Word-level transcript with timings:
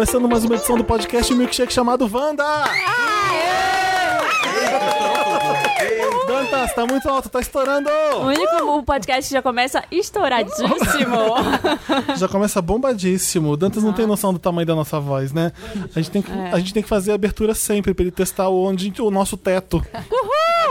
começando 0.00 0.26
mais 0.26 0.46
uma 0.46 0.54
edição 0.54 0.78
do 0.78 0.84
podcast 0.84 1.34
Milkshake 1.34 1.70
chamado 1.70 2.08
Wanda! 2.10 3.09
Dantas, 6.40 6.74
tá 6.74 6.86
muito 6.86 7.08
alto, 7.08 7.28
tá 7.28 7.40
estourando! 7.40 7.88
O 8.16 8.26
único 8.26 8.78
o 8.78 8.82
podcast 8.82 9.30
já 9.30 9.42
começa 9.42 9.82
estouradíssimo. 9.90 10.70
Já 12.16 12.28
começa 12.28 12.60
bombadíssimo. 12.62 13.50
O 13.50 13.56
Dantas 13.56 13.82
não 13.82 13.92
tem 13.92 14.06
noção 14.06 14.32
do 14.32 14.38
tamanho 14.38 14.66
da 14.66 14.74
nossa 14.74 14.98
voz, 15.00 15.32
né? 15.32 15.52
A 15.94 16.00
gente 16.00 16.10
tem 16.10 16.22
que, 16.22 16.30
É. 16.30 16.50
a 16.52 16.58
gente 16.58 16.72
tem 16.74 16.82
que 16.82 16.88
fazer 16.88 17.12
a 17.12 17.14
abertura 17.14 17.54
sempre 17.54 17.92
pra 17.94 18.02
ele 18.02 18.10
testar 18.10 18.48
onde 18.48 18.92
o 19.00 19.10
nosso 19.10 19.36
teto. 19.36 19.84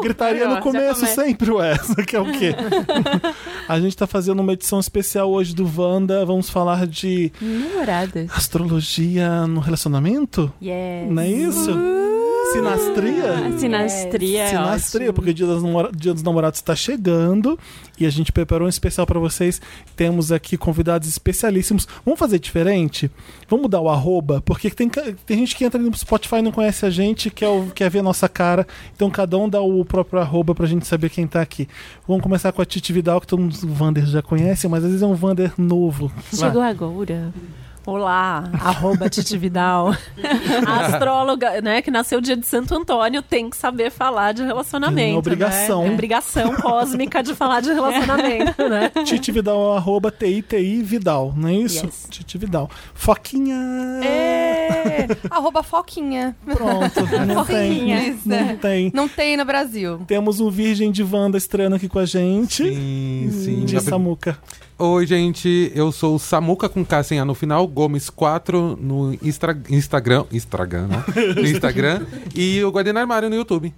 Gritaria 0.01 0.45
Aí, 0.47 0.51
ó, 0.51 0.55
no 0.55 0.61
começo 0.61 1.05
sempre, 1.07 1.51
ué. 1.51 1.77
Que 2.07 2.15
é 2.15 2.19
o 2.19 2.31
quê? 2.31 2.55
a 3.67 3.79
gente 3.79 3.95
tá 3.95 4.07
fazendo 4.07 4.39
uma 4.39 4.53
edição 4.53 4.79
especial 4.79 5.29
hoje 5.29 5.53
do 5.53 5.69
Wanda. 5.77 6.25
Vamos 6.25 6.49
falar 6.49 6.87
de 6.87 7.31
Namoradas. 7.41 8.29
astrologia 8.35 9.45
no 9.47 9.59
relacionamento? 9.59 10.51
Yes. 10.61 11.09
Não 11.11 11.21
é 11.21 11.27
isso? 11.27 11.71
Sinastria? 12.51 13.57
Sinastria 13.57 14.41
é 14.43 14.47
Sinastria, 14.49 15.13
porque 15.13 15.31
o 15.31 15.33
dia, 15.33 15.45
namora- 15.47 15.91
dia 15.95 16.13
dos 16.13 16.23
namorados 16.23 16.59
está 16.59 16.75
chegando 16.75 17.57
e 17.99 18.05
a 18.05 18.09
gente 18.09 18.31
preparou 18.31 18.65
um 18.65 18.69
especial 18.69 19.05
para 19.05 19.19
vocês. 19.19 19.61
Temos 19.95 20.31
aqui 20.31 20.57
convidados 20.57 21.07
especialíssimos. 21.07 21.87
Vamos 22.05 22.19
fazer 22.19 22.39
diferente? 22.39 23.09
Vamos 23.49 23.63
mudar 23.63 23.81
o 23.81 23.89
arroba, 23.89 24.41
porque 24.41 24.69
tem, 24.69 24.89
tem 24.89 25.37
gente 25.37 25.55
que 25.55 25.63
entra 25.65 25.79
no 25.79 25.95
Spotify 25.95 26.37
e 26.37 26.41
não 26.41 26.51
conhece 26.51 26.85
a 26.85 26.89
gente, 26.89 27.29
quer, 27.29 27.47
quer 27.75 27.89
ver 27.89 27.99
a 27.99 28.03
nossa 28.03 28.27
cara. 28.27 28.67
Então 28.95 29.09
cada 29.09 29.37
um 29.37 29.47
dá 29.47 29.61
o 29.61 29.83
próprio 29.85 30.19
arroba 30.21 30.55
pra 30.55 30.65
gente 30.65 30.87
saber 30.87 31.09
quem 31.09 31.27
tá 31.27 31.41
aqui. 31.41 31.67
Vamos 32.07 32.23
começar 32.23 32.51
com 32.51 32.61
a 32.61 32.65
Titi 32.65 32.91
Vidal, 32.91 33.21
que 33.21 33.27
todo 33.27 33.39
mundo, 33.41 33.55
o 33.63 33.67
Vander 33.73 34.05
já 34.05 34.21
conhece, 34.21 34.67
mas 34.67 34.83
às 34.83 34.89
vezes 34.89 35.01
é 35.03 35.05
um 35.07 35.15
Vander 35.15 35.53
novo. 35.57 36.11
Chegou 36.33 36.61
agora. 36.61 37.31
Olá, 37.85 38.43
arroba 38.61 39.09
Titi 39.09 39.35
Vidal. 39.37 39.95
A 40.67 40.85
astróloga, 40.85 41.59
né, 41.61 41.81
que 41.81 41.89
nasceu 41.89 42.21
dia 42.21 42.35
de 42.37 42.45
Santo 42.45 42.75
Antônio, 42.75 43.21
tem 43.23 43.49
que 43.49 43.57
saber 43.57 43.89
falar 43.89 44.31
de 44.33 44.43
relacionamento. 44.43 44.95
Tem 45.07 45.17
obrigação. 45.17 45.83
Né? 45.83 45.89
É 45.89 45.93
obrigação 45.93 46.55
cósmica 46.57 47.23
de 47.23 47.33
falar 47.33 47.61
de 47.61 47.71
relacionamento, 47.71 48.61
né? 48.69 48.89
Titi 49.05 49.31
Vidal, 49.31 49.75
arroba 49.75 50.11
TITI 50.11 50.83
Vidal, 50.83 51.33
não 51.35 51.49
é 51.49 51.53
isso? 51.53 51.85
Yes. 51.85 52.07
Titi 52.11 52.37
Vidal. 52.37 52.69
Foquinha! 52.93 53.55
É, 54.03 55.07
arroba 55.29 55.63
Foquinha. 55.63 56.35
Pronto, 56.45 57.01
não 57.25 57.43
tem. 57.45 58.17
Não 58.25 58.35
é. 58.37 58.53
tem. 58.55 58.91
Não 58.93 59.07
tem 59.07 59.35
no 59.37 59.45
Brasil. 59.45 59.99
Temos 60.05 60.39
um 60.39 60.49
Virgem 60.51 60.91
de 60.91 61.01
Wanda 61.03 61.37
estreando 61.37 61.75
aqui 61.77 61.87
com 61.87 61.97
a 61.99 62.05
gente. 62.05 62.63
Sim, 62.63 63.29
sim. 63.31 63.65
De 63.65 63.73
Já- 63.73 63.79
Samuca. 63.79 64.37
Oi, 64.81 65.05
gente. 65.05 65.73
Eu 65.75 65.91
sou 65.91 66.15
o 66.15 66.19
Samuca 66.19 66.69
com 66.69 66.85
K 66.85 67.03
sem 67.03 67.19
A 67.19 67.25
no 67.25 67.35
final, 67.35 67.67
Gomes4 67.67 68.77
no 68.79 69.13
Instra... 69.21 69.61
Instagram. 69.69 70.23
Instagram, 70.31 70.87
né? 70.87 71.03
No 71.35 71.45
Instagram. 71.45 72.05
e 72.33 72.63
o 72.63 72.69
Guardiã 72.69 72.97
Armário 72.97 73.29
no 73.29 73.35
YouTube. 73.35 73.73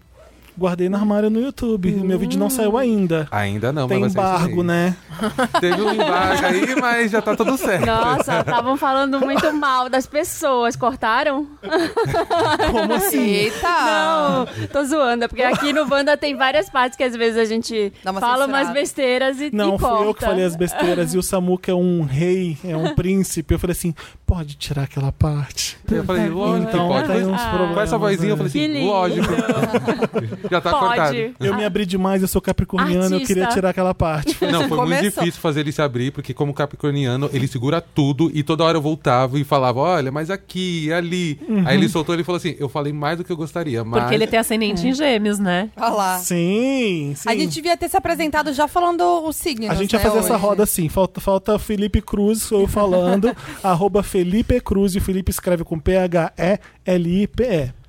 Guardei 0.62 0.90
no 0.90 0.96
armário 0.98 1.30
no 1.32 1.42
YouTube. 1.42 1.92
Meu 1.92 2.20
vídeo 2.20 2.40
não 2.40 2.48
saiu 2.50 2.78
ainda. 2.78 3.28
Ainda 3.32 3.74
não, 3.74 3.88
Tem 3.88 4.00
mas 4.00 4.14
embargo, 4.14 4.62
né? 4.62 4.96
Teve 5.60 5.82
um 5.82 5.92
embargo 5.92 6.46
aí, 6.46 6.76
mas 6.80 7.10
já 7.12 7.20
tá 7.20 7.36
tudo 7.36 7.58
certo. 7.58 7.84
Nossa, 7.84 8.42
estavam 8.42 8.78
falando 8.78 9.20
muito 9.20 9.52
mal 9.54 9.90
das 9.90 10.06
pessoas. 10.06 10.76
Cortaram? 10.76 11.48
Como 12.72 12.94
assim? 12.94 13.24
Eita! 13.28 13.68
Não, 13.68 14.68
tô 14.68 14.84
zoando. 14.84 15.24
é 15.26 15.28
Porque 15.28 15.42
aqui 15.42 15.74
no 15.74 15.88
Wanda 15.92 16.16
tem 16.16 16.36
várias 16.36 16.70
partes 16.70 16.96
que 16.96 17.04
às 17.04 17.16
vezes 17.16 17.38
a 17.40 17.46
gente 17.46 17.92
fala 18.04 18.20
censurada. 18.20 18.46
umas 18.48 18.70
besteiras 18.72 19.42
e, 19.42 19.50
Não, 19.52 19.76
e 19.76 19.80
fui 19.80 19.90
corta. 19.90 20.04
eu 20.06 20.14
que 20.14 20.26
falei 20.26 20.46
as 20.46 20.56
besteiras. 20.56 21.14
E 21.16 21.18
o 21.18 21.24
Samuca 21.24 21.72
é 21.72 21.76
um 21.76 22.04
rei, 22.04 22.56
é 22.64 22.78
um 22.78 22.94
príncipe. 22.96 23.56
Eu 23.56 23.60
falei 23.60 23.72
assim: 23.72 23.96
pode 24.32 24.56
tirar 24.56 24.84
aquela 24.84 25.12
parte. 25.12 25.78
Eu 25.92 26.06
falei, 26.06 26.30
lógico 26.30 26.70
Então 26.70 26.88
que 26.88 26.94
pode. 26.94 27.08
tem 27.12 27.26
uns 27.28 27.42
Ah. 27.42 27.50
problemas. 27.50 27.74
Com 27.76 27.82
essa 27.82 27.98
vozinha, 27.98 28.30
eu 28.30 28.38
falei 28.38 28.50
assim, 28.50 28.68
lindo. 28.68 28.86
lógico. 28.86 29.28
já 30.50 30.62
tá 30.62 30.72
cortado. 30.72 31.16
Pode. 31.18 31.34
Eu 31.38 31.54
me 31.54 31.66
abri 31.66 31.86
demais, 31.86 32.22
eu 32.22 32.30
sou 32.30 32.42
capricorniano, 32.42 32.94
eu 32.96 33.14
Artista. 33.16 33.26
queria 33.28 33.48
tirar 33.48 33.70
aquela 33.72 33.94
parte. 33.94 34.38
Não, 34.50 34.70
foi 34.70 34.86
muito 34.88 35.02
difícil 35.02 35.42
fazer 35.42 35.60
ele 35.60 35.74
se 35.74 35.82
abrir, 35.82 36.12
porque 36.12 36.34
como 36.34 36.54
capricorniano, 36.54 37.30
ele 37.34 37.46
segura 37.46 37.82
tudo 37.82 38.32
e 38.34 38.42
toda 38.42 38.64
hora 38.64 38.78
eu 38.78 38.82
voltava 38.82 39.38
e 39.38 39.44
falava, 39.44 39.82
olha, 39.82 40.14
mas 40.14 40.30
aqui, 40.30 40.94
ali. 40.94 41.38
Uhum. 41.50 41.68
Aí 41.68 41.76
ele 41.76 41.90
soltou 41.90 42.18
e 42.18 42.24
falou 42.24 42.38
assim, 42.38 42.56
eu 42.58 42.70
falei 42.70 42.94
mais 42.94 43.18
do 43.18 43.26
que 43.26 43.34
eu 43.34 43.38
gostaria, 43.38 43.84
mas... 43.84 44.00
Porque 44.04 44.16
ele 44.16 44.28
tem 44.28 44.40
ascendente 44.40 44.88
em 44.88 44.94
gêmeos, 44.94 45.40
né? 45.40 45.70
Olha 45.76 45.90
lá. 45.90 46.20
Sim, 46.20 47.12
sim. 47.18 47.28
A 47.30 47.36
gente 47.36 47.54
devia 47.54 47.76
ter 47.76 47.90
se 47.90 47.98
apresentado 47.98 48.54
já 48.54 48.66
falando 48.66 49.02
os 49.28 49.36
signos. 49.36 49.70
A 49.70 49.76
gente 49.76 49.94
né, 49.94 50.00
vai 50.02 50.10
fazer 50.10 50.24
essa 50.24 50.36
hoje. 50.36 50.42
roda 50.42 50.64
assim. 50.64 50.88
Falta, 50.88 51.20
falta 51.20 51.60
Felipe 51.60 52.02
Cruz, 52.02 52.44
sou 52.44 52.62
eu 52.62 52.68
falando. 52.68 53.36
arroba 53.62 54.02
Felipe 54.02 54.21
Cruz. 54.62 54.96
E 54.96 55.00
Felipe 55.00 55.32
escreve 55.32 55.64
com 55.64 55.80
P-H-E-L-I-P-E. 55.80 56.62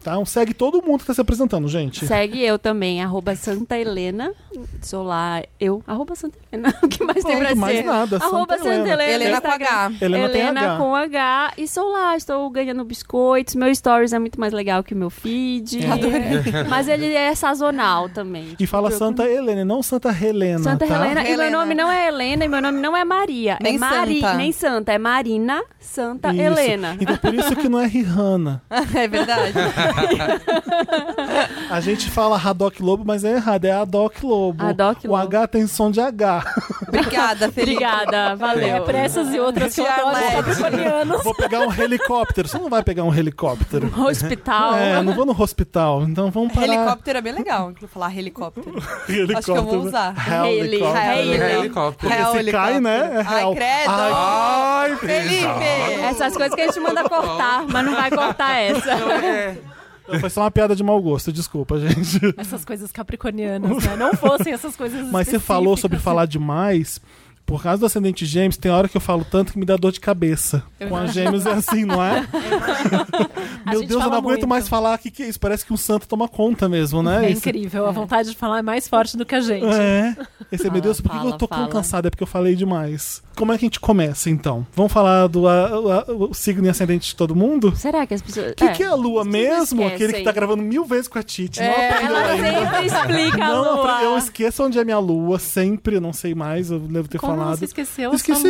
Tá? 0.02 0.18
Um 0.18 0.26
segue 0.26 0.52
todo 0.52 0.82
mundo 0.82 1.00
que 1.00 1.06
tá 1.06 1.14
se 1.14 1.20
apresentando, 1.20 1.68
gente. 1.68 2.06
Segue 2.06 2.42
eu 2.42 2.58
também, 2.58 3.02
arroba 3.02 3.34
Santa 3.36 3.78
Helena. 3.78 4.32
Sou 4.80 5.02
lá, 5.04 5.42
eu, 5.60 5.82
arroba 5.86 6.14
Santa 6.14 6.38
Helena. 6.50 6.74
O 6.82 6.88
que 6.88 7.04
mais 7.04 7.22
tem 7.24 7.36
pra 7.36 7.46
Pronto, 7.46 7.58
mais 7.60 7.76
ser? 7.76 7.84
nada. 7.84 8.16
Arroba 8.16 8.58
Santa 8.58 8.68
Helena. 8.70 8.92
Helena. 9.04 9.12
Helena 9.12 9.40
com. 9.40 9.48
H. 9.50 9.92
Helena, 10.00 10.28
tem 10.28 10.40
Helena 10.42 10.60
H. 10.60 10.76
com 10.76 10.94
H. 10.94 11.52
E 11.56 11.68
sou 11.68 11.92
lá, 11.92 12.16
estou 12.16 12.50
ganhando 12.50 12.84
biscoitos. 12.84 13.54
Meu 13.54 13.72
stories 13.74 14.12
é 14.12 14.18
muito 14.18 14.38
mais 14.38 14.52
legal 14.52 14.82
que 14.82 14.92
o 14.94 14.96
meu 14.96 15.08
feed. 15.10 15.78
Mas 16.68 16.88
ele 16.88 17.12
é 17.14 17.34
sazonal 17.34 18.08
também. 18.08 18.56
E 18.58 18.66
fala 18.66 18.90
Santa 18.90 19.24
Helena, 19.24 19.64
não 19.64 19.82
Santa 19.82 20.10
Helena. 20.10 20.58
Santa 20.58 20.86
tá? 20.86 20.94
Helena. 20.96 21.28
E 21.28 21.36
meu 21.36 21.50
nome 21.50 21.74
não 21.74 21.90
é 21.90 22.08
Helena 22.08 22.44
e 22.44 22.48
meu 22.48 22.60
nome 22.60 22.80
não 22.80 22.96
é 22.96 23.04
Maria. 23.04 23.58
Nem 23.62 23.76
é 23.76 23.78
Mari, 23.78 24.20
Santa. 24.20 24.34
nem 24.34 24.52
Santa. 24.52 24.92
É 24.92 24.98
Marina 24.98 25.62
Santa 25.78 26.30
Isso. 26.32 26.40
Helena. 26.40 26.96
Então 27.00 27.16
por 27.16 27.34
isso 27.34 27.56
que 27.56 27.68
não 27.68 27.78
é 27.78 27.86
Rihanna. 27.86 28.62
é 28.70 29.08
verdade. 29.08 29.52
A 31.70 31.80
gente 31.80 32.10
fala 32.10 32.36
Haddock 32.36 32.82
Lobo, 32.82 33.04
mas 33.04 33.24
é 33.24 33.32
errado, 33.36 33.64
é 33.64 33.72
Haddock 33.72 34.24
Lobo. 34.24 34.62
Haddock 34.62 35.06
o 35.06 35.10
Lobo. 35.10 35.22
H 35.22 35.46
tem 35.48 35.66
som 35.66 35.90
de 35.90 36.00
H. 36.00 36.44
Obrigada, 36.88 37.50
Felipe. 37.50 37.84
Obrigada, 37.84 38.36
valeu. 38.36 38.76
É 38.76 38.80
pra 38.80 38.98
essas 38.98 39.32
e 39.34 39.40
outras 39.40 39.74
que 39.74 39.80
eu 39.80 39.86
capricornianos. 39.86 41.22
Vou 41.22 41.34
pegar 41.34 41.60
um 41.60 41.72
helicóptero. 41.72 42.48
Você 42.48 42.58
não 42.58 42.68
vai 42.68 42.82
pegar 42.82 43.04
um 43.04 43.14
helicóptero. 43.14 43.92
Hospital. 44.02 44.74
É, 44.74 45.02
não 45.02 45.14
vou 45.14 45.24
no 45.24 45.40
hospital. 45.40 46.02
Então 46.02 46.30
vamos 46.30 46.52
parar. 46.52 46.66
Helicóptero 46.66 47.18
é 47.18 47.22
bem 47.22 47.32
legal. 47.32 47.72
Vou 47.78 47.88
falar 47.88 48.16
helicóptero. 48.16 48.70
Helicóptero. 49.08 49.38
Acho 49.38 49.52
que 49.52 49.58
eu 49.58 49.64
vou 49.64 49.86
usar. 49.86 50.14
Haley, 50.16 50.60
Helicóptero. 50.60 50.98
Haley. 50.98 51.40
É 51.40 51.58
helicóptero. 51.58 52.12
Se 52.32 52.52
cai, 52.52 52.80
né, 52.80 52.98
é 52.98 53.14
helicóptero. 53.14 53.36
Ai, 53.36 53.54
credo. 53.54 53.92
Ai, 53.92 54.96
Felipe! 54.96 56.00
Essas 56.02 56.36
coisas 56.36 56.54
que 56.54 56.60
a 56.60 56.66
gente 56.66 56.80
manda 56.80 57.08
cortar, 57.08 57.64
mas 57.68 57.84
não 57.84 57.94
vai 57.94 58.10
cortar 58.10 58.56
essa. 58.60 58.92
É. 58.92 59.56
Foi 60.20 60.30
só 60.30 60.42
uma 60.42 60.50
piada 60.50 60.74
de 60.74 60.82
mau 60.82 61.00
gosto, 61.00 61.32
desculpa, 61.32 61.78
gente. 61.78 62.18
Essas 62.36 62.64
coisas 62.64 62.90
capricornianas, 62.90 63.84
né? 63.84 63.96
Não 63.96 64.14
fossem 64.14 64.52
essas 64.52 64.76
coisas 64.76 65.10
Mas 65.10 65.28
você 65.28 65.38
falou 65.38 65.76
sobre 65.76 65.98
falar 65.98 66.26
demais. 66.26 67.00
Por 67.52 67.62
causa 67.62 67.78
do 67.80 67.86
ascendente 67.86 68.24
gêmeos, 68.24 68.56
tem 68.56 68.70
hora 68.72 68.88
que 68.88 68.96
eu 68.96 69.00
falo 69.00 69.24
tanto 69.30 69.52
que 69.52 69.58
me 69.58 69.64
dá 69.66 69.76
dor 69.76 69.92
de 69.92 70.00
cabeça. 70.00 70.62
Com 70.88 70.96
a 70.96 71.06
gêmeos 71.06 71.44
é 71.46 71.52
assim, 71.52 71.84
não 71.84 72.02
é? 72.02 72.26
Meu 73.66 73.80
Deus, 73.80 73.90
eu 73.90 73.98
não 73.98 74.06
aguento 74.18 74.22
muito. 74.24 74.48
mais 74.48 74.68
falar. 74.68 74.94
O 74.94 74.98
que, 74.98 75.10
que 75.10 75.22
é 75.22 75.28
isso? 75.28 75.38
Parece 75.38 75.64
que 75.64 75.72
um 75.72 75.76
santo 75.76 76.06
toma 76.08 76.28
conta 76.28 76.68
mesmo, 76.68 77.02
né? 77.02 77.26
É 77.26 77.30
Esse- 77.30 77.48
incrível, 77.48 77.86
a 77.86 77.90
vontade 77.90 78.30
de 78.30 78.36
falar 78.36 78.58
é 78.58 78.62
mais 78.62 78.88
forte 78.88 79.16
do 79.16 79.24
que 79.24 79.34
a 79.34 79.40
gente. 79.40 79.64
É. 79.66 80.16
Esse 80.50 80.66
é, 80.66 80.70
meu 80.70 80.72
Fala, 80.72 80.80
Deus, 80.82 81.00
por 81.00 81.10
que 81.10 81.16
fala, 81.16 81.30
eu 81.30 81.38
tô 81.38 81.46
tão 81.46 81.58
fala. 81.58 81.68
cansado? 81.70 82.06
É 82.06 82.10
porque 82.10 82.22
eu 82.22 82.26
falei 82.26 82.54
demais. 82.54 83.22
Como 83.36 83.52
é 83.52 83.58
que 83.58 83.64
a 83.64 83.66
gente 83.66 83.80
começa, 83.80 84.28
então? 84.28 84.66
Vamos 84.74 84.92
falar 84.92 85.26
do 85.26 85.48
a- 85.48 85.66
a- 85.68 86.12
o 86.12 86.34
signo 86.34 86.66
e 86.66 86.68
ascendente 86.68 87.08
de 87.08 87.16
todo 87.16 87.34
mundo? 87.34 87.74
Será 87.76 88.06
que 88.06 88.14
as 88.14 88.20
pessoas. 88.22 88.52
O 88.52 88.54
que, 88.54 88.68
que 88.70 88.82
é 88.82 88.86
a 88.86 88.94
lua 88.94 89.24
mesmo? 89.24 89.80
esquecem. 89.82 89.86
Aquele 89.86 90.12
que 90.14 90.22
tá 90.22 90.32
gravando 90.32 90.62
mil 90.62 90.84
vezes 90.84 91.08
com 91.08 91.18
a 91.18 91.22
Titi. 91.22 91.60
Não 91.60 91.66
É, 91.66 91.90
aprendeu 91.90 92.16
ela 92.16 92.32
ainda. 92.32 92.60
sempre 92.70 92.86
explica 92.86 93.44
a 93.44 93.48
Não, 93.48 93.74
lua. 93.82 94.02
eu 94.02 94.18
esqueço 94.18 94.64
onde 94.64 94.78
é 94.78 94.84
minha 94.84 94.98
lua, 94.98 95.38
sempre, 95.38 95.96
eu 95.96 96.00
não 96.00 96.12
sei 96.12 96.34
mais, 96.34 96.70
eu 96.70 96.78
devo 96.78 97.08
ter 97.08 97.18
Como 97.18 97.34
falado. 97.36 97.41
Você 97.50 97.64
esqueceu 97.64 98.12
Esqueci. 98.14 98.46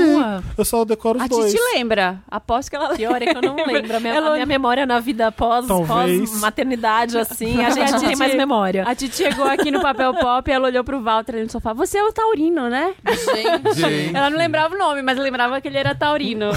Eu 0.56 0.64
só 0.64 0.84
decoro 0.84 1.18
os 1.18 1.24
A 1.24 1.28
dois. 1.28 1.52
Titi 1.52 1.62
lembra. 1.74 2.20
Aposto 2.30 2.70
que 2.70 2.76
ela 2.76 2.94
Pior 2.94 3.20
é 3.22 3.26
que 3.26 3.36
eu 3.36 3.42
não 3.42 3.56
lembro. 3.66 3.96
A 3.96 4.00
minha, 4.00 4.14
Ela- 4.14 4.28
a 4.30 4.32
minha 4.34 4.46
memória 4.46 4.86
na 4.86 5.00
vida 5.00 5.30
pós, 5.32 5.66
pós 5.66 6.40
maternidade, 6.40 7.16
assim, 7.18 7.62
a 7.64 7.70
gente 7.70 7.88
A 7.94 7.98
não 7.98 8.00
tem 8.08 8.16
mais 8.16 8.34
memória. 8.34 8.84
A 8.86 8.94
Titi 8.94 9.16
chegou 9.16 9.46
aqui 9.46 9.70
no 9.70 9.80
papel 9.80 10.14
pop 10.14 10.50
e 10.50 10.52
ela 10.52 10.68
olhou 10.68 10.84
pro 10.84 11.00
Walter 11.02 11.34
ali 11.34 11.44
no 11.44 11.50
sofá. 11.50 11.72
Você 11.72 11.98
é 11.98 12.02
o 12.04 12.12
Taurino, 12.12 12.68
né? 12.68 12.94
Gente. 13.06 13.74
Gente. 13.80 14.16
Ela 14.16 14.30
não 14.30 14.38
lembrava 14.38 14.74
o 14.74 14.78
nome, 14.78 15.02
mas 15.02 15.18
lembrava 15.18 15.60
que 15.60 15.68
ele 15.68 15.78
era 15.78 15.94
Taurino. 15.94 16.50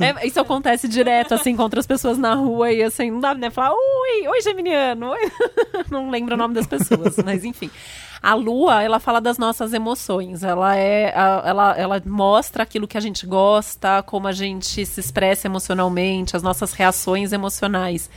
É, 0.00 0.26
isso 0.26 0.40
acontece 0.40 0.88
direto, 0.88 1.34
assim, 1.34 1.56
contra 1.56 1.80
as 1.80 1.86
pessoas 1.86 2.18
na 2.18 2.34
rua 2.34 2.70
e 2.72 2.82
assim, 2.82 3.10
não 3.10 3.20
dá, 3.20 3.34
né? 3.34 3.50
Falar, 3.50 3.72
oi, 3.72 4.28
oi, 4.28 4.40
Geminiano. 4.42 5.10
Oi. 5.10 5.30
Não 5.90 6.10
lembro 6.10 6.34
o 6.34 6.38
nome 6.38 6.54
das 6.54 6.66
pessoas, 6.66 7.16
mas 7.24 7.44
enfim. 7.44 7.70
A 8.24 8.34
lua, 8.34 8.82
ela 8.82 8.98
fala 8.98 9.20
das 9.20 9.36
nossas 9.36 9.72
emoções. 9.74 10.42
Ela 10.42 10.74
é, 10.76 11.12
a- 11.14 11.42
ela, 11.44 11.72
ela 11.76 12.02
mostra 12.06 12.62
aquilo 12.62 12.88
que 12.88 12.96
a 12.96 13.00
gente 13.00 13.26
gosta, 13.26 14.02
como 14.02 14.26
a 14.26 14.32
gente 14.32 14.86
se 14.86 14.98
expressa 15.00 15.46
emocionalmente, 15.46 16.34
as 16.36 16.42
nossas 16.42 16.72
reações 16.72 17.32
emocionais. 17.32 18.08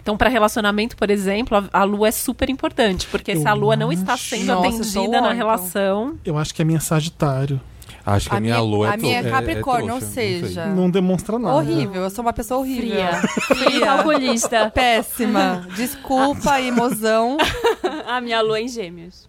Então, 0.00 0.16
para 0.16 0.30
relacionamento, 0.30 0.96
por 0.96 1.10
exemplo, 1.10 1.58
a, 1.58 1.80
a 1.80 1.84
lua 1.84 2.08
é 2.08 2.10
super 2.10 2.48
importante, 2.48 3.06
porque 3.10 3.36
se 3.36 3.46
a 3.46 3.52
lua 3.52 3.76
não 3.76 3.92
está 3.92 4.16
sendo 4.16 4.46
Nossa, 4.46 4.66
eu 4.68 4.80
atendida 4.80 5.20
na 5.20 5.32
relação, 5.32 6.14
Eu 6.24 6.38
acho 6.38 6.54
que 6.54 6.62
é 6.62 6.64
minha 6.64 6.80
Sagitário. 6.80 7.60
Acho 8.06 8.30
que 8.30 8.34
a, 8.36 8.40
minha 8.40 8.58
lua 8.62 8.88
é 8.88 8.94
a 8.94 8.96
minha 8.96 9.18
é 9.18 9.30
Capricórnio, 9.30 9.92
ou 9.92 9.98
trouxa, 10.00 10.06
não 10.06 10.12
sei. 10.14 10.40
seja, 10.40 10.66
Não 10.66 10.88
demonstra 10.90 11.38
nada. 11.38 11.54
horrível. 11.54 12.02
Eu 12.02 12.08
sou 12.10 12.24
uma 12.24 12.32
pessoa 12.32 12.60
horrível. 12.60 12.88
Fria. 12.92 13.10
Fria 13.68 13.80
calculista. 13.86 14.70
Péssima. 14.70 15.66
Desculpa, 15.76 16.58
mozão. 16.74 17.36
A 18.08 18.22
minha 18.22 18.40
lua 18.40 18.58
é 18.58 18.62
em 18.62 18.68
gêmeos. 18.68 19.28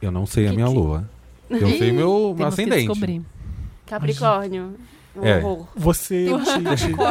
Eu 0.00 0.10
não 0.10 0.26
sei 0.26 0.46
a 0.46 0.52
minha 0.52 0.68
lua. 0.68 1.08
Eu 1.48 1.68
sei 1.68 1.92
meu 1.92 2.34
Temos 2.36 2.54
que 2.56 2.62
ascendente. 2.62 3.22
Capricórnio. 3.86 4.74
É. 5.22 5.38
Horror. 5.38 5.66
Você, 5.74 6.28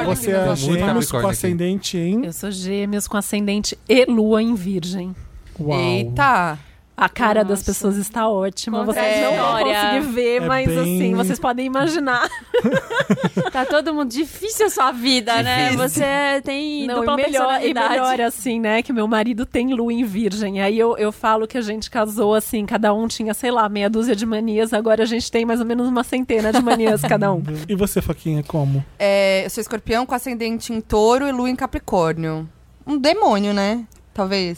você 0.05 0.31
é? 0.31 0.45
Muito 0.45 0.57
gêmeos 0.57 1.11
com 1.11 1.27
ascendente 1.27 1.97
em... 1.97 2.25
Eu 2.25 2.33
sou 2.33 2.51
gêmeos 2.51 3.07
com 3.07 3.17
ascendente 3.17 3.77
e 3.89 4.05
lua 4.05 4.43
em 4.43 4.53
virgem. 4.53 5.15
Uau. 5.59 5.79
Eita. 5.79 6.59
A 6.97 7.09
cara 7.09 7.43
das 7.43 7.61
pessoas 7.61 7.97
está 7.97 8.29
ótima. 8.29 8.79
Conta 8.85 8.93
Vocês 8.93 9.21
não 9.21 9.35
vão 9.35 9.59
conseguir 9.63 10.13
ver, 10.13 10.41
É 10.41 10.47
mas 10.47 10.67
bem- 10.67 10.79
assim, 10.79 11.13
vocês 11.15 11.39
podem 11.39 11.65
imaginar. 11.65 12.29
Tá 13.51 13.65
todo 13.65 13.93
mundo 13.93 14.09
difícil 14.09 14.65
a 14.65 14.69
sua 14.69 14.91
vida, 14.91 15.41
né? 15.43 15.69
Difícil. 15.71 15.89
Você 15.89 16.41
tem 16.43 16.87
Não, 16.87 16.95
dupla 17.01 17.13
e 17.13 17.23
melhor, 17.25 17.61
e 17.65 17.73
melhor 17.73 18.21
assim, 18.21 18.59
né? 18.59 18.81
Que 18.81 18.91
meu 18.91 19.07
marido 19.07 19.45
tem 19.45 19.73
lua 19.73 19.93
em 19.93 20.03
virgem. 20.03 20.61
Aí 20.61 20.77
eu, 20.77 20.97
eu 20.97 21.11
falo 21.11 21.47
que 21.47 21.57
a 21.57 21.61
gente 21.61 21.89
casou 21.89 22.33
assim, 22.33 22.65
cada 22.65 22.93
um 22.93 23.07
tinha, 23.07 23.33
sei 23.33 23.51
lá, 23.51 23.67
meia 23.69 23.89
dúzia 23.89 24.15
de 24.15 24.25
manias. 24.25 24.73
Agora 24.73 25.03
a 25.03 25.05
gente 25.05 25.31
tem 25.31 25.45
mais 25.45 25.59
ou 25.59 25.65
menos 25.65 25.87
uma 25.87 26.03
centena 26.03 26.51
de 26.51 26.61
manias 26.61 27.01
cada 27.01 27.31
um. 27.33 27.43
E 27.67 27.75
você, 27.75 28.01
Faquinha, 28.01 28.43
como? 28.43 28.83
É, 28.99 29.45
eu 29.45 29.49
sou 29.49 29.61
escorpião 29.61 30.05
com 30.05 30.13
ascendente 30.15 30.71
em 30.73 30.81
touro 30.81 31.27
e 31.27 31.31
lua 31.31 31.49
em 31.49 31.55
capricórnio. 31.55 32.47
Um 32.85 32.97
demônio, 32.97 33.53
né? 33.53 33.85
Talvez. 34.15 34.57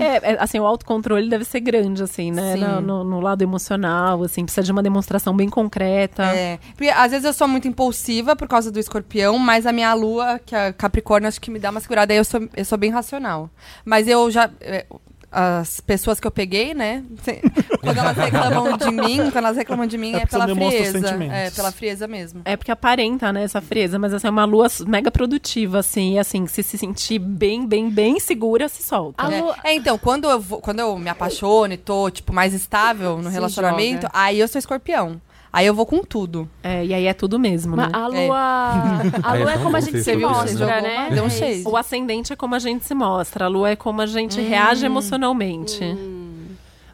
É, 0.00 0.32
é, 0.32 0.36
assim, 0.40 0.58
o 0.58 0.66
autocontrole 0.66 1.30
deve 1.30 1.44
ser 1.44 1.60
grande, 1.60 2.02
assim, 2.02 2.32
né? 2.32 2.54
Sim. 2.54 2.60
No, 2.60 2.80
no- 2.80 3.04
no 3.04 3.20
lado 3.20 3.40
emocional, 3.40 4.20
assim, 4.24 4.44
precisa 4.44 4.64
de 4.64 4.72
uma 4.72 4.82
demonstração 4.82 5.34
bem 5.34 5.48
concreta. 5.48 6.24
É, 6.24 6.58
porque 6.76 6.88
às 6.90 7.12
vezes 7.12 7.24
eu 7.24 7.32
sou 7.32 7.46
muito 7.46 7.68
impulsiva 7.68 8.34
por 8.34 8.48
causa 8.48 8.68
do 8.68 8.80
escorpião, 8.80 9.38
mas 9.38 9.64
a 9.64 9.70
minha 9.72 9.94
lua, 9.94 10.40
que 10.44 10.56
é 10.56 10.72
Capricórnio, 10.72 11.28
acho 11.28 11.40
que 11.40 11.52
me 11.52 11.60
dá 11.60 11.70
uma 11.70 11.78
segurada. 11.78 12.12
Aí 12.12 12.18
eu 12.18 12.24
sou, 12.24 12.48
eu 12.56 12.64
sou 12.64 12.76
bem 12.76 12.90
racional. 12.90 13.48
Mas 13.84 14.08
eu 14.08 14.28
já. 14.28 14.50
As 15.32 15.78
pessoas 15.80 16.18
que 16.18 16.26
eu 16.26 16.30
peguei, 16.30 16.74
né? 16.74 17.04
Quando 17.80 17.98
elas 17.98 18.16
reclamam 18.16 18.76
de 18.76 18.90
mim, 18.90 19.16
quando 19.30 19.36
elas 19.36 19.56
reclamam 19.56 19.86
de 19.86 19.96
mim, 19.96 20.12
É 20.14 20.22
é, 20.22 20.26
pela 20.26 20.48
frieza. 20.48 21.16
É, 21.32 21.50
pela 21.50 21.72
frieza 21.72 22.08
mesmo. 22.08 22.42
É 22.44 22.56
porque 22.56 22.70
aparenta, 22.72 23.32
né, 23.32 23.44
essa 23.44 23.60
frieza, 23.60 23.98
mas 23.98 24.12
assim, 24.12 24.26
é 24.26 24.30
uma 24.30 24.44
lua 24.44 24.66
mega 24.86 25.10
produtiva, 25.10 25.78
assim, 25.78 26.14
e 26.14 26.18
assim, 26.18 26.46
se 26.46 26.62
se 26.62 26.76
sentir 26.76 27.18
bem, 27.20 27.64
bem, 27.66 27.88
bem 27.88 28.18
segura, 28.18 28.68
se 28.68 28.82
solta. 28.82 29.24
A 29.24 29.32
É. 29.32 29.40
lua- 29.40 29.56
É, 29.64 29.74
então, 29.74 29.96
quando 29.98 30.28
eu, 30.28 30.40
vou- 30.40 30.60
quando 30.60 30.80
eu 30.80 30.98
me 30.98 31.08
apaixono 31.08 31.72
e 31.74 31.76
tô, 31.76 32.10
tipo, 32.10 32.32
mais 32.32 32.52
estável 32.52 33.16
no 33.18 33.28
Se 33.28 33.30
relacionamento, 33.30 34.02
joga. 34.02 34.10
aí 34.12 34.38
eu 34.40 34.48
sou 34.48 34.58
escorpião. 34.58 35.20
Aí 35.52 35.66
eu 35.66 35.74
vou 35.74 35.84
com 35.84 36.02
tudo. 36.04 36.48
É, 36.62 36.84
e 36.84 36.94
aí 36.94 37.06
é 37.06 37.12
tudo 37.12 37.38
mesmo, 37.38 37.74
né? 37.74 37.88
Mas 37.90 38.02
a 38.02 38.06
lua. 38.06 38.38
A 39.22 39.36
É 39.36 39.40
lua 39.40 39.50
é 39.50 39.54
tão 39.54 39.64
como 39.64 39.76
a 39.76 39.80
gente 39.80 40.02
se 40.02 40.16
mostra, 40.16 40.80
né? 40.80 41.08
um 41.22 41.26
É 41.26 41.52
isso. 41.52 41.68
O 41.68 41.76
ascendente 41.76 42.32
é 42.32 42.36
como 42.36 42.54
a 42.54 42.58
gente 42.58 42.84
se 42.84 42.94
mostra, 42.94 43.46
a 43.46 43.48
lua 43.48 43.70
é 43.70 43.76
como 43.76 44.00
a 44.00 44.06
gente 44.06 44.40
reage 44.40 44.86
emocionalmente. 44.86 45.80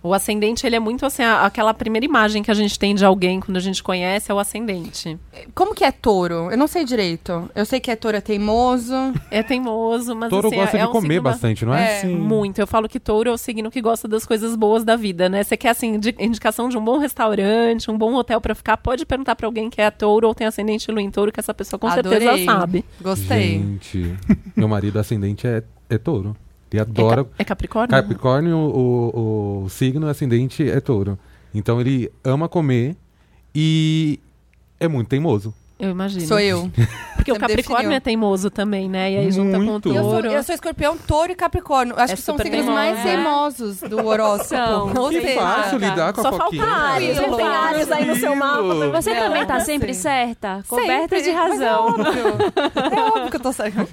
O 0.06 0.14
ascendente, 0.14 0.66
ele 0.66 0.76
é 0.76 0.80
muito 0.80 1.04
assim, 1.04 1.22
a- 1.22 1.44
aquela 1.44 1.74
primeira 1.74 2.04
imagem 2.06 2.42
que 2.42 2.50
a 2.50 2.54
gente 2.54 2.78
tem 2.78 2.94
de 2.94 3.04
alguém 3.04 3.40
quando 3.40 3.56
a 3.56 3.60
gente 3.60 3.82
conhece 3.82 4.30
é 4.30 4.34
o 4.34 4.38
ascendente. 4.38 5.18
Como 5.54 5.74
que 5.74 5.82
é 5.84 5.90
touro? 5.90 6.50
Eu 6.50 6.56
não 6.56 6.66
sei 6.66 6.84
direito. 6.84 7.50
Eu 7.54 7.64
sei 7.66 7.80
que 7.80 7.90
é 7.90 7.96
touro 7.96 8.16
é 8.16 8.20
teimoso. 8.20 8.94
É 9.30 9.42
teimoso, 9.42 10.14
mas 10.14 10.30
Touro 10.30 10.46
assim, 10.48 10.56
gosta 10.56 10.76
é, 10.76 10.80
de 10.80 10.84
é 10.84 10.88
um 10.88 10.92
comer 10.92 11.20
bastante, 11.20 11.64
não 11.64 11.74
é? 11.74 11.96
É. 11.98 12.00
Sim. 12.02 12.16
Muito. 12.16 12.58
Eu 12.60 12.66
falo 12.66 12.88
que 12.88 13.00
touro 13.00 13.28
é 13.30 13.32
o 13.32 13.36
signo 13.38 13.70
que 13.70 13.80
gosta 13.80 14.06
das 14.06 14.24
coisas 14.24 14.54
boas 14.54 14.84
da 14.84 14.94
vida, 14.96 15.28
né? 15.28 15.42
Você 15.42 15.56
quer, 15.56 15.70
assim, 15.70 15.94
indi- 15.94 16.14
indicação 16.18 16.68
de 16.68 16.78
um 16.78 16.84
bom 16.84 16.98
restaurante, 16.98 17.90
um 17.90 17.98
bom 17.98 18.14
hotel 18.14 18.40
pra 18.40 18.54
ficar, 18.54 18.76
pode 18.76 19.04
perguntar 19.04 19.34
pra 19.36 19.46
alguém 19.46 19.68
que 19.68 19.80
é 19.80 19.90
touro 19.90 20.28
ou 20.28 20.34
tem 20.34 20.46
ascendente 20.46 20.90
lua 20.90 21.02
em 21.02 21.10
touro, 21.10 21.32
que 21.32 21.40
essa 21.40 21.52
pessoa 21.52 21.78
com 21.78 21.90
certeza 21.90 22.16
Adorei. 22.16 22.44
sabe. 22.44 22.84
Gostei. 23.00 23.58
Gente, 23.58 24.14
meu 24.54 24.68
marido 24.68 24.98
ascendente 24.98 25.46
é, 25.46 25.62
é 25.90 25.98
touro. 25.98 26.36
Ele 26.72 26.80
adora. 26.80 27.20
É, 27.20 27.24
ca- 27.24 27.30
é 27.38 27.44
Capricórnio? 27.44 27.90
Capricórnio, 27.90 28.56
o, 28.58 29.64
o 29.64 29.68
signo 29.70 30.06
ascendente 30.08 30.68
é 30.68 30.80
touro. 30.80 31.18
Então 31.54 31.80
ele 31.80 32.10
ama 32.24 32.48
comer 32.48 32.96
e 33.54 34.18
é 34.78 34.86
muito 34.88 35.08
teimoso. 35.08 35.54
Eu 35.78 35.90
imagino. 35.90 36.26
Sou 36.26 36.40
eu. 36.40 36.70
Porque 37.16 37.30
o 37.30 37.34
Você 37.34 37.40
me 37.42 37.48
Capricórnio 37.48 37.92
é 37.92 38.00
teimoso 38.00 38.50
também, 38.50 38.88
né? 38.88 39.12
E 39.12 39.16
aí 39.18 39.30
junta 39.30 39.58
com 39.58 39.62
o 39.62 39.66
Muito. 39.66 39.88
Eu 39.90 40.02
sou, 40.02 40.10
touro. 40.12 40.28
eu 40.28 40.42
sou 40.42 40.54
escorpião, 40.54 40.96
touro 40.96 41.32
e 41.32 41.34
capricórnio. 41.34 41.94
Acho 41.98 42.14
É 42.14 42.16
que 42.16 42.22
são 42.22 42.34
os 42.34 42.40
signos 42.42 42.64
mais 42.66 43.02
teimoso. 43.02 43.76
teimosos 43.76 43.80
do 43.90 44.06
horóscopo. 44.06 44.46
São. 44.48 44.92
Ou 44.96 45.12
seja, 45.12 45.34
fácil 45.40 45.78
lidar 45.78 46.12
com 46.14 46.22
Só 46.22 46.28
a 46.28 46.32
falta 46.32 46.44
foquinha. 46.46 46.64
Ares. 46.64 47.08
Você 47.08 47.14
Tranquilo. 47.14 47.36
tem 47.36 47.46
Ares 47.46 47.92
aí 47.92 48.06
no 48.06 48.16
seu 48.16 48.34
mapa. 48.36 48.62
Você 48.92 49.12
Não, 49.12 49.20
também 49.20 49.46
tá 49.46 49.54
não 49.58 49.64
sempre 49.66 49.92
sei. 49.92 50.02
certa? 50.02 50.64
Coberta 50.66 51.00
Sempre, 51.16 51.22
de 51.22 51.28
É 51.30 51.34
razão. 51.34 51.86
óbvio. 51.88 52.24
É 52.96 53.00
óbvio 53.02 53.30
que 53.30 53.36
eu 53.36 53.40
tô 53.40 53.52
certa. 53.52 53.86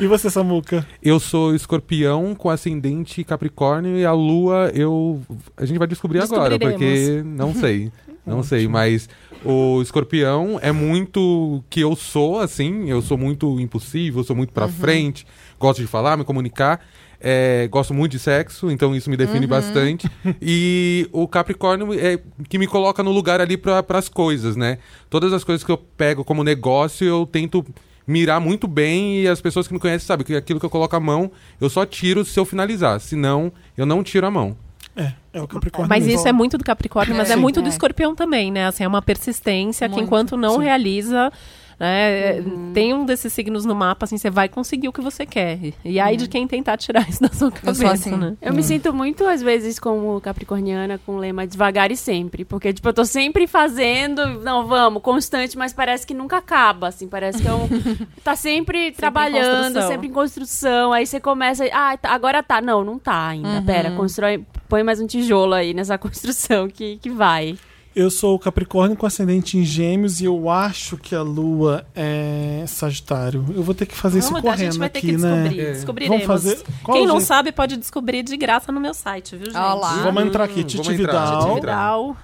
E 0.00 0.06
você, 0.06 0.30
Samuca? 0.30 0.86
Eu 1.02 1.18
sou 1.18 1.54
escorpião 1.54 2.34
com 2.34 2.48
ascendente 2.48 3.24
Capricórnio 3.24 3.96
e 3.96 4.04
a 4.04 4.12
lua 4.12 4.70
eu. 4.74 5.20
A 5.56 5.64
gente 5.66 5.78
vai 5.78 5.88
descobrir 5.88 6.20
agora, 6.20 6.58
porque 6.58 7.22
não 7.24 7.52
sei. 7.54 7.90
Não 8.24 8.42
sei, 8.42 8.68
mas 8.68 9.08
o 9.44 9.80
escorpião 9.80 10.58
é 10.62 10.70
muito 10.70 11.64
que 11.70 11.80
eu 11.80 11.96
sou, 11.96 12.38
assim. 12.40 12.88
Eu 12.88 13.00
sou 13.02 13.16
muito 13.16 13.58
impulsivo, 13.58 14.20
eu 14.20 14.24
sou 14.24 14.36
muito 14.36 14.52
pra 14.52 14.68
frente, 14.68 15.26
gosto 15.58 15.80
de 15.80 15.88
falar, 15.88 16.16
me 16.16 16.24
comunicar. 16.24 16.80
é, 17.20 17.66
gosto 17.68 17.92
muito 17.92 18.12
de 18.12 18.18
sexo, 18.18 18.70
então 18.70 18.94
isso 18.94 19.10
me 19.10 19.16
define 19.16 19.46
bastante. 19.46 20.08
E 20.40 21.08
o 21.12 21.26
Capricórnio 21.26 21.92
é 21.92 22.20
que 22.48 22.58
me 22.58 22.66
coloca 22.66 23.02
no 23.02 23.10
lugar 23.10 23.40
ali 23.40 23.56
para 23.56 23.84
as 23.88 24.08
coisas, 24.08 24.56
né? 24.56 24.78
Todas 25.10 25.32
as 25.32 25.42
coisas 25.42 25.64
que 25.64 25.72
eu 25.72 25.78
pego 25.78 26.24
como 26.24 26.44
negócio, 26.44 27.06
eu 27.06 27.26
tento 27.26 27.64
mirar 28.08 28.40
muito 28.40 28.66
bem 28.66 29.20
e 29.20 29.28
as 29.28 29.40
pessoas 29.40 29.68
que 29.68 29.74
me 29.74 29.78
conhecem 29.78 30.06
sabem 30.06 30.24
que 30.26 30.34
aquilo 30.34 30.58
que 30.58 30.64
eu 30.66 30.70
coloco 30.70 30.96
a 30.96 31.00
mão, 31.00 31.30
eu 31.60 31.68
só 31.68 31.84
tiro 31.84 32.24
se 32.24 32.40
eu 32.40 32.44
finalizar. 32.46 32.98
Senão, 33.00 33.52
eu 33.76 33.84
não 33.84 34.02
tiro 34.02 34.26
a 34.26 34.30
mão. 34.30 34.56
É, 34.96 35.12
é 35.32 35.40
o 35.42 35.46
Capricórnio. 35.46 35.88
Mas 35.88 36.04
mesmo. 36.04 36.18
isso 36.18 36.26
é 36.26 36.32
muito 36.32 36.58
do 36.58 36.64
Capricórnio, 36.64 37.14
mas 37.14 37.30
é, 37.30 37.34
Sim. 37.34 37.40
muito 37.40 37.60
do 37.60 37.66
É. 37.66 37.70
escorpião 37.70 38.14
também, 38.16 38.50
né? 38.50 38.66
Assim, 38.66 38.82
é 38.82 38.88
uma 38.88 39.02
persistência 39.02 39.86
que 39.88 39.94
Muito. 39.94 40.06
enquanto 40.06 40.36
não 40.36 40.56
Sim. 40.56 40.64
realiza. 40.64 41.30
Né, 41.78 42.42
Tem 42.74 42.92
um 42.92 43.04
desses 43.06 43.32
signos 43.32 43.64
no 43.64 43.74
mapa, 43.74 44.04
assim, 44.04 44.18
você 44.18 44.30
vai 44.30 44.48
conseguir 44.48 44.88
o 44.88 44.92
que 44.92 45.00
você 45.00 45.24
quer. 45.24 45.58
E 45.84 46.00
aí 46.00 46.16
de 46.16 46.28
quem 46.28 46.46
tentar 46.46 46.76
tirar 46.76 47.08
isso 47.08 47.20
da 47.22 47.28
sua 47.28 47.50
cabeça, 47.50 47.92
assim. 47.92 48.16
né? 48.16 48.36
Eu 48.42 48.52
me 48.52 48.62
sinto 48.62 48.92
muito, 48.92 49.24
às 49.24 49.40
vezes, 49.40 49.78
como 49.78 50.20
capricorniana, 50.20 50.98
com 50.98 51.16
o 51.16 51.18
lema 51.18 51.46
devagar 51.46 51.92
e 51.92 51.96
sempre. 51.96 52.44
Porque, 52.44 52.72
tipo, 52.72 52.88
eu 52.88 52.92
tô 52.92 53.04
sempre 53.04 53.46
fazendo, 53.46 54.40
não, 54.40 54.66
vamos, 54.66 55.02
constante, 55.02 55.56
mas 55.56 55.72
parece 55.72 56.06
que 56.06 56.14
nunca 56.14 56.38
acaba, 56.38 56.88
assim. 56.88 57.06
Parece 57.06 57.40
que 57.40 57.48
é 57.48 57.52
um, 57.52 57.68
tá 58.24 58.34
sempre, 58.34 58.90
trabalhando, 58.92 59.74
construção. 59.74 59.88
sempre 59.88 60.08
em 60.08 60.12
construção. 60.12 60.92
Aí 60.92 61.06
você 61.06 61.20
começa, 61.20 61.64
ah, 61.72 61.96
tá, 61.96 62.10
agora 62.10 62.42
tá. 62.42 62.60
Não, 62.60 62.84
não 62.84 62.98
tá 62.98 63.28
ainda. 63.28 63.62
Pera, 63.62 63.92
constrói, 63.92 64.44
põe 64.68 64.82
mais 64.82 65.00
um 65.00 65.06
tijolo 65.06 65.54
aí 65.54 65.72
nessa 65.72 65.96
construção 65.98 66.68
que, 66.68 66.96
que 66.98 67.10
vai. 67.10 67.56
Eu 67.96 68.10
sou 68.10 68.36
o 68.36 68.38
Capricórnio 68.38 68.96
com 68.96 69.06
ascendente 69.06 69.58
em 69.58 69.64
Gêmeos 69.64 70.20
e 70.20 70.24
eu 70.24 70.48
acho 70.48 70.96
que 70.96 71.14
a 71.16 71.22
Lua 71.22 71.84
é 71.96 72.62
Sagitário. 72.66 73.44
Eu 73.54 73.62
vou 73.62 73.74
ter 73.74 73.86
que 73.86 73.94
fazer 73.96 74.20
isso 74.20 74.28
Vamos, 74.30 74.48
a 74.48 74.52
correndo 74.52 74.72
gente 74.72 74.78
vai 74.78 74.88
ter 74.88 74.98
aqui, 75.00 75.08
que 75.08 75.16
descobrir. 75.16 75.56
né? 75.56 75.62
É. 75.62 75.72
Descobriremos. 75.72 76.26
Vamos 76.26 76.26
fazer. 76.44 76.62
Qual 76.84 76.96
Quem 76.96 77.06
não 77.06 77.18
sabe 77.18 77.50
pode 77.50 77.76
descobrir 77.76 78.22
de 78.22 78.36
graça 78.36 78.70
no 78.70 78.80
meu 78.80 78.94
site, 78.94 79.34
viu, 79.34 79.46
gente? 79.46 79.56
Olha 79.56 79.74
lá. 79.74 80.02
Vamos 80.02 80.22
entrar 80.24 80.44
aqui, 80.44 80.60
Hum, 80.60 80.64
Titi 80.64 80.76
vamos 80.76 81.00
entrar, 81.00 81.24
Vidal. 81.24 81.40
Titi 81.40 81.54
Vidal. 81.60 82.16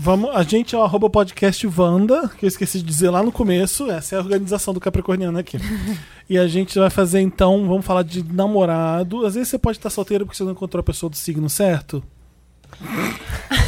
Vamos, 0.00 0.30
a 0.34 0.42
gente 0.44 0.74
é 0.74 0.78
o 0.78 0.82
arroba 0.82 1.10
podcast 1.10 1.66
Wanda, 1.76 2.28
que 2.38 2.46
eu 2.46 2.48
esqueci 2.48 2.78
de 2.78 2.84
dizer 2.84 3.10
lá 3.10 3.22
no 3.22 3.32
começo. 3.32 3.90
Essa 3.90 4.14
é 4.14 4.18
a 4.18 4.22
organização 4.22 4.72
do 4.72 4.80
Capricorniano 4.80 5.38
aqui. 5.38 5.58
e 6.30 6.38
a 6.38 6.46
gente 6.48 6.78
vai 6.78 6.88
fazer 6.88 7.20
então, 7.20 7.66
vamos 7.66 7.84
falar 7.84 8.02
de 8.02 8.22
namorado. 8.22 9.26
Às 9.26 9.34
vezes 9.34 9.48
você 9.50 9.58
pode 9.58 9.76
estar 9.76 9.90
solteiro 9.90 10.24
porque 10.24 10.38
você 10.38 10.44
não 10.44 10.52
encontrou 10.52 10.80
a 10.80 10.84
pessoa 10.84 11.10
do 11.10 11.16
signo 11.16 11.50
certo. 11.50 12.02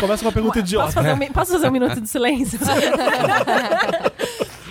Começa 0.00 0.22
com 0.22 0.28
uma 0.28 0.32
pergunta 0.32 0.54
Posso 0.60 0.66
idiota. 0.66 0.92
fazer, 0.92 1.12
um, 1.12 1.32
posso 1.32 1.52
fazer 1.52 1.68
um 1.68 1.72
minuto 1.72 2.00
de 2.00 2.08
silêncio? 2.08 2.58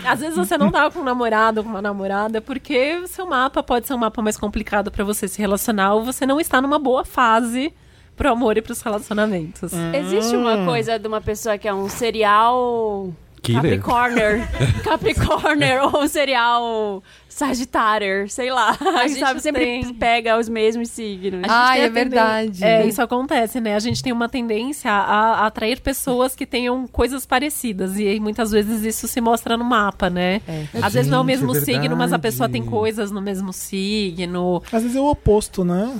Às 0.06 0.20
vezes 0.22 0.36
você 0.36 0.58
não 0.58 0.72
tá 0.72 0.90
com 0.90 1.00
um 1.00 1.04
namorado 1.04 1.60
ou 1.60 1.64
com 1.64 1.70
uma 1.70 1.82
namorada 1.82 2.42
porque 2.42 3.00
o 3.04 3.08
seu 3.08 3.28
mapa 3.28 3.62
pode 3.62 3.86
ser 3.86 3.94
um 3.94 3.98
mapa 3.98 4.22
mais 4.22 4.38
complicado 4.38 4.90
pra 4.90 5.04
você 5.04 5.28
se 5.28 5.40
relacionar 5.40 5.94
ou 5.94 6.04
você 6.04 6.26
não 6.26 6.40
está 6.40 6.62
numa 6.62 6.80
boa 6.80 7.06
fase 7.06 7.74
pro 8.16 8.32
amor 8.32 8.58
e 8.58 8.62
pros 8.62 8.82
relacionamentos. 8.82 9.72
Existe 9.94 10.36
uma 10.36 10.66
coisa 10.66 10.98
de 10.98 11.08
uma 11.08 11.22
pessoa 11.22 11.58
que 11.58 11.68
é 11.68 11.74
um 11.74 11.88
serial 11.88 13.14
Killer. 13.42 13.80
Capricorner. 13.82 14.48
Capricorner 14.84 15.84
ou 15.84 16.04
um 16.04 16.08
serial 16.08 17.04
Sagitário, 17.40 18.28
sei 18.28 18.52
lá. 18.52 18.72
A 18.72 19.04
gente, 19.04 19.10
gente 19.12 19.20
sabe, 19.20 19.40
sempre 19.40 19.64
tem- 19.64 19.94
pega 19.94 20.38
os 20.38 20.50
mesmos 20.50 20.90
signos. 20.90 21.44
Ah, 21.48 21.70
a 21.70 21.78
é 21.78 21.88
verdade. 21.88 22.64
É, 22.64 22.86
isso 22.86 23.02
acontece, 23.02 23.62
né? 23.62 23.76
A 23.76 23.80
gente 23.80 24.04
tem 24.04 24.12
uma 24.12 24.28
tendência 24.28 24.92
a, 24.92 25.44
a 25.44 25.46
atrair 25.48 25.80
pessoas 25.80 26.36
que 26.36 26.46
tenham 26.46 26.86
coisas 26.86 27.26
parecidas. 27.26 27.98
E 27.98 28.20
muitas 28.20 28.52
vezes 28.52 28.84
isso 28.84 29.08
se 29.08 29.22
mostra 29.22 29.56
no 29.56 29.64
mapa, 29.64 30.10
né? 30.10 30.42
Às 30.82 30.94
vezes 30.94 31.10
não 31.10 31.20
é 31.20 31.22
o 31.22 31.24
Gente, 31.24 31.38
mesmo 31.46 31.56
é 31.56 31.62
signo, 31.62 31.96
mas 31.96 32.12
a 32.12 32.20
pessoa 32.20 32.50
tem 32.50 32.66
coisas 32.66 33.10
no 33.10 33.22
mesmo 33.22 33.54
signo. 33.54 34.62
Às 34.72 34.82
vezes 34.84 34.98
é 34.98 35.00
o 35.00 35.06
oposto, 35.06 35.64
né? 35.64 35.98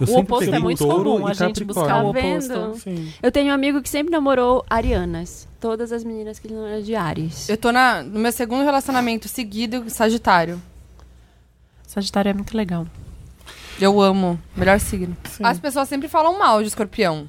Eu 0.00 0.06
O 0.14 0.18
oposto 0.20 0.44
peguei 0.46 0.58
é 0.58 0.62
muito 0.62 0.78
touro 0.78 1.12
comum, 1.12 1.26
a 1.26 1.32
gente 1.34 1.62
buscar 1.64 1.84
o 1.84 1.86
Tá 1.86 2.00
oposto. 2.02 2.20
vendo? 2.22 2.76
Sim. 2.78 3.12
Eu 3.22 3.30
tenho 3.30 3.50
um 3.50 3.54
amigo 3.54 3.82
que 3.82 3.88
sempre 3.88 4.10
namorou 4.10 4.64
arianas. 4.68 5.46
Todas 5.60 5.92
as 5.92 6.02
meninas 6.04 6.38
que 6.38 6.46
ele 6.46 6.54
não 6.54 6.66
era 6.66 6.82
de 6.82 6.94
Ares. 6.94 7.48
Eu 7.48 7.56
tô 7.56 7.70
na, 7.70 8.02
no 8.02 8.18
meu 8.18 8.32
segundo 8.32 8.64
relacionamento 8.64 9.28
seguido, 9.28 9.84
Sagitário. 9.88 10.60
Sagitário 11.86 12.30
é 12.30 12.32
muito 12.34 12.56
legal. 12.56 12.86
Eu 13.80 14.00
amo. 14.00 14.38
Melhor 14.56 14.78
signo. 14.80 15.16
Sim. 15.24 15.44
As 15.44 15.58
pessoas 15.58 15.88
sempre 15.88 16.08
falam 16.08 16.38
mal 16.38 16.62
de 16.62 16.68
escorpião. 16.68 17.28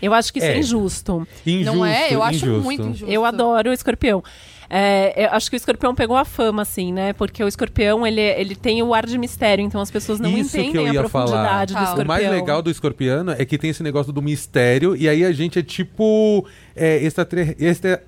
Eu 0.00 0.12
acho 0.12 0.32
que 0.32 0.38
isso 0.38 0.48
é, 0.48 0.54
É. 0.54 0.58
injusto. 0.58 1.26
Injusto, 1.46 1.76
não 1.76 1.86
é? 1.86 2.12
Eu 2.12 2.22
acho 2.22 2.36
injusto. 2.46 2.62
muito 2.62 2.82
injusto. 2.82 3.06
Eu 3.12 3.24
adoro 3.24 3.70
o 3.70 3.72
escorpião. 3.72 4.22
É, 4.68 5.26
eu 5.26 5.30
acho 5.30 5.48
que 5.50 5.56
o 5.56 5.58
escorpião 5.58 5.94
pegou 5.94 6.16
a 6.16 6.24
fama, 6.24 6.62
assim, 6.62 6.92
né? 6.92 7.12
Porque 7.12 7.42
o 7.42 7.48
escorpião, 7.48 8.06
ele, 8.06 8.20
ele 8.20 8.54
tem 8.56 8.82
o 8.82 8.92
ar 8.92 9.06
de 9.06 9.16
mistério, 9.18 9.64
então 9.64 9.80
as 9.80 9.90
pessoas 9.90 10.18
não 10.18 10.30
Isso 10.30 10.50
que 10.52 10.60
entendem 10.60 10.86
eu 10.86 10.92
ia 10.94 11.00
a 11.00 11.02
profundidade 11.08 11.72
falar. 11.72 11.84
do 11.84 11.90
escorpião. 11.90 12.04
O 12.04 12.08
mais 12.08 12.30
legal 12.30 12.62
do 12.62 12.70
escorpiano 12.70 13.30
é 13.32 13.44
que 13.44 13.56
tem 13.58 13.70
esse 13.70 13.82
negócio 13.82 14.12
do 14.12 14.20
mistério, 14.22 14.96
e 14.96 15.08
aí 15.08 15.24
a 15.24 15.32
gente 15.32 15.58
é 15.58 15.62
tipo. 15.62 16.46
É, 16.74 16.96
extraterre- 16.98 17.56
extra- 17.58 18.02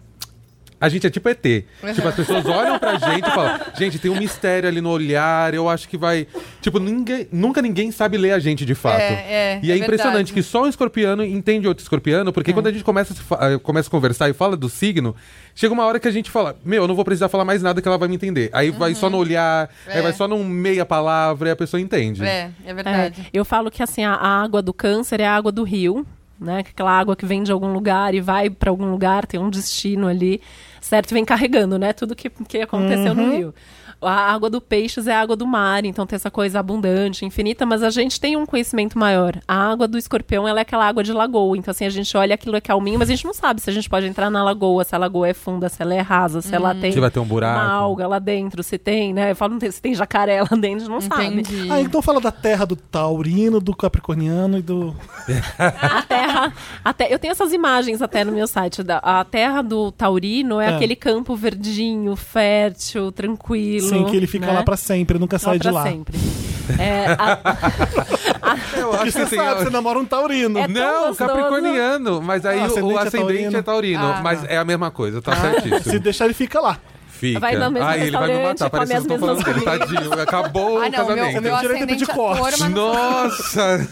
a 0.81 0.89
gente 0.89 1.07
é 1.07 1.11
tipo 1.11 1.29
ET. 1.29 1.43
Tipo, 1.43 2.09
as 2.09 2.15
pessoas 2.15 2.45
olham 2.47 2.79
pra 2.79 2.97
gente 2.99 3.27
e 3.29 3.31
falam: 3.31 3.59
gente, 3.79 3.99
tem 3.99 4.11
um 4.11 4.17
mistério 4.19 4.69
ali 4.69 4.81
no 4.81 4.91
olhar, 4.91 5.53
eu 5.55 5.69
acho 5.69 5.89
que 5.89 5.97
vai. 5.97 6.27
Tipo, 6.61 6.79
ninguém, 6.79 7.27
nunca 7.33 7.61
ninguém 7.63 7.91
sabe 7.91 8.17
ler 8.17 8.33
a 8.33 8.39
gente 8.39 8.65
de 8.65 8.75
fato. 8.75 9.01
É, 9.01 9.13
é, 9.57 9.61
E 9.63 9.71
é, 9.71 9.75
é 9.75 9.79
impressionante 9.79 10.17
verdade. 10.17 10.33
que 10.35 10.43
só 10.43 10.63
um 10.65 10.67
escorpiano 10.69 11.25
entende 11.25 11.67
outro 11.67 11.83
escorpiano, 11.83 12.33
porque 12.33 12.53
quando 12.53 12.67
a 12.67 12.73
gente 12.73 12.85
começa 12.85 13.13
a, 13.13 13.17
se 13.17 13.23
fa- 13.23 13.39
eh, 13.53 13.59
começa 13.59 13.89
a 13.89 13.91
conversar 13.91 14.29
e 14.29 14.33
fala 14.33 14.57
do 14.57 14.69
signo, 14.69 15.15
chega 15.55 15.73
uma 15.73 15.85
hora 15.85 15.99
que 16.01 16.09
a 16.09 16.13
gente 16.13 16.31
fala: 16.31 16.57
Meu, 16.65 16.83
eu 16.85 16.89
não 16.89 16.95
vou 16.95 17.05
precisar 17.05 17.29
falar 17.29 17.45
mais 17.45 17.63
nada 17.63 17.81
que 17.83 17.89
ela 17.89 17.99
vai 17.99 18.09
me 18.09 18.15
entender. 18.15 18.51
Aí 18.53 18.71
vai 18.71 18.95
só 18.95 19.09
no 19.11 19.17
olhar, 19.19 19.69
aí 19.87 19.99
É. 19.99 20.03
vai 20.03 20.13
só 20.13 20.27
num 20.29 20.45
meia 20.45 20.85
palavra 20.87 21.49
e 21.49 21.53
a 21.53 21.57
pessoa 21.57 21.81
entende. 21.81 22.23
É, 22.25 22.51
é 22.65 22.71
É, 22.71 22.75
verdade. 22.75 23.27
eu 23.33 23.45
falo 23.45 23.71
que 23.71 23.83
assim, 23.83 24.05
a, 24.05 24.15
água 24.15 24.61
do 24.63 24.73
câncer 24.73 25.21
é 25.21 25.27
a 25.27 25.35
água 25.35 25.51
do 25.53 25.63
rio, 25.65 26.07
né? 26.41 26.63
Que 26.63 26.71
Aquela 26.71 26.93
água 26.93 27.17
que 27.17 27.27
vem 27.27 27.43
de 27.43 27.51
algum 27.51 27.73
lugar 27.73 28.15
e 28.15 28.21
vai 28.21 28.49
pra 28.51 28.71
algum 28.71 28.91
lugar, 28.91 29.27
tem 29.27 29.39
um 29.41 29.51
destino 29.51 30.07
ali, 30.07 30.41
certo? 30.81 31.13
Vem 31.13 31.25
carregando, 31.25 31.79
né? 31.79 31.93
Tudo 31.93 32.15
que, 32.15 32.31
que 32.31 32.61
aconteceu 32.61 33.15
no 33.15 33.31
rio. 33.31 33.55
A 34.01 34.33
água 34.33 34.49
do 34.49 34.61
peixes 34.61 35.07
é 35.07 35.15
a 35.15 35.21
água 35.21 35.35
do 35.35 35.47
mar, 35.47 35.85
então 35.85 36.07
tem 36.07 36.17
essa 36.17 36.31
coisa 36.31 36.61
abundante, 36.61 37.25
infinita, 37.25 37.67
mas 37.67 37.83
a 37.83 37.91
gente 37.91 38.21
tem 38.21 38.37
um 38.37 38.47
conhecimento 38.47 38.99
maior. 38.99 39.35
A 39.47 39.71
água 39.73 39.89
do 39.89 39.99
escorpião, 39.99 40.47
ela 40.47 40.61
é 40.61 40.63
aquela 40.63 40.87
água 40.87 41.03
de 41.03 41.13
lagoa, 41.13 41.57
então 41.57 41.71
assim, 41.73 41.85
a 41.85 41.91
gente 41.91 42.17
olha 42.17 42.35
aquilo 42.35 42.57
é 42.57 42.61
calminho, 42.61 42.99
mas 42.99 43.09
a 43.09 43.15
gente 43.15 43.25
não 43.25 43.35
sabe 43.35 43.61
se 43.61 43.69
a 43.69 43.73
gente 43.73 43.89
pode 43.89 44.07
entrar 44.07 44.31
na 44.31 44.43
lagoa, 44.45 44.85
se 44.85 44.95
a 44.95 44.99
lagoa 44.99 45.29
é 45.29 45.35
funda, 45.35 45.69
se 45.69 45.83
ela 45.83 45.95
é 45.95 46.01
rasa, 46.01 46.41
se 46.41 46.55
ela 46.55 46.75
tem 46.75 46.93
Se 46.93 47.01
vai 47.01 47.11
ter 47.11 47.19
um 47.21 47.25
buraco. 47.25 47.59
uma 47.61 47.73
alga 47.73 48.07
lá 48.07 48.19
dentro, 48.19 48.63
se 48.63 48.79
tem, 48.79 49.13
né? 49.13 49.33
Eu 49.33 49.37
falo, 49.37 49.59
se 49.61 49.83
tem 49.83 49.95
jacaré 49.95 50.41
lá 50.43 50.49
dentro, 50.57 50.77
a 50.77 50.79
gente 50.81 50.89
não 50.91 51.01
sabe. 51.01 51.27
Entendi. 51.41 51.69
Ah, 51.71 51.81
então 51.81 52.01
fala 52.01 52.21
da 52.21 52.31
terra 52.31 52.65
do 52.65 52.77
taurino, 52.77 53.61
do 53.61 53.75
capricorniano 53.75 54.59
e 54.59 54.63
do... 54.63 54.95
A 55.59 56.03
terra, 56.03 56.53
até 56.85 57.13
eu 57.13 57.19
tenho 57.19 57.33
essas 57.33 57.53
imagens 57.53 58.01
até 58.01 58.25
no 58.25 58.33
meu 58.33 58.47
site. 58.47 58.83
Da, 58.83 58.99
a 58.99 59.25
terra 59.25 59.61
do 59.63 59.91
taurino 59.93 60.61
é, 60.61 60.67
É. 60.67 60.75
aquele 60.77 60.95
campo 60.97 61.35
verdinho, 61.35 62.15
fértil, 62.17 63.11
tranquilo. 63.13 63.88
Sim, 63.89 64.05
que 64.05 64.17
ele 64.17 64.27
fica 64.27 64.47
né? 64.47 64.53
lá 64.53 64.63
pra 64.63 64.77
sempre, 64.77 65.19
nunca 65.19 65.39
sai 65.39 65.55
Lá 65.55 65.59
de 65.59 65.71
lá. 65.71 65.83
sempre. 65.85 66.19
É, 66.79 67.07
a- 67.19 67.39
Eu 68.79 68.93
acho 68.93 69.05
que 69.05 69.11
você 69.13 69.23
assim, 69.23 69.37
sabe, 69.37 69.51
eu- 69.61 69.65
você 69.65 69.71
namora 69.71 69.99
um 69.99 70.05
taurino. 70.05 70.59
É 70.59 70.69
Não, 70.69 71.09
gostoso. 71.09 71.17
capricorniano. 71.19 72.21
Mas 72.23 72.45
aí 72.45 72.59
Ah, 72.59 72.63
o- 72.63 72.67
ascendente 72.67 72.95
o 72.95 72.99
é 72.99 73.03
ascendente 73.03 73.27
taurino. 73.43 73.57
é 73.59 73.63
taurino. 73.63 74.05
Ah. 74.05 74.21
Mas 74.23 74.45
é 74.45 74.59
a 74.59 74.65
mesma 74.65 74.91
coisa, 74.91 75.23
tá 75.23 75.35
Se 75.35 75.41
certíssimo. 75.41 75.99
deixar, 76.01 76.25
ele 76.27 76.35
fica 76.35 76.61
lá. 76.61 76.79
Fica. 77.19 77.41
Vai 77.41 77.57
no 77.57 77.71
mesmo 77.71 77.89
Ai, 77.89 78.01
ele 78.03 78.11
vai 78.13 78.21
me 78.23 78.27
restaurante, 78.35 78.61
matar. 78.61 78.71
Parece 78.71 78.93
que 78.93 78.97
as 78.99 79.05
eu 79.05 79.09
tô 79.11 79.19
falando 79.19 79.37
mesmas 79.45 79.55
dele. 79.65 79.79
Tadinho. 79.79 80.13
Acabou 80.23 80.63
Ah, 80.63 80.69
o 80.69 80.73
não, 80.75 80.83
meu, 80.83 80.91
casamento. 80.91 81.43
meu 81.43 81.57
Direito 81.59 81.61
de 81.61 81.75
ascendente 82.05 82.11
é 82.11 82.15
corte. 82.15 82.39
touro, 82.41 82.57
mas 82.61 82.71
não 82.71 82.93
Nossa! 82.95 83.89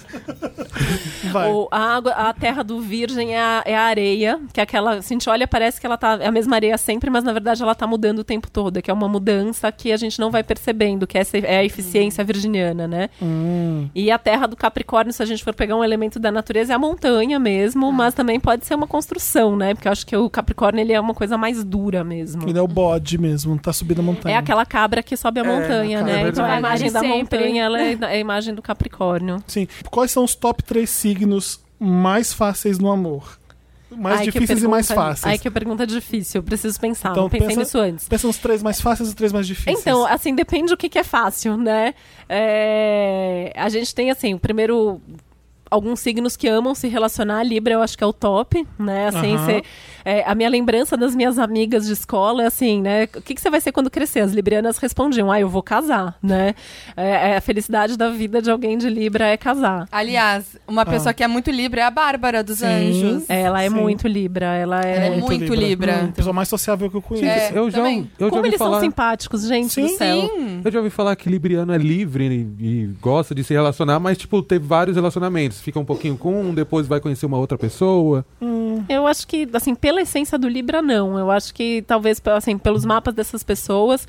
Vai. 1.33 1.51
o- 1.51 1.69
a, 1.71 1.97
água, 1.97 2.13
a 2.13 2.33
terra 2.33 2.63
do 2.63 2.81
virgem 2.81 3.35
é 3.35 3.41
a, 3.41 3.63
é 3.65 3.77
a 3.77 3.83
areia, 3.83 4.39
que 4.53 4.61
é 4.61 4.63
aquela. 4.63 5.03
Se 5.03 5.13
a 5.13 5.15
gente 5.15 5.29
olha, 5.29 5.47
parece 5.47 5.81
que 5.81 5.87
ela 5.87 5.97
tá. 5.97 6.19
É 6.21 6.27
a 6.27 6.33
mesma 6.33 6.55
areia 6.57 6.77
sempre, 6.79 7.11
mas 7.11 7.25
na 7.25 7.33
verdade 7.33 7.63
ela 7.63 7.75
tá 7.75 7.87
mudando 7.87 8.21
o 8.21 8.25
tempo 8.25 8.51
todo. 8.51 8.81
Que 8.81 8.91
é 8.91 8.95
uma 8.95 9.09
mudança 9.09 9.71
que 9.73 9.93
a 9.93 9.97
gente 9.97 10.19
não 10.21 10.31
vai 10.31 10.43
percebendo, 10.43 11.07
que 11.07 11.19
essa 11.19 11.37
é 11.39 11.59
a 11.59 11.65
eficiência 11.65 12.23
virginiana, 12.25 12.87
né? 12.87 13.11
Hum. 13.21 13.89
E 13.95 14.11
a 14.11 14.19
terra 14.19 14.47
do 14.47 14.57
Capricórnio, 14.57 15.13
se 15.13 15.23
a 15.23 15.27
gente 15.27 15.43
for 15.43 15.55
pegar 15.55 15.77
um 15.77 15.83
elemento 15.85 16.19
da 16.19 16.31
natureza, 16.31 16.73
é 16.73 16.77
a 16.77 16.79
montanha 16.79 17.39
mesmo, 17.39 17.91
mas 17.93 18.15
também 18.15 18.39
pode 18.39 18.65
ser 18.67 18.75
uma 18.75 18.87
construção, 18.87 19.57
né? 19.57 19.75
Porque 19.75 19.89
eu 19.89 19.93
acho 19.93 20.07
que 20.07 20.17
o 20.17 20.31
Capricórnio 20.31 20.81
ele 20.81 20.93
é 20.93 21.01
uma 21.01 21.15
coisa 21.15 21.37
mais 21.37 21.65
dura 21.65 22.05
mesmo. 22.05 22.49
Ele 22.49 22.59
é 22.59 22.63
o 22.63 22.69
bode 22.69 23.16
mesmo, 23.19 23.59
tá 23.59 23.73
subindo 23.73 24.01
a 24.01 24.03
montanha. 24.03 24.35
É 24.35 24.39
aquela 24.39 24.65
cabra 24.67 25.03
que 25.03 25.17
sobe 25.17 25.41
a 25.41 25.45
montanha, 25.45 25.99
é 25.99 26.03
né? 26.03 26.13
verdade. 26.15 26.29
então 26.31 26.45
a 26.45 26.59
imagem 26.59 26.93
da 26.93 27.01
Sempre. 27.01 27.17
montanha 27.19 27.63
ela 27.65 27.81
é 27.83 27.93
é 28.01 28.07
a 28.07 28.19
imagem 28.19 28.55
do 28.55 28.63
Capricórnio. 28.63 29.43
Sim. 29.47 29.67
Quais 29.91 30.11
são 30.11 30.25
os 30.25 30.35
top 30.35 30.63
três 30.63 30.91
signos 30.91 31.61
mais 31.79 32.33
fáceis 32.33 32.79
no 32.79 32.91
amor? 32.91 33.39
Mais 33.99 34.19
Ai, 34.21 34.25
difíceis 34.27 34.63
e 34.63 34.69
mais 34.69 34.89
pergunta- 34.89 35.09
fáceis. 35.09 35.27
Ai, 35.33 35.39
que 35.39 35.51
pergunta 35.51 35.87
difícil. 35.87 36.41
Eu 36.41 36.43
preciso 36.43 36.79
pensar. 36.79 37.13
Então, 37.13 37.23
não 37.23 37.31
pensei 37.31 37.49
pensa- 37.49 37.61
nisso 37.61 37.79
antes. 37.79 38.09
Pensa 38.09 38.27
nos 38.27 38.37
três 38.37 38.63
mais 38.63 38.81
fáceis 38.81 39.09
e 39.09 39.11
os 39.11 39.15
três 39.15 39.33
mais 39.33 39.47
difíceis. 39.47 39.79
Então, 39.81 40.05
assim, 40.05 40.35
depende 40.35 40.69
do 40.69 40.77
que, 40.77 40.89
que 40.89 40.99
é 40.99 41.05
fácil, 41.05 41.57
né? 41.57 41.95
É, 42.29 43.53
A 43.57 43.69
gente 43.69 43.95
tem, 43.95 44.11
assim, 44.11 44.35
o 44.35 44.39
primeiro. 44.39 45.01
Alguns 45.71 45.99
signos 46.01 46.37
que 46.37 46.47
amam 46.47 46.75
se 46.75 46.87
relacionar, 46.89 47.43
Libra 47.43 47.75
eu 47.75 47.83
acho 47.83 47.99
que 47.99 48.05
é 48.05 48.07
o 48.07 48.13
top, 48.13 48.67
né? 48.79 49.09
Assim, 49.09 49.35
Aham. 49.35 49.47
cê- 49.47 49.63
é, 50.05 50.23
a 50.25 50.35
minha 50.35 50.49
lembrança 50.49 50.97
das 50.97 51.15
minhas 51.17 51.39
amigas 51.39 51.87
de 51.87 51.93
escola 51.93 52.45
é 52.45 52.47
assim, 52.47 52.81
né? 52.81 53.05
O 53.17 53.21
que, 53.21 53.35
você 53.41 53.51
vai 53.51 53.61
ser 53.61 53.73
quando 53.73 53.91
crescer? 53.91 54.21
As 54.21 54.33
librianas 54.33 54.79
respondiam, 54.79 55.31
ah, 55.33 55.41
eu 55.41 55.49
vou 55.49 55.63
casar, 55.65 56.17
né? 56.23 56.55
É, 56.97 57.33
é 57.33 57.37
a 57.39 57.41
felicidade 57.41 57.97
da 57.97 58.09
vida 58.11 58.41
de 58.41 58.49
alguém 58.51 58.79
de 58.79 58.89
Libra 58.89 59.27
é 59.27 59.37
casar. 59.37 59.89
Aliás, 59.91 60.57
uma 60.69 60.87
pessoa 60.87 61.13
que 61.13 61.25
é 61.25 61.27
muito 61.27 61.51
Libra 61.51 61.81
é 61.81 61.85
a 61.85 61.91
Bárbara 61.91 62.45
dos 62.45 62.59
Sim. 62.59 62.67
Anjos. 62.67 63.25
Ela 63.29 63.63
é 63.63 63.69
Sim. 63.69 63.75
muito 63.75 64.07
Libra, 64.07 64.47
ela 64.55 64.81
é... 64.83 65.07
Ela 65.07 65.17
é 65.17 65.21
muito 65.21 65.53
Libra. 65.53 66.05
A 66.05 66.09
pessoa 66.13 66.33
mais 66.33 66.49
sociável 66.49 66.89
que 66.89 66.97
eu 66.97 67.03
conheço. 67.03 67.27
É, 67.27 67.59
eu 67.59 67.69
já, 67.71 67.79
também. 67.79 68.09
eu 68.21 68.27
já 68.27 68.31
Como 68.31 68.47
eles 68.47 68.59
falar. 68.59 68.71
são 68.79 68.81
simpáticos, 68.81 69.47
gente 69.47 69.73
Sim. 69.73 69.83
do 69.83 69.89
céu. 69.89 70.21
Sim. 70.21 70.61
Eu 70.65 70.71
já 70.71 70.79
ouvi 70.79 70.91
falar 70.91 71.17
que 71.17 71.29
Libriano 71.29 71.73
é 71.73 71.79
livre 71.79 72.25
e, 72.61 72.65
e 72.65 72.87
gosta 73.01 73.35
de 73.35 73.43
se 73.43 73.53
relacionar, 73.53 73.99
mas, 73.99 74.17
tipo, 74.17 74.41
teve 74.43 74.65
vários 74.65 74.95
relacionamentos. 74.97 75.56
Fica 75.61 75.79
um 75.79 75.85
pouquinho 75.85 76.17
com 76.17 76.41
um, 76.41 76.55
depois 76.55 76.87
vai 76.87 77.01
conhecer 77.01 77.27
uma 77.27 77.39
outra 77.39 77.57
pessoa. 77.59 78.25
Eu 78.89 79.07
acho 79.07 79.27
que, 79.27 79.49
assim, 79.53 79.75
pela 79.75 80.01
essência 80.03 80.39
do 80.39 80.49
Libra, 80.49 80.83
não. 80.83 81.19
Eu 81.19 81.31
acho 81.31 81.55
que 81.55 81.83
talvez, 81.83 82.21
assim, 82.27 82.57
pelos 82.59 82.85
mapas 82.85 83.15
dessas 83.15 83.43
pessoas. 83.43 84.07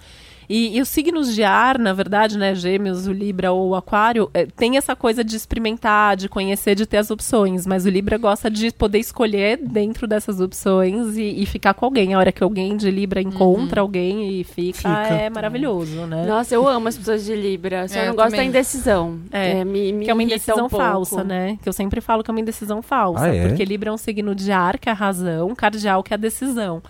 E, 0.49 0.77
e 0.77 0.81
os 0.81 0.87
signos 0.87 1.35
de 1.35 1.43
ar, 1.43 1.77
na 1.77 1.91
verdade, 1.91 2.37
né, 2.37 2.55
Gêmeos, 2.55 3.05
o 3.05 3.11
Libra 3.11 3.51
ou 3.51 3.69
o 3.69 3.75
Aquário, 3.75 4.29
eh, 4.33 4.47
tem 4.55 4.77
essa 4.77 4.95
coisa 4.95 5.21
de 5.21 5.35
experimentar, 5.35 6.15
de 6.15 6.29
conhecer, 6.29 6.73
de 6.73 6.85
ter 6.85 6.97
as 6.97 7.11
opções. 7.11 7.67
Mas 7.67 7.85
o 7.85 7.89
Libra 7.89 8.17
gosta 8.17 8.49
de 8.49 8.71
poder 8.71 8.99
escolher 8.99 9.57
dentro 9.57 10.07
dessas 10.07 10.39
opções 10.39 11.17
e, 11.17 11.41
e 11.41 11.45
ficar 11.45 11.73
com 11.73 11.83
alguém. 11.85 12.13
A 12.13 12.19
hora 12.19 12.31
que 12.31 12.41
alguém 12.41 12.77
de 12.77 12.89
Libra 12.89 13.21
encontra 13.21 13.81
alguém 13.81 14.39
e 14.39 14.43
fica, 14.45 14.77
Fica. 14.77 14.89
é 14.89 15.29
maravilhoso, 15.29 16.05
né? 16.05 16.25
Nossa, 16.25 16.55
eu 16.55 16.65
amo 16.65 16.87
as 16.87 16.97
pessoas 16.97 17.25
de 17.25 17.35
Libra. 17.35 17.87
Só 17.89 17.99
É, 17.99 18.07
não 18.07 18.15
gosto 18.15 18.31
também. 18.31 18.39
da 18.39 18.45
indecisão. 18.45 19.19
É, 19.31 19.65
me, 19.65 19.91
me 19.91 20.05
Que 20.05 20.11
é 20.11 20.13
uma 20.13 20.23
indecisão 20.23 20.67
um 20.67 20.69
falsa, 20.69 21.23
né? 21.25 21.57
Que 21.61 21.67
eu 21.67 21.73
sempre 21.73 21.99
falo 21.99 22.23
que 22.23 22.31
é 22.31 22.33
uma 22.33 22.39
indecisão 22.39 22.81
falsa. 22.81 23.25
Ah, 23.25 23.35
é? 23.35 23.47
Porque 23.49 23.65
Libra 23.65 23.89
é 23.89 23.93
um 23.93 23.97
signo 23.97 24.33
de 24.33 24.49
ar, 24.51 24.77
que 24.77 24.87
é 24.87 24.91
a 24.93 24.95
razão, 24.95 25.53
cardial, 25.55 26.01
que 26.03 26.13
é 26.13 26.15
a 26.15 26.17
decisão. 26.17 26.81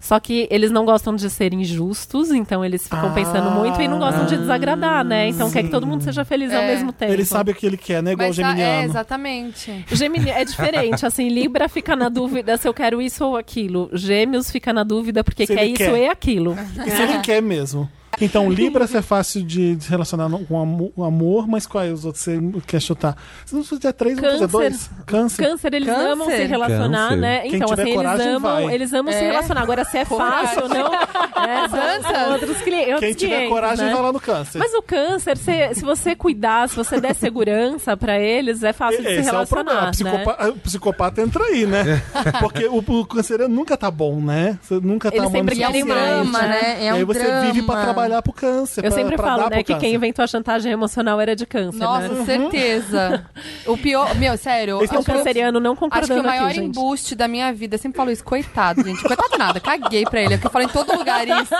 Só 0.00 0.18
que 0.20 0.46
eles 0.50 0.70
não 0.70 0.84
gostam 0.84 1.14
de 1.16 1.28
ser 1.28 1.52
injustos, 1.52 2.30
então 2.30 2.64
eles 2.64 2.84
ficam 2.84 3.08
Ah, 3.08 3.12
pensando 3.12 3.50
muito 3.50 3.80
e 3.82 3.88
não 3.88 3.98
gostam 3.98 4.26
de 4.26 4.36
desagradar, 4.36 5.04
né? 5.04 5.28
Então 5.28 5.50
quer 5.50 5.64
que 5.64 5.68
todo 5.70 5.86
mundo 5.86 6.02
seja 6.02 6.24
feliz 6.24 6.52
ao 6.52 6.60
É. 6.62 6.68
mesmo 6.68 6.92
tempo. 6.92 7.12
Ele 7.12 7.24
sabe 7.24 7.50
o 7.52 7.54
que 7.54 7.66
ele 7.66 7.76
quer, 7.76 8.02
né? 8.02 8.12
Igual 8.12 8.26
o 8.26 8.28
Mas 8.28 8.36
tá- 8.36 8.42
é, 8.42 8.46
geminiano. 8.56 8.84
exatamente. 8.90 9.84
Gemini 9.90 10.30
é 10.30 10.44
diferente, 10.44 11.04
assim, 11.04 11.28
Libra 11.28 11.68
fica 11.68 11.96
na 11.96 12.08
dúvida 12.08 12.56
se 12.56 12.68
eu 12.68 12.72
quero 12.74 13.02
isso 13.02 13.24
ou 13.24 13.36
aquilo. 13.36 13.90
Gêmeos 13.92 14.50
fica 14.50 14.72
na 14.72 14.84
dúvida 14.84 15.24
porque 15.24 15.46
Se 15.46 15.54
quer 15.54 15.64
isso 15.66 15.76
quer. 15.76 15.98
e 15.98 16.08
aquilo. 16.08 16.56
E 16.86 16.90
se 16.90 17.02
ele 17.02 17.18
quer 17.18 17.42
mesmo. 17.42 17.88
Então, 18.20 18.50
Libra 18.50 18.84
é 18.92 19.02
fácil 19.02 19.42
de 19.44 19.76
se 19.80 19.88
relacionar 19.88 20.28
com 20.48 20.60
amo- 20.60 20.92
o 20.96 21.04
amor, 21.04 21.46
mas 21.46 21.66
quais 21.66 21.92
os 21.92 22.04
outros 22.04 22.24
você 22.24 22.40
quer 22.66 22.80
chutar? 22.80 23.16
Você 23.46 23.54
não 23.54 23.62
precisa 23.62 23.92
três, 23.92 24.16
não 24.16 24.22
precisa 24.22 24.46
Câncer. 24.48 24.58
dois? 24.58 24.90
Câncer. 25.06 25.44
Câncer, 25.48 25.74
eles 25.74 25.88
Câncer. 25.88 26.10
amam 26.10 26.26
se 26.28 26.44
relacionar, 26.44 27.08
Câncer. 27.10 27.16
né? 27.20 27.40
Quem 27.42 27.54
Então, 27.54 27.68
tiver 27.68 27.82
assim, 27.82 27.90
eles 27.92 27.96
coragem, 28.02 28.28
amam, 28.28 28.40
vai. 28.64 28.74
eles 28.74 28.92
amam 28.92 29.12
se 29.12 29.18
É. 29.18 29.22
relacionar. 29.30 29.62
Agora, 29.62 29.84
se 29.84 29.98
é 29.98 30.04
fácil 30.04 30.62
ou 30.64 30.68
não, 30.68 30.90
é, 31.44 31.68
Dança. 31.68 32.28
outros 32.32 32.56
cli- 32.62 32.78
outros 32.80 33.00
Quem 33.00 33.14
tiver 33.14 33.36
500, 33.36 33.48
coragem, 33.52 33.84
né? 33.86 33.92
vai 33.92 34.02
lá 34.02 34.12
no 34.12 34.20
câncer. 34.20 34.58
Mas 34.58 34.74
o 34.74 34.82
câncer, 34.82 35.36
se, 35.38 35.74
se 35.74 35.84
você 35.84 36.16
cuidar, 36.16 36.68
se 36.68 36.74
você 36.76 37.00
der 37.00 37.14
segurança 37.14 37.96
pra 37.96 38.18
eles, 38.18 38.62
é 38.64 38.72
fácil 38.72 39.00
de 39.00 39.06
se 39.08 39.14
Esse 39.14 39.28
é 39.28 39.32
o 39.32 39.34
relacionar, 39.34 39.84
né? 39.84 39.90
psicopa- 39.92 40.48
o 40.48 40.52
psicopata 40.58 41.22
entra 41.22 41.44
aí, 41.44 41.66
né? 41.66 42.02
Porque 42.40 42.66
o, 42.66 42.78
o 42.78 43.06
canceriano 43.06 43.54
nunca 43.54 43.76
tá 43.76 43.90
bom, 43.90 44.20
né? 44.20 44.58
Você 44.62 44.74
nunca 44.80 45.10
tá 45.10 45.16
Ele 45.18 45.28
sempre 45.28 45.54
quer 45.56 45.84
drama, 45.84 46.42
né? 46.42 46.48
né? 46.48 46.76
É 46.80 46.84
e 46.84 46.88
aí 46.88 47.04
um 47.04 47.06
você 47.06 47.22
drama. 47.22 47.40
vive 47.52 47.62
pra 47.62 47.82
trabalhar 47.82 47.97
pro 48.22 48.32
câncer. 48.32 48.84
Eu 48.84 48.90
pra- 48.90 48.98
sempre 49.00 49.16
pra 49.16 49.26
falo, 49.26 49.42
dar 49.44 49.50
né, 49.56 49.62
que 49.62 49.74
quem 49.76 49.94
inventou 49.94 50.22
a 50.22 50.26
chantagem 50.26 50.70
emocional 50.72 51.20
era 51.20 51.34
de 51.36 51.44
câncer, 51.46 51.78
Nossa, 51.78 52.08
né? 52.08 52.24
certeza. 52.24 53.26
O 53.66 53.76
pior. 53.76 54.14
Meu, 54.16 54.36
sério. 54.36 54.82
Esse 54.82 54.94
É 54.94 54.98
um 54.98 55.02
canceriano 55.02 55.60
não 55.60 55.72
Acho 55.72 55.80
que 55.80 55.80
concordando 55.90 56.20
o 56.20 56.24
maior 56.26 56.46
aqui, 56.46 56.54
gente. 56.54 56.78
embuste 56.78 57.14
da 57.14 57.28
minha 57.28 57.52
vida, 57.52 57.74
eu 57.74 57.78
sempre 57.78 57.96
falo 57.96 58.10
isso, 58.10 58.24
coitado, 58.24 58.82
gente. 58.84 59.02
Coitado 59.02 59.36
nada, 59.38 59.60
caguei 59.60 60.04
pra 60.04 60.20
ele. 60.20 60.34
Porque 60.36 60.46
eu 60.46 60.50
falo 60.50 60.64
em 60.64 60.68
todo 60.68 60.96
lugar 60.96 61.26
isso. 61.26 61.54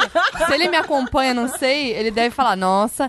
Se 0.46 0.52
ele 0.54 0.68
me 0.68 0.76
acompanha, 0.76 1.32
não 1.34 1.48
sei, 1.48 1.92
ele 1.92 2.10
deve 2.10 2.34
falar, 2.34 2.56
nossa. 2.56 3.08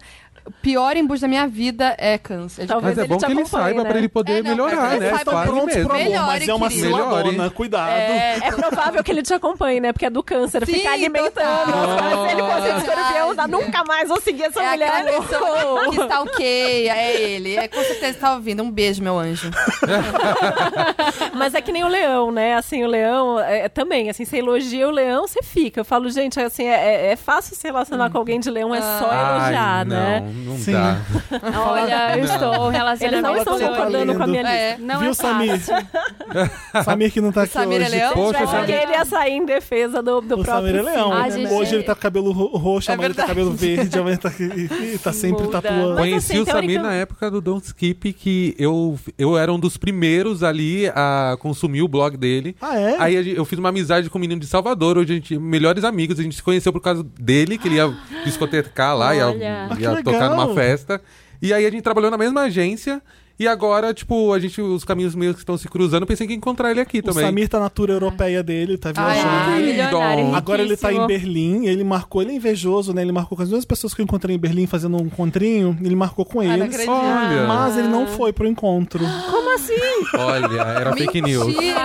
Pior 0.61 0.95
embuste 0.97 1.21
da 1.21 1.27
minha 1.27 1.47
vida 1.47 1.95
é 1.97 2.17
câncer. 2.17 2.65
Talvez 2.67 2.95
Mas 2.97 3.05
é 3.05 3.07
bom 3.07 3.17
que 3.17 3.25
ele 3.31 3.45
saiba 3.45 3.83
né? 3.83 3.89
pra 3.89 3.97
ele 3.97 4.09
poder 4.09 4.39
É, 4.39 4.41
não, 4.41 4.49
melhorar, 4.51 4.91
ele 4.95 5.05
né? 5.05 5.15
saiba 5.15 5.31
Fase 5.31 5.47
Prontos 5.49 5.75
mesmo. 5.75 5.89
pro 5.89 5.97
amor, 5.97 6.09
Melhore, 6.09 6.27
mas 6.39 6.47
é 6.47 6.53
uma 6.53 6.69
querido. 6.69 6.87
ciladona. 6.87 7.31
Melhore. 7.31 7.49
Cuidado. 7.51 7.89
É, 7.89 8.37
É 8.43 8.51
provável 8.51 9.03
que 9.03 9.11
ele 9.11 9.21
te 9.23 9.33
acompanhe, 9.33 9.79
né? 9.79 9.91
Porque 9.93 10.05
é 10.05 10.09
do 10.09 10.23
câncer. 10.23 10.65
Sim, 10.65 10.73
fica 10.73 10.91
alimentando. 10.91 11.71
total. 11.71 12.25
Se 12.27 12.31
ele 12.33 12.41
fosse 12.43 12.67
escorpião, 12.77 13.47
nunca 13.47 13.83
mais 13.83 14.07
vou 14.09 14.21
seguir 14.21 14.43
essa 14.43 14.61
é 14.61 14.69
mulher. 14.71 14.89
aquela 14.91 15.21
pessoa 15.21 15.89
que 15.89 16.01
stalkeia, 16.01 16.93
é 16.95 17.21
ele. 17.21 17.55
É, 17.57 17.67
com 17.67 17.83
certeza 17.83 18.17
tá 18.19 18.33
ouvindo. 18.33 18.63
Um 18.63 18.71
beijo, 18.71 19.01
meu 19.03 19.17
anjo. 19.17 19.49
Mas 21.33 21.53
é 21.53 21.61
que 21.61 21.71
nem 21.71 21.83
o 21.83 21.87
leão, 21.87 22.31
né? 22.31 22.55
Assim, 22.55 22.83
o 22.83 22.87
leão 22.87 23.39
é, 23.39 23.69
também, 23.69 24.09
assim, 24.09 24.25
você 24.25 24.37
elogia 24.37 24.87
o 24.87 24.91
leão, 24.91 25.27
você 25.27 25.41
fica. 25.41 25.79
Eu 25.81 25.85
falo, 25.85 26.09
gente, 26.09 26.39
assim, 26.39 26.65
é, 26.65 27.07
é- 27.07 27.11
é 27.11 27.15
fácil 27.15 27.55
se 27.55 27.65
relacionar 27.67 28.09
com 28.09 28.17
alguém 28.17 28.39
de 28.39 28.49
leão, 28.49 28.73
é 28.73 28.81
só 28.81 29.05
elogiar, 29.11 29.79
Ai, 29.79 29.85
né? 29.85 30.23
Não, 30.45 30.57
Sim. 30.57 30.71
dá. 30.73 30.97
Olha, 31.67 32.17
eu 32.17 32.25
estou 32.25 32.69
relacionando 32.69 33.15
Eles 33.17 33.21
não 33.23 33.37
estão 33.37 33.59
concordando 33.59 34.15
com 34.15 34.23
a 34.23 34.27
minha 34.27 34.41
lindo. 34.41 34.53
lista. 34.53 34.69
É. 34.69 34.77
Não 34.79 34.99
Viu, 34.99 35.09
é 35.09 35.13
Samir? 35.13 35.61
Samir 36.83 37.11
que 37.11 37.21
não 37.21 37.31
tá 37.31 37.43
aqui 37.43 37.53
Samir 37.53 37.81
é 37.81 37.85
hoje. 37.85 37.91
leão? 37.95 38.13
Poxa, 38.13 38.39
Porque 38.39 38.51
Samir. 38.55 38.75
ele 38.81 38.91
ia 38.91 39.05
sair 39.05 39.33
em 39.33 39.45
defesa 39.45 40.01
do, 40.01 40.21
do 40.21 40.39
O 40.39 40.43
próprio 40.43 40.67
Samir 40.67 40.75
é 40.75 40.81
leão. 40.81 41.09
né? 41.09 41.31
gente. 41.31 41.53
Hoje 41.53 41.75
ele 41.75 41.83
tá 41.83 41.95
com 41.95 42.01
cabelo 42.01 42.31
ro- 42.31 42.57
roxo, 42.57 42.91
É 42.91 42.93
amanhã 42.93 43.07
ele 43.07 43.13
tá 43.15 43.21
com 43.23 43.27
cabelo 43.29 43.51
verde, 43.51 43.99
amanhã 43.99 44.17
tá, 44.17 44.31
e- 44.39 44.93
e 44.93 44.97
tá 44.97 45.11
sempre 45.13 45.43
Muda. 45.43 45.61
tatuando. 45.61 45.89
Mas, 45.95 45.99
Conheci 45.99 46.31
assim, 46.33 46.41
o 46.41 46.45
Samir 46.45 46.61
teórica- 46.61 46.81
na 46.83 46.93
época 46.93 47.31
do 47.31 47.41
Don't 47.41 47.65
Skip, 47.65 48.13
que 48.13 48.55
eu, 48.57 48.97
eu 49.17 49.37
era 49.37 49.51
um 49.51 49.59
dos 49.59 49.77
primeiros 49.77 50.43
ali 50.43 50.87
a 50.89 51.37
consumir 51.39 51.81
o 51.81 51.87
blog 51.87 52.15
dele. 52.17 52.55
Ah, 52.61 52.77
é? 52.79 52.95
Aí 52.99 53.35
eu 53.35 53.45
fiz 53.45 53.57
uma 53.59 53.69
amizade 53.69 54.09
com 54.09 54.17
um 54.17 54.21
menino 54.21 54.39
de 54.39 54.47
Salvador, 54.47 54.97
hoje 54.97 55.11
a 55.13 55.15
gente 55.15 55.37
melhores 55.37 55.83
amigos, 55.83 56.19
a 56.19 56.23
gente 56.23 56.35
se 56.35 56.43
conheceu 56.43 56.71
por 56.71 56.81
causa 56.81 57.03
dele, 57.19 57.57
que 57.57 57.67
ele 57.67 57.75
ia 57.75 57.93
discotecar 58.23 58.95
lá, 58.95 59.15
ia, 59.15 59.27
Olha. 59.27 59.67
Ah, 59.69 59.75
ia 59.79 59.91
legal. 59.91 60.03
tocar 60.03 60.28
numa 60.29 60.53
festa. 60.53 61.01
E 61.41 61.53
aí 61.53 61.65
a 61.65 61.71
gente 61.71 61.81
trabalhou 61.81 62.11
na 62.11 62.17
mesma 62.17 62.41
agência. 62.41 63.01
E 63.39 63.47
agora, 63.47 63.93
tipo, 63.93 64.33
a 64.33 64.39
gente, 64.39 64.61
os 64.61 64.83
caminhos 64.83 65.15
meus 65.15 65.33
que 65.35 65.41
estão 65.41 65.57
se 65.57 65.67
cruzando, 65.69 66.03
eu 66.03 66.07
pensei 66.07 66.27
que 66.27 66.33
ia 66.33 66.37
encontrar 66.37 66.71
ele 66.71 66.81
aqui 66.81 66.99
O 66.99 67.03
também. 67.03 67.23
Samir 67.23 67.47
tá 67.47 67.57
na 67.57 67.69
tour 67.69 67.89
europeia 67.89 68.43
dele, 68.43 68.77
tá 68.77 68.91
Ai, 68.97 69.13
viajando. 69.13 69.33
Ai, 69.33 69.61
milionário, 69.61 70.35
Agora 70.35 70.61
ele 70.61 70.75
tá 70.75 70.91
em. 70.91 71.07
Berlim, 71.07 71.65
ele 71.65 71.83
marcou, 71.85 72.21
ele 72.21 72.31
é 72.31 72.35
invejoso, 72.35 72.93
né? 72.93 73.01
Ele 73.01 73.13
marcou 73.13 73.37
com 73.37 73.43
as 73.43 73.49
duas 73.49 73.63
pessoas 73.63 73.93
que 73.93 74.01
eu 74.01 74.03
encontrei 74.03 74.35
em 74.35 74.39
Berlim 74.39 74.67
fazendo 74.67 74.97
um 74.97 75.05
encontrinho, 75.05 75.77
ele 75.81 75.95
marcou 75.95 76.25
com 76.25 76.41
Ah, 76.41 76.57
não 76.57 76.65
eles. 76.65 76.85
Olha. 76.87 77.47
Mas 77.47 77.77
ele 77.77 77.87
não 77.87 78.05
foi 78.07 78.33
pro 78.33 78.45
encontro. 78.45 78.99
Como 79.31 79.55
assim? 79.55 79.73
Olha, 80.17 80.61
era 80.61 80.93
fake 80.93 81.21
news. 81.21 81.47
Mentira! 81.47 81.79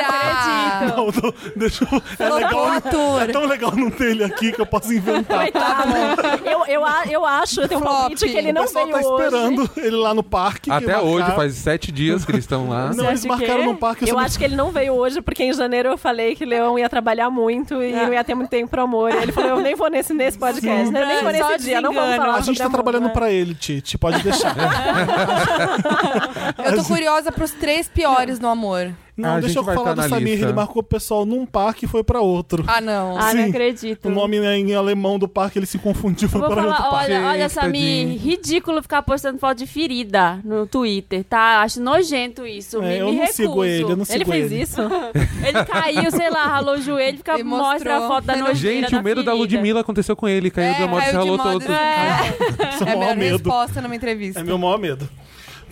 Não, 0.96 1.06
não, 1.06 1.34
deixa 1.56 1.84
eu... 1.84 2.02
É 2.18 2.28
legal, 2.30 2.74
é 3.20 3.26
tão 3.28 3.46
legal 3.46 3.72
não 3.76 3.90
ter 3.90 4.10
ele 4.10 4.24
aqui 4.24 4.50
que 4.52 4.60
eu 4.60 4.66
posso 4.66 4.92
inventar. 4.92 5.38
Coitado. 5.38 5.92
eu, 6.44 6.66
eu, 6.66 6.82
eu 7.10 7.24
acho, 7.24 7.60
eu 7.60 7.68
tenho 7.68 7.80
um 7.80 7.84
palpite 7.84 8.26
que 8.28 8.36
ele 8.36 8.50
o 8.50 8.54
não 8.54 8.62
pessoal 8.62 8.86
veio 8.86 9.00
tá 9.00 9.08
hoje. 9.08 9.24
esperando 9.24 9.70
ele 9.76 9.96
lá 9.96 10.12
no 10.12 10.22
parque. 10.22 10.62
que 10.62 10.70
Até 10.70 10.98
hoje, 10.98 11.18
marcaram. 11.20 11.43
Faz 11.44 11.54
sete 11.56 11.92
dias 11.92 12.24
que 12.24 12.32
eles 12.32 12.44
estão 12.44 12.68
lá. 12.68 12.92
Não, 12.94 13.08
eles 13.08 13.24
marcaram 13.24 13.62
é? 13.62 13.66
no 13.66 13.76
parque. 13.76 14.08
Eu 14.08 14.18
acho 14.18 14.38
que 14.38 14.44
ele 14.44 14.56
não 14.56 14.70
veio 14.70 14.94
hoje, 14.94 15.20
porque 15.20 15.44
em 15.44 15.52
janeiro 15.52 15.90
eu 15.90 15.98
falei 15.98 16.34
que 16.34 16.44
o 16.44 16.46
Leão 16.46 16.78
ia 16.78 16.88
trabalhar 16.88 17.30
muito 17.30 17.82
e 17.82 17.92
não 17.92 18.12
ia 18.12 18.24
ter 18.24 18.34
muito 18.34 18.50
tempo 18.50 18.70
pro 18.70 18.82
amor. 18.82 19.12
E 19.12 19.16
ele 19.16 19.32
falou, 19.32 19.50
eu 19.50 19.60
nem 19.60 19.74
vou 19.74 19.90
nesse, 19.90 20.14
nesse 20.14 20.38
podcast, 20.38 20.90
né? 20.90 21.06
Nem 21.06 21.22
vou 21.22 21.32
nesse 21.32 21.64
dia, 21.64 21.80
não 21.80 21.92
vamos 21.92 22.16
falar 22.16 22.34
A 22.34 22.40
gente 22.40 22.46
sobre 22.46 22.58
tá 22.58 22.66
amor, 22.66 22.74
trabalhando 22.74 23.06
né? 23.06 23.12
pra 23.12 23.30
ele, 23.30 23.54
Titi. 23.54 23.98
Pode 23.98 24.22
deixar. 24.22 24.54
Eu 26.64 26.76
tô 26.76 26.84
curiosa 26.84 27.30
pros 27.30 27.50
três 27.52 27.88
piores 27.88 28.38
no 28.38 28.48
amor. 28.48 28.92
Não, 29.16 29.36
A 29.36 29.40
deixa 29.40 29.60
eu 29.60 29.64
falar 29.64 29.94
tá 29.94 30.02
do 30.02 30.08
Samir. 30.08 30.30
lista. 30.32 30.46
Ele 30.46 30.52
marcou 30.52 30.80
o 30.80 30.84
pessoal 30.84 31.24
num 31.24 31.46
parque 31.46 31.84
e 31.84 31.88
foi 31.88 32.02
pra 32.02 32.20
outro. 32.20 32.64
Ah, 32.66 32.80
não. 32.80 33.16
Ah, 33.16 33.30
Sim. 33.30 33.36
não 33.42 33.48
acredito. 33.48 34.08
O 34.08 34.10
nome 34.10 34.38
é 34.38 34.56
em 34.56 34.74
alemão 34.74 35.18
do 35.20 35.28
parque, 35.28 35.58
ele 35.58 35.66
se 35.66 35.78
confundiu, 35.78 36.28
foi 36.28 36.40
Vou 36.40 36.50
para 36.50 36.62
outro 36.64 36.76
falar, 36.76 36.90
parque. 36.90 37.12
olha, 37.12 37.26
olha, 37.28 37.48
Samir, 37.48 38.18
ridículo 38.20 38.82
ficar 38.82 39.02
postando 39.02 39.38
foto 39.38 39.58
de 39.58 39.66
ferida 39.66 40.40
no 40.44 40.66
Twitter, 40.66 41.22
tá? 41.22 41.60
Acho 41.62 41.80
nojento 41.80 42.44
isso. 42.44 42.78
É, 42.82 42.88
me, 42.88 42.98
eu 42.98 43.06
me 43.06 43.12
não 43.12 43.20
recuso. 43.20 43.36
sigo 43.36 43.64
ele, 43.64 43.84
eu 43.84 43.96
não 43.96 44.04
sigo 44.04 44.16
Ele 44.18 44.24
fez 44.24 44.50
ele. 44.52 44.62
isso? 44.62 44.80
Ele 45.46 45.64
caiu, 45.64 46.10
sei 46.10 46.30
lá, 46.30 46.46
ralou 46.46 46.74
o 46.74 46.80
joelho, 46.80 47.18
fica, 47.18 47.38
E 47.38 47.42
mostra 47.44 47.98
a 47.98 48.08
foto 48.08 48.24
da 48.24 48.34
nojeira 48.36 48.88
Gente, 48.88 48.96
o 48.96 49.02
medo 49.02 49.22
da 49.22 49.30
ferida. 49.32 49.54
Ludmilla 49.56 49.80
aconteceu 49.82 50.16
com 50.16 50.26
ele. 50.26 50.50
Caiu 50.50 50.70
É, 50.72 50.74
de 50.74 50.86
moto 50.88 51.06
e 51.06 51.10
ralou 51.12 51.38
todo. 51.38 51.70
É. 51.70 51.76
É 51.76 52.88
É 52.88 52.92
a 52.92 52.96
minha 52.96 53.14
medo. 53.14 53.32
resposta 53.36 53.80
numa 53.80 53.94
entrevista. 53.94 54.40
É 54.40 54.42
meu 54.42 54.58
maior 54.58 54.78
medo. 54.78 55.08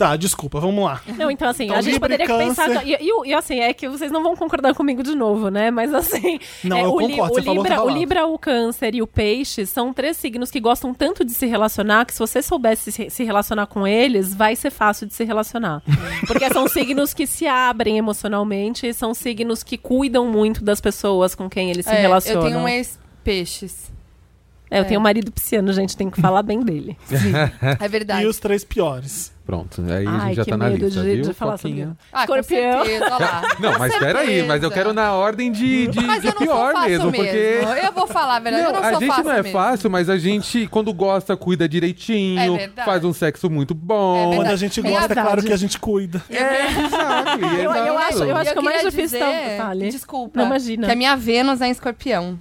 Tá, 0.03 0.17
desculpa, 0.17 0.59
vamos 0.59 0.85
lá. 0.85 1.01
Não, 1.17 1.31
então 1.31 1.49
assim, 1.49 1.67
Então, 1.67 1.77
a 1.77 1.81
gente 1.81 1.95
e 1.95 2.01
poderia 2.01 2.27
pensar. 2.27 2.85
E, 2.85 2.97
e, 3.01 3.29
e, 3.29 3.33
assim, 3.33 3.61
é 3.61 3.73
que 3.73 3.89
vocês 3.89 4.11
não 4.11 4.21
vão 4.21 4.35
concordar 4.35 4.75
comigo 4.75 5.01
de 5.01 5.15
novo, 5.15 5.49
né? 5.49 5.71
Mas 5.71 5.95
assim. 5.95 6.41
Não, 6.65 6.77
é, 6.77 6.83
eu 6.83 6.93
o, 6.93 7.01
li- 7.01 7.11
concordo, 7.17 7.33
o 7.33 7.37
você 7.37 7.51
Libra, 7.53 7.83
o. 7.85 7.89
Libra, 7.89 8.27
o 8.27 8.37
Câncer 8.37 8.97
e 8.97 9.01
o 9.01 9.07
Peixe 9.07 9.65
são 9.65 9.93
três 9.93 10.17
signos 10.17 10.51
que 10.51 10.59
gostam 10.59 10.93
tanto 10.93 11.25
de 11.25 11.31
se 11.33 11.47
relacionar 11.47 12.05
que 12.05 12.13
se 12.15 12.19
você 12.19 12.43
soubesse 12.43 12.91
se, 12.91 13.11
se 13.11 13.23
relacionar 13.23 13.67
com 13.69 13.87
eles, 13.87 14.35
vai 14.35 14.57
ser 14.57 14.71
fácil 14.71 15.07
de 15.07 15.15
se 15.15 15.23
relacionar. 15.23 15.81
Porque 16.27 16.49
são 16.53 16.67
signos 16.67 17.15
que 17.15 17.25
se 17.25 17.47
abrem 17.47 17.97
emocionalmente 17.97 18.89
e 18.89 18.93
são 18.93 19.15
signos 19.15 19.63
que 19.63 19.79
cuidam 19.79 20.27
muito 20.27 20.65
das 20.65 20.81
pessoas 20.81 21.37
com 21.37 21.49
quem 21.49 21.71
eles 21.71 21.87
se 21.87 21.93
É, 21.93 22.01
relacionam. 22.01 22.43
Eu 22.43 22.49
tenho 22.49 22.65
um 22.65 22.67
ex-peixes. 22.69 23.93
É, 24.75 24.81
eu 24.81 24.85
tenho 24.87 24.99
um 24.99 25.03
marido 25.03 25.31
pisciano, 25.31 25.71
gente, 25.73 25.95
tem 25.97 26.09
que 26.09 26.21
falar 26.21 26.43
bem 26.43 26.61
dele. 26.63 26.97
É 27.79 27.89
verdade. 27.89 28.25
E 28.25 28.27
os 28.27 28.39
três 28.39 28.65
piores. 28.65 29.31
Pronto, 29.45 29.83
aí 29.93 30.07
a 30.07 30.11
Ai, 30.11 30.21
gente 30.29 30.37
já 30.37 30.45
que 30.45 30.51
tá 30.53 30.57
na 30.57 30.69
medo 30.71 30.85
lista, 30.87 31.03
de, 31.03 31.15
viu, 31.17 31.25
de 31.25 31.35
falar 31.35 31.59
Foquinha? 31.59 31.87
sobre 31.89 31.99
Ah, 32.13 32.21
Escorpião. 32.23 32.79
com 32.79 32.85
certeza, 32.85 33.05
olha 33.07 33.19
lá. 33.27 33.43
Não, 33.59 33.73
Com 33.73 33.79
mas 33.81 33.99
peraí, 33.99 34.43
mas 34.47 34.63
eu 34.63 34.71
quero 34.71 34.93
na 34.93 35.13
ordem 35.15 35.51
de, 35.51 35.89
de, 35.89 36.01
Mas 36.01 36.23
de 36.23 36.29
eu 36.29 36.35
não 36.35 36.41
pior 36.43 36.55
sou 36.67 36.73
fácil 36.75 36.89
mesmo, 36.91 37.11
mesmo. 37.11 37.25
porque... 37.67 37.87
Eu 37.87 37.93
vou 37.93 38.07
falar 38.07 38.37
a 38.37 38.39
verdade, 38.39 38.65
eu 38.67 38.73
Não, 38.73 38.79
a 38.79 38.91
sou 38.93 39.01
gente 39.01 39.09
fácil 39.09 39.25
não 39.25 39.33
é 39.33 39.43
mesmo. 39.43 39.53
fácil, 39.53 39.91
mas 39.91 40.09
a 40.09 40.17
gente, 40.17 40.67
quando 40.69 40.93
gosta, 40.95 41.37
cuida 41.37 41.65
É 41.65 41.69
direitinho, 41.69 42.57
verdade. 42.57 42.87
faz 42.87 43.05
um 43.05 43.13
sexo 43.13 43.51
muito 43.51 43.75
É 43.75 43.77
bom. 43.77 44.15
verdade. 44.15 44.37
Quando 44.37 44.53
a 44.53 44.57
gente 44.57 44.79
É 44.81 44.83
gosta, 44.91 45.13
é 45.13 45.15
claro 45.15 45.29
verdade. 45.29 45.47
que 45.49 45.53
a 45.53 45.57
gente 45.57 45.79
cuida. 45.81 46.23
É, 46.31 46.67
exato, 46.87 47.41
Eu- 47.41 47.59
eu 47.59 47.73
exato. 47.73 47.99
acho- 47.99 48.25
eu 48.25 48.37
acho 48.37 48.51
E 48.51 48.53
que 48.55 48.59
o 48.61 48.63
mais 48.63 48.81
difícil 48.83 49.19
dizer- 49.19 49.57
tá-. 49.59 49.75
Desculpa. 49.75 50.39
Não, 50.39 50.47
imagina. 50.47 50.87
Que 50.87 50.93
a 50.93 50.97
minha 50.97 51.17
Vênus 51.17 51.61
é 51.61 51.67
em 51.67 51.71
escorpião. 51.73 52.39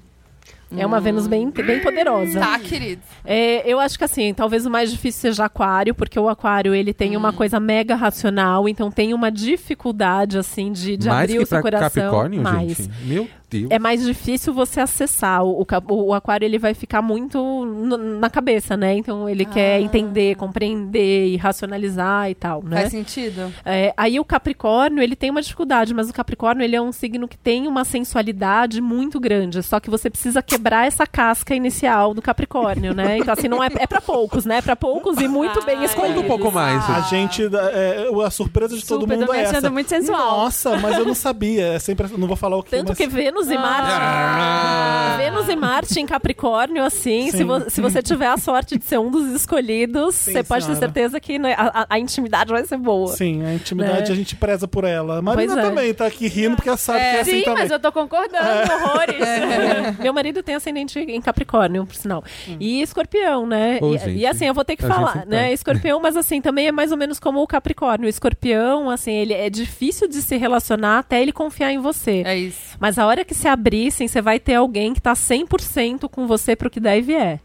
É 0.75 0.86
uma 0.86 0.99
Vênus 0.99 1.27
bem, 1.27 1.49
bem 1.49 1.81
poderosa. 1.81 2.39
Tá, 2.39 2.57
querido. 2.60 3.01
É, 3.25 3.69
eu 3.69 3.79
acho 3.79 3.97
que 3.97 4.03
assim, 4.03 4.34
talvez 4.34 4.65
o 4.65 4.69
mais 4.69 4.89
difícil 4.91 5.21
seja 5.21 5.45
aquário, 5.45 5.93
porque 5.93 6.19
o 6.19 6.29
aquário 6.29 6.73
ele 6.73 6.93
tem 6.93 7.15
Hum. 7.15 7.19
uma 7.19 7.34
coisa 7.34 7.60
mega 7.60 7.95
racional, 7.95 8.69
então 8.69 8.89
tem 8.89 9.13
uma 9.13 9.29
dificuldade 9.31 10.38
assim 10.38 10.71
de, 10.71 10.95
de 10.97 11.07
Mais 11.07 11.23
abrir 11.23 11.38
que 11.38 11.43
o 11.43 11.45
seu 11.45 11.62
pra 11.62 11.62
coração. 11.62 12.03
Capricórnio, 12.03 12.41
mais. 12.41 12.77
gente? 12.77 12.89
Meu 13.03 13.27
Deus. 13.51 13.67
É 13.69 13.77
mais 13.77 14.03
difícil 14.05 14.53
você 14.53 14.79
acessar. 14.79 15.43
O, 15.43 15.61
o 15.61 15.65
o 16.11 16.13
aquário 16.13 16.45
ele 16.45 16.57
vai 16.57 16.73
ficar 16.73 17.01
muito 17.01 17.37
no- 17.37 17.97
na 18.19 18.29
cabeça, 18.29 18.75
né? 18.77 18.95
Então 18.95 19.27
ele 19.29 19.45
quer 19.45 19.75
Ah. 19.75 19.81
entender, 19.81 20.35
compreender 20.35 21.27
e 21.27 21.37
racionalizar 21.37 22.29
e 22.29 22.35
tal, 22.35 22.63
né? 22.63 22.77
Faz 22.81 22.91
sentido? 22.91 23.53
É, 23.65 23.93
aí 23.97 24.19
o 24.19 24.25
Capricórnio, 24.25 25.01
ele 25.03 25.15
tem 25.15 25.29
uma 25.29 25.41
dificuldade, 25.41 25.93
mas 25.93 26.09
o 26.09 26.13
Capricórnio, 26.13 26.63
ele 26.63 26.75
é 26.75 26.81
um 26.81 26.91
signo 26.91 27.27
que 27.27 27.37
tem 27.37 27.67
uma 27.67 27.83
sensualidade 27.85 28.81
muito 28.81 29.19
grande, 29.19 29.61
só 29.63 29.79
que 29.79 29.89
você 29.89 30.09
precisa 30.09 30.41
quebrar 30.41 30.87
essa 30.87 31.05
casca 31.05 31.53
inicial 31.55 32.13
do 32.13 32.21
Capricórnio, 32.21 32.93
né? 32.93 33.17
Então, 33.17 33.33
assim, 33.33 33.47
não 33.47 33.63
é, 33.63 33.67
é 33.79 33.87
para 33.87 34.01
poucos, 34.01 34.45
né? 34.45 34.57
É 34.57 34.61
pra 34.61 34.75
poucos 34.75 35.17
e 35.19 35.27
muito 35.27 35.63
bem. 35.65 35.77
Conta 35.95 36.19
um 36.19 36.23
pouco 36.27 36.51
mais. 36.51 36.87
A 36.89 37.01
gente, 37.01 37.43
é, 37.43 38.07
a 38.25 38.29
surpresa 38.31 38.75
de 38.77 38.85
todo 38.85 39.01
Super, 39.01 39.15
mundo 39.17 39.25
tô 39.27 39.33
me 39.33 39.39
é 39.39 39.41
essa. 39.43 39.69
muito 39.69 39.89
sensual. 39.89 40.41
Nossa, 40.41 40.77
mas 40.77 40.97
eu 40.97 41.05
não 41.05 41.13
sabia. 41.15 41.73
É 41.73 41.79
sempre, 41.79 42.07
não 42.17 42.27
vou 42.27 42.35
falar 42.37 42.57
o 42.57 42.63
que, 42.63 42.71
Tanto 42.71 42.89
mas... 42.89 42.97
que 42.97 43.07
Vênus 43.07 43.40
e 43.49 43.58
Marte. 43.58 43.91
Ah! 43.91 45.15
Vênus 45.17 45.47
e 45.49 45.56
Marte 45.56 45.99
em 45.99 46.06
Capricórnio, 46.06 46.84
assim, 46.84 47.32
se, 47.32 47.43
vo- 47.43 47.69
se 47.69 47.80
você 47.82 48.01
tiver 48.01 48.27
a 48.27 48.38
sorte 48.38 48.77
de 48.77 48.86
ser 48.86 48.99
um 48.99 49.10
dos 49.10 49.27
escolhidos, 49.34 50.15
Sim, 50.15 50.34
você 50.34 50.43
pode 50.43 50.65
ter 50.67 50.75
certeza 50.75 51.19
que 51.19 51.38
né, 51.39 51.54
a, 51.58 51.82
a- 51.82 51.86
a 51.89 51.99
intimidade 51.99 52.51
vai 52.51 52.65
ser 52.65 52.77
boa. 52.77 53.13
Sim, 53.15 53.43
a 53.45 53.54
intimidade 53.54 54.08
Né? 54.10 54.12
a 54.12 54.15
gente 54.15 54.36
preza 54.36 54.67
por 54.67 54.84
ela. 54.84 55.19
A 55.19 55.21
Marina 55.21 55.54
Pois 55.54 55.65
é. 55.65 55.69
também 55.69 55.93
tá 55.93 56.06
aqui 56.08 56.27
rindo 56.27 56.56
porque 56.56 56.69
ela 56.69 56.77
sabe 56.77 56.99
que 56.99 57.06
é 57.06 57.21
assim 57.21 57.32
Sim, 57.32 57.41
também. 57.43 57.63
mas 57.63 57.71
eu 57.71 57.80
tô 57.80 57.91
concordando, 57.91 58.73
horrores. 58.73 59.21
Meu 59.99 60.13
marido 60.13 60.41
tem 60.43 60.56
ascendente 60.56 60.99
em 60.99 61.21
Capricórnio, 61.21 61.86
por 61.86 61.95
sinal. 61.95 62.23
E 62.60 62.82
escorpião, 62.82 63.45
né? 63.45 63.80
E, 64.08 64.19
e, 64.19 64.27
assim, 64.27 64.45
eu 64.45 64.54
vou 64.54 64.63
ter 64.65 64.75
que 64.75 64.86
a 64.86 64.88
falar, 64.88 65.25
né? 65.25 65.43
tá. 65.47 65.51
Escorpião, 65.51 65.99
mas 66.01 66.15
assim, 66.17 66.41
também 66.41 66.67
é 66.67 66.71
mais 66.71 66.91
ou 66.91 66.97
menos 66.97 67.19
como 67.19 67.41
o 67.41 67.47
Capricórnio. 67.47 68.06
O 68.06 68.10
escorpião, 68.10 68.89
assim, 68.89 69.12
ele 69.13 69.34
é 69.34 69.49
difícil 69.49 70.08
de 70.08 70.21
se 70.21 70.38
relacionar 70.38 70.99
até 70.99 71.21
ele 71.21 71.32
confiar 71.32 71.71
em 71.71 71.77
você. 71.80 72.23
É 72.25 72.36
isso. 72.38 72.77
Mas 72.80 72.97
a 72.97 73.06
hora 73.06 73.23
que 73.23 73.31
se 73.34 73.48
abrissem, 73.48 74.08
você 74.08 74.22
vai 74.22 74.39
ter 74.39 74.56
alguém 74.56 74.94
que 74.94 75.02
tá 75.02 75.13
100% 75.13 76.10
com 76.10 76.28
você 76.28 76.56
pro 76.56 76.70
que 76.70 76.80
der 76.80 76.98
e 76.98 77.02
vier. 77.02 77.39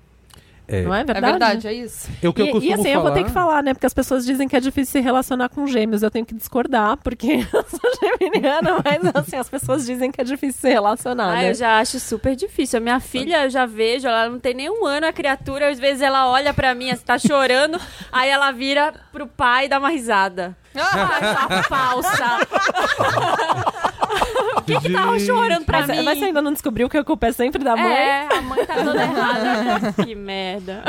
É. 0.69 0.83
Não 0.83 0.93
é 0.93 1.03
É 1.03 1.05
verdade? 1.05 1.31
verdade, 1.31 1.69
é 1.69 1.73
isso. 1.75 2.09
É 2.21 2.29
o 2.29 2.33
que 2.33 2.43
eu 2.43 2.47
e, 2.47 2.51
costumo 2.51 2.71
e 2.73 2.75
assim, 2.75 2.83
falar. 2.83 2.95
eu 2.97 3.03
vou 3.03 3.13
ter 3.13 3.23
que 3.23 3.31
falar, 3.31 3.63
né? 3.63 3.73
Porque 3.73 3.87
as 3.87 3.95
pessoas 3.95 4.27
dizem 4.27 4.49
que 4.49 4.57
é 4.57 4.59
difícil 4.61 4.91
se 4.91 5.01
relacionar 5.01 5.49
com 5.49 5.65
gêmeos. 5.65 6.03
Eu 6.03 6.11
tenho 6.11 6.27
que 6.27 6.35
discordar, 6.35 6.97
porque 6.97 7.35
eu 7.55 7.65
sou 7.69 7.79
geminiana, 8.03 8.83
mas 8.85 9.01
assim, 9.15 9.37
as 9.37 9.49
pessoas 9.49 9.87
dizem 9.87 10.11
que 10.11 10.21
é 10.21 10.25
difícil 10.25 10.61
se 10.61 10.69
relacionar, 10.69 11.29
Ah, 11.31 11.35
né? 11.37 11.51
eu 11.51 11.55
já 11.55 11.79
acho 11.79 12.01
super 12.01 12.35
difícil. 12.35 12.79
A 12.79 12.81
minha 12.81 12.99
filha, 12.99 13.45
eu 13.45 13.51
já 13.51 13.65
vejo, 13.65 14.09
ela 14.09 14.29
não 14.29 14.41
tem 14.41 14.55
nenhum 14.55 14.85
ano, 14.85 15.07
a 15.07 15.13
criatura, 15.13 15.69
às 15.71 15.79
vezes 15.79 16.03
ela 16.03 16.29
olha 16.29 16.53
pra 16.53 16.75
mim, 16.75 16.91
assim, 16.91 17.05
tá 17.05 17.17
chorando, 17.17 17.79
aí 18.11 18.29
ela 18.29 18.51
vira 18.51 18.93
pro 19.13 19.29
pai 19.29 19.67
e 19.67 19.69
dá 19.69 19.79
uma 19.79 19.91
risada. 19.91 20.57
Ah, 20.75 21.63
sua 21.63 22.41
falsa. 24.55 24.63
que 24.65 24.81
que 24.81 24.93
tava 24.93 25.19
chorando 25.19 25.65
pra 25.65 25.81
Mas, 25.81 25.89
mim? 25.99 26.03
mas 26.05 26.19
você 26.19 26.25
ainda 26.27 26.43
não 26.43 26.53
descobriu 26.53 26.89
que 26.89 26.97
a 26.97 27.05
culpa 27.05 27.27
é 27.27 27.33
sempre 27.33 27.63
da 27.63 27.77
mãe? 27.77 27.93
É, 27.93 28.29
a 28.37 28.43
mãe 28.43 28.65
tá 28.67 28.75
toda 28.83 29.03
errada. 29.03 29.93
que 30.05 30.15
merda. 30.15 30.83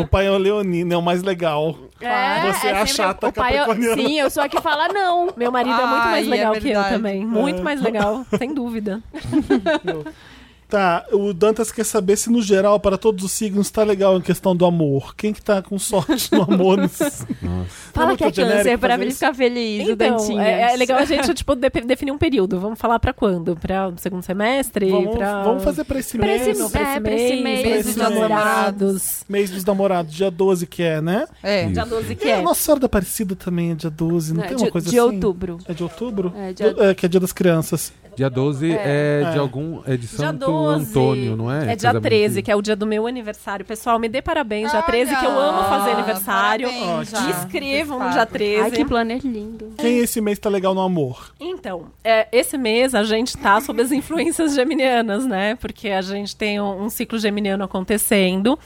O 0.00 0.06
pai 0.06 0.26
é 0.26 0.30
o 0.30 0.38
leonino, 0.38 0.92
é 0.92 0.96
o 0.96 1.02
mais 1.02 1.22
legal. 1.22 1.76
É, 2.00 2.52
Você 2.52 2.66
é 2.66 2.70
a 2.72 2.74
sempre 2.78 2.88
chata 2.88 3.28
o 3.28 3.32
pai, 3.32 3.58
eu-. 3.58 3.94
Sim, 3.94 4.18
eu 4.18 4.28
sou 4.28 4.42
a 4.42 4.48
que 4.48 4.60
fala 4.60 4.88
não. 4.88 5.32
Meu 5.36 5.50
marido 5.52 5.80
é 5.80 5.86
muito 5.86 6.02
Ai, 6.02 6.10
mais 6.10 6.26
é 6.26 6.30
legal 6.30 6.52
que 6.54 6.70
eu 6.70 6.84
também. 6.84 7.24
Muito 7.24 7.60
É. 7.60 7.62
mais 7.62 7.80
legal, 7.80 8.26
sem 8.38 8.52
dúvida. 8.52 9.00
Tá, 10.74 11.04
o 11.12 11.32
Dantas 11.32 11.70
quer 11.70 11.84
saber 11.84 12.16
se 12.16 12.28
no 12.28 12.42
geral, 12.42 12.80
para 12.80 12.98
todos 12.98 13.24
os 13.24 13.30
signos, 13.30 13.70
tá 13.70 13.84
legal 13.84 14.16
em 14.16 14.20
questão 14.20 14.56
do 14.56 14.66
amor. 14.66 15.14
Quem 15.14 15.32
que 15.32 15.40
tá 15.40 15.62
com 15.62 15.78
sorte 15.78 16.32
no 16.32 16.42
amor? 16.42 16.78
nesses- 16.78 17.24
Fala 17.94 18.08
muito 18.08 18.18
que 18.18 18.24
é 18.24 18.32
genérico 18.32 18.58
câncer 18.64 18.78
pra 18.78 18.88
fazer 18.90 19.02
ele 19.04 19.10
ficar 19.14 19.34
feliz, 19.34 19.86
o 19.86 19.90
Então, 19.92 20.16
Dantinhas. 20.16 20.44
é, 20.44 20.72
é 20.72 20.76
legal 20.76 20.98
a 20.98 21.04
gente 21.04 21.32
tipo, 21.32 21.54
de- 21.54 21.70
definir 21.70 22.10
um 22.10 22.18
período. 22.18 22.58
Vamos 22.58 22.76
falar 22.76 22.98
pra 22.98 23.12
quando? 23.12 23.54
Pra 23.54 23.86
o 23.88 23.94
segundo 23.98 24.24
semestre? 24.24 24.90
Vamos, 24.90 25.16
pra... 25.16 25.44
vamos 25.44 25.62
fazer 25.62 25.84
pra 25.84 26.00
esse 26.00 26.18
Pra 26.18 26.26
mês. 26.26 26.44
esse- 26.48 26.60
Não, 26.60 26.68
pra 26.68 26.82
esse 26.82 26.90
É, 26.90 27.00
pra 27.00 27.12
esse 27.14 27.30
mês, 27.34 27.42
mês 27.44 27.62
mês 27.62 27.86
dos 27.86 27.94
dos 27.94 28.02
namorados. 28.02 29.24
Mês 29.28 29.50
dos 29.50 29.64
namorados, 29.64 30.12
dia 30.12 30.30
12 30.30 30.66
que 30.66 30.82
é, 30.82 31.00
né? 31.00 31.26
É. 31.40 31.66
Dia 31.66 31.84
12 31.86 32.16
que 32.16 32.26
É, 32.26 32.30
é. 32.32 32.38
a 32.40 32.42
Nossa 32.42 32.60
Senhora 32.62 32.80
da 32.80 32.86
Aparecida 32.86 33.36
também 33.36 33.70
é 33.70 33.74
dia 33.76 33.90
12, 33.90 34.34
não, 34.34 34.42
É, 34.42 34.48
tem 34.48 34.56
de, 34.56 34.62
uma 34.64 34.70
coisa 34.72 34.90
de 34.90 34.98
assim? 34.98 35.06
outubro. 35.14 35.58
É 35.68 35.72
de 35.72 35.82
outubro? 35.84 36.32
É, 36.36 36.52
dia- 36.52 36.72
Do- 36.74 36.82
é, 36.82 36.94
que 36.94 37.06
é 37.06 37.08
dia 37.08 37.20
das 37.20 37.32
crianças. 37.32 37.92
Dia 38.16 38.30
12 38.30 38.72
é, 38.72 39.30
de 39.30 39.36
É. 39.36 39.40
algum. 39.40 39.80
É 39.86 39.96
de 39.96 40.06
Dia 40.06 40.16
Santo 40.18 40.46
12. 40.46 40.90
Antônio, 40.90 41.36
não 41.36 41.50
é? 41.52 41.72
É 41.72 41.76
dia 41.76 41.88
Casamento 41.90 42.02
13, 42.02 42.42
que 42.42 42.50
é 42.50 42.56
o 42.56 42.62
dia 42.62 42.76
do 42.76 42.86
meu 42.86 43.06
aniversário. 43.06 43.64
Pessoal, 43.64 43.98
me 43.98 44.08
dê 44.08 44.22
parabéns. 44.22 44.70
Dia 44.70 44.82
13, 44.82 45.16
que 45.16 45.24
eu 45.24 45.38
amo 45.38 45.64
fazer 45.64 45.90
aniversário. 45.92 46.68
parabéns. 46.68 47.12
Me 47.12 47.30
inscrevam 47.30 47.98
no 47.98 48.04
Antecipado. 48.04 48.12
dia 48.12 48.26
13. 48.26 48.60
Ai, 48.62 48.70
que 48.70 48.84
planner 48.84 49.20
lindo. 49.24 49.72
Quem 49.78 49.98
esse 49.98 50.20
mês 50.20 50.38
tá 50.38 50.48
legal 50.48 50.74
no 50.74 50.80
amor? 50.80 51.32
Então, 51.40 51.86
é, 52.02 52.28
esse 52.32 52.56
mês 52.56 52.94
a 52.94 53.02
gente 53.02 53.36
tá 53.36 53.60
sob 53.60 53.80
as 53.82 53.90
influências 53.92 54.54
geminianas, 54.54 55.26
né? 55.26 55.56
Porque 55.56 55.88
a 55.90 56.02
gente 56.02 56.34
tem 56.36 56.60
um, 56.60 56.84
um 56.84 56.88
ciclo 56.90 57.18
geminiano 57.18 57.64
acontecendo. 57.64 58.58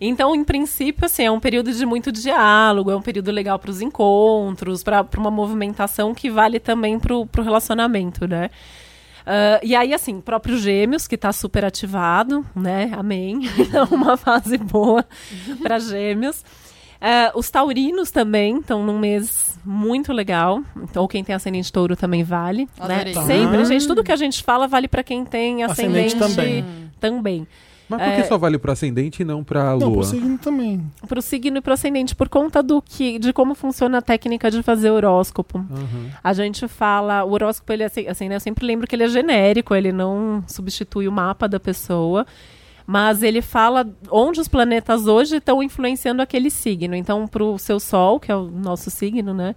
Então, 0.00 0.34
em 0.34 0.42
princípio, 0.42 1.04
assim, 1.04 1.24
é 1.24 1.30
um 1.30 1.38
período 1.40 1.72
de 1.72 1.84
muito 1.84 2.10
diálogo, 2.10 2.90
é 2.90 2.96
um 2.96 3.02
período 3.02 3.30
legal 3.30 3.58
para 3.58 3.70
os 3.70 3.82
encontros, 3.82 4.82
para 4.82 5.06
uma 5.18 5.30
movimentação 5.30 6.14
que 6.14 6.30
vale 6.30 6.58
também 6.58 6.98
para 6.98 7.14
o 7.14 7.28
relacionamento, 7.42 8.26
né? 8.26 8.48
Ah, 9.26 9.60
e 9.62 9.76
aí, 9.76 9.92
assim, 9.92 10.20
próprio 10.20 10.56
Gêmeos, 10.58 11.06
que 11.06 11.16
tá 11.16 11.32
super 11.32 11.64
ativado, 11.64 12.44
né? 12.56 12.90
Amém. 12.96 13.40
Então, 13.58 13.86
uma 13.92 14.16
fase 14.16 14.56
boa 14.56 15.04
para 15.62 15.78
Gêmeos. 15.78 16.42
Ah, 17.00 17.30
os 17.34 17.48
taurinos 17.50 18.10
também 18.10 18.58
estão 18.58 18.82
num 18.82 18.98
mês 18.98 19.58
muito 19.64 20.12
legal. 20.12 20.62
Então, 20.82 21.06
quem 21.06 21.22
tem 21.22 21.34
ascendente 21.34 21.70
touro 21.72 21.94
também 21.94 22.22
vale. 22.24 22.68
Né? 22.88 23.12
Sempre, 23.26 23.60
Ah. 23.60 23.64
gente. 23.64 23.86
Tudo 23.86 24.02
que 24.02 24.12
a 24.12 24.16
gente 24.16 24.42
fala 24.42 24.66
vale 24.66 24.88
para 24.88 25.02
quem 25.02 25.24
tem 25.24 25.62
Ascendente 25.62 26.16
ascendente, 26.16 26.36
também. 26.36 26.64
também. 26.98 27.46
Mas 27.90 28.02
por 28.02 28.22
que 28.22 28.28
só 28.28 28.38
vale 28.38 28.56
pro 28.56 28.70
ascendente 28.70 29.22
e 29.22 29.24
não 29.24 29.42
pra 29.42 29.76
Não, 29.76 29.88
lua? 29.88 29.92
pro 29.98 30.04
signo 30.04 30.38
também. 30.38 30.86
Para 31.08 31.18
o 31.18 31.22
signo 31.22 31.58
e 31.58 31.60
para 31.60 31.72
o 31.72 31.74
ascendente, 31.74 32.14
por 32.14 32.28
conta 32.28 32.62
do 32.62 32.80
que, 32.80 33.18
de 33.18 33.32
como 33.32 33.54
funciona 33.54 33.98
a 33.98 34.02
técnica 34.02 34.50
de 34.50 34.62
fazer 34.62 34.90
horóscopo. 34.90 35.58
Uhum. 35.58 36.08
A 36.22 36.32
gente 36.32 36.68
fala, 36.68 37.24
o 37.24 37.32
horóscopo, 37.32 37.72
ele 37.72 37.82
é 37.82 37.86
assim, 37.86 38.06
assim, 38.06 38.28
né, 38.28 38.36
eu 38.36 38.40
sempre 38.40 38.64
lembro 38.64 38.86
que 38.86 38.94
ele 38.94 39.02
é 39.02 39.08
genérico, 39.08 39.74
ele 39.74 39.92
não 39.92 40.44
substitui 40.46 41.08
o 41.08 41.12
mapa 41.12 41.48
da 41.48 41.58
pessoa, 41.58 42.24
mas 42.86 43.22
ele 43.22 43.42
fala 43.42 43.88
onde 44.10 44.40
os 44.40 44.48
planetas 44.48 45.06
hoje 45.06 45.36
estão 45.36 45.62
influenciando 45.62 46.22
aquele 46.22 46.50
signo. 46.50 46.94
Então, 46.94 47.26
para 47.26 47.42
o 47.42 47.58
seu 47.58 47.80
Sol, 47.80 48.20
que 48.20 48.30
é 48.30 48.36
o 48.36 48.50
nosso 48.50 48.90
signo, 48.90 49.34
né? 49.34 49.54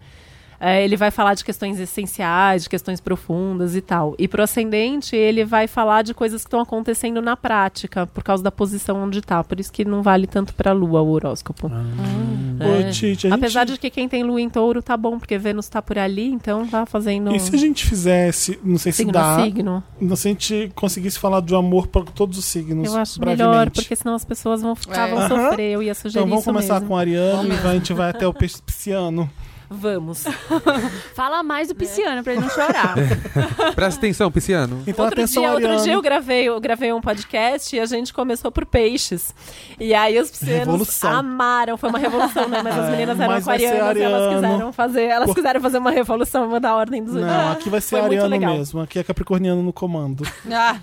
É, 0.65 0.81
ele 0.85 0.95
vai 0.95 1.11
falar 1.11 1.33
de 1.33 1.43
questões 1.43 1.77
essenciais, 1.79 2.63
de 2.63 2.69
questões 2.69 3.01
profundas 3.01 3.75
e 3.75 3.81
tal. 3.81 4.15
E 4.17 4.27
para 4.29 4.39
o 4.39 4.43
ascendente, 4.45 5.13
ele 5.15 5.43
vai 5.43 5.67
falar 5.67 6.03
de 6.03 6.13
coisas 6.13 6.41
que 6.43 6.47
estão 6.47 6.61
acontecendo 6.61 7.21
na 7.21 7.35
prática, 7.35 8.07
por 8.07 8.23
causa 8.23 8.41
da 8.41 8.49
posição 8.51 9.03
onde 9.03 9.19
está. 9.19 9.43
Por 9.43 9.59
isso 9.59 9.71
que 9.73 9.83
não 9.83 10.01
vale 10.01 10.25
tanto 10.25 10.53
para 10.53 10.71
a 10.71 10.73
Lua 10.73 11.01
o 11.01 11.09
horóscopo. 11.09 11.67
Ô, 11.67 12.91
Tite, 12.91 13.27
a 13.27 13.29
gente... 13.29 13.33
Apesar 13.33 13.65
de 13.65 13.77
que 13.77 13.89
quem 13.89 14.07
tem 14.07 14.23
lua 14.23 14.39
em 14.39 14.49
touro 14.49 14.81
tá 14.81 14.95
bom, 14.95 15.19
porque 15.19 15.37
Vênus 15.37 15.67
tá 15.67 15.81
por 15.81 15.97
ali, 15.97 16.27
então 16.27 16.65
tá 16.65 16.85
fazendo 16.85 17.35
E 17.35 17.39
se 17.39 17.53
a 17.53 17.57
gente 17.59 17.85
fizesse, 17.85 18.57
não 18.63 18.77
sei 18.77 18.91
se 18.93 18.99
signo 18.99 19.11
dá, 19.11 19.43
signo. 19.43 19.83
não 19.99 20.15
sei 20.15 20.31
se 20.39 20.53
a 20.53 20.57
gente 20.57 20.71
conseguisse 20.75 21.19
falar 21.19 21.41
de 21.41 21.53
amor 21.55 21.87
para 21.87 22.03
todos 22.03 22.37
os 22.37 22.45
signos 22.45 22.87
Eu 22.93 22.97
acho 22.99 23.19
brevemente. 23.19 23.49
melhor, 23.49 23.69
porque 23.69 23.95
senão 23.95 24.15
as 24.15 24.23
pessoas 24.23 24.61
vão 24.61 24.75
ficar, 24.75 25.09
É. 25.09 25.11
vão 25.11 25.19
Aham. 25.19 25.49
sofrer. 25.49 25.71
Eu 25.71 25.83
ia 25.83 25.93
sugerir 25.93 26.19
Então 26.19 26.29
vamos 26.29 26.43
isso 26.43 26.49
começar 26.53 26.75
mesmo. 26.75 26.87
com 26.87 26.95
a 26.95 26.99
Ariana 27.01 27.53
e 27.53 27.67
a 27.67 27.73
gente 27.73 27.91
vai 27.93 28.09
até 28.11 28.25
o 28.25 28.33
peixe 28.33 28.61
pisciano. 28.61 29.29
Vamos. 29.75 30.23
Fala 31.15 31.41
mais 31.43 31.67
do 31.67 31.75
pisciano 31.75 32.23
pra 32.23 32.33
ele 32.33 32.41
não 32.41 32.49
chorar. 32.49 32.95
Presta 33.75 33.99
atenção, 33.99 34.31
Pisciano. 34.31 34.83
Então 34.85 35.05
outro, 35.05 35.19
atenção, 35.19 35.43
dia, 35.43 35.51
outro 35.53 35.83
dia 35.83 35.93
eu 35.93 36.01
gravei, 36.01 36.43
eu 36.47 36.59
gravei 36.59 36.93
um 36.93 37.01
podcast 37.01 37.75
e 37.75 37.79
a 37.79 37.85
gente 37.85 38.13
começou 38.13 38.51
por 38.51 38.65
peixes. 38.65 39.33
E 39.79 39.93
aí 39.93 40.19
os 40.19 40.29
piscianos 40.31 40.59
Revolução. 40.59 41.11
amaram. 41.11 41.77
Foi 41.77 41.89
uma 41.89 41.99
revolução, 41.99 42.47
né? 42.47 42.61
Mas 42.63 42.77
as 42.77 42.83
É, 42.87 42.91
meninas 42.91 43.19
eram 43.19 43.33
mas 43.33 43.47
aquarianas 43.47 43.97
e 43.97 44.01
elas 44.01 44.35
quiseram 44.35 44.73
fazer. 44.73 45.03
Elas 45.03 45.25
Por- 45.27 45.35
quiseram 45.35 45.61
fazer 45.61 45.77
uma 45.77 45.91
revolução, 45.91 46.47
mudar 46.47 46.69
a 46.69 46.75
ordem 46.75 47.03
dos 47.03 47.13
Não, 47.15 47.51
aqui 47.51 47.69
vai 47.69 47.81
ser 47.81 47.97
Foi 47.97 48.01
Ariano 48.17 48.37
mesmo. 48.39 48.81
Aqui 48.81 48.99
é 48.99 49.03
Capricorniano 49.03 49.61
no 49.63 49.73
comando. 49.73 50.25
Ah, 50.51 50.75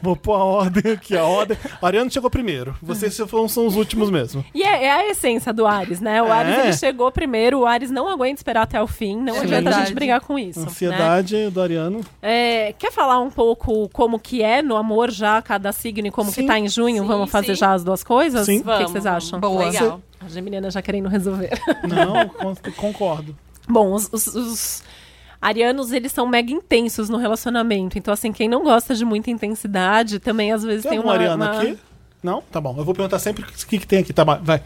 Vou 0.00 0.16
pôr 0.16 0.34
a 0.34 0.44
ordem 0.44 0.92
aqui. 0.92 1.16
A 1.16 1.24
ordem. 1.24 1.56
Ariano 1.80 2.10
chegou 2.10 2.30
primeiro. 2.30 2.74
Vocês 2.82 3.16
foram, 3.28 3.48
são 3.48 3.66
os 3.66 3.76
últimos 3.76 4.10
mesmo. 4.10 4.44
E 4.54 4.62
é, 4.62 4.84
é 4.84 4.90
a 4.92 5.08
essência 5.10 5.52
do 5.52 5.66
Ares, 5.66 6.00
né? 6.00 6.22
O 6.22 6.26
É. 6.26 6.30
Ares 6.30 6.58
ele 6.58 6.72
chegou 6.74 7.10
primeiro, 7.10 7.31
o 7.54 7.66
Ares 7.66 7.90
não 7.90 8.08
aguenta 8.08 8.34
esperar 8.40 8.62
até 8.62 8.80
o 8.82 8.86
fim, 8.86 9.16
não 9.16 9.36
É 9.36 9.40
adianta 9.40 9.70
a 9.70 9.72
gente 9.80 9.94
brigar 9.94 10.20
com 10.20 10.38
isso. 10.38 10.60
né? 10.60 10.66
Ansiedade 10.66 11.50
do 11.50 11.60
Ariano. 11.60 12.00
É, 12.20 12.72
quer 12.78 12.92
falar 12.92 13.18
um 13.20 13.30
pouco 13.30 13.88
como 13.90 14.18
que 14.18 14.42
é 14.42 14.60
no 14.62 14.76
amor 14.76 15.10
já 15.10 15.40
cada 15.42 15.72
signo 15.72 16.06
e 16.06 16.10
como 16.10 16.30
Sim. 16.30 16.42
que 16.42 16.46
tá 16.46 16.58
em 16.58 16.68
junho? 16.68 17.02
Sim, 17.02 17.08
vamos 17.08 17.30
fazer 17.30 17.54
sim. 17.54 17.60
já 17.60 17.72
as 17.72 17.82
duas 17.84 18.04
coisas? 18.04 18.46
Sim. 18.46 18.60
O 18.60 18.64
que 18.64 18.84
que 18.84 18.90
vocês 18.92 19.06
acham? 19.06 19.40
Boa. 19.40 19.66
Legal. 19.66 20.00
A 20.24 20.28
Geminiana 20.28 20.70
já 20.70 20.80
querendo 20.82 21.08
resolver. 21.08 21.50
Não, 21.88 22.28
con- 22.28 22.54
concordo. 22.76 23.36
Bom, 23.68 23.92
os, 23.92 24.08
os- 24.12 24.26
os 24.34 24.82
arianos, 25.40 25.90
eles 25.92 26.12
são 26.12 26.26
mega 26.26 26.52
intensos 26.52 27.08
no 27.08 27.16
relacionamento. 27.18 27.98
Então, 27.98 28.14
assim, 28.14 28.30
quem 28.32 28.48
não 28.48 28.62
gosta 28.62 28.94
de 28.94 29.04
muita 29.04 29.30
intensidade, 29.30 30.18
também 30.20 30.52
às 30.52 30.62
vezes 30.62 30.82
Tem 30.82 30.92
tem, 30.92 31.00
uma... 31.00 31.12
Ariana 31.12 31.34
uma- 31.50 31.60
aqui? 31.60 31.78
Não? 32.22 32.40
Tá 32.52 32.60
bom. 32.60 32.74
Eu 32.78 32.84
vou 32.84 32.94
perguntar 32.94 33.18
sempre 33.18 33.42
o 33.42 33.46
que, 33.46 33.78
que 33.80 33.86
tem 33.86 33.98
aqui. 33.98 34.12
Tá, 34.12 34.22
vai. 34.22 34.62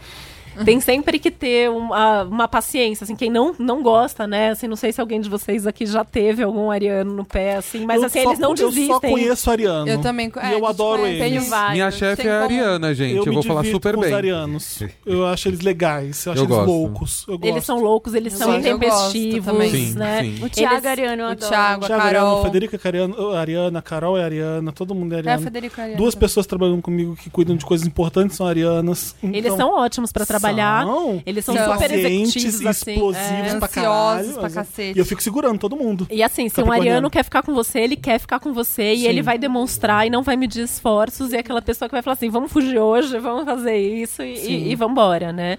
Tem 0.65 0.79
sempre 0.79 1.19
que 1.19 1.29
ter 1.31 1.69
uma, 1.69 2.23
uma 2.23 2.47
paciência, 2.47 3.03
assim, 3.03 3.15
quem 3.15 3.29
não, 3.29 3.53
não 3.59 3.81
gosta, 3.81 4.25
né? 4.27 4.49
Assim, 4.51 4.67
não 4.67 4.75
sei 4.75 4.91
se 4.91 4.99
alguém 5.01 5.19
de 5.21 5.29
vocês 5.29 5.65
aqui 5.67 5.85
já 5.85 6.03
teve 6.03 6.43
algum 6.43 6.69
ariano 6.71 7.13
no 7.13 7.25
pé, 7.25 7.55
assim, 7.57 7.85
mas 7.85 8.01
Eu 8.01 8.07
assim, 8.07 8.23
só- 8.23 8.29
eles 8.29 8.39
não 8.39 8.51
Eu 8.51 8.57
só 8.57 8.65
desistem. 8.69 9.11
conheço 9.11 9.51
Ariano. 9.51 9.87
eu 9.89 10.01
também. 10.01 10.31
E 10.49 10.51
eu 10.53 10.65
adoro 10.65 11.05
eles. 11.05 11.19
Tenho 11.19 11.41
vários. 11.43 11.73
Minha 11.73 11.91
chefe 11.91 12.27
é 12.27 12.31
Ariana, 12.31 12.93
gente. 12.93 13.15
Eu, 13.17 13.25
me 13.25 13.33
vou 13.33 13.43
falar 13.43 13.63
super 13.65 13.95
com 13.95 14.01
bem. 14.01 14.09
os 14.09 14.15
arianos. 14.15 14.79
Eu 15.05 15.25
acho 15.27 15.47
eles 15.47 15.61
legais. 15.61 16.25
Eu 16.25 16.33
acho 16.33 16.41
Eu 16.41 16.45
eles 16.45 16.55
gosto. 16.57 16.67
loucos. 16.69 17.25
Eu 17.27 17.37
gosto. 17.37 17.51
Eles 17.53 17.65
são 17.65 17.79
loucos, 17.79 18.13
eles 18.13 18.33
são 18.33 18.51
eu 18.53 18.59
intempestivos, 18.59 19.45
também. 19.45 19.69
Sim, 19.69 19.93
né? 19.93 20.21
sim. 20.21 20.43
O 20.43 20.49
Thiago 20.49 20.75
Eles- 20.75 20.85
Ariano 20.85 21.21
eu 21.23 21.27
o 21.27 21.31
adoro. 21.31 21.49
Thiago, 21.51 21.83
a 21.83 21.87
Thiago 21.87 22.03
Ariano, 22.03 22.25
Carol. 22.27 22.43
Federica 22.45 22.77
Cariano, 22.77 23.31
Ariana, 23.33 23.81
Carol 23.81 24.17
é 24.17 24.23
Ariana, 24.23 24.71
todo 24.71 24.93
mundo 24.95 25.13
é 25.13 25.15
É, 25.15 25.19
Ariana. 25.19 25.41
Federico 25.41 25.79
Ariano. 25.81 25.97
Duas 25.97 26.15
pessoas 26.15 26.45
trabalhando 26.45 26.81
comigo 26.81 27.15
que 27.15 27.29
cuidam 27.29 27.55
de 27.55 27.65
coisas 27.65 27.85
importantes 27.87 28.35
são 28.37 28.47
arianas. 28.47 29.15
Eles 29.23 29.45
Então, 29.45 29.57
são 29.57 29.69
ótimos 29.79 30.11
pra 30.11 30.25
trabalhar. 30.25 30.46
São 30.53 31.23
Eles 31.25 31.45
são 31.45 31.55
São 31.55 31.73
super 31.73 31.91
efetivos, 31.91 32.65
assim. 32.65 32.91
explosivos 32.91 33.53
é. 33.53 33.59
pra 33.59 33.67
caralho. 33.67 34.33
pra 34.33 34.49
cacete. 34.49 34.97
E 34.97 34.99
eu 34.99 35.05
fico 35.05 35.21
segurando 35.21 35.59
todo 35.59 35.75
mundo. 35.75 36.07
E 36.09 36.23
assim, 36.23 36.49
se 36.49 36.61
um 36.61 36.71
ariano 36.71 37.09
quer 37.09 37.23
ficar 37.23 37.43
com 37.43 37.53
você, 37.53 37.79
ele 37.79 37.95
quer 37.95 38.19
ficar 38.19 38.39
com 38.39 38.53
você 38.53 38.93
e 38.93 38.99
Sim. 38.99 39.07
ele 39.07 39.21
vai 39.21 39.37
demonstrar 39.37 40.05
e 40.05 40.09
não 40.09 40.23
vai 40.23 40.35
medir 40.35 40.63
esforços. 40.63 41.33
E 41.33 41.35
é 41.35 41.39
aquela 41.39 41.61
pessoa 41.61 41.87
que 41.89 41.95
vai 41.95 42.01
falar 42.01 42.13
assim: 42.13 42.29
vamos 42.29 42.51
fugir 42.51 42.79
hoje, 42.79 43.17
vamos 43.19 43.45
fazer 43.45 43.77
isso 43.77 44.21
e, 44.23 44.35
e, 44.35 44.71
e 44.71 44.75
vambora, 44.75 45.31
né? 45.31 45.57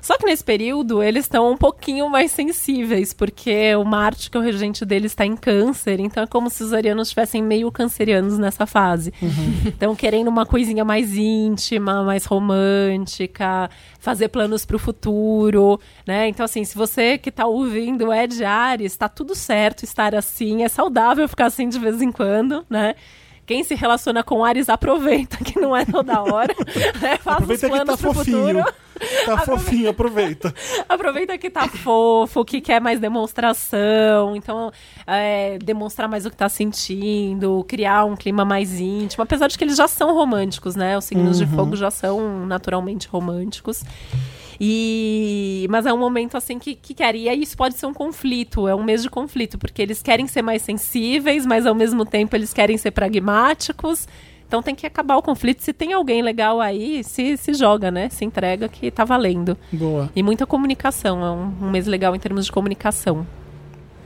Só 0.00 0.16
que 0.16 0.26
nesse 0.26 0.44
período 0.44 1.02
eles 1.02 1.24
estão 1.24 1.50
um 1.50 1.56
pouquinho 1.56 2.08
mais 2.08 2.30
sensíveis, 2.30 3.12
porque 3.12 3.74
o 3.76 3.84
Marte, 3.84 4.30
que 4.30 4.36
é 4.36 4.40
o 4.40 4.42
regente 4.42 4.84
deles, 4.84 5.12
está 5.12 5.24
em 5.26 5.36
câncer, 5.36 6.00
então 6.00 6.22
é 6.22 6.26
como 6.26 6.48
se 6.50 6.62
os 6.62 6.72
arianos 6.72 7.08
estivessem 7.08 7.42
meio 7.42 7.70
cancerianos 7.70 8.38
nessa 8.38 8.66
fase. 8.66 9.12
Então, 9.66 9.94
querendo 9.94 10.28
uma 10.28 10.46
coisinha 10.46 10.84
mais 10.84 11.16
íntima, 11.16 12.02
mais 12.02 12.24
romântica, 12.24 13.70
fazer 13.98 14.28
planos 14.28 14.64
para 14.64 14.76
o 14.76 14.78
futuro, 14.78 15.80
né? 16.06 16.28
Então, 16.28 16.44
assim, 16.44 16.64
se 16.64 16.76
você 16.76 17.18
que 17.18 17.30
tá 17.30 17.46
ouvindo 17.46 18.12
é 18.12 18.26
de 18.26 18.44
Ares, 18.44 18.96
tá 18.96 19.08
tudo 19.08 19.34
certo 19.34 19.84
estar 19.84 20.14
assim, 20.14 20.62
é 20.62 20.68
saudável 20.68 21.28
ficar 21.28 21.46
assim 21.46 21.68
de 21.68 21.78
vez 21.78 22.00
em 22.00 22.10
quando, 22.12 22.64
né? 22.70 22.94
Quem 23.46 23.64
se 23.64 23.74
relaciona 23.74 24.22
com 24.22 24.44
Ares 24.44 24.68
aproveita 24.68 25.38
que 25.38 25.58
não 25.58 25.74
é 25.74 25.84
toda 25.86 26.22
hora. 26.22 26.54
Né? 27.00 27.16
Faz 27.16 27.36
Aproveita 27.38 27.66
os 27.66 27.72
que 27.72 27.78
tá 27.78 27.84
planos 27.84 28.00
pro 28.00 28.12
fofinho. 28.12 28.46
futuro. 28.46 28.74
Tá 29.24 29.38
fofinho, 29.38 29.90
aproveita. 29.90 30.54
Aproveita 30.88 31.36
que 31.38 31.50
tá 31.50 31.68
fofo, 31.68 32.44
que 32.44 32.60
quer 32.60 32.80
mais 32.80 32.98
demonstração. 32.98 34.34
Então, 34.34 34.72
é, 35.06 35.58
demonstrar 35.58 36.08
mais 36.08 36.26
o 36.26 36.30
que 36.30 36.36
tá 36.36 36.48
sentindo, 36.48 37.64
criar 37.68 38.04
um 38.04 38.16
clima 38.16 38.44
mais 38.44 38.80
íntimo. 38.80 39.22
Apesar 39.22 39.48
de 39.48 39.56
que 39.56 39.64
eles 39.64 39.76
já 39.76 39.86
são 39.86 40.14
românticos, 40.14 40.74
né? 40.76 40.96
Os 40.96 41.04
signos 41.04 41.38
de 41.38 41.46
fogo 41.46 41.76
já 41.76 41.90
são 41.90 42.46
naturalmente 42.46 43.08
românticos. 43.08 43.84
E 44.60 45.66
mas 45.70 45.86
é 45.86 45.92
um 45.92 45.98
momento 45.98 46.36
assim 46.36 46.58
que, 46.58 46.74
que 46.74 46.92
querem. 46.92 47.22
E 47.22 47.28
aí 47.28 47.42
isso 47.42 47.56
pode 47.56 47.76
ser 47.76 47.86
um 47.86 47.94
conflito, 47.94 48.66
é 48.66 48.74
um 48.74 48.82
mês 48.82 49.02
de 49.02 49.10
conflito, 49.10 49.56
porque 49.56 49.80
eles 49.80 50.02
querem 50.02 50.26
ser 50.26 50.42
mais 50.42 50.62
sensíveis, 50.62 51.46
mas 51.46 51.64
ao 51.64 51.74
mesmo 51.74 52.04
tempo 52.04 52.34
eles 52.34 52.52
querem 52.52 52.76
ser 52.76 52.90
pragmáticos. 52.90 54.08
Então 54.48 54.62
tem 54.62 54.74
que 54.74 54.86
acabar 54.86 55.16
o 55.16 55.22
conflito. 55.22 55.62
Se 55.62 55.74
tem 55.74 55.92
alguém 55.92 56.22
legal 56.22 56.58
aí, 56.58 57.04
se, 57.04 57.36
se 57.36 57.52
joga, 57.52 57.90
né? 57.90 58.08
Se 58.08 58.24
entrega 58.24 58.66
que 58.66 58.90
tá 58.90 59.04
valendo. 59.04 59.56
Boa. 59.70 60.10
E 60.16 60.22
muita 60.22 60.46
comunicação. 60.46 61.22
É 61.22 61.30
um, 61.30 61.66
um 61.66 61.70
mês 61.70 61.86
legal 61.86 62.16
em 62.16 62.18
termos 62.18 62.46
de 62.46 62.52
comunicação. 62.52 63.26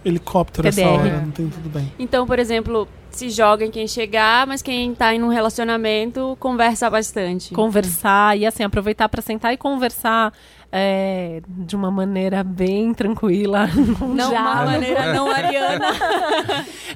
Helicóptero 0.05 0.67
essa 0.69 0.81
TDR. 0.81 0.93
hora, 0.93 1.21
não 1.21 1.31
tem 1.31 1.49
tudo 1.49 1.69
bem. 1.69 1.93
Então, 1.99 2.27
por 2.27 2.39
exemplo, 2.39 2.89
se 3.11 3.31
joga 3.31 3.65
em 3.65 3.71
quem 3.71 3.87
chegar, 3.87 4.47
mas 4.47 4.63
quem 4.63 4.95
tá 4.95 5.15
em 5.15 5.23
um 5.23 5.29
relacionamento 5.29 6.37
conversa 6.41 6.89
bastante. 6.91 7.55
Conversar 7.55 8.37
e 8.39 8.45
assim, 8.47 8.63
aproveitar 8.65 9.09
para 9.09 9.23
sentar 9.23 9.53
e 9.53 9.57
conversar 9.57 10.33
é, 10.73 11.43
de 11.47 11.77
uma 11.77 11.91
maneira 11.91 12.43
bem 12.43 12.93
tranquila. 12.95 13.69
Não 14.01 14.09
uma 14.09 14.15
diálogo. 14.31 14.71
maneira 14.73 15.13
não 15.13 15.27
ariana. 15.31 15.89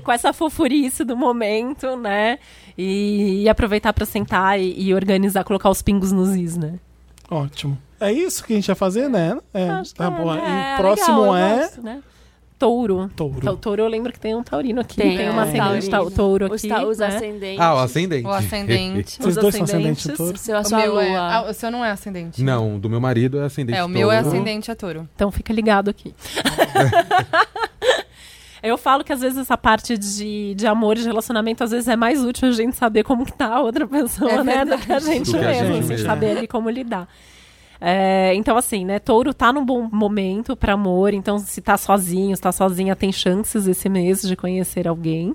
com 0.02 0.10
essa 0.12 0.32
fofurice 0.32 1.04
do 1.04 1.16
momento, 1.16 1.96
né? 1.96 2.38
E, 2.76 3.42
e 3.42 3.48
aproveitar 3.48 3.92
para 3.92 4.04
sentar 4.06 4.58
e, 4.58 4.74
e 4.80 4.94
organizar, 4.94 5.44
colocar 5.44 5.70
os 5.70 5.82
pingos 5.82 6.12
nos 6.12 6.34
is, 6.34 6.56
né? 6.56 6.74
Ótimo. 7.30 7.76
É 7.98 8.12
isso 8.12 8.44
que 8.44 8.52
a 8.52 8.56
gente 8.56 8.66
vai 8.66 8.76
fazer, 8.76 9.08
né? 9.08 9.38
É, 9.54 9.70
Acho 9.70 9.92
que 9.92 9.98
tá 9.98 10.06
é, 10.06 10.10
bom. 10.10 10.32
né? 10.34 10.40
E 10.40 10.74
É 10.74 10.76
próximo 10.76 11.20
legal, 11.32 11.36
é 11.36 11.56
gosto, 11.60 11.82
né? 11.82 12.02
Touro. 12.58 13.10
touro. 13.14 13.36
Então, 13.38 13.54
touro, 13.56 13.82
eu 13.82 13.88
lembro 13.88 14.10
que 14.10 14.18
tem 14.18 14.34
um 14.34 14.42
taurino 14.42 14.80
aqui. 14.80 14.96
Tem, 14.96 15.14
Tem, 15.16 15.28
uma 15.28 15.42
é, 15.44 15.48
ascendente 15.48 15.90
taurino. 15.90 16.10
ta- 16.10 16.16
touro 16.16 16.46
Os, 16.46 16.52
aqui. 16.64 16.68
ta- 16.68 16.84
os 16.86 16.98
né? 16.98 17.06
ascendentes. 17.06 17.60
Ah, 17.60 17.74
o 17.74 17.78
ascendente. 17.78 18.26
O 18.26 18.30
ascendente. 18.30 19.10
Vocês 19.18 19.36
os 19.36 19.42
dois 19.42 19.54
são 19.54 19.64
ascendente 19.64 20.08
touro? 20.12 20.38
Seu, 20.38 20.56
a 20.56 20.62
O 20.62 20.70
meu 20.70 21.00
é, 21.00 21.16
ah, 21.16 21.46
o 21.50 21.52
seu 21.52 21.70
não 21.70 21.84
é 21.84 21.90
ascendente. 21.90 22.42
Não, 22.42 22.78
do 22.78 22.88
meu 22.88 22.98
marido 23.00 23.38
é 23.40 23.44
ascendente 23.44 23.78
É, 23.78 23.84
o 23.84 23.88
meu 23.88 24.10
é 24.10 24.18
ascendente 24.18 24.70
a 24.70 24.74
touro. 24.74 25.06
Então 25.14 25.30
fica 25.30 25.52
ligado 25.52 25.90
aqui. 25.90 26.14
Eu 28.62 28.76
falo 28.78 29.04
que 29.04 29.12
às 29.12 29.20
vezes 29.20 29.38
essa 29.38 29.56
parte 29.56 29.96
de, 29.96 30.54
de 30.54 30.66
amor 30.66 30.96
e 30.96 31.00
de 31.00 31.06
relacionamento, 31.06 31.62
às 31.62 31.70
vezes 31.70 31.86
é 31.86 31.94
mais 31.94 32.24
útil 32.24 32.48
a 32.48 32.52
gente 32.52 32.74
saber 32.74 33.04
como 33.04 33.24
que 33.24 33.32
tá 33.32 33.46
a 33.54 33.60
outra 33.60 33.86
pessoa, 33.86 34.30
É 34.32 34.42
né? 34.42 34.64
Do 34.64 34.76
que 34.78 34.92
a 34.92 34.98
gente 34.98 35.30
Do 35.30 35.38
que 35.38 35.44
a 35.44 35.48
mesmo, 35.48 35.74
gente 35.74 35.86
mesmo. 35.86 36.06
saber 36.06 36.38
ali 36.38 36.48
como 36.48 36.68
lidar. 36.70 37.06
É, 37.80 38.34
então, 38.34 38.56
assim, 38.56 38.84
né? 38.84 38.98
Touro 38.98 39.34
tá 39.34 39.52
num 39.52 39.64
bom 39.64 39.88
momento 39.90 40.56
para 40.56 40.72
amor, 40.72 41.12
então 41.12 41.38
se 41.38 41.60
tá 41.60 41.76
sozinho, 41.76 42.34
se 42.34 42.42
tá 42.42 42.52
sozinha, 42.52 42.96
tem 42.96 43.12
chances 43.12 43.66
esse 43.66 43.88
mês 43.88 44.22
de 44.22 44.36
conhecer 44.36 44.88
alguém. 44.88 45.34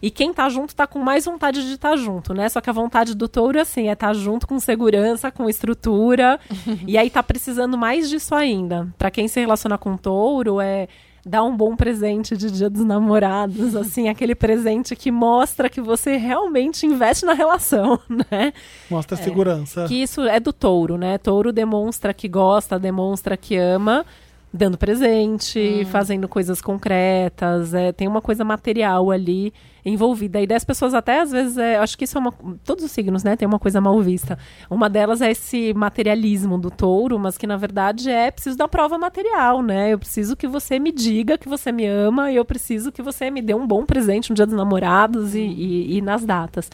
E 0.00 0.10
quem 0.10 0.32
tá 0.32 0.48
junto 0.48 0.74
tá 0.74 0.86
com 0.86 0.98
mais 1.00 1.24
vontade 1.24 1.66
de 1.66 1.74
estar 1.74 1.96
junto, 1.96 2.32
né? 2.32 2.48
Só 2.48 2.60
que 2.60 2.70
a 2.70 2.72
vontade 2.72 3.14
do 3.14 3.28
touro, 3.28 3.60
assim, 3.60 3.88
é 3.88 3.92
estar 3.92 4.14
junto 4.14 4.46
com 4.46 4.58
segurança, 4.60 5.30
com 5.30 5.48
estrutura. 5.48 6.38
e 6.86 6.96
aí 6.96 7.10
tá 7.10 7.22
precisando 7.22 7.76
mais 7.76 8.08
disso 8.08 8.34
ainda. 8.34 8.88
Pra 8.96 9.10
quem 9.10 9.26
se 9.26 9.40
relaciona 9.40 9.76
com 9.76 9.96
touro, 9.96 10.60
é 10.60 10.88
dar 11.28 11.44
um 11.44 11.56
bom 11.56 11.76
presente 11.76 12.36
de 12.36 12.50
Dia 12.50 12.70
dos 12.70 12.84
Namorados, 12.84 13.74
assim, 13.76 14.08
aquele 14.08 14.34
presente 14.34 14.96
que 14.96 15.10
mostra 15.10 15.68
que 15.68 15.80
você 15.80 16.16
realmente 16.16 16.86
investe 16.86 17.24
na 17.26 17.34
relação, 17.34 18.00
né? 18.08 18.52
Mostra 18.90 19.16
a 19.16 19.22
segurança. 19.22 19.86
Que 19.86 20.02
isso 20.02 20.22
é 20.22 20.40
do 20.40 20.52
touro, 20.52 20.96
né? 20.96 21.18
Touro 21.18 21.52
demonstra 21.52 22.14
que 22.14 22.28
gosta, 22.28 22.78
demonstra 22.78 23.36
que 23.36 23.56
ama, 23.56 24.04
dando 24.52 24.78
presente, 24.78 25.86
fazendo 25.90 26.26
coisas 26.26 26.60
concretas, 26.62 27.74
é, 27.74 27.92
tem 27.92 28.08
uma 28.08 28.22
coisa 28.22 28.44
material 28.44 29.10
ali 29.10 29.52
envolvida. 29.84 30.40
E 30.40 30.46
das 30.46 30.64
pessoas 30.64 30.94
até, 30.94 31.20
às 31.20 31.30
vezes, 31.30 31.56
é, 31.56 31.76
acho 31.78 31.96
que 31.96 32.04
isso 32.04 32.16
é 32.18 32.20
uma... 32.20 32.32
Todos 32.64 32.84
os 32.84 32.90
signos, 32.90 33.24
né? 33.24 33.36
Tem 33.36 33.46
uma 33.46 33.58
coisa 33.58 33.80
mal 33.80 34.00
vista. 34.00 34.38
Uma 34.70 34.88
delas 34.88 35.20
é 35.22 35.30
esse 35.30 35.72
materialismo 35.74 36.58
do 36.58 36.70
touro, 36.70 37.18
mas 37.18 37.38
que, 37.38 37.46
na 37.46 37.56
verdade, 37.56 38.10
é 38.10 38.30
preciso 38.30 38.56
da 38.56 38.68
prova 38.68 38.98
material, 38.98 39.62
né? 39.62 39.92
Eu 39.92 39.98
preciso 39.98 40.36
que 40.36 40.46
você 40.46 40.78
me 40.78 40.92
diga 40.92 41.38
que 41.38 41.48
você 41.48 41.70
me 41.72 41.86
ama 41.86 42.30
e 42.30 42.36
eu 42.36 42.44
preciso 42.44 42.90
que 42.92 43.02
você 43.02 43.30
me 43.30 43.40
dê 43.42 43.54
um 43.54 43.66
bom 43.66 43.84
presente 43.84 44.30
no 44.30 44.36
dia 44.36 44.46
dos 44.46 44.54
namorados 44.56 45.34
e, 45.34 45.40
e- 45.40 45.96
e 45.98 46.00
nas 46.02 46.24
datas. 46.24 46.70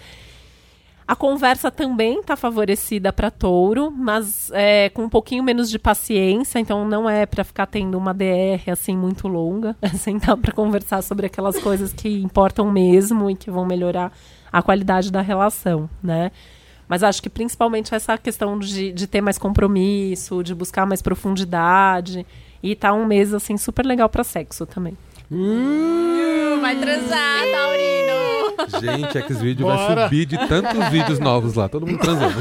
A 1.06 1.14
conversa 1.14 1.70
também 1.70 2.20
está 2.20 2.34
favorecida 2.34 3.12
para 3.12 3.30
touro, 3.30 3.90
mas 3.90 4.50
é, 4.54 4.88
com 4.88 5.04
um 5.04 5.08
pouquinho 5.08 5.42
menos 5.44 5.70
de 5.70 5.78
paciência, 5.78 6.58
então 6.58 6.88
não 6.88 7.08
é 7.08 7.26
para 7.26 7.44
ficar 7.44 7.66
tendo 7.66 7.98
uma 7.98 8.14
DR 8.14 8.70
assim 8.72 8.96
muito 8.96 9.28
longa, 9.28 9.76
é 9.82 9.88
sentar 9.88 10.36
para 10.38 10.52
conversar 10.52 11.02
sobre 11.02 11.26
aquelas 11.26 11.58
coisas 11.58 11.92
que 11.92 12.08
importam 12.22 12.70
mesmo 12.70 13.30
e 13.30 13.36
que 13.36 13.50
vão 13.50 13.66
melhorar 13.66 14.12
a 14.50 14.62
qualidade 14.62 15.12
da 15.12 15.20
relação, 15.20 15.90
né? 16.02 16.32
Mas 16.88 17.02
acho 17.02 17.22
que 17.22 17.28
principalmente 17.28 17.94
essa 17.94 18.16
questão 18.16 18.58
de, 18.58 18.92
de 18.92 19.06
ter 19.06 19.20
mais 19.20 19.36
compromisso, 19.36 20.42
de 20.42 20.54
buscar 20.54 20.86
mais 20.86 21.02
profundidade 21.02 22.26
e 22.62 22.74
tá 22.74 22.94
um 22.94 23.04
mês 23.04 23.34
assim 23.34 23.58
super 23.58 23.84
legal 23.84 24.08
para 24.08 24.24
sexo 24.24 24.64
também. 24.64 24.96
Vai 26.60 26.76
transar, 26.80 27.40
Taurino. 27.52 28.80
Gente, 28.80 29.18
X-Video 29.18 29.66
vai 29.66 30.04
subir 30.04 30.26
de 30.26 30.38
tantos 30.48 30.88
vídeos 30.88 31.18
novos 31.18 31.54
lá. 31.54 31.68
Todo 31.68 31.86
mundo 31.86 31.98
transando. 31.98 32.34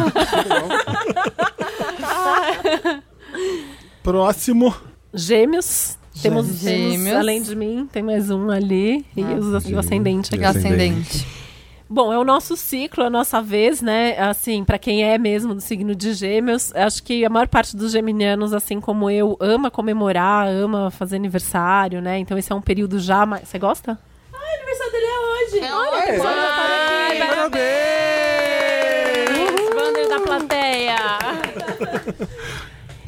Próximo. 4.02 4.74
Gêmeos. 5.14 5.98
Temos, 6.22 6.48
Gêmeos. 6.60 7.18
além 7.18 7.42
de 7.42 7.56
mim, 7.56 7.88
tem 7.92 8.04
mais 8.04 8.30
um 8.30 8.50
ali 8.52 9.04
e, 9.18 9.24
os- 9.24 9.66
e 9.68 9.74
o 9.74 9.80
ascendente 9.80 10.34
aqui. 10.34 10.44
E 10.44 10.46
Ascendente. 10.46 11.26
Bom, 11.94 12.12
é 12.12 12.18
o 12.18 12.24
nosso 12.24 12.58
ciclo, 12.58 13.04
é 13.04 13.06
a 13.06 13.10
nossa 13.12 13.40
vez, 13.40 13.80
né? 13.80 14.18
Assim, 14.18 14.64
pra 14.64 14.80
quem 14.80 15.04
é 15.04 15.16
mesmo 15.20 15.54
do 15.54 15.62
signo 15.62 15.94
de 15.94 16.12
Gêmeos, 16.16 16.74
acho 16.76 17.04
que 17.04 17.24
a 17.24 17.30
maior 17.30 17.48
parte 17.48 17.78
dos 17.78 17.92
geminianos, 17.92 18.52
assim 18.52 18.82
como 18.82 19.12
eu, 19.12 19.38
ama 19.40 19.70
comemorar, 19.70 20.48
ama 20.48 20.90
fazer 20.90 21.18
aniversário, 21.18 22.02
né? 22.02 22.18
Então 22.18 22.36
esse 22.36 22.52
é 22.52 22.56
um 22.56 22.62
período 22.62 22.98
já 23.00 23.28
mais. 23.28 23.48
Você 23.48 23.60
gosta? 23.60 23.92
O 24.34 24.36
aniversário 24.36 24.92
dele 24.92 25.06
é 25.06 25.20
hoje. 25.20 25.60
Olha, 25.72 26.02
tem 26.02 26.14
pessoas 26.14 26.36
Ai, 26.36 27.22
aqui. 27.22 27.60
Os 29.54 29.70
banners 29.76 30.10
da 30.10 30.20
plateia. 30.20 30.98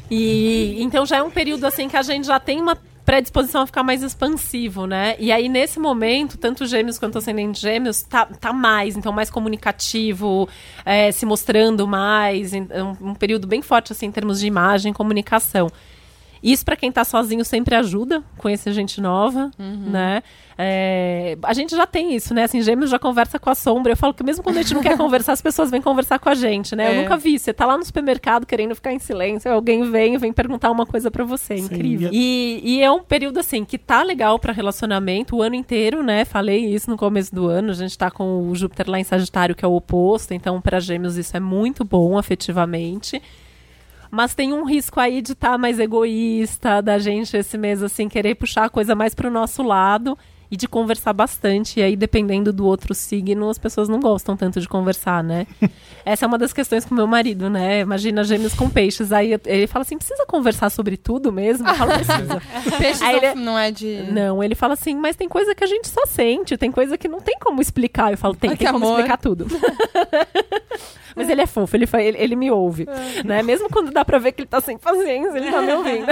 E 0.08 0.80
então 0.80 1.04
já 1.04 1.16
é 1.16 1.22
um 1.24 1.30
período 1.30 1.64
assim 1.64 1.88
que 1.88 1.96
a 1.96 2.02
gente 2.02 2.28
já 2.28 2.38
tem 2.38 2.60
uma 2.60 2.78
predisposição 3.06 3.62
a 3.62 3.66
ficar 3.66 3.84
mais 3.84 4.02
expansivo, 4.02 4.84
né? 4.84 5.14
E 5.20 5.30
aí, 5.30 5.48
nesse 5.48 5.78
momento, 5.78 6.36
tanto 6.36 6.66
gêmeos 6.66 6.98
quanto 6.98 7.16
ascendente 7.16 7.60
gêmeos 7.60 8.02
tá, 8.02 8.26
tá 8.26 8.52
mais, 8.52 8.96
então 8.96 9.12
mais 9.12 9.30
comunicativo, 9.30 10.48
é, 10.84 11.12
se 11.12 11.24
mostrando 11.24 11.86
mais, 11.86 12.52
um, 12.52 13.10
um 13.10 13.14
período 13.14 13.46
bem 13.46 13.62
forte 13.62 13.92
assim 13.92 14.06
em 14.06 14.12
termos 14.12 14.40
de 14.40 14.48
imagem, 14.48 14.92
comunicação. 14.92 15.68
Isso 16.48 16.64
para 16.64 16.76
quem 16.76 16.92
tá 16.92 17.04
sozinho 17.04 17.44
sempre 17.44 17.74
ajuda, 17.74 18.22
conhecer 18.38 18.72
gente 18.72 19.00
nova, 19.00 19.50
né? 19.58 20.22
É, 20.58 21.36
a 21.42 21.52
gente 21.52 21.76
já 21.76 21.86
tem 21.86 22.14
isso, 22.14 22.32
né? 22.32 22.44
Assim, 22.44 22.62
gêmeos 22.62 22.88
já 22.88 22.98
conversa 22.98 23.38
com 23.38 23.50
a 23.50 23.54
sombra. 23.54 23.92
Eu 23.92 23.96
falo 23.96 24.14
que 24.14 24.22
mesmo 24.22 24.42
quando 24.42 24.56
a 24.58 24.62
gente 24.62 24.72
não 24.72 24.80
quer 24.82 24.96
conversar, 24.96 25.32
as 25.32 25.42
pessoas 25.42 25.70
vêm 25.70 25.82
conversar 25.82 26.18
com 26.18 26.28
a 26.28 26.34
gente, 26.34 26.74
né? 26.76 26.88
Eu 26.88 26.92
É. 26.92 27.02
nunca 27.02 27.16
vi. 27.16 27.38
Você 27.38 27.52
tá 27.52 27.66
lá 27.66 27.76
no 27.76 27.84
supermercado 27.84 28.46
querendo 28.46 28.74
ficar 28.74 28.92
em 28.92 28.98
silêncio, 28.98 29.50
alguém 29.52 29.90
vem 29.90 30.14
e 30.14 30.18
vem 30.18 30.32
perguntar 30.32 30.70
uma 30.70 30.86
coisa 30.86 31.10
para 31.10 31.24
você. 31.24 31.54
É 31.54 31.58
incrível. 31.58 32.10
e- 32.12 32.62
E, 32.64 32.76
e 32.76 32.82
é 32.82 32.90
um 32.90 33.02
período, 33.02 33.38
assim, 33.40 33.64
que 33.64 33.76
tá 33.76 34.02
legal 34.02 34.38
para 34.38 34.52
relacionamento 34.52 35.36
o 35.36 35.42
ano 35.42 35.54
inteiro, 35.56 36.02
né? 36.02 36.24
Falei 36.24 36.64
isso 36.64 36.88
no 36.88 36.96
começo 36.96 37.34
do 37.34 37.48
ano. 37.48 37.70
A 37.70 37.74
gente 37.74 37.96
tá 37.98 38.10
com 38.10 38.48
o 38.48 38.54
Júpiter 38.54 38.88
lá 38.88 38.98
em 39.00 39.04
Sagitário, 39.04 39.54
que 39.54 39.64
é 39.64 39.68
o 39.68 39.74
oposto. 39.74 40.32
Então, 40.32 40.60
para 40.60 40.78
gêmeos, 40.80 41.16
isso 41.16 41.36
é 41.36 41.40
muito 41.40 41.84
bom, 41.84 42.16
afetivamente. 42.16 43.20
Mas 44.10 44.34
tem 44.34 44.52
um 44.52 44.64
risco 44.64 45.00
aí 45.00 45.20
de 45.20 45.32
estar 45.32 45.58
mais 45.58 45.78
egoísta, 45.78 46.80
da 46.80 46.98
gente 46.98 47.36
esse 47.36 47.58
mês, 47.58 47.82
assim, 47.82 48.08
querer 48.08 48.34
puxar 48.34 48.64
a 48.64 48.70
coisa 48.70 48.94
mais 48.94 49.14
pro 49.14 49.30
nosso 49.30 49.62
lado 49.62 50.16
e 50.50 50.56
de 50.56 50.68
conversar 50.68 51.12
bastante. 51.12 51.80
E 51.80 51.82
aí, 51.82 51.96
dependendo 51.96 52.52
do 52.52 52.66
outro 52.66 52.94
signo, 52.94 53.48
as 53.50 53.58
pessoas 53.58 53.88
não 53.88 54.00
gostam 54.00 54.36
tanto 54.36 54.60
de 54.60 54.68
conversar, 54.68 55.22
né? 55.24 55.46
Essa 56.04 56.24
é 56.24 56.28
uma 56.28 56.38
das 56.38 56.52
questões 56.52 56.84
com 56.84 56.94
meu 56.94 57.06
marido, 57.06 57.50
né? 57.50 57.80
Imagina 57.80 58.22
gêmeos 58.22 58.54
com 58.54 58.70
peixes. 58.70 59.12
Aí 59.12 59.38
ele 59.44 59.66
fala 59.66 59.82
assim: 59.82 59.96
precisa 59.98 60.24
conversar 60.26 60.70
sobre 60.70 60.96
tudo 60.96 61.32
mesmo? 61.32 61.68
Eu 61.68 61.74
falo, 61.74 61.92
precisa. 61.92 62.42
Peixe 62.78 63.04
Aí 63.04 63.16
ele- 63.16 63.34
não 63.34 63.58
é 63.58 63.70
de. 63.70 64.04
Não, 64.12 64.42
ele 64.42 64.54
fala 64.54 64.74
assim, 64.74 64.94
mas 64.94 65.16
tem 65.16 65.28
coisa 65.28 65.54
que 65.54 65.64
a 65.64 65.66
gente 65.66 65.88
só 65.88 66.06
sente, 66.06 66.56
tem 66.56 66.70
coisa 66.70 66.96
que 66.96 67.08
não 67.08 67.20
tem 67.20 67.36
como 67.40 67.60
explicar. 67.60 68.12
Eu 68.12 68.18
falo, 68.18 68.34
tem, 68.36 68.50
Ai, 68.50 68.56
tem 68.56 68.66
que 68.66 68.72
como 68.72 68.84
amor. 68.86 68.98
explicar 68.98 69.16
tudo. 69.18 69.46
mas 71.16 71.28
ele 71.28 71.40
é 71.40 71.46
fofo, 71.46 71.76
ele, 71.76 71.88
ele, 71.94 72.18
ele 72.18 72.36
me 72.36 72.50
ouve. 72.50 72.86
Né? 73.24 73.42
Mesmo 73.42 73.68
quando 73.70 73.90
dá 73.90 74.04
pra 74.04 74.18
ver 74.18 74.32
que 74.32 74.42
ele 74.42 74.48
tá 74.48 74.60
sem 74.60 74.76
paciência, 74.78 75.38
ele 75.38 75.50
tá 75.50 75.62
me 75.62 75.72
ouvindo. 75.72 76.06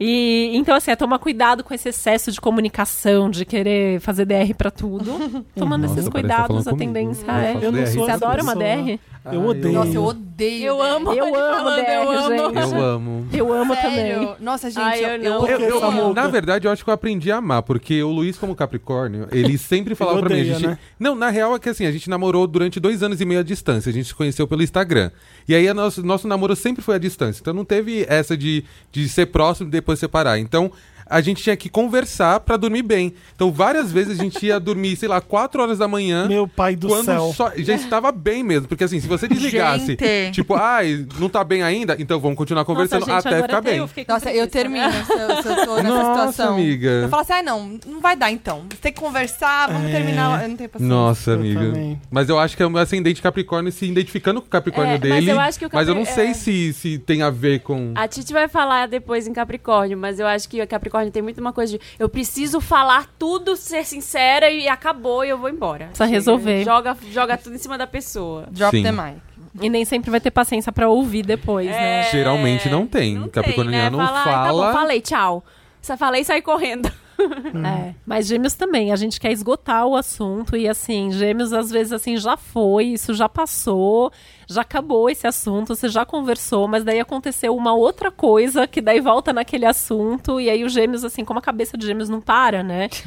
E 0.00 0.50
então, 0.54 0.74
assim, 0.76 0.90
é 0.90 0.96
tomar 0.96 1.18
cuidado 1.18 1.62
com 1.64 1.74
esse 1.74 1.88
excesso 1.88 2.30
de 2.32 2.40
comunicação, 2.40 3.27
de 3.30 3.44
querer 3.44 4.00
fazer 4.00 4.24
DR 4.24 4.54
pra 4.56 4.70
tudo. 4.70 5.44
Tomando 5.56 5.82
Nossa, 5.82 5.94
esses 5.94 6.04
tá 6.06 6.10
cuidados, 6.10 6.66
a 6.66 6.70
comigo. 6.70 6.92
tendência 6.92 7.24
Eu 7.26 7.32
é. 7.34 7.58
Eu 7.62 7.72
não 7.72 7.86
sou 7.86 8.04
Você 8.06 8.10
adora 8.10 8.42
uma. 8.42 8.54
DR? 8.54 8.98
Eu 9.30 9.44
odeio. 9.44 9.74
Nossa, 9.74 9.90
eu 9.92 10.04
odeio. 10.04 10.64
Eu 10.66 10.82
amo. 10.82 11.12
Eu 11.12 11.34
amo 11.34 11.56
falando, 11.56 11.84
DR, 11.84 11.90
eu 11.92 12.10
amo. 12.10 12.34
Eu 12.34 12.80
amo. 12.82 13.26
Eu 13.32 13.52
amo 13.52 13.76
também. 13.76 14.36
Nossa, 14.40 14.70
gente, 14.70 14.80
Ai, 14.82 15.04
eu 15.04 15.08
eu, 15.10 15.18
não. 15.40 15.48
eu, 15.48 15.60
eu. 15.60 16.14
Na 16.14 16.28
verdade, 16.28 16.66
eu 16.66 16.70
acho 16.72 16.82
que 16.82 16.88
eu 16.88 16.94
aprendi 16.94 17.30
a 17.30 17.36
amar, 17.36 17.62
porque 17.62 18.02
o 18.02 18.10
Luiz, 18.10 18.38
como 18.38 18.54
Capricórnio, 18.54 19.28
ele 19.30 19.56
sempre 19.58 19.94
falava 19.94 20.20
pra 20.20 20.28
mim. 20.30 20.40
odeia, 20.40 20.56
A 20.56 20.58
gente... 20.58 20.68
né? 20.68 20.78
Não, 20.98 21.14
na 21.14 21.28
real 21.30 21.54
é 21.54 21.58
que 21.58 21.68
assim, 21.68 21.84
a 21.84 21.92
gente 21.92 22.08
namorou 22.08 22.46
durante 22.46 22.80
dois 22.80 23.02
anos 23.02 23.20
e 23.20 23.24
meio 23.24 23.40
à 23.40 23.42
distância. 23.42 23.90
A 23.90 23.92
gente 23.92 24.06
se 24.06 24.14
conheceu 24.14 24.46
pelo 24.46 24.62
Instagram. 24.62 25.10
E 25.46 25.54
aí, 25.54 25.68
a 25.68 25.74
nosso, 25.74 26.02
nosso 26.02 26.26
namoro 26.26 26.56
sempre 26.56 26.82
foi 26.82 26.94
à 26.94 26.98
distância. 26.98 27.40
Então 27.40 27.52
não 27.52 27.64
teve 27.64 28.06
essa 28.08 28.36
de, 28.36 28.64
de 28.90 29.08
ser 29.08 29.26
próximo 29.26 29.68
e 29.68 29.72
depois 29.72 29.98
separar. 29.98 30.38
Então. 30.38 30.70
A 31.10 31.20
gente 31.20 31.42
tinha 31.42 31.56
que 31.56 31.68
conversar 31.68 32.40
pra 32.40 32.56
dormir 32.56 32.82
bem. 32.82 33.14
Então, 33.34 33.50
várias 33.50 33.90
vezes 33.90 34.18
a 34.18 34.22
gente 34.22 34.44
ia 34.46 34.58
dormir, 34.60 34.96
sei 34.96 35.08
lá, 35.08 35.20
4 35.20 35.62
horas 35.62 35.78
da 35.78 35.88
manhã. 35.88 36.26
Meu 36.28 36.46
pai 36.46 36.76
do 36.76 36.88
quando 36.88 37.04
céu. 37.06 37.32
só- 37.34 37.52
já 37.56 37.74
estava 37.74 38.12
bem 38.12 38.42
mesmo. 38.42 38.68
Porque 38.68 38.84
assim, 38.84 39.00
se 39.00 39.06
você 39.06 39.26
desligasse, 39.28 39.96
Gente. 39.98 40.32
tipo, 40.32 40.54
ai, 40.54 41.06
não 41.18 41.28
tá 41.28 41.42
bem 41.42 41.62
ainda, 41.62 41.96
então 41.98 42.18
vamos 42.20 42.36
continuar 42.36 42.64
conversando 42.64 43.06
Nossa, 43.06 43.28
gente, 43.28 43.34
até 43.34 43.42
ficar 43.42 43.60
bem. 43.60 43.76
eu 43.76 43.88
Nossa, 44.08 44.30
eu 44.30 44.46
preguiça, 44.46 44.46
termino 44.48 44.88
né? 44.88 45.04
se 45.04 45.12
eu, 45.12 45.42
se 45.42 45.48
eu 45.48 45.66
tô 45.66 45.76
nessa 45.76 45.88
Nossa, 45.88 46.32
situação. 46.32 46.54
amiga. 46.54 46.88
Eu 46.88 47.08
falo 47.08 47.22
assim, 47.22 47.32
ah, 47.32 47.42
não, 47.42 47.78
não 47.86 48.00
vai 48.00 48.16
dar 48.16 48.30
então. 48.30 48.64
Você 48.70 48.76
tem 48.80 48.92
que 48.92 49.00
conversar, 49.00 49.68
vamos 49.72 49.88
É. 49.88 49.92
terminar. 49.92 50.42
Eu 50.42 50.48
não 50.48 50.56
tenho 50.56 50.68
paciência. 50.68 50.94
Nossa, 50.96 51.30
Eu 51.30 51.34
amiga. 51.36 51.60
também. 51.60 52.00
Mas 52.10 52.28
eu 52.28 52.38
acho 52.38 52.56
que 52.56 52.62
é 52.62 52.66
o 52.66 52.70
meu 52.70 52.80
ascendente 52.82 53.22
Capricórnio 53.22 53.70
se 53.72 53.86
identificando 53.86 54.40
com 54.40 54.46
o 54.46 54.50
Capricórnio 54.50 54.94
É, 54.96 54.98
mas 54.98 55.00
dele. 55.08 55.30
eu 55.30 55.40
acho 55.40 55.58
que 55.58 55.66
o 55.66 55.70
mas 55.72 55.88
eu 55.88 55.94
não 55.94 56.04
Capri- 56.04 56.14
sei 56.22 56.30
é. 56.30 56.34
se, 56.34 56.72
se 56.72 56.98
tem 56.98 57.22
a 57.22 57.30
ver 57.30 57.60
com. 57.60 57.92
A 57.94 58.06
Titi 58.08 58.32
vai 58.32 58.48
falar 58.48 58.88
depois 58.88 59.26
em 59.26 59.32
Capricórnio, 59.32 59.96
mas 59.96 60.18
eu 60.20 60.26
acho 60.26 60.48
que 60.48 60.60
o 60.60 60.66
Capricórnio 60.66 60.97
tem 61.10 61.22
muito 61.22 61.40
uma 61.40 61.52
coisa 61.52 61.78
de 61.78 61.80
eu 61.98 62.08
preciso 62.08 62.60
falar 62.60 63.06
tudo, 63.18 63.56
ser 63.56 63.84
sincera 63.84 64.50
e 64.50 64.68
acabou 64.68 65.24
e 65.24 65.28
eu 65.30 65.38
vou 65.38 65.48
embora. 65.48 65.86
Precisa 65.86 66.04
resolver. 66.06 66.64
Joga, 66.64 66.96
joga 67.10 67.36
tudo 67.36 67.54
em 67.54 67.58
cima 67.58 67.78
da 67.78 67.86
pessoa. 67.86 68.46
Drop 68.50 68.76
Sim. 68.76 68.82
the 68.82 68.92
mic. 68.92 69.16
E 69.60 69.68
nem 69.68 69.84
sempre 69.84 70.10
vai 70.10 70.20
ter 70.20 70.30
paciência 70.30 70.70
pra 70.70 70.88
ouvir 70.88 71.24
depois, 71.24 71.66
né? 71.68 72.00
É, 72.00 72.10
Geralmente 72.12 72.68
não 72.68 72.86
tem. 72.86 73.14
Não 73.16 73.28
Capricorniano 73.28 73.96
tem, 73.96 74.06
né? 74.06 74.12
Fala, 74.12 74.18
"Ai, 74.18 74.24
tá 74.24 74.30
fala. 74.46 74.66
bom, 74.66 74.72
falei, 74.72 75.00
tchau. 75.00 75.44
Só 75.80 75.96
falei 75.96 76.20
e 76.20 76.24
sai 76.24 76.42
correndo. 76.42 76.90
É, 77.18 77.94
mas 78.06 78.26
gêmeos 78.26 78.54
também, 78.54 78.92
a 78.92 78.96
gente 78.96 79.18
quer 79.18 79.32
esgotar 79.32 79.86
o 79.86 79.96
assunto 79.96 80.56
e 80.56 80.68
assim, 80.68 81.10
gêmeos 81.10 81.52
às 81.52 81.70
vezes 81.70 81.92
assim 81.92 82.16
já 82.16 82.36
foi, 82.36 82.86
isso 82.86 83.12
já 83.12 83.28
passou, 83.28 84.12
já 84.46 84.62
acabou 84.62 85.10
esse 85.10 85.26
assunto, 85.26 85.74
você 85.74 85.88
já 85.88 86.06
conversou, 86.06 86.68
mas 86.68 86.84
daí 86.84 87.00
aconteceu 87.00 87.56
uma 87.56 87.74
outra 87.74 88.10
coisa 88.10 88.66
que 88.66 88.80
daí 88.80 89.00
volta 89.00 89.32
naquele 89.32 89.66
assunto 89.66 90.40
e 90.40 90.48
aí 90.48 90.64
os 90.64 90.72
gêmeos 90.72 91.04
assim, 91.04 91.24
como 91.24 91.38
a 91.38 91.42
cabeça 91.42 91.76
de 91.76 91.86
gêmeos 91.86 92.08
não 92.08 92.20
para, 92.20 92.62
né? 92.62 92.88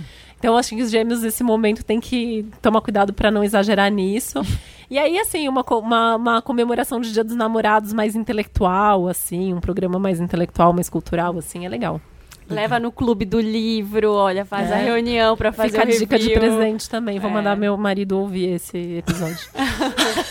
Então 0.41 0.57
acho 0.57 0.75
que 0.75 0.81
os 0.81 0.89
gêmeos 0.89 1.21
nesse 1.21 1.43
momento 1.43 1.85
tem 1.85 1.99
que 1.99 2.43
tomar 2.63 2.81
cuidado 2.81 3.13
para 3.13 3.29
não 3.29 3.43
exagerar 3.43 3.91
nisso. 3.91 4.39
E 4.89 4.97
aí 4.97 5.19
assim, 5.19 5.47
uma, 5.47 5.63
uma, 5.69 6.15
uma 6.15 6.41
comemoração 6.41 6.99
de 6.99 7.13
Dia 7.13 7.23
dos 7.23 7.35
Namorados 7.35 7.93
mais 7.93 8.15
intelectual, 8.15 9.07
assim, 9.07 9.53
um 9.53 9.61
programa 9.61 9.99
mais 9.99 10.19
intelectual, 10.19 10.73
mais 10.73 10.89
cultural, 10.89 11.37
assim, 11.37 11.63
é 11.63 11.69
legal. 11.69 12.01
Leva 12.55 12.79
no 12.79 12.91
clube 12.91 13.25
do 13.25 13.39
livro, 13.39 14.11
olha, 14.13 14.45
faz 14.45 14.69
É. 14.69 14.73
a 14.73 14.77
reunião 14.77 15.35
pra 15.37 15.51
fazer 15.51 15.69
Fica 15.71 15.83
a 15.83 15.85
dica 15.85 16.19
de 16.19 16.29
presente 16.31 16.89
também. 16.89 17.19
Vou 17.19 17.29
É. 17.29 17.33
mandar 17.33 17.55
meu 17.57 17.75
marido 17.77 18.17
ouvir 18.19 18.53
esse 18.53 18.77
episódio. 18.97 19.39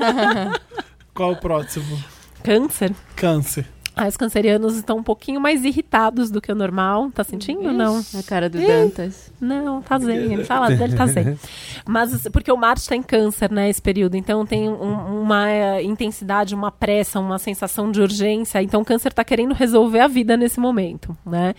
Qual 1.14 1.32
o 1.32 1.36
próximo? 1.36 1.98
Câncer. 2.42 2.92
Câncer. 3.16 3.66
Ah, 4.02 4.08
os 4.08 4.16
cancerianos 4.16 4.76
estão 4.76 4.96
um 4.98 5.02
pouquinho 5.02 5.40
mais 5.40 5.64
irritados 5.64 6.30
do 6.30 6.40
que 6.40 6.50
o 6.50 6.54
normal. 6.54 7.10
Tá 7.10 7.22
sentindo? 7.22 7.70
Não. 7.72 8.00
A 8.18 8.22
cara 8.22 8.48
do 8.48 8.58
Dantas. 8.58 9.30
Não, 9.40 9.82
tá 9.82 9.98
zen. 9.98 10.32
Ele 10.32 10.44
tá 10.44 10.58
lá, 10.60 10.72
ele 10.72 10.96
tá 10.96 11.06
zen. 11.06 11.38
Mas 11.86 12.22
porque 12.32 12.50
o 12.50 12.56
Marte 12.56 12.88
tá 12.88 12.96
em 12.96 13.02
câncer, 13.02 13.50
né, 13.50 13.68
esse 13.68 13.82
período. 13.82 14.16
Então 14.16 14.46
tem 14.46 14.68
um- 14.68 15.20
uma 15.22 15.48
eh, 15.50 15.82
intensidade, 15.82 16.54
uma 16.54 16.70
pressa, 16.70 17.20
uma 17.20 17.38
sensação 17.38 17.90
de 17.90 18.00
urgência. 18.00 18.62
Então 18.62 18.80
o 18.80 18.84
câncer 18.84 19.12
tá 19.12 19.22
querendo 19.22 19.52
resolver 19.52 20.00
a 20.00 20.08
vida 20.08 20.36
nesse 20.36 20.58
momento, 20.58 21.16
né? 21.26 21.54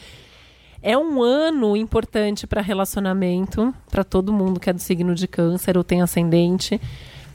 É 0.83 0.97
um 0.97 1.21
ano 1.21 1.77
importante 1.77 2.47
para 2.47 2.59
relacionamento, 2.59 3.71
para 3.91 4.03
todo 4.03 4.33
mundo 4.33 4.59
que 4.59 4.67
é 4.67 4.73
do 4.73 4.79
signo 4.79 5.13
de 5.13 5.27
câncer 5.27 5.77
ou 5.77 5.83
tem 5.83 6.01
ascendente. 6.01 6.81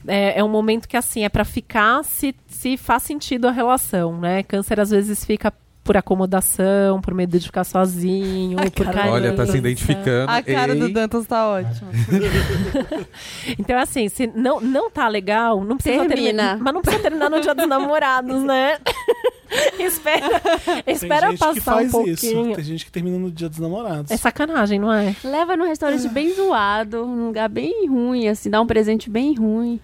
É, 0.07 0.39
é 0.39 0.43
um 0.43 0.49
momento 0.49 0.87
que, 0.87 0.97
assim, 0.97 1.23
é 1.23 1.29
para 1.29 1.45
ficar 1.45 2.03
se, 2.03 2.35
se 2.47 2.77
faz 2.77 3.03
sentido 3.03 3.47
a 3.47 3.51
relação, 3.51 4.17
né? 4.19 4.43
Câncer 4.43 4.79
às 4.79 4.89
vezes 4.89 5.23
fica 5.25 5.53
por 5.87 5.95
acomodação, 5.95 6.99
por 6.99 7.13
medo 7.13 7.39
de 7.39 7.45
ficar 7.45 7.63
sozinho, 7.63 8.57
por 8.75 8.85
carência. 8.85 9.11
Olha, 9.11 9.33
tá 9.33 9.45
se 9.45 9.57
identificando. 9.57 10.29
A 10.29 10.41
cara 10.43 10.75
do 10.75 10.87
Ei. 10.87 10.93
Dantas 10.93 11.25
tá 11.25 11.47
ótima. 11.47 11.89
Então, 13.57 13.79
assim, 13.79 14.09
se 14.09 14.27
não, 14.27 14.59
não 14.59 14.89
tá 14.89 15.07
legal, 15.07 15.63
não 15.63 15.77
precisa 15.77 16.05
Termina. 16.05 16.15
terminar. 16.15 16.57
Mas 16.57 16.73
não 16.73 16.81
precisa 16.81 17.01
terminar 17.03 17.29
no 17.29 17.39
dia 17.39 17.55
dos 17.55 17.67
namorados, 17.67 18.43
né? 18.43 18.77
espera 19.79 20.41
espera 20.87 21.21
Tem 21.27 21.31
gente 21.31 21.39
passar 21.39 21.53
que 21.53 21.59
faz 21.61 21.93
um 21.93 22.05
isso. 22.05 22.21
pouquinho. 22.27 22.55
Tem 22.55 22.63
gente 22.63 22.85
que 22.85 22.91
termina 22.91 23.17
no 23.17 23.31
dia 23.31 23.49
dos 23.49 23.59
namorados. 23.59 24.11
É 24.11 24.17
sacanagem, 24.17 24.79
não 24.79 24.91
é? 24.91 25.15
Leva 25.23 25.55
num 25.55 25.67
restaurante 25.67 26.07
bem 26.09 26.33
zoado, 26.33 27.05
num 27.05 27.27
lugar 27.27 27.49
bem 27.49 27.87
ruim, 27.87 28.27
assim, 28.27 28.49
dá 28.49 28.61
um 28.61 28.67
presente 28.67 29.09
bem 29.09 29.35
ruim. 29.35 29.79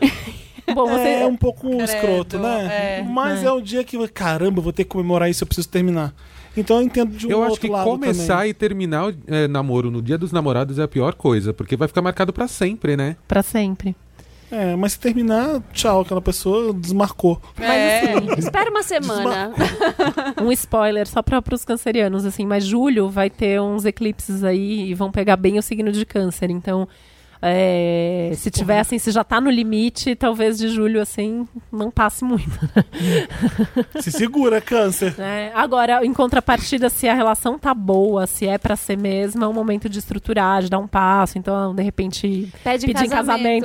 Bom, 0.74 0.86
você. 0.86 1.08
É 1.08 1.26
um 1.26 1.36
pouco 1.36 1.68
Credo, 1.68 1.82
escroto, 1.82 2.38
né? 2.38 2.98
é. 3.00 3.02
Mas 3.02 3.42
é. 3.42 3.50
o 3.50 3.60
dia 3.60 3.82
que, 3.82 3.96
caramba, 4.08 4.58
eu 4.58 4.62
vou 4.62 4.72
ter 4.72 4.84
que 4.84 4.90
comemorar 4.90 5.30
isso, 5.30 5.42
eu 5.42 5.46
preciso 5.46 5.68
terminar. 5.68 6.14
Então 6.56 6.76
eu 6.76 6.82
entendo 6.82 7.16
de 7.16 7.26
um 7.26 7.30
Eu 7.30 7.38
outro 7.38 7.52
acho 7.52 7.60
que 7.60 7.68
lado 7.68 7.84
começar 7.84 8.38
também. 8.38 8.50
e 8.50 8.54
terminar 8.54 9.08
o 9.10 9.14
é, 9.28 9.46
namoro 9.46 9.90
no 9.90 10.02
dia 10.02 10.18
dos 10.18 10.32
namorados 10.32 10.78
é 10.78 10.82
a 10.82 10.88
pior 10.88 11.14
coisa, 11.14 11.54
porque 11.54 11.76
vai 11.76 11.86
ficar 11.86 12.02
marcado 12.02 12.32
pra 12.32 12.48
sempre, 12.48 12.96
né? 12.96 13.16
Pra 13.26 13.42
sempre. 13.42 13.94
É, 14.50 14.74
mas 14.76 14.92
se 14.92 15.00
terminar, 15.00 15.60
tchau, 15.72 16.00
aquela 16.00 16.22
pessoa 16.22 16.72
desmarcou. 16.72 17.40
É. 17.60 18.14
Espera 18.38 18.70
uma 18.70 18.82
semana. 18.82 19.52
Um 20.42 20.52
spoiler 20.52 21.06
só 21.06 21.22
para 21.22 21.42
os 21.52 21.64
cancerianos, 21.64 22.24
assim, 22.24 22.46
mas 22.46 22.64
julho 22.64 23.08
vai 23.08 23.28
ter 23.28 23.60
uns 23.60 23.84
eclipses 23.84 24.44
aí 24.44 24.90
e 24.90 24.94
vão 24.94 25.10
pegar 25.10 25.36
bem 25.36 25.58
o 25.58 25.62
signo 25.62 25.90
de 25.90 26.06
câncer. 26.06 26.50
Então, 26.50 26.88
é, 27.40 28.32
se 28.34 28.50
tiver 28.50 28.80
assim, 28.80 28.98
se 28.98 29.10
já 29.10 29.22
tá 29.22 29.40
no 29.40 29.50
limite, 29.50 30.14
talvez 30.16 30.58
de 30.58 30.68
julho, 30.68 31.00
assim, 31.00 31.46
não 31.72 31.90
passe 31.90 32.24
muito. 32.24 32.48
Se 34.00 34.10
segura, 34.10 34.60
câncer. 34.60 35.14
né? 35.18 35.50
Agora, 35.54 36.04
em 36.04 36.12
contrapartida, 36.12 36.88
se 36.88 37.08
a 37.08 37.14
relação 37.14 37.58
tá 37.58 37.72
boa, 37.74 38.26
se 38.26 38.46
é 38.46 38.58
para 38.58 38.76
ser 38.76 38.96
mesmo, 38.98 39.44
é 39.44 39.48
um 39.48 39.52
momento 39.52 39.88
de 39.88 39.98
estruturar, 39.98 40.62
de 40.62 40.70
dar 40.70 40.78
um 40.78 40.86
passo. 40.86 41.38
Então, 41.38 41.74
de 41.74 41.82
repente, 41.82 42.48
Pede 42.64 42.84
em 42.84 42.88
Pedir 42.88 43.06
em 43.06 43.08
casamento. 43.08 43.16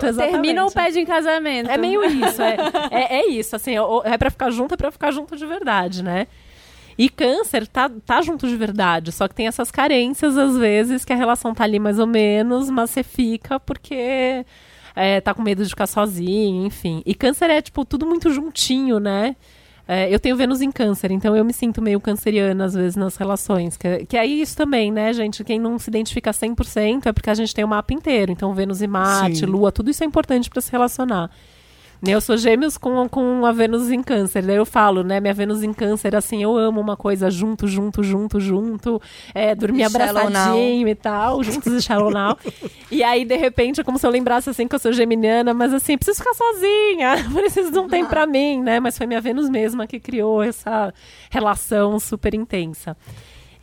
casamento, 0.02 0.06
exatamente. 0.06 0.32
Termina 0.34 0.64
ou 0.66 0.72
pede 0.72 1.00
em 1.00 1.06
casamento. 1.06 1.70
É 1.70 1.78
meio 1.78 2.04
isso, 2.06 2.42
é, 2.42 2.58
é, 2.92 3.16
é 3.20 3.28
isso, 3.30 3.56
assim, 3.56 3.78
ou- 3.78 4.04
é 4.06 4.18
pra 4.18 4.30
ficar 4.30 4.50
junto, 4.52 4.74
é 4.74 4.78
pra 4.78 4.92
ficar 4.92 5.12
junto 5.12 5.36
de 5.36 5.46
verdade, 5.46 6.04
né? 6.04 6.28
E 6.97 7.10
câncer 7.10 7.67
tá, 7.67 7.89
tá 8.06 8.21
junto 8.21 8.47
de 8.47 8.56
verdade, 8.56 9.12
só 9.12 9.27
que 9.27 9.36
tem 9.36 9.47
essas 9.47 9.71
carências, 9.71 10.38
às 10.38 10.58
vezes, 10.58 11.03
que 11.03 11.13
a 11.13 11.15
relação 11.15 11.53
tá 11.53 11.63
ali 11.63 11.79
mais 11.79 11.99
ou 11.99 12.08
menos, 12.08 12.69
mas 12.69 12.91
você 12.91 13.03
fica 13.03 13.60
porque 13.60 14.45
é, 14.95 15.21
tá 15.21 15.34
com 15.34 15.41
medo 15.41 15.63
de 15.63 15.69
ficar 15.69 15.88
sozinho, 15.88 16.65
enfim. 16.65 17.01
E 17.06 17.15
câncer 17.15 17.49
é, 17.49 17.62
tipo, 17.62 17.84
tudo 17.86 18.06
muito 18.06 18.32
juntinho, 18.32 18.99
né? 18.99 19.36
É, 19.86 20.13
eu 20.13 20.17
tenho 20.17 20.38
Vênus 20.38 20.62
em 20.62 20.71
câncer, 20.71 21.12
então 21.12 21.36
eu 21.36 21.43
me 21.43 21.51
sinto 21.51 21.82
meio 21.82 21.99
canceriana, 21.99 22.65
às 22.65 22.73
vezes, 22.73 22.95
nas 22.95 23.17
relações. 23.17 23.75
Que, 23.75 24.06
que 24.06 24.15
é 24.15 24.25
isso 24.25 24.56
também, 24.56 24.91
né, 24.91 25.12
gente? 25.12 25.43
Quem 25.43 25.60
não 25.60 25.77
se 25.77 25.89
identifica 25.89 26.32
100% 26.32 27.08
é 27.08 27.12
porque 27.12 27.29
a 27.29 27.34
gente 27.34 27.53
tem 27.53 27.65
o 27.65 27.67
mapa 27.67 27.93
inteiro. 27.93 28.32
Então, 28.32 28.53
Vênus 28.53 28.82
e 28.82 28.88
Marte, 28.88 29.39
Sim. 29.39 29.45
Lua, 29.45 29.71
tudo 29.71 29.89
isso 29.89 30.03
é 30.03 30.08
importante 30.08 30.49
para 30.49 30.62
se 30.62 30.71
relacionar. 30.71 31.29
Né, 32.06 32.12
Eu 32.12 32.20
sou 32.20 32.36
gêmeos 32.36 32.78
com, 32.78 33.08
com 33.08 33.46
a 33.46 33.54
Vênus 33.54 33.89
em 33.89 34.04
câncer. 34.04 34.44
Daí 34.44 34.58
eu 34.58 34.66
falo, 34.66 35.04
né? 35.04 35.22
Minha 35.22 35.34
Vênus 35.34 35.63
em 35.63 35.72
câncer, 35.72 36.13
assim, 36.18 36.44
eu 36.44 36.58
amo 36.58 36.82
uma 36.82 36.98
coisa 36.98 37.32
junto, 37.32 37.66
junto, 37.66 38.04
junto, 38.04 38.42
junto. 38.42 39.02
É, 39.34 39.56
dormir 39.56 39.80
E 39.80 39.84
abraçadinho 39.86 40.88
e 40.88 40.96
tal, 40.96 41.42
juntos 41.42 41.86
e 41.88 41.89
now. 41.94 42.38
e 42.92 43.02
aí, 43.04 43.24
de 43.24 43.38
repente, 43.38 43.80
é 43.80 43.84
como 43.86 43.98
se 43.98 44.06
eu 44.06 44.10
lembrasse, 44.12 44.50
assim, 44.50 44.68
que 44.68 44.76
eu 44.76 44.80
sou 44.80 44.92
geminiana, 44.92 45.54
mas 45.54 45.74
assim, 45.74 45.98
preciso 45.98 46.18
ficar 46.18 46.34
sozinha, 46.34 47.16
preciso 47.34 47.72
de 47.72 47.80
um 47.80 47.88
tempo 47.88 48.10
pra 48.10 48.28
mim, 48.28 48.62
né? 48.62 48.82
Mas 48.82 48.98
foi 48.98 49.08
minha 49.08 49.22
Vênus 49.22 49.50
mesma 49.50 49.88
que 49.88 49.98
criou 49.98 50.44
essa 50.44 50.94
relação 51.32 51.98
super 52.02 52.34
intensa. 52.34 52.98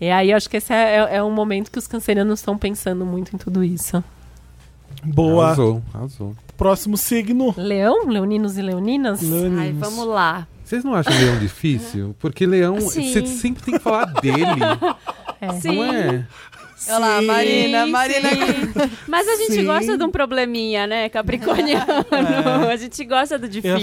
E 0.00 0.11
aí, 0.11 0.31
eu 0.31 0.37
acho 0.38 0.48
que 0.48 0.57
esse 0.57 0.72
é, 0.72 0.96
é- 0.96 1.16
é 1.16 1.22
um 1.22 1.31
momento 1.31 1.70
que 1.70 1.79
os 1.79 1.87
cancerianos 1.87 2.38
estão 2.40 2.57
pensando 2.57 3.05
muito 3.05 3.37
em 3.37 3.38
tudo 3.38 3.62
isso. 3.62 4.03
Boa. 5.05 5.46
Arrasou, 5.46 5.83
arrasou. 5.94 6.37
Próximo 6.57 6.96
signo. 6.96 7.55
Leão? 7.57 8.07
Leoninos 8.07 8.59
e 8.59 8.62
leoninas? 8.62 9.22
Leoninos. 9.22 9.59
Ai, 9.61 9.72
vamos 9.72 10.07
lá. 10.07 10.46
Vocês 10.64 10.85
não 10.85 10.94
acham 10.94 11.12
leão 11.18 11.38
difícil? 11.38 12.14
Porque 12.20 12.46
leão, 12.46 12.81
Sim. 12.81 13.12
você 13.12 13.26
sempre 13.26 13.62
tem 13.62 13.74
que 13.74 13.81
falar 13.81 14.05
dele. 14.20 14.44
É. 15.42 15.54
Sim. 15.54 15.77
Não 15.77 15.85
é? 15.85 16.27
Olha 16.88 16.98
lá. 16.98 17.22
Marina, 17.22 17.85
Sim, 17.85 17.90
Marina. 17.90 18.28
sim. 18.31 18.90
Mas 19.06 19.28
a 19.28 19.37
gente 19.37 19.52
Sim. 19.52 19.64
gosta 19.66 19.98
de 19.98 20.04
um 20.04 20.10
probleminha, 20.10 20.87
né, 20.87 21.08
capricorniano? 21.08 21.85
A 22.70 22.76
gente 22.76 23.04
gosta 23.04 23.38
do 23.38 23.48
difícil. 23.48 23.78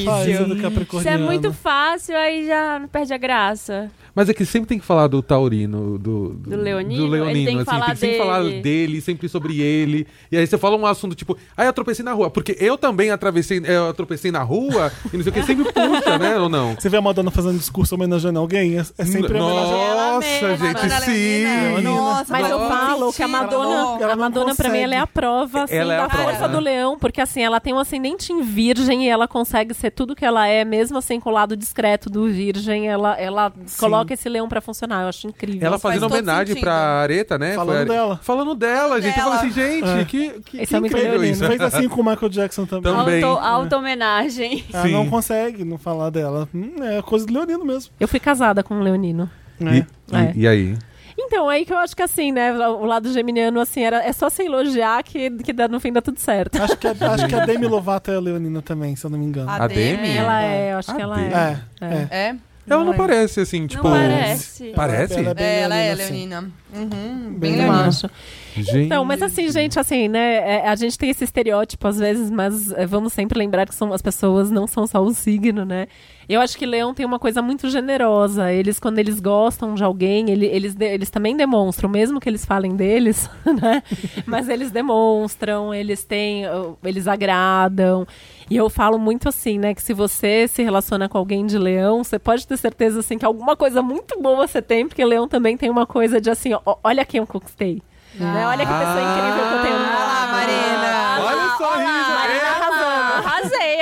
do 0.47 0.55
Se 0.55 0.59
é 0.59 0.61
Capricorniano. 0.61 1.25
muito 1.25 1.53
fácil, 1.53 2.15
aí 2.15 2.45
já 2.47 2.81
perde 2.91 3.13
a 3.13 3.17
graça. 3.17 3.91
Mas 4.15 4.29
é 4.29 4.33
que 4.33 4.43
sempre 4.45 4.67
tem 4.67 4.79
que 4.79 4.85
falar 4.85 5.05
do 5.07 5.21
Taurino, 5.21 5.99
do, 5.99 6.29
Do 6.29 6.55
Leonino? 6.57 7.03
Do 7.03 7.07
Leonino, 7.07 7.37
Ele 7.37 7.45
tem 7.45 7.55
que 7.57 7.61
assim, 7.61 7.65
falar 7.65 7.85
tem 7.85 7.93
que 7.93 7.99
sempre 7.99 8.17
falar 8.17 8.41
dele. 8.41 8.61
dele, 8.61 9.01
sempre 9.01 9.29
sobre 9.29 9.61
ele. 9.61 10.07
E 10.31 10.37
aí 10.37 10.47
você 10.47 10.57
fala 10.57 10.75
um 10.75 10.87
assunto 10.87 11.13
tipo, 11.13 11.37
ah, 11.55 11.63
eu 11.65 11.71
tropecei 11.71 12.03
na 12.03 12.13
rua. 12.13 12.31
Porque 12.31 12.57
eu 12.59 12.79
também 12.79 13.11
atravessei, 13.11 13.61
eu 13.63 13.93
tropecei 13.93 14.31
na 14.31 14.41
rua 14.41 14.91
e 15.13 15.17
não 15.17 15.23
sei 15.23 15.29
o 15.29 15.33
que, 15.33 15.43
sempre 15.43 15.71
puxa, 15.71 16.17
né? 16.17 16.35
Ou 16.39 16.49
não? 16.49 16.73
Você 16.73 16.89
vê 16.89 16.97
a 16.97 17.01
Madonna 17.01 17.29
fazendo 17.29 17.59
discurso 17.59 17.93
homenageando 17.93 18.39
alguém? 18.39 18.79
É, 18.79 18.81
é 18.97 19.05
sempre 19.05 19.37
Nossa, 19.37 20.19
mesma, 20.47 20.57
gente, 20.57 20.89
sim. 21.05 21.43
Leonina. 21.43 21.81
Nossa, 21.91 22.33
Mas 22.33 22.49
eu 22.49 22.57
Nossa, 22.57 22.75
falo 22.89 23.13
que 23.13 23.23
a 23.23 23.27
Madonna. 23.27 23.97
Ela 24.03 24.13
a 24.13 24.15
Madonna 24.15 24.55
pra 24.55 24.69
mim, 24.69 24.79
ela 24.79 24.95
é 24.95 24.97
a 24.99 25.07
prova 25.07 25.63
assim, 25.63 25.75
Ela 25.75 25.93
é 25.93 25.97
da 25.97 26.07
prova, 26.07 26.23
força 26.23 26.47
né? 26.47 26.53
do 26.53 26.59
leão, 26.59 26.97
porque 26.99 27.21
assim, 27.21 27.41
ela 27.43 27.59
tem 27.59 27.73
um 27.73 27.79
ascendente 27.79 28.31
em 28.33 28.41
virgem 28.41 29.05
e 29.05 29.09
ela 29.09 29.27
consegue 29.27 29.73
ser 29.73 29.91
tudo 29.91 30.15
que 30.15 30.25
ela 30.25 30.47
é, 30.47 30.63
mesmo 30.65 30.97
assim 30.97 31.19
com 31.19 31.29
o 31.29 31.33
lado 31.33 31.55
discreto 31.55 32.09
do 32.09 32.27
virgem, 32.27 32.87
ela, 32.87 33.15
ela 33.19 33.51
coloca 33.79 34.13
esse 34.13 34.27
leão 34.29 34.47
pra 34.47 34.61
funcionar, 34.61 35.03
eu 35.03 35.09
acho 35.09 35.27
incrível. 35.27 35.65
Ela 35.67 35.79
faz 35.79 35.95
fazendo 35.95 36.09
todo 36.09 36.17
homenagem 36.19 36.55
pra 36.59 36.73
Areta, 36.73 37.37
né? 37.37 37.53
Falando 37.55 37.87
dela. 37.87 38.19
Falando 38.23 38.55
dela, 38.55 39.01
gente. 39.01 39.15
Dela. 39.15 39.35
assim, 39.35 39.51
gente, 39.51 39.87
É. 39.87 40.05
que, 40.05 40.29
que, 40.41 40.65
que 40.65 40.75
é 40.75 40.77
incrível 40.79 41.01
leonino. 41.11 41.25
isso. 41.25 41.45
Fez 41.47 41.61
assim 41.61 41.87
com 41.87 42.01
o 42.01 42.05
Michael 42.05 42.29
Jackson 42.29 42.65
também. 42.65 42.93
Também. 42.93 43.23
Auto, 43.23 43.43
auto-homenagem. 43.43 44.63
Ela 44.73 44.83
Sim. 44.83 44.91
não 44.93 45.09
consegue 45.09 45.63
não 45.63 45.77
falar 45.77 46.09
dela. 46.09 46.47
Hum, 46.53 46.73
é 46.81 47.01
coisa 47.01 47.25
do 47.25 47.33
Leonino 47.33 47.63
mesmo. 47.65 47.91
Eu 47.99 48.07
fui 48.07 48.19
casada 48.19 48.63
com 48.63 48.75
um 48.75 48.81
leonino. 48.81 49.29
É. 49.61 49.65
E, 49.77 49.85
É. 50.13 50.33
e, 50.35 50.39
e 50.41 50.47
aí? 50.47 50.77
Então, 51.19 51.49
aí 51.49 51.65
que 51.65 51.73
eu 51.73 51.77
acho 51.77 51.95
que 51.95 52.03
assim, 52.03 52.31
né, 52.31 52.51
o 52.53 52.85
lado 52.85 53.11
geminiano, 53.11 53.59
assim, 53.59 53.81
era, 53.81 54.03
é 54.03 54.13
só 54.13 54.29
se 54.29 54.43
elogiar 54.43 55.01
que, 55.03 55.31
que 55.31 55.51
dá, 55.51 55.67
no 55.67 55.79
fim 55.79 55.91
dá 55.91 56.01
tudo 56.01 56.19
certo. 56.19 56.61
Acho, 56.61 56.77
que 56.77 56.87
a, 56.87 56.91
acho 56.91 57.27
que 57.27 57.35
a 57.35 57.45
Demi 57.45 57.65
Lovato 57.65 58.11
é 58.11 58.15
a 58.15 58.19
Leonina 58.19 58.61
também, 58.61 58.95
se 58.95 59.03
eu 59.05 59.09
não 59.09 59.17
me 59.17 59.25
engano. 59.25 59.49
A 59.49 59.67
Demi? 59.67 60.15
Ela 60.15 60.43
é, 60.43 60.73
eu 60.73 60.77
acho 60.77 60.91
A 60.91 60.93
que 60.95 61.01
ela 61.01 61.15
Demi. 61.15 61.33
é. 61.33 61.59
É, 61.81 61.85
é. 61.85 62.07
É? 62.29 62.35
Ela 62.69 62.83
não 62.83 62.93
é. 62.93 62.97
parece, 62.97 63.39
assim, 63.39 63.65
tipo... 63.65 63.81
Não 63.81 63.91
parece. 63.91 64.73
Parece? 64.75 65.13
Ela 65.19 65.29
é 65.29 65.33
bem 65.33 65.45
É, 65.45 65.59
ela 65.61 65.75
é 65.75 65.95
leonina, 65.95 66.03
assim. 66.03 66.13
Leonina. 66.27 66.51
Uhum, 66.75 67.29
Bem 67.29 67.39
bem 67.39 67.51
Eu 67.53 67.57
Leonina. 67.59 67.87
acho. 67.87 68.09
Gente... 68.55 68.77
Então, 68.79 69.05
mas 69.05 69.21
assim, 69.21 69.49
gente, 69.49 69.79
assim, 69.79 70.07
né? 70.09 70.35
é, 70.57 70.67
a 70.67 70.75
gente 70.75 70.97
tem 70.97 71.09
esse 71.09 71.23
estereótipo 71.23 71.87
às 71.87 71.97
vezes, 71.97 72.29
mas 72.29 72.71
é, 72.73 72.85
vamos 72.85 73.13
sempre 73.13 73.39
lembrar 73.39 73.65
que 73.65 73.73
são, 73.73 73.93
as 73.93 74.01
pessoas 74.01 74.51
não 74.51 74.67
são 74.67 74.85
só 74.85 75.01
o 75.01 75.13
signo, 75.13 75.63
né? 75.63 75.87
Eu 76.29 76.41
acho 76.41 76.57
que 76.57 76.65
leão 76.65 76.93
tem 76.93 77.05
uma 77.05 77.17
coisa 77.19 77.41
muito 77.41 77.69
generosa. 77.69 78.51
Eles, 78.51 78.79
quando 78.79 78.99
eles 78.99 79.19
gostam 79.19 79.73
de 79.73 79.83
alguém, 79.83 80.29
ele- 80.29 80.45
eles, 80.47 80.75
eles 80.79 81.09
também 81.09 81.37
demonstram, 81.37 81.89
mesmo 81.89 82.19
que 82.19 82.27
eles 82.27 82.43
falem 82.45 82.75
deles, 82.75 83.29
né? 83.61 83.81
Mas 84.25 84.49
eles 84.49 84.69
demonstram, 84.69 85.73
eles 85.73 86.03
têm, 86.03 86.45
uh, 86.47 86.77
eles 86.83 87.07
agradam. 87.07 88.05
E 88.49 88.57
eu 88.57 88.69
falo 88.69 88.99
muito 88.99 89.29
assim, 89.29 89.57
né? 89.57 89.73
Que 89.73 89.81
se 89.81 89.93
você 89.93 90.47
se 90.49 90.61
relaciona 90.63 91.07
com 91.07 91.17
alguém 91.17 91.45
de 91.45 91.57
leão, 91.57 92.03
você 92.03 92.19
pode 92.19 92.45
ter 92.45 92.57
certeza, 92.57 92.99
assim, 92.99 93.17
que 93.17 93.25
alguma 93.25 93.55
coisa 93.55 93.81
muito 93.81 94.21
boa 94.21 94.45
você 94.47 94.61
tem, 94.61 94.87
porque 94.87 95.03
leão 95.05 95.27
também 95.27 95.55
tem 95.55 95.69
uma 95.69 95.85
coisa 95.85 96.19
de 96.19 96.29
assim, 96.29 96.53
ó, 96.65 96.75
olha 96.83 97.05
quem 97.05 97.19
eu 97.19 97.27
conquistei. 97.27 97.81
Né? 98.15 98.47
Olha 98.47 98.65
que 98.65 98.71
pessoa 98.73 99.01
incrível 99.01 99.47
que 99.47 99.53
eu 99.53 99.61
tenho. 99.61 99.75
Ah, 99.77 100.29
Marina. 100.31 101.25
Olha 101.29 101.53
o 101.53 101.57
sorriso! 101.57 102.11
é. 102.53 102.56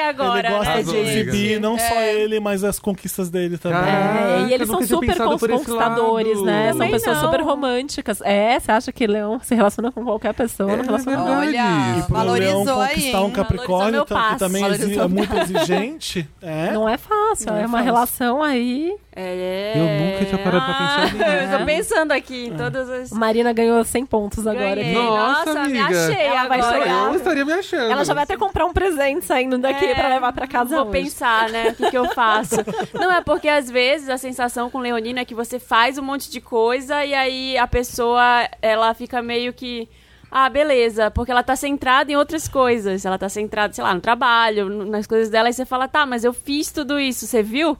Agora, 0.10 0.47
Ele 0.47 0.58
gosta 0.58 0.74
né, 0.76 0.84
de 0.84 0.97
exibir 0.97 1.60
não 1.60 1.78
só 1.78 2.01
ele, 2.01 2.39
mas 2.39 2.64
as 2.64 2.80
conquistas 2.80 3.30
dele 3.30 3.58
também. 3.58 3.80
Caraca, 3.80 4.20
É, 4.20 4.41
e 4.47 4.53
eles 4.53 4.68
são 4.68 4.82
super 4.86 5.18
conquistadores, 5.18 6.41
né? 6.41 6.74
São 6.74 6.89
pessoas 6.89 7.18
não. 7.18 7.24
super 7.26 7.41
românticas. 7.41 8.22
É, 8.22 8.60
você 8.60 8.72
acha 8.72 8.91
que 8.91 9.06
leão 9.08 9.39
se 9.41 9.56
relaciona 9.56 9.91
com 9.91 10.03
qualquer 10.03 10.34
pessoa, 10.34 10.72
É 10.72 10.76
não 10.78 10.84
relaciona 10.86 11.18
com. 11.18 11.30
Olha, 11.32 11.97
E 11.97 12.01
pro 12.03 12.14
valorizou 12.16 12.64
leão 12.66 12.82
aí, 12.82 12.89
conquistar 12.95 13.18
hein? 13.20 13.26
um 13.26 13.32
Capricórnio, 13.32 14.06
que 14.06 14.39
também 14.39 14.64
é 14.64 15.08
muito 15.08 15.36
exigente. 15.38 16.28
É. 16.41 16.72
Não 16.72 16.88
é 16.88 16.97
fácil, 16.97 17.47
Não 17.47 17.58
é, 17.58 17.64
é 17.64 17.66
uma 17.66 17.78
fácil. 17.78 17.86
relação 17.86 18.43
aí. 18.43 18.95
É. 19.18 19.74
Eu 19.76 20.06
nunca 20.12 20.26
tinha 20.26 20.38
parado 20.43 20.66
pra 20.66 20.74
pensar 20.74 21.14
nisso. 21.14 21.24
Ah, 21.26 21.53
Eu 21.53 21.60
tô 21.60 21.66
pensando 21.66 22.12
aqui 22.12 22.47
em 22.47 22.53
todas 22.58 22.89
as. 22.89 23.12
Marina 23.12 23.53
ganhou 23.53 23.82
100 23.84 24.06
pontos 24.06 24.45
agora. 24.45 24.76
Ganhei. 24.76 24.93
Nossa, 24.93 25.53
Nossa, 25.53 25.70
me 25.70 25.80
amiga. 25.80 26.12
achei 26.12 26.26
Ela 26.26 26.47
vai 26.49 26.60
agora. 26.60 26.80
chegar. 26.82 27.08
Eu 27.08 27.16
estaria 27.16 27.45
me 27.45 27.53
achando. 27.53 27.91
Ela 27.91 28.03
já 28.03 28.14
vai 28.14 28.24
até 28.24 28.36
comprar 28.36 28.66
um 28.66 28.74
presente 28.74 29.26
saindo 29.26 29.58
daqui 29.58 29.86
É, 29.96 30.00
pra 30.00 30.10
levar 30.10 30.34
pra 30.34 30.48
casa 30.48 30.76
Vou 30.76 30.89
hoje. 30.89 31.04
pensar, 31.04 31.50
né? 31.50 31.70
O 31.70 31.76
que, 31.76 31.89
que 31.89 31.98
eu 31.98 32.10
faço. 32.14 32.56
Não, 32.93 33.12
é 33.12 33.22
porque 33.22 33.48
às 33.48 33.70
vezes 33.70 34.10
a 34.10 34.18
sensação 34.18 34.70
com 34.70 34.80
Leonina 34.80 35.22
é 35.22 35.26
que 35.26 35.36
você 35.36 35.60
faz 35.60 35.98
um 35.98 36.04
monte 36.04 36.30
de 36.30 36.41
coisa 36.41 37.04
e 37.06 37.14
aí 37.14 37.58
a 37.58 37.68
pessoa, 37.68 38.48
ela 38.62 38.93
fica 38.93 39.22
meio 39.22 39.54
que. 39.54 39.88
Ah, 40.30 40.50
beleza, 40.50 41.10
porque 41.12 41.32
ela 41.32 41.43
tá 41.43 41.56
centrada 41.56 42.12
em 42.12 42.16
outras 42.16 42.48
coisas. 42.48 43.06
Ela 43.06 43.18
tá 43.18 43.30
centrada, 43.30 43.74
sei 43.74 43.84
lá, 43.84 43.93
no 43.93 44.02
trabalho, 44.02 44.68
nas 44.86 45.08
coisas 45.08 45.30
dela, 45.30 45.50
e 45.50 45.54
você 45.54 45.66
fala, 45.66 45.88
tá, 45.88 46.06
mas 46.06 46.24
eu 46.24 46.34
fiz 46.34 46.72
tudo 46.72 47.00
isso, 47.00 47.26
você 47.26 47.41
viu? 47.41 47.78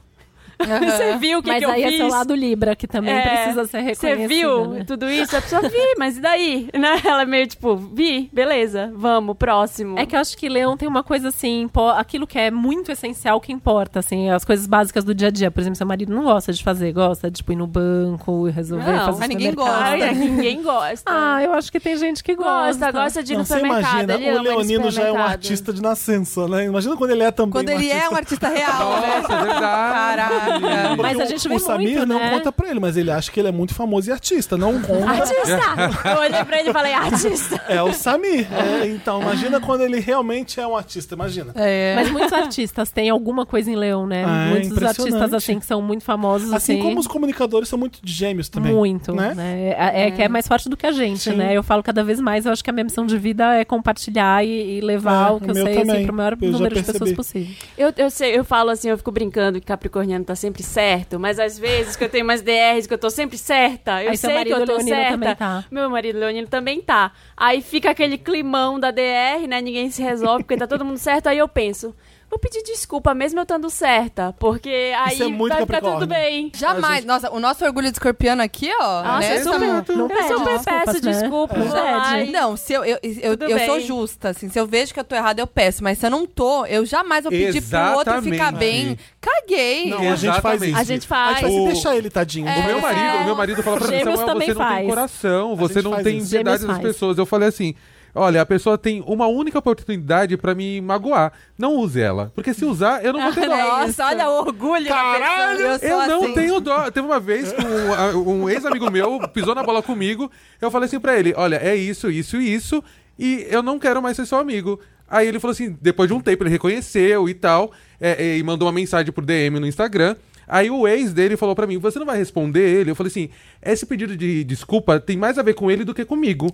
Você 0.58 1.16
viu 1.18 1.38
o 1.38 1.42
que, 1.42 1.48
Mas 1.50 1.58
que 1.58 1.64
eu 1.64 1.70
aí 1.70 1.82
fiz? 1.84 1.94
é 1.94 1.96
seu 1.98 2.08
lado 2.08 2.34
Libra, 2.34 2.74
que 2.74 2.86
também 2.86 3.14
É, 3.14 3.20
precisa 3.20 3.64
ser 3.66 3.78
reconhecido. 3.80 4.18
Você 4.20 4.26
viu 4.28 4.66
né? 4.68 4.84
tudo 4.86 5.08
isso? 5.10 5.36
A 5.36 5.42
pessoa, 5.42 5.62
vi, 5.62 5.94
mas 5.98 6.16
e 6.16 6.20
daí? 6.20 6.68
Né? 6.76 7.00
Ela 7.04 7.22
é 7.22 7.26
meio 7.26 7.46
tipo, 7.46 7.76
vi, 7.76 8.28
beleza, 8.32 8.92
vamos, 8.94 9.36
próximo. 9.36 9.98
É 9.98 10.04
que 10.06 10.14
eu 10.16 10.20
acho 10.20 10.36
que 10.36 10.48
Leão 10.48 10.76
tem 10.76 10.88
uma 10.88 11.02
coisa 11.02 11.28
assim, 11.28 11.68
aquilo 11.96 12.26
que 12.26 12.38
é 12.38 12.50
muito 12.50 12.90
essencial 12.92 13.40
que 13.40 13.52
importa, 13.52 13.98
assim, 14.00 14.30
as 14.30 14.44
coisas 14.44 14.66
básicas 14.66 15.04
do 15.04 15.14
dia 15.14 15.28
a 15.28 15.30
dia. 15.30 15.50
Por 15.50 15.60
exemplo, 15.60 15.76
seu 15.76 15.86
marido 15.86 16.14
não 16.14 16.22
gosta 16.24 16.52
de 16.52 16.62
fazer, 16.62 16.92
gosta 16.92 17.30
de 17.30 17.38
tipo, 17.38 17.52
ir 17.52 17.56
no 17.56 17.66
banco 17.66 18.48
e 18.48 18.50
resolver 18.50 18.90
Não, 18.92 19.06
fazer 19.06 19.18
mas 19.20 19.28
ninguém 19.28 19.54
gosta. 19.54 19.76
Ai, 19.76 20.14
ninguém 20.14 20.62
gosta. 20.62 21.02
Ah, 21.06 21.42
eu 21.42 21.52
acho 21.54 21.70
que 21.72 21.80
tem 21.80 21.96
gente 21.96 22.22
que 22.22 22.34
gosta. 22.34 22.52
gosta, 22.78 22.92
gosta 22.92 23.22
de 23.22 23.32
ir 23.32 23.36
Não, 23.36 23.40
no 23.40 23.46
supermercado. 23.46 23.92
imagina, 24.04 24.14
ele 24.14 24.38
o 24.38 24.42
Leonino 24.42 24.90
já 24.90 25.02
é 25.04 25.12
um 25.12 25.18
artista 25.22 25.72
de 25.72 25.80
nascença, 25.82 26.46
né? 26.48 26.64
Imagina 26.66 26.96
quando 26.96 27.10
ele 27.10 27.22
é 27.22 27.30
também 27.30 27.52
Quando 27.52 27.68
um 27.68 27.72
ele 27.72 27.88
é 27.90 27.94
artista. 27.94 28.14
um 28.14 28.16
artista 28.16 28.48
real, 28.48 29.00
né? 29.00 29.16
Nossa, 29.22 29.32
é 29.34 29.42
verdade. 29.44 30.45
Caraca. 30.46 30.96
Mas 31.02 31.20
a 31.20 31.24
gente 31.26 31.46
o, 31.46 31.50
vê 31.50 31.56
o 31.56 31.58
Samir 31.58 31.96
muito, 31.98 32.06
não 32.06 32.18
né? 32.18 32.30
conta 32.30 32.52
pra 32.52 32.70
ele, 32.70 32.80
mas 32.80 32.96
ele 32.96 33.10
acha 33.10 33.30
que 33.30 33.40
ele 33.40 33.48
é 33.48 33.52
muito 33.52 33.74
famoso 33.74 34.08
e 34.10 34.12
artista, 34.12 34.56
não 34.56 34.80
conta. 34.80 35.10
Artista! 35.10 35.60
Eu 36.10 36.18
olhei 36.20 36.44
pra 36.44 36.60
ele 36.60 36.70
e 36.70 36.72
falei, 36.72 36.92
artista. 36.94 37.60
É 37.68 37.82
o 37.82 37.92
Samir. 37.92 38.46
É, 38.52 38.86
então, 38.86 39.20
imagina 39.22 39.60
quando 39.60 39.82
ele 39.82 40.00
realmente 40.00 40.60
é 40.60 40.66
um 40.66 40.76
artista, 40.76 41.14
imagina. 41.14 41.52
É. 41.54 41.94
Mas 41.96 42.10
muitos 42.10 42.32
artistas 42.32 42.90
têm 42.90 43.10
alguma 43.10 43.44
coisa 43.46 43.70
em 43.70 43.76
Leão, 43.76 44.06
né? 44.06 44.24
Ah, 44.26 44.46
é 44.46 44.50
muitos 44.50 44.70
impressionante. 44.70 45.14
artistas, 45.14 45.34
assim, 45.34 45.58
que 45.58 45.66
são 45.66 45.82
muito 45.82 46.04
famosos, 46.04 46.52
Assim 46.52 46.74
assim. 46.74 46.82
como 46.82 47.00
os 47.00 47.06
comunicadores 47.06 47.68
são 47.68 47.78
muito 47.78 47.98
de 48.02 48.12
gêmeos 48.12 48.48
também. 48.48 48.72
Muito, 48.72 49.12
né? 49.12 49.34
né? 49.34 49.74
É, 49.78 50.06
é 50.06 50.10
que 50.10 50.22
é 50.22 50.28
mais 50.28 50.46
forte 50.46 50.68
do 50.68 50.76
que 50.76 50.86
a 50.86 50.92
gente, 50.92 51.30
Sim. 51.30 51.36
né? 51.36 51.52
Eu 51.56 51.62
falo 51.62 51.82
cada 51.82 52.02
vez 52.04 52.20
mais, 52.20 52.46
eu 52.46 52.52
acho 52.52 52.62
que 52.62 52.70
a 52.70 52.72
minha 52.72 52.84
missão 52.84 53.06
de 53.06 53.18
vida 53.18 53.54
é 53.54 53.64
compartilhar 53.64 54.44
e, 54.44 54.78
e 54.78 54.80
levar 54.80 55.30
É, 55.30 55.32
o 55.32 55.40
que 55.40 55.50
eu 55.50 55.54
sei, 55.54 55.78
assim, 55.78 56.04
pro 56.04 56.14
maior 56.14 56.36
Eu 56.40 56.52
número 56.52 56.74
de 56.74 56.82
pessoas 56.82 57.12
possível. 57.12 57.54
Eu, 57.76 57.92
eu 57.96 58.10
sei, 58.10 58.36
eu 58.38 58.44
falo 58.44 58.70
assim, 58.70 58.88
eu 58.88 58.98
fico 58.98 59.10
brincando 59.10 59.60
que 59.60 59.66
Capricorniano 59.66 60.24
tá 60.24 60.34
sempre 60.36 60.62
certo, 60.62 61.18
mas 61.18 61.38
às 61.38 61.58
vezes 61.58 61.96
que 61.96 62.04
eu 62.04 62.08
tenho 62.08 62.24
umas 62.24 62.42
DRs 62.42 62.86
que 62.86 62.94
eu 62.94 62.98
tô 62.98 63.10
sempre 63.10 63.36
certa, 63.38 64.02
eu 64.02 64.10
Aí 64.10 64.16
sei 64.16 64.44
que 64.44 64.52
eu 64.52 64.64
tô 64.64 64.72
leonino 64.76 64.88
certa. 64.96 65.34
tá. 65.34 65.64
Meu 65.70 65.88
marido 65.90 66.18
Leonino 66.18 66.46
também 66.46 66.80
tá. 66.80 67.12
Aí 67.36 67.62
fica 67.62 67.90
aquele 67.90 68.18
climão 68.18 68.78
da 68.78 68.90
DR, 68.90 69.46
né? 69.48 69.60
Ninguém 69.60 69.90
se 69.90 70.02
resolve 70.02 70.44
porque 70.44 70.56
tá 70.56 70.66
todo 70.66 70.84
mundo 70.84 70.98
certo. 70.98 71.26
Aí 71.28 71.38
eu 71.38 71.48
penso, 71.48 71.94
vou 72.28 72.38
pedir 72.38 72.62
desculpa 72.62 73.14
mesmo 73.14 73.38
eu 73.38 73.42
estando 73.44 73.70
certa, 73.70 74.34
porque 74.38 74.92
aí 74.98 75.14
Isso 75.14 75.22
é 75.22 75.28
muito 75.28 75.52
vai 75.52 75.64
ficar 75.64 75.80
tudo 75.80 76.06
bem. 76.06 76.50
Jamais. 76.54 77.04
Nossa, 77.04 77.30
o 77.30 77.38
nosso 77.40 77.64
orgulho 77.64 77.86
de 77.90 77.92
escorpião 77.96 78.38
aqui, 78.40 78.70
ó. 78.80 79.02
Nossa, 79.02 79.28
né? 79.28 79.38
eu 79.38 79.42
super, 79.44 79.60
Não 79.96 80.04
eu 80.04 80.08
pede 80.08 80.22
super 80.28 80.38
desculpas, 80.44 80.64
peço 80.64 81.04
né? 81.04 81.12
desculpa. 81.12 81.56
Não 81.58 81.66
vou 81.66 81.76
lá 81.82 82.12
pede. 82.12 82.28
e- 82.28 82.32
Não, 82.32 82.56
se 82.56 82.72
eu, 82.72 82.84
eu, 82.84 82.98
eu, 83.02 83.36
Tudo 83.36 83.50
eu 83.50 83.58
sou 83.66 83.80
justa, 83.80 84.30
assim. 84.30 84.48
Se 84.48 84.58
eu 84.58 84.66
vejo 84.66 84.92
que 84.92 85.00
eu 85.00 85.04
tô 85.04 85.14
errada, 85.14 85.40
eu 85.40 85.46
peço. 85.46 85.82
Mas 85.82 85.98
se 85.98 86.06
eu 86.06 86.10
não 86.10 86.26
tô, 86.26 86.66
eu 86.66 86.84
jamais 86.84 87.22
vou 87.24 87.30
pedir 87.30 87.62
pro 87.62 87.78
outro 87.96 88.22
ficar 88.22 88.34
Exatamente. 88.34 88.58
bem. 88.58 88.98
Caguei. 89.20 89.90
Não, 89.90 89.98
a 90.12 90.16
gente 90.16 90.40
faz 90.40 90.62
Exatamente. 90.62 90.70
isso. 90.72 90.80
A 90.80 90.84
gente 90.84 91.04
A 91.04 91.08
faz. 91.08 91.28
gente 91.38 91.40
faz 91.40 91.54
O- 91.54 91.56
assim, 91.56 91.64
deixa 91.72 91.96
ele, 91.96 92.10
tadinho. 92.10 92.46
O 92.46 92.64
meu 92.66 92.80
marido, 92.80 93.16
o 93.16 93.24
meu 93.24 93.34
marido 93.36 93.62
fala 93.62 93.76
pra 93.78 93.88
mim, 93.88 94.04
você 94.04 94.26
não 94.26 94.38
tem 94.38 94.86
coração, 94.88 95.56
você 95.56 95.74
gente 95.74 95.84
não 95.84 96.02
tem 96.02 96.24
piedade 96.26 96.66
das 96.66 96.78
pessoas. 96.78 97.18
Eu 97.18 97.26
falei 97.26 97.48
assim, 97.48 97.74
olha, 98.16 98.40
a 98.42 98.46
pessoa 98.46 98.76
tem 98.76 99.02
uma 99.06 99.26
única 99.26 99.58
oportunidade 99.58 100.36
pra 100.36 100.54
me 100.54 100.80
magoar. 100.80 101.32
Não 101.58 101.76
use 101.76 102.00
ela. 102.00 102.32
Porque 102.34 102.52
se 102.54 102.64
usar, 102.64 103.04
eu 103.04 103.12
não 103.12 103.22
vou 103.22 103.32
ter 103.32 103.46
dó. 103.48 103.56
Nossa, 103.56 104.06
olha 104.06 104.28
o 104.28 104.38
orgulho 104.40 104.88
Caralho, 104.88 105.60
eu 105.60 105.76
Eu 105.76 106.08
não 106.08 106.24
assim. 106.24 106.34
tenho 106.34 106.60
dó. 106.60 106.90
Teve 106.90 107.06
uma 107.06 107.20
vez 107.20 107.52
que 107.52 107.62
um, 107.64 108.42
um 108.42 108.50
ex-amigo 108.50 108.90
meu 108.90 109.20
pisou 109.28 109.54
na 109.54 109.62
bola 109.62 109.82
comigo. 109.82 110.30
Eu 110.60 110.70
falei 110.70 110.86
assim 110.86 110.98
pra 110.98 111.18
ele: 111.18 111.32
olha, 111.36 111.56
é 111.56 111.76
isso, 111.76 112.10
isso 112.10 112.36
e 112.40 112.52
isso. 112.54 112.82
E 113.18 113.46
eu 113.50 113.62
não 113.62 113.78
quero 113.78 114.02
mais 114.02 114.16
ser 114.16 114.26
seu 114.26 114.38
amigo. 114.38 114.80
Aí 115.08 115.26
ele 115.28 115.38
falou 115.38 115.52
assim: 115.52 115.76
depois 115.80 116.08
de 116.08 116.14
um 116.14 116.20
tempo, 116.20 116.42
ele 116.42 116.50
reconheceu 116.50 117.28
e 117.28 117.34
tal. 117.34 117.72
é, 118.00 118.24
é, 118.24 118.38
e 118.38 118.42
mandou 118.42 118.66
uma 118.66 118.72
mensagem 118.74 119.12
por 119.12 119.24
DM 119.24 119.60
no 119.60 119.66
Instagram. 119.66 120.16
Aí 120.48 120.70
o 120.70 120.86
ex 120.86 121.12
dele 121.12 121.36
falou 121.36 121.54
pra 121.54 121.66
mim: 121.66 121.78
você 121.78 121.98
não 121.98 122.06
vai 122.06 122.16
responder 122.16 122.60
ele? 122.60 122.90
Eu 122.90 122.94
falei 122.94 123.10
assim: 123.10 123.28
esse 123.62 123.84
pedido 123.86 124.16
de 124.16 124.44
desculpa 124.44 125.00
tem 125.00 125.16
mais 125.16 125.38
a 125.38 125.42
ver 125.42 125.54
com 125.54 125.70
ele 125.70 125.84
do 125.84 125.94
que 125.94 126.04
comigo. 126.04 126.48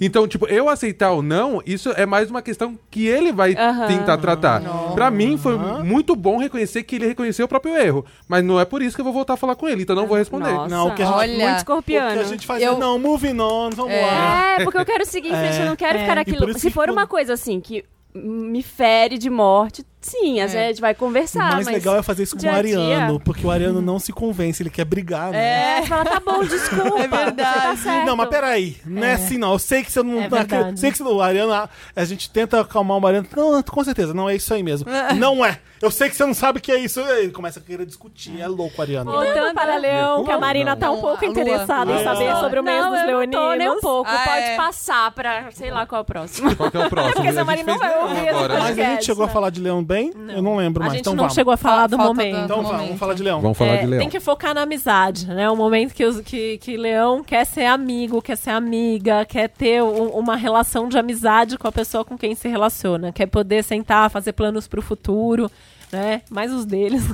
Então, 0.00 0.28
tipo, 0.28 0.46
eu 0.46 0.68
aceitar 0.68 1.10
ou 1.10 1.22
não, 1.22 1.60
isso 1.66 1.90
é 1.96 2.06
mais 2.06 2.30
uma 2.30 2.40
questão 2.40 2.78
que 2.90 3.06
ele 3.06 3.32
vai 3.32 3.54
tentar 3.88 4.16
tratar. 4.18 4.62
Pra 4.94 5.10
mim 5.10 5.36
foi 5.36 5.56
muito 5.82 6.14
bom 6.14 6.38
reconhecer 6.38 6.82
que 6.84 6.96
ele 6.96 7.06
reconheceu 7.06 7.46
o 7.46 7.48
próprio 7.48 7.76
erro. 7.76 8.04
Mas 8.28 8.44
não 8.44 8.60
é 8.60 8.64
por 8.64 8.80
isso 8.82 8.94
que 8.94 9.00
eu 9.00 9.04
vou 9.04 9.12
voltar 9.12 9.34
a 9.34 9.36
falar 9.36 9.56
com 9.56 9.68
ele, 9.68 9.82
então 9.82 9.96
não 9.96 10.06
vou 10.06 10.16
responder. 10.16 10.52
Nossa, 10.52 10.74
Não, 10.74 10.88
o 10.88 10.94
que 10.94 11.02
a 11.02 11.06
gente- 11.06 11.14
Olha, 11.14 11.32
muito 11.32 11.52
O 11.52 11.56
escorpiano. 11.56 12.12
que 12.12 12.18
a 12.18 12.24
gente 12.24 12.46
faz 12.46 12.62
Eu- 12.62 12.74
é, 12.74 12.78
não, 12.78 12.98
moving 12.98 13.40
on, 13.40 13.70
vamos 13.70 13.92
É. 13.92 14.02
lá. 14.02 14.50
É, 14.60 14.64
porque 14.64 14.78
eu 14.78 14.84
quero 14.86 15.04
seguir 15.04 15.28
em 15.28 15.36
frente, 15.36 15.60
eu 15.60 15.66
não 15.66 15.76
quero 15.76 15.98
É. 15.98 16.02
ficar 16.02 16.14
naquilo. 16.14 16.58
Se 16.58 16.70
for 16.70 16.84
quando- 16.84 16.92
uma 16.92 17.06
coisa 17.06 17.32
assim 17.32 17.60
que 17.60 17.84
me 18.14 18.62
fere 18.62 19.18
de 19.18 19.28
morte, 19.28 19.84
sim, 20.00 20.40
às 20.40 20.52
É. 20.52 20.54
vezes 20.54 20.64
a 20.64 20.68
gente 20.72 20.80
vai 20.80 20.92
O 20.92 20.96
conversar. 20.96 21.52
mais 21.52 21.66
mas 21.66 21.74
legal 21.74 21.96
é 21.96 22.02
fazer 22.02 22.22
isso 22.22 22.32
com 22.34 22.38
o 22.38 22.40
dia 22.40 22.52
a 22.54 22.62
dia- 22.62 22.78
Ariano, 22.78 23.20
porque 23.20 23.46
o 23.46 23.50
Ariano 23.50 23.80
não 23.80 23.98
se 23.98 24.12
convence, 24.12 24.62
ele 24.62 24.70
quer 24.70 24.84
brigar, 24.84 25.30
né? 25.32 25.78
É, 25.80 25.86
fala, 25.86 26.04
tá 26.04 26.20
bom, 26.20 26.42
desculpa. 26.44 26.98
É 27.00 27.08
verdade. 27.08 27.52
Você 27.58 27.60
tá 27.66 27.76
certo. 27.76 28.06
Não, 28.06 28.16
mas 28.16 28.28
peraí, 28.28 28.76
não 28.86 29.04
é 29.04 29.12
assim 29.14 29.38
não. 29.38 29.52
Eu 29.52 29.58
sei 29.58 29.82
que 29.82 29.90
você 29.92 30.02
não 30.02 30.20
É 30.22 30.28
tá. 30.28 30.36
verdade. 30.38 30.80
sei 30.80 30.90
que 30.92 30.98
você, 30.98 31.02
o 31.04 31.20
Ariano, 31.20 31.52
a, 31.52 31.68
a 31.96 32.04
gente 32.04 32.30
tenta 32.30 32.60
acalmar 32.60 32.96
o 32.96 33.00
Mariano. 33.00 33.26
Não, 33.36 33.62
com 33.62 33.84
certeza, 33.84 34.12
não 34.14 34.28
é 34.28 34.36
isso 34.36 34.52
aí 34.54 34.62
mesmo. 34.62 34.88
não 35.16 35.44
é. 35.44 35.58
Eu 35.80 35.92
sei 35.92 36.08
que 36.08 36.16
você 36.16 36.26
não 36.26 36.34
sabe 36.34 36.58
o 36.58 36.60
que 36.62 36.72
é 36.72 36.76
isso. 36.80 36.98
Ele 37.00 37.30
começa 37.30 37.60
a 37.60 37.62
querer 37.62 37.86
discutir. 37.86 38.40
É 38.40 38.48
louco, 38.48 38.82
Ariano. 38.82 39.12
Voltando 39.12 39.54
para 39.54 39.76
Leão, 39.76 40.24
que 40.24 40.30
a 40.30 40.34
Não, 40.34 40.40
Marina 40.40 40.72
não. 40.72 40.76
tá 40.76 40.90
um 40.90 40.94
Não, 40.96 41.00
pouco 41.00 41.24
interessada 41.24 41.92
em 41.92 42.02
saber 42.02 42.34
sobre 42.40 42.58
o 42.58 42.64
mês 42.64 42.80
não, 42.82 42.90
dos 42.90 42.98
não 42.98 43.06
leoninos. 43.06 43.40
tô 43.40 43.54
nem 43.54 43.70
um 43.70 43.78
pouco. 43.78 44.10
Ah, 44.10 44.18
Pode 44.24 44.40
é. 44.44 44.56
passar 44.56 45.10
pra, 45.12 45.52
sei 45.52 45.70
lá 45.70 45.86
qual 45.86 46.00
é 46.00 46.02
o 46.02 46.04
próximo. 46.04 46.56
Qual 46.56 46.68
que 46.68 46.76
é 46.76 46.84
o 46.84 46.90
próximo? 46.90 47.14
porque 47.24 47.38
a 47.38 47.44
Marina 47.44 47.72
não 47.72 47.78
vai 47.78 47.96
ouvir 48.02 48.14
né? 48.14 48.32
Mas 48.58 48.78
a 48.78 48.82
gente 48.82 49.04
chegou 49.04 49.24
a 49.24 49.28
falar 49.28 49.50
de 49.50 49.60
Leão 49.60 49.84
bem? 49.88 50.12
Eu 50.28 50.42
não 50.42 50.56
lembro 50.56 50.82
A 50.82 50.86
mais. 50.86 50.92
gente 50.92 51.00
então 51.00 51.14
não 51.14 51.24
vamos. 51.24 51.34
chegou 51.34 51.52
a 51.52 51.56
falar 51.56 51.86
do 51.86 51.96
Falta 51.96 52.12
momento. 52.14 52.36
da- 52.36 52.44
Então 52.44 52.56
vamos, 52.58 52.70
momento. 52.70 52.86
vamos 52.86 53.00
falar 53.00 53.14
de 53.14 53.22
Leão. 53.22 53.40
Vamos 53.40 53.58
falar 53.58 53.72
É, 53.72 53.76
de 53.78 53.86
leão. 53.86 54.00
Tem 54.00 54.10
que 54.10 54.20
focar 54.20 54.54
na 54.54 54.62
amizade, 54.62 55.26
né? 55.26 55.48
O 55.50 55.56
momento 55.56 55.94
que, 55.94 56.04
os- 56.04 56.20
que, 56.20 56.58
que 56.58 56.76
Leão 56.76 57.24
quer 57.24 57.44
ser 57.46 57.64
amigo, 57.64 58.20
quer 58.22 58.36
ser 58.36 58.50
amiga, 58.50 59.24
quer 59.24 59.48
ter 59.48 59.82
um- 59.82 60.10
uma 60.10 60.36
relação 60.36 60.88
de 60.88 60.98
amizade 60.98 61.56
com 61.56 61.66
a 61.66 61.72
pessoa 61.72 62.04
com 62.04 62.16
quem 62.18 62.34
se 62.34 62.48
relaciona, 62.48 63.12
quer 63.12 63.26
poder 63.26 63.64
sentar, 63.64 64.10
fazer 64.10 64.32
planos 64.34 64.68
pro 64.68 64.82
futuro, 64.82 65.50
né? 65.90 66.20
Mais 66.30 66.52
os 66.52 66.66
deles. 66.66 67.02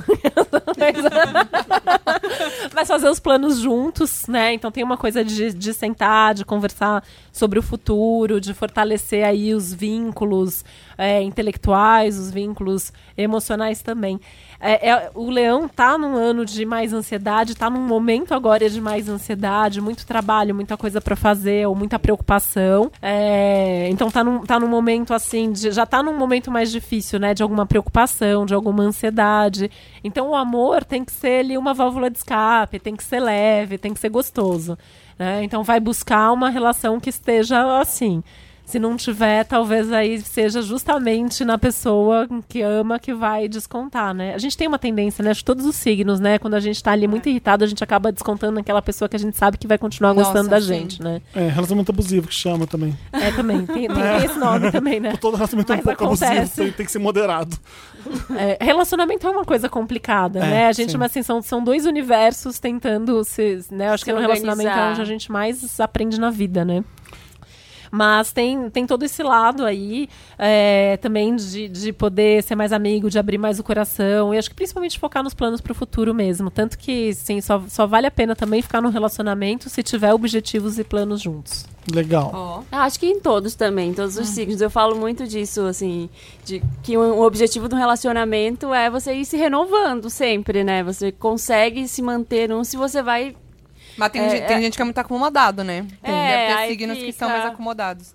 Mas 2.73 2.87
fazer 2.87 3.09
os 3.09 3.19
planos 3.19 3.59
juntos, 3.59 4.25
né? 4.27 4.53
Então 4.53 4.71
tem 4.71 4.83
uma 4.83 4.97
coisa 4.97 5.23
de, 5.23 5.53
de 5.53 5.73
sentar, 5.73 6.33
de 6.33 6.43
conversar 6.43 7.03
sobre 7.31 7.57
o 7.57 7.61
futuro, 7.61 8.41
de 8.41 8.53
fortalecer 8.53 9.23
aí 9.25 9.53
os 9.53 9.73
vínculos 9.73 10.65
é, 10.97 11.21
intelectuais, 11.21 12.17
os 12.17 12.31
vínculos 12.31 12.91
emocionais 13.17 13.81
também. 13.81 14.19
É, 14.59 14.89
é, 14.89 15.11
o 15.13 15.29
leão 15.29 15.67
tá 15.67 15.97
num 15.97 16.15
ano 16.15 16.45
de 16.45 16.65
mais 16.65 16.93
ansiedade, 16.93 17.55
tá 17.55 17.69
num 17.69 17.81
momento 17.85 18.33
agora 18.33 18.69
de 18.69 18.79
mais 18.81 19.09
ansiedade, 19.09 19.81
muito 19.81 20.05
trabalho, 20.05 20.55
muita 20.55 20.77
coisa 20.77 21.01
para 21.01 21.15
fazer, 21.15 21.67
ou 21.67 21.75
muita 21.75 21.99
preocupação. 21.99 22.89
É, 23.01 23.87
então 23.89 24.09
tá 24.09 24.23
num, 24.23 24.45
tá 24.45 24.59
num 24.59 24.67
momento 24.67 25.13
assim, 25.13 25.51
de- 25.51 25.71
já 25.71 25.85
tá 25.85 26.01
num 26.01 26.17
momento 26.17 26.49
mais 26.49 26.71
difícil, 26.71 27.19
né? 27.19 27.33
De 27.33 27.43
alguma 27.43 27.65
preocupação, 27.65 28.45
de 28.45 28.53
alguma 28.53 28.83
ansiedade. 28.83 29.69
Então 30.03 30.29
o 30.29 30.35
amor 30.35 30.83
tem 30.83 31.03
que 31.03 31.11
ser 31.11 31.39
ali 31.41 31.57
uma 31.57 31.73
válvula 31.73 32.09
de 32.09 32.17
escape, 32.17 32.79
tem 32.79 32.95
que 32.95 33.03
ser 33.03 33.19
leve, 33.19 33.77
tem 33.77 33.93
que 33.93 33.99
ser 33.99 34.09
gostoso. 34.09 34.77
né? 35.19 35.43
Então 35.43 35.63
vai 35.63 35.79
buscar 35.79 36.31
uma 36.31 36.49
relação 36.49 36.99
que 36.99 37.09
esteja 37.09 37.79
assim. 37.79 38.23
Se 38.65 38.79
não 38.79 38.97
tiver, 38.97 39.43
talvez 39.45 39.91
aí 39.91 40.19
seja 40.21 40.61
justamente 40.61 41.45
na 41.45 41.55
pessoa 41.57 42.27
que 42.49 42.61
ama 42.63 42.97
que 42.97 43.13
vai 43.13 43.47
descontar, 43.47 44.13
né? 44.13 44.33
A 44.33 44.37
gente 44.39 44.57
tem 44.57 44.67
uma 44.67 44.79
tendência, 44.79 45.23
né? 45.23 45.29
Acho 45.29 45.41
que 45.41 45.45
todos 45.45 45.65
os 45.65 45.75
signos, 45.75 46.19
né? 46.19 46.39
Quando 46.39 46.55
a 46.55 46.59
gente 46.59 46.81
tá 46.83 46.91
ali 46.91 47.07
muito 47.07 47.29
irritado, 47.29 47.63
a 47.63 47.67
gente 47.67 47.83
acaba 47.83 48.11
descontando 48.11 48.53
naquela 48.55 48.81
pessoa 48.81 49.07
que 49.07 49.15
a 49.15 49.19
gente 49.19 49.37
sabe 49.37 49.57
que 49.59 49.67
vai 49.67 49.77
continuar 49.77 50.13
Nossa, 50.15 50.31
gostando 50.31 50.49
da 50.49 50.59
sim. 50.59 50.67
gente, 50.67 51.01
né? 51.01 51.21
É, 51.35 51.47
relacionamento 51.47 51.91
abusivo 51.91 52.27
que 52.27 52.33
chama 52.33 52.65
também. 52.65 52.97
É 53.13 53.31
também. 53.31 53.65
Tem, 53.67 53.87
tem- 53.87 53.95
tem 53.95 54.25
esse 54.25 54.39
nome 54.39 54.71
também, 54.71 54.99
né? 54.99 55.15
Todo 55.21 55.35
relacionamento 55.35 55.71
é 55.71 55.75
um 55.75 55.77
Mas 55.77 55.85
pouco 55.85 56.03
acontece. 56.05 56.25
abusivo, 56.33 56.55
tem, 56.55 56.71
tem 56.71 56.85
que 56.87 56.91
ser 56.91 56.99
moderado. 56.99 57.55
É, 58.35 58.57
relacionamento 58.63 59.27
é 59.27 59.29
uma 59.29 59.45
coisa 59.45 59.69
complicada, 59.69 60.39
É, 60.39 60.41
né? 60.49 60.67
A 60.67 60.71
gente, 60.71 60.91
sim. 60.93 60.97
mas 60.97 61.11
assim, 61.11 61.21
são, 61.23 61.41
são 61.41 61.63
dois 61.63 61.85
universos 61.85 62.59
tentando 62.59 63.23
se. 63.23 63.63
Né? 63.71 63.87
Eu 63.89 63.93
Acho 63.93 64.03
Se 64.03 64.05
que 64.09 64.13
no 64.13 64.19
relacionamento 64.19 64.67
é 64.67 64.71
organizar. 64.71 64.91
onde 64.93 65.01
a 65.01 65.05
gente 65.05 65.31
mais 65.31 65.79
aprende 65.79 66.19
na 66.19 66.29
vida, 66.31 66.65
né? 66.65 66.83
Mas 67.95 68.33
tem, 68.33 68.69
tem 68.69 68.85
todo 68.85 69.03
esse 69.03 69.23
lado 69.23 69.63
aí 69.63 70.09
é, 70.37 70.97
também 70.97 71.33
de, 71.33 71.69
de 71.69 71.93
poder 71.93 72.43
ser 72.43 72.53
mais 72.53 72.73
amigo, 72.73 73.09
de 73.09 73.17
abrir 73.17 73.37
mais 73.37 73.57
o 73.57 73.63
coração. 73.63 74.33
E 74.33 74.37
acho 74.37 74.49
que 74.49 74.55
principalmente 74.55 74.99
focar 74.99 75.23
nos 75.23 75.33
planos 75.33 75.61
para 75.61 75.71
o 75.71 75.75
futuro 75.75 76.13
mesmo. 76.13 76.51
Tanto 76.51 76.77
que, 76.77 77.13
sim, 77.13 77.39
só, 77.39 77.63
só 77.69 77.87
vale 77.87 78.05
a 78.05 78.11
pena 78.11 78.35
também 78.35 78.61
ficar 78.61 78.81
no 78.81 78.89
relacionamento 78.89 79.69
se 79.69 79.81
tiver 79.81 80.13
objetivos 80.13 80.77
e 80.77 80.83
planos 80.83 81.21
juntos. 81.21 81.65
Legal. 81.89 82.65
Eu 82.69 82.79
Acho 82.79 82.99
que 82.99 83.05
em 83.05 83.19
todos 83.21 83.55
também, 83.55 83.91
em 83.91 83.93
todos 83.93 84.17
os 84.17 84.27
signos. 84.27 84.59
Eu 84.59 84.69
falo 84.69 84.97
muito 84.97 85.25
disso, 85.25 85.61
assim, 85.61 86.09
de 86.43 86.61
que 86.83 86.97
o, 86.97 87.01
o 87.01 87.25
objetivo 87.25 87.69
do 87.69 87.77
relacionamento 87.77 88.73
é 88.73 88.89
você 88.89 89.13
ir 89.13 89.23
se 89.23 89.37
renovando 89.37 90.09
sempre, 90.09 90.65
né? 90.65 90.83
Você 90.83 91.13
consegue 91.13 91.87
se 91.87 92.01
manter 92.01 92.51
um 92.51 92.63
se 92.63 92.75
você 92.75 93.01
vai. 93.01 93.35
Mas 93.97 94.09
tem, 94.11 94.21
É, 94.21 94.29
gente, 94.29 94.47
tem 94.47 94.57
é. 94.57 94.61
gente 94.61 94.75
que 94.75 94.81
é 94.81 94.85
muito 94.85 94.97
acomodado, 94.97 95.63
né? 95.63 95.85
Tem, 96.01 96.13
É, 96.13 96.47
deve 96.47 96.61
ter 96.61 96.67
signos 96.69 96.97
que 96.97 97.11
são 97.11 97.27
fica- 97.29 97.39
mais 97.39 97.51
acomodados. 97.53 98.13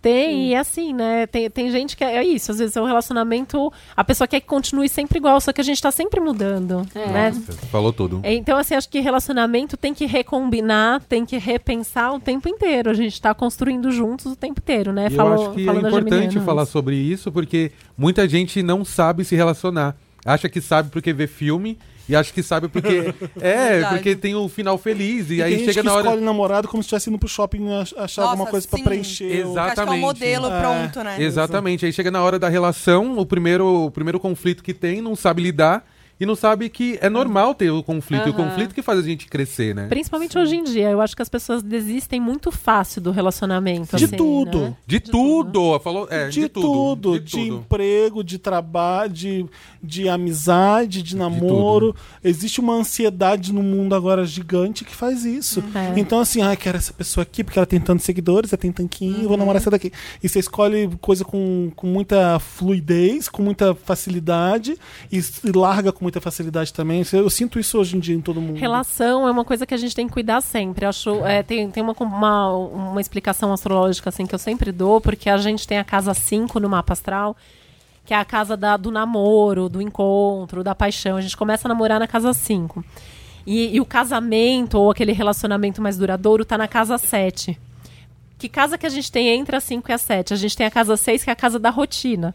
Tem, 0.00 0.48
e 0.50 0.56
assim, 0.56 0.92
né? 0.92 1.28
Tem, 1.28 1.48
tem 1.48 1.70
gente 1.70 1.96
que 1.96 2.02
é, 2.02 2.16
é 2.16 2.24
isso. 2.24 2.50
Às 2.50 2.58
vezes 2.58 2.74
é 2.76 2.82
um 2.82 2.86
relacionamento. 2.86 3.72
A 3.96 4.02
pessoa 4.02 4.26
quer 4.26 4.40
que 4.40 4.46
continue 4.48 4.88
sempre 4.88 5.18
igual, 5.18 5.40
só 5.40 5.52
que 5.52 5.60
a 5.60 5.64
gente 5.64 5.80
tá 5.80 5.92
sempre 5.92 6.18
mudando. 6.18 6.84
É. 6.92 7.06
Né? 7.06 7.30
Nossa, 7.30 7.52
falou 7.68 7.92
tudo. 7.92 8.18
É, 8.24 8.34
Então, 8.34 8.58
assim, 8.58 8.74
acho 8.74 8.88
que 8.88 8.98
relacionamento 8.98 9.76
tem 9.76 9.94
que 9.94 10.04
recombinar, 10.06 11.00
tem 11.02 11.24
que 11.24 11.38
repensar 11.38 12.12
o 12.12 12.18
tempo 12.18 12.48
inteiro. 12.48 12.90
A 12.90 12.94
gente 12.94 13.20
tá 13.22 13.32
construindo 13.32 13.92
juntos 13.92 14.26
o 14.26 14.34
tempo 14.34 14.58
inteiro, 14.58 14.92
né? 14.92 15.02
E 15.08 15.12
eu 15.12 15.16
Falou- 15.16 15.34
acho 15.46 15.54
que 15.54 15.68
é 15.68 15.72
importante 15.72 16.40
falar 16.40 16.66
sobre 16.66 16.96
isso, 16.96 17.30
porque 17.30 17.70
muita 17.96 18.28
gente 18.28 18.60
não 18.60 18.84
sabe 18.84 19.24
se 19.24 19.36
relacionar. 19.36 19.94
Acha 20.26 20.48
que 20.48 20.60
sabe 20.60 20.90
porque 20.90 21.12
vê 21.12 21.28
filme 21.28 21.78
e 22.08 22.16
acha 22.16 22.32
que 22.32 22.42
sabe 22.42 22.68
porque. 22.68 23.14
é, 23.40 23.68
Verdade. 23.70 23.94
porque 23.94 24.16
tem 24.16 24.34
o 24.34 24.48
final 24.48 24.76
feliz. 24.78 25.30
E, 25.30 25.34
E 25.36 25.42
aí 25.42 25.64
chega 25.64 25.82
na 25.82 25.92
hora. 25.92 26.02
escolhe 26.08 26.22
namorado 26.24 26.68
como 26.68 26.82
se 26.82 26.86
estivesse 26.86 27.08
indo 27.08 27.18
pro 27.18 27.28
shopping 27.28 27.72
ach- 27.72 27.92
achar 27.96 28.22
Nossa, 28.22 28.32
alguma 28.32 28.46
coisa 28.50 28.66
pra 28.68 28.78
sim. 28.78 28.84
preencher. 28.84 29.24
o- 29.24 29.28
Exato. 29.28 29.40
Acho 29.40 29.52
que 29.52 29.58
é 29.58 29.62
um 29.62 29.66
Exatamente. 29.94 30.00
modelo 30.00 30.46
É. 30.46 30.60
pronto, 30.60 31.02
né? 31.04 31.16
Exatamente. 31.22 31.86
Aí 31.86 31.92
chega 31.92 32.10
na 32.10 32.22
hora 32.22 32.38
da 32.38 32.48
relação, 32.48 33.18
o 33.18 33.24
primeiro, 33.26 33.86
o 33.86 33.90
primeiro 33.90 34.18
conflito 34.20 34.62
que 34.62 34.74
tem, 34.74 35.00
não 35.00 35.14
sabe 35.16 35.42
lidar 35.42 35.84
e 36.22 36.26
não 36.26 36.36
sabe 36.36 36.68
que 36.68 36.96
é 37.00 37.10
normal 37.10 37.52
ter 37.52 37.72
o 37.72 37.82
conflito. 37.82 38.28
E 38.28 38.30
o 38.30 38.32
conflito 38.32 38.72
que 38.72 38.80
faz 38.80 38.96
a 38.96 39.02
gente 39.02 39.26
crescer, 39.26 39.74
né? 39.74 39.88
Principalmente 39.88 40.38
hoje 40.38 40.54
em 40.54 40.62
dia. 40.62 40.88
Eu 40.88 41.00
acho 41.00 41.16
que 41.16 41.22
as 41.22 41.28
pessoas 41.28 41.64
desistem 41.64 42.20
muito 42.20 42.52
fácil 42.52 43.02
do 43.02 43.10
relacionamento. 43.10 43.96
De 43.96 44.04
assim, 44.04 44.16
tudo. 44.16 44.60
né? 44.60 44.76
De, 44.86 45.00
tudo. 45.00 45.80
Falou, 45.80 46.06
é, 46.08 46.28
de, 46.28 46.42
de, 46.42 46.48
tudo, 46.48 47.18
De, 47.18 47.24
de 47.24 47.30
tudo. 47.32 47.56
emprego, 47.56 48.22
de 48.22 48.38
trabalho, 48.38 49.12
de, 49.12 49.46
de 49.82 50.08
amizade, 50.08 51.02
de 51.02 51.16
namoro. 51.16 51.92
Existe 52.22 52.60
uma 52.60 52.74
ansiedade 52.74 53.52
no 53.52 53.60
mundo 53.60 53.96
agora 53.96 54.24
gigante 54.24 54.84
que 54.84 54.94
faz 54.94 55.24
isso. 55.24 55.60
É. 55.74 55.98
Então, 55.98 56.20
assim, 56.20 56.40
ah, 56.40 56.54
quero 56.54 56.78
essa 56.78 56.92
pessoa 56.92 57.22
aqui 57.22 57.42
porque 57.42 57.58
ela 57.58 57.66
tem 57.66 57.80
tantos 57.80 58.04
seguidores, 58.04 58.52
ela 58.52 58.60
tem 58.60 58.70
tanquinho, 58.70 59.26
vou 59.26 59.36
namorar 59.36 59.60
essa 59.60 59.72
daqui. 59.72 59.90
E 60.22 60.28
você 60.28 60.38
escolhe 60.38 60.88
coisa 61.00 61.24
com, 61.24 61.72
com 61.74 61.88
muita 61.88 62.38
fluidez, 62.38 63.28
com 63.28 63.42
muita 63.42 63.74
facilidade 63.74 64.78
e, 65.10 65.18
e 65.18 65.50
larga 65.50 65.90
com 65.90 66.04
muita 66.04 66.11
facilidade 66.20 66.72
também. 66.72 67.02
Eu 67.12 67.30
sinto 67.30 67.58
isso 67.58 67.78
hoje 67.78 67.96
em 67.96 68.00
dia 68.00 68.14
em 68.14 68.20
todo 68.20 68.40
mundo. 68.40 68.58
Relação 68.58 69.26
é 69.26 69.30
uma 69.30 69.44
coisa 69.44 69.64
que 69.66 69.74
a 69.74 69.76
gente 69.76 69.94
tem 69.94 70.06
que 70.06 70.12
cuidar 70.12 70.40
sempre. 70.40 70.84
Acho, 70.84 71.24
é, 71.24 71.42
tem 71.42 71.70
tem 71.70 71.82
uma, 71.82 71.94
uma, 71.98 72.52
uma 72.56 73.00
explicação 73.00 73.52
astrológica 73.52 74.08
assim 74.08 74.26
que 74.26 74.34
eu 74.34 74.38
sempre 74.38 74.70
dou, 74.72 75.00
porque 75.00 75.28
a 75.30 75.36
gente 75.38 75.66
tem 75.66 75.78
a 75.78 75.84
casa 75.84 76.12
5 76.14 76.58
no 76.60 76.68
mapa 76.68 76.92
astral, 76.92 77.36
que 78.04 78.12
é 78.12 78.16
a 78.16 78.24
casa 78.24 78.56
da- 78.56 78.76
do 78.76 78.90
namoro, 78.90 79.68
do 79.68 79.80
encontro, 79.80 80.62
da 80.64 80.74
paixão. 80.74 81.16
A 81.16 81.20
gente 81.20 81.36
começa 81.36 81.66
a 81.66 81.70
namorar 81.70 81.98
na 82.00 82.06
casa 82.06 82.32
5. 82.34 82.84
E, 83.46 83.74
e 83.76 83.80
o 83.80 83.84
casamento 83.84 84.78
ou 84.78 84.90
aquele 84.90 85.12
relacionamento 85.12 85.82
mais 85.82 85.96
duradouro 85.98 86.44
tá 86.44 86.56
na 86.56 86.68
casa 86.68 86.96
7. 86.98 87.58
Que 88.38 88.48
casa 88.48 88.76
que 88.76 88.86
a 88.86 88.88
gente 88.88 89.10
tem 89.10 89.28
entre 89.28 89.54
a 89.54 89.60
5 89.60 89.88
e 89.90 89.92
a 89.92 89.98
7? 89.98 90.32
A 90.34 90.36
gente 90.36 90.56
tem 90.56 90.66
a 90.66 90.70
casa 90.70 90.96
6, 90.96 91.22
que 91.24 91.30
é 91.30 91.32
a 91.32 91.36
casa 91.36 91.58
da 91.60 91.70
rotina. 91.70 92.34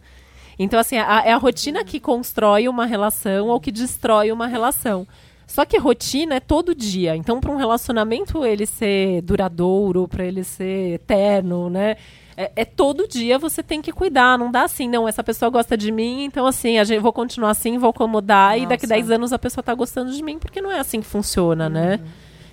Então, 0.59 0.79
assim, 0.79 0.97
a- 0.97 1.23
é 1.25 1.31
a 1.31 1.37
rotina 1.37 1.83
que 1.83 1.99
constrói 1.99 2.67
uma 2.67 2.85
relação 2.85 3.47
ou 3.47 3.59
que 3.59 3.71
destrói 3.71 4.31
uma 4.31 4.47
relação. 4.47 5.07
Só 5.45 5.63
que 5.63 5.77
rotina 5.77 6.35
é 6.35 6.39
todo 6.39 6.75
dia. 6.75 7.15
Então, 7.15 7.39
para 7.39 7.51
um 7.51 7.55
relacionamento 7.55 8.43
ele 8.45 8.65
ser 8.65 9.21
duradouro, 9.21 10.07
para 10.07 10.25
ele 10.25 10.43
ser 10.43 10.95
eterno, 10.95 11.69
né? 11.69 11.95
É, 12.35 12.51
é 12.57 12.65
todo 12.65 13.07
dia 13.07 13.39
você 13.39 13.63
tem 13.63 13.81
que 13.81 13.91
cuidar. 13.91 14.37
Não 14.37 14.51
dá 14.51 14.63
assim, 14.63 14.89
não. 14.89 15.07
Essa 15.07 15.23
pessoa 15.23 15.49
gosta 15.49 15.77
de 15.77 15.91
mim, 15.91 16.25
então 16.25 16.45
assim, 16.45 16.77
a 16.77 16.83
gente 16.83 16.99
vou 16.99 17.13
continuar 17.13 17.51
assim, 17.51 17.77
vou 17.77 17.89
acomodar 17.89 18.57
e 18.59 18.65
daqui 18.65 18.85
Nossa. 18.85 18.95
10 18.95 19.09
anos 19.11 19.33
a 19.33 19.39
pessoa 19.39 19.63
tá 19.63 19.73
gostando 19.73 20.11
de 20.11 20.21
mim, 20.21 20.37
porque 20.37 20.61
não 20.61 20.71
é 20.71 20.79
assim 20.79 20.99
que 20.99 21.07
funciona, 21.07 21.69
né? 21.69 21.99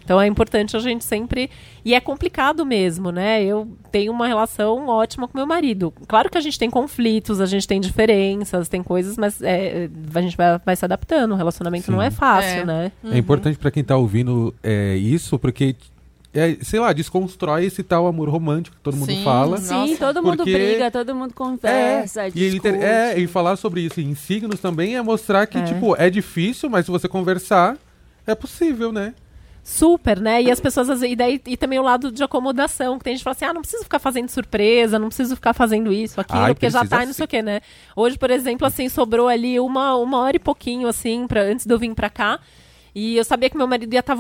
Então 0.05 0.21
é 0.21 0.27
importante 0.27 0.77
a 0.77 0.81
gente 0.81 1.05
sempre. 1.05 1.51
E 1.85 1.95
é 1.95 2.01
complicado 2.01 2.65
mesmo, 2.67 3.11
né? 3.11 3.43
Eu 3.43 3.67
tenho 3.91 4.13
uma 4.13 4.27
relação 4.27 4.87
ótima 4.87 5.27
com 5.27 5.37
meu 5.37 5.47
marido. 5.47 5.93
Claro 6.07 6.31
que 6.31 6.37
a 6.37 6.41
gente 6.41 6.59
tem 6.59 6.69
conflitos, 6.71 7.41
a 7.41 7.47
gente 7.47 7.67
tem 7.67 7.81
diferenças, 7.81 8.69
tem 8.69 8.83
coisas, 8.83 9.17
mas 9.17 9.41
é, 9.43 9.89
a 10.15 10.21
gente 10.21 10.37
vai, 10.37 10.59
vai 10.65 10.77
se 10.77 10.85
adaptando. 10.85 11.33
O 11.33 11.37
relacionamento 11.37 11.87
Sim. 11.87 11.93
não 11.93 12.03
é 12.03 12.11
fácil, 12.11 12.61
É. 12.61 12.65
né? 12.65 12.93
É 13.11 13.19
importante 13.19 13.59
pra 13.59 13.71
quem 13.71 13.83
tá 13.83 13.97
ouvindo 13.97 14.55
é, 14.63 14.95
isso, 14.97 15.39
porque 15.39 15.75
é, 16.35 16.57
sei 16.63 16.81
lá, 16.81 16.93
desconstrói 16.93 17.65
esse 17.65 17.83
tal 17.83 18.07
amor 18.07 18.29
romântico 18.29 18.77
que 18.77 18.83
todo 18.83 18.97
mundo 18.97 19.11
Sim. 19.11 19.23
fala. 19.23 19.57
Sim, 19.59 19.73
Nossa. 19.73 19.97
todo 19.99 20.23
mundo 20.23 20.39
Porque- 20.39 20.53
briga, 20.53 20.91
todo 20.91 21.15
mundo 21.15 21.33
conversa, 21.33 22.27
E, 22.29 22.43
ele 22.43 22.59
ter- 22.61 22.73
discute. 22.73 22.85
é, 22.85 23.19
e 23.21 23.27
falar 23.27 23.57
sobre 23.57 23.83
isso 23.83 24.01
em 24.01 24.15
signos 24.15 24.59
também 24.61 24.97
é 24.97 25.03
mostrar 25.03 25.47
que, 25.47 25.59
É. 25.59 25.63
tipo, 25.63 25.95
é 25.97 26.11
difícil, 26.11 26.69
mas 26.69 26.85
se 26.87 26.91
você 26.91 27.07
conversar, 27.09 27.77
é 28.27 28.35
possível, 28.35 28.91
né? 28.93 29.15
Super, 29.65 30.21
né? 30.21 30.43
E 30.43 30.51
as 30.51 30.61
pessoas, 30.61 31.03
e, 31.03 31.17
daí, 31.17 31.41
e 31.47 31.57
também 31.57 31.79
o 31.79 31.83
lado 31.83 32.13
de 32.13 32.23
acomodação, 32.23 32.99
que 32.99 33.05
tem 33.05 33.15
gente 33.15 33.21
que 33.21 33.25
fala 33.25 33.35
assim, 33.35 33.45
ah, 33.47 33.55
não 33.55 33.63
preciso 33.63 33.83
ficar 33.83 33.99
fazendo 33.99 34.29
surpresa, 34.29 34.99
não 34.99 35.09
preciso 35.09 35.35
ficar 35.35 35.55
fazendo 35.55 35.91
isso, 35.91 36.21
aquilo, 36.21 36.41
Ai, 36.41 36.55
porque 36.55 36.69
já 36.69 36.85
tá 36.85 37.03
e 37.03 37.07
não 37.07 37.15
sei 37.15 37.25
o 37.25 37.29
quê, 37.29 37.41
né? 37.41 37.63
Hoje, 37.97 38.19
por 38.19 38.31
exemplo, 38.31 38.67
assim, 38.67 38.91
sobrou 38.91 39.27
ali 39.27 39.59
uma, 39.59 39.97
uma 39.97 40.19
hora 40.19 40.37
e 40.37 40.39
pouquinho, 40.39 40.87
assim, 40.87 41.27
pra, 41.27 41.41
antes 41.41 41.65
de 41.65 41.73
eu 41.73 41.79
vir 41.79 41.95
pra 41.95 42.11
cá. 42.11 42.39
E 42.95 43.17
eu 43.17 43.25
sabia 43.25 43.51
que 43.51 43.57
meu 43.57 43.67
marido 43.67 43.93
ia 43.93 44.01
estar 44.01 44.17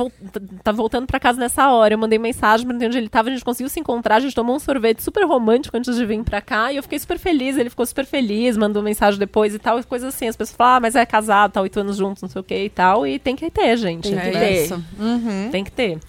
tá 0.64 0.72
voltando 0.72 1.06
pra 1.06 1.20
casa 1.20 1.38
nessa 1.38 1.70
hora. 1.70 1.94
Eu 1.94 1.98
mandei 1.98 2.18
mensagem, 2.18 2.66
perguntei 2.66 2.88
onde 2.88 2.98
ele 2.98 3.08
tava, 3.08 3.28
a 3.28 3.32
gente 3.32 3.44
conseguiu 3.44 3.68
se 3.68 3.78
encontrar, 3.78 4.16
a 4.16 4.20
gente 4.20 4.34
tomou 4.34 4.56
um 4.56 4.58
sorvete 4.58 5.00
super 5.00 5.24
romântico 5.24 5.76
antes 5.76 5.94
de 5.94 6.04
vir 6.04 6.24
pra 6.24 6.40
cá. 6.40 6.72
E 6.72 6.76
eu 6.76 6.82
fiquei 6.82 6.98
super 6.98 7.16
feliz, 7.18 7.56
ele 7.56 7.70
ficou 7.70 7.86
super 7.86 8.04
feliz, 8.04 8.56
mandou 8.56 8.82
mensagem 8.82 9.18
depois 9.18 9.54
e 9.54 9.60
tal, 9.60 9.78
e 9.78 9.84
coisas 9.84 10.12
assim. 10.12 10.26
As 10.26 10.36
pessoas 10.36 10.56
falam, 10.56 10.76
ah, 10.76 10.80
mas 10.80 10.96
é 10.96 11.06
casado, 11.06 11.52
tá 11.52 11.60
oito 11.60 11.78
anos 11.78 11.96
juntos, 11.96 12.20
não 12.22 12.28
sei 12.28 12.40
o 12.40 12.44
que 12.44 12.64
e 12.64 12.68
tal. 12.68 13.06
E 13.06 13.18
tem 13.18 13.36
que 13.36 13.48
ter, 13.48 13.76
gente. 13.76 14.08
Tem 14.08 14.16
né? 14.16 14.30
que 14.30 14.36
É 14.36 14.40
ter. 14.40 14.64
isso. 14.64 14.84
Uhum. 14.98 15.48
Tem 15.52 15.62
que 15.62 15.70
ter. 15.70 16.00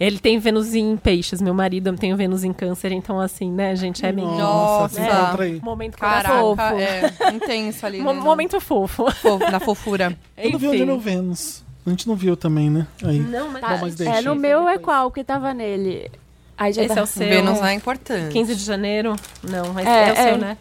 Ele 0.00 0.18
tem 0.18 0.38
Vênus 0.38 0.74
em 0.74 0.96
peixes, 0.96 1.42
meu 1.42 1.52
marido 1.52 1.92
tem 1.96 2.14
Vênus 2.14 2.44
em 2.44 2.52
câncer, 2.52 2.92
então 2.92 3.18
assim, 3.18 3.50
né, 3.50 3.74
gente, 3.74 4.06
é 4.06 4.12
meio 4.12 4.28
Nossa. 4.28 4.94
se 4.94 5.00
encontra 5.00 5.44
aí. 5.44 5.60
momento 5.60 5.98
Caraca, 5.98 6.38
fofo. 6.38 6.62
é 6.62 7.34
intenso 7.34 7.84
ali. 7.84 8.00
Mo- 8.00 8.12
né? 8.12 8.20
momento 8.20 8.60
fofo. 8.60 9.10
Fofo, 9.10 9.50
na 9.50 9.58
fofura. 9.58 10.16
Eu 10.36 10.52
não 10.52 10.58
vi 10.58 10.68
onde 10.68 10.82
é 10.82 10.86
meu 10.86 11.00
Vênus. 11.00 11.64
A 11.86 11.90
gente 11.90 12.06
não 12.06 12.14
viu 12.14 12.36
também, 12.36 12.70
né? 12.70 12.86
Aí. 13.02 13.18
Não, 13.18 13.50
mas, 13.50 13.62
Bom, 13.62 13.78
mas 13.80 13.94
deixa. 13.94 14.18
É, 14.18 14.22
no 14.22 14.34
meu 14.34 14.68
é 14.68 14.78
qual 14.78 15.10
que 15.10 15.24
tava 15.24 15.54
nele? 15.54 16.10
Aí 16.56 16.72
já 16.72 16.82
Esse 16.82 16.94
tá- 16.94 17.00
é 17.00 17.04
o 17.04 17.06
seu. 17.06 17.28
Vênus 17.28 17.62
é 17.62 17.72
importante. 17.72 18.32
15 18.32 18.54
de 18.56 18.64
janeiro? 18.64 19.16
Não, 19.42 19.78
esse 19.78 19.88
É, 19.88 20.08
é, 20.08 20.12
o 20.12 20.16
seu, 20.16 20.24
é. 20.24 20.38
né? 20.38 20.58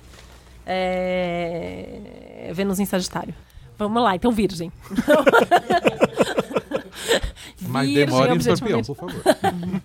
É... 0.65 2.51
Vênus 2.53 2.80
em 2.80 2.86
Sagitário. 2.86 3.34
Vamos 3.78 4.01
lá, 4.01 4.15
então 4.15 4.32
Virgem. 4.32 4.72
Mas 7.61 7.88
Virgem, 7.88 8.05
demora 8.05 8.34
em 8.34 8.38
escorpião, 8.38 8.82
por 8.84 8.95
favor. 8.95 9.22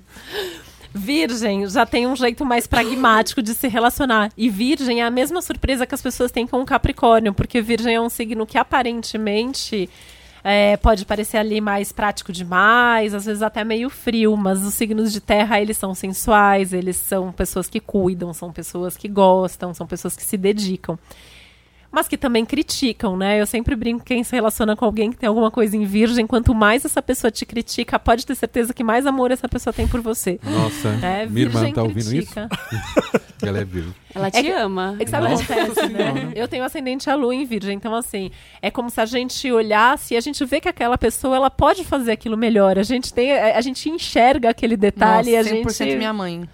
Virgem 0.95 1.66
já 1.68 1.87
tem 1.87 2.07
um 2.07 2.14
jeito 2.14 2.45
mais 2.45 2.66
pragmático 2.66 3.41
de 3.43 3.55
se 3.55 3.66
relacionar. 3.68 4.30
E 4.37 4.49
Virgem 4.51 5.01
é 5.01 5.05
a 5.07 5.11
mesma 5.11 5.41
surpresa 5.41 5.87
que 5.87 5.95
as 5.95 6.03
pessoas 6.03 6.30
têm 6.30 6.47
com 6.47 6.61
o 6.61 6.66
Capricórnio, 6.66 7.33
porque 7.33 7.62
Virgem 7.62 7.95
é 7.95 8.01
um 8.01 8.11
signo 8.11 8.47
que 8.47 8.59
aparentemente 8.59 9.89
é, 10.45 10.76
pode 10.76 11.05
parecer 11.05 11.36
ali 11.36 11.61
mais 11.61 11.93
prático 11.93 12.32
demais, 12.32 13.14
às 13.14 13.26
vezes 13.26 13.43
até 13.43 13.62
meio 13.62 13.88
frio, 13.88 14.36
mas 14.36 14.62
os 14.64 14.74
signos 14.74 15.12
de 15.12 15.20
terra 15.20 15.61
eles 15.61 15.76
são 15.76 15.95
sensuais, 15.95 16.72
eles 16.72 16.97
são 16.97 17.30
pessoas 17.30 17.68
que 17.68 17.78
cuidam, 17.78 18.32
são 18.34 18.53
pessoas 18.53 18.97
que 18.97 19.09
gostam, 19.09 19.72
são 19.72 19.86
pessoas 19.86 20.16
que 20.16 20.22
se 20.22 20.36
dedicam. 20.36 20.99
Mas 21.93 22.09
que 22.09 22.16
também 22.16 22.47
criticam, 22.47 23.18
né? 23.18 23.38
Eu 23.38 23.47
sempre 23.47 23.76
brinco 23.76 24.03
que 24.03 24.14
quem 24.14 24.24
se 24.24 24.34
relaciona 24.34 24.74
com 24.74 24.86
alguém 24.86 25.11
que 25.11 25.18
tem 25.18 25.28
alguma 25.28 25.51
coisa 25.51 25.76
em 25.76 25.84
virgem, 25.84 26.26
quanto 26.26 26.55
mais 26.55 26.86
essa 26.86 27.03
pessoa 27.03 27.30
te 27.30 27.45
critica, 27.45 27.99
pode 27.99 28.24
ter 28.24 28.34
certeza 28.34 28.72
que 28.72 28.82
mais 28.82 29.05
amor 29.05 29.30
essa 29.30 29.47
pessoa 29.47 29.74
tem 29.74 29.86
por 29.86 30.01
você. 30.01 30.40
Nossa, 30.43 30.88
É, 31.03 31.26
minha 31.26 31.47
irmã 31.47 31.61
virgem 31.61 31.74
tá 31.74 31.82
ouvindo 31.82 32.09
critica. 32.09 32.49
isso? 32.51 33.22
Ela 33.47 33.59
é 33.59 33.64
virgem. 33.64 33.95
Ela 34.14 34.30
te 34.30 34.51
ama. 34.51 34.97
É 34.99 35.05
que 35.05 35.11
sabe 35.11 35.26
o 35.26 35.28
que 35.28 35.34
Nossa 35.34 35.53
acontece, 35.53 35.88
né? 35.88 36.32
Eu 36.34 36.49
tenho 36.49 36.64
ascendente 36.64 37.11
a 37.11 37.14
lua 37.14 37.34
em 37.34 37.45
virgem, 37.45 37.74
então 37.74 37.95
assim, 37.95 38.30
é 38.62 38.70
como 38.70 38.88
se 38.88 39.01
a 39.01 39.05
gente 39.05 39.51
olhasse 39.51 40.14
e 40.14 40.16
a 40.16 40.20
gente 40.20 40.45
vê 40.45 40.61
que 40.61 40.68
aquela 40.68 40.97
pessoa, 40.97 41.36
ela 41.36 41.51
pode 41.51 41.84
fazer 41.84 42.12
aquilo 42.12 42.36
melhor. 42.36 42.78
A 42.78 42.82
gente 42.82 43.12
tem, 43.12 43.32
a 43.32 43.59
a 43.59 43.61
gente 43.61 43.88
enxerga 43.88 44.51
aquele 44.51 44.76
detalhe 44.76 45.36
Nossa, 45.36 45.51
e 45.51 45.57
a 45.57 45.62
100% 45.62 45.78
gente... 45.84 45.97
minha 45.97 46.12
mãe. 46.12 46.49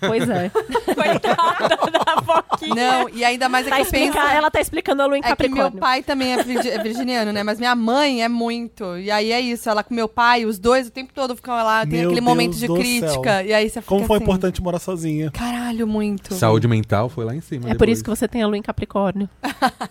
Pois 0.00 0.28
é. 0.28 0.50
Coitada 0.94 1.68
da 1.90 2.22
Foquinha. 2.22 2.74
Não, 2.74 3.08
e 3.08 3.24
ainda 3.24 3.48
mais 3.48 3.66
é 3.66 3.70
Tá 3.70 3.76
que 3.76 3.82
eu 3.82 3.86
penso... 3.86 4.18
Ela 4.18 4.50
tá 4.50 4.60
explicando 4.60 5.02
a 5.02 5.06
lua 5.06 5.16
em 5.16 5.20
É 5.20 5.22
que 5.22 5.28
Capricórnio. 5.30 5.70
meu 5.72 5.80
pai 5.80 6.02
também 6.02 6.32
é 6.34 6.42
virgi- 6.42 6.68
é 6.70 6.82
virginiano, 6.82 7.32
né? 7.32 7.42
Mas 7.42 7.58
minha 7.58 7.74
mãe 7.74 8.22
é 8.22 8.28
muito. 8.28 8.96
E 8.98 9.10
aí 9.10 9.32
é 9.32 9.40
isso, 9.40 9.68
ela 9.68 9.82
com 9.82 9.94
meu 9.94 10.08
pai, 10.08 10.44
os 10.44 10.58
dois 10.58 10.88
o 10.88 10.90
tempo 10.90 11.12
todo 11.14 11.34
ficam 11.36 11.54
lá, 11.54 11.82
tem 11.86 12.00
Meu 12.00 12.08
aquele 12.10 12.20
momento 12.20 12.50
Deus 12.50 12.60
de 12.60 12.66
do 12.66 12.74
crítica. 12.74 13.38
céu. 13.38 13.46
E 13.46 13.52
aí 13.54 13.68
você 13.68 13.80
fica 13.80 13.88
Como 13.94 14.06
foi 14.06 14.16
assim, 14.16 14.24
importante 14.24 14.62
morar 14.62 14.78
sozinha. 14.78 15.30
Caralho, 15.30 15.86
muito. 15.86 16.34
Saúde 16.34 16.68
mental 16.68 17.08
foi 17.08 17.24
lá 17.24 17.34
em 17.34 17.40
cima. 17.40 17.66
É 17.66 17.72
por 17.72 17.78
depois. 17.80 17.90
isso 17.98 18.04
que 18.04 18.10
você 18.10 18.28
tem 18.28 18.42
a 18.42 18.46
lua 18.46 18.56
em 18.56 18.62
Capricórnio. 18.62 19.28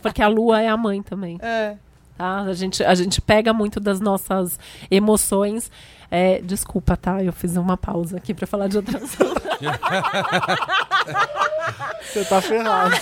Porque 0.01 0.21
a 0.21 0.27
lua 0.27 0.61
é 0.61 0.67
a 0.67 0.77
mãe 0.77 1.01
também. 1.01 1.37
É. 1.41 1.75
tá? 2.17 2.41
A 2.41 2.53
gente, 2.53 2.83
a 2.83 2.93
gente 2.95 3.19
pega 3.21 3.53
muito 3.53 3.79
das 3.79 3.99
nossas 3.99 4.59
emoções. 4.89 5.71
É, 6.13 6.41
desculpa, 6.41 6.97
tá? 6.97 7.23
Eu 7.23 7.31
fiz 7.31 7.55
uma 7.55 7.77
pausa 7.77 8.17
aqui 8.17 8.33
pra 8.33 8.45
falar 8.45 8.67
de 8.67 8.75
outra 8.75 8.97
assunto. 8.97 9.41
Você 12.03 12.25
tá 12.25 12.41
ferrado. 12.41 12.93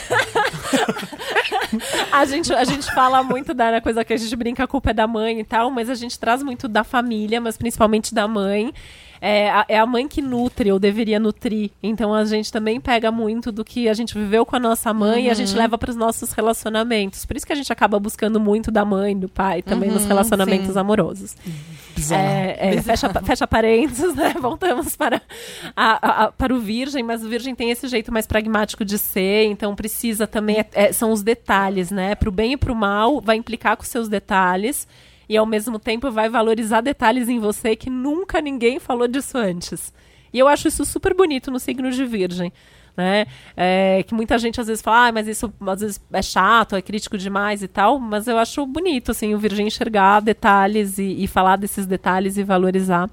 A 2.11 2.25
gente, 2.25 2.51
a 2.51 2.63
gente 2.63 2.91
fala 2.93 3.23
muito 3.23 3.53
da 3.53 3.79
coisa 3.79 4.03
que 4.03 4.11
a 4.11 4.17
gente 4.17 4.35
brinca, 4.35 4.63
a 4.63 4.67
culpa 4.67 4.89
é 4.89 4.93
da 4.93 5.05
mãe 5.05 5.39
e 5.39 5.43
tal, 5.43 5.69
mas 5.69 5.87
a 5.87 5.93
gente 5.93 6.19
traz 6.19 6.41
muito 6.41 6.67
da 6.67 6.83
família, 6.83 7.39
mas 7.39 7.57
principalmente 7.57 8.13
da 8.13 8.27
mãe. 8.27 8.73
É 9.21 9.49
a, 9.49 9.65
é 9.67 9.77
a 9.79 9.85
mãe 9.85 10.07
que 10.07 10.21
nutre, 10.21 10.71
ou 10.71 10.79
deveria 10.79 11.19
nutrir. 11.19 11.71
Então 11.83 12.13
a 12.13 12.23
gente 12.25 12.51
também 12.51 12.79
pega 12.79 13.11
muito 13.11 13.51
do 13.51 13.65
que 13.65 13.89
a 13.89 13.93
gente 13.93 14.17
viveu 14.17 14.45
com 14.45 14.55
a 14.55 14.59
nossa 14.59 14.93
mãe 14.93 15.25
e 15.25 15.29
a 15.29 15.33
gente 15.33 15.53
leva 15.55 15.77
para 15.77 15.89
os 15.89 15.95
nossos 15.95 16.31
relacionamentos. 16.31 17.25
Por 17.25 17.35
isso 17.35 17.45
que 17.45 17.53
a 17.53 17.55
gente 17.55 17.71
acaba 17.71 17.99
buscando 17.99 18.39
muito 18.39 18.71
da 18.71 18.85
mãe, 18.85 19.17
do 19.17 19.27
pai, 19.27 19.61
também 19.61 19.89
nos 19.91 20.05
relacionamentos 20.05 20.73
sim. 20.73 20.79
amorosos. 20.79 21.35
Bizarro. 21.95 22.21
É, 22.23 22.75
é, 22.75 22.81
fecha, 22.81 23.09
fecha 23.23 23.45
parênteses, 23.47 24.15
né? 24.15 24.33
Voltamos 24.39 24.95
para, 24.95 25.21
a- 25.75 25.99
a- 26.07 26.23
a- 26.25 26.31
para 26.31 26.53
o 26.53 26.59
Virgem, 26.59 27.03
mas 27.03 27.23
o 27.23 27.27
Virgem 27.29 27.53
tem 27.53 27.71
esse 27.71 27.87
jeito 27.87 28.11
mais 28.13 28.25
pragmático 28.25 28.85
de 28.85 28.97
ser, 28.97 29.45
então 29.45 29.75
precisa 29.75 30.25
também. 30.25 30.59
é- 30.59 30.65
é- 30.73 30.91
são 30.93 31.11
os 31.11 31.21
detalhes, 31.21 31.91
né? 31.91 32.15
Para 32.15 32.29
o 32.29 32.31
bem 32.31 32.53
e 32.53 32.57
para 32.57 32.71
o 32.71 32.75
mal, 32.75 33.19
vai 33.19 33.35
implicar 33.35 33.75
com 33.75 33.83
seus 33.83 34.07
detalhes 34.07 34.87
e 35.29 35.37
ao 35.37 35.45
mesmo 35.45 35.77
tempo 35.77 36.09
vai 36.09 36.27
valorizar 36.27 36.81
detalhes 36.81 37.29
em 37.29 37.39
você 37.39 37.75
que 37.75 37.89
nunca 37.89 38.41
ninguém 38.41 38.79
falou 38.79 39.07
disso 39.07 39.37
antes. 39.37 39.93
E 40.33 40.39
eu 40.39 40.47
acho 40.47 40.67
isso 40.67 40.83
super 40.83 41.13
bonito 41.13 41.51
no 41.51 41.59
signo 41.59 41.91
de 41.91 42.03
Virgem. 42.03 42.51
Né? 42.97 43.27
É, 43.55 44.03
que 44.05 44.13
muita 44.13 44.37
gente 44.37 44.59
às 44.59 44.67
vezes 44.67 44.81
fala, 44.81 45.07
ah, 45.07 45.11
mas 45.11 45.27
isso 45.27 45.53
às 45.65 45.79
vezes 45.79 46.01
é 46.11 46.21
chato, 46.21 46.75
é 46.75 46.81
crítico 46.81 47.17
demais 47.17 47.63
e 47.63 47.67
tal, 47.67 47.97
mas 47.97 48.27
eu 48.27 48.37
acho 48.37 48.65
bonito 48.65 49.11
assim, 49.11 49.33
o 49.33 49.37
Virgem 49.37 49.67
enxergar 49.67 50.19
detalhes 50.19 50.97
e, 50.97 51.23
e 51.23 51.27
falar 51.27 51.55
desses 51.55 51.85
detalhes 51.85 52.35
e 52.37 52.43
valorizar 52.43 53.09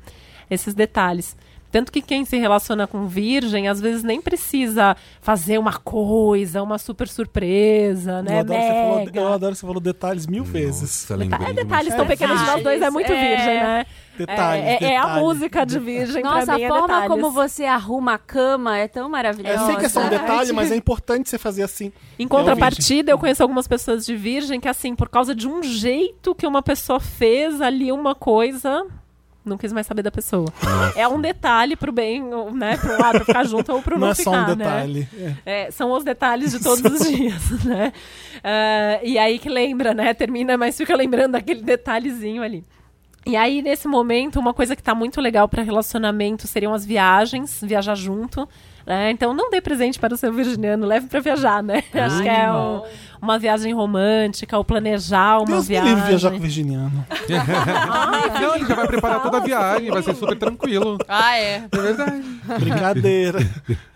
esses 0.50 0.74
detalhes. 0.74 1.36
Tanto 1.76 1.92
que 1.92 2.00
quem 2.00 2.24
se 2.24 2.38
relaciona 2.38 2.86
com 2.86 3.06
virgem, 3.06 3.68
às 3.68 3.78
vezes 3.82 4.02
nem 4.02 4.18
precisa 4.18 4.96
fazer 5.20 5.58
uma 5.58 5.74
coisa, 5.74 6.62
uma 6.62 6.78
super 6.78 7.06
surpresa, 7.06 8.22
né? 8.22 8.36
eu, 8.36 8.40
adoro 8.40 8.58
você 8.62 8.68
falou, 8.72 9.10
eu 9.28 9.32
adoro 9.34 9.54
você 9.54 9.60
falou 9.66 9.80
detalhes 9.80 10.26
mil 10.26 10.42
vezes. 10.42 10.80
Nossa, 11.02 11.16
lembrei 11.16 11.38
É 11.38 11.44
de 11.44 11.50
uma 11.52 11.64
detalhes 11.64 11.94
tão 11.94 12.04
É, 12.04 12.08
pequenos 12.08 12.40
de 12.40 12.46
nós 12.46 12.62
dois, 12.62 12.80
é 12.80 12.90
muito 12.90 13.12
é. 13.12 13.28
virgem, 13.28 13.54
né? 13.60 13.86
Detalhes, 14.16 14.64
é, 14.64 14.68
é- 14.68 14.84
é 14.84 14.96
a 14.96 15.00
detalhes, 15.02 15.22
música 15.22 15.66
de 15.66 15.78
virgem 15.78 16.22
Nossa, 16.22 16.46
pra 16.46 16.54
mim, 16.56 16.62
a 16.62 16.64
é 16.64 16.68
forma 16.70 16.86
detalhes. 16.86 17.08
como 17.10 17.30
você 17.30 17.64
arruma 17.66 18.14
a 18.14 18.18
cama 18.18 18.78
é 18.78 18.88
tão 18.88 19.02
Eu 19.02 19.08
maravilhosa. 19.10 19.66
sei 19.66 19.76
que 19.76 19.84
é 19.84 19.88
só 19.90 20.00
um 20.00 20.08
detalhe, 20.08 20.52
mas 20.54 20.72
é 20.72 20.76
importante 20.76 21.28
você 21.28 21.36
fazer 21.36 21.62
assim. 21.62 21.92
Em 22.18 22.26
contrapartida, 22.26 23.10
eu 23.12 23.18
conheço 23.18 23.42
algumas 23.42 23.68
pessoas 23.68 24.06
de 24.06 24.16
virgem 24.16 24.58
que, 24.58 24.68
assim, 24.68 24.94
por 24.94 25.10
causa 25.10 25.34
de 25.34 25.46
um 25.46 25.62
jeito 25.62 26.34
que 26.34 26.46
uma 26.46 26.62
pessoa 26.62 26.98
fez 26.98 27.60
ali 27.60 27.92
uma 27.92 28.14
coisa, 28.14 28.86
não 29.48 29.56
quis 29.56 29.72
mais 29.72 29.86
saber 29.86 30.02
da 30.02 30.10
pessoa. 30.10 30.46
É 30.94 31.06
um 31.08 31.20
detalhe 31.20 31.76
pro 31.76 31.92
bem, 31.92 32.22
né? 32.52 32.76
Pro 32.76 33.00
lado, 33.00 33.16
pra 33.16 33.24
ficar 33.24 33.44
junto 33.44 33.72
ou 33.72 33.80
pro 33.82 33.94
não, 33.94 34.06
Não 34.06 34.12
é 34.12 34.14
ficar, 34.14 34.30
só 34.30 34.36
um 34.36 34.46
né? 34.46 34.54
detalhe. 34.56 35.08
É. 35.46 35.62
É, 35.66 35.70
são 35.70 35.90
os 35.92 36.04
detalhes 36.04 36.52
de 36.52 36.60
todos 36.62 36.82
os 37.00 37.08
dias, 37.08 37.50
né? 37.64 37.92
Ah, 38.42 39.00
e 39.02 39.18
aí 39.18 39.38
que 39.38 39.48
lembra, 39.48 39.94
né? 39.94 40.12
Termina, 40.14 40.56
mas 40.56 40.76
fica 40.76 40.94
lembrando 40.96 41.34
aquele 41.36 41.62
detalhezinho 41.62 42.42
ali. 42.42 42.64
E 43.28 43.34
aí, 43.34 43.60
nesse 43.60 43.88
momento, 43.88 44.38
uma 44.38 44.54
coisa 44.54 44.76
que 44.76 44.82
tá 44.82 44.94
muito 44.94 45.20
legal 45.20 45.48
para 45.48 45.60
relacionamento 45.60 46.46
seriam 46.46 46.72
as 46.72 46.86
viagens, 46.86 47.60
viajar 47.60 47.96
junto. 47.96 48.48
Né? 48.86 49.10
Então, 49.10 49.34
não 49.34 49.50
dê 49.50 49.60
presente 49.60 49.98
para 49.98 50.14
o 50.14 50.16
seu 50.16 50.32
virginiano, 50.32 50.86
leve 50.86 51.08
para 51.08 51.18
viajar, 51.18 51.60
né? 51.60 51.82
Acho 51.92 52.22
que 52.22 52.28
é 52.28 52.52
um- 52.52 52.82
uma 53.20 53.38
viagem 53.38 53.72
romântica, 53.72 54.56
ou 54.56 54.64
planejar 54.64 55.38
uma 55.38 55.46
Deus 55.46 55.68
viagem. 55.68 55.90
livre 55.94 56.08
viajar 56.08 56.30
com 56.30 56.36
o 56.36 56.40
virginiano. 56.40 57.06
Não, 58.40 58.54
ele 58.54 58.66
já 58.66 58.74
vai 58.74 58.86
preparar 58.86 59.22
toda 59.22 59.38
a 59.38 59.40
viagem, 59.40 59.90
vai 59.90 60.02
ser 60.02 60.14
super 60.14 60.36
tranquilo. 60.38 60.98
Ah, 61.08 61.36
é. 61.36 61.62
É 61.70 61.80
verdade. 61.80 62.22
Brincadeira. 62.60 63.38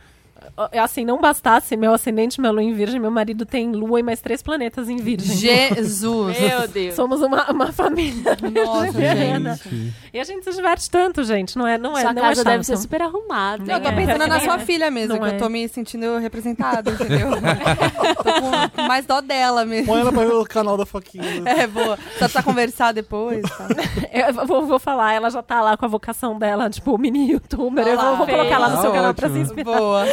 assim, 0.80 1.04
não 1.04 1.20
bastasse 1.20 1.76
meu 1.76 1.92
ascendente, 1.92 2.40
minha 2.40 2.50
lua 2.52 2.62
em 2.62 2.72
virgem, 2.72 3.00
meu 3.00 3.10
marido 3.10 3.44
tem 3.46 3.70
lua 3.72 4.00
e 4.00 4.02
mais 4.02 4.20
três 4.20 4.42
planetas 4.42 4.88
em 4.88 4.96
virgem. 4.96 5.36
Jesus. 5.36 6.38
Meu 6.40 6.68
Deus. 6.68 6.94
Somos 6.94 7.20
uma, 7.22 7.50
uma 7.50 7.72
família. 7.72 8.36
Nossa. 8.64 8.90
Gente. 9.00 9.94
E 10.12 10.18
a 10.20 10.24
gente 10.24 10.44
se 10.44 10.52
diverte 10.52 10.90
tanto, 10.90 11.22
gente. 11.24 11.56
Não 11.56 11.66
é, 11.66 11.78
não 11.78 11.96
é, 11.96 12.02
Sua 12.02 12.12
não 12.12 12.22
casa 12.22 12.40
é 12.40 12.44
deve 12.44 12.64
ser 12.64 12.76
super 12.76 13.02
arrumada. 13.02 13.72
Eu 13.72 13.80
tô 13.80 13.88
É. 13.88 13.92
pensando 13.92 14.26
na 14.26 14.36
É. 14.36 14.40
sua 14.40 14.58
filha 14.58 14.90
mesmo, 14.90 15.14
Não 15.14 15.22
que 15.22 15.30
é. 15.30 15.34
eu 15.34 15.38
tô 15.38 15.48
me 15.48 15.68
sentindo 15.68 16.18
representada, 16.18 16.90
entendeu? 16.90 17.28
tô 18.16 18.70
com 18.76 18.82
mais 18.82 19.06
dó 19.06 19.20
dela 19.20 19.64
mesmo. 19.64 19.86
Põe 19.86 20.00
ela 20.00 20.12
pra 20.12 20.24
ver 20.24 20.32
o 20.34 20.44
canal 20.44 20.76
da 20.76 20.84
Foquinha. 20.86 21.42
É, 21.46 21.66
boa. 21.66 21.96
Só 22.12 22.18
precisa 22.24 22.42
conversar 22.42 22.92
depois. 22.92 23.42
Tá? 23.42 23.68
Eu 24.12 24.46
vou, 24.46 24.66
vou 24.66 24.78
falar, 24.78 25.12
ela 25.14 25.30
já 25.30 25.42
tá 25.42 25.60
lá 25.60 25.76
com 25.76 25.84
a 25.84 25.88
vocação 25.88 26.38
dela, 26.38 26.68
tipo, 26.68 26.96
mini 26.98 27.30
youtuber. 27.32 27.86
Eu 27.86 27.96
vou, 27.96 28.16
vou 28.16 28.26
Olá. 28.26 28.36
colocar 28.36 28.58
lá 28.58 28.68
no 28.70 28.80
seu 28.80 28.90
Tá 28.90 28.96
canal 28.96 29.14
pra 29.14 29.28
se 29.28 29.34
ótimo. 29.38 29.44
inspirar. 29.44 29.78
Boa. 29.78 30.04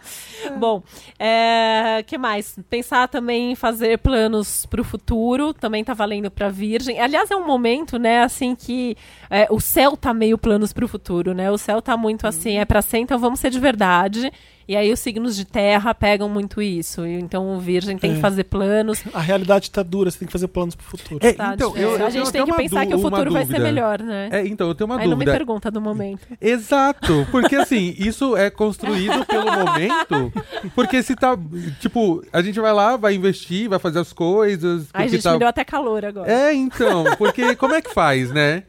Bom, 0.58 0.82
é, 1.18 2.02
que 2.06 2.16
mais? 2.16 2.58
Pensar 2.68 3.08
também 3.08 3.52
em 3.52 3.54
fazer 3.54 3.98
planos 3.98 4.66
pro 4.66 4.84
futuro, 4.84 5.52
também 5.52 5.82
tá 5.84 5.94
valendo 5.94 6.30
pra 6.30 6.48
Virgem. 6.48 7.00
Aliás, 7.00 7.30
é 7.30 7.36
um 7.36 7.46
momento, 7.46 7.98
né, 7.98 8.22
assim, 8.22 8.54
que 8.54 8.96
é, 9.30 9.46
o 9.50 9.60
céu 9.60 9.96
tá 9.96 10.14
meio 10.14 10.38
planos 10.38 10.72
pro 10.72 10.88
futuro, 10.88 11.34
né? 11.34 11.50
O 11.50 11.58
céu 11.58 11.82
tá 11.82 11.96
muito 11.96 12.26
assim, 12.26 12.58
é 12.58 12.64
pra 12.64 12.82
ser, 12.82 12.98
então 12.98 13.18
vamos 13.18 13.40
ser 13.40 13.50
de 13.50 13.58
verdade. 13.58 14.32
E 14.68 14.74
aí 14.74 14.92
os 14.92 14.98
signos 14.98 15.36
de 15.36 15.44
terra 15.44 15.94
pegam 15.94 16.28
muito 16.28 16.60
isso. 16.60 17.06
Então 17.06 17.54
o 17.54 17.60
Virgem 17.60 17.96
tem 17.96 18.12
É. 18.12 18.14
que 18.16 18.20
fazer 18.20 18.44
planos. 18.44 19.02
A 19.14 19.20
realidade 19.20 19.70
tá 19.70 19.82
dura, 19.82 20.10
você 20.10 20.18
tem 20.18 20.26
que 20.26 20.32
fazer 20.32 20.48
planos 20.48 20.74
pro 20.74 20.84
futuro. 20.84 21.24
É, 21.24 21.32
tá? 21.32 21.52
então, 21.54 21.76
eu, 21.76 21.96
eu 21.98 22.06
a 22.06 22.10
gente 22.10 22.32
tem 22.32 22.44
que 22.44 22.52
pensar 22.52 22.84
que 22.86 22.94
o 22.94 22.98
futuro 22.98 23.30
vai 23.32 23.42
ser 23.44 23.52
dúvida. 23.52 23.64
melhor, 23.64 24.02
né? 24.02 24.28
É, 24.32 24.46
então, 24.46 24.66
eu 24.68 24.74
tenho 24.74 24.86
uma 24.90 24.96
Aí 24.98 25.06
não 25.06 25.16
me 25.16 25.24
dúvida. 25.24 25.32
pergunta 25.38 25.70
do 25.70 25.80
momento. 25.80 26.26
Exato, 26.40 27.26
porque 27.30 27.54
assim, 27.56 27.94
isso 27.98 28.36
é 28.36 28.50
construído 28.50 29.24
pelo 29.26 29.44
momento, 29.52 30.32
porque 30.74 31.02
se 31.02 31.14
tá, 31.14 31.36
tipo, 31.80 32.24
a 32.32 32.42
gente 32.42 32.58
vai 32.60 32.72
lá, 32.72 32.96
vai 32.96 33.14
investir, 33.14 33.68
vai 33.68 33.78
fazer 33.78 34.00
as 34.00 34.12
coisas, 34.12 34.88
Ai, 34.92 35.04
porque 35.04 35.16
gente, 35.16 35.22
tá... 35.22 35.32
me 35.32 35.38
deu 35.38 35.48
até 35.48 35.64
calor 35.64 36.04
agora. 36.04 36.30
É, 36.30 36.52
então, 36.52 37.04
porque 37.16 37.54
como 37.56 37.74
é 37.74 37.80
que 37.82 37.92
faz, 37.94 38.30
né? 38.32 38.64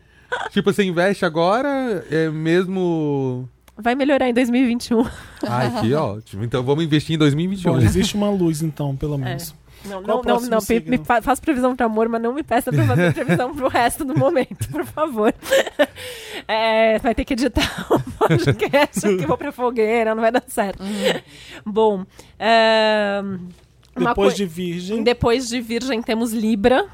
Tipo, 0.51 0.71
você 0.73 0.83
investe 0.83 1.25
agora, 1.25 2.05
é 2.11 2.29
mesmo... 2.29 3.49
Vai 3.79 3.95
melhorar 3.95 4.27
em 4.29 4.33
2021. 4.33 5.05
Ai, 5.47 5.81
que 5.81 5.93
ótimo. 5.95 6.43
Então 6.43 6.63
vamos 6.63 6.83
investir 6.83 7.15
em 7.15 7.19
2021. 7.19 7.71
Bom, 7.73 7.79
existe 7.79 8.15
uma 8.15 8.29
luz, 8.29 8.61
então, 8.61 8.95
pelo 8.95 9.17
menos. 9.17 9.53
Não, 9.85 10.01
Qual 10.01 10.07
não, 10.07 10.13
o 10.13 10.17
não, 10.17 10.21
próximo 10.49 10.51
não. 10.51 10.59
Me, 10.91 10.97
me 10.97 11.05
fa- 11.05 11.21
faz 11.21 11.39
previsão 11.39 11.75
pro 11.75 11.85
amor, 11.85 12.09
mas 12.09 12.19
não 12.21 12.33
me 12.33 12.41
peça 12.43 12.71
pra 12.71 12.83
fazer 12.83 13.13
previsão 13.13 13.55
pro 13.55 13.67
resto 13.67 14.03
do 14.03 14.17
momento, 14.17 14.67
por 14.69 14.83
favor. 14.85 15.33
É, 16.47 16.97
vai 16.99 17.13
ter 17.13 17.25
que 17.25 17.33
editar 17.33 17.85
o 17.91 17.99
podcast 17.99 19.01
que 19.01 19.23
eu 19.23 19.27
vou 19.27 19.37
pra 19.37 19.51
fogueira, 19.51 20.13
não 20.15 20.21
vai 20.21 20.31
dar 20.31 20.43
certo. 20.47 20.81
Bom, 21.65 22.05
é, 22.39 23.21
Depois 23.97 24.33
de 24.35 24.45
Virgem, 24.45 25.03
depois 25.03 25.49
de 25.49 25.59
Virgem 25.59 26.01
temos 26.01 26.31
Libra, 26.31 26.85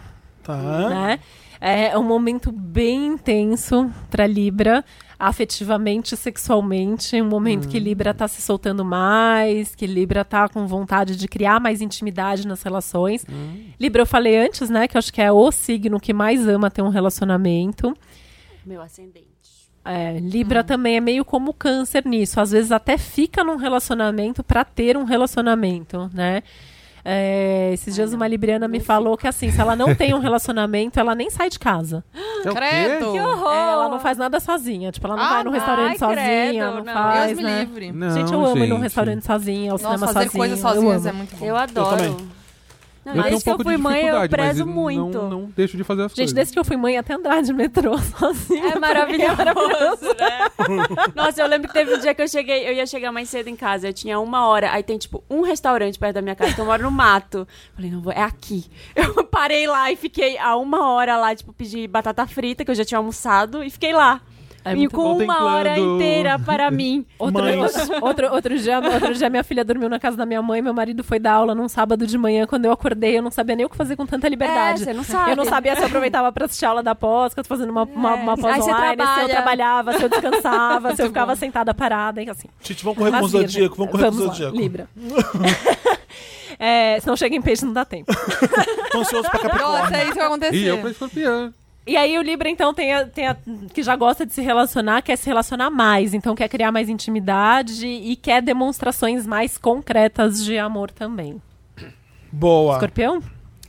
tá? 0.42 0.90
né? 0.90 1.20
É 1.62 1.96
um 1.98 2.04
momento 2.04 2.52
bem 2.52 3.06
intenso 3.08 3.92
para 4.10 4.26
Libra, 4.26 4.84
afetivamente, 5.24 6.18
sexualmente, 6.18 7.22
um 7.22 7.28
momento 7.28 7.70
que 7.70 7.80
Libra 7.80 8.14
tá 8.14 8.28
se 8.28 8.42
soltando 8.42 8.84
mais, 8.84 9.74
que 9.74 9.88
Libra 9.88 10.26
tá 10.26 10.50
com 10.50 10.68
vontade 10.68 11.16
de 11.16 11.28
criar 11.30 11.62
mais 11.62 11.82
intimidade 11.82 12.46
nas 12.46 12.62
relações. 12.62 13.26
Libra, 13.80 14.02
eu 14.02 14.06
falei 14.06 14.38
antes, 14.38 14.70
né, 14.70 14.86
que 14.86 14.98
eu 14.98 15.00
acho 15.00 15.14
que 15.14 15.22
é 15.22 15.32
o 15.32 15.50
signo 15.50 15.98
que 15.98 16.12
mais 16.12 16.46
ama 16.46 16.70
ter 16.70 16.82
um 16.82 16.90
relacionamento. 16.90 17.96
Meu 18.66 18.82
ascendente. 18.82 19.28
É, 19.86 20.20
Libra 20.20 20.62
também 20.62 20.98
é 20.98 21.00
meio 21.00 21.24
como 21.24 21.54
câncer 21.54 22.06
nisso. 22.06 22.42
Às 22.42 22.52
vezes 22.52 22.72
até 22.72 22.98
fica 22.98 23.46
num 23.46 23.56
relacionamento 23.56 24.44
para 24.44 24.66
ter 24.66 24.98
um 24.98 25.04
relacionamento, 25.04 26.10
né? 26.14 26.44
É, 27.06 27.72
esses 27.74 27.94
dias 27.96 28.14
uma 28.14 28.28
libriana 28.28 28.68
me 28.68 28.80
falou 28.80 29.18
que 29.18 29.28
assim, 29.28 29.52
se 29.52 29.60
ela 29.60 29.76
não 29.76 29.94
tem 29.94 30.14
um 30.14 30.20
relacionamento, 30.20 31.00
ela 31.00 31.14
nem 31.14 31.30
sai 31.30 31.50
de 31.50 31.60
casa. 31.60 32.04
É? 32.46 32.50
Credo. 32.50 33.12
Que 33.12 33.20
horror! 33.20 33.54
É, 33.54 33.72
ela 33.74 33.90
não 33.90 34.00
faz 34.00 34.18
nada 34.18 34.40
sozinha. 34.40 34.92
Tipo, 34.92 35.08
ela 35.08 35.18
não 35.18 35.24
Ah, 35.24 35.30
vai 35.30 35.44
num 35.44 35.52
restaurante 35.52 35.90
ai, 35.92 35.98
sozinha, 35.98 36.16
credo, 36.26 36.60
não, 36.60 36.84
não. 36.84 36.94
faz, 36.94 37.26
Deus 37.28 37.38
me 37.38 37.44
né? 37.44 37.60
livre. 37.62 37.92
Não, 37.92 38.12
gente, 38.12 38.32
eu 38.34 38.46
amo 38.46 38.64
ir 38.64 38.68
num 38.68 38.80
restaurante 38.80 39.26
sozinha, 39.26 39.72
ao 39.72 39.78
Nossa, 39.78 39.84
cinema 39.96 40.08
fazer 40.14 40.26
sozinha. 40.26 40.40
coisas 40.40 40.60
eu 40.60 40.70
sozinhas 40.70 41.06
amo. 41.06 41.10
é 41.10 41.12
muito 41.18 41.36
bom. 41.36 41.46
Eu 41.46 41.58
adoro. 41.58 41.98
também. 41.98 42.18
Não, 43.06 43.14
Eu 43.16 43.24
tenho 43.24 43.26
um 43.26 43.30
desde 43.30 43.44
que 43.44 43.50
eu 43.50 43.60
fui 43.60 43.78
mãe, 43.78 44.06
eu 44.08 44.30
prezo 44.30 44.66
muito. 44.66 45.18
Não, 45.18 45.30
não 45.30 45.54
deixo 45.56 45.76
de 45.76 45.84
fazer 45.84 46.04
as 46.04 46.12
Gente, 46.12 46.18
coisas. 46.18 46.34
desde 46.34 46.54
que 46.54 46.60
eu 46.60 46.64
fui 46.66 46.78
mãe, 46.78 46.98
até 46.98 47.14
andar 47.14 47.42
de 47.42 47.54
metrô 47.54 47.98
sozinha. 48.18 48.74
É 48.74 48.80
maravilhoso, 48.80 50.06
né? 50.18 50.50
Nossa, 51.16 51.42
eu 51.42 51.48
lembro 51.48 51.68
que 51.68 51.74
teve 51.74 51.94
um 51.94 52.00
dia 52.00 52.14
que 52.14 52.22
eu 52.22 52.28
cheguei, 52.28 52.68
eu 52.68 52.74
ia 52.74 52.86
chegar 52.86 53.12
mais 53.12 53.30
cedo 53.30 53.50
em 53.50 53.56
casa, 53.56 53.88
eu 53.90 53.94
tinha 53.94 54.20
uma 54.20 54.48
hora, 54.48 54.72
aí 54.72 54.84
tem 54.84 54.98
tipo 54.98 55.24
um 55.30 55.42
restaurante 55.42 56.00
perto 56.00 56.16
da 56.16 56.22
minha 56.22 56.36
casa, 56.36 56.54
que 56.54 56.62
eu 56.62 56.66
moro 56.66 56.84
no 56.84 56.92
mato. 56.92 57.48
Falei, 57.76 57.92
não 57.92 58.02
vou, 58.02 58.12
é 58.14 58.22
aqui. 58.22 58.66
Eu 58.96 59.24
parei 59.26 59.68
lá 59.68 59.92
e 59.92 59.96
fiquei 59.96 60.38
a 60.38 60.56
uma 60.56 60.88
hora 60.90 61.18
lá, 61.18 61.36
tipo, 61.36 61.52
pedi 61.52 61.88
batata 61.88 62.26
frita, 62.28 62.64
que 62.64 62.72
eu 62.72 62.76
já 62.76 62.86
tinha 62.86 62.98
almoçado, 62.98 63.64
e 63.64 63.70
fiquei 63.70 63.92
lá. 63.94 64.22
É 64.66 64.76
e 64.76 64.88
com 64.88 65.18
uma 65.18 65.44
hora 65.46 65.78
inteira 65.78 66.40
para 66.40 66.72
mim. 66.72 67.06
Outro, 67.20 67.44
outro, 68.02 68.34
outro, 68.34 68.58
dia, 68.58 68.80
outro 68.80 69.14
dia 69.14 69.30
minha 69.30 69.44
filha 69.44 69.64
dormiu 69.64 69.90
na 69.90 70.00
casa 70.00 70.16
da 70.16 70.26
minha 70.26 70.42
mãe, 70.42 70.62
meu 70.62 70.74
marido 70.74 71.04
foi 71.04 71.20
dar 71.20 71.34
aula 71.34 71.54
num 71.56 71.68
sábado 71.68 72.08
de 72.08 72.18
manhã. 72.18 72.46
Quando 72.46 72.66
eu 72.66 72.72
acordei, 72.72 73.18
eu 73.18 73.22
não 73.22 73.32
sabia 73.32 73.56
nem 73.56 73.66
o 73.66 73.70
que 73.70 73.76
fazer 73.76 73.96
com 73.96 74.06
tanta 74.06 74.28
liberdade. 74.28 74.84
É, 74.84 74.86
você 74.86 74.94
não 74.94 75.04
sabe. 75.04 75.32
Eu 75.32 75.36
não 75.36 75.46
sabia 75.46 75.76
se 75.76 75.82
eu 75.82 75.88
aproveitava 75.88 76.32
pra 76.32 76.46
assistir 76.46 76.66
aula 76.66 76.82
da 76.82 76.96
pós, 76.96 77.34
que 77.34 77.40
eu 77.40 77.44
tô 77.44 77.48
fazendo 77.48 77.70
uma, 77.70 77.84
uma, 77.84 78.14
uma 78.16 78.38
pós 78.38 78.56
Aí 78.56 78.62
você 78.62 78.72
online, 78.72 78.90
se 78.90 78.92
eu 78.92 78.98
trabalha. 78.98 79.30
trabalhava, 79.30 79.94
se 79.98 80.04
eu 80.04 80.10
descansava, 80.10 80.96
se 80.96 81.02
eu 81.02 81.08
ficava 81.08 81.36
sentada 81.36 81.74
parada, 81.74 82.22
e 82.22 82.30
assim. 82.30 82.48
Gente, 82.62 82.84
vamos 82.84 82.98
correr 82.98 83.12
com 83.12 83.26
o. 83.26 83.28
Zodíaco, 83.28 83.76
vamos 83.76 83.92
correr 83.92 84.10
com 84.12 84.18
o 84.18 84.28
Zodíaco. 84.28 84.56
Libra. 84.56 84.88
é, 86.60 87.00
se 87.00 87.08
não 87.08 87.16
chega 87.16 87.36
em 87.36 87.42
peixe, 87.42 87.66
não 87.66 87.74
dá 87.74 87.86
tempo. 87.86 88.14
Tô 88.92 89.00
ansioso 89.00 89.30
pra 89.30 89.40
Capricórnio. 89.40 89.82
Nossa, 89.82 89.98
é 89.98 90.04
isso 90.04 90.14
que 90.14 90.18
vai 90.20 90.28
acontecer. 90.28 90.56
E 90.56 90.68
eu 90.68 90.78
pra 90.78 90.90
escorpião. 90.92 91.54
E 91.86 91.98
aí 91.98 92.18
o 92.18 92.22
Libra, 92.22 92.50
então, 92.50 92.74
tem 92.74 92.94
a, 92.94 93.06
tem 93.06 93.28
a- 93.28 93.36
que 93.74 93.84
já 93.84 93.96
gosta 93.96 94.26
de 94.26 94.34
se 94.34 94.42
relacionar, 94.42 95.02
quer 95.02 95.18
se 95.18 95.28
relacionar 95.28 95.70
mais, 95.70 96.14
então 96.14 96.34
quer 96.34 96.48
criar 96.48 96.72
mais 96.72 96.88
intimidade 96.88 97.86
e 97.86 98.16
quer 98.16 98.42
demonstrações 98.42 99.28
mais 99.28 99.58
concretas 99.58 100.44
de 100.46 100.58
amor 100.58 100.90
também. 100.92 101.42
Boa. 102.32 102.76
Escorpião? 102.76 103.22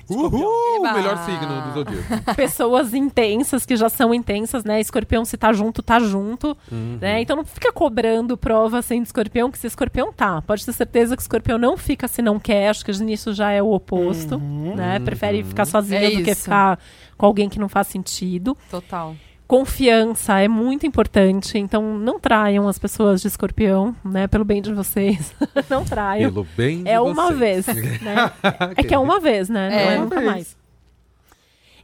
Uhul! 0.09 0.81
O 0.83 0.87
Eba. 0.87 0.93
melhor 0.93 1.17
signo 1.25 1.63
do 1.63 1.73
zodíaco. 1.73 2.35
Pessoas 2.37 2.93
intensas, 2.93 3.65
que 3.65 3.75
já 3.75 3.89
são 3.89 4.13
intensas, 4.15 4.63
né? 4.63 4.79
Escorpião, 4.79 5.25
se 5.25 5.35
tá 5.39 5.51
junto, 5.53 5.83
tá 5.83 5.99
junto. 5.99 6.55
Né? 7.01 7.23
Então 7.23 7.37
não 7.37 7.45
fica 7.45 7.73
cobrando 7.73 8.37
prova 8.37 8.79
assim 8.81 9.01
de 9.01 9.09
escorpião, 9.09 9.51
que 9.51 9.59
se 9.59 9.67
escorpião 9.67 10.13
tá. 10.13 10.43
Pode 10.43 10.65
ter 10.65 10.75
certeza 10.75 11.17
que 11.17 11.23
escorpião 11.23 11.57
não 11.57 11.75
fica 11.79 12.07
se 12.07 12.21
não 12.21 12.39
quer. 12.39 12.69
Acho 12.69 12.85
que 12.85 12.93
nisso 13.03 13.33
já 13.33 13.51
é 13.51 13.63
o 13.63 13.73
oposto. 13.73 14.39
Né? 14.39 14.99
Prefere 15.01 15.43
ficar 15.43 15.65
sozinho 15.65 16.05
É 16.05 16.11
do 16.11 16.23
que 16.23 16.31
isso. 16.33 16.43
ficar 16.45 16.79
com 17.17 17.27
alguém 17.27 17.49
que 17.49 17.59
não 17.59 17.69
faz 17.69 17.87
sentido. 17.89 18.57
Total. 18.71 19.15
Confiança 19.47 20.41
é 20.41 20.49
muito 20.49 20.87
importante, 20.87 21.59
então 21.59 21.99
não 21.99 22.19
traiam 22.19 22.67
as 22.67 22.79
pessoas 22.79 23.21
de 23.21 23.29
escorpião, 23.29 23.95
né? 24.05 24.27
Pelo 24.27 24.45
bem 24.45 24.63
de 24.63 24.73
vocês. 24.73 25.35
não 25.69 25.85
traiam. 25.85 26.33
Pelo 26.33 26.47
bem 26.57 26.83
de 26.83 26.89
É 26.89 26.99
uma 26.99 27.27
vocês. 27.31 27.67
vez, 27.67 28.01
né? 28.03 28.33
É 28.77 28.83
que 28.83 28.95
é 28.95 28.99
uma 28.99 29.21
vez, 29.21 29.49
né? 29.51 29.67
É. 29.67 29.85
Não 29.85 29.93
é 29.93 29.97
Uma 29.97 30.05
nunca 30.05 30.17
vez. 30.21 30.27
mais. 30.31 30.57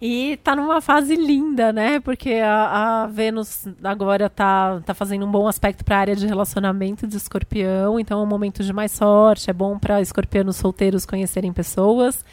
E 0.03 0.39
tá 0.43 0.57
numa 0.57 0.81
fase 0.81 1.15
linda, 1.15 1.75
né? 1.75 2.01
Porque 2.01 2.33
a, 2.43 3.03
a 3.03 3.07
Vênus 3.09 3.69
agora 3.85 4.31
tá, 4.31 4.81
tá 4.87 4.95
fazendo 4.95 5.27
um 5.27 5.31
bom 5.31 5.47
aspecto 5.47 5.85
para 5.85 5.97
a 5.97 6.01
área 6.01 6.17
de 6.17 6.27
relacionamento 6.27 7.07
de 7.07 7.19
escorpião. 7.19 8.01
Então 8.01 8.19
é 8.19 8.23
um 8.23 8.27
momento 8.27 8.65
de 8.65 8.73
mais 8.73 8.93
sorte. 8.93 9.51
É 9.51 9.53
bom 9.53 9.79
para 9.79 10.01
escorpianos 10.01 10.57
solteiros 10.57 11.05
conhecerem 11.05 11.53
pessoas. 11.53 12.25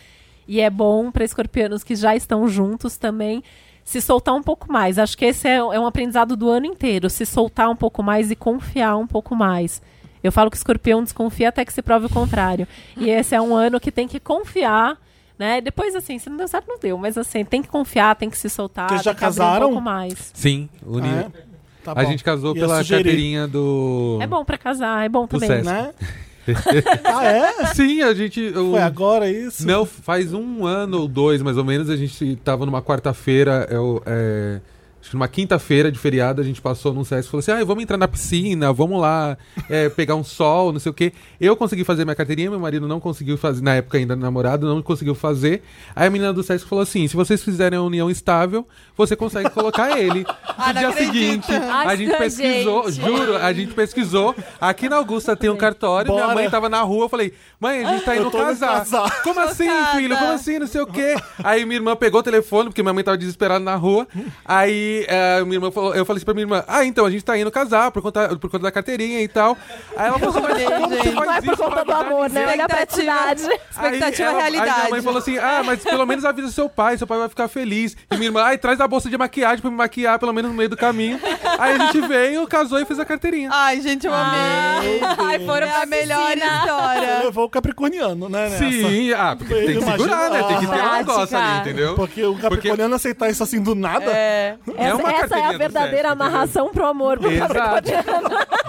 E 0.47 0.61
é 0.61 0.69
bom 0.69 1.11
para 1.11 1.25
escorpianos 1.25 1.83
que 1.83 1.95
já 1.95 2.15
estão 2.15 2.47
juntos 2.47 2.97
também 2.97 3.43
se 3.83 4.01
soltar 4.01 4.35
um 4.35 4.43
pouco 4.43 4.71
mais. 4.71 4.99
Acho 4.99 5.17
que 5.17 5.25
esse 5.25 5.47
é, 5.47 5.55
é 5.55 5.79
um 5.79 5.85
aprendizado 5.85 6.35
do 6.35 6.49
ano 6.49 6.65
inteiro. 6.65 7.09
Se 7.09 7.25
soltar 7.25 7.69
um 7.69 7.75
pouco 7.75 8.03
mais 8.03 8.31
e 8.31 8.35
confiar 8.35 8.97
um 8.97 9.07
pouco 9.07 9.35
mais. 9.35 9.81
Eu 10.23 10.31
falo 10.31 10.49
que 10.49 10.57
escorpião 10.57 11.03
desconfia 11.03 11.49
até 11.49 11.63
que 11.63 11.71
se 11.71 11.81
prove 11.81 12.07
o 12.07 12.09
contrário. 12.09 12.67
E 12.97 13.09
esse 13.09 13.33
é 13.35 13.41
um 13.41 13.55
ano 13.55 13.79
que 13.79 13.91
tem 13.91 14.07
que 14.07 14.19
confiar, 14.19 14.97
né? 15.39 15.61
Depois, 15.61 15.95
assim, 15.95 16.19
se 16.19 16.29
não 16.29 16.37
deu 16.37 16.47
certo, 16.47 16.67
não 16.67 16.79
deu. 16.79 16.97
Mas 16.97 17.17
assim, 17.17 17.45
tem 17.45 17.61
que 17.61 17.69
confiar, 17.69 18.15
tem 18.15 18.29
que 18.29 18.37
se 18.37 18.49
soltar. 18.49 18.89
Vocês 18.89 19.03
já 19.03 19.11
tem 19.11 19.19
que 19.19 19.25
abrir 19.25 19.37
casaram? 19.37 19.67
Um 19.67 19.71
pouco 19.71 19.83
mais. 19.83 20.31
Sim, 20.33 20.67
uni... 20.85 21.07
Ah, 21.07 21.31
é? 21.43 21.47
Tá 21.87 21.93
a 21.95 22.03
gente 22.03 22.21
casou 22.21 22.53
Ia 22.53 22.61
pela 22.61 22.77
sugerir, 22.79 23.03
carteirinha 23.03 23.47
do. 23.47 24.19
É 24.21 24.27
bom 24.27 24.43
pra 24.43 24.57
casar, 24.57 25.05
é 25.05 25.09
bom 25.09 25.25
Do 25.25 25.39
também. 25.39 25.63
Sesc. 25.63 25.65
Né? 25.65 25.93
ah, 27.03 27.25
é? 27.25 27.65
Sim, 27.73 28.01
a 28.01 28.13
gente. 28.13 28.39
o- 28.49 28.71
Foi 28.71 28.81
agora 28.81 29.29
isso? 29.29 29.65
Não, 29.67 29.85
faz 29.85 30.33
um 30.33 30.65
ano 30.65 31.01
ou 31.01 31.07
dois, 31.07 31.41
mais 31.41 31.57
ou 31.57 31.63
menos, 31.63 31.89
a 31.89 31.95
gente 31.95 32.35
tava 32.43 32.65
numa 32.65 32.81
quarta-feira, 32.81 33.67
eu, 33.69 34.01
é, 34.05 34.59
que 34.59 34.76
numa 35.13 35.27
quinta-feira 35.27 35.91
de 35.91 35.97
feriado 35.99 36.41
a 36.41 36.43
gente 36.43 36.61
passou 36.61 36.93
num 36.93 37.03
SESC 37.03 37.27
e 37.27 37.31
falou 37.31 37.39
assim: 37.39 37.51
ah, 37.51 37.63
vamos 37.65 37.83
entrar 37.83 37.97
na 37.97 38.07
piscina, 38.07 38.71
vamos 38.73 38.99
lá 39.01 39.37
é, 39.69 39.89
pegar 39.89 40.15
um 40.15 40.23
sol, 40.23 40.71
não 40.73 40.79
sei 40.79 40.89
o 40.89 40.93
quê. 40.93 41.13
Eu 41.39 41.55
consegui 41.55 41.83
fazer 41.83 42.03
minha 42.05 42.15
carteirinha, 42.15 42.49
meu 42.49 42.59
marido 42.59 42.87
não 42.87 42.99
conseguiu 42.99 43.37
fazer, 43.37 43.61
na 43.63 43.75
época 43.75 43.97
ainda 43.97 44.15
namorado, 44.15 44.67
não 44.67 44.81
conseguiu 44.81 45.15
fazer. 45.15 45.61
Aí 45.95 46.07
a 46.07 46.09
menina 46.09 46.33
do 46.33 46.43
SESC 46.43 46.67
falou 46.67 46.81
assim: 46.83 47.07
se 47.07 47.15
vocês 47.15 47.43
fizerem 47.43 47.77
a 47.77 47.81
união 47.81 48.09
estável, 48.09 48.67
você 48.95 49.15
consegue 49.15 49.49
colocar 49.49 49.97
ele. 49.99 50.25
Ah, 50.59 50.69
no 50.69 50.73
não 50.73 50.79
dia 50.81 50.89
acredito. 50.89 51.45
seguinte, 51.45 51.53
a 51.53 51.87
Ai, 51.87 51.97
gente 51.97 52.17
pesquisou, 52.17 52.89
gente. 52.91 53.05
juro, 53.05 53.35
a 53.37 53.53
gente 53.53 53.73
pesquisou. 53.75 54.35
Aqui 54.59 54.89
na 54.89 54.95
Augusta 54.95 55.35
tem 55.35 55.51
um 55.51 55.55
cartório, 55.55 56.11
minha 56.11 56.23
Bora. 56.23 56.33
mãe 56.35 56.49
tava 56.49 56.67
na 56.67 56.81
rua, 56.81 57.05
eu 57.05 57.09
falei, 57.09 57.31
mãe, 57.59 57.85
a 57.85 57.93
gente 57.93 58.05
tá 58.05 58.17
indo 58.17 58.31
casar. 58.31 58.79
casar. 58.79 59.21
Como 59.21 59.39
assim, 59.39 59.69
filho? 59.95 60.17
Como 60.17 60.31
assim? 60.31 60.57
Não 60.57 60.65
sei 60.65 60.81
o 60.81 60.87
quê. 60.87 61.15
Aí 61.43 61.63
minha 61.63 61.77
irmã 61.77 61.95
pegou 61.95 62.21
o 62.21 62.23
telefone, 62.23 62.69
porque 62.69 62.81
minha 62.81 62.91
mãe 62.91 63.03
tava 63.03 63.19
desesperada 63.19 63.63
na 63.63 63.75
rua. 63.75 64.07
Aí 64.43 64.96
eh, 65.07 65.43
minha 65.43 65.55
irmã 65.57 65.71
falou, 65.71 65.93
eu 65.95 66.05
falei 66.05 66.17
assim 66.17 66.25
pra 66.25 66.33
minha 66.33 66.43
irmã, 66.43 66.63
ah, 66.67 66.85
então 66.85 67.05
a 67.05 67.11
gente 67.11 67.23
tá 67.23 67.37
indo 67.37 67.51
casar 67.51 67.91
por 67.91 68.01
conta, 68.01 68.29
por 68.37 68.49
conta 68.49 68.59
da 68.59 68.71
carteirinha 68.71 69.21
e 69.21 69.27
tal. 69.27 69.57
Aí 69.95 70.07
ela 70.07 70.17
falou 70.19 70.35
assim, 70.35 70.41
mas 70.41 70.57
Gente. 70.57 71.11
Não 71.11 71.33
é 71.33 71.41
por 71.41 71.57
conta 71.57 71.83
do 71.85 71.91
amor, 71.91 72.29
né? 72.29 72.45
Olha 72.47 72.65
a 72.65 72.67
praticidade. 72.67 73.41
Expectativa 73.69 74.29
Aí 74.29 74.33
ela- 74.33 74.41
realidade. 74.41 74.69
Aí 74.69 74.77
minha 74.77 74.89
mãe 74.91 75.01
falou 75.01 75.19
assim: 75.19 75.37
ah, 75.37 75.61
mas 75.65 75.83
pelo 75.83 76.05
menos 76.05 76.23
avisa 76.25 76.49
seu 76.51 76.69
pai, 76.69 76.97
seu 76.97 77.05
pai 77.07 77.17
vai 77.19 77.29
ficar 77.29 77.47
feliz. 77.47 77.95
E 78.11 78.15
minha 78.15 78.27
irmã, 78.27 78.43
ai, 78.43 78.57
traz 78.57 78.79
a 78.79 78.87
bolsa 78.87 79.09
de 79.09 79.17
maquiagem 79.17 79.59
pra 79.61 79.69
me 79.69 79.77
maquiar, 79.77 80.17
pelo 80.19 80.33
menos 80.33 80.51
no 80.51 80.57
meio 80.57 80.69
do 80.69 80.77
caminho. 80.77 81.19
Aí 81.59 81.75
a 81.75 81.77
gente 81.85 82.01
veio, 82.07 82.47
casou 82.47 82.79
e 82.79 82.85
fez 82.85 82.99
a 82.99 83.05
carteirinha. 83.05 83.49
Ai, 83.51 83.81
gente, 83.81 84.05
eu 84.07 84.13
amei. 84.13 85.01
Ai, 85.17 85.39
foram 85.45 85.67
é 85.67 85.81
a 85.83 85.85
melhor 85.85 86.37
história. 86.37 87.21
Levou 87.25 87.45
o 87.45 87.49
capricorniano, 87.49 88.29
né? 88.29 88.49
nessa? 88.49 88.57
Sim, 88.57 89.13
ah, 89.13 89.35
porque 89.37 89.53
tem 89.53 89.65
que 89.65 89.71
Imagina- 89.73 89.97
segurar, 89.97 90.29
né? 90.29 90.43
Tem 90.43 90.59
que 90.59 90.67
ter 90.67 90.81
um 90.81 90.93
negócio 90.93 91.37
ali, 91.37 91.59
entendeu? 91.59 91.95
Porque 91.95 92.23
o 92.23 92.35
capricorniano 92.37 92.95
aceitar 92.95 93.29
isso 93.29 93.43
assim 93.43 93.61
do 93.61 93.75
nada. 93.75 94.05
É. 94.11 94.55
É 94.77 94.86
uma 94.95 95.11
Essa, 95.11 95.25
essa 95.25 95.37
é 95.39 95.43
a 95.45 95.57
verdadeira 95.57 96.09
Sesc, 96.09 96.11
amarração 96.11 96.69
pro 96.69 96.85
amor. 96.85 97.19
Pro 97.19 97.31
Exato. 97.31 97.89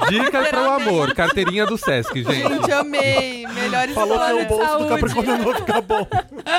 Dica 0.08 0.42
pro 0.44 0.70
amor, 0.70 1.14
carteirinha 1.14 1.66
do 1.66 1.76
Sesc, 1.76 2.22
gente. 2.22 2.48
Gente, 2.48 2.72
amei. 2.72 3.46
Melhor 3.46 3.88
Falou 3.88 4.18
que 4.18 4.24
história. 4.24 4.44
o 4.44 4.48
bolso 4.48 4.78
do 4.78 4.88
capricorniano 4.88 5.44
vai 5.44 5.54
ficar 5.54 5.80
bom. 5.80 6.06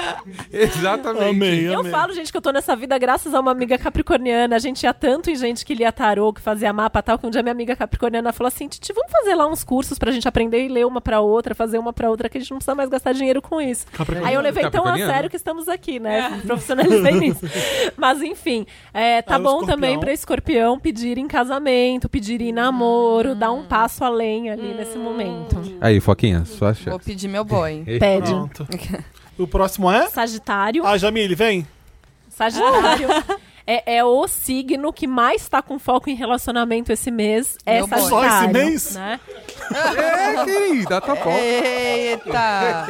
Exatamente. 0.51 1.29
Amei, 1.29 1.67
Eu 1.67 1.79
amei. 1.79 1.91
falo, 1.91 2.13
gente, 2.13 2.31
que 2.31 2.37
eu 2.37 2.41
tô 2.41 2.51
nessa 2.51 2.75
vida 2.75 2.97
graças 2.97 3.33
a 3.33 3.39
uma 3.39 3.51
amiga 3.51 3.77
capricorniana. 3.77 4.55
A 4.55 4.59
gente 4.59 4.83
ia 4.83 4.93
tanto 4.93 5.29
em 5.29 5.35
gente 5.35 5.65
que 5.65 5.73
lia 5.73 5.91
tarô, 5.91 6.33
que 6.33 6.41
fazia 6.41 6.71
mapa 6.73 6.99
e 6.99 7.01
tal, 7.03 7.17
que 7.19 7.25
um 7.25 7.29
dia 7.29 7.41
minha 7.41 7.51
amiga 7.51 7.75
capricorniana 7.75 8.31
falou 8.33 8.47
assim: 8.49 8.67
Titi, 8.67 8.93
vamos 8.93 9.11
fazer 9.11 9.35
lá 9.35 9.47
uns 9.47 9.63
cursos 9.63 9.97
pra 9.97 10.11
gente 10.11 10.27
aprender 10.27 10.65
e 10.65 10.67
ler 10.67 10.85
uma 10.85 11.01
pra 11.01 11.19
outra, 11.21 11.55
fazer 11.55 11.77
uma 11.77 11.93
pra 11.93 12.09
outra, 12.09 12.29
que 12.29 12.37
a 12.37 12.41
gente 12.41 12.51
não 12.51 12.57
precisa 12.57 12.75
mais 12.75 12.89
gastar 12.89 13.13
dinheiro 13.13 13.41
com 13.41 13.59
isso. 13.61 13.85
Aí 14.23 14.33
eu 14.35 14.41
levei 14.41 14.69
tão 14.69 14.85
a 14.85 14.95
sério 14.97 15.29
que 15.29 15.35
estamos 15.35 15.67
aqui, 15.67 15.99
né? 15.99 16.41
Profissionalizei 16.45 17.13
nisso. 17.13 17.41
Mas 17.97 18.21
enfim, 18.21 18.65
é, 18.93 19.21
tá 19.21 19.38
O 19.39 19.43
bom 19.43 19.49
escorpião. 19.49 19.75
também 19.75 19.99
pra 19.99 20.13
escorpião 20.13 20.79
pedir 20.79 21.17
em 21.17 21.27
casamento, 21.27 22.07
pedir 22.09 22.41
em 22.41 22.51
namoro, 22.51 23.33
dar 23.35 23.51
um 23.51 23.63
passo 23.65 24.03
além 24.03 24.49
ali 24.49 24.73
nesse 24.73 24.97
momento. 24.97 25.57
Aí, 25.81 25.99
Foquinha, 25.99 26.45
sua 26.45 26.73
chance. 26.73 26.89
Vou 26.89 26.99
pedir 26.99 27.27
meu 27.27 27.43
boy. 27.43 27.83
Pede. 27.99 28.29
Pronto. 28.31 28.67
O 29.39 29.47
próximo 29.47 29.89
é? 29.89 30.09
Sagitário. 30.09 30.85
Ah, 30.85 30.97
Jamile, 30.97 31.33
vem. 31.33 31.65
Sagitário. 32.27 33.07
É, 33.71 33.97
é 33.97 34.03
o 34.03 34.27
signo 34.27 34.91
que 34.91 35.05
mais 35.05 35.47
tá 35.47 35.61
com 35.61 35.77
foco 35.77 36.09
em 36.09 36.15
relacionamento 36.15 36.91
esse 36.91 37.11
mês. 37.11 37.55
É 37.63 37.75
Meu. 37.75 37.99
Só 37.99 38.25
esse 38.25 38.47
mês? 38.47 38.95
Né? 38.95 39.19
É, 39.71 40.43
querida, 40.43 40.99
tá 40.99 41.13
bom. 41.13 41.31
Eita. 41.31 42.87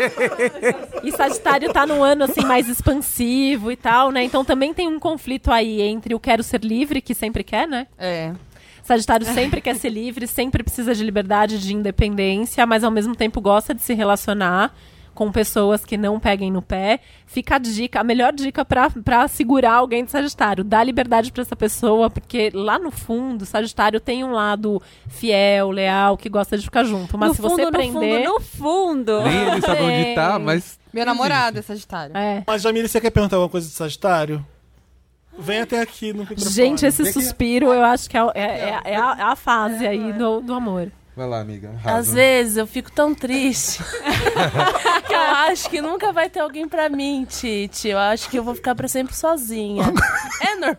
E 1.03 1.11
Sagitário 1.11 1.71
tá 1.73 1.85
num 1.85 2.01
ano 2.01 2.25
assim 2.25 2.45
mais 2.45 2.67
expansivo 2.69 3.71
e 3.71 3.75
tal, 3.75 4.11
né? 4.11 4.23
Então 4.23 4.45
também 4.45 4.73
tem 4.73 4.87
um 4.87 4.99
conflito 4.99 5.51
aí 5.51 5.81
entre 5.81 6.13
o 6.15 6.19
quero 6.19 6.43
ser 6.43 6.61
livre, 6.61 7.01
que 7.01 7.13
sempre 7.13 7.43
quer, 7.43 7.67
né? 7.67 7.87
É. 7.97 8.31
Sagitário 8.81 9.25
sempre 9.25 9.59
quer 9.59 9.75
ser 9.75 9.89
livre, 9.89 10.27
sempre 10.27 10.63
precisa 10.63 10.95
de 10.95 11.03
liberdade, 11.03 11.59
de 11.59 11.73
independência, 11.73 12.65
mas 12.65 12.85
ao 12.85 12.91
mesmo 12.91 13.15
tempo 13.15 13.41
gosta 13.41 13.73
de 13.73 13.81
se 13.81 13.93
relacionar 13.93 14.73
com 15.19 15.29
pessoas 15.33 15.83
que 15.83 15.97
não 15.97 16.17
peguem 16.17 16.49
no 16.49 16.61
pé. 16.61 17.01
Fica 17.25 17.55
a 17.55 17.57
dica, 17.57 17.99
a 17.99 18.03
melhor 18.05 18.31
dica 18.31 18.63
pra 18.63 18.89
pra 18.89 19.27
segurar 19.27 19.73
alguém 19.73 20.05
de 20.05 20.11
Sagitário. 20.11 20.63
Dá 20.63 20.81
liberdade 20.81 21.29
pra 21.29 21.41
essa 21.41 21.57
pessoa, 21.57 22.09
porque 22.09 22.49
lá 22.53 22.79
no 22.79 22.89
fundo, 22.89 23.45
Sagitário 23.45 23.99
tem 23.99 24.23
um 24.23 24.31
lado 24.31 24.81
fiel, 25.09 25.71
leal, 25.71 26.15
que 26.15 26.29
gosta 26.29 26.57
de 26.57 26.63
ficar 26.63 26.85
junto. 26.85 27.17
Mas 27.17 27.29
no 27.31 27.35
se 27.35 27.41
fundo, 27.41 27.55
você 27.55 27.65
no 27.65 27.71
prender. 27.71 28.23
fundo, 28.23 28.33
no 28.33 28.39
fundo. 28.39 29.21
Nem 29.23 29.47
ele 29.49 29.61
sabe 29.61 29.81
onde 29.83 30.15
tá, 30.15 30.39
mas. 30.39 30.79
Meu 30.93 31.05
namorado 31.05 31.59
é 31.59 31.61
Sagitário. 31.61 32.15
É. 32.15 32.43
Mas, 32.47 32.61
Jamile, 32.61 32.87
você 32.87 33.01
quer 33.01 33.09
perguntar 33.11 33.35
alguma 33.35 33.49
coisa 33.49 33.67
de 33.67 33.73
Sagitário? 33.73 34.43
Vem 35.37 35.59
até 35.59 35.81
aqui 35.81 36.13
no 36.13 36.19
microfone. 36.19 36.49
Gente, 36.49 36.85
esse 36.85 37.03
Vem 37.03 37.11
aqui. 37.11 37.21
suspiro 37.21 37.73
eu 37.73 37.83
acho 37.83 38.09
que 38.09 38.17
é, 38.17 38.21
é- 38.21 38.41
é- 38.41 38.81
é 38.93 38.95
a, 38.95 39.15
é 39.19 39.21
a 39.23 39.35
fase 39.35 39.85
aí 39.85 40.13
do, 40.13 40.39
do 40.41 40.53
amor. 40.53 40.91
Vai 41.19 41.27
lá, 41.27 41.41
amiga. 41.41 41.71
Às 41.83 42.13
vezes 42.13 42.55
eu 42.55 42.65
fico 42.65 42.89
tão 42.89 43.13
triste 43.13 43.83
que 45.05 45.13
eu 45.13 45.19
acho 45.19 45.69
que 45.69 45.81
nunca 45.81 46.13
vai 46.13 46.29
ter 46.29 46.39
alguém 46.39 46.65
pra 46.65 46.87
mim, 46.87 47.25
Titi. 47.29 47.89
Eu 47.89 47.97
acho 47.97 48.29
que 48.29 48.39
eu 48.39 48.43
vou 48.43 48.55
ficar 48.55 48.73
pra 48.73 48.87
sempre 48.87 49.13
sozinha. 49.13 49.83
É 50.41 50.55
normal. 50.55 50.77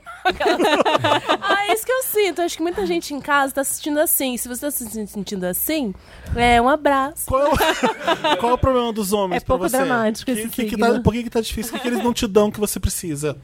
ah, 1.42 1.66
é 1.68 1.74
isso 1.74 1.84
que 1.84 1.92
eu 1.92 2.02
sinto. 2.02 2.38
Eu 2.40 2.46
acho 2.46 2.56
que 2.56 2.62
muita 2.62 2.86
gente 2.86 3.12
em 3.12 3.20
casa 3.20 3.52
tá 3.52 3.60
assistindo 3.60 3.98
assim. 4.00 4.38
Se 4.38 4.48
você 4.48 4.62
tá 4.62 4.70
se 4.70 5.06
sentindo 5.06 5.44
assim, 5.44 5.94
é 6.34 6.58
um 6.62 6.66
abraço. 6.68 7.26
Qual, 7.26 7.42
é 7.46 7.50
o- 7.50 7.56
qual 8.40 8.52
é 8.52 8.54
o 8.54 8.58
problema 8.58 8.90
dos 8.90 9.12
homens 9.12 9.42
É 9.42 9.44
pra 9.44 9.56
pouco 9.58 9.68
você? 9.68 9.76
dramático 9.76 10.24
Que- 10.24 10.40
esse 10.40 10.48
que 10.48 10.64
que 10.64 10.78
tá- 10.78 10.98
Por 11.00 11.12
que, 11.12 11.22
que 11.24 11.28
tá 11.30 11.42
difícil? 11.42 11.74
O 11.74 11.76
que, 11.76 11.82
que 11.82 11.88
eles 11.88 12.02
não 12.02 12.14
te 12.14 12.26
dão 12.26 12.50
que 12.50 12.58
você 12.58 12.80
precisa? 12.80 13.36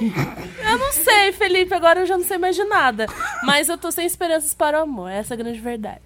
Eu 0.00 0.78
não 0.78 0.92
sei, 0.92 1.32
Felipe. 1.32 1.72
Agora 1.74 2.00
eu 2.00 2.06
já 2.06 2.16
não 2.16 2.24
sei 2.24 2.38
mais 2.38 2.54
de 2.56 2.64
nada. 2.64 3.06
Mas 3.44 3.68
eu 3.68 3.78
tô 3.78 3.90
sem 3.90 4.06
esperanças 4.06 4.52
para 4.54 4.78
o 4.80 4.82
amor. 4.82 5.10
Essa 5.10 5.32
é 5.32 5.36
a 5.36 5.38
grande 5.38 5.58
verdade. 5.60 6.00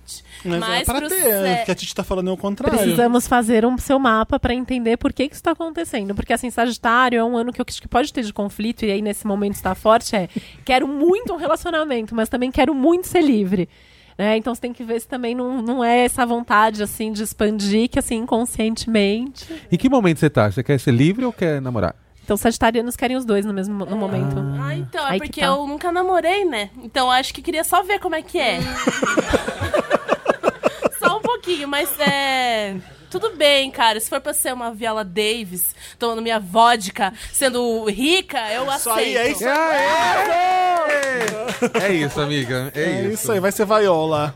Mas, 0.44 0.82
é 0.82 0.84
pra 0.84 1.00
pro 1.00 1.08
ter. 1.08 1.20
sé- 1.20 1.62
O 1.62 1.64
que 1.66 1.70
a 1.70 1.74
gente 1.74 1.94
tá 1.94 2.04
falando 2.04 2.30
é 2.30 2.32
o 2.32 2.36
contrário. 2.36 2.78
Precisamos 2.78 3.26
fazer 3.26 3.64
um 3.66 3.76
seu 3.78 3.98
mapa 3.98 4.38
pra 4.38 4.54
entender 4.54 4.96
por 4.96 5.12
que 5.12 5.28
que 5.28 5.34
isso 5.34 5.42
tá 5.42 5.52
acontecendo. 5.52 6.14
Porque, 6.14 6.32
assim, 6.32 6.50
Sagitário 6.50 7.18
é 7.18 7.24
um 7.24 7.36
ano 7.36 7.52
que 7.52 7.60
eu 7.60 7.64
acho 7.68 7.80
que 7.80 7.88
pode 7.88 8.12
ter 8.12 8.22
de 8.22 8.32
conflito, 8.32 8.84
e 8.84 8.90
aí 8.90 9.02
nesse 9.02 9.26
momento 9.26 9.54
está 9.54 9.74
forte, 9.74 10.14
é 10.16 10.28
quero 10.64 10.86
muito 10.88 11.32
um 11.32 11.36
relacionamento, 11.36 12.14
mas 12.14 12.28
também 12.28 12.50
quero 12.50 12.74
muito 12.74 13.06
ser 13.06 13.20
livre. 13.22 13.68
Né? 14.16 14.36
Então 14.36 14.54
você 14.54 14.60
tem 14.60 14.72
que 14.72 14.84
ver 14.84 15.00
se 15.00 15.08
também 15.08 15.34
não, 15.34 15.62
não 15.62 15.82
é 15.84 16.04
essa 16.04 16.26
vontade, 16.26 16.82
assim, 16.82 17.10
de 17.12 17.22
expandir, 17.22 17.88
que, 17.88 17.98
assim, 17.98 18.16
inconscientemente... 18.16 19.46
Em 19.72 19.76
que 19.76 19.88
momento 19.88 20.18
você 20.18 20.28
tá? 20.30 20.50
Você 20.50 20.62
quer 20.62 20.78
ser 20.78 20.92
livre 20.92 21.24
ou 21.24 21.32
quer 21.32 21.60
namorar? 21.60 21.94
Então, 22.30 22.36
sagitarianos 22.38 22.94
querem 22.94 23.16
os 23.16 23.24
dois 23.24 23.44
no 23.44 23.52
mesmo 23.52 23.74
mo- 23.74 23.84
no 23.86 23.96
momento. 23.96 24.36
Ah, 24.62 24.72
então, 24.72 25.04
é 25.04 25.10
Aí 25.10 25.18
que 25.20 25.26
porque 25.26 25.40
tá. 25.40 25.48
eu 25.48 25.66
nunca 25.66 25.90
namorei, 25.90 26.44
né? 26.44 26.70
Então 26.80 27.06
eu 27.08 27.10
acho 27.10 27.34
que 27.34 27.42
queria 27.42 27.64
só 27.64 27.82
ver 27.82 27.98
como 27.98 28.14
é 28.14 28.22
que 28.22 28.38
é. 28.38 28.60
só 31.00 31.16
um 31.18 31.20
pouquinho, 31.20 31.66
mas 31.66 31.90
é. 31.98 32.76
Tudo 33.10 33.30
bem, 33.34 33.68
cara. 33.72 33.98
Se 33.98 34.08
for 34.08 34.20
pra 34.20 34.32
ser 34.32 34.54
uma 34.54 34.70
Viola 34.72 35.02
Davis, 35.04 35.74
tomando 35.98 36.22
minha 36.22 36.38
vodka, 36.38 37.12
sendo 37.32 37.84
rica, 37.86 38.38
eu 38.52 38.62
Isso 38.62 38.88
aceito. 38.90 38.96
aí, 38.98 39.16
é 39.16 39.30
isso 39.32 39.44
É, 41.74 41.88
é 41.88 41.92
isso, 41.92 42.20
amiga. 42.20 42.70
É, 42.76 42.80
É 42.80 43.00
isso. 43.02 43.14
isso 43.14 43.32
aí, 43.32 43.40
vai 43.40 43.50
ser 43.50 43.64
vaiola. 43.64 44.32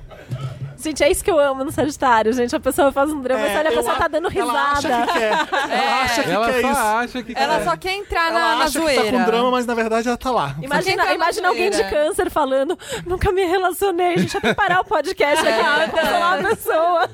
Gente, 0.85 1.03
é 1.03 1.11
isso 1.11 1.24
que 1.24 1.30
eu 1.30 1.39
amo 1.41 1.64
no 1.64 1.72
Sagitário, 1.72 2.30
gente. 2.35 2.55
A 2.55 2.61
pessoa 2.61 2.93
faz 2.93 3.11
um 3.11 3.22
drama, 3.22 3.41
É, 3.41 3.49
mas 3.49 3.57
olha, 3.59 3.70
a 3.70 3.72
pessoa 3.72 3.95
a- 3.97 3.99
tá 3.99 4.09
dando 4.09 4.28
Ela 4.39 4.53
acha 4.72 4.89
risada. 4.89 5.07
que 5.07 5.12
quer. 5.18 5.32
Ela 5.32 6.03
acha 6.03 6.22
que 6.22 6.30
Ela 6.30 6.47
quer 6.53 6.61
só 6.61 6.70
isso. 6.70 6.80
acha 6.80 7.22
que 7.22 7.32
Ela 7.37 7.59
quer. 7.59 7.64
só 7.64 7.76
quer 7.78 7.93
entrar 7.95 8.30
na, 8.32 8.39
Ela 8.41 8.57
na 8.57 8.64
acha 8.64 8.78
que 8.78 8.85
zoeira. 8.85 9.05
tá 9.05 9.11
com 9.11 9.24
drama, 9.24 9.51
mas 9.51 9.64
na 9.66 9.74
verdade 9.74 10.09
ela 10.09 10.16
tá 10.18 10.30
lá. 10.30 10.55
Imagina, 10.61 11.05
na 11.07 11.14
imagina 11.14 11.49
alguém 11.49 11.70
de 11.70 11.82
câncer 11.89 12.30
falando, 12.30 12.78
nunca 13.07 13.32
me 13.32 13.45
relacionei, 13.47 14.14
a 14.14 14.18
gente 14.18 14.39
vai 14.39 14.55
parar 14.55 14.80
o 14.80 14.85
podcast 14.85 15.47
aqui 15.47 15.64
pra 15.64 15.89
cancelar 15.89 16.45
a 16.45 16.49
pessoa. 16.49 17.09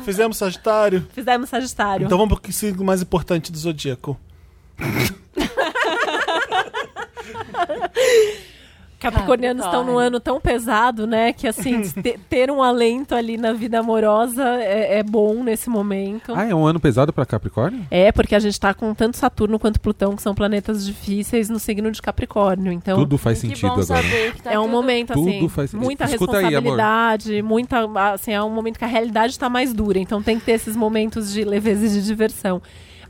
Fizemos 0.04 0.36
Sagitário? 0.38 1.06
Fizemos 1.12 1.50
Sagitário. 1.50 2.06
Então 2.06 2.16
vamos 2.16 2.38
pro 2.38 2.52
signo 2.52 2.82
mais 2.84 3.02
importante 3.02 3.52
do 3.52 3.58
Zodíaco. 3.58 4.18
Capricornianos 8.98 9.64
estão 9.64 9.84
num 9.84 9.98
ano 9.98 10.18
tão 10.18 10.40
pesado, 10.40 11.06
né? 11.06 11.32
Que 11.32 11.46
assim, 11.46 11.82
te- 12.02 12.18
ter 12.28 12.50
um 12.50 12.62
alento 12.62 13.14
ali 13.14 13.36
na 13.36 13.52
vida 13.52 13.78
amorosa 13.80 14.42
é, 14.58 14.98
é 14.98 15.02
bom 15.02 15.42
nesse 15.44 15.68
momento. 15.68 16.32
Ah, 16.34 16.44
é 16.46 16.54
um 16.54 16.66
ano 16.66 16.80
pesado 16.80 17.12
pra 17.12 17.26
Capricórnio? 17.26 17.86
É, 17.90 18.10
porque 18.10 18.34
a 18.34 18.38
gente 18.38 18.58
tá 18.58 18.72
com 18.72 18.94
tanto 18.94 19.16
Saturno 19.16 19.58
quanto 19.58 19.80
Plutão, 19.80 20.16
que 20.16 20.22
são 20.22 20.34
planetas 20.34 20.84
difíceis 20.84 21.48
no 21.50 21.58
signo 21.58 21.90
de 21.90 22.00
Capricórnio. 22.00 22.72
Então, 22.72 22.98
Tudo 22.98 23.18
faz 23.18 23.38
sentido 23.38 23.66
agora. 23.66 23.84
saber 23.84 24.32
que 24.34 24.42
tá 24.42 24.52
é 24.52 24.58
um 24.58 24.62
tudo- 24.62 24.72
momento 24.72 25.12
Tudo 25.12 25.28
assim, 25.28 25.48
faz- 25.48 25.74
muita 25.74 26.04
Escuta 26.04 26.38
aí, 26.38 26.44
responsabilidade, 26.44 27.42
muita, 27.42 27.84
assim, 28.12 28.32
é 28.32 28.42
um 28.42 28.50
momento 28.50 28.78
que 28.78 28.84
a 28.84 28.88
realidade 28.88 29.32
está 29.32 29.48
mais 29.48 29.72
dura, 29.72 29.98
então 29.98 30.22
tem 30.22 30.38
que 30.38 30.44
ter 30.46 30.52
esses 30.52 30.74
momentos 30.76 31.32
de 31.32 31.44
leveza 31.44 31.86
e 31.86 31.90
de 31.90 32.02
diversão. 32.04 32.60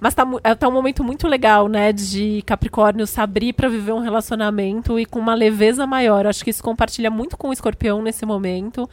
Mas 0.00 0.14
tá, 0.14 0.26
é, 0.44 0.54
tá 0.54 0.68
um 0.68 0.72
momento 0.72 1.02
muito 1.02 1.26
legal, 1.26 1.68
né, 1.68 1.92
de 1.92 2.42
Capricórnio 2.46 3.06
se 3.06 3.20
abrir 3.20 3.52
para 3.52 3.68
viver 3.68 3.92
um 3.92 4.00
relacionamento 4.00 4.98
e 4.98 5.06
com 5.06 5.18
uma 5.18 5.34
leveza 5.34 5.86
maior. 5.86 6.26
Acho 6.26 6.44
que 6.44 6.50
isso 6.50 6.62
compartilha 6.62 7.10
muito 7.10 7.36
com 7.36 7.48
o 7.48 7.52
Escorpião 7.52 8.02
nesse 8.02 8.26
momento 8.26 8.88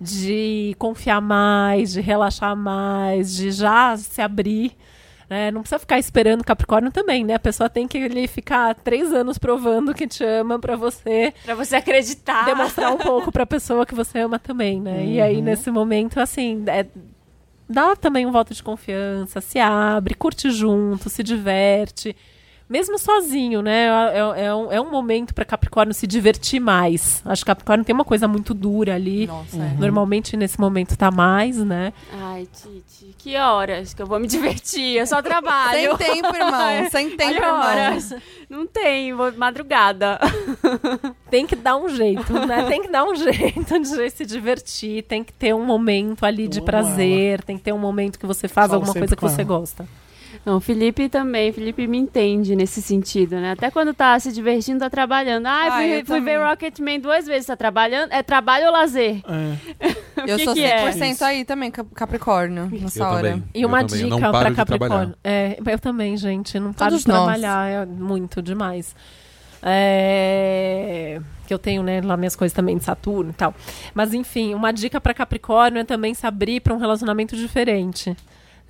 de 0.00 0.74
confiar 0.78 1.20
mais, 1.20 1.92
de 1.92 2.00
relaxar 2.00 2.56
mais, 2.56 3.34
de 3.34 3.50
já 3.50 3.96
se 3.96 4.20
abrir 4.22 4.72
né? 5.28 5.48
Não 5.52 5.60
precisa 5.60 5.78
ficar 5.78 5.96
esperando 5.96 6.42
Capricórnio 6.42 6.90
também, 6.90 7.22
né? 7.22 7.34
A 7.34 7.38
pessoa 7.38 7.70
tem 7.70 7.86
que 7.86 7.98
ali, 7.98 8.26
ficar 8.26 8.74
três 8.74 9.12
anos 9.12 9.38
provando 9.38 9.94
que 9.94 10.04
te 10.08 10.24
ama 10.24 10.58
pra 10.58 10.74
você 10.74 11.32
Pra 11.44 11.54
você 11.54 11.76
acreditar. 11.76 12.46
demonstrar 12.46 12.92
um 12.92 12.98
pouco 12.98 13.30
pra 13.30 13.46
pessoa 13.46 13.86
que 13.86 13.94
você 13.94 14.18
ama 14.18 14.40
também, 14.40 14.80
né? 14.80 15.04
E 15.06 15.20
aí, 15.20 15.40
nesse 15.40 15.70
momento, 15.70 16.18
assim, 16.18 16.64
é- 16.66 16.84
dá 17.70 17.94
também 17.96 18.26
um 18.26 18.32
voto 18.32 18.52
de 18.52 18.62
confiança, 18.62 19.40
se 19.40 19.58
abre, 19.58 20.14
curte 20.14 20.50
junto, 20.50 21.08
se 21.08 21.22
diverte. 21.22 22.14
Mesmo 22.68 22.96
sozinho, 23.00 23.62
né? 23.62 23.86
É, 24.14 24.44
é 24.46 24.54
um, 24.54 24.72
é 24.72 24.80
um 24.80 24.88
momento 24.92 25.34
pra 25.34 25.44
Capricórnio 25.44 25.92
se 25.92 26.06
divertir 26.06 26.60
mais. 26.60 27.20
Acho 27.24 27.42
que 27.42 27.46
Capricórnio 27.46 27.84
tem 27.84 27.92
uma 27.92 28.04
coisa 28.04 28.28
muito 28.28 28.54
dura 28.54 28.94
ali. 28.94 29.26
Nossa, 29.26 29.56
Uhum. 29.56 29.64
é. 29.64 29.74
Normalmente 29.76 30.36
nesse 30.36 30.60
momento 30.60 30.96
tá 30.96 31.10
mais, 31.10 31.56
né? 31.58 31.92
Ai, 32.12 32.46
Titi, 32.52 32.99
que 33.22 33.36
horas 33.36 33.92
que 33.92 34.00
eu 34.00 34.06
vou 34.06 34.18
me 34.18 34.26
divertir? 34.28 34.96
Eu 34.96 35.06
só 35.06 35.20
trabalho. 35.20 35.96
Sem 35.96 36.14
tempo, 36.14 36.34
irmão. 36.34 36.88
Sem 36.90 37.10
tempo, 37.16 37.32
que 37.32 37.38
irmão. 37.44 37.60
horas? 37.60 38.14
Não 38.48 38.66
tem, 38.66 39.12
vou 39.14 39.30
madrugada. 39.32 40.18
Tem 41.30 41.46
que 41.46 41.54
dar 41.54 41.76
um 41.76 41.88
jeito, 41.88 42.32
né? 42.46 42.64
Tem 42.64 42.82
que 42.82 42.88
dar 42.88 43.04
um 43.04 43.14
jeito 43.14 43.78
de 43.78 44.10
se 44.10 44.26
divertir, 44.26 45.04
tem 45.04 45.22
que 45.22 45.32
ter 45.32 45.54
um 45.54 45.64
momento 45.64 46.26
ali 46.26 46.48
de 46.48 46.60
prazer, 46.60 47.40
tem 47.44 47.56
que 47.56 47.62
ter 47.62 47.72
um 47.72 47.78
momento 47.78 48.18
que 48.18 48.26
você 48.26 48.48
faz 48.48 48.66
Falo 48.68 48.80
alguma 48.80 48.92
coisa 48.92 49.14
que 49.14 49.20
com 49.20 49.28
você 49.28 49.42
ela. 49.42 49.48
gosta. 49.48 49.86
Não, 50.44 50.56
o 50.56 50.60
Felipe 50.60 51.08
também. 51.08 51.52
Felipe 51.52 51.86
me 51.86 51.98
entende 51.98 52.54
nesse 52.56 52.80
sentido, 52.80 53.36
né? 53.36 53.52
Até 53.52 53.70
quando 53.70 53.92
tá 53.92 54.18
se 54.18 54.32
divertindo, 54.32 54.80
tá 54.80 54.88
trabalhando. 54.90 55.46
Ah, 55.46 55.66
Ah, 55.68 55.76
fui, 55.76 56.00
eu 56.00 56.06
fui 56.06 56.20
ver 56.20 56.38
Rocketman 56.38 57.00
duas 57.00 57.26
vezes. 57.26 57.46
Tá 57.46 57.56
trabalhando? 57.56 58.12
É 58.12 58.22
trabalho 58.22 58.66
ou 58.66 58.72
lazer? 58.72 59.20
É. 59.80 59.90
Eu 60.26 60.36
que 60.36 60.44
sou 60.44 60.52
que 60.54 60.62
é? 60.62 60.90
100% 60.90 61.22
aí 61.22 61.44
também, 61.46 61.70
Cap- 61.70 61.94
Capricórnio, 61.94 62.68
nessa 62.70 63.02
Eu 63.02 63.06
hora. 63.06 63.28
também. 63.30 63.44
E 63.54 63.64
uma 63.64 63.80
Eu 63.80 63.86
dica 63.86 64.16
trabalhar. 64.18 64.54
Capricórnio. 64.54 65.14
É, 65.24 65.58
eu 65.66 65.78
também, 65.78 66.14
gente. 66.16 66.58
Não 66.60 66.74
paro 66.74 66.90
Todos 66.90 67.04
de 67.04 67.08
nós. 67.08 67.22
trabalhar. 67.24 67.68
É 67.70 67.86
muito 67.86 68.42
demais. 68.42 68.94
É, 69.62 71.20
que 71.46 71.52
eu 71.54 71.58
tenho, 71.58 71.82
né, 71.82 72.00
lá 72.02 72.16
minhas 72.16 72.36
coisas 72.36 72.54
também 72.54 72.76
de 72.76 72.84
Saturno 72.84 73.30
e 73.30 73.34
tal. 73.34 73.54
Mas 73.94 74.12
enfim, 74.14 74.54
uma 74.54 74.72
dica 74.72 75.00
pra 75.00 75.14
Capricórnio 75.14 75.80
é 75.80 75.84
também 75.84 76.12
se 76.14 76.26
abrir 76.26 76.60
pra 76.60 76.74
um 76.74 76.78
relacionamento 76.78 77.34
diferente. 77.36 78.14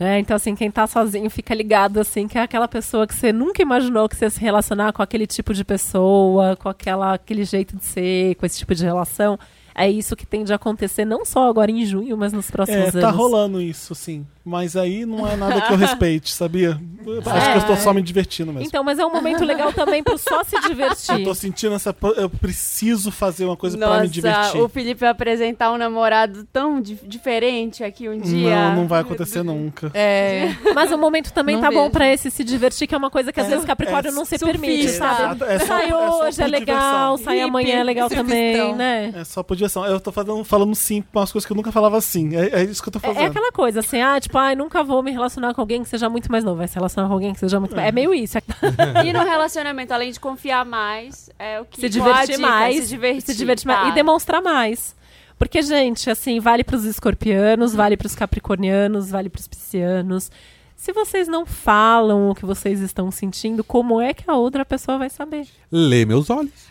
Né? 0.01 0.19
então, 0.19 0.35
assim, 0.35 0.55
quem 0.55 0.71
tá 0.71 0.87
sozinho 0.87 1.29
fica 1.29 1.55
ligado, 1.55 2.01
assim, 2.01 2.27
que 2.27 2.39
é 2.39 2.41
aquela 2.43 2.67
pessoa 2.67 3.07
que 3.07 3.15
você 3.15 3.33
nunca 3.33 3.61
imaginou 3.61 4.09
que 4.09 4.17
você 4.17 4.25
ia 4.25 4.31
se 4.31 4.41
relacionar 4.41 4.93
com 4.95 5.03
aquele 5.03 5.27
tipo 5.27 5.53
de 5.53 5.63
pessoa, 5.65 6.57
com 6.57 6.69
aquela, 6.71 7.13
aquele 7.15 7.45
jeito 7.45 7.77
de 7.77 7.85
ser, 7.85 8.35
com 8.37 8.47
esse 8.47 8.59
tipo 8.59 8.75
de 8.75 8.83
relação. 8.85 9.39
É 9.75 9.89
isso 9.89 10.17
que 10.17 10.27
tende 10.27 10.53
a 10.53 10.57
acontecer, 10.57 11.05
não 11.05 11.25
só 11.25 11.49
agora 11.49 11.71
em 11.71 11.85
junho, 11.87 12.17
mas 12.17 12.33
nos 12.33 12.51
próximos 12.51 12.81
É, 12.81 12.89
anos. 12.89 13.01
tá 13.01 13.11
rolando 13.11 13.61
isso, 13.63 13.95
sim. 13.95 14.27
Mas 14.51 14.75
aí 14.77 15.07
não 15.07 15.27
é 15.29 15.37
nada 15.37 15.61
que 15.61 15.73
eu 15.73 15.77
respeite, 15.77 16.33
sabia? 16.33 16.71
Acho 17.25 17.51
que 17.53 17.57
eu 17.57 17.61
estou 17.61 17.77
só 17.77 17.95
me 17.95 18.03
divertindo 18.03 18.53
mesmo. 18.53 18.67
Então, 18.67 18.83
mas 18.85 18.99
é 18.99 19.07
um 19.07 19.13
momento 19.13 19.45
legal 19.45 19.73
também 19.73 20.03
pro 20.03 20.19
só 20.19 20.43
se 20.45 20.57
eu 20.57 20.61
divertir. 20.63 21.25
tô 21.25 21.33
sentindo 21.35 21.75
essa. 21.77 21.95
Eu 22.17 22.29
preciso 22.29 23.11
fazer 23.13 23.45
uma 23.45 23.57
coisa 23.57 23.79
pra 23.79 24.01
me 24.01 24.09
divertir. 24.09 24.61
o 24.61 24.69
Felipe 24.69 25.01
vai 25.01 25.09
apresentar 25.11 25.71
um 25.73 25.79
namorado 25.79 26.45
tão 26.53 26.81
di- 26.81 26.99
diferente 27.05 27.85
aqui 27.85 28.09
um 28.09 28.19
dia. 28.19 28.55
Não, 28.71 28.77
não 28.77 28.89
vai 28.89 29.01
acontecer 29.03 29.43
nunca. 29.43 29.91
É, 29.95 30.55
Mas 30.75 30.91
o 30.93 30.99
momento 30.99 31.33
também 31.33 31.55
Não 31.57 31.63
tá 31.63 31.71
bom 31.71 31.83
vejo. 31.85 31.91
pra 31.93 32.09
esse 32.13 32.31
se 32.31 32.43
divertir, 32.45 32.87
que 32.89 32.95
é 32.95 32.99
uma 32.99 33.11
coisa 33.11 33.33
que 33.33 33.41
às 33.41 33.47
É, 33.47 33.51
vezes 33.51 33.65
Capricórnio 33.65 34.11
é 34.11 34.13
não 34.15 34.25
se 34.25 34.37
surfista. 34.37 34.61
permite, 34.61 34.89
sabe? 34.91 35.23
Exato, 35.23 35.45
é 35.45 35.59
só- 35.61 35.67
sai 35.67 35.91
é 35.91 35.95
hoje, 35.97 36.43
é 36.43 36.47
legal, 36.47 37.17
diversão. 37.17 37.25
sai 37.25 37.41
amanhã 37.41 37.77
é 37.81 37.85
legal 37.85 38.09
Hippie, 38.09 38.17
também, 38.21 38.53
surfistão. 38.57 38.77
né? 38.77 39.13
É 39.17 39.25
só 39.25 39.43
por 39.43 39.55
diversão. 39.57 39.87
Eu 39.87 40.01
tô 40.01 40.11
falando, 40.13 40.45
falando 40.45 40.75
sim 40.75 41.01
pra 41.03 41.21
umas 41.21 41.33
coisas 41.33 41.47
que 41.47 41.53
eu 41.53 41.57
nunca 41.57 41.71
falava 41.73 41.97
assim. 41.97 42.37
É, 42.37 42.61
é 42.61 42.65
isso 42.65 42.83
que 42.83 42.89
eu 42.89 42.93
tô 42.93 42.99
É, 42.99 43.03
fazendo. 43.03 43.23
é 43.23 43.27
aquela 43.27 43.53
coisa, 43.53 43.81
assim, 43.81 44.01
ah, 44.03 44.19
tipo, 44.21 44.37
ai, 44.41 44.57
nunca 44.57 44.83
vou 44.83 45.03
me 45.03 45.11
relacionar 45.11 45.55
com 45.55 45.61
alguém 45.61 45.83
que 45.83 45.89
seja 45.89 46.09
muito 46.09 46.31
mais 46.31 46.45
novo. 46.45 46.59
Vai 46.59 46.69
se 46.69 46.75
relacionar 46.75 47.09
com 47.09 47.15
alguém 47.15 47.33
que 47.33 47.41
seja 47.41 47.59
muito 47.61 47.75
mais. 47.75 47.89
É 47.89 47.93
meio 47.93 48.13
isso. 48.15 48.39
E 49.05 49.13
no 49.13 49.23
relacionamento, 49.25 49.93
além 49.93 50.11
de 50.13 50.21
confiar 50.21 50.65
mais, 50.65 51.31
é 51.39 51.61
o 51.61 51.65
que 51.65 51.81
se 51.81 51.89
divertir 51.89 52.37
dica? 52.37 52.49
mais. 52.49 52.77
Se 52.85 52.89
divertir, 52.89 53.23
se 53.23 53.37
divertir 53.37 53.67
mais. 53.67 53.81
tá. 53.83 53.89
E 53.89 53.93
demonstrar 53.93 54.43
mais. 54.43 54.95
Porque, 55.39 55.63
gente, 55.63 56.11
assim, 56.11 56.39
vale 56.39 56.63
pros 56.63 56.85
escorpianos, 56.85 57.75
vale 57.75 57.97
pros 57.97 58.15
capricornianos, 58.15 59.11
vale 59.11 59.29
pros 59.31 59.49
piscianos. 59.49 60.31
Se 60.77 60.93
vocês 60.93 61.29
não 61.29 61.45
falam 61.45 62.31
o 62.31 62.35
que 62.35 62.45
vocês 62.47 62.81
estão 62.81 63.11
sentindo, 63.11 63.63
como 63.63 64.01
é 64.01 64.15
que 64.15 64.25
a 64.31 64.35
outra 64.35 64.65
pessoa 64.65 64.99
vai 64.99 65.11
saber? 65.11 65.47
Lê 65.71 66.05
meus 66.05 66.31
olhos. 66.31 66.70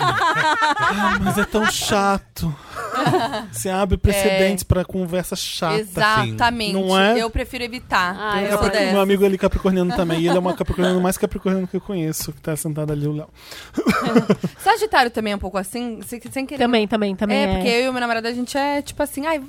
Ah, 0.00 1.18
mas 1.20 1.38
é 1.38 1.44
tão 1.44 1.64
chato. 1.70 2.54
Você 3.50 3.68
abre 3.68 3.96
precedentes 3.96 4.64
pra 4.64 4.84
conversa 4.84 5.34
chata. 5.36 5.78
exatamente. 5.80 6.72
Não 6.72 6.98
é? 6.98 7.18
Eu 7.18 7.30
prefiro 7.30 7.64
evitar. 7.64 8.16
Ah, 8.18 8.42
eu 8.42 8.58
dessa. 8.70 8.92
Meu 8.92 9.00
amigo 9.00 9.24
ali 9.24 9.38
capricorniano 9.38 9.94
também. 9.94 10.20
E 10.20 10.28
ele 10.28 10.36
é 10.36 10.40
uma 10.40 10.54
capricorniano 10.54 11.00
mais 11.00 11.16
capricorniano 11.16 11.66
que 11.66 11.76
eu 11.76 11.80
conheço, 11.80 12.32
que 12.32 12.40
tá 12.40 12.54
sentado 12.56 12.92
ali, 12.92 13.06
o 13.06 13.12
Léo. 13.12 13.28
Sagitário 14.58 15.10
também 15.10 15.32
é 15.32 15.36
um 15.36 15.40
pouco 15.40 15.58
assim, 15.58 16.00
sem, 16.06 16.20
sem 16.30 16.46
querer. 16.46 16.62
Também, 16.62 16.86
também, 16.86 17.16
também. 17.16 17.36
é, 17.38 17.42
É, 17.42 17.54
porque 17.54 17.68
eu 17.68 17.84
e 17.84 17.88
o 17.88 17.92
meu 17.92 18.00
namorado, 18.00 18.26
a 18.28 18.32
gente 18.32 18.56
é 18.56 18.82
tipo 18.82 19.02
assim, 19.02 19.26
ai, 19.26 19.40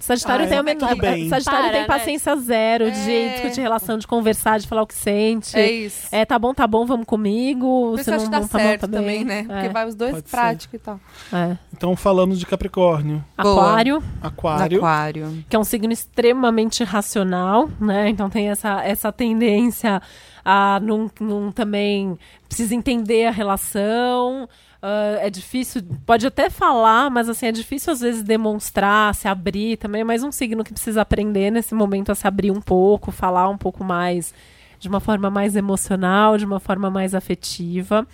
Sagitário 0.00 0.44
Ah, 0.44 0.48
tem 0.48 0.58
é, 0.58 0.94
bem. 0.94 1.28
Sagitário 1.28 1.60
Para, 1.60 1.70
tem 1.72 1.80
né? 1.82 1.86
paciência 1.86 2.36
zero 2.36 2.90
de 2.90 3.10
É. 3.12 3.28
discutir 3.34 3.60
relação, 3.60 3.98
de 3.98 4.06
conversar, 4.06 4.58
de 4.58 4.66
falar 4.66 4.82
o 4.82 4.86
que 4.86 4.94
sente. 4.94 5.56
é 5.56 5.70
isso. 5.70 6.08
É, 6.12 6.24
tá 6.24 6.38
bom, 6.38 6.52
tá 6.54 6.66
bom, 6.66 6.84
vamos 6.86 7.06
comigo. 7.06 7.96
Se 7.98 8.10
não, 8.10 8.16
acho 8.16 8.24
que 8.26 8.30
dá 8.30 8.40
não 8.40 8.48
tá 8.48 8.58
certo 8.58 8.80
bom, 8.82 8.86
tá 8.92 8.98
também, 8.98 9.24
bem. 9.24 9.24
né? 9.24 9.42
Porque 9.44 9.66
É, 9.66 9.68
vai 9.68 9.86
os 9.86 9.94
dois 9.94 10.12
Pode 10.12 10.28
ser. 10.28 10.36
práticos 10.36 10.74
e 10.74 10.78
tal. 10.78 11.00
é. 11.32 11.56
Então, 11.76 11.96
falando 11.96 12.36
de 12.36 12.46
Capricórnio. 12.46 13.24
Aquário, 13.36 14.02
Aquário. 14.22 14.78
Aquário. 14.78 15.44
que 15.48 15.56
é 15.56 15.58
um 15.58 15.64
signo 15.64 15.92
extremamente 15.92 16.84
racional, 16.84 17.68
né? 17.80 18.08
Então 18.08 18.30
tem 18.30 18.48
essa, 18.48 18.82
essa 18.84 19.10
tendência 19.12 20.00
a 20.44 20.78
não, 20.80 21.10
não 21.20 21.50
também 21.50 22.16
precisa 22.48 22.74
entender 22.74 23.26
a 23.26 23.30
relação. 23.30 24.48
Ah, 24.86 25.16
é 25.18 25.30
difícil, 25.30 25.82
pode 26.04 26.26
até 26.26 26.50
falar, 26.50 27.08
mas 27.08 27.26
assim, 27.26 27.46
é 27.46 27.52
difícil 27.52 27.90
às 27.90 28.00
vezes 28.00 28.22
demonstrar, 28.22 29.14
se 29.14 29.26
abrir 29.26 29.78
também. 29.78 30.02
É 30.02 30.04
mais 30.04 30.22
um 30.22 30.30
signo 30.30 30.62
que 30.62 30.74
precisa 30.74 31.00
aprender 31.00 31.50
nesse 31.50 31.74
momento 31.74 32.12
a 32.12 32.14
se 32.14 32.26
abrir 32.26 32.50
um 32.50 32.60
pouco, 32.60 33.10
falar 33.10 33.48
um 33.48 33.56
pouco 33.56 33.82
mais 33.82 34.34
de 34.78 34.86
uma 34.86 35.00
forma 35.00 35.30
mais 35.30 35.56
emocional, 35.56 36.36
de 36.36 36.44
uma 36.44 36.60
forma 36.60 36.90
mais 36.90 37.14
afetiva. 37.14 38.06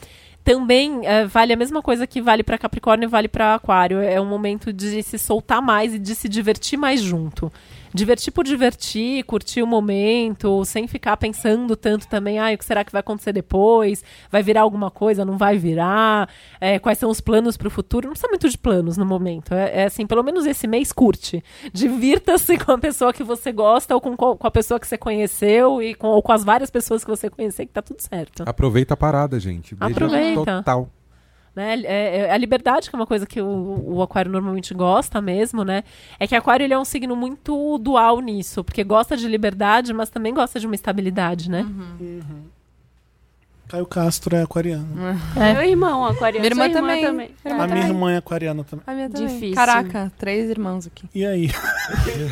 Também 0.45 1.05
eh, 1.05 1.27
vale 1.27 1.53
a 1.53 1.57
mesma 1.57 1.83
coisa 1.83 2.07
que 2.07 2.23
vale 2.23 2.45
para 2.45 2.57
Capricórnio 2.57 3.09
e 3.09 3.11
vale 3.11 3.27
para 3.27 3.57
Aquário. 3.57 3.99
É 3.99 4.21
um 4.21 4.27
momento 4.27 4.73
de 4.73 5.03
se 5.03 5.19
soltar 5.19 5.61
mais 5.61 5.93
e 5.93 5.99
de 5.99 6.15
se 6.15 6.29
divertir 6.29 6.79
mais 6.79 7.01
junto. 7.03 7.53
Divertir 7.93 8.33
por 8.33 8.45
divertir, 8.45 9.25
curtir 9.25 9.63
o 9.63 9.67
momento, 9.67 10.65
sem 10.65 10.87
ficar 10.87 11.17
pensando 11.17 11.75
tanto 11.77 12.07
também, 12.09 12.39
ah, 12.39 12.53
o 12.55 12.59
que 12.59 12.65
será 12.65 12.85
que 12.85 12.93
vai 12.93 13.01
acontecer 13.01 13.33
depois? 13.33 14.05
Vai 14.31 14.43
virar 14.43 14.63
alguma 14.63 14.91
coisa? 14.91 15.25
Não 15.25 15.37
vai 15.37 15.59
virar? 15.59 16.29
Eh, 16.61 16.79
quais 16.79 16.99
são 16.99 17.11
os 17.11 17.21
planos 17.21 17.57
para 17.57 17.69
o 17.69 17.71
futuro? 17.71 18.07
Não 18.07 18.13
precisa 18.13 18.29
muito 18.29 18.49
de 18.49 18.57
planos 18.59 18.97
no 18.97 19.05
momento. 19.05 19.53
É, 19.55 19.83
é 19.83 19.85
assim, 19.87 20.07
pelo 20.07 20.23
menos 20.23 20.47
esse 20.47 20.67
mês 20.67 20.93
curte. 20.93 21.43
Divirta-se 21.73 22.57
com 22.65 22.73
a 22.73 22.79
pessoa 22.79 23.13
que 23.13 23.23
você 23.25 23.51
gosta 23.53 23.95
ou 23.95 24.01
com, 24.01 24.17
co- 24.17 24.37
com 24.37 24.47
a 24.47 24.51
pessoa 24.51 24.79
que 24.79 24.87
você 24.87 24.97
conheceu 24.97 25.83
e 25.83 25.95
com, 25.95 26.09
ou 26.09 26.23
com 26.23 26.33
as 26.33 26.45
várias 26.45 26.71
pessoas 26.71 27.03
que 27.05 27.11
você 27.11 27.29
conhecer, 27.29 27.67
que 27.67 27.73
tá 27.73 27.83
tudo 27.83 28.01
certo. 28.01 28.43
Aproveita 28.47 28.95
a 28.95 28.97
parada, 28.97 29.39
gente. 29.41 29.75
Beijo 29.75 29.93
Aproveita. 29.95 30.45
Total. 30.45 30.89
Né? 31.55 31.81
É, 31.85 32.19
é 32.19 32.31
a 32.33 32.37
liberdade, 32.37 32.89
que 32.89 32.97
é 32.97 32.99
uma 32.99 33.07
coisa 33.07 33.27
que 33.27 33.41
o, 33.41 33.95
o 33.95 34.03
aquário 34.03 34.31
normalmente 34.31 34.73
gosta 34.75 35.21
mesmo, 35.21 35.65
né? 35.65 35.85
É 36.19 36.27
que 36.27 36.35
aquário 36.37 36.65
ele 36.65 36.75
é 36.75 36.79
um 36.79 36.85
signo 36.85 37.17
muito 37.17 37.79
dual 37.79 38.21
nisso, 38.21 38.63
porque 38.65 38.85
gosta 38.85 39.17
de 39.17 39.27
liberdade, 39.27 39.93
mas 39.93 40.11
também 40.11 40.33
gosta 40.33 40.59
de 40.61 40.67
uma 40.67 40.75
estabilidade, 40.75 41.51
né? 41.51 41.63
Caio 43.71 43.87
Castro 43.87 44.35
é 44.35 44.43
aquariano. 44.43 44.85
É. 45.37 45.53
Meu 45.53 45.63
irmão, 45.63 46.05
aquariano. 46.05 46.41
Minha 46.45 46.53
irmã 46.53 46.65
sua 46.73 46.81
também. 46.81 47.05
também. 47.05 47.31
A 47.45 47.49
irmã 47.51 47.67
minha 47.69 47.87
irmã 47.87 48.13
é 48.13 48.17
aquariana 48.17 48.65
também. 48.65 48.83
A 48.85 48.93
minha 48.93 49.09
também. 49.09 49.29
Difícil. 49.29 49.55
Caraca, 49.55 50.11
três 50.19 50.51
irmãos 50.51 50.89
aqui. 50.89 51.05
E 51.15 51.25
aí? 51.25 51.51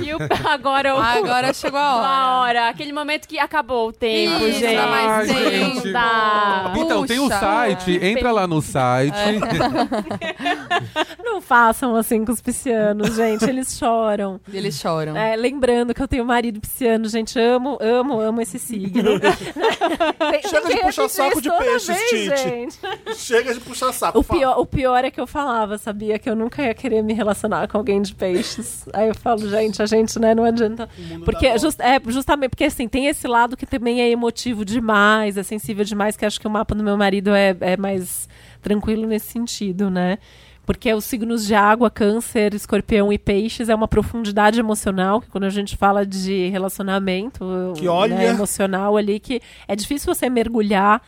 E 0.03 0.15
o- 0.15 0.19
agora 0.49 0.95
o... 0.95 0.99
Ah, 0.99 1.13
agora 1.15 1.53
chegou 1.53 1.79
a 1.79 1.97
hora. 1.97 2.07
a 2.09 2.41
hora. 2.41 2.69
Aquele 2.69 2.93
momento 2.93 3.27
que 3.29 3.39
acabou 3.39 3.89
o 3.89 3.93
tempo, 3.93 4.45
Isso, 4.47 4.61
gente. 4.61 4.77
mas 4.77 5.11
Ai, 5.11 5.27
tem. 5.27 5.51
gente. 5.75 5.93
Dá. 5.93 6.73
Então, 6.77 7.07
tem 7.07 7.19
o 7.19 7.25
Puxa. 7.25 7.41
site, 7.41 7.99
entra 8.05 8.33
lá 8.33 8.47
no 8.47 8.61
site. 8.63 9.17
Não 11.25 11.41
façam 11.41 11.95
assim 11.97 12.25
com 12.25 12.33
os 12.33 12.41
piscianos, 12.41 13.15
gente, 13.17 13.45
eles 13.45 13.77
choram. 13.77 14.41
Eles 14.53 14.79
choram. 14.79 15.17
É, 15.17 15.37
lembrando 15.37 15.95
que 15.95 16.03
eu 16.03 16.09
tenho 16.09 16.25
marido 16.25 16.61
pisciano, 16.61 17.09
gente, 17.09 17.39
amo, 17.39 17.79
amo, 17.81 18.21
amo 18.21 18.41
esse 18.41 18.59
signo. 18.59 19.19
Tem- 19.21 19.33
tem 20.33 20.43
Chega 20.51 20.69
de 20.69 20.75
que 20.75 20.81
puxar 20.83 21.03
repetir 21.03 21.28
saco 21.29 21.41
de 21.43 22.09
Tite. 22.09 22.37
gente. 22.37 22.79
Chega 23.17 23.55
de 23.55 23.61
puxar 23.61 23.93
saco. 23.93 24.19
O 24.19 24.25
pior, 24.25 24.59
o 24.59 24.67
pior 24.67 25.05
é 25.05 25.11
que 25.11 25.21
eu 25.21 25.27
falava, 25.27 25.79
sabia? 25.79 26.19
Que 26.19 26.29
eu 26.29 26.37
nunca 26.37 26.63
ia 26.63 26.75
querer 26.75 27.03
me 27.03 27.13
relacionar 27.13 27.69
com 27.69 27.77
alguém 27.79 28.01
de 28.03 28.15
peixes. 28.15 28.87
Aí 28.93 29.09
eu 29.09 29.15
falo, 29.15 29.49
gente, 29.49 29.83
a 29.83 29.87
gente, 29.87 30.19
né, 30.19 30.35
não 30.35 30.45
adianta. 30.45 30.89
Porque, 31.25 31.49
dá 31.51 31.57
just- 31.59 31.81
é, 31.81 32.01
justamente, 32.07 32.51
porque 32.51 32.65
assim, 32.65 32.89
tem 32.89 33.07
esse 33.07 33.27
lado 33.27 33.57
que 33.57 33.67
também 33.67 34.01
é 34.01 34.11
emotivo 34.11 34.65
demais, 34.65 35.37
é 35.37 35.43
sensível 35.43 35.85
demais, 35.85 36.17
que 36.17 36.25
acho 36.27 36.41
que 36.41 36.47
o 36.47 36.51
mapa 36.51 36.75
do 36.75 36.83
meu 36.85 36.97
marido 36.97 37.31
é, 37.35 37.57
é 37.61 37.77
mais 37.77 38.29
tranquilo 38.63 39.07
nesse 39.07 39.27
sentido, 39.33 39.91
né? 39.91 40.19
Porque 40.67 40.93
os 40.93 41.05
signos 41.07 41.47
de 41.47 41.55
água, 41.55 41.89
câncer, 41.91 42.53
escorpião 42.53 43.11
e 43.11 43.17
peixes 43.19 43.71
é 43.71 43.75
uma 43.75 43.89
profundidade 43.89 44.61
emocional, 44.61 45.19
que 45.19 45.29
quando 45.31 45.45
a 45.45 45.49
gente 45.51 45.75
fala 45.79 46.05
de 46.05 46.49
relacionamento 46.49 47.73
Que 47.77 47.89
olha- 47.89 48.15
né, 48.17 48.27
emocional 48.27 48.97
ali, 48.97 49.19
que 49.19 49.41
é 49.67 49.75
difícil 49.75 50.13
você 50.15 50.29
mergulhar 50.29 51.01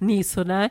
nisso, 0.00 0.44
né? 0.44 0.70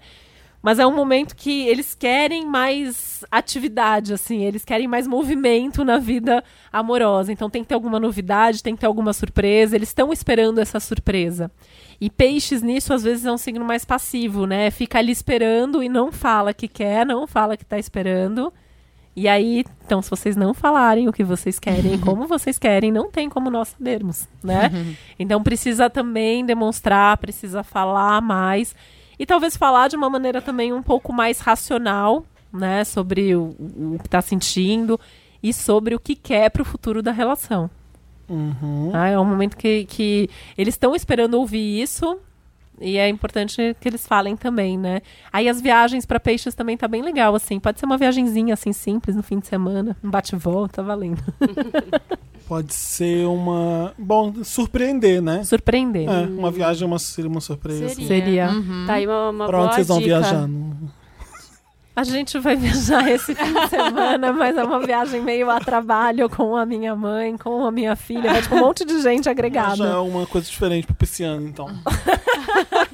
Mas 0.61 0.77
é 0.77 0.85
um 0.85 0.93
momento 0.93 1.35
que 1.37 1.67
eles 1.67 1.95
querem 1.95 2.45
mais 2.45 3.23
atividade, 3.31 4.13
assim, 4.13 4.43
eles 4.43 4.65
querem 4.65 4.89
mais 4.89 5.07
movimento 5.07 5.85
na 5.85 5.97
vida 5.97 6.43
amorosa. 6.71 7.31
Então 7.31 7.49
tem 7.49 7.63
que 7.63 7.69
ter 7.69 7.75
alguma 7.75 7.99
novidade, 7.99 8.61
tem 8.61 8.75
que 8.75 8.81
ter 8.81 8.87
alguma 8.87 9.13
surpresa, 9.13 9.75
eles 9.75 9.89
estão 9.89 10.11
esperando 10.11 10.59
essa 10.59 10.79
surpresa. 10.79 11.49
E 12.01 12.09
peixes 12.09 12.61
nisso, 12.61 12.93
às 12.93 13.03
vezes, 13.03 13.25
é 13.25 13.31
um 13.31 13.37
signo 13.37 13.63
mais 13.63 13.85
passivo, 13.85 14.45
né? 14.45 14.69
Fica 14.69 14.99
ali 14.99 15.11
esperando 15.11 15.81
e 15.81 15.87
não 15.87 16.11
fala 16.11 16.53
que 16.53 16.67
quer, 16.67 17.05
não 17.05 17.25
fala 17.25 17.55
que 17.55 17.65
tá 17.65 17.79
esperando. 17.79 18.51
E 19.15 19.27
aí, 19.27 19.65
então, 19.85 20.01
se 20.01 20.09
vocês 20.09 20.35
não 20.37 20.53
falarem 20.53 21.09
o 21.09 21.13
que 21.13 21.23
vocês 21.23 21.59
querem, 21.59 21.99
como 21.99 22.25
vocês 22.25 22.57
querem, 22.57 22.91
não 22.91 23.11
tem 23.11 23.29
como 23.29 23.49
nós 23.49 23.69
sabermos, 23.69 24.27
né? 24.43 24.71
Então 25.19 25.43
precisa 25.43 25.89
também 25.89 26.45
demonstrar, 26.45 27.17
precisa 27.17 27.63
falar 27.63 28.21
mais. 28.21 28.73
E 29.19 29.25
talvez 29.25 29.57
falar 29.57 29.89
de 29.89 29.97
uma 29.97 30.09
maneira 30.09 30.41
também 30.41 30.71
um 30.71 30.81
pouco 30.81 31.11
mais 31.11 31.39
racional, 31.39 32.25
né? 32.51 32.85
Sobre 32.85 33.35
o, 33.35 33.53
o 33.59 33.97
que 33.99 34.07
está 34.07 34.21
sentindo 34.21 34.97
e 35.43 35.53
sobre 35.53 35.93
o 35.93 35.99
que 35.99 36.15
quer 36.15 36.49
para 36.49 36.61
o 36.61 36.65
futuro 36.65 37.03
da 37.03 37.11
relação. 37.11 37.69
Uhum. 38.29 38.91
Ah, 38.93 39.09
é 39.09 39.19
um 39.19 39.25
momento 39.25 39.57
que, 39.57 39.85
que 39.85 40.29
eles 40.57 40.75
estão 40.75 40.95
esperando 40.95 41.33
ouvir 41.33 41.81
isso. 41.81 42.17
E 42.81 42.97
é 42.97 43.07
importante 43.09 43.75
que 43.79 43.87
eles 43.87 44.05
falem 44.07 44.35
também, 44.35 44.77
né? 44.77 45.01
Aí 45.31 45.47
as 45.49 45.61
viagens 45.61 46.05
para 46.05 46.19
peixes 46.19 46.55
também 46.55 46.77
tá 46.77 46.87
bem 46.87 47.01
legal, 47.01 47.35
assim. 47.35 47.59
Pode 47.59 47.79
ser 47.79 47.85
uma 47.85 47.97
viagenzinha, 47.97 48.53
assim, 48.53 48.71
simples, 48.73 49.15
no 49.15 49.23
fim 49.23 49.39
de 49.39 49.47
semana. 49.47 49.95
Um 50.03 50.09
bate-volta, 50.09 50.81
valendo. 50.83 51.21
Pode 52.47 52.73
ser 52.73 53.27
uma. 53.27 53.93
Bom, 53.97 54.43
surpreender, 54.43 55.21
né? 55.21 55.43
Surpreender. 55.43 56.09
É, 56.09 56.25
uma 56.25 56.49
viagem 56.49 56.87
uma, 56.87 56.97
seria 56.97 57.29
uma 57.29 57.41
surpresa. 57.41 57.89
Seria. 57.89 58.07
Seria. 58.07 58.49
Tá 58.87 58.93
aí 58.93 59.05
uma, 59.05 59.29
uma 59.29 59.45
Pra 59.45 59.57
boa 59.57 59.67
onde 59.67 59.75
vocês 59.75 59.87
vão 59.87 59.99
dica. 59.99 60.19
viajando? 60.19 60.91
A 61.99 62.03
gente 62.05 62.39
vai 62.39 62.55
viajar 62.55 63.11
esse 63.11 63.35
fim 63.35 63.53
de 63.53 63.67
semana, 63.67 64.31
mas 64.31 64.55
é 64.57 64.63
uma 64.63 64.79
viagem 64.79 65.21
meio 65.21 65.49
a 65.49 65.59
trabalho 65.59 66.29
com 66.29 66.55
a 66.55 66.65
minha 66.65 66.95
mãe, 66.95 67.37
com 67.37 67.65
a 67.65 67.71
minha 67.73 67.93
filha. 67.93 68.31
Vai 68.31 68.41
tipo 68.41 68.55
um 68.55 68.59
monte 68.59 68.85
de 68.85 69.01
gente 69.01 69.25
Já 69.25 69.31
é 69.31 69.33
agregada. 69.33 70.01
uma 70.01 70.25
coisa 70.25 70.47
diferente 70.47 70.87
pro 70.87 70.95
pisciano, 70.95 71.45
então. 71.45 71.67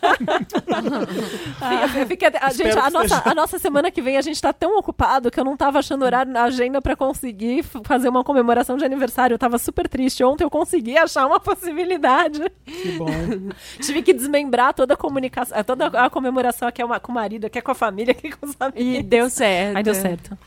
Fica- 2.08 2.32
a, 2.42 2.50
gente, 2.52 2.78
a, 2.78 2.90
nossa, 2.90 3.08
seja. 3.08 3.22
a 3.26 3.36
nossa 3.36 3.60
semana 3.60 3.92
que 3.92 4.02
vem 4.02 4.18
a 4.18 4.22
gente 4.22 4.42
tá 4.42 4.52
tão 4.54 4.78
ocupado 4.78 5.30
que 5.32 5.40
eu 5.40 5.44
não 5.44 5.56
tava 5.58 5.80
achando 5.80 6.04
horário 6.06 6.32
na 6.32 6.44
agenda 6.44 6.82
pra 6.82 6.96
conseguir 6.96 7.64
fazer 7.84 8.10
uma 8.10 8.24
comemoração 8.24 8.78
de 8.78 8.86
aniversário. 8.86 9.34
Eu 9.34 9.40
tava 9.40 9.58
super 9.58 9.88
triste. 9.88 10.24
Ontem 10.24 10.44
eu 10.44 10.50
consegui 10.50 10.98
achar 10.98 11.26
uma 11.26 11.40
possibilidade. 11.40 12.42
Que 12.66 12.92
bom. 12.94 13.06
Tive 13.82 14.02
que 14.02 14.14
desmembrar 14.14 14.74
toda 14.74 14.94
a 14.94 14.98
comunicação, 14.98 15.64
toda 15.64 15.88
a 15.88 16.10
comemoração 16.10 16.68
aqui 16.68 16.82
é 16.82 16.86
uma, 16.86 17.00
com 17.00 17.12
o 17.12 17.16
marido, 17.16 17.46
aqui 17.46 17.60
é 17.60 17.62
com 17.62 17.72
a 17.72 17.76
família, 17.76 18.12
aqui 18.12 18.28
é 18.28 18.32
com 18.32 18.46
os 18.46 18.56
amigos. 18.60 18.82
E 19.00 19.04
deu 19.04 19.30
certo. 19.30 19.78
Aí 19.78 19.84
deu 19.84 19.96
certo. 19.96 20.38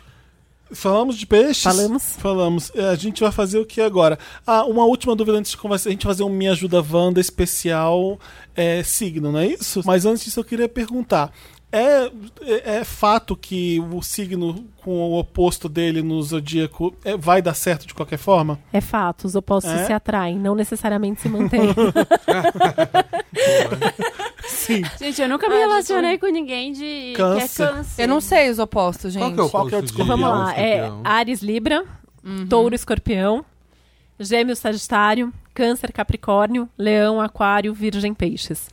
Falamos 0.73 1.17
de 1.17 1.27
peixes? 1.27 1.63
Falamos. 1.63 2.03
Falamos. 2.19 2.73
É, 2.75 2.91
A 2.91 2.95
gente 2.95 3.21
vai 3.21 3.33
fazer 3.33 3.59
o 3.59 3.67
que 3.67 3.81
agora? 3.81 4.19
Ah, 4.47 4.65
uma 4.65 4.85
última 4.85 5.17
dúvida 5.17 5.39
antes 5.39 5.53
de 5.53 5.57
conversar. 5.57 5.89
A 5.89 5.93
gente 5.93 6.05
vai 6.05 6.15
fazer 6.15 6.25
um 6.25 6.29
Me 6.29 6.49
Ajuda 6.49 6.85
Wanda 6.91 7.21
especial 7.21 8.19
é, 8.55 8.83
signo, 8.83 9.33
não 9.33 9.39
é 9.39 9.47
isso? 9.47 9.83
Mas 9.85 10.05
antes 10.05 10.25
disso 10.25 10.41
eu 10.41 10.45
queria 10.45 10.69
perguntar. 10.69 11.33
É, 11.71 12.11
é, 12.41 12.77
é 12.79 12.85
fato 12.85 13.37
que 13.37 13.79
o 13.93 14.01
signo 14.03 14.65
com 14.83 14.91
o 14.91 15.19
oposto 15.19 15.69
dele 15.69 16.03
no 16.03 16.23
zodíaco 16.23 16.95
é, 17.05 17.15
vai 17.17 17.43
dar 17.43 17.53
certo 17.53 17.87
de 17.87 17.93
qualquer 17.93 18.17
forma? 18.17 18.59
É 18.73 18.81
fato, 18.81 19.27
os 19.27 19.35
opostos 19.35 19.71
É? 19.73 19.85
se 19.85 19.93
atraem, 19.93 20.39
não 20.39 20.55
necessariamente 20.55 21.21
se 21.21 21.29
mantêm. 21.29 21.69
Sim. 24.47 24.83
Gente, 24.99 25.21
eu 25.21 25.29
nunca 25.29 25.49
me 25.49 25.55
Ah, 25.57 25.59
relacionei 25.59 26.19
com 26.19 26.27
ninguém 26.27 26.73
de 26.73 27.13
Câncer. 27.17 27.57
que 27.57 27.63
é 27.63 27.67
câncer. 27.67 28.03
Eu 28.03 28.09
não 28.09 28.21
sei 28.21 28.51
os 28.51 28.59
opostos, 28.59 29.13
gente. 29.13 29.35
Qual 29.35 29.35
que 29.35 29.41
é 29.41 29.45
o 29.45 29.51
Qual 29.51 29.67
que 29.67 29.75
é 29.75 29.77
o 29.77 29.81
oposto 29.81 29.95
desculpa? 29.97 30.15
de 30.17 30.21
Vamos 30.23 30.39
lá, 30.39 30.59
é? 30.59 30.91
Ares 31.05 31.43
Libra, 31.43 31.85
Touro 32.49 32.75
Escorpião, 32.75 33.45
Gêmeos 34.19 34.59
Sagitário, 34.59 35.33
Câncer 35.59 35.91
Capricórnio, 35.93 36.69
Leão 36.79 37.21
Aquário, 37.21 37.75
Virgem 37.75 38.15
Peixes. 38.15 38.71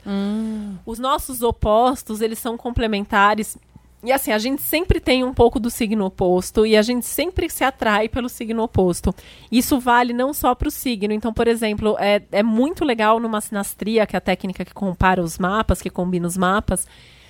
Os 0.86 1.00
nossos 1.00 1.42
opostos, 1.42 2.20
eles 2.20 2.38
são 2.38 2.56
complementares. 2.56 3.58
E 4.04 4.12
assim, 4.12 4.30
a 4.30 4.38
gente 4.38 4.62
sempre 4.62 5.00
tem 5.00 5.24
um 5.24 5.34
pouco 5.34 5.58
do 5.58 5.68
signo 5.68 6.04
oposto 6.04 6.64
e 6.64 6.76
a 6.76 6.82
gente 6.82 7.04
sempre 7.04 7.50
se 7.50 7.64
atrai 7.64 8.08
pelo 8.08 8.28
signo 8.28 8.62
oposto. 8.62 9.12
Isso 9.50 9.80
vale 9.80 10.12
não 10.12 10.32
só 10.32 10.54
para 10.54 10.68
o 10.68 10.70
signo. 10.70 11.12
Então, 11.12 11.32
por 11.32 11.48
exemplo, 11.48 11.96
é, 11.98 12.22
é 12.30 12.42
muito 12.44 12.84
legal 12.84 13.18
numa 13.18 13.40
sinastria, 13.40 14.06
que 14.06 14.14
é 14.14 14.18
a 14.18 14.20
técnica 14.20 14.64
que 14.64 14.72
compara 14.72 15.20
os 15.20 15.38
mapas, 15.38 15.82
que 15.82 15.90
combina 15.90 16.28
os 16.28 16.36
mapas, 16.36 16.86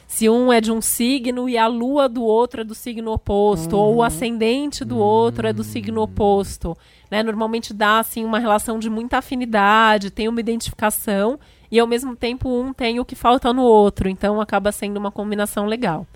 se 0.07 0.28
um 0.28 0.52
é 0.52 0.61
de 0.61 0.70
um 0.70 0.80
signo 0.80 1.48
e 1.48 1.59
a 1.59 1.66
lua 1.66 2.09
do 2.09 2.22
outro 2.22 2.61
é 2.61 2.64
do 2.64 2.74
signo 2.74 3.12
oposto, 3.12 3.76
ou 3.76 3.96
o 3.96 4.02
ascendente 4.02 4.84
do 4.84 4.98
outro 4.98 5.48
é 5.48 5.52
do 5.52 5.64
signo 5.64 6.00
oposto. 6.00 6.76
Né? 7.11 7.22
Normalmente 7.22 7.74
dá 7.74 7.98
assim, 7.98 8.24
uma 8.24 8.38
relação 8.38 8.78
de 8.78 8.88
muita 8.88 9.18
afinidade, 9.18 10.11
tem 10.11 10.28
uma 10.28 10.40
identificação, 10.40 11.38
e 11.70 11.80
ao 11.80 11.86
mesmo 11.86 12.14
tempo 12.14 12.48
um 12.48 12.72
tem 12.72 13.00
o 13.00 13.04
que 13.04 13.16
falta 13.16 13.52
no 13.52 13.62
outro. 13.62 14.09
Então 14.09 14.40
acaba 14.40 14.70
sendo 14.70 14.96
uma 14.96 15.11
combinação 15.11 15.66
legal. 15.66 16.07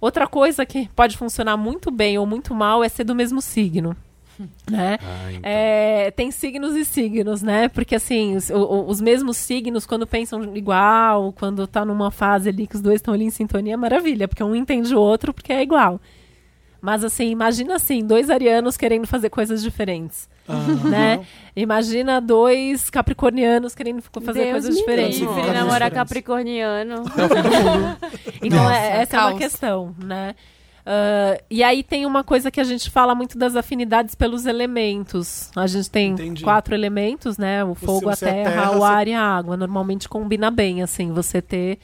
Outra 0.00 0.26
coisa 0.26 0.66
que 0.66 0.88
pode 0.94 1.16
funcionar 1.16 1.56
muito 1.56 1.90
bem 1.90 2.18
ou 2.18 2.26
muito 2.26 2.54
mal 2.54 2.82
é 2.82 2.88
ser 2.88 3.04
do 3.04 3.14
mesmo 3.14 3.40
signo. 3.40 3.96
Né? 4.70 4.98
Ah, 5.00 5.30
então. 5.32 5.40
É, 5.44 6.10
tem 6.10 6.30
signos 6.30 6.74
e 6.74 6.84
signos, 6.84 7.42
né? 7.42 7.68
Porque 7.68 7.94
assim, 7.94 8.34
os, 8.36 8.50
os 8.50 9.00
mesmos 9.00 9.36
signos, 9.36 9.86
quando 9.86 10.06
pensam 10.06 10.56
igual, 10.56 11.32
quando 11.32 11.66
tá 11.66 11.84
numa 11.84 12.10
fase 12.10 12.48
ali 12.48 12.66
que 12.66 12.74
os 12.76 12.80
dois 12.82 12.96
estão 12.96 13.14
ali 13.14 13.24
em 13.24 13.30
sintonia, 13.30 13.74
é 13.74 13.76
maravilha, 13.76 14.26
porque 14.26 14.42
um 14.42 14.54
entende 14.56 14.94
o 14.94 15.00
outro 15.00 15.32
porque 15.32 15.52
é 15.52 15.62
igual. 15.62 16.00
Mas 16.80 17.02
assim, 17.02 17.30
imagina 17.30 17.76
assim, 17.76 18.04
dois 18.04 18.28
arianos 18.28 18.76
querendo 18.76 19.06
fazer 19.06 19.30
coisas 19.30 19.62
diferentes, 19.62 20.28
Aham. 20.46 20.90
né? 20.90 21.20
Imagina 21.56 22.20
dois 22.20 22.90
capricornianos 22.90 23.74
querendo 23.74 24.02
fazer 24.02 24.40
Deus 24.40 24.50
coisas 24.50 24.76
diferentes. 24.76 25.18
livre, 25.20 25.50
namorar 25.52 25.90
capricorniano. 25.90 27.04
Então, 28.42 28.62
Nossa, 28.62 28.74
é- 28.76 28.96
essa 29.02 29.16
é 29.16 29.20
uma 29.20 29.28
caos. 29.30 29.38
questão, 29.38 29.94
né? 29.98 30.34
Ah, 30.86 31.38
e 31.50 31.62
aí 31.62 31.82
tem 31.82 32.04
uma 32.04 32.22
coisa 32.22 32.50
que 32.50 32.60
a 32.60 32.64
gente 32.64 32.90
fala 32.90 33.14
muito 33.14 33.38
das 33.38 33.56
afinidades 33.56 34.14
pelos 34.14 34.44
elementos. 34.46 35.50
A 35.56 35.66
gente 35.66 35.90
tem 35.90 36.12
Entendi. 36.12 36.44
quatro 36.44 36.74
elementos, 36.74 37.38
né? 37.38 37.64
O 37.64 37.74
fogo, 37.74 38.10
você 38.10 38.26
a 38.26 38.28
é 38.28 38.32
terra, 38.44 38.50
terra, 38.52 38.70
o 38.72 38.78
você- 38.80 38.84
ar 38.84 39.08
e 39.08 39.14
a 39.14 39.22
água. 39.22 39.56
Normalmente 39.56 40.08
combina 40.08 40.50
bem, 40.50 40.82
assim, 40.82 41.10
você 41.12 41.40
ter. 41.40 41.78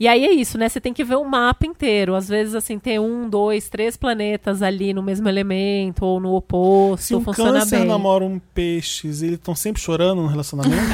E 0.00 0.08
aí 0.08 0.24
é 0.24 0.32
isso, 0.32 0.56
né? 0.56 0.66
Você 0.66 0.80
tem 0.80 0.94
que 0.94 1.04
ver 1.04 1.16
o 1.16 1.24
mapa 1.26 1.66
inteiro. 1.66 2.14
Às 2.14 2.26
vezes, 2.26 2.54
assim, 2.54 2.78
ter 2.78 2.98
um, 2.98 3.28
dois, 3.28 3.68
três 3.68 3.98
planetas 3.98 4.62
ali 4.62 4.94
no 4.94 5.02
mesmo 5.02 5.28
elemento 5.28 6.06
ou 6.06 6.18
no 6.18 6.34
oposto. 6.34 7.02
Se 7.04 7.14
um 7.14 7.20
funciona 7.22 7.60
câncer 7.60 7.80
bem. 7.80 7.88
namora 7.88 8.24
um 8.24 8.38
peixes, 8.54 9.20
eles 9.20 9.34
estão 9.34 9.54
sempre 9.54 9.82
chorando 9.82 10.22
no 10.22 10.26
relacionamento? 10.26 10.80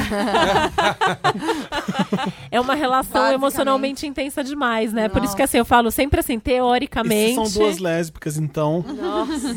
É 2.49 2.59
uma 2.61 2.75
relação 2.75 3.31
emocionalmente 3.31 4.07
intensa 4.07 4.43
demais, 4.43 4.93
né? 4.93 5.09
Por 5.09 5.17
isso 5.17 5.25
Nossa. 5.25 5.37
que 5.37 5.43
assim, 5.43 5.57
eu 5.57 5.65
falo 5.65 5.91
sempre 5.91 6.19
assim, 6.19 6.39
teoricamente. 6.39 7.29
se 7.43 7.51
são 7.51 7.61
duas 7.61 7.77
lésbicas, 7.79 8.37
então. 8.37 8.83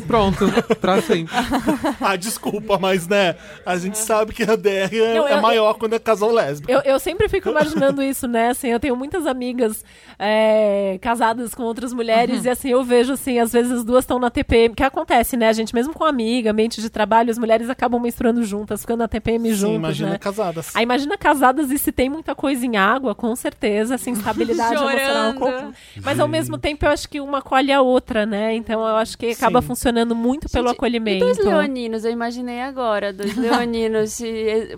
Pronto, 0.07 0.45
pra 0.79 1.01
sempre. 1.01 1.33
Ah, 2.01 2.15
desculpa, 2.15 2.77
mas 2.79 3.07
né? 3.07 3.35
A 3.65 3.77
gente 3.77 3.97
sabe 3.97 4.33
que 4.33 4.43
a 4.43 4.55
DR 4.55 4.93
é, 4.93 5.13
Não, 5.17 5.27
é 5.27 5.33
eu- 5.37 5.41
maior 5.41 5.73
quando 5.75 5.93
é 5.93 5.99
casal 5.99 6.31
lésbico. 6.31 6.71
Eu, 6.71 6.81
eu 6.81 6.99
sempre 6.99 7.29
fico 7.29 7.49
imaginando 7.49 8.01
isso, 8.01 8.27
né? 8.27 8.49
Assim, 8.49 8.67
eu 8.67 8.79
tenho 8.79 8.95
muitas 8.95 9.25
amigas 9.25 9.83
é, 10.19 10.97
casadas 11.01 11.53
com 11.55 11.63
outras 11.63 11.93
mulheres 11.93 12.43
e 12.45 12.49
assim, 12.49 12.69
eu 12.69 12.83
vejo 12.83 13.13
assim, 13.13 13.39
às 13.39 13.51
vezes 13.51 13.71
as 13.71 13.83
duas 13.83 14.03
estão 14.03 14.19
na 14.19 14.29
TPM, 14.29 14.73
que 14.75 14.83
acontece, 14.83 15.37
né? 15.37 15.47
A 15.49 15.53
gente 15.53 15.73
mesmo 15.73 15.93
com 15.93 16.03
amiga, 16.03 16.51
ambiente 16.51 16.81
de 16.81 16.89
trabalho, 16.89 17.31
as 17.31 17.37
mulheres 17.37 17.69
acabam 17.69 18.01
menstruando 18.01 18.43
juntas, 18.43 18.81
ficando 18.81 18.99
na 18.99 19.07
TPM 19.07 19.49
Sim, 19.49 19.55
juntas, 19.55 19.75
imagina 19.77 20.09
né? 20.11 20.17
casadas. 20.17 20.75
Aí 20.75 20.83
imagina 20.83 21.17
casadas 21.17 21.71
e 21.71 21.77
se 21.77 21.91
tem 21.91 22.09
muita 22.09 22.33
coisa 22.41 22.65
em 22.65 22.75
água, 22.75 23.13
com 23.13 23.35
certeza, 23.35 23.93
assim, 23.95 24.11
instabilidade 24.11 24.73
emocional. 24.81 25.33
Com- 25.35 25.71
Mas 26.03 26.19
ao 26.19 26.27
mesmo 26.27 26.57
tempo 26.57 26.83
eu 26.85 26.89
acho 26.89 27.07
que 27.07 27.21
uma 27.21 27.39
colhe 27.41 27.71
a 27.71 27.81
outra, 27.81 28.25
né? 28.25 28.55
Então 28.55 28.81
eu 28.81 28.95
acho 28.95 29.15
que 29.15 29.27
acaba 29.27 29.61
Sim. 29.61 29.67
funcionando 29.67 30.15
muito 30.15 30.49
pelo 30.49 30.67
Gente, 30.69 30.77
acolhimento. 30.77 31.23
E 31.23 31.27
dois 31.33 31.37
leoninos, 31.37 32.03
eu 32.03 32.11
imaginei 32.11 32.59
agora, 32.61 33.13
dois 33.13 33.35
leoninos 33.37 34.13
se 34.13 34.75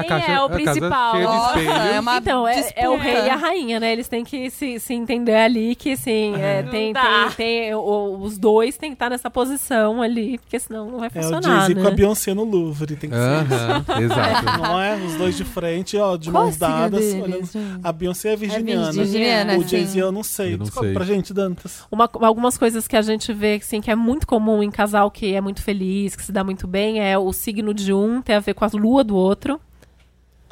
Quem 0.00 0.08
caixa, 0.08 0.32
é 0.32 0.40
o 0.42 0.48
principal? 0.48 1.20
Nossa, 1.20 1.60
é 1.60 2.00
uma 2.00 2.16
Então, 2.16 2.48
é, 2.48 2.72
é 2.76 2.88
o 2.88 2.96
rei 2.96 3.14
e 3.26 3.28
a 3.30 3.36
rainha, 3.36 3.78
né? 3.78 3.92
Eles 3.92 4.08
têm 4.08 4.24
que 4.24 4.48
se, 4.50 4.80
se 4.80 4.94
entender 4.94 5.34
ali 5.36 5.74
que, 5.74 5.92
assim, 5.92 6.34
é, 6.36 6.62
Não 6.62 6.70
tem, 6.70 6.92
dá. 6.92 7.30
tem, 7.36 7.62
tem- 7.66 7.74
o- 7.74 8.18
os 8.22 8.38
dois 8.38 8.76
têm 8.78 8.90
que 8.90 8.94
estar 8.94 9.10
nessa 9.10 9.28
posição 9.30 10.00
ali, 10.00 10.38
porque 10.38 10.58
senão 10.58 10.90
não 10.90 10.98
vai 11.00 11.10
É 11.14 11.18
o 11.18 11.22
funcionar, 11.22 11.42
Jay-Z 11.60 11.74
né? 11.74 11.82
com 11.82 11.88
a 11.88 11.90
Beyoncé 11.90 12.32
no 12.34 12.44
Louvre, 12.44 12.96
tem 12.96 13.10
que 13.10 13.16
ser. 13.16 13.22
Aham, 13.22 13.84
exato. 14.00 14.62
Não 14.62 14.80
é? 14.80 14.96
Os 14.96 15.14
dois 15.16 15.36
de 15.36 15.44
frente, 15.44 15.96
ó, 15.98 16.16
de 16.16 16.30
Qual 16.30 16.44
mãos 16.44 16.56
dadas. 16.56 17.04
olhando. 17.14 17.48
A 17.84 17.92
Beyoncé 17.92 18.32
é 18.32 18.36
virginiana. 18.36 18.92
Virginiana, 18.92 19.58
o. 19.58 19.62
Jay-Z 19.68 19.98
eu 20.00 20.10
não 20.12 20.22
sei. 20.22 20.54
Eu 20.54 20.58
não 20.58 20.64
Descobre 20.64 20.88
sei. 20.88 20.94
pra 20.94 21.04
gente, 21.04 21.34
Dantas. 21.34 21.84
Uma- 21.90 22.08
algumas 22.22 22.56
coisas 22.56 22.88
que 22.88 22.96
a 22.96 23.02
gente 23.02 23.32
vê 23.32 23.56
assim, 23.56 23.80
que 23.80 23.90
é 23.90 23.94
muito 23.94 24.26
comum 24.26 24.62
em 24.62 24.70
casal 24.70 25.10
que 25.10 25.34
é 25.34 25.40
muito 25.40 25.62
feliz, 25.62 26.16
que 26.16 26.22
se 26.22 26.32
dá 26.32 26.42
muito 26.42 26.66
bem, 26.66 27.00
é 27.00 27.18
o 27.18 27.32
signo 27.32 27.74
de 27.74 27.92
um 27.92 28.22
ter 28.22 28.34
a 28.34 28.40
ver 28.40 28.54
com 28.54 28.64
a 28.64 28.70
lua 28.72 29.04
do 29.04 29.14
outro. 29.16 29.60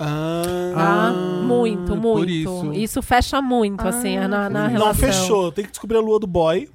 Ah, 0.00 0.72
Tá? 0.74 1.12
muito, 1.12 1.86
por 1.96 1.96
muito. 2.26 2.72
isso. 2.74 3.02
fecha 3.02 3.40
muito, 3.42 3.86
assim, 3.86 4.16
na, 4.16 4.28
na 4.28 4.50
não 4.50 4.68
relação. 4.68 4.94
fechou. 4.94 5.52
Tem 5.52 5.64
que 5.64 5.70
descobrir 5.70 5.98
a 5.98 6.00
lua 6.00 6.18
do 6.18 6.26
boy. 6.26 6.68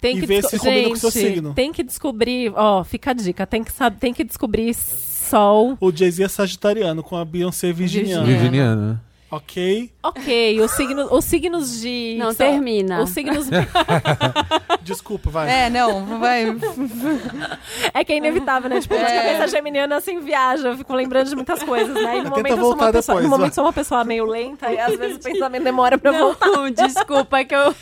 Tem 0.00 0.16
E 0.16 0.20
que 0.20 0.26
ver 0.26 0.42
desco- 0.42 0.50
se 0.50 0.58
combina 0.58 0.88
com 0.90 0.96
seu 0.96 1.10
signo. 1.10 1.54
Tem 1.54 1.72
que 1.72 1.82
descobrir, 1.82 2.52
ó, 2.54 2.84
fica 2.84 3.10
a 3.10 3.14
dica, 3.14 3.46
tem 3.46 3.64
que, 3.64 3.72
saber, 3.72 3.98
tem 3.98 4.14
que 4.14 4.22
descobrir 4.22 4.72
sol. 4.74 5.76
O 5.80 5.90
Jay-Z 5.94 6.22
é 6.22 6.28
sagitariano, 6.28 7.02
com 7.02 7.16
a 7.16 7.24
Beyoncé 7.24 7.72
virginiana. 7.72 8.24
Virginiana. 8.24 9.02
Ok? 9.30 9.90
Ok, 10.02 10.60
os 10.62 10.70
signos, 10.70 11.08
os 11.10 11.24
signos 11.24 11.80
de. 11.82 12.16
Não, 12.18 12.28
lá, 12.28 12.34
termina. 12.34 13.02
Os 13.02 13.10
signos. 13.10 13.46
Desculpa, 14.82 15.28
vai. 15.28 15.50
É, 15.66 15.68
não, 15.70 16.18
vai. 16.18 16.44
é 17.92 18.04
que 18.04 18.14
é 18.14 18.16
inevitável, 18.16 18.70
né? 18.70 18.80
Tipo, 18.80 18.94
a 18.94 18.98
É. 18.98 19.16
cabeça 19.34 19.48
geminiana 19.48 19.96
assim 19.96 20.18
viaja, 20.20 20.68
eu 20.68 20.78
fico 20.78 20.94
lembrando 20.94 21.28
de 21.28 21.34
muitas 21.36 21.62
coisas, 21.62 21.94
né? 21.94 22.18
E 22.18 22.22
no 22.22 22.30
momento 22.30 22.48
eu 22.48 22.56
sou 22.56 22.64
voltar 22.64 22.86
uma 22.86 22.92
pessoa, 22.92 23.16
depois, 23.16 23.24
no 23.30 23.36
momento 23.38 23.54
sou 23.54 23.64
uma 23.64 23.72
pessoa 23.72 24.04
meio 24.04 24.24
lenta 24.24 24.72
e 24.72 24.78
às 24.78 24.96
vezes 24.96 25.16
o 25.18 25.20
pensamento 25.20 25.62
demora 25.64 25.98
pra 25.98 26.12
voltar. 26.12 26.46
Não, 26.48 26.70
desculpa 26.70 27.44
que 27.44 27.54
eu. 27.54 27.74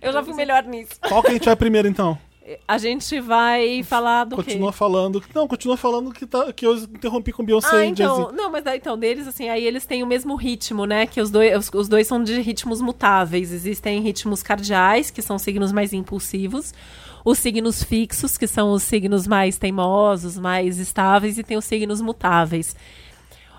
Eu 0.00 0.12
já 0.14 0.22
fui 0.22 0.32
melhor 0.34 0.62
nisso. 0.62 0.92
Qual 1.06 1.22
que 1.22 1.28
a 1.28 1.32
gente 1.32 1.44
vai 1.44 1.56
primeiro, 1.56 1.88
então? 1.88 2.18
A 2.66 2.78
gente 2.78 3.20
vai 3.20 3.82
falar 3.82 4.24
do 4.24 4.36
Continua 4.36 4.72
quê? 4.72 4.78
falando. 4.78 5.22
Não, 5.34 5.46
continua 5.46 5.76
falando 5.76 6.12
que, 6.12 6.26
tá, 6.26 6.52
que 6.52 6.66
eu 6.66 6.74
interrompi 6.76 7.32
com 7.32 7.44
Beyoncé 7.44 7.76
Ah, 7.76 7.84
então, 7.84 8.32
não, 8.32 8.50
mas 8.50 8.64
então, 8.66 8.98
deles, 8.98 9.26
assim, 9.26 9.48
aí 9.48 9.64
eles 9.64 9.86
têm 9.86 10.02
o 10.02 10.06
mesmo 10.06 10.34
ritmo, 10.34 10.84
né? 10.84 11.06
Que 11.06 11.20
os 11.20 11.30
dois, 11.30 11.56
os, 11.56 11.70
os 11.72 11.88
dois 11.88 12.06
são 12.06 12.22
de 12.22 12.40
ritmos 12.40 12.80
mutáveis. 12.80 13.52
Existem 13.52 14.00
ritmos 14.00 14.42
cardeais, 14.42 15.10
que 15.10 15.22
são 15.22 15.38
signos 15.38 15.72
mais 15.72 15.92
impulsivos. 15.92 16.72
Os 17.24 17.38
signos 17.38 17.82
fixos, 17.82 18.38
que 18.38 18.46
são 18.46 18.72
os 18.72 18.82
signos 18.82 19.26
mais 19.26 19.58
teimosos, 19.58 20.38
mais 20.38 20.78
estáveis. 20.78 21.38
E 21.38 21.42
tem 21.42 21.56
os 21.56 21.64
signos 21.64 22.00
mutáveis. 22.00 22.74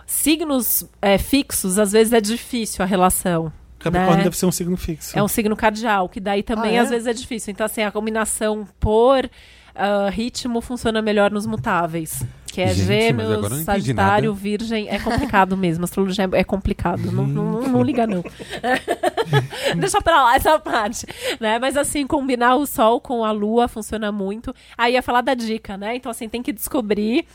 Signos 0.06 0.84
é, 1.02 1.18
fixos, 1.18 1.80
às 1.80 1.92
vezes, 1.92 2.12
é 2.12 2.20
difícil 2.20 2.84
a 2.84 2.88
relação. 2.88 3.54
Capricórnio 3.84 4.18
né? 4.18 4.24
deve 4.24 4.38
ser 4.38 4.46
um 4.46 4.52
signo 4.52 4.78
fixo. 4.78 5.18
É 5.18 5.24
um 5.24 5.28
signo 5.28 5.56
cardial, 5.56 6.08
que 6.10 6.20
daí 6.20 6.44
também 6.44 6.72
Ah, 6.72 6.76
é? 6.76 6.80
às 6.80 6.90
vezes 6.90 7.08
é 7.08 7.14
difícil. 7.14 7.52
Então, 7.52 7.66
assim, 7.66 7.82
a 7.84 7.92
combinação 7.92 8.68
por 8.80 9.30
ah, 9.76 10.10
ritmo 10.10 10.62
funciona 10.62 11.02
melhor 11.02 11.32
nos 11.32 11.46
mutáveis. 11.46 12.24
Que 12.52 12.60
é 12.62 12.68
Gente, 12.74 12.86
gêmeos, 12.86 13.64
sagitário, 13.64 14.32
nada. 14.32 14.42
virgem. 14.42 14.90
É 14.90 15.00
complicado 15.00 15.56
mesmo. 15.56 15.86
Astrologia 15.86 16.28
é 16.34 16.44
complicado. 16.44 17.10
Não, 17.10 17.26
não, 17.26 17.52
não- 17.62 17.62
não 17.70 17.82
liga, 17.82 18.06
não. 18.06 18.22
Deixa 19.80 20.02
pra 20.02 20.22
lá 20.24 20.36
essa 20.36 20.60
parte. 20.60 21.06
Né? 21.40 21.58
Mas 21.60 21.78
assim, 21.78 22.06
combinar 22.06 22.56
o 22.56 22.66
sol 22.66 23.00
com 23.00 23.24
a 23.24 23.32
lua 23.32 23.68
funciona 23.70 24.12
muito. 24.12 24.54
Aí 24.78 24.94
ia 24.94 25.02
falar 25.02 25.22
da 25.22 25.34
dica, 25.34 25.78
né? 25.78 25.96
Então, 25.96 26.10
assim, 26.12 26.28
tem 26.28 26.44
que 26.44 26.52
descobrir 26.52 27.26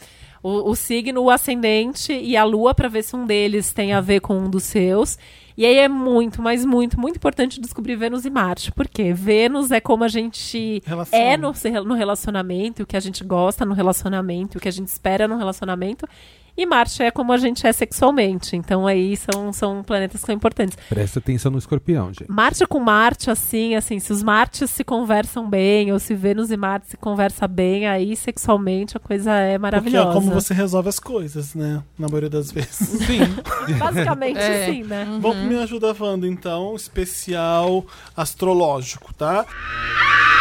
o, 0.42 0.70
o 0.70 0.76
signo, 0.76 1.22
o 1.22 1.30
ascendente 1.30 2.12
e 2.12 2.36
a 2.36 2.44
lua 2.44 2.74
para 2.74 2.88
ver 2.88 3.02
se 3.02 3.16
um 3.16 3.24
deles 3.24 3.72
tem 3.72 3.92
a 3.94 4.00
ver 4.00 4.20
com 4.20 4.36
um 4.38 4.50
dos 4.50 4.64
seus. 4.64 5.18
E 5.56 5.64
aí 5.64 5.76
é 5.76 5.88
muito, 5.88 6.42
mas 6.42 6.64
muito, 6.66 7.00
muito 7.00 7.16
importante 7.16 7.60
descobrir 7.60 7.96
Vênus 7.96 8.26
e 8.26 8.30
Marte. 8.30 8.70
Por 8.72 8.86
quê? 8.86 9.14
Vênus 9.14 9.70
é 9.70 9.80
como 9.80 10.04
a 10.04 10.08
gente 10.08 10.82
Relação. 10.84 11.18
é 11.18 11.36
no, 11.36 11.52
no 11.84 11.94
relacionamento, 11.94 12.82
o 12.82 12.86
que 12.86 12.96
a 12.96 13.00
gente 13.00 13.24
gosta 13.24 13.64
no 13.64 13.72
relacionamento, 13.72 14.58
o 14.58 14.60
que 14.60 14.68
a 14.68 14.72
gente 14.72 14.88
espera 14.88 15.26
no 15.26 15.38
relacionamento. 15.38 16.06
E 16.56 16.64
Marte 16.66 17.02
é 17.02 17.10
como 17.10 17.32
a 17.32 17.36
gente 17.36 17.66
é 17.66 17.72
sexualmente. 17.72 18.56
Então 18.56 18.86
aí 18.86 19.16
são, 19.16 19.52
são 19.52 19.82
planetas 19.82 20.20
que 20.20 20.26
são 20.26 20.34
importantes. 20.34 20.76
Presta 20.88 21.18
atenção 21.18 21.50
no 21.52 21.58
escorpião, 21.58 22.06
gente. 22.12 22.30
Marte 22.30 22.66
com 22.66 22.80
Marte, 22.80 23.30
assim, 23.30 23.74
assim, 23.74 23.98
se 23.98 24.12
os 24.12 24.22
Martes 24.22 24.70
se 24.70 24.82
conversam 24.84 25.48
bem, 25.48 25.92
ou 25.92 25.98
se 25.98 26.14
Vênus 26.14 26.50
e 26.50 26.56
Marte 26.56 26.88
se 26.90 26.96
conversam 26.96 27.48
bem, 27.48 27.86
aí 27.86 28.16
sexualmente 28.16 28.96
a 28.96 29.00
coisa 29.00 29.32
é 29.32 29.50
Porque 29.52 29.58
maravilhosa. 29.62 30.10
é 30.10 30.12
como 30.12 30.30
você 30.32 30.54
resolve 30.54 30.88
as 30.88 30.98
coisas, 30.98 31.54
né? 31.54 31.82
Na 31.98 32.08
maioria 32.08 32.30
das 32.30 32.50
vezes. 32.50 32.76
Sim. 33.06 33.20
Basicamente 33.78 34.38
É. 34.38 34.66
sim, 34.66 34.82
né? 34.84 35.04
Vamos 35.20 35.36
pro 35.38 35.46
Me 35.46 35.56
Ajuda 35.58 35.94
Wanda, 35.98 36.26
então, 36.26 36.74
especial 36.74 37.84
astrológico, 38.16 39.12
tá? 39.14 39.44
Me 39.44 40.35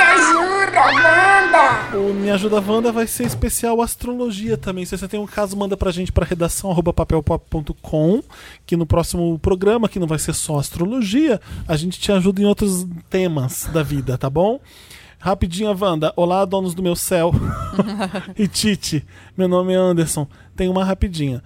ajuda, 0.00 0.80
Wanda! 0.80 1.96
O 1.96 2.12
Me 2.12 2.30
Ajuda 2.30 2.60
Wanda 2.60 2.90
vai 2.90 3.06
ser 3.06 3.24
especial 3.24 3.80
astrologia 3.80 4.56
também. 4.56 4.84
Se 4.84 4.96
você 4.96 5.06
tem 5.06 5.20
um 5.20 5.26
caso, 5.26 5.56
manda 5.56 5.76
pra 5.76 5.90
gente 5.90 6.10
pra 6.10 6.26
redação 6.26 6.70
arroba 6.70 6.92
papelpop.com, 6.92 8.22
que 8.66 8.76
no 8.76 8.86
próximo 8.86 9.38
programa, 9.38 9.88
que 9.88 9.98
não 9.98 10.06
vai 10.06 10.18
ser 10.18 10.34
só 10.34 10.58
astrologia, 10.58 11.40
a 11.68 11.76
gente 11.76 12.00
te 12.00 12.10
ajuda 12.10 12.42
em 12.42 12.44
outros 12.44 12.86
temas 13.08 13.68
da 13.72 13.82
vida, 13.82 14.18
tá 14.18 14.28
bom? 14.28 14.60
Rapidinha, 15.24 15.74
Wanda. 15.74 16.12
Olá, 16.16 16.44
donos 16.44 16.74
do 16.74 16.82
meu 16.82 16.94
céu. 16.94 17.32
e 18.36 18.46
Tite, 18.46 19.06
meu 19.34 19.48
nome 19.48 19.72
é 19.72 19.76
Anderson. 19.76 20.28
Tem 20.54 20.68
uma 20.68 20.84
rapidinha. 20.84 21.42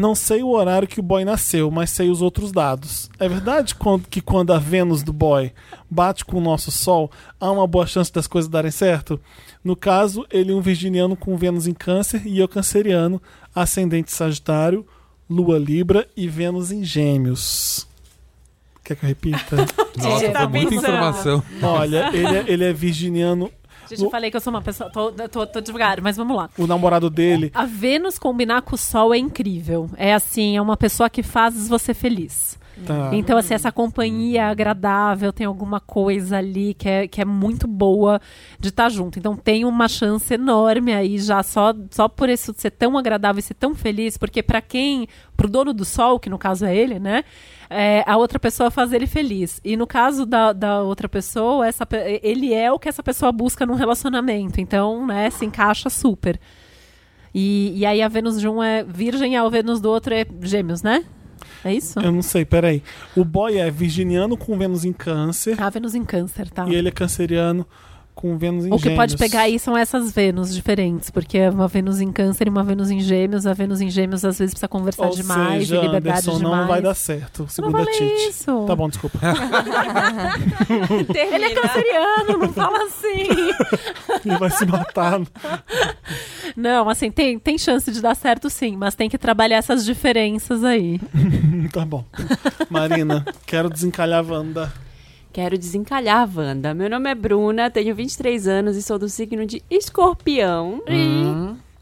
Não 0.00 0.14
sei 0.14 0.42
o 0.42 0.48
horário 0.48 0.88
que 0.88 0.98
o 0.98 1.02
boy 1.02 1.26
nasceu, 1.26 1.70
mas 1.70 1.90
sei 1.90 2.08
os 2.08 2.22
outros 2.22 2.50
dados. 2.50 3.10
É 3.18 3.28
verdade 3.28 3.76
que 4.08 4.22
quando 4.22 4.50
a 4.50 4.58
Vênus 4.58 5.02
do 5.02 5.12
boy 5.12 5.52
bate 5.90 6.24
com 6.24 6.38
o 6.38 6.40
nosso 6.40 6.70
Sol, 6.70 7.10
há 7.38 7.50
uma 7.50 7.66
boa 7.66 7.86
chance 7.86 8.10
das 8.10 8.26
coisas 8.26 8.50
darem 8.50 8.70
certo? 8.70 9.20
No 9.62 9.76
caso, 9.76 10.26
ele 10.30 10.52
é 10.52 10.54
um 10.54 10.62
virginiano 10.62 11.14
com 11.14 11.36
Vênus 11.36 11.66
em 11.66 11.74
Câncer 11.74 12.26
e 12.26 12.38
eu 12.38 12.48
canceriano, 12.48 13.20
ascendente 13.54 14.10
Sagitário, 14.10 14.86
Lua 15.28 15.58
Libra 15.58 16.08
e 16.16 16.26
Vênus 16.26 16.72
em 16.72 16.82
Gêmeos. 16.82 17.86
Quer 18.82 18.96
que 18.96 19.04
eu 19.04 19.08
repita? 19.08 19.56
Nossa, 20.02 20.30
tá 20.30 20.48
foi 20.48 20.48
muita 20.48 20.70
pensando. 20.70 20.94
informação. 20.94 21.42
Olha, 21.62 22.08
ele 22.14 22.38
é, 22.38 22.44
ele 22.48 22.64
é 22.64 22.72
virginiano. 22.72 23.52
Gente, 23.96 24.04
eu 24.04 24.10
falei 24.10 24.30
que 24.30 24.36
eu 24.36 24.40
sou 24.40 24.52
uma 24.52 24.62
pessoa. 24.62 24.90
Tô, 24.90 25.10
tô, 25.12 25.46
tô 25.46 25.60
devagar, 25.60 26.00
mas 26.00 26.16
vamos 26.16 26.36
lá. 26.36 26.48
O 26.56 26.66
namorado 26.66 27.10
dele 27.10 27.50
A 27.54 27.64
Vênus 27.64 28.18
combinar 28.18 28.62
com 28.62 28.74
o 28.74 28.78
Sol 28.78 29.14
é 29.14 29.18
incrível. 29.18 29.90
É 29.96 30.14
assim, 30.14 30.56
é 30.56 30.62
uma 30.62 30.76
pessoa 30.76 31.10
que 31.10 31.22
faz 31.22 31.68
você 31.68 31.92
feliz. 31.94 32.58
Tá. 32.86 33.10
Então, 33.12 33.36
assim, 33.38 33.54
essa 33.54 33.70
companhia 33.70 34.46
agradável, 34.46 35.32
tem 35.32 35.46
alguma 35.46 35.80
coisa 35.80 36.38
ali 36.38 36.74
que 36.74 36.88
é, 36.88 37.08
que 37.08 37.20
é 37.20 37.24
muito 37.24 37.66
boa 37.66 38.20
de 38.58 38.68
estar 38.68 38.88
junto. 38.88 39.18
Então, 39.18 39.36
tem 39.36 39.64
uma 39.64 39.88
chance 39.88 40.32
enorme 40.32 40.92
aí 40.92 41.18
já 41.18 41.42
só, 41.42 41.74
só 41.90 42.08
por 42.08 42.28
isso 42.28 42.54
ser 42.56 42.70
tão 42.70 42.96
agradável 42.96 43.40
e 43.40 43.42
ser 43.42 43.54
tão 43.54 43.74
feliz, 43.74 44.16
porque 44.16 44.42
para 44.42 44.60
quem, 44.60 45.06
pro 45.36 45.48
dono 45.48 45.72
do 45.72 45.84
sol, 45.84 46.18
que 46.18 46.30
no 46.30 46.38
caso 46.38 46.64
é 46.64 46.76
ele, 46.76 46.98
né? 46.98 47.24
é, 47.70 48.02
a 48.04 48.16
outra 48.16 48.38
pessoa 48.40 48.68
faz 48.68 48.92
ele 48.92 49.06
feliz. 49.06 49.60
E 49.64 49.76
no 49.76 49.86
caso 49.86 50.26
da, 50.26 50.52
da 50.52 50.82
outra 50.82 51.08
pessoa, 51.08 51.66
essa, 51.66 51.86
ele 52.20 52.52
é 52.52 52.70
o 52.72 52.80
que 52.80 52.88
essa 52.88 53.02
pessoa 53.02 53.30
busca 53.30 53.64
num 53.64 53.76
relacionamento. 53.76 54.60
Então, 54.60 55.06
né, 55.06 55.30
se 55.30 55.46
encaixa 55.46 55.88
super. 55.88 56.38
E, 57.32 57.72
e 57.76 57.86
aí 57.86 58.02
a 58.02 58.08
Vênus 58.08 58.40
de 58.40 58.48
um 58.48 58.60
é 58.60 58.82
virgem 58.82 59.34
e 59.34 59.36
a 59.36 59.48
Vênus 59.48 59.80
do 59.80 59.88
outro 59.88 60.12
é 60.12 60.26
gêmeos, 60.42 60.82
né? 60.82 61.04
É 61.64 61.74
isso? 61.74 61.98
Eu 62.00 62.10
não 62.12 62.22
sei, 62.22 62.44
peraí. 62.44 62.82
O 63.16 63.24
boy 63.24 63.58
é 63.58 63.70
virginiano 63.70 64.36
com 64.36 64.56
Vênus 64.56 64.84
em 64.84 64.92
Câncer 64.92 65.60
A 65.60 65.68
Vênus 65.68 65.94
em 65.94 66.04
câncer, 66.04 66.48
tá? 66.50 66.66
e 66.68 66.74
ele 66.74 66.88
é 66.88 66.92
canceriano 66.92 67.66
com 68.20 68.36
Vênus 68.36 68.66
em 68.66 68.72
O 68.72 68.76
que 68.76 68.82
Gêmeos. 68.84 68.96
pode 68.98 69.16
pegar 69.16 69.40
aí 69.42 69.58
são 69.58 69.76
essas 69.76 70.12
Vênus 70.12 70.54
diferentes, 70.54 71.10
porque 71.10 71.38
é 71.38 71.50
uma 71.50 71.66
Vênus 71.68 72.00
em 72.00 72.12
câncer 72.12 72.46
e 72.46 72.50
uma 72.50 72.62
Vênus 72.62 72.90
em 72.90 73.00
gêmeos. 73.00 73.46
A 73.46 73.52
Vênus 73.54 73.80
em 73.80 73.88
gêmeos 73.90 74.24
às 74.24 74.38
vezes 74.38 74.52
precisa 74.54 74.68
conversar 74.68 75.06
Ou 75.06 75.14
demais 75.14 75.68
seja, 75.68 75.76
e 75.76 75.80
liberdade 75.86 76.18
Anderson, 76.28 76.38
demais. 76.38 76.60
não 76.60 76.66
vai 76.68 76.82
dar 76.82 76.94
certo, 76.94 77.40
Eu 77.40 77.42
não 77.44 77.48
segundo 77.48 77.76
a 77.78 77.86
Tite. 77.86 78.28
isso. 78.28 78.64
Tá 78.66 78.76
bom, 78.76 78.88
desculpa. 78.88 79.18
Ele 81.14 81.44
é 81.44 81.54
canceriano, 81.54 82.38
não 82.38 82.52
fala 82.52 82.84
assim. 82.84 83.28
Ele 84.24 84.36
vai 84.38 84.50
se 84.50 84.66
matar. 84.66 85.20
Não, 86.56 86.88
assim, 86.88 87.10
tem, 87.10 87.38
tem 87.38 87.56
chance 87.58 87.90
de 87.90 88.00
dar 88.00 88.14
certo 88.14 88.50
sim, 88.50 88.76
mas 88.76 88.94
tem 88.94 89.08
que 89.08 89.16
trabalhar 89.18 89.56
essas 89.56 89.84
diferenças 89.84 90.64
aí. 90.64 91.00
tá 91.72 91.84
bom. 91.84 92.04
Marina, 92.68 93.24
quero 93.46 93.70
desencalhar 93.70 94.20
a 94.20 94.22
Wanda. 94.32 94.72
Quero 95.32 95.56
desencalhar 95.56 96.22
a 96.22 96.40
Wanda. 96.40 96.74
Meu 96.74 96.90
nome 96.90 97.08
é 97.08 97.14
Bruna, 97.14 97.70
tenho 97.70 97.94
23 97.94 98.48
anos 98.48 98.76
e 98.76 98.82
sou 98.82 98.98
do 98.98 99.08
signo 99.08 99.46
de 99.46 99.62
Escorpião, 99.70 100.82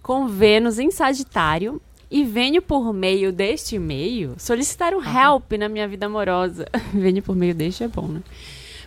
com 0.03 0.27
Vênus 0.29 0.79
em 0.79 0.91
Sagitário. 0.91 1.81
E 2.11 2.25
venho 2.25 2.63
por 2.63 2.93
meio 2.93 3.31
deste 3.31 3.79
meio 3.79 4.35
solicitar 4.39 4.95
um 4.95 5.03
help 5.03 5.53
na 5.53 5.69
minha 5.69 5.87
vida 5.87 6.07
amorosa. 6.07 6.67
venho 6.93 7.23
por 7.23 7.37
meio 7.37 7.55
deste 7.55 7.85
é 7.85 7.89
bom, 7.89 8.09
né? 8.09 8.23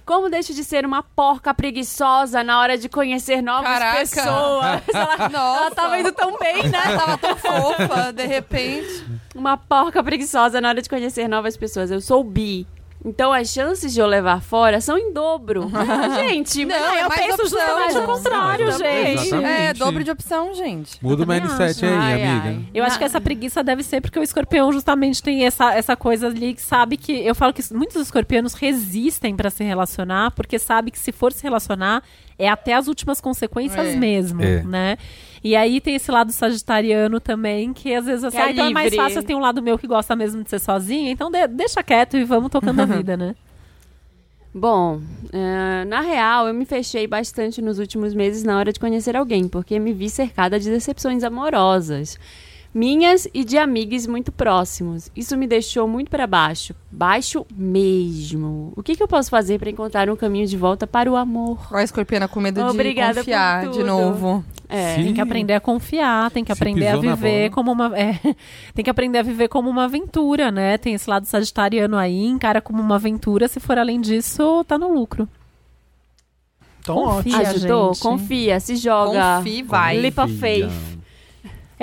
Como 0.04 0.28
deixo 0.30 0.54
de 0.56 0.64
ser 0.64 0.86
uma 0.88 1.04
porca 1.04 1.54
preguiçosa 1.54 2.44
na 2.44 2.60
hora 2.60 2.78
de 2.78 2.90
conhecer 2.90 3.42
novas 3.44 3.70
Caraca. 3.70 4.00
pessoas? 4.00 4.82
Ela, 4.94 5.30
Nossa. 5.30 5.60
ela 5.62 5.72
tava 5.72 6.00
indo 6.00 6.12
tão 6.12 6.38
bem, 6.40 6.64
né? 6.64 6.82
Tava 6.98 7.18
tão 7.20 7.36
fofa, 7.38 8.12
de 8.12 8.26
repente. 8.26 9.06
Uma 9.36 9.56
porca 9.56 10.04
preguiçosa 10.04 10.60
na 10.60 10.70
hora 10.70 10.82
de 10.82 10.90
conhecer 10.90 11.28
novas 11.28 11.56
pessoas. 11.56 11.92
Eu 11.92 12.02
sou 12.02 12.24
bi. 12.24 12.66
Então 13.04 13.34
as 13.34 13.50
chances 13.50 13.94
de 13.94 14.00
eu 14.00 14.06
levar 14.06 14.42
fora 14.42 14.80
são 14.80 14.96
em 14.98 15.12
dobro. 15.12 15.70
gente, 16.30 16.64
Não, 16.66 16.78
mas 16.80 16.98
é 16.98 17.04
eu 17.04 17.10
mais 17.10 17.22
penso 17.22 17.42
opção. 17.42 17.60
justamente 17.60 17.98
o 17.98 18.06
contrário, 18.06 18.72
gente. 18.74 19.22
Exatamente. 19.28 19.46
É, 19.46 19.74
dobro 19.74 20.04
de 20.04 20.12
opção, 20.12 20.54
gente. 20.54 20.98
Muda 21.04 21.24
o 21.24 21.28
mindset 21.28 21.84
aí, 21.86 21.92
Ai, 21.94 22.14
amiga. 22.24 22.50
ai. 22.50 22.66
Eu 22.74 22.84
acho 22.84 22.98
que 23.00 23.04
essa 23.04 23.20
preguiça 23.20 23.64
deve 23.64 23.82
ser 23.82 24.02
porque 24.02 24.20
o 24.20 24.24
escorpião 24.24 24.72
justamente 24.72 25.22
tem 25.24 25.46
essa, 25.46 25.74
essa 25.74 25.96
coisa 25.96 26.28
ali 26.28 26.54
que 26.54 26.62
sabe 26.62 26.96
que. 26.96 27.12
Eu 27.12 27.34
falo 27.34 27.52
que 27.54 27.64
muitos 27.74 27.96
escorpianos 28.02 28.54
resistem 28.54 29.36
pra 29.36 29.50
se 29.50 29.64
relacionar, 29.64 30.32
porque 30.32 30.60
sabe 30.60 30.92
que 30.92 31.00
se 31.00 31.12
for 31.12 31.34
se 31.34 31.42
relacionar, 31.42 32.04
é 32.38 32.48
até 32.50 32.74
as 32.76 32.88
últimas 32.88 33.20
consequências 33.20 33.88
É. 33.88 33.96
mesmo, 33.96 34.44
É. 34.44 34.62
né? 34.64 34.98
E 35.44 35.56
aí 35.56 35.82
tem 35.82 35.96
esse 35.96 36.12
lado 36.12 36.32
sagitariano 36.32 37.20
também, 37.20 37.74
que 37.74 37.94
às 37.96 38.06
vezes 38.06 38.24
assim, 38.24 38.38
é 38.38 38.42
ah, 38.42 38.52
então 38.52 38.66
é 38.66 38.70
mais 38.70 38.94
fácil, 38.96 39.24
tem 39.24 39.36
um 39.36 39.40
lado 39.40 39.62
meu 39.62 39.78
que 39.78 39.88
gosta 39.88 40.16
mesmo 40.16 40.44
de 40.44 40.50
ser 40.50 40.60
sozinha, 40.60 41.10
então 41.12 41.32
de- 41.32 41.48
deixa 41.48 41.82
quieto 41.82 42.16
e 42.16 42.24
vamos 42.24 42.52
tocando 42.52 42.80
a 42.82 42.86
vida, 42.86 43.18
né? 43.18 43.36
Bom, 44.54 45.02
eh, 45.32 45.86
na 45.86 46.02
real, 46.02 46.48
eu 46.48 46.54
me 46.54 46.66
fechei 46.66 47.08
bastante 47.08 47.62
nos 47.62 47.80
últimos 47.80 48.14
meses 48.14 48.44
na 48.44 48.58
hora 48.58 48.74
de 48.74 48.80
conhecer 48.80 49.16
alguém, 49.16 49.48
porque 49.48 49.80
me 49.80 49.94
vi 49.94 50.10
cercada 50.10 50.60
de 50.60 50.70
decepções 50.70 51.24
amorosas. 51.24 52.20
Minhas 52.74 53.28
e 53.34 53.44
de 53.44 53.58
amigos 53.58 54.08
muito 54.08 54.32
próximos. 54.32 55.12
Isso 55.14 55.36
me 55.36 55.46
deixou 55.46 55.88
muito 55.88 56.10
para 56.10 56.26
baixo. 56.26 56.74
Baixo 56.90 57.46
mesmo. 57.54 58.72
O 58.78 58.82
que, 58.82 58.96
que 58.96 59.04
eu 59.04 59.08
posso 59.08 59.30
fazer 59.30 59.60
para 59.60 59.70
encontrar 59.70 60.10
um 60.10 60.16
caminho 60.16 60.48
de 60.48 60.56
volta 60.56 60.88
para 60.88 61.12
o 61.12 61.18
amor? 61.18 61.60
Olha 61.70 61.82
a 61.82 61.84
escorpiana 61.84 62.30
com 62.30 62.40
medo 62.40 62.62
Obrigada 62.62 63.16
de 63.16 63.20
por 63.20 63.26
confiar 63.26 63.68
de 63.70 63.84
novo. 63.84 64.44
É. 64.70 64.96
Sim. 64.96 65.04
Tem 65.04 65.14
que 65.16 65.22
aprender 65.22 65.54
a 65.54 65.60
confiar, 65.60 66.32
tem 66.32 66.46
que 66.46 66.56
Se 66.56 66.58
aprender 66.58 66.88
a 66.88 66.96
viver 66.96 67.50
como 67.50 67.74
uma. 67.74 67.92
é, 68.00 68.18
tem 68.74 68.86
que 68.86 68.90
aprender 68.90 69.20
a 69.20 69.24
viver 69.24 69.50
como 69.50 69.70
uma 69.70 69.84
aventura, 69.84 70.50
né? 70.50 70.78
Tem 70.78 70.94
esse 70.94 71.10
lado 71.10 71.26
sagitariano 71.26 71.98
aí, 71.98 72.26
encara 72.26 72.62
como 72.62 72.82
uma 72.82 72.96
aventura. 72.96 73.50
Se 73.50 73.60
for 73.60 73.78
além 73.78 74.00
disso, 74.00 74.64
tá 74.64 74.78
no 74.78 74.94
lucro. 74.94 75.28
Então, 76.80 76.96
Confia. 76.96 77.38
ótimo. 77.38 77.50
Ajudou? 77.50 77.94
gente. 77.94 78.02
Confia, 78.02 78.60
se 78.62 78.76
joga. 78.78 79.38
Confie, 79.38 79.62
vai. 79.62 79.98
Leap 79.98 80.18
of 80.18 80.34
Confia. 80.34 80.40
faith. 80.40 81.01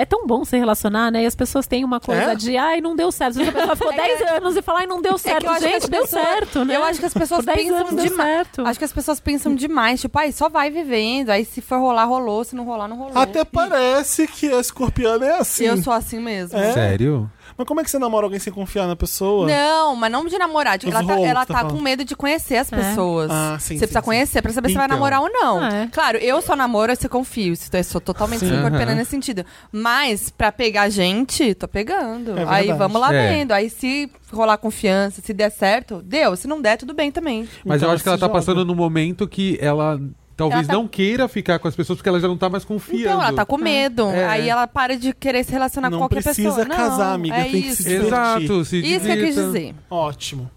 É 0.01 0.05
tão 0.05 0.25
bom 0.25 0.45
se 0.45 0.57
relacionar, 0.57 1.11
né? 1.11 1.23
E 1.23 1.25
as 1.25 1.35
pessoas 1.35 1.67
têm 1.67 1.83
uma 1.83 1.99
coisa 1.99 2.31
É? 2.31 2.35
de, 2.35 2.55
ai, 2.55 2.79
não 2.79 2.95
deu 2.95 3.11
certo. 3.11 3.41
A 3.41 3.51
pessoa 3.51 3.75
ficou 3.75 3.91
10 3.93 4.21
anos 4.31 4.55
e 4.55 4.61
fala, 4.61 4.79
ai, 4.79 4.87
não 4.87 5.01
deu 5.01 5.17
certo. 5.17 5.43
eu 5.43 5.49
acho 5.51 5.59
que 5.59 5.69
Gente, 5.69 5.89
deu 5.89 6.01
pessoas- 6.03 6.23
certo, 6.25 6.63
né? 6.65 6.75
Eu 6.77 6.83
acho 6.85 6.99
que 7.01 7.05
as 7.05 7.13
pessoas 7.13 7.45
Por 7.45 7.53
10 7.53 7.67
pensam 7.67 7.95
demais. 7.95 8.15
certo. 8.29 8.61
Acho 8.65 8.79
que 8.79 8.85
as 8.85 8.93
pessoas 8.93 9.19
pensam 9.19 9.53
demais. 9.55 9.99
Tipo, 9.99 10.17
ai, 10.19 10.31
só 10.31 10.47
vai 10.47 10.69
vivendo. 10.71 11.31
Aí 11.31 11.43
se 11.43 11.59
for 11.59 11.79
rolar, 11.79 12.05
rolou. 12.05 12.43
Se 12.45 12.55
não 12.55 12.63
rolar, 12.63 12.87
não 12.87 12.95
rolou. 12.95 13.17
Até 13.21 13.43
parece 13.43 14.25
que 14.25 14.51
a 14.53 14.59
escorpiana 14.61 15.25
é 15.25 15.39
assim. 15.39 15.65
Eu 15.65 15.75
sou 15.83 15.91
assim 15.91 16.19
mesmo. 16.19 16.57
É? 16.57 16.71
Sério? 16.71 17.29
Mas 17.59 17.67
como 17.67 17.81
é 17.81 17.83
que 17.83 17.91
você 17.91 17.99
namora 17.99 18.25
alguém 18.25 18.39
sem 18.39 18.53
confiar 18.53 18.87
na 18.87 18.95
pessoa? 18.95 19.45
Não, 19.45 19.93
mas 19.93 20.09
não 20.09 20.25
de 20.25 20.37
namorar. 20.37 20.77
de- 20.77 20.87
Os 20.87 20.93
ela 20.95 21.03
tá, 21.05 21.13
rolos, 21.13 21.29
ela 21.29 21.45
tá 21.45 21.53
tá 21.55 21.65
com 21.65 21.81
medo 21.81 22.05
de 22.05 22.15
conhecer 22.15 22.55
as 22.55 22.69
pessoas. 22.69 23.29
Ah, 23.29 23.57
sim, 23.59 23.65
Você 23.65 23.73
sim, 23.73 23.77
precisa 23.79 23.99
sim. 23.99 24.05
conhecer 24.05 24.41
pra 24.41 24.53
saber 24.53 24.69
se 24.69 24.75
vai 24.75 24.85
Então. 24.85 24.95
namorar 24.95 25.21
ou 25.21 25.29
não. 25.29 25.61
É. 25.65 25.87
Claro, 25.91 26.17
eu 26.19 26.41
só 26.41 26.55
namoro 26.55 26.95
se 26.95 27.09
confio. 27.09 27.53
Se 27.57 27.69
eu 27.73 27.83
sou 27.83 27.99
totalmente 27.99 28.45
Aham. 28.45 28.95
nesse 28.95 29.11
sentido. 29.11 29.45
Mas 29.73 30.29
pra 30.29 30.53
pegar 30.53 30.87
gente, 30.87 31.53
tô 31.53 31.67
pegando. 31.67 32.39
É 32.39 32.45
aí 32.47 32.71
vamos 32.71 33.01
lá 33.01 33.13
É. 33.13 33.29
vendo. 33.29 33.51
Aí 33.51 33.69
se 33.69 34.09
rolar 34.31 34.57
confiança, 34.57 35.21
se 35.21 35.33
der 35.33 35.49
certo, 35.51 36.01
deu. 36.01 36.37
Se 36.37 36.47
não 36.47 36.61
der, 36.61 36.77
tudo 36.77 36.93
bem 36.93 37.11
também. 37.11 37.45
Mas 37.65 37.77
Então 37.81 37.89
eu 37.89 37.93
acho 37.93 38.03
que 38.03 38.07
ela 38.07 38.17
tá 38.17 38.27
joga. 38.27 38.39
passando 38.39 38.63
num 38.63 38.73
momento 38.75 39.27
que 39.27 39.57
ela 39.59 39.99
talvez 40.39 40.67
tá- 40.67 40.73
não 40.73 40.87
queira 40.87 41.27
ficar 41.27 41.59
com 41.59 41.67
as 41.67 41.75
pessoas 41.75 41.97
porque 41.97 42.09
ela 42.09 42.19
já 42.19 42.27
não 42.27 42.37
tá 42.37 42.49
mais 42.49 42.65
confiando. 42.65 43.01
Então, 43.03 43.21
ela 43.21 43.33
tá 43.33 43.45
com 43.45 43.57
medo. 43.57 44.07
É. 44.09 44.25
Aí 44.27 44.49
ela 44.49 44.65
para 44.67 44.97
de 44.97 45.13
querer 45.13 45.43
se 45.43 45.51
relacionar 45.51 45.89
Não 45.89 45.97
com 45.99 46.03
qualquer 46.07 46.23
precisa 46.23 46.49
pessoa. 46.49 46.65
Não, 46.65 46.75
casar, 46.75 47.13
amiga, 47.13 47.35
É 47.35 47.43
tem 47.43 47.51
que 47.61 47.67
isso. 47.69 47.83
se 47.83 47.93
Exato, 47.93 48.65
se 48.65 48.77
Isso 48.79 49.05
que 49.05 49.11
eu 49.11 49.25
quis 49.25 49.35
dizer. 49.35 49.75
Ótimo. 49.89 50.49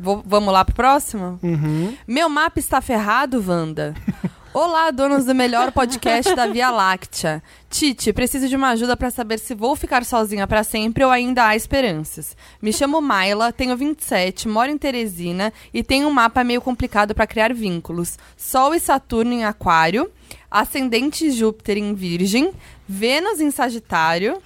Vou- 0.00 0.22
vamos 0.24 0.52
lá 0.52 0.64
pro 0.64 0.74
próximo? 0.76 1.38
Uhum. 1.42 1.92
Meu 2.06 2.28
mapa 2.28 2.58
está 2.60 2.80
ferrado, 2.80 3.44
Wanda. 3.46 3.94
Olá, 4.60 4.90
donos 4.90 5.24
do 5.24 5.36
melhor 5.36 5.70
podcast 5.70 6.34
da 6.34 6.48
Via 6.48 6.68
Láctea. 6.68 7.40
Tite, 7.70 8.12
preciso 8.12 8.48
de 8.48 8.56
uma 8.56 8.70
ajuda 8.70 8.96
para 8.96 9.08
saber 9.08 9.38
se 9.38 9.54
vou 9.54 9.76
ficar 9.76 10.04
sozinha 10.04 10.48
para 10.48 10.64
sempre 10.64 11.04
ou 11.04 11.12
ainda 11.12 11.46
há 11.46 11.54
esperanças. 11.54 12.36
Me 12.60 12.72
chamo 12.72 13.00
Maila, 13.00 13.52
tenho 13.52 13.76
27, 13.76 14.48
moro 14.48 14.68
em 14.68 14.76
Teresina 14.76 15.52
e 15.72 15.84
tenho 15.84 16.08
um 16.08 16.10
mapa 16.10 16.42
meio 16.42 16.60
complicado 16.60 17.14
para 17.14 17.24
criar 17.24 17.54
vínculos. 17.54 18.18
Sol 18.36 18.74
e 18.74 18.80
Saturno 18.80 19.32
em 19.32 19.44
Aquário, 19.44 20.10
ascendente 20.50 21.30
Júpiter 21.30 21.78
em 21.78 21.94
Virgem, 21.94 22.52
Vênus 22.88 23.38
em 23.38 23.52
Sagitário, 23.52 24.42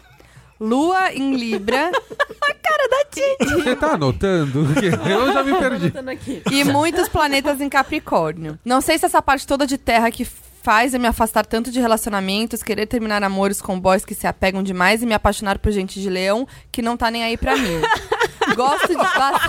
Lua 0.63 1.13
em 1.13 1.35
Libra 1.35 1.91
Você 3.41 3.77
tá 3.77 3.95
anotando? 3.95 4.67
Eu 5.09 5.33
já 5.33 5.43
me 5.43 5.59
perdi. 5.59 5.93
e 6.51 6.65
muitos 6.65 7.09
planetas 7.09 7.61
em 7.61 7.69
Capricórnio. 7.69 8.59
Não 8.65 8.81
sei 8.81 8.97
se 8.97 9.05
essa 9.07 9.21
parte 9.21 9.47
toda 9.47 9.67
de 9.67 9.77
terra 9.77 10.11
que 10.11 10.25
faz 10.63 10.95
eu 10.95 11.01
me 11.01 11.09
afastar 11.09 11.45
tanto 11.45 11.73
de 11.73 11.81
relacionamentos, 11.81 12.63
querer 12.63 12.87
terminar 12.87 13.21
namoros 13.21 13.61
com 13.61 13.79
boys 13.79 14.05
que 14.05 14.15
se 14.15 14.29
apegam 14.29 14.63
demais 14.63 15.03
e 15.03 15.07
me 15.07 15.15
apaixonar 15.15 15.59
por 15.59 15.73
gente 15.73 16.01
de 16.01 16.09
leão 16.09 16.47
que 16.71 16.81
não 16.81 16.97
tá 16.97 17.11
nem 17.11 17.25
aí 17.25 17.37
pra 17.37 17.57
mim. 17.57 17.81
Gosto 18.57 18.89
de 18.89 18.95
ba- 18.95 19.41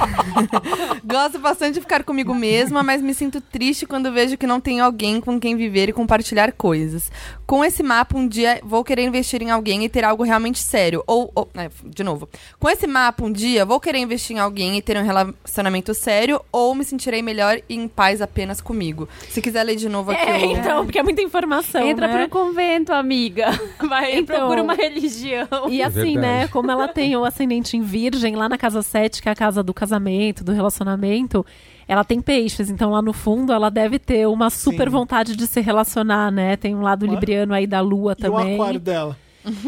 Gosto 1.03 1.39
bastante 1.39 1.75
de 1.75 1.81
ficar 1.81 2.03
comigo 2.03 2.33
mesma, 2.33 2.83
mas 2.83 3.01
me 3.01 3.13
sinto 3.13 3.41
triste 3.41 3.85
quando 3.85 4.11
vejo 4.11 4.37
que 4.37 4.47
não 4.47 4.59
tenho 4.59 4.83
alguém 4.83 5.19
com 5.19 5.39
quem 5.39 5.55
viver 5.55 5.89
e 5.89 5.93
compartilhar 5.93 6.51
coisas. 6.51 7.11
Com 7.45 7.63
esse 7.63 7.83
mapa, 7.83 8.17
um 8.17 8.27
dia 8.27 8.59
vou 8.63 8.83
querer 8.83 9.03
investir 9.03 9.41
em 9.41 9.51
alguém 9.51 9.83
e 9.85 9.89
ter 9.89 10.03
algo 10.03 10.23
realmente 10.23 10.59
sério. 10.59 11.03
Ou, 11.07 11.31
ou- 11.35 11.49
é, 11.55 11.69
de 11.85 12.03
novo. 12.03 12.27
Com 12.59 12.69
esse 12.69 12.87
mapa, 12.87 13.23
um 13.25 13.31
dia 13.31 13.65
vou 13.65 13.79
querer 13.79 13.99
investir 13.99 14.35
em 14.35 14.39
alguém 14.39 14.77
e 14.77 14.81
ter 14.81 14.97
um 14.97 15.03
relacionamento 15.03 15.93
sério, 15.93 16.41
ou 16.51 16.73
me 16.75 16.83
sentirei 16.83 17.21
melhor 17.21 17.59
e 17.67 17.75
em 17.75 17.87
paz 17.87 18.21
apenas 18.21 18.61
comigo. 18.61 19.07
Se 19.29 19.41
quiser 19.41 19.63
ler 19.63 19.75
de 19.75 19.89
novo 19.89 20.11
aqui. 20.11 20.21
É, 20.29 20.45
então, 20.45 20.85
porque 20.85 20.99
é 20.99 21.03
muita 21.03 21.21
informação, 21.21 21.81
Entra 21.87 22.07
né? 22.07 22.17
pro 22.27 22.29
convento, 22.29 22.93
amiga. 22.93 23.47
Vai, 23.87 24.17
Então- 24.19 24.37
procura 24.37 24.63
uma 24.63 24.73
religião. 24.73 25.47
E 25.69 25.81
É 25.81 25.85
assim, 25.85 26.15
né, 26.15 26.31
verdade. 26.31 26.51
como 26.51 26.71
ela 26.71 26.87
tem 26.87 27.15
o 27.15 27.25
ascendente 27.25 27.75
em 27.77 27.81
virgem, 27.81 28.35
lá 28.35 28.47
na 28.47 28.57
casa 28.57 28.81
7, 28.83 29.21
que 29.21 29.29
é 29.29 29.31
a 29.31 29.35
casa 29.35 29.63
do 29.63 29.73
casamento, 29.73 30.43
do 30.43 30.51
relacionamento, 30.51 31.45
ela 31.87 32.03
tem 32.03 32.21
peixes. 32.21 32.69
Então, 32.69 32.91
lá 32.91 33.01
no 33.01 33.13
fundo, 33.13 33.51
ela 33.53 33.69
deve 33.69 33.97
ter 33.99 34.27
uma 34.27 34.49
super 34.49 34.87
Sim. 34.87 34.91
vontade 34.91 35.35
de 35.35 35.47
se 35.47 35.61
relacionar, 35.61 36.31
né? 36.31 36.55
Tem 36.55 36.75
um 36.75 36.81
lado 36.81 37.05
Ué? 37.05 37.11
libriano 37.11 37.53
aí 37.53 37.65
da 37.67 37.81
lua 37.81 38.11
E 38.11 38.13
o 38.13 38.31
também. 38.31 38.55
aquário 38.55 38.79
dela? 38.79 39.17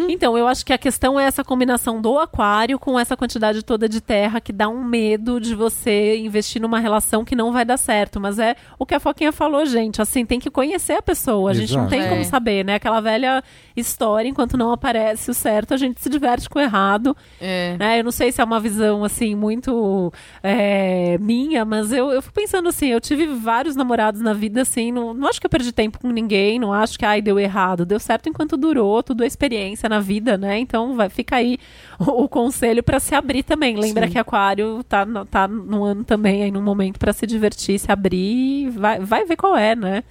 Então, 0.10 0.38
eu 0.38 0.48
acho 0.48 0.66
que 0.66 0.72
a 0.72 0.78
questão 0.78 1.20
é 1.20 1.26
essa 1.26 1.44
combinação 1.44 2.02
do 2.02 2.18
aquário 2.18 2.80
com 2.80 3.00
essa 3.00 3.18
quantidade 3.18 3.64
toda 3.64 3.90
de 3.90 4.00
terra 4.00 4.40
que 4.40 4.54
dá 4.54 4.70
um 4.70 4.84
medo 4.84 5.40
de 5.40 5.54
você 5.54 6.18
investir 6.18 6.62
numa 6.62 6.80
relação 6.80 7.26
que 7.26 7.36
não 7.36 7.52
vai 7.52 7.66
dar 7.66 7.78
certo. 7.78 8.20
Mas 8.20 8.40
é 8.40 8.56
o 8.80 8.86
que 8.86 8.96
a 8.96 9.00
Foquinha 9.00 9.32
falou, 9.32 9.66
gente. 9.66 10.02
Assim, 10.02 10.26
tem 10.26 10.40
que 10.40 10.50
conhecer 10.50 10.94
a 10.94 11.02
pessoa. 11.02 11.52
A 11.52 11.54
gente 11.54 11.74
não 11.74 11.88
Exato. 11.88 11.90
tem 11.90 12.02
É. 12.02 12.10
como 12.10 12.24
saber, 12.24 12.64
né? 12.64 12.76
Aquela 12.76 13.02
velha 13.02 13.44
história, 13.76 14.30
enquanto 14.30 14.58
não 14.58 14.72
aparece 14.72 15.30
o 15.30 15.34
certo, 15.34 15.74
a 15.74 15.78
gente 15.78 16.02
se 16.02 16.10
diverte 16.10 16.50
com 16.50 16.60
o 16.60 16.62
errado. 16.62 17.16
É. 17.42 17.76
né? 17.78 18.00
Eu 18.00 18.04
não 18.06 18.12
sei 18.12 18.32
se 18.32 18.40
é 18.42 18.44
uma 18.44 18.60
visão, 18.60 19.04
assim, 19.04 19.36
muito 19.36 20.14
é, 20.42 21.18
minha, 21.20 21.66
mas 21.66 21.92
eu, 21.92 22.12
eu 22.12 22.22
fico 22.22 22.34
pensando 22.34 22.70
assim, 22.70 22.88
eu 22.88 23.02
tive 23.02 23.26
vários 23.26 23.76
namorados 23.76 24.22
na 24.22 24.34
vida, 24.34 24.62
assim, 24.62 24.92
não, 24.92 25.14
não 25.14 25.28
acho 25.28 25.40
que 25.40 25.46
eu 25.46 25.50
perdi 25.50 25.72
tempo 25.72 26.00
com 26.00 26.10
ninguém, 26.10 26.60
não 26.60 26.72
acho 26.72 26.98
que, 26.98 27.06
ai, 27.06 27.22
deu 27.22 27.38
errado. 27.40 27.86
Deu 27.86 28.00
certo 28.00 28.30
enquanto 28.30 28.56
durou, 28.56 29.04
tudo 29.04 29.24
é 29.24 29.28
experiência 29.28 29.65
na 29.90 30.00
vida, 30.00 30.38
né? 30.38 30.60
Então, 30.60 30.96
vai, 30.96 31.10
fica 31.10 31.38
aí 31.38 31.58
o, 32.00 32.24
o 32.24 32.30
conselho 32.30 32.84
pra 32.84 33.00
se 33.00 33.16
abrir 33.16 33.42
também. 33.44 33.76
Lembra 33.76 34.06
Sim. 34.06 34.12
que 34.14 34.20
Aquário 34.20 34.84
tá, 34.84 35.06
no- 35.06 35.26
tá 35.26 35.48
no 35.48 35.84
ano 35.84 36.04
também, 36.04 36.44
aí 36.44 36.52
num 36.52 36.62
momento 36.62 37.00
pra 37.00 37.14
se 37.14 37.26
divertir, 37.26 37.80
se 37.80 37.92
abrir, 37.92 38.66
e 38.66 38.70
vai, 38.70 39.00
vai 39.00 39.26
ver 39.26 39.36
qual 39.38 39.56
é, 39.58 39.76
né? 39.76 40.04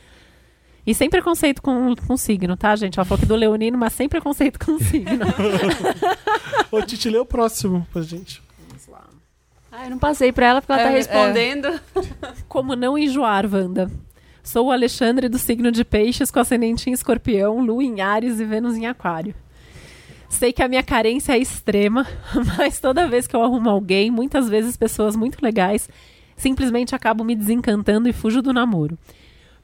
E 0.86 0.94
sem 0.94 1.08
preconceito 1.08 1.62
com, 1.62 1.94
com 2.06 2.16
signo, 2.16 2.56
tá, 2.56 2.74
gente? 2.76 2.98
Ela 2.98 3.04
falou 3.06 3.18
que 3.20 3.24
do 3.26 3.34
leonino, 3.36 3.78
mas 3.78 3.92
sem 3.94 4.08
preconceito 4.08 4.58
com 4.58 4.78
signo. 4.78 5.24
Ô, 6.70 6.82
Titi, 6.82 7.08
lê 7.08 7.18
o 7.18 7.24
próximo 7.24 7.86
pra 7.92 8.02
gente. 8.02 8.42
Ai, 9.72 9.88
não 9.90 9.98
passei 9.98 10.30
pra 10.30 10.46
ela 10.46 10.60
porque 10.60 10.72
ela 10.72 10.82
tá 10.82 10.88
É, 10.90 10.92
é. 10.92 10.96
respondendo. 10.96 11.80
Como 12.48 12.76
não 12.76 12.96
enjoar, 12.96 13.44
Wanda? 13.52 13.90
Sou 14.42 14.66
o 14.66 14.70
Alexandre 14.70 15.28
do 15.28 15.38
signo 15.38 15.72
de 15.72 15.84
Peixes 15.84 16.30
com 16.30 16.38
ascendente 16.38 16.88
em 16.88 16.92
Escorpião, 16.92 17.60
Lua 17.60 17.82
em 17.82 18.00
Ares 18.00 18.38
e 18.38 18.44
Vênus 18.44 18.76
em 18.76 18.86
Aquário. 18.86 19.34
Sei 20.34 20.52
que 20.52 20.64
a 20.64 20.68
minha 20.68 20.82
carência 20.82 21.34
é 21.34 21.38
extrema, 21.38 22.04
mas 22.58 22.80
toda 22.80 23.06
vez 23.06 23.24
que 23.24 23.36
eu 23.36 23.42
arrumo 23.42 23.70
alguém, 23.70 24.10
muitas 24.10 24.48
vezes 24.48 24.76
pessoas 24.76 25.14
muito 25.14 25.38
legais, 25.40 25.88
simplesmente 26.36 26.92
acabo 26.92 27.22
me 27.22 27.36
desencantando 27.36 28.08
e 28.08 28.12
fujo 28.12 28.42
do 28.42 28.52
namoro. 28.52 28.98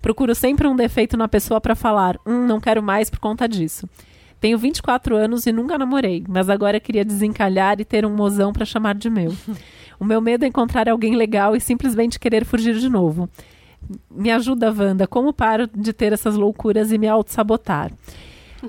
Procuro 0.00 0.32
sempre 0.32 0.68
um 0.68 0.76
defeito 0.76 1.16
na 1.16 1.26
pessoa 1.26 1.60
pra 1.60 1.74
falar, 1.74 2.16
hum, 2.24 2.46
não 2.46 2.60
quero 2.60 2.80
mais 2.80 3.10
por 3.10 3.18
conta 3.18 3.48
disso. 3.48 3.88
Tenho 4.40 4.56
24 4.56 5.16
anos 5.16 5.44
e 5.44 5.50
nunca 5.50 5.76
namorei, 5.76 6.24
mas 6.28 6.48
agora 6.48 6.78
queria 6.78 7.04
desencalhar 7.04 7.80
e 7.80 7.84
ter 7.84 8.06
um 8.06 8.14
mozão 8.14 8.52
pra 8.52 8.64
chamar 8.64 8.94
de 8.94 9.10
meu. 9.10 9.34
O 9.98 10.04
meu 10.04 10.18
medo 10.18 10.46
é 10.46 10.48
encontrar 10.48 10.88
alguém 10.88 11.14
legal 11.14 11.54
e 11.54 11.60
simplesmente 11.60 12.18
querer 12.18 12.46
fugir 12.46 12.74
de 12.76 12.88
novo. 12.88 13.28
Me 14.10 14.30
ajuda, 14.30 14.72
Wanda, 14.72 15.06
como 15.06 15.30
paro 15.30 15.66
de 15.66 15.92
ter 15.92 16.14
essas 16.14 16.36
loucuras 16.36 16.90
e 16.90 16.96
me 16.96 17.06
auto-sabotar? 17.06 17.92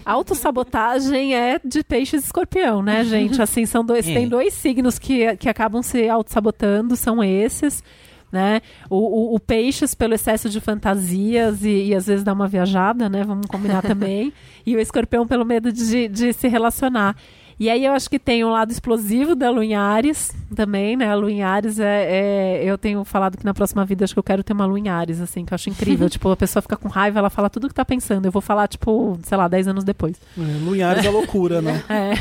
Autossabotagem 0.06 1.36
é 1.36 1.60
de 1.64 1.84
peixes 1.84 2.24
e 2.24 2.26
escorpião, 2.26 2.82
né, 2.82 3.04
gente? 3.04 3.40
Assim, 3.44 3.66
são 3.66 3.84
dois, 3.86 4.08
É. 4.08 4.14
tem 4.14 4.28
dois 4.28 4.54
signos 4.54 4.98
que, 5.00 5.36
que 5.38 5.50
acabam 5.50 5.82
se 5.82 6.08
auto-sabotando, 6.10 6.96
são 6.96 7.24
esses, 7.24 7.84
né? 8.32 8.62
O, 8.90 8.96
o, 9.34 9.36
o 9.36 9.40
peixes 9.40 9.94
pelo 9.94 10.14
excesso 10.14 10.50
de 10.50 10.60
fantasias 10.62 11.64
e, 11.64 11.88
e 11.88 11.96
às 11.96 12.08
vezes 12.08 12.24
dá 12.24 12.34
uma 12.34 12.48
viajada, 12.48 13.10
né? 13.10 13.24
Vamos 13.24 13.48
combinar 13.48 13.82
também. 13.84 14.32
e 14.66 14.76
o 14.76 14.80
escorpião 14.80 15.28
pelo 15.28 15.46
medo 15.46 15.72
de, 15.72 16.08
de 16.08 16.32
se 16.34 16.48
relacionar. 16.48 17.16
E 17.62 17.70
aí 17.70 17.86
eu 17.86 17.94
acho 17.94 18.10
que 18.10 18.18
tem 18.18 18.44
um 18.44 18.50
lado 18.50 18.72
explosivo 18.72 19.36
da 19.36 19.52
Lua 19.52 19.64
em 19.64 19.76
Ares 19.76 20.36
também, 20.56 20.98
né? 20.98 21.12
A 21.12 21.14
Lua 21.14 21.32
em 21.32 21.44
Ares 21.44 21.78
é, 21.80 22.64
é- 22.64 22.64
Eu 22.66 22.76
tenho 22.76 23.06
falado 23.06 23.38
que 23.38 23.46
na 23.46 23.54
próxima 23.54 23.86
vida 23.86 24.04
acho 24.04 24.16
que 24.16 24.20
eu 24.20 24.24
quero 24.24 24.44
ter 24.44 24.52
uma 24.54 24.66
Lua 24.66 24.80
em 24.80 24.90
Ares, 24.90 25.22
assim, 25.22 25.46
que 25.46 25.54
eu 25.54 25.56
acho 25.56 25.70
incrível. 25.70 26.10
tipo, 26.10 26.28
a 26.32 26.36
pessoa 26.36 26.64
fica 26.64 26.76
com 26.76 26.90
raiva, 26.90 27.20
ela 27.20 27.30
fala 27.30 27.52
tudo 27.52 27.68
que 27.68 27.76
tá 27.76 27.86
pensando. 27.86 28.26
Eu 28.26 28.32
vou 28.32 28.42
falar, 28.42 28.68
tipo, 28.68 29.16
sei 29.22 29.38
lá, 29.38 29.48
10 29.48 29.68
anos 29.68 29.84
depois. 29.84 30.20
É, 30.36 30.42
Lunhares 30.66 31.06
é 31.06 31.10
loucura, 31.14 31.62
né? 31.62 31.84
É. 31.88 32.14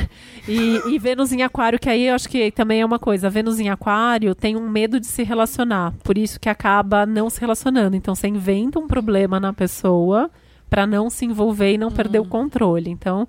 E, 0.46 0.94
e 0.94 0.98
Vênus 0.98 1.32
em 1.32 1.40
Aquário, 1.42 1.78
que 1.78 1.88
aí 1.88 2.08
eu 2.08 2.14
acho 2.14 2.28
que 2.28 2.50
também 2.50 2.82
é 2.82 2.84
uma 2.84 2.98
coisa. 2.98 3.30
Vênus 3.30 3.58
em 3.58 3.70
Aquário 3.70 4.34
tem 4.34 4.56
um 4.56 4.68
medo 4.68 5.00
de 5.00 5.06
se 5.06 5.22
relacionar. 5.22 5.94
Por 6.04 6.18
isso 6.18 6.38
que 6.38 6.50
acaba 6.50 7.06
não 7.06 7.30
se 7.30 7.40
relacionando. 7.40 7.96
Então 7.96 8.14
você 8.14 8.28
inventa 8.28 8.78
um 8.78 8.86
problema 8.86 9.40
na 9.40 9.54
pessoa 9.54 10.30
pra 10.68 10.86
não 10.86 11.08
se 11.08 11.24
envolver 11.24 11.72
e 11.72 11.78
não 11.78 11.90
perder 11.90 12.18
o 12.18 12.26
controle. 12.26 12.90
Então. 12.90 13.26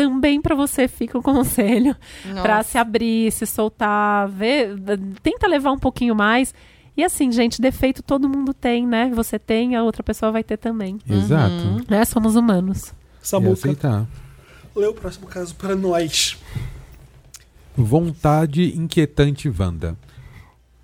Também 0.00 0.40
pra 0.40 0.54
você 0.54 0.88
fica 0.88 1.18
o 1.18 1.22
conselho 1.22 1.94
pra 2.42 2.56
Nossa. 2.56 2.70
se 2.70 2.78
abrir, 2.78 3.30
se 3.30 3.44
soltar, 3.46 4.28
ver, 4.28 4.74
tenta 5.22 5.46
levar 5.46 5.72
um 5.72 5.78
pouquinho 5.78 6.14
mais. 6.14 6.54
E 6.96 7.04
assim, 7.04 7.30
gente, 7.30 7.60
defeito 7.60 8.02
todo 8.02 8.28
mundo 8.28 8.54
tem, 8.54 8.86
né? 8.86 9.10
Você 9.14 9.38
tem, 9.38 9.76
a 9.76 9.82
outra 9.82 10.02
pessoa 10.02 10.32
vai 10.32 10.42
ter 10.42 10.56
também. 10.56 10.98
Exato. 11.08 11.84
Né? 11.88 12.02
Somos 12.06 12.34
humanos. 12.34 12.94
Samuca, 13.22 13.52
aceitar. 13.52 14.06
lê 14.74 14.86
o 14.86 14.94
próximo 14.94 15.26
caso 15.26 15.54
pra 15.54 15.76
nós. 15.76 16.38
Vontade 17.76 18.76
inquietante 18.76 19.48
Wanda. 19.48 19.96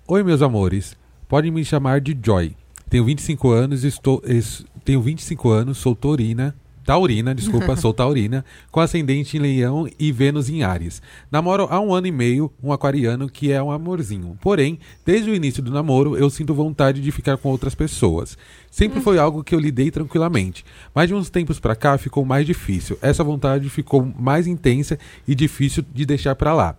Oi, 0.07 0.23
meus 0.23 0.41
amores. 0.41 0.95
Podem 1.27 1.51
me 1.51 1.63
chamar 1.65 2.01
de 2.01 2.17
Joy. 2.23 2.55
Tenho 2.89 3.03
25 3.03 3.49
anos 3.49 3.83
e 3.83 3.87
estou. 3.87 4.21
es- 4.25 4.65
tenho 4.85 5.01
25 5.01 5.49
anos, 5.49 5.77
sou 5.79 5.95
taurina. 5.95 6.55
Taurina, 6.87 7.35
desculpa, 7.35 7.75
sou 7.75 7.93
taurina, 7.93 8.45
com 8.71 8.79
ascendente 8.79 9.35
em 9.35 9.41
leão 9.41 9.89
e 9.99 10.09
Vênus 10.09 10.49
em 10.49 10.63
Ares. 10.63 11.01
Namoro 11.29 11.67
há 11.69 11.81
um 11.81 11.93
ano 11.93 12.07
e 12.07 12.13
meio 12.13 12.49
um 12.63 12.71
aquariano 12.71 13.29
que 13.29 13.51
é 13.51 13.61
um 13.61 13.69
amorzinho. 13.69 14.37
Porém, 14.39 14.79
desde 15.05 15.29
o 15.29 15.35
início 15.35 15.61
do 15.61 15.69
namoro, 15.69 16.15
eu 16.15 16.29
sinto 16.29 16.53
vontade 16.53 17.01
de 17.01 17.11
ficar 17.11 17.35
com 17.35 17.49
outras 17.49 17.75
pessoas. 17.75 18.37
Sempre 18.71 19.01
foi 19.01 19.19
algo 19.19 19.43
que 19.43 19.53
eu 19.53 19.59
lidei 19.59 19.91
tranquilamente. 19.91 20.63
Mas 20.95 21.09
de 21.09 21.13
uns 21.13 21.29
tempos 21.29 21.59
pra 21.59 21.75
cá 21.75 21.97
ficou 21.97 22.23
mais 22.23 22.45
difícil. 22.45 22.97
Essa 23.01 23.21
vontade 23.21 23.69
ficou 23.69 24.09
mais 24.17 24.47
intensa 24.47 24.97
e 25.27 25.35
difícil 25.35 25.83
de 25.93 26.05
deixar 26.05 26.35
pra 26.35 26.53
lá. 26.53 26.77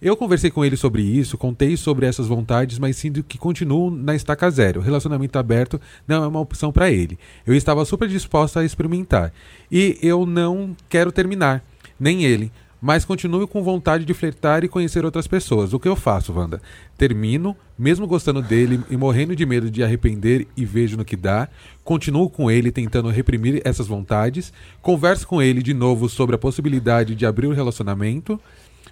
Eu 0.00 0.16
conversei 0.16 0.48
com 0.48 0.64
ele 0.64 0.76
sobre 0.76 1.02
isso, 1.02 1.36
contei 1.36 1.76
sobre 1.76 2.06
essas 2.06 2.28
vontades, 2.28 2.78
mas 2.78 2.96
sinto 2.96 3.20
que 3.24 3.36
continuo 3.36 3.90
na 3.90 4.14
estaca 4.14 4.48
zero. 4.48 4.80
Relacionamento 4.80 5.36
aberto 5.36 5.80
não 6.06 6.22
é 6.22 6.26
uma 6.28 6.38
opção 6.38 6.70
pra 6.70 6.88
ele. 6.88 7.18
Eu 7.44 7.52
estava 7.52 7.84
super 7.84 8.08
disposta 8.08 8.60
a 8.60 8.64
experimentar. 8.64 9.32
E 9.70 9.98
eu 10.00 10.24
não 10.24 10.76
quero 10.88 11.10
terminar, 11.10 11.64
nem 11.98 12.22
ele. 12.22 12.52
Mas 12.80 13.04
continuo 13.04 13.48
com 13.48 13.60
vontade 13.60 14.04
de 14.04 14.14
flertar 14.14 14.62
e 14.62 14.68
conhecer 14.68 15.04
outras 15.04 15.26
pessoas. 15.26 15.72
O 15.72 15.80
que 15.80 15.88
eu 15.88 15.96
faço, 15.96 16.32
Wanda? 16.32 16.62
Termino, 16.96 17.56
mesmo 17.76 18.06
gostando 18.06 18.40
dele 18.40 18.80
e 18.88 18.96
morrendo 18.96 19.34
de 19.34 19.44
medo 19.44 19.68
de 19.68 19.82
arrepender 19.82 20.46
e 20.56 20.64
vejo 20.64 20.96
no 20.96 21.04
que 21.04 21.16
dá. 21.16 21.48
Continuo 21.82 22.30
com 22.30 22.48
ele 22.48 22.70
tentando 22.70 23.08
reprimir 23.08 23.60
essas 23.64 23.88
vontades. 23.88 24.52
Converso 24.80 25.26
com 25.26 25.42
ele 25.42 25.60
de 25.60 25.74
novo 25.74 26.08
sobre 26.08 26.36
a 26.36 26.38
possibilidade 26.38 27.16
de 27.16 27.26
abrir 27.26 27.48
o 27.48 27.52
relacionamento. 27.52 28.40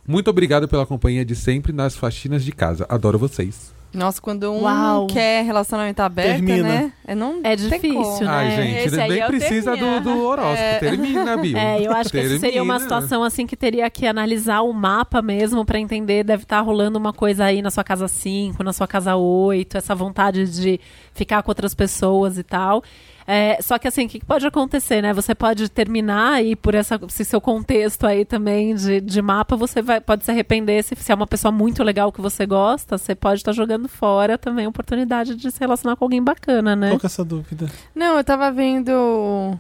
Muito 0.07 0.29
obrigado 0.31 0.69
pela 0.69 0.87
companhia 0.87 1.25
de 1.25 1.35
sempre 1.35 1.73
nas 1.73 1.97
faxinas 1.97 2.45
de 2.45 2.53
casa. 2.53 2.87
Adoro 2.89 3.19
vocês. 3.19 3.75
Nossa, 3.95 4.21
quando 4.21 4.53
um 4.53 4.63
Uau. 4.65 5.07
quer 5.07 5.43
relacionamento 5.45 6.03
aberto, 6.03 6.45
Termina. 6.45 6.69
né? 6.69 6.93
É, 7.07 7.15
não 7.15 7.41
É 7.43 7.57
difícil, 7.57 8.21
né? 8.21 8.29
Ai, 8.29 8.51
gente, 8.51 8.89
Esse 8.89 8.97
nem 8.97 9.21
é 9.21 9.27
precisa 9.27 9.71
do, 9.71 9.79
termina. 9.79 10.01
do 10.03 10.23
horóscopo. 10.23 10.59
É. 10.59 10.79
Termina, 10.81 11.37
Bill. 11.39 11.57
É, 11.57 11.81
eu 11.81 11.93
acho 11.93 12.11
que 12.11 12.19
essa 12.19 12.39
seria 12.39 12.63
uma 12.63 12.75
Termina. 12.75 12.81
situação 12.81 13.23
assim 13.25 13.47
que 13.47 13.57
teria 13.57 13.89
que 13.89 14.07
analisar 14.07 14.61
o 14.61 14.73
mapa 14.73 15.23
mesmo 15.23 15.65
pra 15.65 15.79
entender. 15.81 16.25
Deve 16.25 16.43
estar 16.43 16.61
rolando 16.61 16.99
uma 16.99 17.13
coisa 17.13 17.45
aí 17.47 17.63
na 17.63 17.71
sua 17.71 17.83
casa 17.83 18.07
5, 18.07 18.63
na 18.63 18.73
sua 18.75 18.87
casa 18.87 19.17
8, 19.17 19.79
essa 19.79 19.95
vontade 19.95 20.45
de 20.61 20.79
ficar 21.15 21.43
com 21.43 21.51
outras 21.51 21.75
pessoas 21.75 22.37
e 22.37 22.43
tal. 22.43 22.83
É, 23.27 23.59
só 23.61 23.77
que 23.79 23.89
assim, 23.89 24.07
o 24.07 24.09
que 24.09 24.25
pode 24.25 24.47
acontecer, 24.47 25.03
né? 25.03 25.13
Você 25.13 25.35
pode 25.35 25.69
terminar 25.69 26.45
e 26.45 26.55
por 26.55 26.75
essa, 26.75 27.01
esse 27.09 27.25
seu 27.25 27.41
contexto 27.41 28.07
aí 28.07 28.25
também 28.25 28.75
de, 28.75 29.01
de 29.01 29.21
mapa, 29.23 29.57
você 29.57 29.83
vai, 29.83 30.01
pode 30.01 30.25
se 30.25 30.31
arrepender 30.31 30.85
se, 30.85 30.95
se 30.95 31.11
é 31.11 31.15
uma 31.15 31.27
pessoa 31.27 31.51
muito 31.51 31.83
legal 31.83 32.13
que 32.13 32.21
você 32.21 32.47
gosta, 32.47 32.97
você 32.97 33.15
pode 33.15 33.41
estar 33.41 33.53
jogando 33.53 33.89
fora 33.89 34.39
também 34.39 34.67
a 34.67 34.69
oportunidade 34.69 35.35
de 35.35 35.51
se 35.51 35.59
relacionar 35.59 35.97
com 35.97 36.05
alguém 36.05 36.23
bacana, 36.23 36.77
né? 36.77 36.91
Qual 36.91 37.01
que 37.01 37.07
é 37.07 37.09
essa 37.09 37.25
dúvida? 37.25 37.67
Não, 37.95 38.17
eu 38.17 38.23
tava 38.25 38.51
vendo 38.53 39.59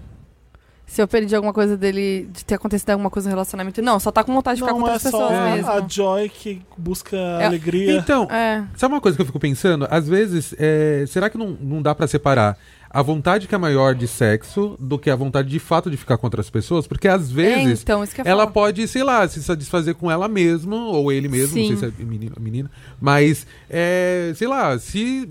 se 0.87 1.03
eu 1.03 1.09
perdi 1.09 1.35
alguma 1.35 1.53
coisa 1.53 1.77
dele, 1.77 2.29
de 2.33 2.45
ter 2.45 2.55
acontecido 2.55 2.91
alguma 2.91 3.11
coisa 3.11 3.29
no 3.29 3.35
relacionamento. 3.35 3.83
Não, 3.83 3.99
só 3.99 4.13
tá 4.13 4.23
com 4.23 4.33
vontade 4.33 4.59
de 4.59 4.63
ficar 4.63 4.73
com 4.73 4.81
Não, 4.81 4.89
é 4.89 4.93
outras 4.93 5.11
só 5.11 5.27
pessoas 5.29 5.55
mesmo. 5.55 5.71
a 5.73 5.85
Joy 5.89 6.29
que 6.29 6.63
busca 6.79 7.17
alegria. 7.45 7.97
Então, 7.97 8.29
É. 8.31 8.65
sabe 8.77 8.95
uma 8.95 9.01
coisa 9.01 9.17
que 9.17 9.23
eu 9.23 9.27
fico 9.27 9.41
pensando? 9.41 9.89
Às 9.91 10.07
vezes, 10.09 10.55
é, 10.57 11.05
será 11.09 11.29
que 11.29 11.37
não, 11.37 11.57
não 11.61 11.83
dá 11.83 11.93
pra 11.93 12.07
separar 12.07 12.57
a 12.99 13.03
vontade 13.03 13.47
que 13.47 13.55
é 13.55 13.59
maior 13.59 13.95
de 13.95 14.09
sexo 14.09 14.77
do 14.81 14.99
que 14.99 15.11
a 15.11 15.17
vontade 15.17 15.49
de 15.49 15.59
fato 15.59 15.91
de 15.91 15.97
ficar 15.97 16.17
com 16.17 16.27
outras 16.27 16.49
pessoas? 16.49 16.87
Porque 16.87 17.07
às 17.09 17.31
É, 17.31 17.35
vezes 17.35 17.83
então, 17.83 18.03
isso 18.03 18.15
que 18.15 18.21
eu 18.21 18.25
ela 18.27 18.43
falo. 18.45 18.53
pode, 18.53 18.87
sei 18.89 19.03
lá, 19.05 19.27
se 19.29 19.43
satisfazer 19.43 19.95
com 19.95 20.11
ela 20.11 20.29
mesma, 20.29 20.77
ou 20.77 21.13
ele 21.13 21.29
mesmo, 21.29 21.55
Sim. 21.55 21.71
não 21.73 21.79
sei 21.79 21.91
se 21.91 22.03
é 22.03 22.05
menino 22.05 22.35
menina, 22.41 22.71
mas, 23.01 23.47
é, 23.69 24.33
sei 24.37 24.49
lá, 24.49 24.79
se, 24.79 25.29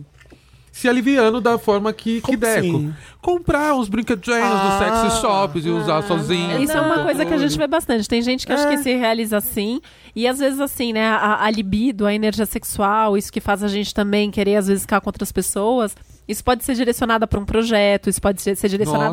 se 0.71 0.87
aliviando 0.89 1.39
da 1.41 1.57
forma 1.57 1.91
que, 1.93 2.21
que 2.21 2.35
assim? 2.45 2.93
Comprar 3.21 3.73
uns 3.73 3.87
brinquedinhos 3.87 4.41
Ah. 4.43 4.67
dos 4.99 5.09
sex 5.09 5.21
shops 5.21 5.65
e 5.65 5.69
usar 5.69 6.03
sozinho. 6.03 6.61
Isso 6.61 6.73
é 6.73 6.81
uma 6.81 7.03
coisa 7.03 7.25
que 7.25 7.33
a 7.33 7.37
gente 7.37 7.57
vê 7.57 7.65
bastante. 7.65 8.07
Tem 8.07 8.21
gente 8.21 8.45
que 8.45 8.51
acha 8.53 8.67
É. 8.67 8.75
que 8.75 8.83
se 8.83 8.93
realiza 8.93 9.37
assim. 9.37 9.81
E 10.15 10.27
às 10.27 10.37
vezes, 10.37 10.59
assim, 10.59 10.93
né? 10.93 11.07
A, 11.07 11.43
a 11.45 11.49
libido, 11.49 12.05
a 12.05 12.13
energia 12.13 12.45
sexual, 12.45 13.17
isso 13.17 13.31
que 13.31 13.39
faz 13.41 13.63
a 13.63 13.67
gente 13.67 13.93
também 13.93 14.29
querer, 14.29 14.57
às 14.57 14.67
vezes, 14.67 14.83
ficar 14.83 15.01
com 15.01 15.09
outras 15.09 15.31
pessoas. 15.31 15.95
Isso 16.27 16.43
pode 16.43 16.63
ser 16.63 16.73
direcionada 16.73 17.27
para 17.27 17.39
um 17.39 17.45
projeto, 17.45 18.09
isso 18.09 18.21
pode 18.21 18.41
ser 18.41 18.55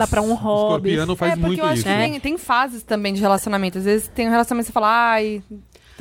Nossa, 0.00 0.10
para 0.10 0.22
um 0.22 0.34
hobby. 0.34 0.90
Escorpiano 0.90 1.16
faz 1.16 1.32
é, 1.32 1.34
porque 1.34 1.46
muito 1.46 1.60
eu 1.60 1.66
acho 1.66 1.74
isso. 1.74 1.84
que 1.84 1.94
tem, 1.94 2.20
tem 2.20 2.38
fases 2.38 2.82
também 2.82 3.12
de 3.12 3.20
relacionamento. 3.20 3.78
Às 3.78 3.84
vezes 3.84 4.08
tem 4.08 4.28
um 4.28 4.30
relacionamento 4.30 4.66
que 4.66 4.72
você 4.72 4.72
fala, 4.72 5.12
ai, 5.12 5.42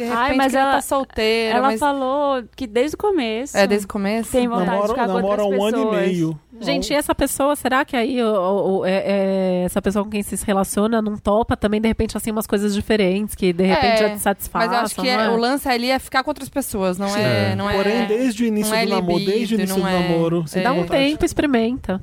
de 0.03 0.10
repente 0.10 0.18
Ai, 0.32 0.36
mas 0.36 0.53
ela 0.53 0.73
tá 0.73 0.82
solteira, 0.82 1.57
Ela 1.57 1.68
mas 1.68 1.80
falou 1.80 2.44
que 2.56 2.65
desde 2.68 2.95
o 2.95 2.98
começo. 2.98 3.57
é 3.57 3.65
desde 3.68 3.86
o 3.86 3.90
começo. 3.90 4.32
Tem 4.32 4.48
vontade 4.48 4.65
de 4.65 4.72
Namoro, 4.72 4.90
ficar 4.94 5.07
com 5.07 5.14
outras 5.22 5.48
um 5.48 5.64
ano 5.64 5.68
e 5.68 5.72
pessoas. 5.86 6.02
meio. 6.07 6.40
Gente, 6.61 6.91
e 6.91 6.95
essa 6.95 7.15
pessoa, 7.15 7.56
será 7.56 7.84
que 7.84 7.95
aí 7.95 8.22
o- 8.22 8.28
o- 8.28 8.78
o- 8.80 8.86
é- 8.86 9.03
é- 9.06 9.64
essa 9.65 9.82
pessoa 9.82 10.06
com 10.06 10.11
quem 10.11 10.22
se 10.22 10.36
relaciona 10.45 11.02
não 11.02 11.18
topa 11.18 11.57
também, 11.57 11.82
de 11.82 11.88
repente, 11.88 12.15
assim, 12.15 12.30
umas 12.30 12.45
coisas 12.45 12.76
diferentes 12.76 13.34
que 13.34 13.52
de 13.52 13.64
repente 13.64 13.94
É, 13.94 13.98
já 13.98 14.10
te 14.11 14.19
satisfazem? 14.19 14.68
Mas 14.69 14.78
eu 14.78 14.84
acho 14.86 14.95
que 14.95 15.10
é- 15.10 15.28
o 15.30 15.38
lance 15.38 15.68
ali 15.68 15.90
é 15.90 15.98
ficar 15.98 16.23
com 16.23 16.30
outras 16.30 16.49
pessoas, 16.49 16.99
não 16.99 17.07
é, 17.07 17.49
Sim. 17.52 17.56
não 17.56 17.68
é. 17.68 17.73
Porém, 17.76 18.06
desde 18.06 18.44
o 18.44 18.48
início 18.48 18.76
é 18.76 18.86
do 18.86 18.90
namoro, 18.90 19.26
desde 19.26 19.56
o 19.56 19.57
início 19.57 19.76
do 19.76 19.88
é- 19.88 19.91
namoro, 20.10 20.41
você 20.48 20.60
é. 20.60 20.64
Dá 20.64 20.72
um 20.72 20.86
tempo, 20.86 21.26
experimenta. 21.26 21.99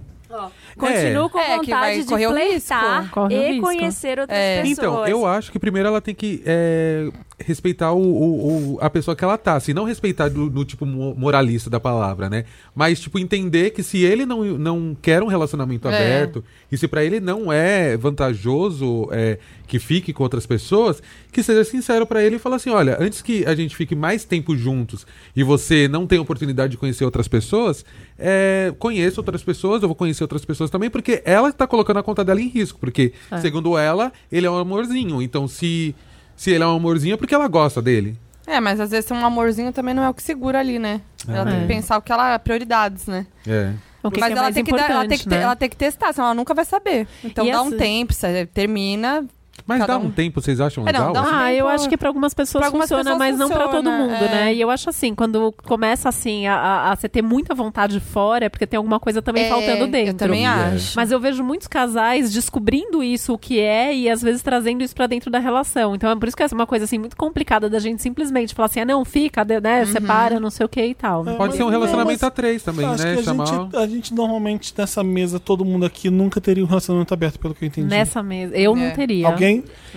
Continuo 0.79 1.29
com 1.31 1.39
É, 1.39 1.59
que 1.61 1.71
vai 1.71 1.97
vontade 1.97 1.99
de 2.03 2.05
correr 2.09 2.27
o 2.27 2.31
flertar 2.31 3.01
risco. 3.03 3.15
Corre 3.15 3.37
o 3.37 3.43
e 3.43 3.49
risco. 3.53 3.63
conhecer 3.67 4.19
outras 4.19 4.39
É. 4.39 4.63
pessoas. 4.63 4.79
Então, 4.79 5.07
eu 5.07 5.27
acho 5.27 5.51
que 5.53 5.59
primeiro 5.59 5.89
ela 5.89 6.01
tem 6.01 6.15
que 6.15 6.43
é, 6.47 7.09
respeitar 7.39 7.93
o, 7.93 8.01
o- 8.01 8.75
o- 8.75 8.79
a 8.81 8.89
pessoa 8.91 9.15
que 9.17 9.23
ela 9.25 9.37
tá. 9.39 9.55
Assim, 9.57 9.73
não 9.75 9.85
respeitar 9.85 10.29
do, 10.29 10.49
do 10.49 10.65
tipo 10.65 10.85
mo- 10.87 11.15
moralista 11.15 11.69
da 11.71 11.79
palavra, 11.81 12.29
né? 12.31 12.45
Mas, 12.75 13.01
tipo, 13.01 13.19
entender 13.19 13.71
que 13.71 13.83
se 13.83 13.99
ele 14.05 14.25
não, 14.27 14.43
não 14.45 14.97
quer 15.01 15.23
um 15.23 15.27
relacionamento 15.27 15.89
É. 15.89 15.95
aberto, 15.95 16.45
e 16.71 16.77
se 16.79 16.87
pra 16.89 17.05
ele 17.05 17.21
não 17.21 17.53
é 17.53 17.97
vantajoso 17.97 19.09
é, 19.13 19.39
que 19.67 19.79
fique 19.79 20.13
com 20.13 20.23
outras 20.23 20.47
pessoas, 20.47 21.03
que 21.33 21.43
seja 21.43 21.65
sincero 21.65 22.07
pra 22.07 22.23
ele 22.23 22.37
e 22.37 22.39
falar 22.39 22.57
assim: 22.57 22.71
olha, 22.71 22.97
antes 23.01 23.23
que 23.23 23.45
a 23.47 23.55
gente 23.55 23.75
fique 23.77 23.95
mais 23.95 24.25
tempo 24.25 24.57
juntos 24.57 25.07
e 25.35 25.43
você 25.43 25.89
não 25.89 26.07
tenha 26.07 26.21
oportunidade 26.23 26.73
de 26.73 26.77
conhecer 26.77 27.05
outras 27.05 27.29
pessoas, 27.29 27.85
é, 28.19 28.73
conheça 28.79 29.21
outras 29.21 29.43
pessoas, 29.43 29.83
eu 29.83 29.89
vou 29.89 29.95
conhecer 29.95 30.25
outras 30.25 30.45
pessoas 30.45 30.68
também, 30.71 30.91
porque 30.91 31.23
ela 31.25 31.53
tá 31.53 31.67
colocando 31.67 31.99
a 31.99 32.03
conta 32.03 32.25
dela 32.25 32.41
em 32.41 32.49
risco. 32.49 32.79
Porque, 32.79 33.13
É. 33.31 33.39
segundo 33.39 33.77
ela, 33.79 34.13
ele 34.31 34.47
é 34.47 34.51
um 34.51 34.57
amorzinho. 34.59 35.21
Então, 35.23 35.47
se, 35.49 35.95
se 36.37 36.51
ele 36.51 36.65
é 36.65 36.67
um 36.67 36.77
amorzinho, 36.77 37.15
é 37.15 37.17
porque 37.17 37.35
ela 37.35 37.49
gosta 37.49 37.81
dele. 37.83 38.17
É, 38.47 38.61
mas 38.61 38.81
às 38.81 38.91
vezes 38.91 39.11
um 39.11 39.25
amorzinho 39.25 39.73
também 39.73 39.93
não 39.95 40.03
é 40.03 40.09
o 40.09 40.15
que 40.15 40.23
segura 40.23 40.59
ali, 40.59 40.79
né? 40.79 41.03
Ela 41.29 41.45
tem 41.45 41.57
É. 41.59 41.61
que 41.61 41.67
pensar 41.67 41.99
o 41.99 42.03
que 42.03 42.11
ela 42.11 42.39
prioridades, 42.39 43.07
né? 43.07 43.27
É. 43.47 43.73
O 44.03 44.11
que 44.11 44.21
mas 44.21 44.29
que 44.29 44.33
é 44.33 44.37
ela 44.37 44.43
mais 44.45 44.55
tem 44.55 44.65
que 44.65 44.71
dar- 44.71 44.91
ela 44.91 45.07
tem 45.07 45.19
que, 45.19 45.25
ter- 45.25 45.37
né? 45.37 45.43
ela 45.43 45.57
tem 45.57 45.69
que 45.69 45.77
testar, 45.77 46.13
senão 46.15 46.29
ela 46.29 46.35
nunca 46.35 46.55
vai 46.55 46.65
saber. 46.65 47.07
Então 47.23 47.45
E 47.47 47.53
dá 47.53 47.61
um 47.61 47.71
tempo, 47.77 48.15
você 48.15 48.47
termina, 48.47 49.27
Mas 49.67 49.81
Cada 49.81 49.93
dá 49.95 49.99
um. 49.99 50.07
um 50.07 50.11
tempo, 50.11 50.41
vocês 50.41 50.61
acham 50.61 50.87
É, 50.89 50.93
não, 50.93 51.09
legal? 51.09 51.13
dá 51.13 51.21
um 51.21 51.25
assim? 51.25 51.35
Ah, 51.35 51.55
eu 51.55 51.69
acho 51.69 51.89
que 51.89 51.97
pra 51.97 52.09
algumas 52.09 52.33
pessoas 52.35 52.61
pra 52.63 52.69
algumas 52.69 52.89
funciona, 52.89 53.05
pessoas 53.05 53.19
mas 53.19 53.39
não 53.39 53.49
pra 53.49 53.69
todo 53.69 53.85
funciona, 53.85 53.99
mundo, 53.99 54.15
é. 54.25 54.29
né? 54.29 54.55
E 54.55 54.61
eu 54.61 54.71
acho 54.71 54.89
assim, 54.91 55.15
quando 55.15 55.53
começa 55.67 56.09
assim 56.09 56.47
a, 56.47 56.55
a- 56.57 56.93
a 56.93 56.97
você 56.97 57.09
ter 57.09 57.23
muita 57.23 57.55
vontade 57.55 58.01
fora, 58.01 58.47
é 58.47 58.49
porque 58.49 58.67
tem 58.67 58.77
alguma 58.77 58.99
coisa 59.01 59.21
também 59.23 59.45
É, 59.45 59.49
faltando 59.49 59.87
dentro. 59.87 60.11
Eu 60.11 60.15
também 60.15 60.45
É. 60.47 60.49
acho. 60.49 60.93
Mas 60.97 61.11
eu 61.11 61.21
vejo 61.21 61.43
muitos 61.45 61.67
casais 61.67 62.33
descobrindo 62.33 63.03
isso, 63.03 63.33
o 63.35 63.39
que 63.39 63.59
é, 63.61 63.95
e 63.95 64.09
às 64.09 64.23
vezes 64.23 64.43
trazendo 64.43 64.83
isso 64.83 64.95
pra 64.95 65.07
dentro 65.07 65.31
da 65.31 65.39
relação. 65.39 65.95
Então 65.95 66.11
é 66.11 66.17
por 66.17 66.29
isso 66.29 66.37
que 66.37 66.43
é 66.43 66.47
uma 66.53 66.67
coisa 66.67 66.85
assim 66.85 66.99
muito 66.99 67.17
complicada 67.17 67.69
da 67.69 67.79
gente 67.79 68.01
simplesmente 68.03 68.55
falar 68.55 68.67
assim, 68.67 68.81
ah, 68.81 68.85
não, 68.85 69.05
fica, 69.05 69.45
né, 69.45 69.85
separa, 69.87 70.41
não 70.41 70.51
sei 70.51 70.65
o 70.67 70.69
que 70.69 70.83
e 70.85 70.95
tal. 70.95 71.29
É, 71.29 71.35
Pode 71.35 71.57
ser 71.57 71.63
um 71.63 71.69
relacionamento 71.69 72.09
mas 72.13 72.23
a 72.23 72.31
três 72.31 72.63
também, 72.63 72.87
Acho 72.87 73.05
né? 73.05 73.15
que 73.15 73.21
a, 73.21 73.23
Chamar. 73.23 73.47
gente, 73.47 73.77
a 73.77 73.87
gente 73.87 74.15
normalmente 74.15 74.73
nessa 74.77 75.03
mesa, 75.05 75.39
todo 75.39 75.65
mundo 75.65 75.85
aqui 75.85 76.09
nunca 76.11 76.41
teria 76.41 76.65
um 76.65 76.67
relacionamento 76.67 77.13
aberto, 77.13 77.39
pelo 77.39 77.55
que 77.55 77.65
eu 77.65 77.69
entendi. 77.69 77.87
Nessa 77.89 78.23
mesa. 78.23 78.57
Eu 78.57 78.75
É. 78.77 78.79
não 78.81 78.91
teria. 78.93 79.27
Alguém? 79.27 79.48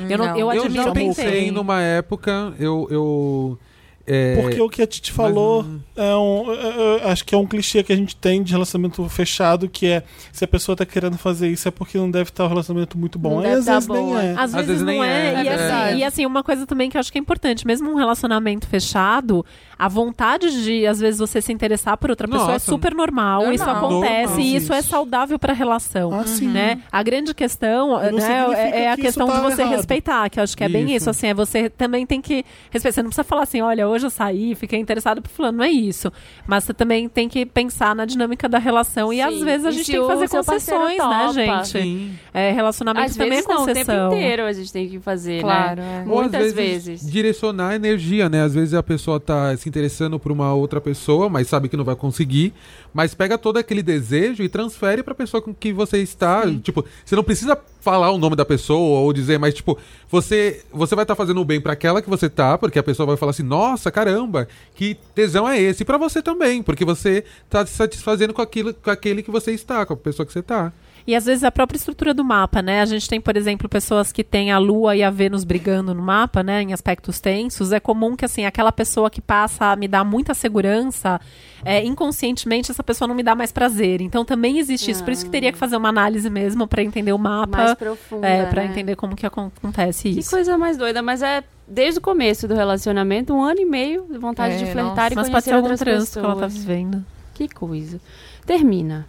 Eu, 0.10 0.18
não, 0.18 0.38
eu 0.38 0.52
Eu 0.53 0.69
já 0.69 0.91
pensei 0.91 1.52
numa 1.52 1.82
época, 1.82 2.53
eu. 2.60 2.88
eu 2.90 3.60
é, 4.07 4.41
Porque 4.41 4.60
o 4.60 4.68
que 4.68 4.82
a 4.82 4.88
Titi 4.88 5.11
falou 5.11 5.65
é 5.95 6.15
um. 6.15 6.52
é- 6.52 6.98
é- 7.06 7.11
acho 7.11 7.23
que 7.23 7.36
é 7.36 7.38
um 7.38 7.45
clichê 7.45 7.84
que 7.84 7.94
a 7.94 7.95
gente 7.95 8.15
tem 8.15 8.41
de 8.41 8.52
relacionamento 8.52 9.07
fechado, 9.07 9.69
que 9.69 9.86
é 9.86 10.03
se 10.34 10.44
a 10.44 10.48
pessoa 10.48 10.76
tá 10.76 10.86
querendo 10.86 11.18
fazer 11.18 11.48
isso 11.49 11.68
é 11.68 11.72
porque 11.72 11.98
não 11.98 12.10
deve 12.10 12.30
estar 12.30 12.45
um 12.45 12.48
relacionamento 12.48 12.98
muito 12.98 13.19
bom. 13.19 13.36
Não 13.36 13.40
Aí 13.40 13.44
deve 13.44 13.57
às 13.60 13.65
tá 13.65 13.73
vezes 13.73 13.88
nem 13.88 14.15
é. 14.18 14.26
é. 14.26 14.36
Às, 14.38 14.52
vezes, 14.53 14.68
vezes 14.68 14.84
nem 14.84 14.98
não 14.98 15.03
é. 15.03 15.10
é, 15.10 15.44
e, 15.44 15.48
é 15.48 15.53
assim, 15.53 15.98
e 15.98 16.03
assim, 16.03 16.26
uma 16.26 16.44
coisa 16.44 16.65
também 16.65 16.90
que 16.90 16.98
eu 16.98 16.99
acho 16.99 17.11
que 17.11 17.18
é 17.19 17.22
importante, 17.22 17.65
mesmo 17.65 17.91
um 17.91 17.95
relacionamento 17.95 18.68
fechado, 18.68 19.45
a 19.84 19.88
vontade 19.88 20.64
de, 20.64 20.86
às 20.86 20.99
vezes, 20.99 21.20
você 21.20 21.41
se 21.41 21.52
interessar 21.52 21.98
por 21.98 22.12
outra 22.12 22.28
pessoa 22.28 22.49
é 22.52 22.53
Nossa. 22.53 22.66
super 22.72 22.94
normal, 22.94 23.40
Normal. 23.40 23.53
isso 23.56 23.64
acontece 23.68 24.28
Normal, 24.28 24.40
e 24.40 24.56
isso 24.56 24.74
é 24.74 24.80
isso. 24.80 24.90
saudável 24.90 25.40
pra 25.40 25.53
relação. 25.53 26.14
Ah, 26.14 26.24
sim. 26.24 26.48
Né? 26.48 26.80
A 26.91 27.02
grande 27.02 27.34
questão 27.34 27.98
né, 27.99 28.45
é, 28.53 28.84
é 28.84 28.91
a 28.91 28.95
que 28.95 29.02
isso 29.02 29.18
questão 29.18 29.26
tá 29.28 29.36
de 29.38 29.41
você 29.41 29.62
errado. 29.64 29.76
respeitar, 29.76 30.30
que 30.30 30.40
eu 30.40 30.44
acho 30.44 30.56
que 30.56 30.64
é 30.64 30.70
bem 30.70 30.84
Isso. 30.86 30.95
isso. 30.98 31.10
Assim, 31.10 31.28
é 31.28 31.34
você 31.34 31.68
também 31.68 32.06
tem 32.06 32.22
que 32.22 32.45
respeitar. 32.70 32.94
Você 32.94 33.02
não 33.02 33.10
precisa 33.10 33.24
falar 33.24 33.41
assim, 33.41 33.62
olha, 33.62 33.88
hoje 33.88 34.06
eu 34.06 34.12
saí, 34.12 34.53
fiquei 34.53 34.78
interessado 34.80 35.20
por 35.20 35.30
fulano, 35.32 35.58
não 35.58 35.66
é 35.66 35.72
isso. 35.72 36.12
Mas 36.45 36.64
você 36.64 36.76
também 36.76 37.10
tem 37.10 37.28
que 37.28 37.44
pensar 37.44 37.95
na 37.95 38.06
dinâmica 38.06 38.48
da 38.48 38.60
relação 38.60 39.12
e 39.12 39.20
às 39.20 39.34
Sim. 39.34 39.44
vezes 39.45 39.66
a 39.66 39.70
E 39.70 39.74
gente 39.74 39.91
tem 39.91 39.99
que 40.02 40.08
fazer 40.08 40.30
concessões, 40.30 40.98
né, 40.99 41.30
gente? 41.34 41.68
Sim. 41.70 42.12
É, 42.32 42.52
relacionamento 42.52 43.08
Às 43.08 43.14
também 43.16 43.30
vezes 43.32 43.45
é 43.45 43.49
não, 43.49 43.64
o 43.64 43.66
concessão. 43.66 44.10
tempo 44.10 44.16
inteiro 44.16 44.44
a 44.45 44.53
gente 44.53 44.72
tem 44.72 44.88
que 44.88 44.99
fazer, 44.99 45.41
Claro, 45.41 45.82
né? 45.82 46.03
é. 46.06 46.10
Ou, 46.10 46.20
às 46.20 46.32
Muitas 46.32 46.53
vezes. 46.53 47.10
Direcionar 47.12 47.70
a 47.70 47.76
energia, 47.76 48.30
né? 48.30 48.44
Às 48.44 48.53
vezes 48.53 48.76
a 48.76 48.84
pessoa 48.84 49.20
tá 49.20 49.56
se 49.58 49.70
interessando 49.72 50.19
por 50.19 50.31
uma 50.31 50.53
outra 50.53 50.81
pessoa, 50.81 51.30
mas 51.30 51.48
sabe 51.48 51.69
que 51.69 51.77
não 51.77 51.85
vai 51.85 51.95
conseguir. 51.95 52.53
Mas 52.93 53.14
pega 53.14 53.38
todo 53.38 53.57
aquele 53.57 53.81
desejo 53.81 54.43
e 54.43 54.49
transfere 54.49 55.02
pra 55.02 55.15
pessoa 55.15 55.41
com 55.41 55.53
que 55.53 55.72
você 55.72 55.99
está. 55.99 56.43
Tipo, 56.61 56.85
você 57.06 57.15
não 57.15 57.23
precisa 57.23 57.57
falar 57.80 58.11
o 58.11 58.18
nome 58.18 58.35
da 58.35 58.43
pessoa 58.43 58.99
ou 58.99 59.14
dizer, 59.14 59.39
mas 59.39 59.53
tipo, 59.53 59.77
você 60.10 60.64
você 60.72 60.93
vai 60.93 61.03
estar 61.03 61.15
fazendo 61.15 61.39
o 61.39 61.45
bem 61.45 61.61
pra 61.61 61.73
aquela 61.73 62.02
que 62.02 62.10
você 62.10 62.30
tá, 62.30 62.57
porque 62.57 62.77
a 62.77 62.84
pessoa 62.84 63.07
vai 63.07 63.18
falar 63.18 63.31
assim: 63.31 63.43
"Nossa, 63.43 63.89
caramba, 63.89 64.48
que 64.76 64.98
tesão 65.15 65.48
é 65.48 65.60
esse?" 65.60 65.84
E 65.84 65.85
pra 65.85 65.98
você 65.98 66.22
também, 66.22 66.61
porque 66.61 66.84
você 66.84 67.23
tá 67.49 67.65
se 67.65 67.73
satisfazendo 67.73 68.34
com 68.34 68.41
aquilo 68.41 68.73
com 68.73 68.91
aquele 68.91 69.23
que 69.23 69.31
você 69.31 69.52
está, 69.52 69.85
com 69.85 69.93
a 69.93 69.98
pessoa 69.98 70.26
que 70.26 70.34
você 70.34 70.41
tá. 70.41 70.72
E 71.07 71.15
às 71.15 71.26
vezes 71.26 71.44
a 71.44 71.52
própria 71.52 71.78
estrutura 71.78 72.14
do 72.14 72.23
mapa, 72.23 72.61
né? 72.61 72.82
A 72.82 72.86
gente 72.86 73.07
tem, 73.10 73.19
por 73.19 73.36
exemplo, 73.36 73.68
pessoas 73.68 74.11
que 74.11 74.23
têm 74.23 74.52
a 74.52 74.57
Lua 74.57 74.95
e 74.95 75.03
a 75.03 75.10
Vênus 75.10 75.44
brigando 75.44 75.94
no 75.94 76.02
mapa, 76.02 76.44
né? 76.44 76.61
Em 76.61 76.73
aspectos 76.73 77.19
tensos. 77.19 77.72
É 77.72 77.80
comum 77.80 78.15
que, 78.15 78.23
assim, 78.26 78.45
aquela 78.45 78.72
pessoa 78.72 79.10
que 79.10 79.19
passa 79.22 79.65
a 79.72 79.76
me 79.76 79.88
dar 79.88 80.03
muita 80.03 80.34
segurança, 80.34 81.19
é, 81.65 81.84
inconscientemente 81.84 82.72
essa 82.72 82.84
pessoa 82.84 83.07
não 83.07 83.15
me 83.15 83.23
dá 83.23 83.34
mais 83.36 83.52
prazer. 83.52 84.02
Então 84.02 84.23
também 84.26 84.60
existe 84.60 84.91
isso. 84.91 85.03
Por 85.03 85.11
isso 85.14 85.26
que 85.26 85.32
teria 85.32 85.52
que 85.52 85.57
fazer 85.57 85.76
uma 85.78 85.90
análise 85.90 86.30
mesmo 86.30 86.68
para 86.68 86.84
entender 86.84 87.14
o 87.14 87.18
mapa. 87.18 87.57
Mais 87.57 87.73
profunda, 87.76 88.28
É, 88.28 88.45
para 88.45 88.64
né? 88.64 88.69
entender 88.69 88.95
como 88.95 89.15
que 89.15 89.26
acon- 89.26 89.52
acontece 89.57 90.03
Que 90.14 90.19
isso. 90.19 90.30
coisa 90.30 90.57
mais 90.57 90.78
doida, 90.78 91.02
mas 91.02 91.22
é 91.22 91.44
desde 91.68 91.99
o 91.99 92.02
começo 92.02 92.48
do 92.48 92.53
relacionamento, 92.53 93.34
um 93.34 93.41
ano 93.41 93.60
e 93.61 93.65
meio 93.65 94.06
de 94.11 94.18
vontade 94.18 94.56
É, 94.56 94.57
de 94.57 94.65
flertar 94.65 94.95
nossa. 94.95 95.14
e 95.14 95.15
Mas 95.15 95.30
pode 95.30 95.32
conhecer 95.32 95.49
ser 95.49 95.53
algum 95.56 95.69
outras 95.69 95.80
trânsito 95.80 96.19
que 96.19 96.26
ela 96.26 96.36
tá 96.36 96.48
vivendo. 96.48 97.06
Que 97.34 97.48
coisa. 97.48 97.99
Termina. 98.46 99.08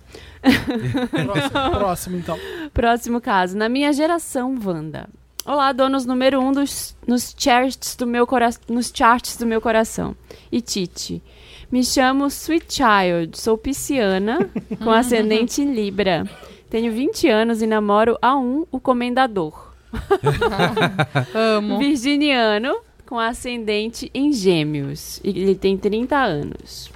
Próximo, 1.11 1.71
próximo, 1.79 2.17
então. 2.17 2.39
Próximo 2.73 3.21
caso. 3.21 3.57
Na 3.57 3.69
minha 3.69 3.93
geração, 3.93 4.59
Wanda. 4.65 5.09
Olá, 5.45 5.73
donos 5.73 6.07
número 6.07 6.41
um 6.41 6.53
dos, 6.53 6.97
nos, 7.07 7.35
charts 7.37 7.97
do 7.97 8.07
meu 8.07 8.27
cora 8.27 8.51
nos 8.69 8.93
charts 8.95 9.37
do 9.37 9.47
meu 9.47 9.61
coração. 9.61 10.15
E 10.51 10.61
Titi. 10.61 11.23
Me 11.71 11.83
chamo 11.83 12.27
Sweet 12.27 12.67
Child, 12.69 13.41
sou 13.41 13.57
pisciana, 13.57 14.51
com 14.83 14.91
ascendente 14.93 15.63
em 15.63 15.75
Libra. 15.75 16.29
Tenho 16.69 16.93
20 16.93 17.29
anos 17.29 17.63
e 17.63 17.67
namoro 17.67 18.17
a 18.23 18.37
um, 18.37 18.67
o 18.71 18.79
comendador. 18.79 19.73
Amo. 21.35 21.79
Virginiano, 21.79 22.79
com 23.05 23.19
ascendente 23.19 24.11
em 24.15 24.33
gêmeos. 24.33 25.21
E 25.25 25.31
Ele 25.31 25.55
tem 25.55 25.77
30 25.77 26.17
anos. 26.17 26.91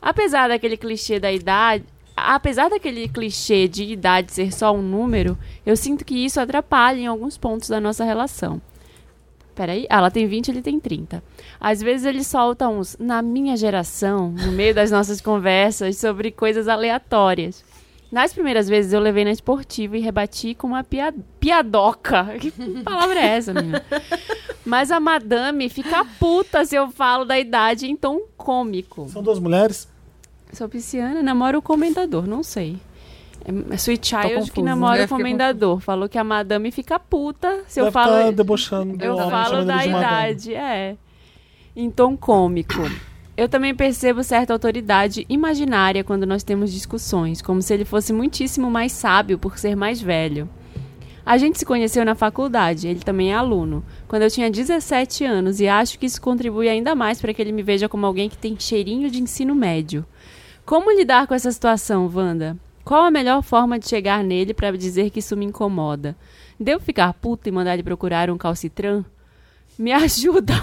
Apesar 0.00 0.48
daquele 0.48 0.76
clichê 0.76 1.18
da 1.18 1.32
idade. 1.32 1.84
Apesar 2.16 2.70
daquele 2.70 3.08
clichê 3.08 3.68
de 3.68 3.84
idade 3.84 4.32
ser 4.32 4.52
só 4.52 4.72
um 4.74 4.80
número, 4.80 5.36
eu 5.66 5.76
sinto 5.76 6.04
que 6.04 6.24
isso 6.24 6.40
atrapalha 6.40 6.98
em 6.98 7.06
alguns 7.06 7.36
pontos 7.36 7.68
da 7.68 7.78
nossa 7.78 8.04
relação. 8.04 8.60
Peraí, 9.54 9.86
ah, 9.88 9.98
ela 9.98 10.10
tem 10.10 10.26
20, 10.26 10.50
ele 10.50 10.60
tem 10.62 10.78
30. 10.78 11.22
Às 11.58 11.80
vezes 11.82 12.06
ele 12.06 12.22
solta 12.22 12.68
uns, 12.68 12.96
na 13.00 13.22
minha 13.22 13.56
geração, 13.56 14.30
no 14.30 14.52
meio 14.52 14.74
das 14.74 14.90
nossas 14.90 15.20
conversas, 15.20 15.96
sobre 15.96 16.30
coisas 16.30 16.68
aleatórias. 16.68 17.64
Nas 18.16 18.32
primeiras 18.32 18.66
vezes 18.66 18.94
eu 18.94 19.00
levei 19.00 19.26
na 19.26 19.30
esportiva 19.30 19.94
e 19.94 20.00
rebati 20.00 20.54
com 20.54 20.68
uma 20.68 20.82
pia 20.82 21.14
piadoca. 21.38 22.24
Que 22.40 22.50
palavra 22.82 23.20
é 23.20 23.26
essa, 23.36 23.52
menina? 23.52 23.84
Mas 24.64 24.90
a 24.90 24.98
madame 24.98 25.68
fica 25.68 26.02
puta 26.18 26.64
se 26.64 26.74
eu 26.74 26.90
falo 26.90 27.26
da 27.26 27.38
idade 27.38 27.86
em 27.86 27.94
tom 27.94 28.20
cômico. 28.34 29.06
São 29.10 29.22
duas 29.22 29.38
mulheres? 29.38 29.86
Sou 30.50 30.66
pisciana, 30.66 31.22
namoro 31.22 31.58
o 31.58 31.62
comendador, 31.62 32.26
não 32.26 32.42
sei. 32.42 32.78
É 33.44 33.74
é 33.74 33.76
Sweet 33.76 34.08
Child 34.08 34.28
que 34.28 34.34
confusa. 34.34 34.62
namora 34.62 35.04
o 35.04 35.08
comendador. 35.08 35.80
Falou 35.80 36.08
que 36.08 36.16
a 36.16 36.24
madame 36.24 36.70
fica 36.72 36.98
puta 36.98 37.64
se 37.68 37.80
eu 37.80 37.84
Deve 37.84 37.92
falo. 37.92 38.12
tá 38.12 38.30
debochando 38.30 38.96
do 38.96 39.04
Eu 39.04 39.14
homem, 39.14 39.30
falo 39.30 39.62
da 39.66 39.76
de 39.76 39.88
madame. 39.90 40.32
idade, 40.32 40.54
é. 40.54 40.96
Em 41.76 41.90
tom 41.90 42.16
cômico. 42.16 42.80
Eu 43.36 43.50
também 43.50 43.74
percebo 43.74 44.24
certa 44.24 44.54
autoridade 44.54 45.26
imaginária 45.28 46.02
quando 46.02 46.24
nós 46.24 46.42
temos 46.42 46.72
discussões, 46.72 47.42
como 47.42 47.60
se 47.60 47.74
ele 47.74 47.84
fosse 47.84 48.10
muitíssimo 48.10 48.70
mais 48.70 48.92
sábio 48.92 49.38
por 49.38 49.58
ser 49.58 49.76
mais 49.76 50.00
velho. 50.00 50.48
A 51.24 51.36
gente 51.36 51.58
se 51.58 51.66
conheceu 51.66 52.02
na 52.02 52.14
faculdade, 52.14 52.88
ele 52.88 53.00
também 53.00 53.32
é 53.32 53.34
aluno, 53.34 53.84
quando 54.08 54.22
eu 54.22 54.30
tinha 54.30 54.50
17 54.50 55.24
anos 55.24 55.60
e 55.60 55.68
acho 55.68 55.98
que 55.98 56.06
isso 56.06 56.22
contribui 56.22 56.66
ainda 56.66 56.94
mais 56.94 57.20
para 57.20 57.34
que 57.34 57.42
ele 57.42 57.52
me 57.52 57.62
veja 57.62 57.90
como 57.90 58.06
alguém 58.06 58.30
que 58.30 58.38
tem 58.38 58.58
cheirinho 58.58 59.10
de 59.10 59.20
ensino 59.20 59.54
médio. 59.54 60.06
Como 60.64 60.90
lidar 60.90 61.26
com 61.26 61.34
essa 61.34 61.52
situação, 61.52 62.10
Wanda? 62.12 62.56
Qual 62.84 63.04
a 63.04 63.10
melhor 63.10 63.42
forma 63.42 63.78
de 63.78 63.86
chegar 63.86 64.24
nele 64.24 64.54
para 64.54 64.70
dizer 64.78 65.10
que 65.10 65.18
isso 65.18 65.36
me 65.36 65.44
incomoda? 65.44 66.16
Devo 66.58 66.82
ficar 66.82 67.12
puta 67.12 67.50
e 67.50 67.52
mandar 67.52 67.74
ele 67.74 67.82
procurar 67.82 68.30
um 68.30 68.38
calcitran? 68.38 69.04
Me 69.78 69.92
ajuda. 69.92 70.54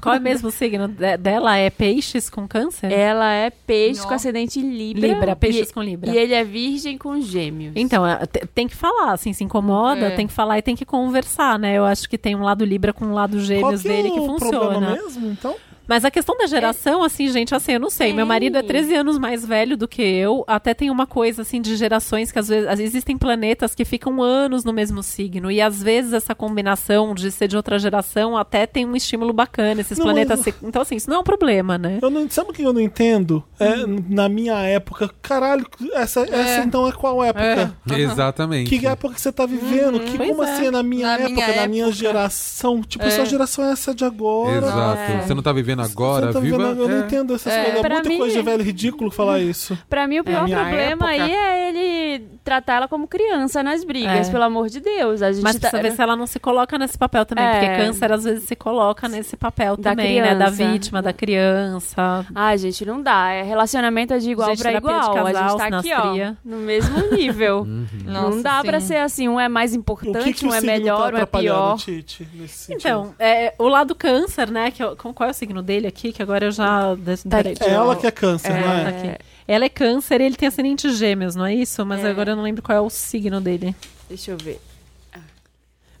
Qual 0.00 0.14
é 0.14 0.18
mesmo 0.18 0.48
o 0.48 0.50
signo 0.50 0.88
de- 0.88 1.16
dela? 1.18 1.56
É 1.56 1.68
peixes 1.68 2.30
com 2.30 2.48
câncer? 2.48 2.90
Ela 2.90 3.32
é 3.34 3.50
peixe 3.50 4.00
com 4.06 4.14
ascendente 4.14 4.60
Libra. 4.60 5.06
Libra, 5.06 5.36
peixes 5.36 5.68
e, 5.70 5.74
com 5.74 5.82
Libra. 5.82 6.10
E 6.10 6.16
ele 6.16 6.32
é 6.34 6.42
virgem 6.44 6.96
com 6.96 7.20
gêmeos. 7.20 7.72
Então, 7.76 8.06
é, 8.06 8.24
te- 8.26 8.46
tem 8.54 8.66
que 8.66 8.74
falar, 8.74 9.12
assim, 9.12 9.32
se 9.32 9.44
incomoda, 9.44 10.06
É. 10.06 10.10
tem 10.16 10.26
que 10.26 10.32
falar 10.32 10.58
e 10.58 10.62
tem 10.62 10.74
que 10.74 10.84
conversar, 10.86 11.58
né? 11.58 11.76
Eu 11.76 11.84
acho 11.84 12.08
que 12.08 12.16
tem 12.16 12.34
um 12.34 12.42
lado 12.42 12.64
Libra 12.64 12.92
com 12.92 13.04
um 13.06 13.12
lado 13.12 13.32
Qual 13.36 13.44
gêmeos 13.44 13.82
que 13.82 13.88
dele 13.88 14.08
é 14.08 14.10
que 14.12 14.20
o 14.20 14.36
problema 14.36 14.38
funciona. 14.74 14.90
mesmo, 14.92 15.30
então? 15.30 15.54
Mas 15.88 16.04
a 16.04 16.10
questão 16.10 16.36
da 16.36 16.46
geração, 16.46 17.02
assim, 17.02 17.28
gente, 17.28 17.54
assim, 17.54 17.72
eu 17.72 17.80
não 17.80 17.88
sei. 17.90 18.12
Meu 18.12 18.26
marido 18.26 18.56
é 18.58 18.62
13 18.62 18.94
anos 18.94 19.18
mais 19.18 19.44
velho 19.44 19.76
do 19.76 19.88
que 19.88 20.02
eu. 20.02 20.44
Até 20.46 20.74
tem 20.74 20.90
uma 20.90 21.06
coisa, 21.06 21.42
assim, 21.42 21.60
de 21.62 21.74
gerações 21.76 22.30
que 22.30 22.38
às 22.38 22.48
vezes, 22.48 22.68
às 22.68 22.78
existem 22.78 23.16
planetas 23.16 23.74
que 23.74 23.84
ficam 23.84 24.22
anos 24.22 24.64
no 24.64 24.72
mesmo 24.72 25.02
signo. 25.02 25.50
E 25.50 25.60
às 25.60 25.82
vezes 25.82 26.12
essa 26.12 26.34
combinação 26.34 27.14
de 27.14 27.30
ser 27.32 27.48
de 27.48 27.56
outra 27.56 27.78
geração 27.78 28.36
até 28.36 28.66
tem 28.66 28.84
um 28.86 28.94
estímulo 28.94 29.32
bacana. 29.32 29.80
Esses 29.80 29.96
Não, 29.98 30.04
planetas. 30.04 30.40
mas- 30.44 30.54
se- 30.54 30.54
Então, 30.62 30.82
assim, 30.82 30.96
isso 30.96 31.08
não 31.08 31.16
é 31.16 31.20
um 31.20 31.24
problema, 31.24 31.78
né? 31.78 31.98
Eu 32.02 32.10
não, 32.10 32.28
sabe 32.28 32.50
o 32.50 32.52
que 32.52 32.62
eu 32.62 32.72
não 32.72 32.80
entendo? 32.80 33.42
É, 33.58 33.76
Hum. 33.86 34.04
na 34.10 34.28
minha 34.28 34.56
época, 34.62 35.10
caralho, 35.22 35.66
essa, 35.94 36.20
essa 36.20 36.64
então 36.64 36.86
é 36.86 36.92
qual 36.92 37.24
época? 37.24 37.74
Exatamente. 37.96 38.68
Que 38.78 38.86
época 38.86 39.14
que 39.14 39.20
você 39.20 39.32
tá 39.32 39.46
vivendo? 39.46 40.00
que, 40.00 40.16
Pois 40.18 40.28
como 40.28 40.42
é. 40.44 40.52
assim 40.52 40.66
é 40.66 40.70
na 40.70 40.82
minha 40.82 41.06
Na 41.06 41.14
época, 41.14 41.30
minha 41.30 41.56
na 41.56 41.66
minha 41.66 41.84
época. 41.84 41.96
geração? 41.96 42.82
Tipo, 42.82 43.04
É. 43.06 43.10
sua 43.10 43.24
geração 43.24 43.64
é 43.64 43.72
essa 43.72 43.94
de 43.94 44.04
agora. 44.04 44.56
Exato. 44.58 45.00
É. 45.00 45.22
Você 45.22 45.34
não 45.34 45.42
tá 45.42 45.52
vivendo 45.52 45.77
agora, 45.82 46.26
Você 46.28 46.32
tá 46.34 46.40
viva. 46.40 46.56
vivendo- 46.58 46.82
eu 46.82 46.88
não 46.88 46.96
é. 46.96 47.00
entendo 47.06 47.34
essas 47.34 47.52
É. 47.52 47.64
coisas. 47.64 47.84
É 47.84 47.88
muita 47.88 48.08
mim- 48.08 48.18
coisa 48.18 48.36
de 48.38 48.42
velho 48.42 48.62
ridículo 48.64 49.10
falar 49.10 49.40
isso. 49.40 49.78
Pra 49.88 50.06
mim, 50.06 50.18
o 50.20 50.24
pior 50.24 50.44
minha 50.44 50.58
problema 50.58 51.12
época- 51.12 51.24
aí 51.24 51.32
é 51.34 51.68
ele 51.68 52.24
tratar 52.48 52.74
ela 52.76 52.88
como 52.88 53.06
criança 53.06 53.62
nas 53.62 53.84
brigas, 53.84 54.28
É. 54.28 54.32
pelo 54.32 54.44
amor 54.44 54.68
de 54.68 54.80
Deus. 54.80 55.20
A 55.22 55.30
gente 55.32 55.42
Mas 55.42 55.56
tá- 55.56 55.68
precisa 55.68 55.82
ver 55.82 55.94
se 55.94 56.02
ela 56.02 56.16
não 56.16 56.26
se 56.26 56.38
coloca 56.40 56.78
nesse 56.78 56.96
papel 56.96 57.26
também, 57.26 57.44
É. 57.44 57.50
porque 57.60 57.66
câncer 57.84 58.12
às 58.12 58.24
vezes 58.24 58.44
se 58.44 58.56
coloca 58.56 59.08
nesse 59.08 59.36
papel 59.36 59.76
Da 59.76 59.90
também, 59.90 60.20
né? 60.20 60.34
Da 60.34 60.46
criança. 60.50 60.72
vítima, 60.72 61.02
da 61.02 61.12
criança. 61.12 62.26
Ai, 62.34 62.56
gente, 62.58 62.84
não 62.84 63.02
dá. 63.02 63.30
É 63.30 63.42
relacionamento 63.42 64.14
é 64.14 64.18
de 64.18 64.30
igual 64.30 64.54
de 64.54 64.66
igual. 64.66 64.94
a 64.94 65.14
casal, 65.32 65.58
gente 65.58 65.70
tá 65.70 65.78
aqui, 65.78 65.92
ó, 65.92 66.32
no 66.44 66.56
mesmo 66.58 67.10
nível. 67.14 67.64
não 68.04 68.30
Nossa, 68.30 68.42
dá 68.42 68.62
pra 68.64 68.80
sim. 68.80 68.86
ser 68.88 68.96
assim, 68.96 69.28
um 69.28 69.38
é 69.38 69.48
mais 69.48 69.74
importante, 69.74 70.24
que, 70.24 70.32
que 70.32 70.46
um 70.46 70.54
é 70.54 70.60
melhor, 70.60 71.12
tá 71.12 71.18
um 71.18 71.20
é 71.22 71.26
pior. 71.26 71.76
Tite? 71.76 72.26
Então, 72.70 73.14
é, 73.18 73.54
o 73.58 73.68
lado 73.68 73.94
câncer, 73.94 74.50
né? 74.50 74.70
Que, 74.70 74.82
eu- 74.82 74.96
com- 74.96 75.12
qual 75.12 75.28
é 75.28 75.32
o 75.32 75.34
signo 75.34 75.62
dele 75.62 75.86
aqui? 75.86 76.12
Que 76.12 76.22
agora 76.22 76.46
eu 76.46 76.50
já. 76.50 76.96
peraí, 77.28 77.54
é 77.60 77.70
ela 77.70 77.94
que 77.96 78.06
é 78.06 78.10
câncer, 78.10 78.52
não 78.54 78.62
Tá 78.62 78.74
é? 78.74 78.86
aqui. 78.88 79.24
Ela 79.48 79.64
é 79.64 79.68
câncer 79.70 80.20
e 80.20 80.24
ele 80.24 80.36
tem 80.36 80.46
ascendente 80.46 80.90
gêmeos, 80.92 81.34
não 81.34 81.46
é 81.46 81.54
isso? 81.54 81.84
Mas 81.86 82.04
É. 82.04 82.10
agora 82.10 82.32
eu 82.32 82.36
não 82.36 82.42
lembro 82.42 82.62
qual 82.62 82.76
é 82.76 82.80
o 82.80 82.90
signo 82.90 83.40
dele. 83.40 83.74
Deixa 84.08 84.30
eu 84.32 84.36
ver. 84.36 84.60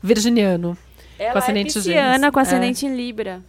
Virginiano. 0.02 0.76
Ela 1.18 1.34
é 1.34 1.38
ascendente 1.38 1.72
pisciana 1.74 2.12
gêmeos. 2.14 2.32
com 2.32 2.40
ascendente 2.40 2.86
em 2.86 2.94
Libra. 2.94 3.42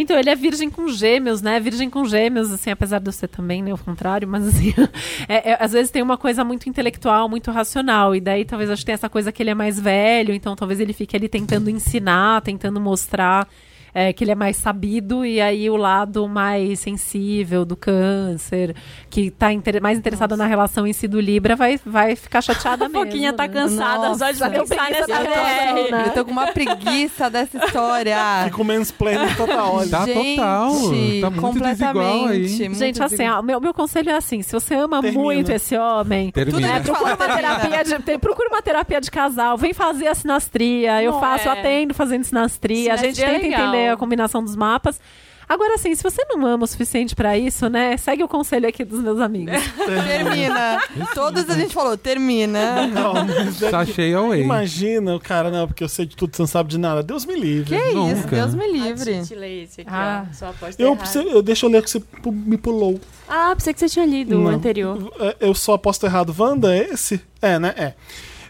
Então, 0.00 0.16
ele 0.16 0.30
é 0.30 0.34
virgem 0.36 0.70
com 0.70 0.86
gêmeos, 0.88 1.42
né? 1.42 1.58
Virgem 1.58 1.90
com 1.90 2.04
gêmeos, 2.04 2.52
assim, 2.52 2.70
apesar 2.70 3.00
de 3.00 3.08
eu 3.08 3.12
ser 3.12 3.26
também, 3.26 3.62
né? 3.62 3.72
O 3.74 3.78
contrário, 3.78 4.28
mas 4.28 4.46
assim, 4.46 4.72
é- 5.28 5.50
é- 5.52 5.56
às 5.58 5.72
vezes 5.72 5.90
tem 5.90 6.02
uma 6.02 6.16
coisa 6.16 6.44
muito 6.44 6.68
intelectual, 6.68 7.28
muito 7.28 7.50
racional. 7.50 8.14
E 8.14 8.20
daí 8.20 8.44
talvez 8.44 8.70
acho 8.70 8.82
que 8.82 8.86
tem 8.86 8.92
essa 8.92 9.08
coisa 9.08 9.32
que 9.32 9.42
ele 9.42 9.50
é 9.50 9.54
mais 9.54 9.80
velho, 9.80 10.32
então 10.34 10.54
talvez 10.54 10.78
ele 10.78 10.92
fique 10.92 11.16
ali 11.16 11.28
tentando 11.28 11.68
ensinar, 11.68 12.42
tentando 12.42 12.80
mostrar 12.80 13.48
é, 13.94 14.12
que 14.12 14.24
ele 14.24 14.30
é 14.32 14.34
mais 14.34 14.56
sabido, 14.56 15.24
e 15.24 15.40
aí 15.40 15.68
o 15.70 15.76
lado 15.76 16.28
mais 16.28 16.80
sensível 16.80 17.64
do 17.64 17.76
câncer, 17.76 18.74
que 19.10 19.30
tá 19.30 19.52
inter- 19.52 19.80
mais 19.82 19.98
interessado 19.98 20.36
na 20.36 20.46
relação 20.46 20.86
em 20.86 20.92
si 20.92 21.06
do 21.08 21.20
Libra, 21.20 21.56
vai, 21.56 21.78
vai 21.84 22.14
ficar 22.16 22.40
chateada 22.40 22.86
A 22.86 22.88
mesmo. 22.88 23.04
Foquinha 23.04 23.32
tá 23.32 23.44
né? 23.46 23.48
cansada 23.54 24.14
só 24.14 24.30
de 24.30 24.38
pensar 24.38 24.90
nessa 24.90 25.06
da 25.06 25.22
DR. 25.22 25.90
né? 25.90 26.04
Eu 26.06 26.12
tô 26.14 26.24
com 26.24 26.30
uma 26.32 26.46
preguiça 26.52 27.30
dessa 27.30 27.58
história. 27.64 28.16
Fica 28.44 28.60
o 28.62 28.64
mansplaining 28.64 29.34
total. 29.34 29.74
Olha, 29.76 29.88
Tá 29.88 30.04
Gente, 30.04 30.36
total. 30.36 30.70
Tá 30.70 31.30
muito 31.30 31.62
desigual 31.62 31.96
aí. 32.26 32.42
completamente, 32.48 32.62
muito 32.64 32.78
Gente, 32.78 33.02
assim, 33.02 33.28
ó, 33.28 33.42
meu, 33.42 33.60
meu 33.60 33.74
conselho 33.74 34.10
é 34.10 34.16
assim: 34.16 34.42
se 34.42 34.52
você 34.52 34.74
ama 34.74 35.00
Termina. 35.00 35.22
muito 35.22 35.50
esse 35.50 35.76
homem, 35.76 36.30
Termina. 36.30 36.76
É, 36.76 36.80
procura 36.80 37.14
uma 37.14 37.26
terapia 37.36 37.84
de, 37.84 38.18
procura 38.18 38.48
uma 38.48 38.62
terapia 38.62 39.00
de 39.00 39.10
casal, 39.10 39.56
vem 39.56 39.72
fazer 39.72 40.08
a 40.08 40.14
sinastria. 40.14 41.02
Eu 41.02 41.12
Não, 41.12 41.20
faço, 41.20 41.48
eu 41.48 41.52
é. 41.52 41.58
atendo 41.60 41.94
fazendo 41.94 42.24
sinastria. 42.24 42.92
a 42.92 42.96
gente 42.96 43.16
Sinastria 43.16 43.36
é 43.38 43.40
tenta 43.40 43.56
entender 43.78 43.92
a 43.92 43.96
combinação 43.96 44.42
dos 44.42 44.54
mapas. 44.56 45.00
Agora, 45.48 45.76
assim, 45.76 45.94
se 45.94 46.02
você 46.02 46.22
não 46.28 46.44
ama 46.44 46.64
o 46.64 46.66
suficiente 46.66 47.16
pra 47.16 47.38
isso, 47.38 47.70
né? 47.70 47.96
Segue 47.96 48.22
o 48.22 48.28
conselho 48.28 48.68
aqui 48.68 48.84
dos 48.84 49.00
meus 49.00 49.18
amigos. 49.18 49.54
Termina. 50.06 50.78
Todos 51.14 51.48
a 51.48 51.54
gente 51.54 51.72
falou, 51.72 51.96
termina. 51.96 52.86
não, 52.88 53.14
mas 53.14 53.62
é 53.62 53.70
Tá 53.70 53.78
away. 54.18 54.42
Imagina 54.42 55.14
o 55.16 55.18
cara, 55.18 55.50
não, 55.50 55.66
porque 55.66 55.82
eu 55.82 55.88
sei 55.88 56.04
de 56.04 56.14
tudo, 56.14 56.36
você 56.36 56.42
não 56.42 56.46
sabe 56.46 56.68
de 56.68 56.76
nada. 56.76 57.02
Deus 57.02 57.24
me 57.24 57.34
livre. 57.34 57.74
Que 57.74 57.82
isso, 57.82 57.96
Nunca. 57.96 58.36
Deus 58.36 58.54
me 58.54 58.70
livre. 58.70 59.22
Tite, 59.22 59.34
lê 59.34 59.62
esse 59.62 59.80
aqui, 59.80 59.90
Ah. 59.90 60.26
ó. 60.28 60.34
Só 60.34 60.48
aposto 60.50 60.78
Eu, 60.78 60.92
errado. 60.92 61.16
eu, 61.16 61.40
deixa 61.42 61.64
eu 61.64 61.70
ler 61.70 61.78
o 61.78 61.82
que 61.82 61.90
você 61.90 62.02
me 62.26 62.58
pulou. 62.58 63.00
Ah, 63.26 63.54
pensei 63.56 63.72
que 63.72 63.80
você 63.80 63.88
tinha 63.88 64.04
lido 64.04 64.36
o 64.38 64.42
Não. 64.44 64.50
anterior. 64.50 65.10
É, 65.18 65.36
Eu 65.40 65.54
só 65.54 65.72
aposto 65.72 66.04
errado. 66.04 66.34
Wanda, 66.38 66.76
é 66.76 66.90
esse? 66.92 67.22
É, 67.40 67.58
né? 67.58 67.72
É. 67.74 67.94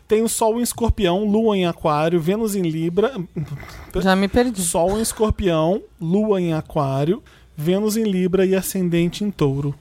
Tem 0.08 0.22
o 0.22 0.28
Sol 0.28 0.58
em 0.58 0.62
Escorpião, 0.62 1.24
Lua 1.24 1.54
em 1.54 1.66
Aquário, 1.66 2.18
Vênus 2.18 2.56
em 2.56 2.62
Libra. 2.62 3.12
Já 4.00 4.16
me 4.16 4.26
perdi. 4.26 4.62
Sol 4.62 4.98
em 4.98 5.02
Escorpião, 5.02 5.82
Lua 6.00 6.40
em 6.40 6.54
Aquário, 6.54 7.22
Vênus 7.54 7.94
em 7.96 8.04
Libra 8.04 8.46
e 8.46 8.56
Ascendente 8.56 9.22
em 9.22 9.30
Touro. 9.30 9.74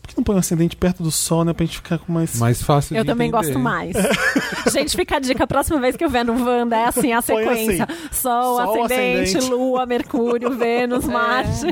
Por 0.00 0.08
que 0.08 0.16
não 0.16 0.24
põe 0.24 0.34
o 0.34 0.38
ascendente 0.38 0.74
perto 0.76 1.02
do 1.02 1.10
Sol, 1.12 1.44
né? 1.44 1.52
Pra 1.52 1.64
gente 1.64 1.76
ficar 1.76 1.98
com 1.98 2.12
mais. 2.12 2.36
Mais 2.38 2.60
fácil 2.60 2.96
Eu 2.96 3.04
de 3.04 3.10
também 3.10 3.28
entender. 3.28 3.46
gosto 3.46 3.58
mais. 3.58 3.94
Gente, 4.72 4.96
fica 4.96 5.16
a 5.16 5.18
dica. 5.20 5.44
A 5.44 5.46
próxima 5.46 5.80
vez 5.80 5.96
que 5.96 6.04
eu 6.04 6.10
ver 6.10 6.24
no 6.24 6.44
Wanda, 6.44 6.76
é 6.76 6.84
assim, 6.86 7.12
a 7.12 7.22
Põe 7.22 7.36
sequência. 7.44 7.88
Sol, 8.10 8.56
Sol, 8.56 8.84
ascendente, 8.84 9.36
ascendente. 9.38 9.50
Lua, 9.50 9.86
Mercúrio, 9.86 10.50
Vênus, 10.58 11.04
Marte. 11.04 11.66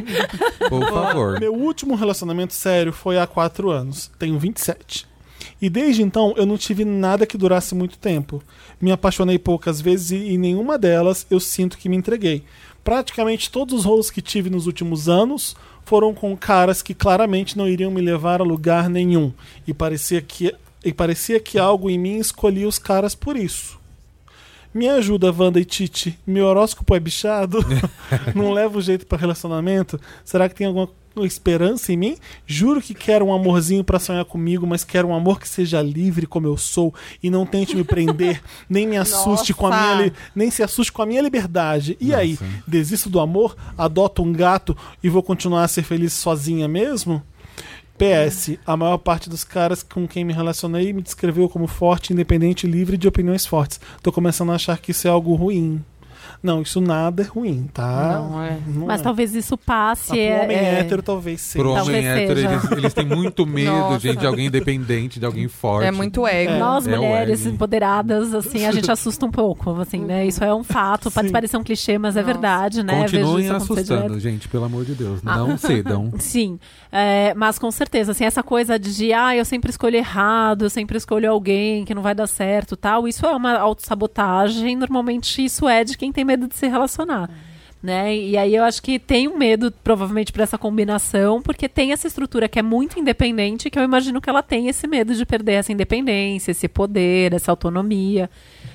Por 0.69 0.89
favor. 0.89 1.41
Meu 1.41 1.53
último 1.53 1.97
relacionamento 1.97 2.55
sério 2.55 2.93
foi 2.93 3.19
há 3.19 3.27
quatro 3.27 3.69
anos. 3.71 4.11
Tenho 4.17 4.39
27. 4.39 5.10
E 5.61 5.69
desde 5.69 6.03
então 6.03 6.35
eu 6.37 6.47
não 6.47 6.57
tive 6.57 6.85
nada 6.85 7.27
que 7.27 7.37
durasse 7.37 7.75
muito 7.75 7.99
tempo. 7.99 8.43
Me 8.81 8.91
apaixonei 8.91 9.39
poucas 9.39 9.81
vezes 9.81 10.11
e 10.11 10.35
em 10.35 10.39
nenhuma 10.39 10.79
delas 10.79 11.27
eu 11.31 11.39
sinto 11.39 11.77
que 11.77 11.89
me 11.89 11.97
entreguei. 11.97 12.45
Praticamente 12.83 13.51
todos 13.51 13.81
os 13.81 13.85
rolos 13.85 14.11
que 14.11 14.23
tive 14.23 14.49
nos 14.49 14.67
últimos 14.67 15.09
anos 15.09 15.55
foram 15.85 16.15
com 16.15 16.37
caras 16.37 16.83
que 16.83 16.95
claramente 16.95 17.59
não 17.59 17.69
iriam 17.69 17.91
me 17.91 18.01
levar 18.01 18.41
a 18.41 18.45
lugar 18.45 18.89
nenhum. 18.89 19.33
E 19.67 19.75
parecia 19.75 20.23
que, 20.23 20.55
e 20.85 20.93
parecia 20.93 21.39
que 21.39 21.59
algo 21.59 21.91
em 21.91 21.99
mim 21.99 22.19
escolhia 22.19 22.67
os 22.67 22.79
caras 22.79 23.15
por 23.15 23.37
isso. 23.37 23.79
Me 24.73 24.89
ajuda, 24.89 25.35
Wanda 25.37 25.59
e 25.59 25.65
Titi. 25.65 26.17
Meu 26.25 26.47
horóscopo 26.47 26.95
é 26.95 27.01
bichado? 27.01 27.59
Não 28.35 28.53
leva 28.53 28.79
o 28.79 28.81
jeito 28.81 29.05
para 29.05 29.19
relacionamento? 29.19 30.01
Será 30.25 30.49
que 30.49 30.55
tem 30.55 30.67
alguma 30.67 30.89
esperança 31.19 31.93
em 31.93 31.97
mim? 31.97 32.17
Juro 32.47 32.81
que 32.81 32.95
quero 32.95 33.27
um 33.27 33.33
amorzinho 33.33 33.85
para 33.85 33.99
sonhar 33.99 34.25
comigo, 34.25 34.67
mas 34.67 34.85
quero 34.85 35.09
um 35.09 35.15
amor 35.15 35.41
que 35.41 35.49
seja 35.49 35.83
livre 35.83 36.27
como 36.27 36.47
eu 36.47 36.57
sou 36.57 36.95
e 37.23 37.31
não 37.31 37.45
tente 37.45 37.75
me 37.75 37.85
prender, 37.85 38.43
nem 38.69 38.87
me 38.87 38.97
assuste 38.97 39.53
com 39.53 39.67
a 39.67 39.71
Nossa. 39.71 39.97
minha 39.97 40.13
nem 40.35 40.51
se 40.51 40.63
assuste 40.63 40.93
com 40.93 41.03
a 41.03 41.07
minha 41.07 41.23
liberdade. 41.23 41.97
E 42.01 42.15
aí, 42.15 42.39
desisto 42.67 43.11
do 43.11 43.21
amor, 43.21 43.57
adoto 43.77 44.23
um 44.23 44.33
gato 44.33 44.77
e 45.03 45.09
vou 45.09 45.23
continuar 45.23 45.65
a 45.65 45.69
ser 45.69 45.83
feliz 45.83 46.13
sozinha 46.13 46.69
mesmo? 46.69 47.23
PS, 48.01 48.57
a 48.67 48.79
maior 48.79 48.97
parte 48.97 49.29
dos 49.29 49.45
caras 49.45 49.83
com 49.83 50.09
quem 50.09 50.25
me 50.25 50.33
relacionei 50.33 50.91
me 50.91 51.03
descreveu 51.03 51.51
como 51.51 51.67
forte, 51.67 52.15
independente 52.15 52.67
e 52.67 52.71
livre 52.71 52.97
de 52.97 53.07
opiniões 53.07 53.45
fortes. 53.45 53.79
Tô 54.03 54.11
começando 54.11 54.53
a 54.53 54.55
achar 54.55 54.79
que 54.79 54.93
isso 54.93 55.07
é 55.07 55.11
algo 55.11 55.35
ruim. 55.35 55.85
Não, 56.43 56.63
isso 56.63 56.81
nada 56.81 57.23
é 57.23 57.27
ruim, 57.27 57.69
tá? 57.73 58.19
Não, 58.19 58.43
é. 58.43 58.59
Não 58.67 58.87
Mas 58.87 59.01
é. 59.01 59.05
talvez 59.05 59.35
isso 59.35 59.59
passe. 59.59 60.11
Mas 60.11 60.19
pro 60.19 60.19
é- 60.19 60.43
homem 60.45 60.57
é- 60.57 60.79
hétero 60.81 61.03
talvez 61.03 61.41
seja. 61.41 61.63
Pro 61.65 61.75
Talvez 61.75 61.99
homem 61.99 62.09
hétero, 62.09 62.41
seja. 62.41 62.49
eles, 62.53 62.73
eles 62.73 62.95
têm 62.95 63.05
muito 63.07 63.47
medo, 63.47 63.71
Nossa. 63.71 63.99
gente, 63.99 64.19
de 64.19 64.27
alguém 64.27 64.47
independente, 64.47 65.21
de 65.21 65.27
alguém 65.27 65.49
forte. 65.49 65.87
É 65.87 65.91
muito 65.91 66.27
ego. 66.27 66.53
Nós, 66.59 66.87
É 66.87 66.97
mulheres 66.97 67.45
empoderadas, 67.47 68.35
assim, 68.35 68.65
a 68.67 68.73
gente 68.73 68.91
assusta 68.91 69.27
um 69.27 69.31
pouco, 69.31 69.79
assim, 69.81 69.99
né? 70.01 70.27
Isso 70.27 70.43
é 70.43 70.55
um 70.55 70.65
fato, 70.65 71.11
pode 71.11 71.29
Sim. 71.29 71.33
parecer 71.33 71.57
um 71.57 71.63
clichê, 71.63 71.99
mas 71.99 72.17
é 72.17 72.21
Nossa. 72.21 72.33
verdade, 72.33 72.83
né? 72.83 73.01
Vejo 73.07 73.19
Continuem 73.19 73.51
assustando, 73.51 74.19
gente, 74.19 74.49
pelo 74.49 74.65
amor 74.65 74.85
de 74.85 74.95
Deus. 74.95 75.21
Ah. 75.27 75.37
Não 75.37 75.59
cedam. 75.59 76.11
Sim, 76.19 76.59
é, 76.91 77.35
mas 77.35 77.59
com 77.59 77.71
certeza, 77.71 78.13
assim, 78.13 78.25
essa 78.25 78.43
coisa 78.43 78.79
de, 78.79 79.13
ah, 79.13 79.37
eu 79.37 79.45
sempre 79.45 79.71
escolho 79.71 79.97
errado, 79.97 80.65
eu 80.65 80.71
sempre 80.71 80.97
escolho 80.97 81.31
alguém 81.31 81.85
que 81.85 81.95
não 81.95 82.03
vai 82.03 82.15
dar 82.15 82.27
certo 82.27 82.77
tal, 82.77 83.07
isso 83.07 83.27
é 83.27 83.35
uma 83.37 83.59
autossabotagem, 83.59 84.77
normalmente 84.77 85.45
isso 85.45 85.69
é 85.69 85.85
de 85.85 85.97
quem 85.99 86.13
tem 86.13 86.25
medo 86.31 86.47
de 86.47 86.55
se 86.55 86.69
relacionar. 86.69 87.29
Né? 87.83 88.15
E 88.15 88.37
aí 88.37 88.55
eu 88.55 88.63
acho 88.63 88.83
que 88.83 88.99
tem 88.99 89.27
um 89.27 89.39
medo, 89.39 89.73
provavelmente, 89.83 90.33
por 90.33 90.43
essa 90.43 90.59
combinação, 90.59 91.41
porque 91.41 91.67
tem 91.67 91.93
essa 91.93 92.07
estrutura 92.07 92.47
que 92.47 92.59
é 92.59 92.63
muito 92.63 92.99
independente, 92.99 93.71
que 93.71 93.79
eu 93.79 93.83
imagino 93.83 94.21
que 94.21 94.29
ela 94.29 94.43
tem 94.43 94.69
esse 94.69 94.87
medo 94.87 95.15
de 95.15 95.25
perder 95.25 95.55
essa 95.55 95.73
independência, 95.73 96.51
esse 96.51 96.69
poder, 96.69 97.33
essa 97.33 97.51
autonomia. 97.51 98.29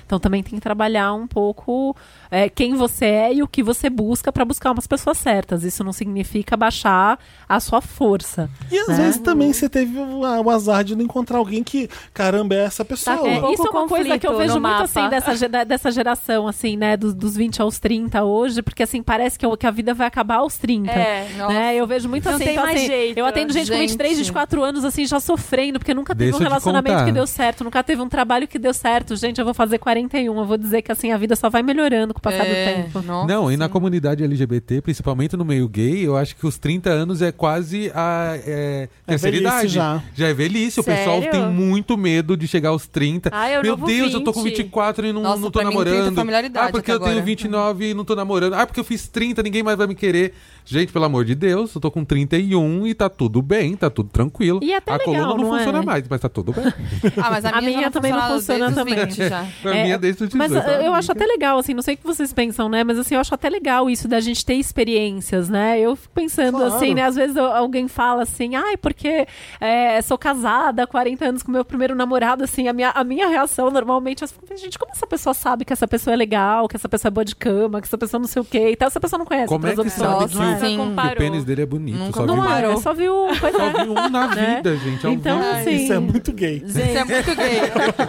Então 0.04 0.18
também 0.18 0.42
tem 0.42 0.56
que 0.56 0.60
trabalhar 0.60 1.12
um 1.14 1.26
pouco 1.26 1.96
é, 2.30 2.48
quem 2.48 2.74
você 2.74 3.04
é 3.06 3.34
e 3.34 3.42
o 3.42 3.48
que 3.48 3.62
você 3.62 3.88
busca 3.90 4.32
para 4.32 4.44
buscar 4.44 4.72
umas 4.72 4.86
pessoas 4.86 5.18
certas. 5.18 5.62
Isso 5.64 5.82
não 5.84 5.92
significa 5.92 6.56
baixar 6.56 7.18
a 7.48 7.60
sua 7.60 7.80
força. 7.80 8.50
E 8.70 8.78
às 8.78 8.88
né? 8.88 8.96
vezes 8.96 9.20
também 9.20 9.52
você 9.52 9.68
teve 9.68 9.98
o, 9.98 10.50
azar 10.50 10.84
de 10.84 10.94
não 10.96 11.04
encontrar 11.04 11.38
alguém 11.38 11.62
que, 11.62 11.88
caramba, 12.12 12.54
é 12.54 12.64
essa 12.64 12.84
pessoa. 12.84 13.16
Tá 13.16 13.22
com 13.22 13.28
É, 13.28 13.40
pouco 13.40 13.54
isso 13.54 13.66
é 13.66 13.70
uma 13.70 13.88
coisa 13.88 14.18
que 14.18 14.26
eu 14.26 14.36
vejo 14.36 14.52
muito 14.54 14.62
mapa. 14.62 14.84
assim 14.84 15.08
dessa, 15.08 15.64
dessa 15.64 15.90
geração, 15.90 16.46
assim, 16.48 16.76
né? 16.76 16.96
Dos, 16.96 17.14
dos 17.14 17.36
20 17.36 17.62
aos 17.62 17.78
30 17.78 18.22
hoje, 18.24 18.62
porque 18.62 18.82
assim, 18.82 19.02
parece 19.02 19.38
que, 19.38 19.44
eu- 19.46 19.56
que 19.56 19.66
a 19.66 19.70
vida 19.70 19.94
vai 19.94 20.06
acabar 20.06 20.36
aos 20.36 20.56
30. 20.58 20.90
É. 20.90 21.28
Né? 21.48 21.74
Eu 21.76 21.86
vejo 21.86 22.08
muito 22.08 22.24
Não 22.26 22.34
assim, 22.36 22.44
tem 22.44 22.52
então, 22.54 22.64
mais 22.64 22.76
assim, 22.78 22.86
jeito. 22.86 23.18
Eu 23.18 23.26
atendo 23.26 23.52
gente, 23.52 23.70
com 23.70 23.76
Gente. 23.76 23.90
23, 23.90 24.18
24 24.18 24.62
anos, 24.62 24.84
assim, 24.84 25.06
já 25.06 25.20
sofrendo, 25.20 25.78
porque 25.78 25.94
nunca 25.94 26.14
teve 26.14 26.30
Deixa 26.30 26.38
um 26.44 26.48
relacionamento 26.48 27.04
que 27.04 27.12
deu 27.12 27.26
certo, 27.26 27.64
nunca 27.64 27.82
teve 27.82 28.00
um 28.02 28.08
trabalho 28.08 28.46
que 28.48 28.58
deu 28.58 28.72
certo. 28.74 29.14
Gente, 29.16 29.38
eu 29.38 29.44
vou 29.44 29.54
fazer 29.54 29.78
41, 29.78 30.36
eu 30.38 30.44
vou 30.44 30.56
dizer 30.56 30.82
que 30.82 30.90
assim, 30.92 31.12
a 31.12 31.16
vida 31.16 31.36
só 31.36 31.48
vai 31.50 31.62
melhorando 31.62 32.14
com 32.16 32.20
o 32.20 32.22
passar 32.22 32.46
É, 32.46 32.74
do 32.74 32.82
tempo. 32.84 33.02
nossa, 33.02 33.26
Não, 33.32 33.52
e 33.52 33.56
na 33.56 33.68
comunidade 33.68 34.24
LGBT, 34.24 34.80
principalmente 34.80 35.36
no 35.36 35.44
meio 35.44 35.68
gay, 35.68 36.06
eu 36.06 36.16
acho 36.16 36.34
que 36.36 36.46
os 36.46 36.56
30 36.58 36.90
anos 36.90 37.20
é 37.22 37.30
quase 37.30 37.90
a 37.94 38.38
é, 38.46 38.88
É 39.06 39.10
terceira 39.12 39.36
idade. 39.36 39.68
já. 39.68 40.02
é 40.18 40.32
velhice. 40.34 40.80
O 40.80 40.84
pessoal 40.84 41.20
Sério? 41.22 41.30
tem 41.32 41.46
muito 41.50 41.96
medo 41.96 42.36
de 42.36 42.48
chegar 42.48 42.70
aos 42.70 42.86
30. 42.86 43.30
Ah, 43.32 43.50
eu 43.50 43.62
Meu 43.62 43.76
Deus, 43.76 44.12
eu 44.14 44.22
tô 44.24 44.32
com 44.32 44.42
20. 44.42 44.56
24 44.56 45.06
e 45.06 45.12
não, 45.12 45.22
Nossa, 45.22 45.40
não 45.40 45.50
tô 45.50 45.60
pra 45.60 45.68
mim, 45.68 45.76
30 45.76 45.90
é 45.90 46.10
namorando. 46.10 46.56
ah, 46.56 46.68
porque 46.70 46.90
eu 46.90 46.98
tenho 46.98 47.10
agora. 47.12 47.24
29 47.24 47.90
e 47.90 47.94
não 47.94 48.04
tô 48.04 48.14
namorando. 48.16 48.54
Ah, 48.54 48.66
porque 48.66 48.80
eu 48.80 48.84
fiz 48.84 49.06
30, 49.08 49.42
ninguém 49.42 49.62
mais 49.62 49.76
vai 49.76 49.86
me 49.86 49.94
querer. 49.94 50.32
Gente, 50.64 50.92
pelo 50.92 51.04
amor 51.04 51.24
de 51.24 51.34
Deus, 51.34 51.74
eu 51.74 51.80
tô 51.80 51.90
com 51.90 52.04
31 52.04 52.86
e 52.86 52.94
tá 52.94 53.08
tudo 53.08 53.40
bem, 53.40 53.76
tá 53.76 53.88
tudo 53.88 54.08
tranquilo. 54.08 54.58
E 54.62 54.74
até 54.74 54.90
a 54.92 54.96
legal, 54.96 55.06
coluna 55.14 55.26
não, 55.28 55.36
não 55.36 55.54
é? 55.54 55.58
funciona 55.58 55.82
mais, 55.82 56.04
mas 56.08 56.20
tá 56.20 56.28
tudo 56.28 56.52
bem. 56.52 56.64
Ah, 57.22 57.30
mas 57.30 57.44
a, 57.44 57.50
A 57.50 57.60
minha, 57.60 57.70
minha 57.72 57.82
já 57.82 57.90
também 57.90 58.12
não 58.12 58.28
funciona 58.28 58.72
também. 58.72 58.94
20 59.06 59.16
já. 59.28 59.46
É, 59.64 59.82
minha 59.84 59.98
desde 59.98 60.24
os 60.24 60.30
18. 60.30 60.36
Mas 60.36 60.52
eu 60.52 60.60
amiga. 60.74 60.90
acho 60.92 61.12
até 61.12 61.24
legal, 61.24 61.58
assim, 61.58 61.72
não 61.74 61.82
sei 61.82 61.94
o 61.94 61.98
que 61.98 62.05
vocês 62.06 62.32
pensam, 62.32 62.68
né? 62.68 62.82
Mas 62.84 62.98
assim, 62.98 63.14
eu 63.14 63.20
acho 63.20 63.34
até 63.34 63.48
legal 63.48 63.90
isso 63.90 64.08
da 64.08 64.20
gente 64.20 64.44
ter 64.44 64.54
experiências, 64.54 65.48
né? 65.48 65.78
Eu 65.80 65.96
fico 65.96 66.14
pensando 66.14 66.56
Claro. 66.58 66.74
assim, 66.74 66.94
né? 66.94 67.02
Às 67.02 67.16
vezes 67.16 67.36
alguém 67.36 67.88
fala 67.88 68.22
assim, 68.22 68.54
ai, 68.56 68.76
porque 68.76 69.26
é, 69.60 70.00
sou 70.02 70.16
casada 70.16 70.84
há 70.84 70.86
40 70.86 71.24
anos 71.24 71.42
com 71.42 71.50
meu 71.52 71.64
primeiro 71.64 71.94
namorado, 71.94 72.44
assim, 72.44 72.68
a 72.68 72.72
minha, 72.72 72.90
a 72.90 73.04
minha 73.04 73.28
reação 73.28 73.70
normalmente 73.70 74.22
é 74.22 74.24
assim, 74.24 74.36
gente, 74.56 74.78
como 74.78 74.92
essa 74.92 75.06
pessoa 75.06 75.34
sabe 75.34 75.64
que 75.64 75.72
essa 75.72 75.86
pessoa 75.88 76.14
é 76.14 76.16
legal, 76.16 76.68
que 76.68 76.76
essa 76.76 76.88
pessoa 76.88 77.08
é 77.08 77.12
boa 77.12 77.24
de 77.24 77.34
cama, 77.36 77.80
que 77.80 77.86
essa 77.86 77.98
pessoa 77.98 78.20
não 78.20 78.28
sei 78.28 78.40
o 78.40 78.44
quê 78.44 78.70
e 78.70 78.76
tal, 78.76 78.86
essa 78.88 79.00
pessoa 79.00 79.18
não 79.18 79.26
conhece 79.26 79.48
Como 79.48 79.66
é 79.66 79.74
que 79.74 79.80
opções, 79.80 79.92
sabe 79.94 80.30
que, 80.30 80.38
é? 80.38 80.56
o, 80.56 80.58
Sim. 80.60 80.76
que 80.96 81.06
o 81.08 81.16
pênis 81.16 81.44
dele 81.44 81.62
é 81.62 81.66
bonito? 81.66 81.98
Nunca 81.98 82.20
Só 82.20 82.26
Não 82.26 82.34
vi, 82.34 82.40
é, 82.40 82.44
comparou. 82.44 82.76
só 82.78 82.92
viu, 82.94 83.14
só 83.34 83.46
é. 83.48 83.84
vi 83.84 83.90
um 83.90 84.08
na 84.08 84.26
Né? 84.28 84.56
vida, 84.56 84.76
gente. 84.76 85.06
ao 85.06 85.12
Então, 85.12 85.38
vivo. 85.40 85.50
assim, 85.52 85.70
Isso 85.76 85.92
é 85.92 85.98
muito 85.98 86.32
gay. 86.32 86.62
Isso 86.66 86.78
é 86.80 87.04
muito 87.04 87.34
gay. 87.36 87.60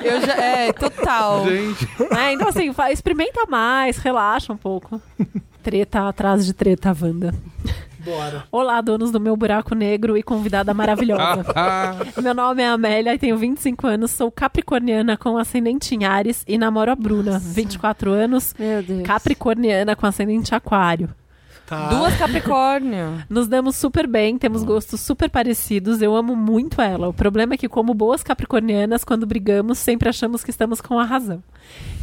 Eu 0.03 0.22
já, 0.22 0.34
é, 0.36 0.74
total. 0.74 1.45
Gente, 1.48 1.88
É, 2.18 2.34
então, 2.34 2.48
assim, 2.49 2.72
experimenta 2.91 3.45
mais, 3.88 3.97
relaxa 3.97 4.51
um 4.51 4.57
pouco. 4.57 5.01
Treta 5.64 6.07
atrás 6.07 6.45
de 6.45 6.53
treta, 6.53 6.95
Wanda. 7.01 7.34
Bora. 8.03 8.43
Olá, 8.51 8.80
donos 8.81 9.11
do 9.11 9.19
meu 9.19 9.35
buraco 9.35 9.73
negro 9.76 10.18
e 10.18 10.23
convidada 10.23 10.73
maravilhosa. 10.73 11.45
meu 12.22 12.34
nome 12.34 12.61
é 12.64 12.68
Amélia 12.68 13.14
e 13.14 13.18
tenho 13.18 13.38
25 13.38 13.88
anos, 13.88 14.11
sou 14.11 14.31
capricorniana 14.31 15.18
com 15.18 15.38
ascendente 15.38 15.93
em 15.95 16.05
Ares 16.05 16.43
e 16.47 16.57
namoro 16.57 16.91
a 16.91 16.95
Bruna, 16.95 17.39
24 17.39 18.11
anos, 18.11 18.53
Meu 18.57 18.81
Deus. 18.84 19.03
capricorniana 19.03 19.95
com 19.95 20.05
ascendente 20.05 20.53
aquário. 20.55 21.09
Tá. 21.68 21.89
Duas 21.89 22.15
Capricórnio. 22.15 23.22
Nos 23.30 23.45
damos 23.45 23.76
super 23.76 24.07
bem, 24.07 24.38
temos 24.38 24.64
gostos 24.64 25.02
super 25.02 25.30
parecidos, 25.30 26.02
eu 26.02 26.15
amo 26.15 26.34
muito 26.34 26.81
ela. 26.81 27.10
O 27.10 27.14
problema 27.14 27.56
é 27.56 27.57
que, 27.57 27.68
como 27.68 27.94
boas 27.94 28.23
capricornianas, 28.23 29.03
quando 29.03 29.26
brigamos, 29.26 29.77
sempre 29.77 30.07
achamos 30.07 30.45
que 30.45 30.49
estamos 30.49 30.80
com 30.80 30.98
a 30.98 31.03
razão. 31.03 31.44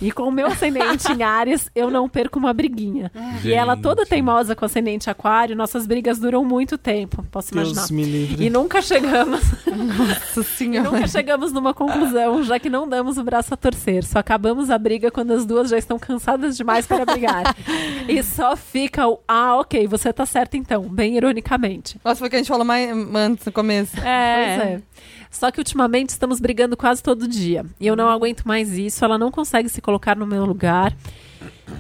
E 0.03 0.13
com 0.13 0.25
o 0.25 0.31
meu 0.31 0.49
ascendente 0.49 1.11
em 1.11 1.23
Ares, 1.25 1.71
eu 1.75 1.91
não 1.91 2.07
perco 2.11 2.39
uma 2.39 2.53
briguinha. 2.53 3.11
E 3.43 3.55
ela 3.55 3.75
toda 3.75 4.03
Gente. 4.03 4.11
teimosa 4.11 4.55
com 4.55 4.67
ascendente 4.67 5.09
aquário, 5.09 5.57
nossas 5.57 5.87
brigas 5.87 6.19
duram 6.19 6.45
muito 6.45 6.77
tempo, 6.77 7.25
posso 7.31 7.55
imaginar. 7.55 7.81
Deus 7.81 7.91
me 7.91 8.05
livre. 8.05 8.45
E 8.45 8.51
nunca 8.51 8.83
chegamos, 8.83 9.41
Nossa 9.67 10.41
e 10.41 10.45
senhora. 10.45 10.91
nunca 10.91 11.09
chegamos 11.09 11.53
numa 11.53 11.73
conclusão, 11.73 12.43
já 12.43 12.59
que 12.59 12.69
não 12.69 12.87
damos 12.87 13.17
o 13.17 13.25
braço 13.25 13.55
a 13.55 13.57
torcer. 13.57 14.05
Só 14.05 14.19
acabamos 14.19 14.69
a 14.69 14.77
briga 14.77 15.11
quando 15.11 15.31
as 15.33 15.47
duas 15.47 15.71
já 15.71 15.79
estão 15.79 15.99
cansadas 15.99 16.55
demais 16.57 16.87
para 16.87 17.07
brigar. 17.07 17.57
e 18.07 18.23
só 18.23 18.57
fica 18.57 19.09
o 19.09 19.21
ah, 19.55 19.61
ok, 19.61 19.87
você 19.87 20.13
tá 20.13 20.25
certa 20.27 20.57
então, 20.57 20.83
bem 20.83 21.17
ironicamente. 21.17 21.99
Nossa, 22.05 22.19
foi 22.19 22.29
o 22.29 22.31
que 22.31 22.37
a 22.37 22.39
gente 22.39 22.49
falou 22.49 22.65
mais 22.65 22.91
antes 23.15 23.45
no 23.47 23.53
começo. 23.53 23.93
Pois 23.97 24.05
é. 24.07 24.81
Só 25.31 25.51
que 25.51 25.59
ultimamente 25.59 26.11
estamos 26.11 26.39
brigando 26.41 26.77
quase 26.77 27.03
todo 27.03 27.27
dia. 27.27 27.65
E 27.81 27.87
eu 27.87 27.97
não 27.97 28.09
aguento 28.09 28.45
mais 28.45 28.73
isso. 28.79 29.05
Ela 29.05 29.19
não 29.19 29.31
consegue 29.33 29.69
se 29.69 29.81
colocar 29.81 30.17
no 30.17 30.27
meu 30.27 30.45
lugar. 30.45 30.95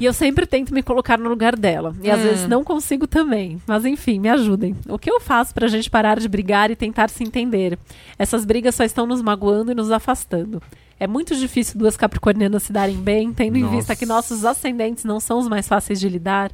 E 0.00 0.04
eu 0.04 0.12
sempre 0.12 0.44
tento 0.44 0.74
me 0.74 0.82
colocar 0.82 1.16
no 1.18 1.28
lugar 1.28 1.54
dela. 1.54 1.94
E 2.02 2.10
às 2.10 2.18
Hum. 2.18 2.22
vezes 2.24 2.48
não 2.48 2.64
consigo 2.64 3.06
também. 3.06 3.62
Mas 3.66 3.84
enfim, 3.84 4.18
me 4.18 4.28
ajudem. 4.28 4.74
O 4.88 4.98
que 4.98 5.08
eu 5.10 5.20
faço 5.20 5.54
pra 5.54 5.68
gente 5.68 5.88
parar 5.88 6.18
de 6.18 6.28
brigar 6.28 6.70
e 6.70 6.74
tentar 6.76 7.08
se 7.10 7.22
entender? 7.22 7.78
Essas 8.18 8.44
brigas 8.44 8.74
só 8.74 8.82
estão 8.82 9.06
nos 9.06 9.22
magoando 9.22 9.70
e 9.70 9.74
nos 9.74 9.90
afastando. 9.92 10.60
É 10.98 11.06
muito 11.06 11.36
difícil 11.36 11.78
duas 11.78 11.96
capricornianas 11.96 12.62
se 12.64 12.72
darem 12.72 12.96
bem, 12.96 13.32
tendo 13.32 13.56
em 13.56 13.62
Nossa. 13.62 13.76
vista 13.76 13.96
que 13.96 14.06
nossos 14.06 14.44
ascendentes 14.44 15.04
não 15.04 15.20
são 15.20 15.38
os 15.38 15.46
mais 15.48 15.68
fáceis 15.68 16.00
de 16.00 16.08
lidar. 16.08 16.50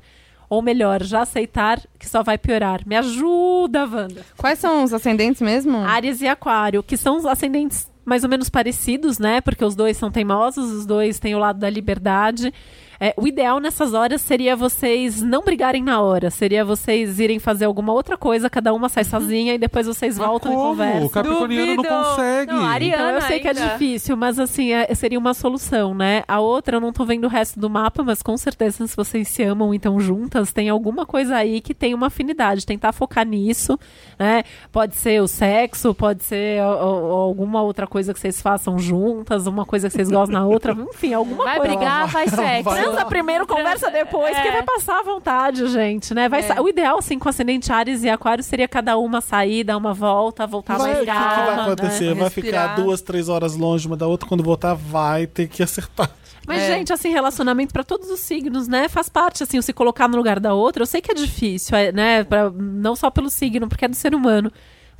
Ou 0.51 0.61
melhor, 0.61 1.03
já 1.03 1.23
aceitar 1.23 1.81
que 1.97 2.09
só 2.09 2.25
vai 2.25 2.37
piorar. 2.37 2.81
Me 2.85 2.97
ajuda, 2.97 3.87
Wanda. 3.87 4.23
Quais 4.37 4.59
são 4.59 4.83
os 4.83 4.93
ascendentes 4.93 5.41
mesmo? 5.41 5.79
Áries 5.79 6.21
e 6.21 6.27
Aquário, 6.27 6.83
que 6.83 6.97
são 6.97 7.17
os 7.17 7.25
ascendentes 7.25 7.89
mais 8.05 8.25
ou 8.25 8.29
menos 8.29 8.51
parecidos, 8.51 9.21
né? 9.21 9.41
Porque 9.41 9.65
os 9.65 9.77
dois 9.77 9.97
são 9.97 10.11
teimosos, 10.11 10.73
os 10.73 10.85
dois 10.85 11.21
têm 11.21 11.37
o 11.37 11.39
lado 11.39 11.61
da 11.61 11.71
liberdade. 11.71 12.53
É, 13.01 13.15
o 13.17 13.27
ideal 13.27 13.59
nessas 13.61 13.95
horas 13.95 14.21
seria 14.21 14.55
vocês 14.55 15.23
não 15.23 15.41
brigarem 15.43 15.83
na 15.83 16.03
hora, 16.03 16.31
seria 16.31 16.63
vocês 16.63 17.19
irem 17.19 17.39
fazer 17.39 17.65
alguma 17.65 17.95
outra 17.95 18.15
coisa, 18.17 18.51
cada 18.51 18.75
uma 18.75 18.91
sai 18.91 19.05
sozinha 19.05 19.55
e 19.55 19.59
depois 19.59 19.87
vocês 19.87 20.19
Mas 20.19 20.27
voltam 20.27 20.53
como? 20.53 20.63
e 20.63 20.67
O 20.67 20.71
conversam. 20.71 21.09
capricorniano 21.09 21.67
não 21.77 21.83
Duvido. 21.83 21.95
consegue. 22.05 22.53
Não, 22.53 22.65
Ari- 22.67 22.89
Então, 22.89 23.01
eu 23.01 23.07
Ariana 23.07 23.21
sei 23.27 23.41
que 23.41 23.47
é 23.49 23.51
ainda. 23.53 23.69
difícil, 23.69 24.17
mas 24.19 24.39
assim, 24.39 24.73
é- 24.73 24.95
seria 24.95 25.19
uma 25.19 25.33
solução, 25.33 25.95
né? 25.95 26.23
A 26.29 26.41
outra, 26.41 26.77
eu 26.77 26.81
não 26.81 26.93
tô 26.93 27.05
vendo 27.07 27.25
o 27.25 27.29
resto 27.29 27.59
do 27.59 27.71
mapa, 27.71 28.03
mas 28.03 28.23
com 28.23 28.37
certeza, 28.37 28.87
se 28.87 28.95
vocês 28.95 29.27
se 29.29 29.43
amam 29.43 29.73
e 29.73 29.79
estão 29.79 29.99
juntas, 29.99 30.53
tem 30.53 30.69
alguma 30.69 31.07
coisa 31.07 31.37
aí 31.37 31.63
que 31.63 31.73
tem 31.73 31.95
uma 31.95 32.09
afinidade. 32.09 32.67
Tentar 32.67 32.93
focar 32.93 33.27
nisso, 33.27 33.79
né? 34.19 34.43
Pode 34.71 34.95
ser 34.97 35.23
o 35.23 35.27
sexo, 35.27 35.95
pode 35.95 36.23
ser 36.23 36.61
alguma 36.61 37.63
outra 37.63 37.87
coisa 37.87 38.13
que 38.13 38.21
vocês 38.21 38.43
façam 38.43 38.79
juntas, 38.79 39.47
uma 39.47 39.65
coisa 39.65 39.89
que 39.89 39.95
vocês 39.95 40.11
gostam 40.11 40.39
na 40.41 40.47
outra, 40.47 40.73
enfim, 40.93 41.15
alguma 41.15 41.45
Vai 41.45 41.57
coisa. 41.59 41.75
brigar, 41.77 42.09
faz 42.11 42.31
sexo. 42.31 42.65
Vai 42.65 42.90
Transa 42.93 43.05
primeiro, 43.07 43.47
conversa 43.47 43.91
depois, 43.91 44.37
É. 44.37 44.43
que 44.43 44.51
vai 44.51 44.63
passar 44.63 45.01
à 45.01 45.03
vontade, 45.03 45.67
gente, 45.69 46.13
né? 46.15 46.29
Vai 46.29 46.41
É. 46.43 46.61
O 46.61 46.69
ideal, 46.69 46.99
assim, 46.99 47.19
com 47.19 47.29
ascendente 47.29 47.73
Ares 47.73 48.03
e 48.03 48.09
Aquário 48.09 48.43
seria 48.45 48.67
cada 48.69 48.97
uma 48.99 49.21
sair, 49.21 49.65
dar 49.65 49.77
uma 49.77 49.93
volta, 49.95 50.47
voltar 50.47 50.77
Vai, 50.79 50.81
o 50.91 50.95
mais 50.95 50.99
que, 51.01 51.07
que 51.07 51.13
calma, 51.13 51.45
vai 51.47 51.57
né? 51.57 51.63
acontecer? 51.63 52.15
Vai 52.15 52.25
Respirar. 52.25 52.71
ficar 52.71 52.83
duas, 52.83 53.01
três 53.03 53.29
horas 53.29 53.57
longe 53.57 53.87
uma 53.87 53.97
da 53.97 54.07
outra. 54.07 54.29
Quando 54.29 54.43
voltar, 54.43 54.75
vai 54.75 55.27
ter 55.27 55.49
que 55.49 55.63
acertar. 55.63 56.11
Mas, 56.47 56.63
É. 56.63 56.75
gente, 56.75 56.93
assim, 56.93 57.11
relacionamento 57.11 57.73
pra 57.73 57.85
todos 57.85 58.11
os 58.11 58.21
signos, 58.21 58.67
né? 58.67 58.89
Faz 58.89 59.09
parte, 59.09 59.43
assim, 59.43 59.59
o 59.59 59.63
se 59.63 59.73
colocar 59.73 60.09
no 60.09 60.17
lugar 60.17 60.41
da 60.41 60.55
outra. 60.55 60.83
Eu 60.83 60.87
sei 60.87 61.01
que 61.01 61.13
é 61.13 61.15
difícil, 61.15 61.77
é, 61.77 61.93
né? 61.93 62.25
Pra- 62.25 62.51
não 62.51 62.97
só 62.97 63.11
pelo 63.11 63.29
signo, 63.31 63.69
porque 63.69 63.85
é 63.85 63.89
do 63.89 63.95
ser 63.95 64.15
humano. 64.15 64.51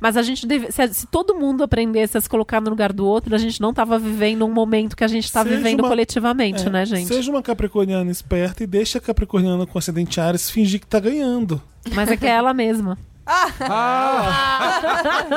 Mas 0.01 0.17
a 0.17 0.23
gente 0.23 0.47
deve. 0.47 0.71
Se, 0.71 0.87
se 0.95 1.05
todo 1.07 1.35
mundo 1.35 1.63
aprendesse 1.63 2.17
a 2.17 2.21
se 2.21 2.27
colocar 2.27 2.59
no 2.59 2.71
lugar 2.71 2.91
do 2.91 3.05
outro, 3.05 3.35
a 3.35 3.37
gente 3.37 3.61
não 3.61 3.71
tava 3.71 3.99
vivendo 3.99 4.43
um 4.43 4.51
momento 4.51 4.97
que 4.97 5.03
a 5.03 5.07
gente 5.07 5.31
tá 5.31 5.43
Seja 5.43 5.55
vivendo 5.55 5.81
uma- 5.81 5.89
coletivamente, 5.89 6.65
É, 6.65 6.69
né, 6.71 6.83
gente? 6.87 7.07
Seja 7.07 7.29
uma 7.29 7.43
capricorniana 7.43 8.09
esperta 8.09 8.63
e 8.63 8.67
deixa 8.67 8.97
a 8.97 9.01
capricorniana 9.01 9.67
com 9.67 9.77
ascendente 9.77 10.19
Ares 10.19 10.49
fingir 10.49 10.79
que 10.79 10.87
tá 10.87 10.99
ganhando. 10.99 11.61
Mas 11.93 12.09
é 12.09 12.17
que 12.17 12.25
é 12.25 12.29
ela 12.31 12.51
mesma. 12.51 12.97
Ah, 13.25 14.81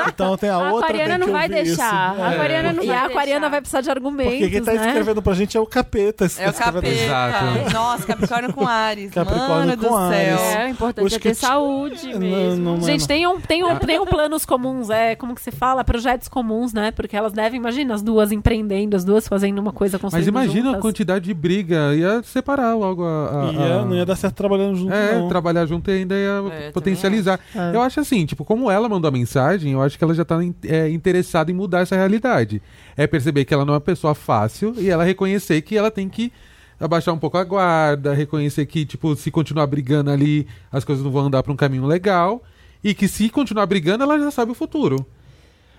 Então 0.07 0.37
tem 0.37 0.49
a, 0.49 0.55
A 0.55 0.71
outra. 0.71 0.87
aquariana 0.89 1.09
tem 1.15 1.19
que 1.19 1.25
não 1.25 1.33
vai 1.39 1.47
deixar. 1.47 2.13
Isso. 2.13 2.21
A 2.23 2.31
É. 2.31 2.33
aquariana 2.35 2.73
não 2.73 2.83
e 2.83 2.87
vai 2.87 2.95
a 2.95 3.05
aquariana 3.05 3.39
deixar. 3.41 3.49
vai 3.51 3.61
precisar 3.61 3.81
de 3.81 3.89
argumentos, 3.89 4.31
Porque 4.33 4.49
quem 4.49 4.63
tá 4.63 4.73
né? 4.73 4.87
escrevendo 4.87 5.21
pra 5.21 5.33
gente 5.33 5.57
é 5.57 5.59
o 5.59 5.65
capeta. 5.65 6.25
É 6.25 6.27
o 6.47 6.49
escrevendo 6.49 6.55
capeta. 6.57 6.87
Exato. 6.87 7.73
Nossa, 7.73 8.07
Capricórnio 8.07 8.53
com 8.53 8.67
Ares. 8.67 9.11
Capricórnio 9.13 9.49
Mano 9.67 9.77
com 9.77 9.87
do 9.89 9.95
Áries. 9.95 10.39
céu. 10.39 10.59
É, 10.61 10.65
o 10.65 10.69
importante 10.69 11.15
é 11.15 11.19
ter 11.19 11.29
te- 11.31 11.35
saúde 11.35 12.07
mesmo. 12.17 12.63
não, 12.63 12.77
não 12.77 12.81
Gente, 12.83 13.01
não. 13.01 13.07
tem 13.07 13.27
um, 13.27 13.39
tem, 13.39 13.63
um, 13.63 13.75
tem 13.77 13.99
um 13.99 14.05
planos 14.05 14.45
comuns, 14.45 14.89
é, 14.89 15.15
como 15.15 15.35
que 15.35 15.41
se 15.41 15.51
fala? 15.51 15.83
Projetos 15.83 16.27
comuns, 16.27 16.73
né? 16.73 16.91
Porque 16.91 17.15
elas 17.15 17.33
devem, 17.33 17.59
imagina, 17.59 17.93
as 17.93 18.01
duas 18.01 18.31
empreendendo, 18.31 18.95
as 18.95 19.03
duas 19.03 19.27
fazendo 19.27 19.59
uma 19.59 19.71
coisa 19.71 19.97
mas 19.97 20.01
construindo 20.01 20.27
imagina 20.29 20.61
a 20.61 20.65
juntas. 20.67 20.81
quantidade 20.81 21.25
de 21.25 21.33
briga. 21.33 21.93
Ia 21.95 22.21
separar 22.23 22.75
logo 22.75 23.03
a. 23.05 23.49
a- 23.49 23.51
Ia, 23.53 23.75
a- 23.81 23.85
não 23.85 23.95
ia 23.95 24.05
dar 24.05 24.15
certo 24.15 24.35
trabalhando 24.35 24.75
junto, 24.75 24.93
É, 24.93 25.13
não. 25.15 25.29
trabalhar 25.29 25.65
junto 25.65 25.89
e 25.89 25.93
ainda 25.93 26.15
ia 26.15 26.43
É, 26.51 26.71
potencializar. 26.71 27.39
Eu 27.75 27.81
acho 27.81 27.99
assim, 27.99 28.25
tipo, 28.25 28.43
como 28.43 28.69
ela 28.71 28.89
mandou 28.89 29.07
a 29.07 29.11
mensagem, 29.11 29.73
eu 29.73 29.81
acho 29.81 29.97
que 29.97 30.03
ela 30.03 30.13
já 30.13 30.25
tá 30.25 30.37
é, 30.63 30.89
interessada 30.89 31.51
em 31.51 31.53
mudar 31.53 31.81
essa 31.81 31.95
realidade. 31.95 32.61
É 32.95 33.05
perceber 33.05 33.45
que 33.45 33.53
ela 33.53 33.65
não 33.65 33.73
é 33.73 33.77
uma 33.77 33.81
pessoa 33.81 34.15
fácil 34.15 34.73
e 34.77 34.89
ela 34.89 35.03
reconhecer 35.03 35.61
que 35.61 35.77
ela 35.77 35.91
tem 35.91 36.09
que 36.09 36.31
abaixar 36.79 37.13
um 37.13 37.17
pouco 37.17 37.37
a 37.37 37.43
guarda, 37.43 38.13
reconhecer 38.13 38.65
que, 38.65 38.85
tipo, 38.85 39.15
se 39.15 39.31
continuar 39.31 39.67
brigando 39.67 40.11
ali, 40.11 40.47
as 40.71 40.83
coisas 40.83 41.03
não 41.03 41.11
vão 41.11 41.25
andar 41.25 41.43
pra 41.43 41.51
um 41.51 41.55
caminho 41.55 41.85
legal. 41.85 42.43
E 42.83 42.93
que 42.93 43.07
se 43.07 43.29
continuar 43.29 43.65
brigando, 43.65 44.03
ela 44.03 44.19
já 44.19 44.29
sabe 44.29 44.51
o 44.51 44.55
futuro. 44.55 45.05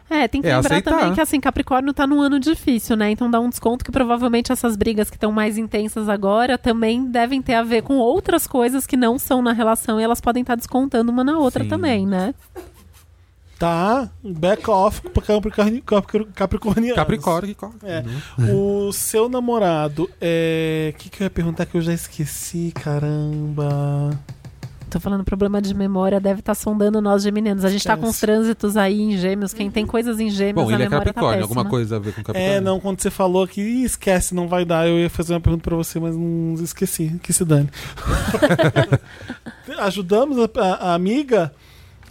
É, 0.08 0.28
tem 0.28 0.40
que 0.40 0.46
É 0.46 0.54
lembrar 0.54 0.70
aceitar. 0.70 0.90
também 0.92 1.14
que 1.14 1.20
assim, 1.20 1.40
Capricórnio 1.40 1.92
tá 1.92 2.06
num 2.06 2.20
ano 2.20 2.38
difícil, 2.38 2.96
né? 2.96 3.10
Então 3.10 3.30
dá 3.30 3.40
um 3.40 3.48
desconto 3.48 3.84
que 3.84 3.90
provavelmente 3.90 4.52
essas 4.52 4.76
brigas 4.76 5.10
que 5.10 5.16
estão 5.16 5.32
mais 5.32 5.58
intensas 5.58 6.08
agora 6.08 6.56
também 6.56 7.06
devem 7.06 7.42
ter 7.42 7.54
a 7.54 7.62
ver 7.62 7.82
com 7.82 7.96
outras 7.96 8.46
coisas 8.46 8.86
que 8.86 8.96
não 8.96 9.18
são 9.18 9.42
na 9.42 9.52
relação 9.52 10.00
e 10.00 10.04
elas 10.04 10.20
podem 10.20 10.42
estar 10.42 10.54
descontando 10.54 11.10
uma 11.10 11.24
na 11.24 11.38
outra 11.38 11.64
Sim. 11.64 11.70
também, 11.70 12.06
né? 12.06 12.34
Tá, 13.58 14.10
back 14.22 14.68
off 14.68 15.00
pra 15.00 15.22
capricorni-. 15.22 15.80
Capricórnio, 15.80 16.94
que 17.48 17.54
corre. 17.54 17.72
É. 17.82 18.04
O 18.52 18.92
seu 18.92 19.30
namorado, 19.30 20.10
é... 20.20 20.92
O 20.94 20.98
que, 20.98 21.08
que 21.08 21.22
eu 21.22 21.24
ia 21.24 21.30
perguntar 21.30 21.64
que 21.64 21.74
eu 21.74 21.80
já 21.80 21.94
esqueci, 21.94 22.70
caramba. 22.74 24.10
Tô 24.88 25.00
falando 25.00 25.24
problema 25.24 25.60
de 25.60 25.74
memória, 25.74 26.20
deve 26.20 26.40
estar 26.40 26.54
sondando 26.54 27.00
nós 27.00 27.22
geminianos. 27.22 27.64
A 27.64 27.68
gente 27.68 27.84
tá 27.84 27.96
com 27.96 28.06
os 28.06 28.20
trânsitos 28.20 28.76
aí 28.76 29.00
em 29.00 29.16
gêmeos. 29.18 29.52
Quem 29.52 29.68
tem 29.70 29.84
coisas 29.84 30.20
em 30.20 30.30
gêmeos, 30.30 30.64
Bom, 30.64 30.70
a 30.70 30.74
ele 30.74 30.84
é 30.84 30.88
memória 30.88 31.12
tá 31.12 31.20
Capricórnio, 31.20 31.40
péssima. 31.42 31.60
alguma 31.60 31.70
coisa 31.70 31.96
a 31.96 31.98
ver 31.98 32.12
com 32.14 32.22
Capricórnio. 32.22 32.56
É, 32.56 32.60
não, 32.60 32.78
quando 32.78 33.00
você 33.00 33.10
falou 33.10 33.42
aqui, 33.42 33.60
"Ih, 33.60 33.84
esquece, 33.84 34.34
não 34.34 34.46
vai 34.46 34.64
dar. 34.64 34.86
Eu 34.88 34.98
ia 34.98 35.10
fazer 35.10 35.34
uma 35.34 35.40
pergunta 35.40 35.64
pra 35.64 35.74
você, 35.76 35.98
mas 35.98 36.16
não 36.16 36.54
esqueci. 36.62 37.18
Que 37.22 37.32
se 37.32 37.44
dane. 37.44 37.68
Ajudamos 39.78 40.38
a, 40.38 40.48
a- 40.60 40.90
a 40.90 40.94
amiga. 40.94 41.52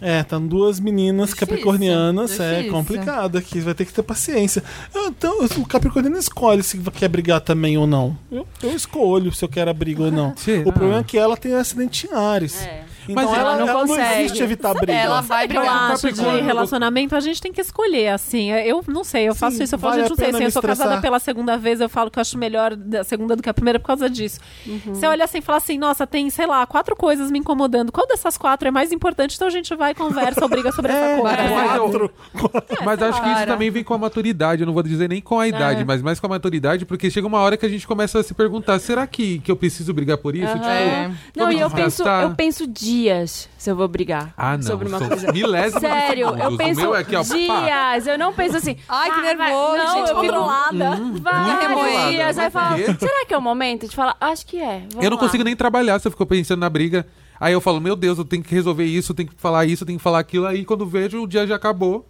É, 0.00 0.20
estão 0.20 0.46
duas 0.46 0.78
meninas 0.78 1.30
Difícil, 1.30 1.46
capricornianas. 1.46 2.38
É 2.38 2.56
difícil. 2.56 2.72
complicado 2.72 3.38
aqui, 3.38 3.60
vai 3.60 3.74
ter 3.74 3.84
que 3.84 3.92
ter 3.92 4.02
paciência. 4.02 4.62
Então, 4.94 5.44
o 5.56 5.66
capricorniano 5.66 6.18
escolhe 6.18 6.62
se 6.62 6.78
quer 6.78 7.08
brigar 7.08 7.40
também 7.40 7.78
ou 7.78 7.86
não. 7.86 8.16
Eu, 8.30 8.46
eu 8.62 8.74
escolho 8.74 9.32
se 9.32 9.44
eu 9.44 9.48
quero 9.48 9.70
a 9.70 9.74
briga 9.74 10.04
ou 10.04 10.10
não. 10.10 10.36
Será? 10.36 10.68
O 10.68 10.72
problema 10.72 11.00
é 11.00 11.04
que 11.04 11.16
ela 11.16 11.36
tem 11.36 11.54
acidente 11.54 12.06
em 12.06 12.14
Ares. 12.14 12.62
É. 12.62 12.84
Então 13.08 13.14
Mas 13.14 13.26
ela, 13.26 13.38
ela 13.38 13.56
não 13.56 13.68
ela 13.68 13.80
não 13.80 13.88
consegue. 13.88 14.20
existe 14.24 14.42
evitar 14.42 14.74
briga. 14.74 14.92
Ela 14.92 15.20
vai 15.20 15.46
que 15.48 15.56
eu 15.56 15.60
brigar. 15.60 15.92
acho 15.92 16.12
de 16.12 16.22
relacionamento, 16.40 17.14
a 17.16 17.20
gente 17.20 17.40
tem 17.40 17.52
que 17.52 17.60
escolher, 17.60 18.08
assim. 18.08 18.50
Eu 18.50 18.84
não 18.88 19.04
sei, 19.04 19.28
eu 19.28 19.34
faço 19.34 19.56
Sim, 19.58 19.64
isso, 19.64 19.74
eu 19.74 19.78
falo, 19.78 19.92
vale 19.94 20.02
gente, 20.02 20.08
a 20.08 20.10
não 20.10 20.16
sei, 20.16 20.28
assim, 20.30 20.38
me 20.38 20.44
eu 20.44 20.50
sou 20.50 20.62
casada 20.62 20.82
estressar. 20.82 21.02
pela 21.02 21.18
segunda 21.18 21.56
vez, 21.56 21.80
eu 21.80 21.88
falo 21.88 22.10
que 22.10 22.18
eu 22.18 22.20
acho 22.20 22.36
melhor 22.38 22.74
da 22.76 23.04
segunda 23.04 23.36
do 23.36 23.42
que 23.42 23.48
a 23.48 23.54
primeira 23.54 23.78
por 23.78 23.86
causa 23.86 24.08
disso. 24.10 24.40
Você 24.86 25.06
olha 25.06 25.24
assim 25.24 25.38
e 25.38 25.42
fala 25.42 25.58
assim, 25.58 25.78
nossa, 25.78 26.06
tem, 26.06 26.28
sei 26.30 26.46
lá, 26.46 26.66
quatro 26.66 26.96
coisas 26.96 27.30
me 27.30 27.38
incomodando. 27.38 27.92
Qual 27.92 28.06
dessas 28.06 28.36
quatro 28.36 28.68
é 28.68 28.70
mais 28.70 28.92
importante? 28.92 29.34
Então 29.36 29.48
a 29.48 29.50
gente 29.50 29.74
vai, 29.74 29.94
conversa, 29.94 30.42
ou 30.42 30.48
briga 30.48 30.72
sobre 30.72 30.92
essa 30.92 31.20
coisa. 31.20 31.36
Quatro. 31.48 32.10
Mas 32.84 33.02
acho 33.02 33.22
que 33.22 33.28
isso 33.30 33.46
também 33.46 33.70
vem 33.70 33.84
com 33.84 33.94
a 33.94 33.98
maturidade. 33.98 34.62
Eu 34.62 34.66
não 34.66 34.74
vou 34.74 34.82
dizer 34.82 35.08
nem 35.08 35.20
com 35.20 35.38
a 35.38 35.46
idade, 35.48 35.84
mas 35.84 36.02
mais 36.02 36.18
com 36.20 36.26
a 36.26 36.30
maturidade, 36.30 36.84
porque 36.84 37.10
chega 37.10 37.26
uma 37.26 37.38
hora 37.40 37.56
que 37.56 37.64
a 37.66 37.68
gente 37.68 37.86
começa 37.86 38.18
a 38.18 38.22
se 38.22 38.34
perguntar: 38.34 38.78
será 38.78 39.06
que, 39.06 39.38
que 39.40 39.50
eu 39.50 39.56
preciso 39.56 39.92
brigar 39.94 40.18
por 40.18 40.34
isso? 40.34 40.52
Tipo, 40.52 40.64
É. 40.64 41.10
Não, 41.36 41.50
e 41.52 41.60
eu 41.60 41.70
penso, 41.70 42.02
eu 42.02 42.34
penso 42.34 42.66
dias 42.96 43.48
se 43.58 43.70
eu 43.70 43.76
vou 43.76 43.86
brigar 43.88 44.32
Ah, 44.36 44.56
não. 44.56 44.62
sobre 44.62 44.88
uma 44.88 44.98
coisa. 44.98 45.32
milésimos 45.32 45.80
Sério, 45.80 46.28
eu 46.36 46.52
O 46.52 46.56
penso 46.56 46.80
meu 46.80 46.94
é 46.94 47.00
aqui, 47.00 47.14
ó, 47.16 47.22
dias. 47.22 48.06
Eu 48.06 48.18
não 48.18 48.32
penso 48.32 48.56
assim. 48.56 48.76
Ai, 48.88 49.10
que 49.10 49.20
ah, 49.20 49.22
nervoso, 49.34 49.76
não, 49.76 49.86
gente 49.96 50.00
eu 50.00 50.06
fico 50.06 50.20
controlada. 50.20 50.90
vários 51.20 51.60
remoendo. 51.68 52.10
dias. 52.10 52.38
Aí 52.38 52.46
eu 52.46 52.50
falo, 52.50 52.76
será 52.98 53.26
que 53.26 53.34
é 53.34 53.38
o 53.38 53.42
momento 53.42 53.88
de 53.88 53.94
falar? 53.94 54.16
Acho 54.20 54.46
que 54.46 54.58
é. 54.60 54.80
vamos 54.90 55.04
Eu 55.04 55.10
não 55.10 55.16
lá." 55.18 55.22
consigo 55.24 55.44
nem 55.44 55.54
trabalhar 55.56 55.98
se 55.98 56.06
eu 56.08 56.10
fico 56.12 56.24
pensando 56.26 56.60
na 56.60 56.70
briga. 56.70 57.06
Aí 57.38 57.52
eu 57.52 57.60
falo, 57.60 57.80
meu 57.80 57.94
Deus, 57.94 58.16
eu 58.18 58.24
tenho 58.24 58.42
que 58.42 58.54
resolver 58.54 58.84
isso, 58.84 59.12
eu 59.12 59.16
tenho 59.16 59.28
que 59.28 59.34
falar 59.36 59.66
isso, 59.66 59.82
eu 59.82 59.86
tenho 59.86 59.98
que 59.98 60.02
falar 60.02 60.20
aquilo. 60.20 60.46
Aí 60.46 60.64
quando 60.64 60.86
vejo, 60.86 61.22
o 61.22 61.26
dia 61.26 61.46
já 61.46 61.54
acabou 61.56 62.08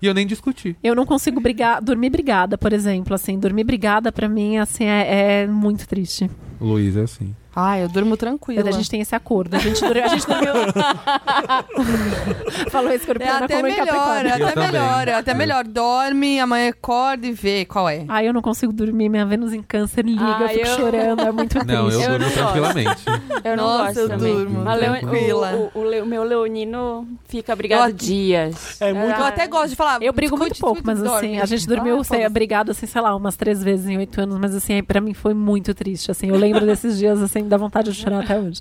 e 0.00 0.06
eu 0.06 0.14
nem 0.14 0.26
discuti. 0.26 0.76
Eu 0.82 0.94
não 0.94 1.04
consigo 1.04 1.40
brigar, 1.40 1.82
dormir 1.82 2.08
brigada, 2.10 2.56
por 2.56 2.72
exemplo, 2.72 3.12
assim, 3.14 3.36
dormir 3.38 3.64
brigada 3.64 4.12
pra 4.12 4.28
mim, 4.28 4.58
assim, 4.58 4.84
é, 4.84 5.42
é 5.42 5.46
muito 5.46 5.86
triste. 5.88 6.30
Luiz 6.60 6.96
é 6.96 7.00
assim. 7.02 7.34
Ai, 7.54 7.82
eu 7.82 7.88
durmo 7.88 8.16
tranquila. 8.16 8.68
A 8.68 8.72
gente 8.72 8.88
tem 8.88 9.00
esse 9.00 9.14
acordo. 9.14 9.56
A 9.56 9.58
gente, 9.58 9.80
dur- 9.80 9.98
a 9.98 10.08
gente 10.08 10.26
dormiu. 10.26 10.52
Falou 12.70 12.90
É 12.90 12.94
escorpiana 12.94 13.44
até 13.44 13.62
melhor, 13.62 14.26
é 14.26 14.40
Eu 14.40 14.46
até 14.48 14.60
melhor, 14.66 15.08
é 15.08 15.14
até 15.14 15.34
melhor. 15.34 15.64
Dorme, 15.64 16.40
amanhã 16.40 16.70
acorda 16.70 17.26
e 17.26 17.32
vê 17.32 17.64
qual 17.64 17.88
é. 17.88 18.04
Ai, 18.08 18.28
eu 18.28 18.32
não 18.32 18.42
consigo 18.42 18.72
dormir. 18.72 19.08
Minha 19.08 19.26
Vênus 19.26 19.52
em 19.52 19.62
câncer 19.62 20.04
liga, 20.04 20.22
eu 20.22 20.46
Ai, 20.46 20.54
fico 20.54 20.66
eu- 20.68 20.76
chorando, 20.76 21.20
é 21.22 21.32
muito 21.32 21.50
triste. 21.58 21.66
Não, 21.66 21.90
eu, 21.90 22.00
Eu 22.00 22.00
durmo 22.00 22.18
não 22.18 22.26
gosto. 22.26 22.34
tranquilamente. 22.38 23.04
Eu 23.42 23.56
não 23.56 23.64
Nossa, 23.64 23.84
gosto 23.86 23.98
eu 24.00 24.08
também. 24.10 24.34
durmo 24.34 24.64
tranquila. 24.64 25.70
o, 25.74 25.78
o, 25.78 25.82
o, 25.82 26.02
o 26.02 26.06
meu 26.06 26.22
leonino 26.24 27.08
fica 27.26 27.56
brigado 27.56 27.88
Eu- 27.90 27.94
dias. 27.94 28.78
É 28.80 28.92
muito- 28.92 29.18
Eu 29.18 29.24
até 29.24 29.46
gosto 29.46 29.70
de 29.70 29.76
falar. 29.76 30.02
Eu 30.02 30.12
brigo 30.12 30.36
muito 30.36 30.58
pouco, 30.58 30.82
mas 30.84 30.98
assim, 31.02 31.08
dorme. 31.10 31.40
a 31.40 31.46
gente 31.46 31.66
dormiu 31.66 32.00
Ah, 32.00 32.28
brigado, 32.28 32.70
assim, 32.72 32.86
sei 32.86 33.00
lá, 33.00 33.14
umas 33.16 33.36
três 33.36 33.62
vezes 33.64 33.88
em 33.88 33.96
oito 33.96 34.20
anos, 34.20 34.36
mas 34.38 34.54
assim, 34.54 34.74
aí 34.74 34.82
pra 34.82 35.00
mim 35.00 35.14
foi 35.14 35.32
muito 35.32 35.72
triste, 35.72 36.10
assim, 36.10 36.28
eu 36.28 36.36
lembro 36.36 36.66
desses 36.66 36.98
dias, 36.98 37.22
assim, 37.22 37.39
dá 37.48 37.56
vontade 37.56 37.92
de 37.92 37.98
chorar 37.98 38.24
até 38.24 38.38
hoje. 38.38 38.60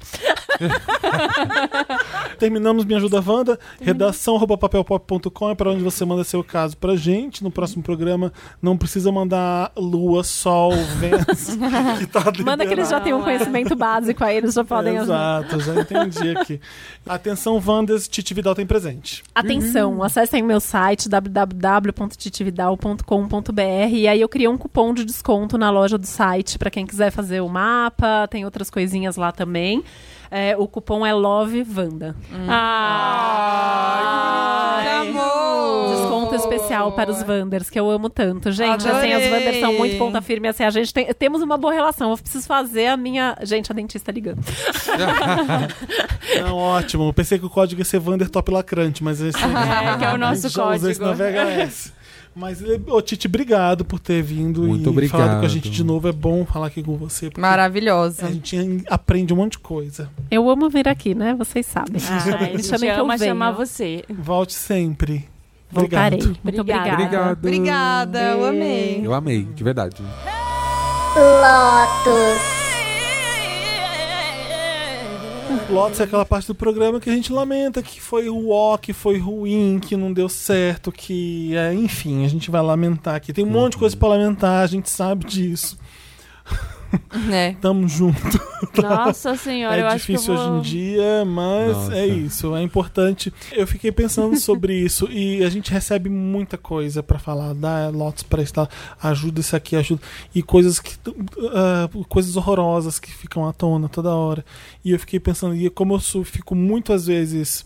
Terminamos 2.38 2.86
Me 2.86 2.96
Ajuda 2.96 3.24
Wanda. 3.26 3.60
Redação 3.82 4.36
arroba 4.36 4.58
papelpop.com 4.58 5.50
é 5.50 5.56
para 5.56 5.72
onde 5.72 5.84
você 5.84 6.06
manda 6.06 6.24
seu 6.24 6.44
caso 6.44 6.78
pra 6.78 6.96
gente. 6.96 7.44
No 7.44 7.52
próximo 7.52 7.84
programa 7.84 8.32
não 8.62 8.78
precisa 8.78 9.12
mandar 9.12 9.72
Lua, 9.76 10.24
Sol, 10.24 10.72
Vênus. 10.98 11.58
que 12.00 12.08
tá 12.08 12.24
Manda 12.44 12.66
que 12.66 12.74
eles 12.74 12.90
já 12.90 13.00
têm 13.00 13.14
um 13.14 13.22
conhecimento 13.22 13.76
básico 13.76 14.24
aí, 14.24 14.38
eles 14.38 14.54
já 14.54 14.64
podem 14.64 14.98
ajudar. 14.98 15.46
Exato, 15.46 15.60
já 15.62 15.82
entendi 15.82 16.38
aqui. 16.38 16.60
Atenção, 17.08 17.62
Wandas, 17.66 18.08
Titi 18.08 18.34
Vidal 18.34 18.56
tem 18.56 18.66
presente. 18.66 19.24
Atenção, 19.34 20.04
acessem 20.04 20.42
meu 20.42 20.60
site 20.60 21.10
www.titividal.com.br 21.10 23.62
e 23.92 24.08
aí 24.08 24.22
eu 24.22 24.30
criei 24.30 24.48
um 24.48 24.58
cupom 24.58 24.94
de 24.94 25.06
desconto 25.06 25.58
na 25.58 25.70
loja 25.70 25.98
do 25.98 26.06
site 26.06 26.58
para 26.58 26.70
quem 26.70 26.86
quiser 26.86 27.12
fazer 27.12 27.42
o 27.42 27.50
mapa, 27.50 28.28
tem 28.30 28.46
outras 28.46 28.70
coisinhas 28.70 29.16
lá 29.16 29.32
também. 29.32 29.84
É, 30.32 30.56
o 30.58 30.68
cupom 30.68 31.04
é 31.06 31.12
LoveVanda. 31.14 32.16
Ah, 33.62 34.80
Que 34.84 34.90
amor! 35.10 35.96
Desconto 35.96 36.36
especial 36.36 36.92
para 36.92 37.10
os 37.10 37.22
Wanders, 37.24 37.70
que 37.70 37.80
eu 37.80 37.90
amo 37.90 38.10
tanto. 38.10 38.52
Gente, 38.52 38.88
assim, 38.88 39.12
as 39.12 39.24
Adorei. 39.24 39.32
Wanders 39.32 39.60
são 39.60 39.74
muito 39.74 39.98
ponta 39.98 40.22
firme. 40.22 40.48
Assim, 40.48 40.64
a 40.64 40.70
gente 40.70 40.94
tem, 40.94 41.12
temos 41.14 41.42
uma 41.42 41.58
boa 41.58 41.74
relação. 41.74 42.12
Eu 42.12 42.18
preciso 42.18 42.46
fazer 42.46 42.88
a 42.88 42.98
minha. 42.98 43.36
Gente, 43.42 43.72
a 43.72 43.76
dentista 43.76 44.12
ligando. 44.12 44.40
Não, 46.42 46.56
ótimo. 46.56 47.12
Pensei 47.14 47.40
que 47.40 47.46
o 47.46 47.50
código 47.50 47.82
ia 47.82 47.86
ser 47.86 47.98
Wander 48.00 48.30
Top 48.30 48.52
Lacrante, 48.52 49.04
mas 49.04 49.20
esse 49.22 49.38
É, 49.38 49.98
que 49.98 50.06
é 50.06 50.14
o 50.14 50.18
nosso 50.18 50.46
a 50.46 50.50
gente 50.50 50.56
já 50.56 50.66
usa 50.76 50.92
isso 50.92 51.02
na 51.02 51.08
código. 51.16 51.24
VHS. 51.32 51.94
Mas, 52.40 52.64
ô 52.88 53.02
Titi, 53.02 53.28
obrigado 53.28 53.84
por 53.84 54.00
ter 54.00 54.22
vindo 54.24 54.64
Muito 54.64 54.86
e 54.86 54.88
obrigado. 54.90 55.20
falado 55.20 55.40
com 55.42 55.46
a 55.46 55.50
gente 55.50 55.70
de 55.70 55.84
novo. 55.84 56.08
É 56.08 56.12
bom 56.14 56.46
falar 56.46 56.68
aqui 56.68 56.82
com 56.82 56.96
você. 56.96 57.30
Maravilhosa. 57.38 58.26
A 58.28 58.32
gente 58.32 58.82
aprende 58.90 59.34
um 59.34 59.38
monte 59.38 59.54
de 59.54 59.60
coisa. 59.60 60.10
Eu 60.32 60.50
amo 60.50 60.70
vir 60.70 60.88
aqui, 60.88 61.14
né? 61.14 61.36
Vocês 61.36 61.66
sabem. 61.66 62.02
Ai, 62.10 62.34
a 62.34 62.38
Me 62.38 62.46
gente 62.58 62.68
chamem 62.68 62.90
que 62.92 62.98
eu 62.98 63.04
ama 63.04 63.18
venho. 63.18 63.32
chamar 63.32 63.52
você. 63.52 64.06
Volte 64.10 64.54
sempre. 64.54 65.28
Voltarei. 65.70 66.20
Obrigado. 66.20 66.40
Muito 66.44 66.62
Obrigada. 66.62 66.92
obrigada. 66.94 67.32
Obrigado. 67.34 67.38
Obrigada, 67.46 68.22
eu 68.32 68.46
amei. 68.46 69.02
Eu 69.04 69.14
amei, 69.14 69.44
de 69.44 69.64
verdade. 69.64 70.02
Lotus. 71.16 72.59
Lotus 75.70 76.00
é 76.00 76.04
aquela 76.04 76.26
parte 76.26 76.48
do 76.48 76.56
programa 76.56 77.00
que 77.00 77.10
a 77.10 77.14
gente 77.14 77.32
lamenta 77.32 77.82
que 77.82 78.02
foi 78.02 78.30
o 78.30 78.78
que 78.78 78.94
foi 78.94 79.18
ruim, 79.18 79.80
que 79.80 79.96
não 79.96 80.14
deu 80.14 80.30
certo, 80.30 80.92
que. 80.92 81.56
É, 81.56 81.74
enfim, 81.74 82.26
a 82.26 82.28
gente 82.28 82.52
vai 82.52 82.62
lamentar 82.62 83.16
aqui. 83.16 83.34
Tem 83.34 83.44
um 83.44 83.50
monte 83.50 83.74
de 83.74 83.80
coisa 83.80 83.96
pra 83.96 84.10
lamentar, 84.10 84.64
a 84.64 84.68
gente 84.68 84.90
sabe 84.90 85.26
disso. 85.26 85.78
É. 87.32 87.54
Tamo 87.62 87.88
junto. 87.88 88.20
Nossa 88.82 89.36
senhora, 89.36 89.78
eu 89.78 89.88
é 89.88 89.94
acho 89.94 90.06
que 90.06 90.14
eu 90.14 90.16
difícil 90.16 90.34
hoje 90.34 90.50
em 90.50 90.62
dia, 90.62 91.26
mas 91.26 91.78
Nossa. 91.78 91.96
é 91.96 92.08
isso, 92.08 92.56
é 92.56 92.64
importante. 92.64 93.34
Eu 93.52 93.68
fiquei 93.68 93.92
pensando 93.92 94.36
sobre 94.38 94.74
isso 94.80 95.08
e 95.12 95.44
a 95.44 95.50
gente 95.50 95.72
recebe 95.72 96.10
muita 96.10 96.58
coisa 96.58 97.02
pra 97.02 97.20
falar, 97.20 97.54
dá 97.54 97.90
lotes 97.90 98.24
pra 98.24 98.42
estar, 98.42 98.70
ajuda 99.02 99.40
isso 99.40 99.56
aqui, 99.56 99.76
ajuda 99.76 100.02
e 100.34 100.42
coisas 100.42 100.80
que 100.80 100.96
ah, 101.54 101.90
coisas 102.08 102.36
horrorosas 102.36 103.00
que 103.00 103.12
ficam 103.12 103.48
à 103.48 103.54
tona 103.54 103.90
toda 103.90 104.10
hora. 104.10 104.44
E 104.84 104.92
eu 104.92 105.00
fiquei 105.00 105.20
pensando, 105.20 105.56
e 105.56 105.70
como 105.70 105.96
eu 105.96 106.24
fico 106.24 106.56
muito 106.56 106.94
às 106.94 107.08
vezes 107.08 107.66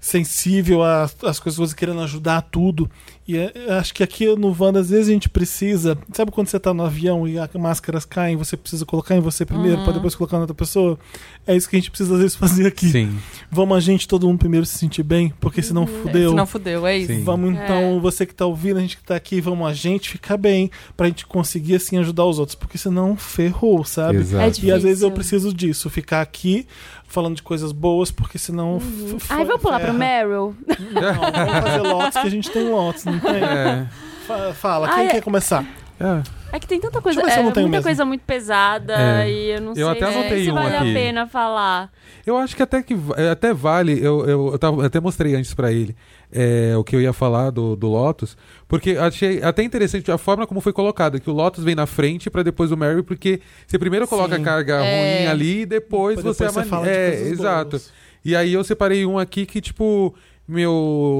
sensível 0.00 0.82
às, 0.82 1.38
coisas, 1.38 1.74
querendo 1.74 2.00
ajudar 2.00 2.38
a 2.38 2.42
tudo. 2.42 2.90
E 3.28 3.36
é- 3.36 3.52
eu 3.54 3.74
acho 3.74 3.94
que 3.94 4.02
aqui 4.02 4.26
no 4.34 4.56
Wanda, 4.58 4.80
às 4.80 4.90
vezes 4.90 5.08
a 5.08 5.12
gente 5.12 5.28
precisa. 5.28 5.96
Sabe 6.12 6.32
quando 6.32 6.48
você 6.48 6.58
tá 6.58 6.72
no 6.74 6.82
avião 6.82 7.28
e 7.28 7.38
as 7.38 7.48
máscaras 7.52 8.04
caem, 8.04 8.34
você 8.36 8.56
precisa 8.56 8.84
colocar 8.84 9.14
em 9.14 9.20
você 9.20 9.44
primeiro, 9.44 9.84
pra 9.84 9.92
depois 9.92 10.14
colocar 10.16 10.36
na 10.38 10.42
outra 10.42 10.54
pessoa? 10.54 10.98
É 11.46 11.54
isso 11.54 11.68
que 11.68 11.76
a 11.76 11.78
gente 11.78 11.90
precisa 11.90 12.14
às 12.14 12.20
vezes 12.20 12.34
fazer 12.36 12.66
aqui. 12.66 12.88
Sim. 12.88 13.18
Vamos 13.50 13.76
a 13.76 13.80
gente, 13.80 14.08
todo 14.08 14.26
mundo 14.26 14.38
primeiro 14.38 14.64
se 14.66 14.78
sentir 14.78 15.02
bem, 15.02 15.32
porque 15.38 15.62
senão 15.62 15.86
fudeu. 15.86 16.30
Se 16.30 16.36
não 16.36 16.46
fudeu, 16.46 16.86
é 16.86 16.98
isso. 16.98 17.12
Sim. 17.12 17.22
Vamos 17.22 17.52
então, 17.54 18.00
você 18.00 18.24
que 18.24 18.34
tá 18.34 18.46
ouvindo, 18.46 18.78
a 18.78 18.80
gente 18.80 18.96
que 18.96 19.04
tá 19.04 19.14
aqui, 19.14 19.40
vamos 19.40 19.68
a 19.68 19.74
gente 19.74 20.08
ficar 20.08 20.36
bem, 20.38 20.70
pra 20.96 21.06
gente 21.06 21.26
conseguir 21.26 21.76
assim 21.76 21.98
ajudar 21.98 22.24
os 22.24 22.38
outros, 22.38 22.56
porque 22.56 22.78
senão 22.78 23.16
ferrou, 23.16 23.84
sabe? 23.84 24.18
Exato. 24.18 24.60
É 24.60 24.64
E 24.66 24.72
às 24.72 24.82
vezes 24.82 25.02
eu 25.02 25.10
preciso 25.12 25.52
disso, 25.54 25.88
ficar 25.90 26.22
aqui 26.22 26.66
falando 27.10 27.36
de 27.36 27.42
coisas 27.42 27.72
boas, 27.72 28.10
porque 28.10 28.38
senão. 28.38 28.78
f- 28.78 29.26
Ai, 29.28 29.44
vamos 29.44 29.60
pular 29.60 29.78
pro 29.80 29.86
ferra. 29.88 29.98
Meryl? 29.98 30.54
Não, 30.66 31.20
vamos 31.20 31.60
fazer 31.68 31.80
lotes 31.80 32.20
que 32.20 32.26
a 32.26 32.30
gente 32.30 32.50
tem 32.50 32.68
lotes, 32.70 33.04
não 33.04 33.18
tem? 33.18 33.34
É. 33.42 33.86
Fa- 34.26 34.54
Fala, 34.54 34.88
quem 34.94 35.06
é. 35.06 35.08
quer 35.10 35.22
começar? 35.22 35.64
É. 35.98 36.22
É 36.52 36.58
que 36.58 36.66
tem 36.66 36.80
tanta 36.80 37.00
coisa, 37.00 37.20
eu 37.20 37.28
eu 37.28 37.32
é, 37.32 37.42
muita 37.42 37.60
mesmo. 37.68 37.82
coisa 37.82 38.04
muito 38.04 38.22
pesada 38.22 38.94
É. 39.22 39.30
e 39.30 39.50
eu 39.50 39.60
não 39.60 39.68
Eu 39.70 39.74
sei 39.74 40.02
até 40.02 40.04
anotei 40.06 40.44
se 40.44 40.50
um 40.50 40.54
vale 40.54 40.76
aqui. 40.76 40.90
a 40.90 40.94
pena 40.94 41.26
falar. 41.26 41.90
Eu 42.26 42.36
acho 42.38 42.56
que 42.56 42.62
até 42.62 42.82
que 42.82 42.94
va- 42.94 43.14
até 43.30 43.52
vale, 43.52 43.92
eu, 44.04 44.26
eu, 44.26 44.48
eu 44.52 44.58
tava- 44.58 44.84
até 44.86 44.98
mostrei 44.98 45.34
antes 45.36 45.52
pra 45.54 45.70
ele 45.70 45.94
é, 46.32 46.76
o 46.76 46.84
que 46.84 46.94
eu 46.94 47.00
ia 47.00 47.12
falar 47.12 47.50
do, 47.50 47.74
do 47.76 47.88
Lotus, 47.88 48.36
porque 48.68 48.92
achei 48.92 49.42
até 49.42 49.62
interessante 49.62 50.10
a 50.12 50.18
forma 50.18 50.46
como 50.46 50.60
foi 50.60 50.72
colocado, 50.72 51.20
que 51.20 51.28
o 51.28 51.32
Lotus 51.32 51.64
vem 51.64 51.74
na 51.74 51.86
frente 51.86 52.30
pra 52.30 52.42
depois 52.42 52.70
o 52.70 52.76
Mary, 52.76 53.02
porque 53.02 53.40
você 53.66 53.78
primeiro 53.78 54.06
coloca 54.06 54.36
Sim. 54.36 54.42
a 54.42 54.44
carga 54.44 54.74
É. 54.84 55.18
ruim 55.22 55.26
ali 55.30 55.60
e 55.62 55.66
depois, 55.66 56.16
Depois 56.16 56.36
você, 56.36 56.44
você 56.48 56.58
amani- 56.58 56.70
fala 56.70 56.86
de 56.86 56.92
é, 56.92 57.20
exato. 57.28 57.70
boas. 57.70 57.92
E 58.24 58.36
aí 58.36 58.52
eu 58.52 58.62
separei 58.62 59.04
um 59.06 59.18
aqui 59.18 59.46
que 59.46 59.60
tipo 59.60 60.14
meu 60.46 60.72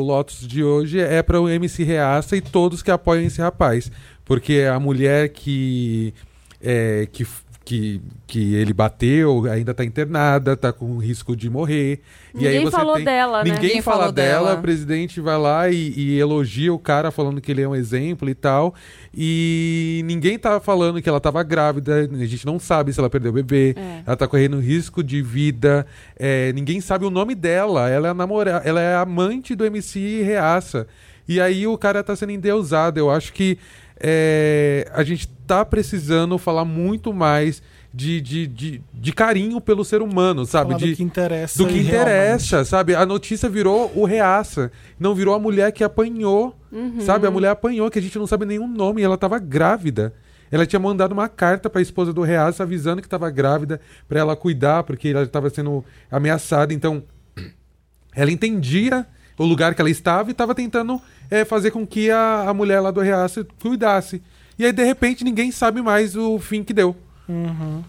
Lotus 0.05 0.47
de 0.47 0.63
hoje 0.63 0.99
é 1.01 1.23
para 1.23 1.41
o 1.41 1.49
MC 1.49 1.83
Reaça 1.85 2.37
e 2.37 2.41
todos 2.41 2.83
que 2.83 2.91
apoiam 2.91 3.25
esse 3.25 3.41
rapaz, 3.41 3.91
porque 4.25 4.63
a 4.73 4.79
mulher 4.81 5.29
que 5.31 6.13
é, 6.61 7.09
que 7.13 7.25
que, 7.71 8.01
que 8.27 8.55
ele 8.57 8.73
bateu, 8.73 9.45
ainda 9.49 9.73
tá 9.73 9.85
internada, 9.85 10.57
tá 10.57 10.73
com 10.73 10.99
risco 10.99 11.37
de 11.37 11.49
morrer. 11.49 12.01
e 12.35 12.45
aí 12.45 12.55
Ninguém 12.55 12.65
você 12.65 12.71
falou 12.77 12.97
tem... 12.97 13.05
dela, 13.05 13.45
né? 13.45 13.51
Ninguém 13.53 13.63
Ninguém 13.69 13.83
fala 13.83 13.99
falou 13.99 14.13
dela, 14.13 14.49
dela. 14.49 14.59
o 14.59 14.63
presidente 14.63 15.21
vai 15.21 15.39
lá 15.39 15.69
e, 15.71 15.93
e 15.97 16.19
elogia 16.19 16.75
o 16.75 16.79
cara 16.81 17.13
falando 17.13 17.41
que 17.41 17.49
ele 17.53 17.63
é 17.63 17.69
um 17.69 17.75
exemplo 17.77 18.29
e 18.29 18.35
tal. 18.35 18.75
E 19.15 20.03
ninguém 20.05 20.37
tá 20.37 20.59
falando 20.59 21.01
que 21.01 21.09
ela 21.09 21.21
tava 21.21 21.43
grávida, 21.45 22.09
a 22.13 22.25
gente 22.27 22.45
não 22.45 22.59
sabe 22.59 22.93
se 22.93 22.99
ela 22.99 23.09
perdeu 23.09 23.31
o 23.31 23.35
bebê, 23.35 23.75
É. 23.77 24.03
ela 24.05 24.17
tá 24.17 24.27
correndo 24.27 24.59
risco 24.59 25.01
de 25.03 25.23
vida, 25.23 25.87
é, 26.19 26.53
ninguém 26.53 26.81
sabe 26.81 27.05
o 27.05 27.11
nome 27.11 27.37
dela, 27.37 27.89
ela 27.89 28.09
é 28.09 28.11
a 28.11 28.15
namorada, 28.15 28.67
ela 28.69 28.81
é 28.81 28.97
amante 28.97 29.55
do 29.55 29.65
MC 29.65 30.23
Reaça. 30.23 30.89
E 31.29 31.41
aí 31.41 31.67
o 31.69 31.79
cara 31.79 32.03
tá 32.03 32.17
sendo 32.17 32.33
endeusado. 32.33 32.99
Eu 32.99 33.09
acho 33.09 33.33
que 33.33 33.57
é, 34.01 34.91
a 34.93 35.05
gente 35.05 35.29
tá 35.47 35.65
precisando 35.65 36.39
falar 36.39 36.65
muito 36.65 37.13
mais 37.13 37.63
de, 37.93 38.21
de, 38.21 38.47
de, 38.47 38.83
de 38.93 39.13
carinho 39.13 39.61
pelo 39.61 39.85
ser 39.85 40.01
humano, 40.01 40.47
sabe? 40.47 40.69
Falar 40.73 40.79
De, 40.79 40.91
do 40.93 40.97
que 40.97 41.03
interessa. 41.03 41.59
do 41.59 41.69
que 41.69 41.79
interessa, 41.79 42.65
sabe? 42.65 42.95
A 42.95 43.05
notícia 43.05 43.49
virou 43.49 43.93
o 43.95 44.05
reaça, 44.05 44.71
não 44.99 45.15
virou 45.15 45.35
a 45.35 45.39
mulher 45.39 45.73
que 45.73 45.85
apanhou, 45.85 46.57
sabe? 47.01 47.27
A 47.27 47.31
mulher 47.31 47.51
apanhou, 47.51 47.91
que 47.91 47.99
a 47.99 48.03
gente 48.03 48.19
não 48.19 48.27
sabe 48.27 48.47
nenhum 48.47 48.69
nome, 48.69 49.03
e 49.03 49.05
ela 49.05 49.19
tava 49.19 49.39
grávida. 49.39 50.15
Ela 50.53 50.67
tinha 50.67 50.81
mandado 50.81 51.13
uma 51.13 51.29
carta 51.29 51.69
para 51.69 51.81
a 51.81 51.83
esposa 51.83 52.13
do 52.13 52.23
reaça 52.23 52.63
avisando 52.63 53.01
que 53.03 53.07
estava 53.07 53.29
grávida, 53.31 53.81
para 54.09 54.21
ela 54.21 54.35
cuidar, 54.37 54.83
porque 54.85 55.09
ela 55.09 55.23
estava 55.23 55.51
sendo 55.51 55.85
ameaçada. 56.11 56.73
Então, 56.73 57.03
ela 58.15 58.31
entendia 58.31 59.07
o 59.41 59.47
lugar 59.47 59.75
que 59.75 59.81
ela 59.81 59.89
estava 59.89 60.29
e 60.29 60.33
estava 60.33 60.55
tentando 60.55 61.01
é, 61.31 61.47
fazer 61.47 61.71
com 61.71 61.87
que 61.87 62.11
a, 62.11 62.51
a 62.51 62.53
mulher 62.53 62.79
lá 62.81 62.91
do 62.91 63.01
reaça 63.01 63.47
cuidasse. 63.59 64.23
E 64.59 64.67
aí, 64.67 64.73
de 64.73 64.85
repente, 64.85 65.25
ninguém 65.25 65.51
sabe 65.51 65.81
mais 65.81 66.15
o 66.15 66.39
fim 66.39 66.63
que 66.63 66.75
deu. 66.75 66.95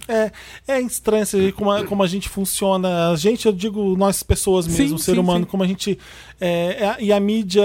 É, 0.08 0.32
é 0.68 0.82
estranho 0.82 1.26
ver 1.26 1.54
como 1.54 1.72
a, 1.72 1.84
como 1.86 2.04
a 2.04 2.08
gente 2.08 2.28
funciona. 2.30 3.10
A 3.12 3.16
gente, 3.16 3.46
eu 3.46 3.52
digo 3.54 3.96
nós 3.98 4.24
pessoas 4.24 4.68
mesmo, 4.68 4.90
Sim, 4.90 4.94
o 4.96 5.00
ser 5.00 5.14
sim, 5.14 5.20
humano, 5.20 5.46
sim. 5.46 5.50
como 5.52 5.64
a 5.64 5.68
gente. 5.68 5.98
é, 6.40 6.48
é- 6.48 6.98
e 7.00 7.14
a 7.14 7.20
mídia 7.20 7.62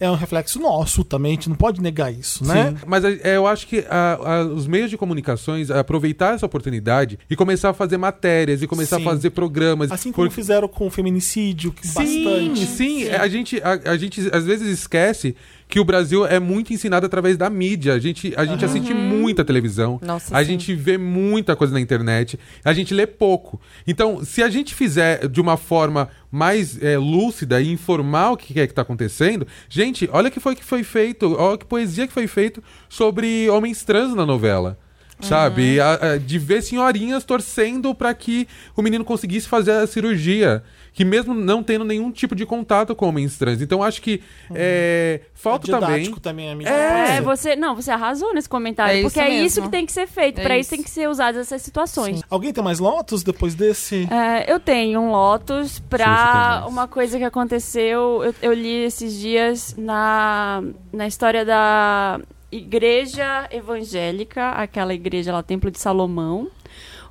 é 0.00 0.10
um 0.10 0.14
reflexo 0.14 0.58
nosso 0.60 1.04
também, 1.04 1.32
a 1.32 1.34
gente 1.34 1.48
não 1.48 1.56
pode 1.56 1.80
negar 1.80 2.12
isso, 2.12 2.44
né? 2.44 2.70
Sim, 2.70 2.76
mas 2.86 3.04
é, 3.04 3.36
eu 3.36 3.46
acho 3.46 3.66
que 3.66 3.84
a- 3.88 4.18
a- 4.20 4.44
os 4.44 4.66
meios 4.66 4.90
de 4.90 4.96
comunicações 4.96 5.70
aproveitar 5.70 6.34
essa 6.34 6.46
oportunidade 6.46 7.18
e 7.30 7.36
começar 7.36 7.70
a 7.70 7.74
fazer 7.74 7.96
matérias 7.96 8.62
e 8.62 8.66
começar 8.66 8.96
Sim. 8.96 9.02
a 9.02 9.04
fazer 9.04 9.30
programas. 9.30 9.90
Assim 9.92 10.10
como 10.12 10.26
porque- 10.28 10.34
fizeram 10.40 10.66
com 10.68 10.86
o 10.86 10.90
feminicídio, 10.90 11.72
que 11.72 11.86
Sim, 11.86 11.94
bastante. 12.24 12.66
sim. 12.66 13.08
A, 13.08 13.28
gente, 13.28 13.60
a, 13.62 13.92
a 13.92 13.96
gente 13.96 14.28
às 14.32 14.44
vezes 14.44 14.66
esquece 14.68 15.36
que 15.68 15.78
o 15.78 15.84
Brasil 15.84 16.26
é 16.26 16.40
muito 16.40 16.72
ensinado 16.72 17.04
através 17.04 17.36
da 17.36 17.50
mídia. 17.50 17.92
A 17.92 17.98
gente, 17.98 18.32
a 18.36 18.44
gente 18.46 18.64
assiste 18.64 18.94
muita 18.94 19.44
televisão. 19.44 20.00
Nossa, 20.02 20.36
a 20.36 20.40
sim. 20.40 20.52
gente 20.52 20.74
vê 20.74 20.96
muita 20.96 21.54
coisa 21.54 21.74
na 21.74 21.80
internet. 21.80 22.38
A 22.64 22.72
gente 22.72 22.94
lê 22.94 23.06
pouco. 23.06 23.60
Então, 23.86 24.24
se 24.24 24.42
a 24.42 24.48
gente 24.48 24.74
fizer 24.74 25.28
de 25.28 25.40
uma 25.40 25.58
forma 25.58 26.08
mais 26.32 26.82
é, 26.82 26.96
lúcida 26.96 27.60
e 27.60 27.70
informar 27.70 28.32
o 28.32 28.36
que 28.36 28.58
é 28.58 28.66
que 28.66 28.72
está 28.72 28.82
acontecendo, 28.82 29.46
gente, 29.68 30.08
olha 30.10 30.30
que 30.30 30.40
foi 30.40 30.56
que 30.56 30.64
foi 30.64 30.82
feito, 30.82 31.36
olha 31.38 31.58
que 31.58 31.66
poesia 31.66 32.06
que 32.06 32.12
foi 32.12 32.26
feito 32.26 32.62
sobre 32.88 33.48
homens 33.50 33.84
trans 33.84 34.14
na 34.14 34.24
novela. 34.24 34.78
Sabe? 35.20 35.80
A- 35.80 35.98
a- 36.12 36.16
de 36.18 36.38
ver 36.38 36.62
senhorinhas 36.62 37.24
torcendo 37.24 37.94
para 37.94 38.12
que 38.14 38.46
o 38.76 38.82
menino 38.82 39.04
conseguisse 39.04 39.48
fazer 39.48 39.72
a 39.72 39.86
cirurgia. 39.86 40.62
Que 40.92 41.04
mesmo 41.04 41.32
não 41.32 41.62
tendo 41.62 41.84
nenhum 41.84 42.10
tipo 42.10 42.34
de 42.34 42.44
contato 42.44 42.92
com 42.94 43.06
homens 43.08 43.38
trans. 43.38 43.62
Então 43.62 43.84
acho 43.84 44.02
que 44.02 44.20
é, 44.52 45.20
falta 45.32 45.70
é 45.70 45.78
também. 45.78 45.90
didático 45.96 46.18
também, 46.18 46.50
a 46.50 46.56
mídia. 46.56 46.70
É, 46.72 47.16
É, 47.18 47.20
você, 47.20 47.54
não, 47.54 47.76
você 47.76 47.92
arrasou 47.92 48.34
nesse 48.34 48.48
comentário, 48.48 48.98
É 48.98 49.02
porque 49.02 49.20
isso 49.20 49.28
é 49.28 49.30
isso 49.30 49.56
mesmo. 49.60 49.62
que 49.70 49.76
tem 49.76 49.86
que 49.86 49.92
ser 49.92 50.08
feito, 50.08 50.40
É 50.40 50.42
pra 50.42 50.54
isso 50.58 50.62
isso. 50.62 50.70
tem 50.70 50.82
que 50.82 50.90
ser 50.90 51.08
usadas 51.08 51.40
essas 51.46 51.62
situações. 51.62 52.20
Alguém 52.28 52.52
tem 52.52 52.64
mais 52.64 52.80
lotos 52.80 53.22
depois 53.22 53.54
desse? 53.54 54.08
É, 54.10 54.52
eu 54.52 54.58
tenho 54.58 55.00
um 55.00 55.12
Lotus 55.12 55.78
tem 55.78 55.86
pra 55.88 56.06
mais. 56.62 56.72
uma 56.72 56.88
coisa 56.88 57.16
que 57.16 57.24
aconteceu. 57.24 58.24
Eu, 58.24 58.34
eu 58.42 58.52
li 58.52 58.82
esses 58.84 59.14
dias 59.14 59.76
na, 59.78 60.62
na 60.92 61.06
história 61.06 61.44
da 61.44 62.18
Igreja 62.50 63.46
Evangélica, 63.50 64.50
aquela 64.50 64.94
igreja 64.94 65.32
lá, 65.32 65.42
Templo 65.42 65.70
de 65.70 65.78
Salomão. 65.78 66.48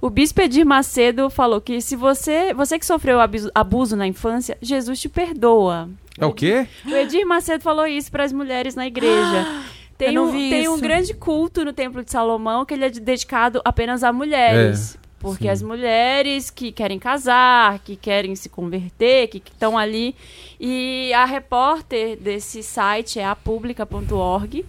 O 0.02 0.10
bispo 0.10 0.42
Edir 0.42 0.66
Macedo 0.66 1.30
falou 1.30 1.60
que 1.60 1.82
se 1.82 1.96
você, 1.96 2.54
você 2.54 2.78
que 2.78 2.86
sofreu 2.86 3.20
abuso, 3.20 3.52
abuso 3.54 3.96
na 3.96 4.08
infância, 4.08 4.58
Jesus 4.62 5.00
te 5.00 5.10
perdoa. 5.10 5.90
É 6.20 6.26
o 6.26 6.34
quê? 6.34 6.68
O 6.86 6.90
Edir 6.90 7.26
Macedo 7.26 7.64
falou 7.64 7.86
isso 7.86 8.12
para 8.12 8.24
as 8.24 8.34
mulheres 8.34 8.76
na 8.76 8.86
igreja. 8.88 9.46
Tem, 9.98 10.16
um, 10.20 10.32
tem 10.32 10.70
um 10.70 10.80
grande 10.80 11.12
culto 11.16 11.66
no 11.66 11.74
Templo 11.74 12.04
de 12.04 12.12
Salomão 12.12 12.64
que 12.64 12.76
ele 12.76 12.86
é 12.86 12.90
de- 12.90 13.00
dedicado 13.00 13.60
apenas 13.66 14.04
a 14.04 14.14
mulheres. 14.14 14.96
porque 15.18 15.46
sim. 15.46 15.50
as 15.50 15.64
mulheres 15.64 16.52
que 16.52 16.72
querem 16.72 17.00
casar, 17.00 17.80
que 17.80 17.96
querem 17.96 18.36
se 18.36 18.48
converter, 18.48 19.28
que 19.28 19.40
que 19.40 19.52
estão 19.52 19.76
ali. 19.76 20.16
E 20.60 21.12
a 21.16 21.26
repórter 21.26 22.16
desse 22.16 22.62
site 22.62 23.20
é 23.20 23.26
a 23.26 23.36
publica.org. 23.36 24.64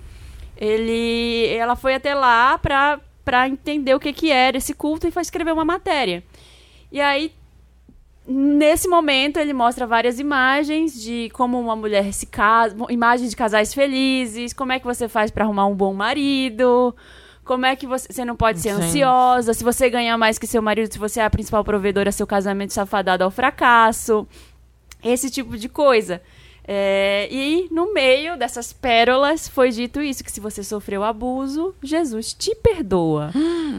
Ele, 0.58 1.46
ela 1.56 1.76
foi 1.76 1.94
até 1.94 2.14
lá 2.14 2.58
para 2.58 3.00
para 3.24 3.46
entender 3.46 3.94
o 3.94 4.00
que, 4.00 4.10
que 4.10 4.32
era 4.32 4.56
esse 4.56 4.72
culto 4.72 5.06
e 5.06 5.10
foi 5.10 5.20
escrever 5.20 5.52
uma 5.52 5.64
matéria. 5.64 6.24
E 6.90 6.98
aí 6.98 7.30
Nesse 8.30 8.86
momento, 8.88 9.38
ele 9.38 9.54
mostra 9.54 9.86
várias 9.86 10.20
imagens 10.20 11.00
de 11.00 11.30
como 11.32 11.58
uma 11.58 11.74
mulher 11.74 12.12
se 12.12 12.26
casa, 12.26 12.76
imagens 12.90 13.30
de 13.30 13.36
casais 13.36 13.72
felizes, 13.72 14.52
como 14.52 14.70
é 14.70 14.78
que 14.78 14.84
você 14.84 15.08
faz 15.08 15.30
para 15.30 15.46
arrumar 15.46 15.64
um 15.64 15.74
bom 15.74 15.94
marido, 15.94 16.94
como 17.42 17.64
é 17.64 17.74
que 17.74 17.86
você, 17.86 18.12
você 18.12 18.26
não 18.26 18.36
pode 18.36 18.60
ser 18.60 18.74
Gente. 18.74 18.84
ansiosa, 18.84 19.54
se 19.54 19.64
você 19.64 19.88
ganhar 19.88 20.18
mais 20.18 20.38
que 20.38 20.46
seu 20.46 20.60
marido, 20.60 20.92
se 20.92 20.98
você 20.98 21.20
é 21.20 21.24
a 21.24 21.30
principal 21.30 21.64
provedora, 21.64 22.12
seu 22.12 22.26
casamento 22.26 22.68
está 22.68 22.84
fadado 22.84 23.24
ao 23.24 23.30
fracasso, 23.30 24.28
esse 25.02 25.30
tipo 25.30 25.56
de 25.56 25.66
coisa. 25.66 26.20
É, 26.70 27.26
e 27.30 27.66
no 27.70 27.94
meio 27.94 28.36
dessas 28.36 28.74
pérolas 28.74 29.48
foi 29.48 29.70
dito 29.70 30.02
isso: 30.02 30.22
que 30.22 30.30
se 30.30 30.38
você 30.38 30.62
sofreu 30.62 31.02
abuso, 31.02 31.74
Jesus 31.82 32.34
te 32.34 32.54
perdoa. 32.56 33.30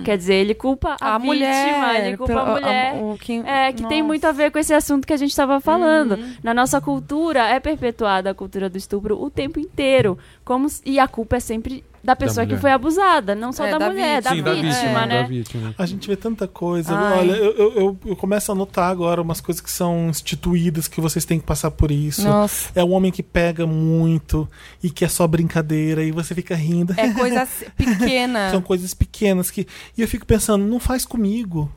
Quer 0.04 0.18
dizer, 0.18 0.34
ele 0.34 0.56
culpa 0.56 0.98
a, 1.00 1.16
A 1.16 1.18
vítima, 1.20 1.34
mulher, 1.36 2.08
ele 2.08 2.18
culpa 2.18 2.34
a 2.34 2.46
mulher. 2.52 2.96
o 3.04 3.16
que- 3.20 3.44
É, 3.46 3.72
que 3.72 3.86
tem 3.88 4.02
muito 4.02 4.26
a 4.26 4.32
ver 4.32 4.50
com 4.52 4.58
esse 4.58 4.74
assunto 4.74 5.06
que 5.06 5.14
a 5.14 5.18
gente 5.18 5.30
estava 5.30 5.60
falando. 5.62 6.18
Na 6.44 6.52
nossa 6.54 6.82
cultura, 6.82 7.48
é 7.48 7.60
perpetuada 7.60 8.32
a 8.32 8.34
cultura 8.34 8.68
do 8.70 8.78
estupro 8.78 9.22
o 9.22 9.30
tempo 9.30 9.60
inteiro. 9.60 10.18
Como 10.44 10.68
e 10.84 10.98
a 11.00 11.08
culpa 11.08 11.36
é 11.36 11.40
sempre 11.40 11.84
da 12.04 12.16
pessoa 12.16 12.46
que 12.46 12.52
mulher. 12.54 12.62
foi 12.62 12.72
abusada, 12.72 13.36
não 13.36 13.52
só 13.52 13.66
É, 13.66 13.72
da, 13.72 13.78
da 13.78 13.90
mulher, 13.90 14.22
da 14.22 14.30
Sim, 14.32 14.42
da 14.42 14.54
vítima, 14.54 15.06
né? 15.06 15.22
da 15.22 15.28
vítima. 15.28 15.76
A 15.78 15.86
gente 15.86 16.08
vê 16.08 16.16
tanta 16.16 16.48
coisa. 16.48 16.96
Ai. 16.96 17.20
Olha, 17.20 17.32
eu, 17.32 17.74
eu, 17.74 17.98
eu, 18.06 18.16
começo 18.16 18.52
a 18.52 18.56
notar 18.56 18.90
agora 18.90 19.22
umas 19.22 19.42
coisas 19.42 19.62
que 19.62 19.70
são 19.70 20.10
instituídas, 20.10 20.88
que 20.88 21.02
vocês 21.02 21.26
têm 21.26 21.40
que 21.40 21.46
passar 21.46 21.72
por 21.72 21.92
isso. 21.92 22.24
Nossa. 22.24 22.72
É 22.74 22.84
o 22.84 22.90
homem 22.90 23.12
que 23.12 23.22
pega 23.22 23.68
muito 23.68 24.50
e 24.82 24.90
que 24.90 25.04
é 25.04 25.08
só 25.08 25.28
brincadeira 25.28 26.04
e 26.04 26.12
você 26.12 26.34
fica 26.34 26.56
rindo. 26.56 26.94
É 26.98 27.14
coisa 27.14 27.48
pequena. 27.76 28.52
São 28.52 28.62
coisas 28.62 28.94
pequenas 28.94 29.52
que. 29.52 29.68
E 29.98 30.02
eu 30.02 30.08
fico 30.08 30.26
pensando, 30.26 30.66
não 30.66 30.80
faz 30.80 31.06
comigo. 31.06 31.72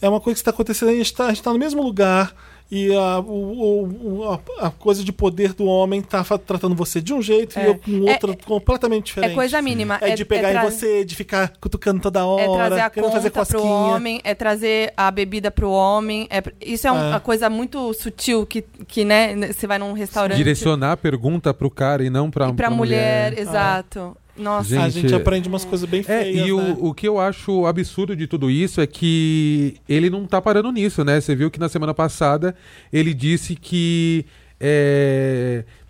É 0.00 0.08
uma 0.08 0.20
coisa 0.20 0.34
que 0.34 0.40
está 0.40 0.50
acontecendo, 0.50 0.88
a 0.88 0.94
gente 0.94 1.06
está 1.06 1.32
tá 1.32 1.52
no 1.52 1.58
mesmo 1.58 1.82
lugar 1.82 2.34
e 2.74 2.90
a, 2.96 3.18
o- 3.20 3.82
o- 4.20 4.24
a, 4.58 4.66
a 4.66 4.70
coisa 4.70 5.04
de 5.04 5.12
poder 5.12 5.52
do 5.52 5.66
homem 5.66 6.00
tá 6.00 6.24
tratando 6.38 6.74
você 6.74 7.02
de 7.02 7.12
um 7.12 7.20
jeito 7.20 7.58
e 7.58 7.62
É. 7.62 7.68
eu 7.68 7.74
com 7.78 8.08
É- 8.08 8.12
outro 8.12 8.34
completamente 8.46 9.02
É 9.02 9.06
diferente. 9.14 9.34
coisa 9.34 9.60
mínima. 9.60 9.98
É 10.00 10.14
de 10.14 10.24
pegar 10.24 10.48
é 10.48 10.52
tra- 10.52 10.62
em 10.66 10.70
você, 10.70 11.04
de 11.04 11.14
ficar 11.14 11.52
cutucando 11.60 12.00
toda 12.00 12.24
hora, 12.24 12.42
É 12.42 12.54
trazer 12.68 12.80
a 12.80 12.88
querendo 12.90 13.12
fazer 13.12 13.30
conta 13.30 13.46
pro 13.46 13.58
cosquinha. 13.60 13.76
homem, 13.94 14.20
é 14.24 14.34
trazer 14.34 14.92
a 14.96 15.10
bebida 15.10 15.50
pro 15.50 15.70
homem. 15.70 16.26
É, 16.30 16.42
isso 16.64 16.86
é, 16.88 16.92
um- 16.92 16.96
É. 16.96 17.08
uma 17.10 17.20
coisa 17.20 17.50
muito 17.50 17.92
sutil 17.92 18.46
que, 18.46 18.62
que 18.88 19.04
né, 19.04 19.52
você 19.52 19.66
vai 19.66 19.78
num 19.78 19.92
restaurante 19.92 20.38
Direcionar 20.38 20.92
a 20.92 20.96
pergunta 20.96 21.52
pro 21.52 21.70
cara 21.70 22.02
e 22.02 22.08
não 22.08 22.30
pra, 22.30 22.48
e 22.48 22.52
pra 22.54 22.70
mulher, 22.70 23.34
Ah. 23.36 23.40
exato. 23.40 24.16
Nossa, 24.36 24.68
Gente, 24.70 24.80
a 24.80 24.88
gente 24.88 25.14
aprende 25.14 25.48
umas 25.48 25.64
coisas 25.64 25.88
bem 25.88 26.00
É, 26.00 26.22
feias, 26.22 26.46
e 26.46 26.52
o, 26.52 26.60
né? 26.60 26.76
o 26.78 26.94
que 26.94 27.06
eu 27.06 27.20
acho 27.20 27.66
absurdo 27.66 28.16
de 28.16 28.26
tudo 28.26 28.50
isso 28.50 28.80
é 28.80 28.86
que 28.86 29.76
ele 29.88 30.08
não 30.08 30.26
tá 30.26 30.40
parando 30.40 30.72
nisso, 30.72 31.04
né? 31.04 31.20
Você 31.20 31.34
viu 31.34 31.50
que 31.50 31.60
na 31.60 31.68
semana 31.68 31.92
passada 31.92 32.54
ele 32.92 33.12
disse 33.12 33.54
que 33.54 34.24
é, 34.58 35.64
é, 35.68 35.81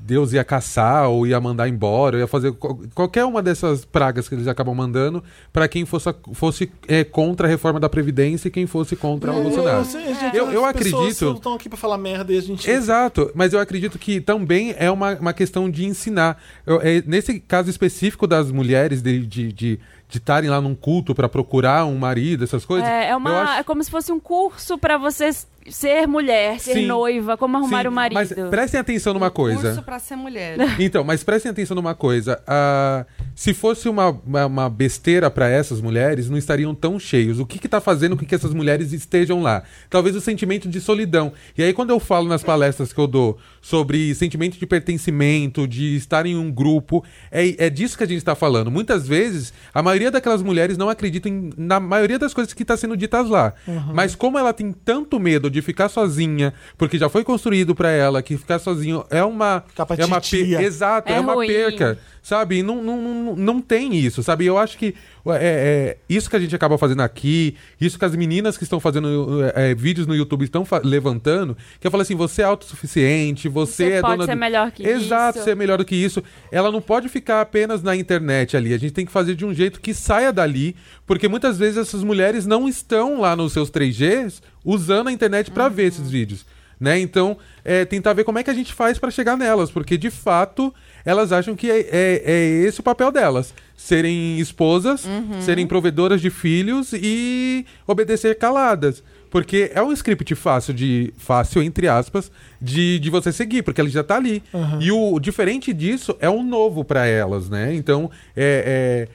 Deus 0.00 0.32
ia 0.32 0.42
caçar 0.42 1.08
ou 1.08 1.24
ia 1.26 1.40
mandar 1.40 1.68
embora, 1.68 2.18
ia 2.18 2.26
fazer 2.26 2.52
qual- 2.52 2.80
qualquer 2.94 3.24
uma 3.24 3.40
dessas 3.40 3.84
pragas 3.84 4.28
que 4.28 4.34
eles 4.34 4.48
acabam 4.48 4.74
mandando 4.74 5.22
para 5.52 5.68
quem 5.68 5.84
fosse, 5.84 6.12
fosse 6.32 6.72
é, 6.88 7.04
contra 7.04 7.46
a 7.46 7.50
reforma 7.50 7.78
da 7.78 7.88
Previdência 7.88 8.48
e 8.48 8.50
quem 8.50 8.66
fosse 8.66 8.96
contra 8.96 9.30
o 9.30 9.42
Bolsonaro. 9.42 9.84
sei, 9.84 10.14
gente, 10.14 10.36
Eu- 10.36 10.50
eu 10.50 10.64
as 10.64 10.72
pessoas 10.72 11.02
acredito- 11.02 11.32
estão 11.36 11.54
aqui 11.54 11.68
pra 11.68 11.78
falar 11.78 11.96
merda 11.98 12.32
e 12.32 12.38
a 12.38 12.42
gente. 12.42 12.68
Exato, 12.68 13.30
mas 13.34 13.52
eu 13.52 13.60
acredito 13.60 13.98
que 13.98 14.20
também 14.20 14.74
é 14.78 14.90
uma, 14.90 15.14
uma 15.14 15.32
questão 15.32 15.70
de 15.70 15.84
ensinar. 15.84 16.42
Eu- 16.66 16.80
é, 16.82 17.02
nesse 17.06 17.38
caso 17.38 17.70
específico 17.70 18.26
das 18.26 18.50
mulheres 18.50 19.00
de 19.00 19.24
de 19.26 19.52
de 19.52 19.80
de 20.08 20.18
estarem 20.18 20.50
lá 20.50 20.60
num 20.60 20.74
culto 20.74 21.14
para 21.14 21.26
procurar 21.26 21.86
um 21.86 21.96
marido, 21.96 22.44
essas 22.44 22.66
coisas. 22.66 22.86
É, 22.86 23.08
é, 23.08 23.16
uma, 23.16 23.40
acho- 23.44 23.60
é 23.60 23.62
como 23.62 23.82
se 23.82 23.90
fosse 23.90 24.12
um 24.12 24.20
curso 24.20 24.76
pra 24.76 24.98
você 24.98 25.24
s- 25.24 25.46
ser 25.70 26.06
mulher, 26.06 26.58
ser 26.58 26.74
Sim. 26.74 26.86
noiva, 26.86 27.36
como 27.36 27.56
arrumar 27.56 27.86
o 27.86 27.92
marido. 27.92 28.14
Mas 28.14 28.32
prestem 28.50 28.80
atenção 28.80 29.14
numa 29.14 29.30
coisa. 29.30 29.62
curso 29.62 29.82
pra 29.82 29.98
ser 29.98 30.16
mulher. 30.16 30.56
Então, 30.78 31.04
mas 31.04 31.22
prestem 31.22 31.50
atenção 31.50 31.74
numa 31.74 31.94
coisa. 31.94 32.42
Ah, 32.46 33.04
se 33.34 33.54
fosse 33.54 33.88
uma, 33.88 34.10
uma, 34.10 34.46
uma 34.46 34.70
besteira 34.70 35.30
para 35.30 35.48
essas 35.48 35.80
mulheres, 35.80 36.28
não 36.28 36.36
estariam 36.36 36.74
tão 36.74 36.98
cheios. 36.98 37.38
O 37.38 37.46
que 37.46 37.58
que 37.58 37.68
tá 37.68 37.80
fazendo 37.80 38.16
com 38.16 38.24
que 38.24 38.34
essas 38.34 38.52
mulheres 38.52 38.92
estejam 38.92 39.40
lá? 39.40 39.62
Talvez 39.88 40.16
o 40.16 40.20
sentimento 40.20 40.68
de 40.68 40.80
solidão. 40.80 41.32
E 41.56 41.62
aí, 41.62 41.72
quando 41.72 41.90
eu 41.90 42.00
falo 42.00 42.28
nas 42.28 42.42
palestras 42.42 42.92
que 42.92 42.98
eu 42.98 43.06
dou 43.06 43.38
sobre 43.62 44.12
sentimento 44.16 44.58
de 44.58 44.66
pertencimento, 44.66 45.68
de 45.68 45.94
estar 45.96 46.26
em 46.26 46.36
um 46.36 46.50
grupo, 46.50 47.04
é, 47.30 47.66
é 47.66 47.70
disso 47.70 47.96
que 47.96 48.02
a 48.02 48.06
gente 48.06 48.18
está 48.18 48.34
falando. 48.34 48.70
Muitas 48.72 49.06
vezes, 49.06 49.52
a 49.72 49.80
maioria 49.82 50.10
daquelas 50.10 50.42
mulheres 50.42 50.76
não 50.76 50.88
acreditam 50.88 51.30
em- 51.30 51.50
na 51.56 51.78
maioria 51.78 52.18
das 52.18 52.34
coisas 52.34 52.52
que 52.52 52.62
está 52.62 52.76
sendo 52.76 52.96
ditas 52.96 53.28
lá. 53.28 53.54
Mas 53.94 54.14
como 54.16 54.36
ela 54.36 54.52
tem 54.52 54.72
tanto 54.72 55.18
medo 55.20 55.48
de 55.48 55.62
ficar 55.62 55.88
sozinha, 55.88 56.52
porque 56.76 56.98
já 56.98 57.08
foi 57.08 57.22
construído 57.22 57.72
para 57.74 57.90
ela 57.90 58.20
que 58.20 58.36
ficar 58.36 58.58
sozinho 58.58 59.04
é 59.08 59.22
uma 59.22 59.64
é 59.98 60.04
uma 60.04 60.20
titia. 60.20 60.58
per- 60.58 60.66
exato, 60.66 61.12
é, 61.12 61.16
É 61.16 61.20
uma 61.20 61.34
ruim. 61.34 61.46
perca, 61.46 61.98
sabe? 62.20 62.58
E 62.58 62.62
não, 62.64 62.82
não, 62.82 63.00
não, 63.00 63.14
não, 63.24 63.36
não 63.36 63.60
tem 63.60 63.94
isso, 63.94 64.22
sabe? 64.24 64.44
Eu 64.44 64.58
acho 64.58 64.76
que 64.76 64.94
é, 65.26 65.38
é, 65.40 65.96
isso 66.08 66.28
que 66.28 66.34
a 66.36 66.38
gente 66.40 66.54
acaba 66.56 66.76
fazendo 66.76 67.00
aqui, 67.02 67.56
isso 67.80 67.98
que 67.98 68.04
as 68.04 68.16
meninas 68.16 68.56
que 68.56 68.64
estão 68.64 68.80
fazendo 68.80 69.40
é, 69.54 69.74
vídeos 69.74 70.06
no 70.06 70.14
YouTube 70.16 70.42
estão 70.44 70.66
levantando, 70.82 71.56
que 71.78 71.86
eu 71.86 71.90
falo 71.90 72.02
assim, 72.02 72.16
você 72.16 72.42
é 72.42 72.44
autossuficiente, 72.44 73.48
você, 73.48 73.84
Você 73.84 73.92
é 73.92 74.00
pode 74.00 74.14
dona 74.18 74.26
ser 74.26 74.34
melhor 74.34 74.70
que 74.72 74.82
Exato, 74.86 75.38
isso. 75.38 75.44
ser 75.44 75.54
melhor 75.54 75.78
do 75.78 75.84
que 75.84 75.94
isso. 75.94 76.22
Ela 76.50 76.72
não 76.72 76.80
pode 76.80 77.08
ficar 77.08 77.40
apenas 77.40 77.82
na 77.82 77.94
internet 77.94 78.56
ali. 78.56 78.74
A 78.74 78.78
gente 78.78 78.92
tem 78.92 79.06
que 79.06 79.12
fazer 79.12 79.34
de 79.34 79.44
um 79.44 79.54
jeito 79.54 79.80
que 79.80 79.94
saia 79.94 80.32
dali, 80.32 80.74
porque 81.06 81.28
muitas 81.28 81.58
vezes 81.58 81.76
essas 81.76 82.02
mulheres 82.02 82.46
não 82.46 82.68
estão 82.68 83.20
lá 83.20 83.36
nos 83.36 83.52
seus 83.52 83.70
3Gs 83.70 84.40
usando 84.64 85.08
a 85.08 85.12
internet 85.12 85.50
para 85.50 85.68
ver 85.68 85.84
esses 85.88 86.10
vídeos. 86.10 86.44
Né? 86.80 86.98
Então, 86.98 87.36
é, 87.64 87.84
tentar 87.84 88.12
ver 88.12 88.24
como 88.24 88.40
é 88.40 88.42
que 88.42 88.50
a 88.50 88.54
gente 88.54 88.74
faz 88.74 88.98
para 88.98 89.08
chegar 89.08 89.36
nelas, 89.36 89.70
porque 89.70 89.96
de 89.96 90.10
fato 90.10 90.74
elas 91.04 91.30
acham 91.30 91.54
que 91.54 91.70
é, 91.70 91.78
é- 91.78 92.22
é 92.24 92.44
esse 92.66 92.80
o 92.80 92.82
papel 92.82 93.12
delas: 93.12 93.54
serem 93.82 94.38
esposas, 94.38 95.04
serem 95.40 95.66
provedoras 95.66 96.20
de 96.20 96.30
filhos 96.30 96.92
e 96.92 97.66
obedecer 97.86 98.38
caladas. 98.38 99.02
Porque 99.30 99.70
é 99.74 99.82
um 99.82 99.92
script 99.92 100.34
fácil 100.34 100.74
de. 100.74 101.12
fácil, 101.16 101.62
entre 101.62 101.88
aspas, 101.88 102.30
de, 102.60 102.98
de 102.98 103.08
você 103.10 103.32
seguir, 103.32 103.62
porque 103.62 103.80
ele 103.80 103.88
já 103.90 104.04
tá 104.04 104.16
ali. 104.16 104.42
E 104.78 104.92
o, 104.92 105.18
diferente 105.18 105.72
disso 105.72 106.14
é 106.20 106.28
um 106.28 106.42
novo 106.44 106.84
para 106.84 107.06
elas, 107.06 107.48
né? 107.48 107.74
Então 107.74 108.10
é, 108.36 109.08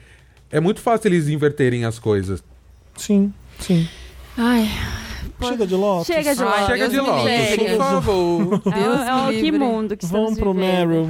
é, 0.50 0.56
é 0.56 0.60
muito 0.60 0.80
fácil 0.80 1.08
eles 1.08 1.28
inverterem 1.28 1.84
as 1.84 1.98
coisas. 2.00 2.42
Sim, 2.96 3.32
sim. 3.60 3.88
Ai, 4.36 4.68
Chega 5.40 5.66
de 5.66 5.74
Lotus. 5.76 6.06
Chega 6.08 6.34
de 6.34 6.42
Lotus. 6.42 6.66
Chega 6.66 6.88
Deus 6.88 6.92
de 6.92 6.98
Lotus, 6.98 7.56
por 7.56 7.78
favor. 7.78 8.62
É, 8.66 8.70
Deus 8.82 9.00
é 9.00 9.14
o 9.14 9.26
me 9.28 9.34
que 9.34 9.40
livre. 9.42 9.58
mundo 9.60 9.96
que 9.96 10.06
Vamos 10.06 10.32
estamos 10.32 10.38
pro 10.38 10.52
vivendo. 10.52 10.88
Meryl. 10.88 11.08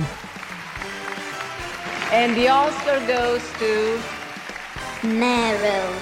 And 2.11 2.35
the 2.35 2.49
Oscar 2.49 3.01
goes 3.07 3.43
to 3.59 4.01
Meryl. 5.07 5.93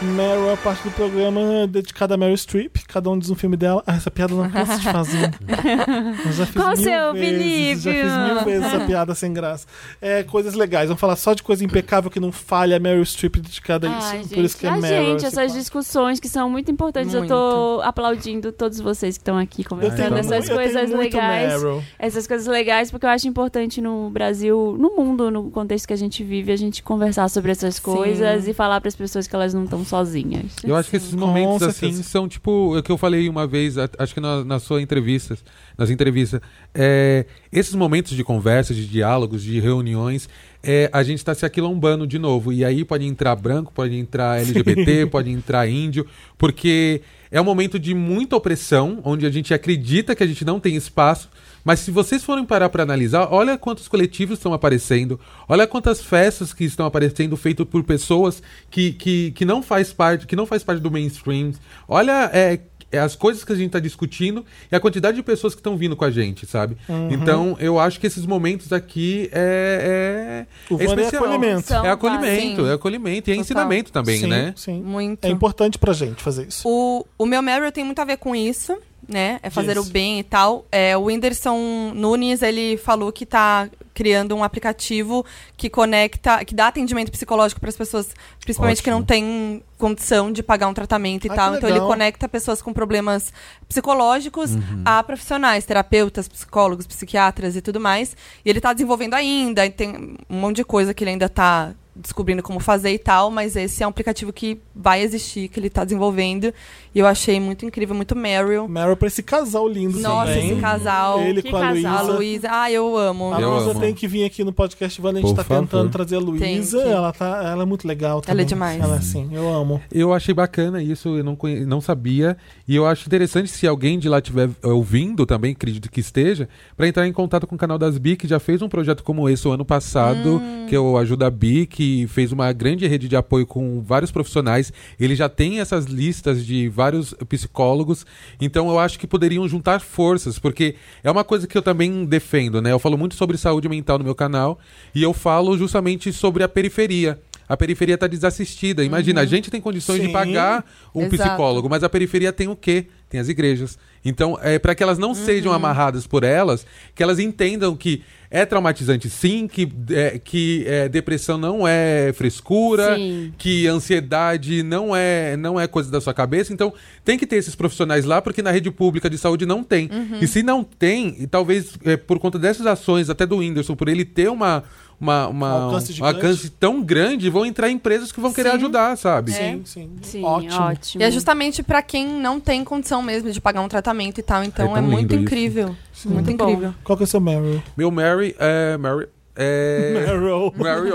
Meryl 0.00 0.50
é 0.50 0.52
a 0.52 0.56
parte 0.56 0.84
do 0.84 0.92
programa 0.92 1.66
dedicada 1.66 2.14
a 2.14 2.18
Meryl 2.18 2.36
Streep. 2.36 2.86
Cada 2.88 3.10
um 3.10 3.18
diz 3.18 3.28
um 3.28 3.34
filme 3.34 3.54
dela. 3.56 3.82
Ah, 3.86 3.96
essa 3.96 4.10
piada 4.10 4.32
eu 4.32 4.38
não 4.38 4.50
canso 4.50 4.78
de 4.80 4.84
fazer. 4.90 5.30
Eu 6.26 6.32
já 6.32 6.46
fiz 6.46 6.54
Qual 6.54 6.68
mil 6.68 6.76
seu, 6.84 7.12
vezes, 7.12 7.82
Já 7.82 7.92
fiz 7.92 8.00
Felipe? 8.02 8.34
mil 8.34 8.44
vezes 8.44 8.66
essa 8.66 8.80
piada 8.86 9.14
sem 9.14 9.32
graça. 9.32 9.66
É, 10.00 10.22
coisas 10.22 10.54
legais. 10.54 10.88
Vamos 10.88 11.00
falar 11.00 11.16
só 11.16 11.34
de 11.34 11.42
coisa 11.42 11.62
impecável 11.64 12.10
que 12.10 12.18
não 12.18 12.32
falha. 12.32 12.76
A 12.76 12.80
Meryl 12.80 13.04
Streep 13.04 13.36
dedicada 13.36 13.88
a 13.88 13.98
isso. 13.98 14.08
Ai, 14.08 14.24
Por 14.26 14.38
isso 14.44 14.56
que 14.56 14.66
é 14.66 14.70
Meryl. 14.70 14.88
gente, 15.10 15.16
esse 15.18 15.26
essas 15.26 15.34
quadro. 15.46 15.58
discussões 15.58 16.20
que 16.20 16.28
são 16.28 16.48
muito 16.48 16.70
importantes. 16.70 17.12
Eu 17.12 17.26
tô 17.26 17.80
aplaudindo 17.84 18.52
todos 18.52 18.80
vocês 18.80 19.16
que 19.18 19.20
estão 19.22 19.36
aqui 19.36 19.64
conversando 19.64 20.12
mu- 20.12 20.18
essas 20.18 20.48
coisas 20.48 20.90
muito 20.90 21.14
legais. 21.16 21.62
Meryl. 21.62 21.82
Essas 21.98 22.26
coisas 22.26 22.46
legais, 22.46 22.90
porque 22.90 23.04
eu 23.04 23.10
acho 23.10 23.28
importante 23.28 23.80
no 23.82 24.08
Brasil, 24.10 24.76
no 24.78 24.96
mundo, 24.96 25.30
no 25.30 25.50
contexto 25.50 25.86
que 25.86 25.92
a 25.92 25.96
gente 25.98 26.24
vive, 26.24 26.52
a 26.52 26.56
gente 26.56 26.82
conversar 26.82 27.28
sobre 27.28 27.52
essas 27.52 27.78
coisas 27.78 28.48
e 28.48 28.54
falar 28.54 28.80
para 28.80 28.88
as 28.88 28.96
pessoas 28.96 29.26
que 29.26 29.34
elas 29.34 29.52
não 29.52 29.64
estão 29.64 29.84
sozinhas. 29.84 30.52
Eu 30.64 30.74
acho 30.74 30.88
que 30.90 30.96
esses 30.96 31.12
momentos 31.12 31.62
assim 31.62 31.92
são 32.02 32.26
tipo 32.28 32.77
o 32.78 32.82
que 32.82 32.92
eu 32.92 32.98
falei 32.98 33.28
uma 33.28 33.46
vez, 33.46 33.76
acho 33.76 34.14
que 34.14 34.20
na, 34.20 34.44
na 34.44 34.58
sua 34.58 34.80
entrevista, 34.82 35.36
nas 35.76 35.90
entrevistas, 35.90 36.40
é, 36.74 37.26
esses 37.52 37.74
momentos 37.74 38.16
de 38.16 38.24
conversa, 38.24 38.74
de 38.74 38.86
diálogos, 38.86 39.42
de 39.42 39.60
reuniões, 39.60 40.28
é, 40.62 40.90
a 40.92 41.02
gente 41.02 41.18
está 41.18 41.34
se 41.34 41.46
aquilombando 41.46 42.06
de 42.06 42.18
novo. 42.18 42.52
E 42.52 42.64
aí 42.64 42.84
pode 42.84 43.04
entrar 43.06 43.34
branco, 43.36 43.72
pode 43.72 43.96
entrar 43.96 44.40
LGBT, 44.40 45.06
pode 45.06 45.30
entrar 45.30 45.68
índio, 45.68 46.06
porque 46.36 47.02
é 47.30 47.40
um 47.40 47.44
momento 47.44 47.78
de 47.78 47.94
muita 47.94 48.36
opressão, 48.36 49.00
onde 49.04 49.26
a 49.26 49.30
gente 49.30 49.52
acredita 49.52 50.14
que 50.14 50.22
a 50.22 50.26
gente 50.26 50.44
não 50.44 50.58
tem 50.58 50.76
espaço. 50.76 51.28
Mas 51.68 51.80
se 51.80 51.90
vocês 51.90 52.24
forem 52.24 52.46
parar 52.46 52.70
para 52.70 52.82
analisar, 52.82 53.28
olha 53.30 53.58
quantos 53.58 53.88
coletivos 53.88 54.38
estão 54.38 54.54
aparecendo, 54.54 55.20
olha 55.46 55.66
quantas 55.66 56.02
festas 56.02 56.54
que 56.54 56.64
estão 56.64 56.86
aparecendo 56.86 57.36
feitas 57.36 57.66
por 57.68 57.84
pessoas 57.84 58.42
que, 58.70 58.94
que, 58.94 59.32
que 59.32 59.44
não 59.44 59.62
faz 59.62 59.92
parte, 59.92 60.26
que 60.26 60.34
não 60.34 60.46
faz 60.46 60.64
parte 60.64 60.80
do 60.80 60.90
mainstream. 60.90 61.52
Olha 61.86 62.30
é, 62.32 62.60
é 62.90 62.98
as 62.98 63.14
coisas 63.14 63.44
que 63.44 63.52
a 63.52 63.54
gente 63.54 63.66
está 63.66 63.78
discutindo 63.78 64.46
e 64.72 64.74
a 64.74 64.80
quantidade 64.80 65.18
de 65.18 65.22
pessoas 65.22 65.54
que 65.54 65.60
estão 65.60 65.76
vindo 65.76 65.94
com 65.94 66.06
a 66.06 66.10
gente, 66.10 66.46
sabe? 66.46 66.78
Então 67.10 67.54
eu 67.60 67.78
acho 67.78 68.00
que 68.00 68.06
esses 68.06 68.24
momentos 68.24 68.72
aqui 68.72 69.28
é, 69.30 70.46
é, 70.70 70.74
O 70.74 70.78
é 70.80 70.84
é 70.84 70.86
especial. 70.86 71.24
acolhimento. 71.24 71.68
São 71.68 71.84
É 71.84 71.90
acolhimento, 71.90 72.66
é 72.66 72.72
acolhimento 72.72 73.28
e 73.28 73.32
é 73.32 73.34
Total. 73.34 73.40
ensinamento 73.42 73.92
também, 73.92 74.20
sim, 74.20 74.26
né? 74.26 74.54
Sim. 74.56 74.80
Muito. 74.80 75.22
É 75.22 75.28
importante 75.28 75.78
pra 75.78 75.92
gente 75.92 76.22
fazer 76.22 76.48
isso. 76.48 76.66
O, 76.66 77.04
o 77.18 77.26
meu 77.26 77.42
Meryl 77.42 77.70
tem 77.70 77.84
muito 77.84 77.98
a 78.00 78.06
ver 78.06 78.16
com 78.16 78.34
isso, 78.34 78.74
né? 79.06 79.38
É 79.42 79.50
fazer 79.50 79.74
Diz. 79.74 79.86
o 79.86 79.90
bem 79.90 80.18
e 80.18 80.22
tal. 80.22 80.64
É, 80.72 80.96
o 80.96 81.04
Whindersson 81.04 81.92
Nunes, 81.94 82.42
ele 82.42 82.76
falou 82.76 83.12
que 83.12 83.24
tá 83.26 83.68
criando 83.94 84.34
um 84.36 84.44
aplicativo 84.44 85.26
que 85.56 85.68
conecta, 85.68 86.44
que 86.44 86.54
dá 86.54 86.68
atendimento 86.68 87.10
psicológico 87.10 87.60
para 87.60 87.68
as 87.68 87.76
pessoas, 87.76 88.08
principalmente 88.40 88.80
que 88.80 88.88
Ótimo. 88.88 89.00
não 89.00 89.04
têm 89.04 89.62
condição 89.76 90.30
de 90.30 90.40
pagar 90.40 90.68
um 90.68 90.74
tratamento 90.74 91.26
e 91.26 91.30
Ah, 91.30 91.34
tal. 91.34 91.50
que 91.52 91.56
Então 91.58 91.68
ele 91.70 91.80
conecta 91.80 92.28
pessoas 92.28 92.62
com 92.62 92.72
problemas 92.72 93.32
psicológicos 93.68 94.52
Uhum. 94.54 94.82
a 94.84 95.02
profissionais, 95.02 95.64
terapeutas, 95.64 96.28
psicólogos, 96.28 96.86
psiquiatras 96.86 97.56
e 97.56 97.60
tudo 97.60 97.80
mais. 97.80 98.16
E 98.44 98.50
ele 98.50 98.60
tá 98.60 98.72
desenvolvendo 98.72 99.14
ainda, 99.14 99.68
tem 99.70 100.16
um 100.28 100.40
monte 100.40 100.56
de 100.56 100.64
coisa 100.64 100.92
que 100.94 101.02
ele 101.04 101.12
ainda 101.12 101.28
tá 101.28 101.74
descobrindo 101.98 102.42
como 102.42 102.60
fazer 102.60 102.92
e 102.92 102.98
tal, 102.98 103.30
mas 103.30 103.56
esse 103.56 103.82
é 103.82 103.86
um 103.86 103.90
aplicativo 103.90 104.32
que 104.32 104.58
vai 104.74 105.02
existir, 105.02 105.48
que 105.48 105.58
ele 105.58 105.68
tá 105.68 105.84
desenvolvendo. 105.84 106.52
E 106.94 106.98
eu 106.98 107.06
achei 107.06 107.38
muito 107.38 107.66
incrível, 107.66 107.94
muito 107.94 108.16
Meryl. 108.16 108.66
Meryl 108.66 108.96
pra 108.96 109.08
esse 109.08 109.22
casal 109.22 109.68
lindo 109.68 110.00
Nossa, 110.00 110.32
também. 110.32 110.50
esse 110.50 110.60
casal. 110.60 111.20
Ele 111.20 111.42
Que 111.42 111.50
com 111.50 111.56
a 111.56 111.60
casal. 111.60 111.98
A 111.98 112.02
Luísa. 112.02 112.16
Luísa. 112.16 112.48
Ah, 112.50 112.72
eu 112.72 112.96
amo. 112.96 113.32
A 113.32 113.38
Luísa 113.38 113.74
tem 113.78 113.94
que 113.94 114.06
vir 114.06 114.24
aqui 114.24 114.42
no 114.42 114.52
podcast, 114.52 115.00
Wanda. 115.00 115.18
A 115.18 115.22
gente 115.22 115.30
Por 115.30 115.36
tá 115.36 115.44
favor. 115.44 115.62
tentando 115.62 115.90
trazer 115.90 116.16
a 116.16 116.20
Luísa. 116.20 116.82
Que. 116.82 116.88
Ela, 116.88 117.12
tá, 117.12 117.42
ela 117.44 117.62
é 117.62 117.66
muito 117.66 117.86
legal 117.86 118.20
também. 118.20 118.32
Ela 118.32 118.42
é 118.42 118.44
demais. 118.44 118.80
Ela 118.80 118.94
é 118.94 118.98
assim, 118.98 119.28
eu 119.32 119.48
amo. 119.48 119.80
Eu 119.92 120.14
achei 120.14 120.34
bacana 120.34 120.82
isso, 120.82 121.16
eu 121.16 121.24
não, 121.24 121.36
conhe... 121.36 121.64
não 121.64 121.80
sabia. 121.80 122.36
E 122.66 122.74
eu 122.74 122.86
acho 122.86 123.06
interessante 123.06 123.50
se 123.50 123.66
alguém 123.66 123.98
de 123.98 124.08
lá 124.08 124.18
estiver 124.18 124.48
ouvindo 124.62 125.26
também, 125.26 125.52
acredito 125.52 125.90
que 125.90 126.00
esteja, 126.00 126.48
para 126.76 126.88
entrar 126.88 127.06
em 127.06 127.12
contato 127.12 127.46
com 127.46 127.54
o 127.54 127.58
canal 127.58 127.78
das 127.78 127.98
Bi, 127.98 128.16
que 128.16 128.26
já 128.26 128.38
fez 128.38 128.62
um 128.62 128.68
projeto 128.68 129.02
como 129.02 129.28
esse 129.28 129.46
o 129.46 129.52
ano 129.52 129.64
passado, 129.64 130.40
que 130.68 130.76
eu 130.76 130.96
ajudo 130.96 131.24
a 131.24 131.30
Bi, 131.30 131.66
que 131.66 131.87
fez 132.08 132.32
uma 132.32 132.52
grande 132.52 132.86
rede 132.86 133.08
de 133.08 133.16
apoio 133.16 133.46
com 133.46 133.82
vários 133.82 134.10
profissionais. 134.10 134.72
Ele 134.98 135.14
já 135.14 135.28
tem 135.28 135.60
essas 135.60 135.84
listas 135.84 136.44
de 136.44 136.68
vários 136.68 137.14
psicólogos. 137.28 138.04
Então 138.40 138.68
eu 138.68 138.78
acho 138.78 138.98
que 138.98 139.06
poderiam 139.06 139.48
juntar 139.48 139.80
forças, 139.80 140.38
porque 140.38 140.74
é 141.02 141.10
uma 141.10 141.24
coisa 141.24 141.46
que 141.46 141.56
eu 141.56 141.62
também 141.62 142.04
defendo, 142.04 142.60
né? 142.60 142.72
Eu 142.72 142.78
falo 142.78 142.98
muito 142.98 143.14
sobre 143.14 143.36
saúde 143.36 143.68
mental 143.68 143.98
no 143.98 144.04
meu 144.04 144.14
canal 144.14 144.58
e 144.94 145.02
eu 145.02 145.12
falo 145.12 145.56
justamente 145.56 146.12
sobre 146.12 146.42
a 146.42 146.48
periferia. 146.48 147.20
A 147.48 147.56
periferia 147.56 147.94
está 147.94 148.06
desassistida. 148.06 148.84
Imagina, 148.84 149.22
a 149.22 149.26
gente 149.26 149.50
tem 149.50 149.60
condições 149.60 150.00
de 150.00 150.06
Sim. 150.06 150.12
pagar 150.12 150.64
um 150.94 151.04
Exato. 151.04 151.22
psicólogo, 151.22 151.68
mas 151.68 151.82
a 151.82 151.88
periferia 151.88 152.32
tem 152.32 152.48
o 152.48 152.56
quê? 152.56 152.86
Tem 153.08 153.18
as 153.18 153.28
igrejas. 153.28 153.78
Então, 154.04 154.38
é 154.42 154.58
para 154.58 154.74
que 154.74 154.82
elas 154.82 154.98
não 154.98 155.14
sejam 155.14 155.52
amarradas 155.52 156.06
por 156.06 156.22
elas, 156.22 156.66
que 156.94 157.02
elas 157.02 157.18
entendam 157.18 157.74
que 157.74 158.02
é 158.30 158.44
traumatizante 158.44 159.08
sim, 159.08 159.48
que, 159.48 159.70
é, 159.90 160.18
que 160.18 160.64
é, 160.66 160.88
depressão 160.88 161.38
não 161.38 161.66
é 161.66 162.12
frescura, 162.12 162.96
Sim. 162.96 163.32
que 163.38 163.66
ansiedade 163.66 164.62
não 164.62 164.94
é, 164.94 165.36
não 165.36 165.58
é 165.58 165.66
coisa 165.66 165.90
da 165.90 166.00
sua 166.00 166.12
cabeça. 166.12 166.52
Então, 166.52 166.72
tem 167.04 167.18
que 167.18 167.26
ter 167.26 167.36
esses 167.36 167.54
profissionais 167.54 168.04
lá, 168.04 168.20
porque 168.20 168.42
na 168.42 168.50
rede 168.50 168.70
pública 168.70 169.08
de 169.08 169.16
saúde 169.16 169.46
não 169.46 169.64
tem. 169.64 169.88
E 170.20 170.26
se 170.26 170.42
não 170.42 170.62
tem, 170.62 171.16
e 171.18 171.26
talvez 171.26 171.78
é, 171.84 171.96
por 171.96 172.18
conta 172.18 172.38
dessas 172.38 172.66
ações, 172.66 173.08
até 173.08 173.24
do 173.24 173.38
Whindersson, 173.38 173.74
por 173.74 173.88
ele 173.88 174.04
ter 174.04 174.28
uma. 174.28 174.64
Uma, 175.00 175.28
uma- 175.28 175.46
Um 175.46 175.62
alcance 175.66 176.02
um 176.02 176.04
alcance 176.04 176.50
tão 176.50 176.82
grande, 176.82 177.30
vão 177.30 177.46
entrar 177.46 177.70
empresas 177.70 178.10
que 178.10 178.20
vão 178.20 178.32
querer 178.32 178.50
Sim. 178.50 178.56
ajudar, 178.56 178.96
sabe? 178.98 179.30
Sim, 179.30 179.62
sim. 179.64 179.90
Sim, 180.02 180.24
Ótimo. 180.24 180.60
ótimo. 180.60 181.02
E 181.02 181.04
é 181.06 181.10
justamente 181.10 181.62
pra 181.62 181.80
quem 181.82 182.06
não 182.20 182.40
tem 182.40 182.64
condição 182.64 183.00
mesmo 183.00 183.30
de 183.30 183.40
pagar 183.40 183.60
um 183.60 183.68
tratamento 183.68 184.18
e 184.18 184.22
tal. 184.22 184.42
Então 184.42 184.74
É 184.76 184.80
é, 184.80 184.82
muito 184.82 185.14
incrível. 185.14 185.76
Muito 186.04 186.24
Muito 186.24 186.36
bom. 186.36 186.50
incrível. 186.50 186.74
Qual 186.82 186.96
que 186.96 187.04
é 187.04 187.06
o 187.06 187.06
seu 187.06 187.20
Meryl? 187.20 187.62
Meu 187.76 187.90
Mary 187.92 188.34
é. 188.38 188.76
Mary. 188.76 189.06
É. 189.40 189.92
Meryl. 189.94 190.52
Mary. 190.56 190.90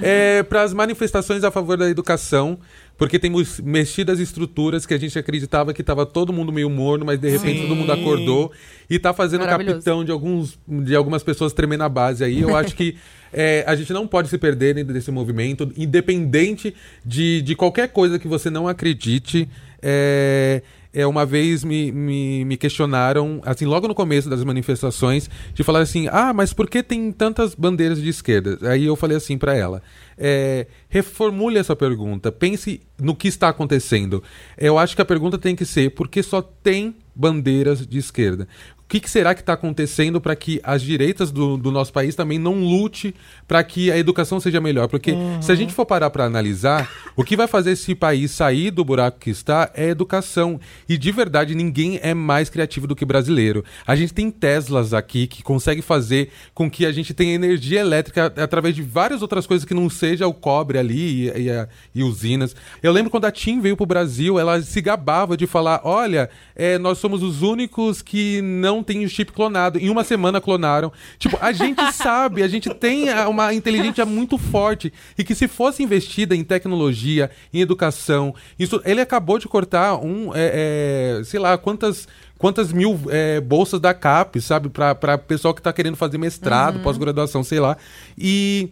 é 0.00 0.42
para 0.42 0.62
as 0.62 0.72
manifestações 0.72 1.44
a 1.44 1.50
favor 1.50 1.76
da 1.76 1.86
educação, 1.90 2.58
porque 2.96 3.18
temos 3.18 3.60
mexido 3.60 4.10
as 4.10 4.18
estruturas 4.18 4.86
que 4.86 4.94
a 4.94 4.98
gente 4.98 5.18
acreditava 5.18 5.74
que 5.74 5.82
estava 5.82 6.06
todo 6.06 6.32
mundo 6.32 6.50
meio 6.50 6.70
morno, 6.70 7.04
mas 7.04 7.20
de 7.20 7.28
repente 7.28 7.60
Sim. 7.60 7.66
todo 7.66 7.76
mundo 7.76 7.92
acordou 7.92 8.50
e 8.88 8.98
tá 8.98 9.12
fazendo 9.12 9.44
capitão 9.44 10.02
de, 10.02 10.10
alguns, 10.10 10.58
de 10.66 10.96
algumas 10.96 11.22
pessoas 11.22 11.52
tremer 11.52 11.76
na 11.76 11.90
base 11.90 12.24
aí. 12.24 12.40
Eu 12.40 12.56
acho 12.56 12.74
que 12.74 12.96
é, 13.30 13.62
a 13.66 13.76
gente 13.76 13.92
não 13.92 14.06
pode 14.06 14.30
se 14.30 14.38
perder 14.38 14.74
dentro 14.74 14.94
desse 14.94 15.10
movimento, 15.10 15.70
independente 15.76 16.74
de, 17.04 17.42
de 17.42 17.54
qualquer 17.54 17.88
coisa 17.88 18.18
que 18.18 18.26
você 18.26 18.48
não 18.48 18.66
acredite. 18.66 19.46
É, 19.82 20.62
é, 20.92 21.06
uma 21.06 21.24
vez 21.24 21.62
me, 21.62 21.92
me, 21.92 22.44
me 22.44 22.56
questionaram, 22.56 23.40
assim, 23.44 23.64
logo 23.64 23.86
no 23.86 23.94
começo 23.94 24.28
das 24.28 24.42
manifestações, 24.42 25.30
de 25.54 25.62
falar 25.62 25.80
assim: 25.80 26.08
ah, 26.10 26.32
mas 26.32 26.52
por 26.52 26.68
que 26.68 26.82
tem 26.82 27.12
tantas 27.12 27.54
bandeiras 27.54 28.00
de 28.00 28.08
esquerda? 28.08 28.58
Aí 28.68 28.86
eu 28.86 28.96
falei 28.96 29.16
assim 29.16 29.38
para 29.38 29.54
ela: 29.54 29.82
é, 30.18 30.66
reformule 30.88 31.58
essa 31.58 31.76
pergunta, 31.76 32.32
pense 32.32 32.80
no 33.00 33.14
que 33.14 33.28
está 33.28 33.48
acontecendo. 33.48 34.22
Eu 34.58 34.78
acho 34.78 34.96
que 34.96 35.02
a 35.02 35.06
pergunta 35.06 35.38
tem 35.38 35.54
que 35.54 35.64
ser: 35.64 35.90
por 35.90 36.08
que 36.08 36.22
só 36.22 36.42
tem 36.42 36.96
bandeiras 37.14 37.86
de 37.86 37.98
esquerda? 37.98 38.48
Que, 38.90 38.98
que 38.98 39.08
será 39.08 39.36
que 39.36 39.40
está 39.40 39.52
acontecendo 39.52 40.20
para 40.20 40.34
que 40.34 40.60
as 40.64 40.82
direitas 40.82 41.30
do, 41.30 41.56
do, 41.56 41.70
nosso 41.70 41.92
país 41.92 42.16
também 42.16 42.40
não 42.40 42.58
lute 42.58 43.14
para 43.46 43.62
que 43.62 43.88
a 43.88 43.96
educação 43.96 44.40
seja 44.40 44.60
melhor? 44.60 44.88
Porque 44.88 45.12
uhum. 45.12 45.40
se 45.40 45.52
a 45.52 45.54
gente 45.54 45.72
for 45.72 45.86
parar 45.86 46.10
para 46.10 46.24
analisar, 46.24 46.90
o 47.14 47.22
que 47.22 47.36
vai 47.36 47.46
fazer 47.46 47.70
esse 47.70 47.94
país 47.94 48.32
sair 48.32 48.72
do 48.72 48.84
buraco 48.84 49.20
que 49.20 49.30
está 49.30 49.70
é 49.74 49.84
a 49.84 49.90
educação. 49.90 50.58
E 50.88 50.98
de 50.98 51.12
verdade, 51.12 51.54
ninguém 51.54 52.00
é 52.02 52.12
mais 52.12 52.50
criativo 52.50 52.88
do 52.88 52.96
que 52.96 53.04
brasileiro. 53.04 53.64
A 53.86 53.94
gente 53.94 54.12
tem 54.12 54.28
Teslas 54.28 54.92
aqui 54.92 55.28
que 55.28 55.40
consegue 55.40 55.82
fazer 55.82 56.30
com 56.52 56.68
que 56.68 56.84
a 56.84 56.90
gente 56.90 57.14
tenha 57.14 57.32
energia 57.32 57.78
elétrica 57.78 58.26
através 58.36 58.74
de 58.74 58.82
várias 58.82 59.22
outras 59.22 59.46
coisas 59.46 59.64
que 59.64 59.72
não 59.72 59.88
seja 59.88 60.26
o 60.26 60.34
cobre 60.34 60.78
ali 60.78 61.28
e, 61.28 61.48
e, 61.48 61.68
e 61.94 62.02
usinas. 62.02 62.56
Eu 62.82 62.90
lembro 62.90 63.08
quando 63.08 63.26
a 63.26 63.30
TIM 63.30 63.60
veio 63.60 63.76
para 63.76 63.84
o 63.84 63.86
Brasil, 63.86 64.36
ela 64.36 64.60
se 64.60 64.80
gabava 64.80 65.36
de 65.36 65.46
falar: 65.46 65.82
olha, 65.84 66.28
é, 66.56 66.76
nós 66.76 66.98
somos 66.98 67.22
os 67.22 67.40
únicos 67.40 68.02
que 68.02 68.42
não 68.42 68.79
tem 68.82 69.04
o 69.04 69.08
chip 69.08 69.32
clonado. 69.32 69.78
Em 69.78 69.90
uma 69.90 70.04
semana 70.04 70.40
clonaram. 70.40 70.92
Tipo, 71.18 71.38
a 71.40 71.52
gente 71.52 71.80
sabe, 71.92 72.42
a 72.42 72.48
gente 72.48 72.72
tem 72.74 73.10
uma 73.28 73.52
inteligência 73.54 74.04
muito 74.04 74.38
forte 74.38 74.92
e 75.16 75.24
que 75.24 75.34
se 75.34 75.48
fosse 75.48 75.82
investida 75.82 76.34
em 76.34 76.44
tecnologia, 76.44 77.30
em 77.52 77.60
educação, 77.60 78.34
isso, 78.58 78.80
ele 78.84 79.00
acabou 79.00 79.38
de 79.38 79.48
cortar 79.48 79.96
um, 79.96 80.34
é, 80.34 81.18
é, 81.20 81.24
sei 81.24 81.40
lá, 81.40 81.56
quantas 81.58 82.08
quantas 82.38 82.72
mil 82.72 82.98
é, 83.10 83.38
bolsas 83.38 83.78
da 83.78 83.92
CAP, 83.92 84.40
sabe, 84.40 84.70
para 84.70 85.18
pessoal 85.18 85.52
que 85.52 85.60
está 85.60 85.74
querendo 85.74 85.96
fazer 85.96 86.16
mestrado, 86.16 86.76
uhum. 86.76 86.82
pós-graduação, 86.82 87.44
sei 87.44 87.60
lá. 87.60 87.76
E 88.16 88.70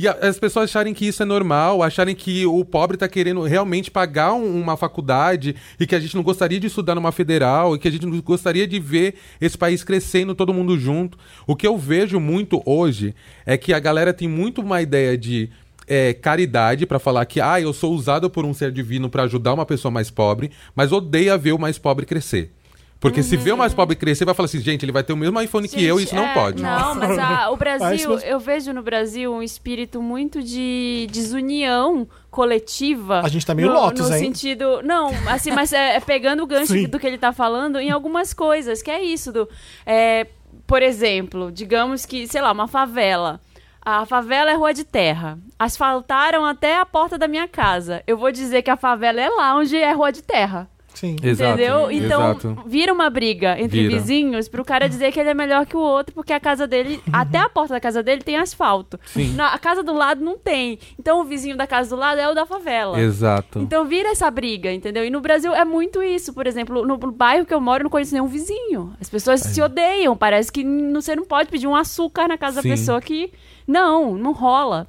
e 0.00 0.08
as 0.08 0.38
pessoas 0.38 0.64
acharem 0.64 0.94
que 0.94 1.06
isso 1.06 1.22
é 1.22 1.26
normal, 1.26 1.82
acharem 1.82 2.14
que 2.14 2.46
o 2.46 2.64
pobre 2.64 2.96
está 2.96 3.06
querendo 3.06 3.42
realmente 3.42 3.90
pagar 3.90 4.32
um, 4.32 4.58
uma 4.58 4.74
faculdade 4.74 5.54
e 5.78 5.86
que 5.86 5.94
a 5.94 6.00
gente 6.00 6.16
não 6.16 6.22
gostaria 6.22 6.58
de 6.58 6.68
estudar 6.68 6.94
numa 6.94 7.12
federal 7.12 7.76
e 7.76 7.78
que 7.78 7.86
a 7.86 7.90
gente 7.90 8.06
não 8.06 8.18
gostaria 8.22 8.66
de 8.66 8.80
ver 8.80 9.16
esse 9.38 9.58
país 9.58 9.84
crescendo 9.84 10.34
todo 10.34 10.54
mundo 10.54 10.78
junto. 10.78 11.18
O 11.46 11.54
que 11.54 11.66
eu 11.66 11.76
vejo 11.76 12.18
muito 12.18 12.62
hoje 12.64 13.14
é 13.44 13.58
que 13.58 13.74
a 13.74 13.78
galera 13.78 14.14
tem 14.14 14.26
muito 14.26 14.62
uma 14.62 14.80
ideia 14.80 15.18
de 15.18 15.50
é, 15.86 16.14
caridade 16.14 16.86
para 16.86 16.98
falar 16.98 17.26
que 17.26 17.38
ah, 17.38 17.60
eu 17.60 17.74
sou 17.74 17.92
usado 17.92 18.30
por 18.30 18.46
um 18.46 18.54
ser 18.54 18.72
divino 18.72 19.10
para 19.10 19.24
ajudar 19.24 19.52
uma 19.52 19.66
pessoa 19.66 19.92
mais 19.92 20.10
pobre, 20.10 20.50
mas 20.74 20.92
odeia 20.92 21.36
ver 21.36 21.52
o 21.52 21.58
mais 21.58 21.78
pobre 21.78 22.06
crescer. 22.06 22.50
Porque 23.00 23.20
uhum. 23.20 23.26
se 23.26 23.36
vê 23.38 23.50
o 23.50 23.56
mais 23.56 23.72
pobre 23.72 23.96
crescer, 23.96 24.26
vai 24.26 24.34
falar 24.34 24.44
assim, 24.44 24.60
gente, 24.60 24.84
ele 24.84 24.92
vai 24.92 25.02
ter 25.02 25.14
o 25.14 25.16
mesmo 25.16 25.40
iPhone 25.40 25.66
gente, 25.66 25.78
que 25.78 25.84
eu 25.84 25.98
e 25.98 26.04
isso 26.04 26.14
é, 26.14 26.18
não 26.18 26.34
pode. 26.34 26.62
Não, 26.62 26.94
mas 26.94 27.18
a, 27.18 27.50
o 27.50 27.56
Brasil, 27.56 28.18
eu 28.18 28.38
vejo 28.38 28.74
no 28.74 28.82
Brasil 28.82 29.32
um 29.32 29.42
espírito 29.42 30.02
muito 30.02 30.42
de 30.42 31.08
desunião 31.10 32.06
coletiva. 32.30 33.20
A 33.24 33.28
gente 33.28 33.46
tá 33.46 33.54
meio 33.54 33.68
no, 33.68 33.74
Lotus, 33.74 34.10
no 34.10 34.14
hein? 34.14 34.24
sentido. 34.24 34.82
Não, 34.82 35.10
assim, 35.26 35.50
mas 35.50 35.72
é, 35.72 35.96
é 35.96 36.00
pegando 36.00 36.42
o 36.42 36.46
gancho 36.46 36.74
Sim. 36.74 36.88
do 36.88 36.98
que 36.98 37.06
ele 37.06 37.16
tá 37.16 37.32
falando 37.32 37.80
em 37.80 37.90
algumas 37.90 38.34
coisas, 38.34 38.82
que 38.82 38.90
é 38.90 39.02
isso 39.02 39.32
do. 39.32 39.48
É, 39.86 40.26
por 40.66 40.82
exemplo, 40.82 41.50
digamos 41.50 42.04
que, 42.04 42.28
sei 42.28 42.42
lá, 42.42 42.52
uma 42.52 42.68
favela. 42.68 43.40
A 43.82 44.04
favela 44.04 44.50
é 44.50 44.54
rua 44.54 44.74
de 44.74 44.84
terra. 44.84 45.38
Asfaltaram 45.58 46.44
até 46.44 46.76
a 46.76 46.84
porta 46.84 47.16
da 47.16 47.26
minha 47.26 47.48
casa. 47.48 48.02
Eu 48.06 48.18
vou 48.18 48.30
dizer 48.30 48.60
que 48.60 48.70
a 48.70 48.76
favela 48.76 49.22
é 49.22 49.28
lá 49.30 49.56
onde 49.56 49.74
é 49.74 49.90
rua 49.92 50.12
de 50.12 50.22
terra. 50.22 50.68
Sim. 50.94 51.16
Exato, 51.22 51.54
Entendeu? 51.54 51.90
Então, 51.90 52.20
exato. 52.20 52.62
vira 52.66 52.92
uma 52.92 53.08
briga 53.08 53.58
entre 53.58 53.82
vira. 53.82 53.96
vizinhos 53.96 54.48
pro 54.48 54.64
cara 54.64 54.88
dizer 54.88 55.12
que 55.12 55.20
ele 55.20 55.30
é 55.30 55.34
melhor 55.34 55.66
que 55.66 55.76
o 55.76 55.80
outro, 55.80 56.14
porque 56.14 56.32
a 56.32 56.40
casa 56.40 56.66
dele, 56.66 57.02
até 57.12 57.38
a 57.38 57.48
porta 57.48 57.74
da 57.74 57.80
casa 57.80 58.02
dele 58.02 58.22
tem 58.22 58.36
asfalto. 58.36 58.98
Sim. 59.06 59.32
Na, 59.34 59.54
a 59.54 59.58
casa 59.58 59.82
do 59.82 59.92
lado 59.92 60.22
não 60.22 60.38
tem. 60.38 60.78
Então 60.98 61.20
o 61.20 61.24
vizinho 61.24 61.56
da 61.56 61.66
casa 61.66 61.90
do 61.90 61.96
lado 62.00 62.20
é 62.20 62.28
o 62.28 62.34
da 62.34 62.44
favela. 62.44 63.00
Exato. 63.00 63.60
Então 63.60 63.84
vira 63.84 64.10
essa 64.10 64.30
briga, 64.30 64.72
entendeu? 64.72 65.04
E 65.04 65.10
no 65.10 65.20
Brasil 65.20 65.54
é 65.54 65.64
muito 65.64 66.02
isso. 66.02 66.32
Por 66.32 66.46
exemplo, 66.46 66.84
no, 66.86 66.96
no 66.96 67.12
bairro 67.12 67.46
que 67.46 67.54
eu 67.54 67.60
moro, 67.60 67.80
eu 67.80 67.84
não 67.84 67.90
conheço 67.90 68.12
nenhum 68.12 68.26
vizinho. 68.26 68.92
As 69.00 69.08
pessoas 69.08 69.44
é. 69.44 69.48
se 69.48 69.62
odeiam. 69.62 70.16
Parece 70.16 70.52
que 70.52 70.64
você 70.92 71.16
não 71.16 71.24
pode 71.24 71.48
pedir 71.48 71.66
um 71.66 71.74
açúcar 71.74 72.28
na 72.28 72.36
casa 72.36 72.60
Sim. 72.60 72.68
da 72.68 72.74
pessoa 72.74 73.00
que. 73.00 73.32
Não, 73.66 74.16
não 74.16 74.32
rola 74.32 74.88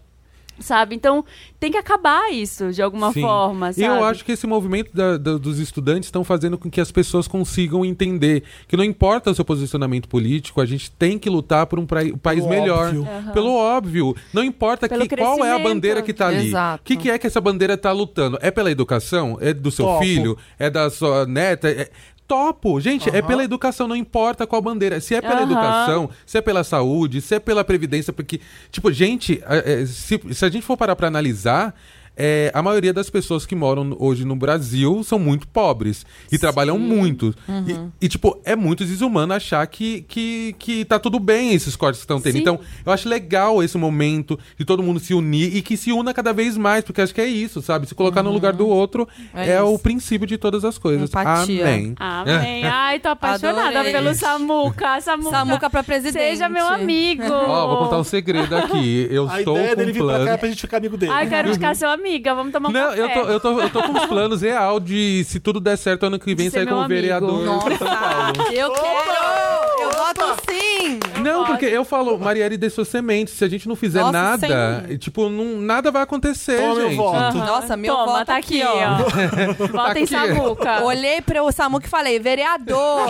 sabe? 0.59 0.95
Então 0.95 1.25
tem 1.59 1.71
que 1.71 1.77
acabar 1.77 2.31
isso 2.31 2.71
de 2.71 2.81
alguma 2.81 3.11
Sim. 3.11 3.21
forma. 3.21 3.71
Sabe? 3.71 3.81
E 3.81 3.85
eu 3.85 4.03
acho 4.03 4.23
que 4.23 4.31
esse 4.31 4.47
movimento 4.47 4.91
da, 4.93 5.17
da, 5.17 5.37
dos 5.37 5.59
estudantes 5.59 6.07
estão 6.07 6.23
fazendo 6.23 6.57
com 6.57 6.69
que 6.69 6.81
as 6.81 6.91
pessoas 6.91 7.27
consigam 7.27 7.85
entender 7.85 8.43
que 8.67 8.77
não 8.77 8.83
importa 8.83 9.31
o 9.31 9.35
seu 9.35 9.45
posicionamento 9.45 10.07
político, 10.07 10.61
a 10.61 10.65
gente 10.65 10.91
tem 10.91 11.17
que 11.17 11.29
lutar 11.29 11.65
por 11.67 11.79
um 11.79 11.85
pra, 11.85 12.01
país 12.21 12.43
Pelo 12.43 12.49
melhor. 12.49 12.87
Óbvio. 12.87 13.01
Uhum. 13.01 13.33
Pelo 13.33 13.53
óbvio. 13.55 14.15
Não 14.33 14.43
importa 14.43 14.87
que, 14.87 15.15
qual 15.15 15.43
é 15.43 15.51
a 15.51 15.59
bandeira 15.59 16.01
que 16.01 16.11
está 16.11 16.27
ali. 16.27 16.51
O 16.53 16.79
que, 16.83 16.95
que, 16.95 17.09
é 17.09 17.17
que 17.17 17.27
essa 17.27 17.41
bandeira 17.41 17.73
está 17.73 17.91
lutando? 17.91 18.37
É 18.41 18.51
pela 18.51 18.71
educação? 18.71 19.37
É 19.41 19.53
do 19.53 19.71
seu 19.71 19.85
Topo. 19.85 20.03
filho? 20.03 20.37
É 20.57 20.69
da 20.69 20.89
sua 20.89 21.25
neta? 21.25 21.69
É 21.69 21.89
topo. 22.31 22.79
Gente, 22.79 23.09
uhum. 23.09 23.15
é 23.17 23.21
pela 23.21 23.43
educação, 23.43 23.89
não 23.89 23.95
importa 23.95 24.47
qual 24.47 24.61
bandeira. 24.61 25.01
Se 25.01 25.13
é 25.13 25.19
pela 25.19 25.41
uhum. 25.41 25.43
educação, 25.43 26.09
se 26.25 26.37
é 26.37 26.41
pela 26.41 26.63
saúde, 26.63 27.19
se 27.19 27.35
é 27.35 27.39
pela 27.41 27.61
previdência, 27.61 28.13
porque, 28.13 28.39
tipo, 28.71 28.89
gente, 28.89 29.43
é, 29.45 29.85
se, 29.85 30.17
se 30.31 30.45
a 30.45 30.49
gente 30.49 30.63
for 30.63 30.77
parar 30.77 30.95
pra 30.95 31.07
analisar, 31.07 31.75
é, 32.15 32.51
a 32.53 32.61
maioria 32.61 32.93
das 32.93 33.09
pessoas 33.09 33.45
que 33.45 33.55
moram 33.55 33.95
hoje 33.97 34.25
no 34.25 34.35
Brasil 34.35 35.03
são 35.03 35.17
muito 35.17 35.47
pobres 35.47 36.05
e 36.27 36.35
Sim. 36.35 36.41
trabalham 36.41 36.77
muito. 36.77 37.33
Uhum. 37.47 37.91
E, 37.99 38.05
e, 38.05 38.09
tipo, 38.09 38.39
é 38.43 38.55
muito 38.55 38.83
desumano 38.85 39.33
achar 39.33 39.65
que, 39.67 40.01
que, 40.01 40.55
que 40.59 40.85
tá 40.85 40.99
tudo 40.99 41.19
bem 41.19 41.53
esses 41.53 41.75
cortes 41.75 42.01
que 42.01 42.03
estão 42.03 42.19
tendo. 42.19 42.33
Sim. 42.33 42.39
Então, 42.39 42.59
eu 42.85 42.91
acho 42.91 43.07
legal 43.07 43.63
esse 43.63 43.77
momento 43.77 44.37
de 44.57 44.65
todo 44.65 44.83
mundo 44.83 44.99
se 44.99 45.13
unir 45.13 45.55
e 45.55 45.61
que 45.61 45.77
se 45.77 45.91
una 45.91 46.13
cada 46.13 46.33
vez 46.33 46.57
mais, 46.57 46.83
porque 46.83 47.01
acho 47.01 47.13
que 47.13 47.21
é 47.21 47.25
isso, 47.25 47.61
sabe? 47.61 47.87
Se 47.87 47.95
colocar 47.95 48.21
uhum. 48.21 48.27
no 48.27 48.33
lugar 48.33 48.53
do 48.53 48.67
outro 48.67 49.07
é, 49.33 49.51
é 49.51 49.61
o 49.61 49.79
princípio 49.79 50.27
de 50.27 50.37
todas 50.37 50.65
as 50.65 50.77
coisas. 50.77 51.09
Empatia. 51.09 51.63
Amém. 51.63 51.95
Amém. 51.97 52.63
Ai, 52.65 52.99
tô 52.99 53.09
apaixonada 53.09 53.69
Adorei. 53.69 53.93
pelo 53.93 54.13
Samuca. 54.13 54.99
Samuca. 55.01 55.31
Samuca 55.31 55.69
pra 55.69 55.83
presidente. 55.83 56.21
Seja 56.21 56.49
meu 56.49 56.67
amigo. 56.67 57.23
Ó, 57.31 57.63
oh, 57.63 57.67
vou 57.69 57.77
contar 57.85 57.99
um 57.99 58.03
segredo 58.03 58.55
aqui. 58.55 59.07
Eu 59.09 59.29
a 59.29 59.39
estou 59.39 59.55
ideia 59.55 59.69
com 59.71 59.75
dele 59.77 59.91
vir 59.91 59.99
plano... 59.99 60.23
pra 60.23 60.33
cá 60.33 60.37
pra 60.37 60.49
gente 60.49 60.61
ficar 60.61 60.77
amigo 60.77 60.97
dele. 60.97 61.11
Ai, 61.11 61.27
quero 61.27 61.53
ficar 61.53 61.75
seu 61.75 61.89
amigo 61.89 62.00
amiga, 62.01 62.33
vamos 62.35 62.51
tomar 62.51 62.69
um 62.69 62.71
Não, 62.71 62.89
café. 62.89 62.99
eu 63.01 63.09
tô, 63.09 63.19
eu, 63.29 63.39
tô, 63.39 63.61
eu 63.61 63.69
tô 63.69 63.83
com 63.83 63.93
os 63.97 64.05
planos 64.05 64.41
real 64.41 64.79
de, 64.79 65.23
se 65.23 65.39
tudo 65.39 65.59
der 65.59 65.77
certo, 65.77 66.05
ano 66.07 66.19
que 66.19 66.33
vem 66.35 66.49
sair 66.49 66.65
como 66.67 66.81
amigo. 66.81 66.89
vereador 67.01 67.43
Nossa, 67.45 67.77
São 67.77 67.87
Paulo. 67.87 68.51
Eu 68.51 68.71
quero! 68.71 69.81
Eu 69.81 69.91
voto 69.91 70.41
sim! 70.49 70.99
Não, 71.21 71.45
porque 71.45 71.65
eu 71.65 71.83
falo, 71.85 72.17
Marielle 72.17 72.57
deixou 72.57 72.85
semente. 72.85 73.31
Se 73.31 73.43
a 73.43 73.49
gente 73.49 73.67
não 73.67 73.75
fizer 73.75 74.01
Nossa, 74.01 74.11
nada, 74.11 74.85
sim. 74.87 74.97
tipo, 74.97 75.29
não, 75.29 75.59
nada 75.59 75.91
vai 75.91 76.03
acontecer, 76.03 76.57
Toma, 76.57 76.81
gente. 76.81 76.91
Eu 76.91 76.97
voto. 76.97 77.37
Uhum. 77.37 77.45
Nossa, 77.45 77.77
meu 77.77 77.93
Toma, 77.93 78.05
voto 78.05 78.25
tá 78.25 78.37
aqui, 78.37 78.61
ó. 78.63 79.67
Vota 79.71 79.99
em 79.99 80.05
Samuca. 80.05 80.83
Olhei 80.83 81.21
pro 81.21 81.51
Samuca 81.51 81.85
e 81.85 81.89
falei, 81.89 82.19
vereador. 82.19 83.09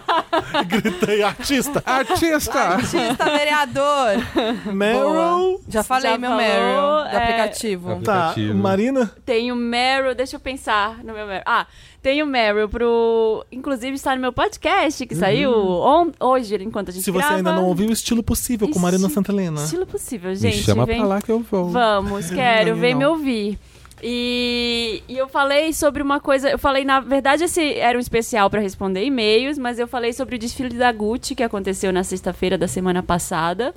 Gritei, 0.66 1.22
artista. 1.22 1.82
Artista. 1.84 2.58
Artista, 2.58 3.24
vereador. 3.24 4.72
Meryl. 4.72 5.60
Já 5.68 5.82
falei 5.82 6.12
Já 6.12 6.18
meu 6.18 6.30
falou, 6.30 6.44
Meryl 6.44 7.10
do 7.10 7.16
é... 7.16 7.16
aplicativo. 7.16 8.00
Tá, 8.02 8.34
Marina? 8.54 9.12
Tenho 9.24 9.54
Meryl, 9.54 10.14
deixa 10.14 10.36
eu 10.36 10.40
pensar 10.40 10.98
no 10.98 11.12
meu 11.12 11.26
Meryl. 11.26 11.42
Ah, 11.46 11.66
tenho 12.02 12.26
Meryl 12.26 12.68
pro. 12.68 13.44
Inclusive 13.50 13.94
está 13.94 14.14
no 14.14 14.20
meu 14.20 14.32
podcast 14.32 15.06
que 15.06 15.14
saiu 15.14 15.50
on... 15.50 16.10
hoje, 16.20 16.54
enquanto 16.62 16.90
a 16.90 16.92
gente 16.92 17.02
Se 17.04 17.10
você 17.10 17.18
grava. 17.18 17.36
ainda 17.36 17.52
não 17.52 17.66
ouviu, 17.66 17.90
Estilo 17.90 18.22
Possível 18.22 18.68
com 18.68 18.78
Marina 18.78 19.08
Santelena. 19.08 19.62
Estilo 19.62 19.86
possível, 19.86 20.30
Me 20.30 20.36
gente. 20.36 20.62
chama 20.62 20.86
vem... 20.86 20.98
pra 20.98 21.06
lá 21.06 21.22
que 21.22 21.30
eu 21.30 21.40
vou. 21.40 21.70
Vamos, 21.70 22.30
quero, 22.30 22.76
vem 22.76 22.92
Não. 22.94 22.98
me 22.98 23.06
ouvir. 23.06 23.58
E, 24.02 25.02
e 25.08 25.18
eu 25.18 25.28
falei 25.28 25.72
sobre 25.72 26.02
uma 26.02 26.20
coisa. 26.20 26.50
Eu 26.50 26.58
falei, 26.58 26.84
na 26.84 27.00
verdade, 27.00 27.44
esse 27.44 27.74
era 27.74 27.98
um 27.98 28.00
especial 28.00 28.48
para 28.48 28.60
responder 28.60 29.04
e-mails, 29.04 29.58
mas 29.58 29.78
eu 29.78 29.88
falei 29.88 30.12
sobre 30.12 30.36
o 30.36 30.38
desfile 30.38 30.76
da 30.76 30.92
Gucci 30.92 31.34
que 31.34 31.42
aconteceu 31.42 31.92
na 31.92 32.04
sexta-feira 32.04 32.56
da 32.56 32.68
semana 32.68 33.02
passada. 33.02 33.74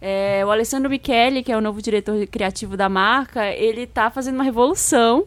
É, 0.00 0.44
o 0.44 0.50
Alessandro 0.50 0.88
Michele, 0.90 1.42
que 1.42 1.50
é 1.50 1.56
o 1.56 1.60
novo 1.60 1.80
diretor 1.82 2.26
criativo 2.26 2.76
da 2.76 2.88
marca, 2.88 3.46
ele 3.48 3.86
tá 3.86 4.10
fazendo 4.10 4.36
uma 4.36 4.44
revolução. 4.44 5.24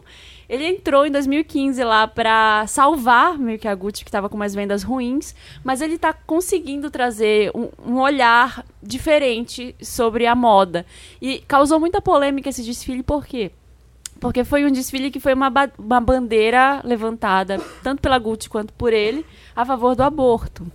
Ele 0.52 0.66
entrou 0.66 1.06
em 1.06 1.12
2015 1.12 1.84
lá 1.84 2.08
para 2.08 2.66
salvar 2.66 3.38
meio 3.38 3.56
que 3.56 3.68
a 3.68 3.74
Gucci, 3.74 4.02
que 4.04 4.08
estava 4.08 4.28
com 4.28 4.34
umas 4.34 4.52
vendas 4.52 4.82
ruins, 4.82 5.32
mas 5.62 5.80
ele 5.80 5.96
tá 5.96 6.12
conseguindo 6.12 6.90
trazer 6.90 7.52
um, 7.54 7.68
um 7.86 8.00
olhar 8.00 8.64
diferente 8.82 9.76
sobre 9.80 10.26
a 10.26 10.34
moda. 10.34 10.84
E 11.22 11.38
causou 11.46 11.78
muita 11.78 12.02
polêmica 12.02 12.48
esse 12.48 12.64
desfile, 12.64 13.04
por 13.04 13.24
quê? 13.24 13.52
Porque 14.18 14.42
foi 14.42 14.66
um 14.66 14.72
desfile 14.72 15.10
que 15.10 15.20
foi 15.20 15.34
uma, 15.34 15.48
ba- 15.48 15.70
uma 15.78 16.00
bandeira 16.00 16.80
levantada, 16.84 17.58
tanto 17.82 18.02
pela 18.02 18.18
Gucci 18.18 18.48
quanto 18.50 18.72
por 18.74 18.92
ele, 18.92 19.24
a 19.54 19.64
favor 19.64 19.94
do 19.94 20.02
aborto. 20.02 20.66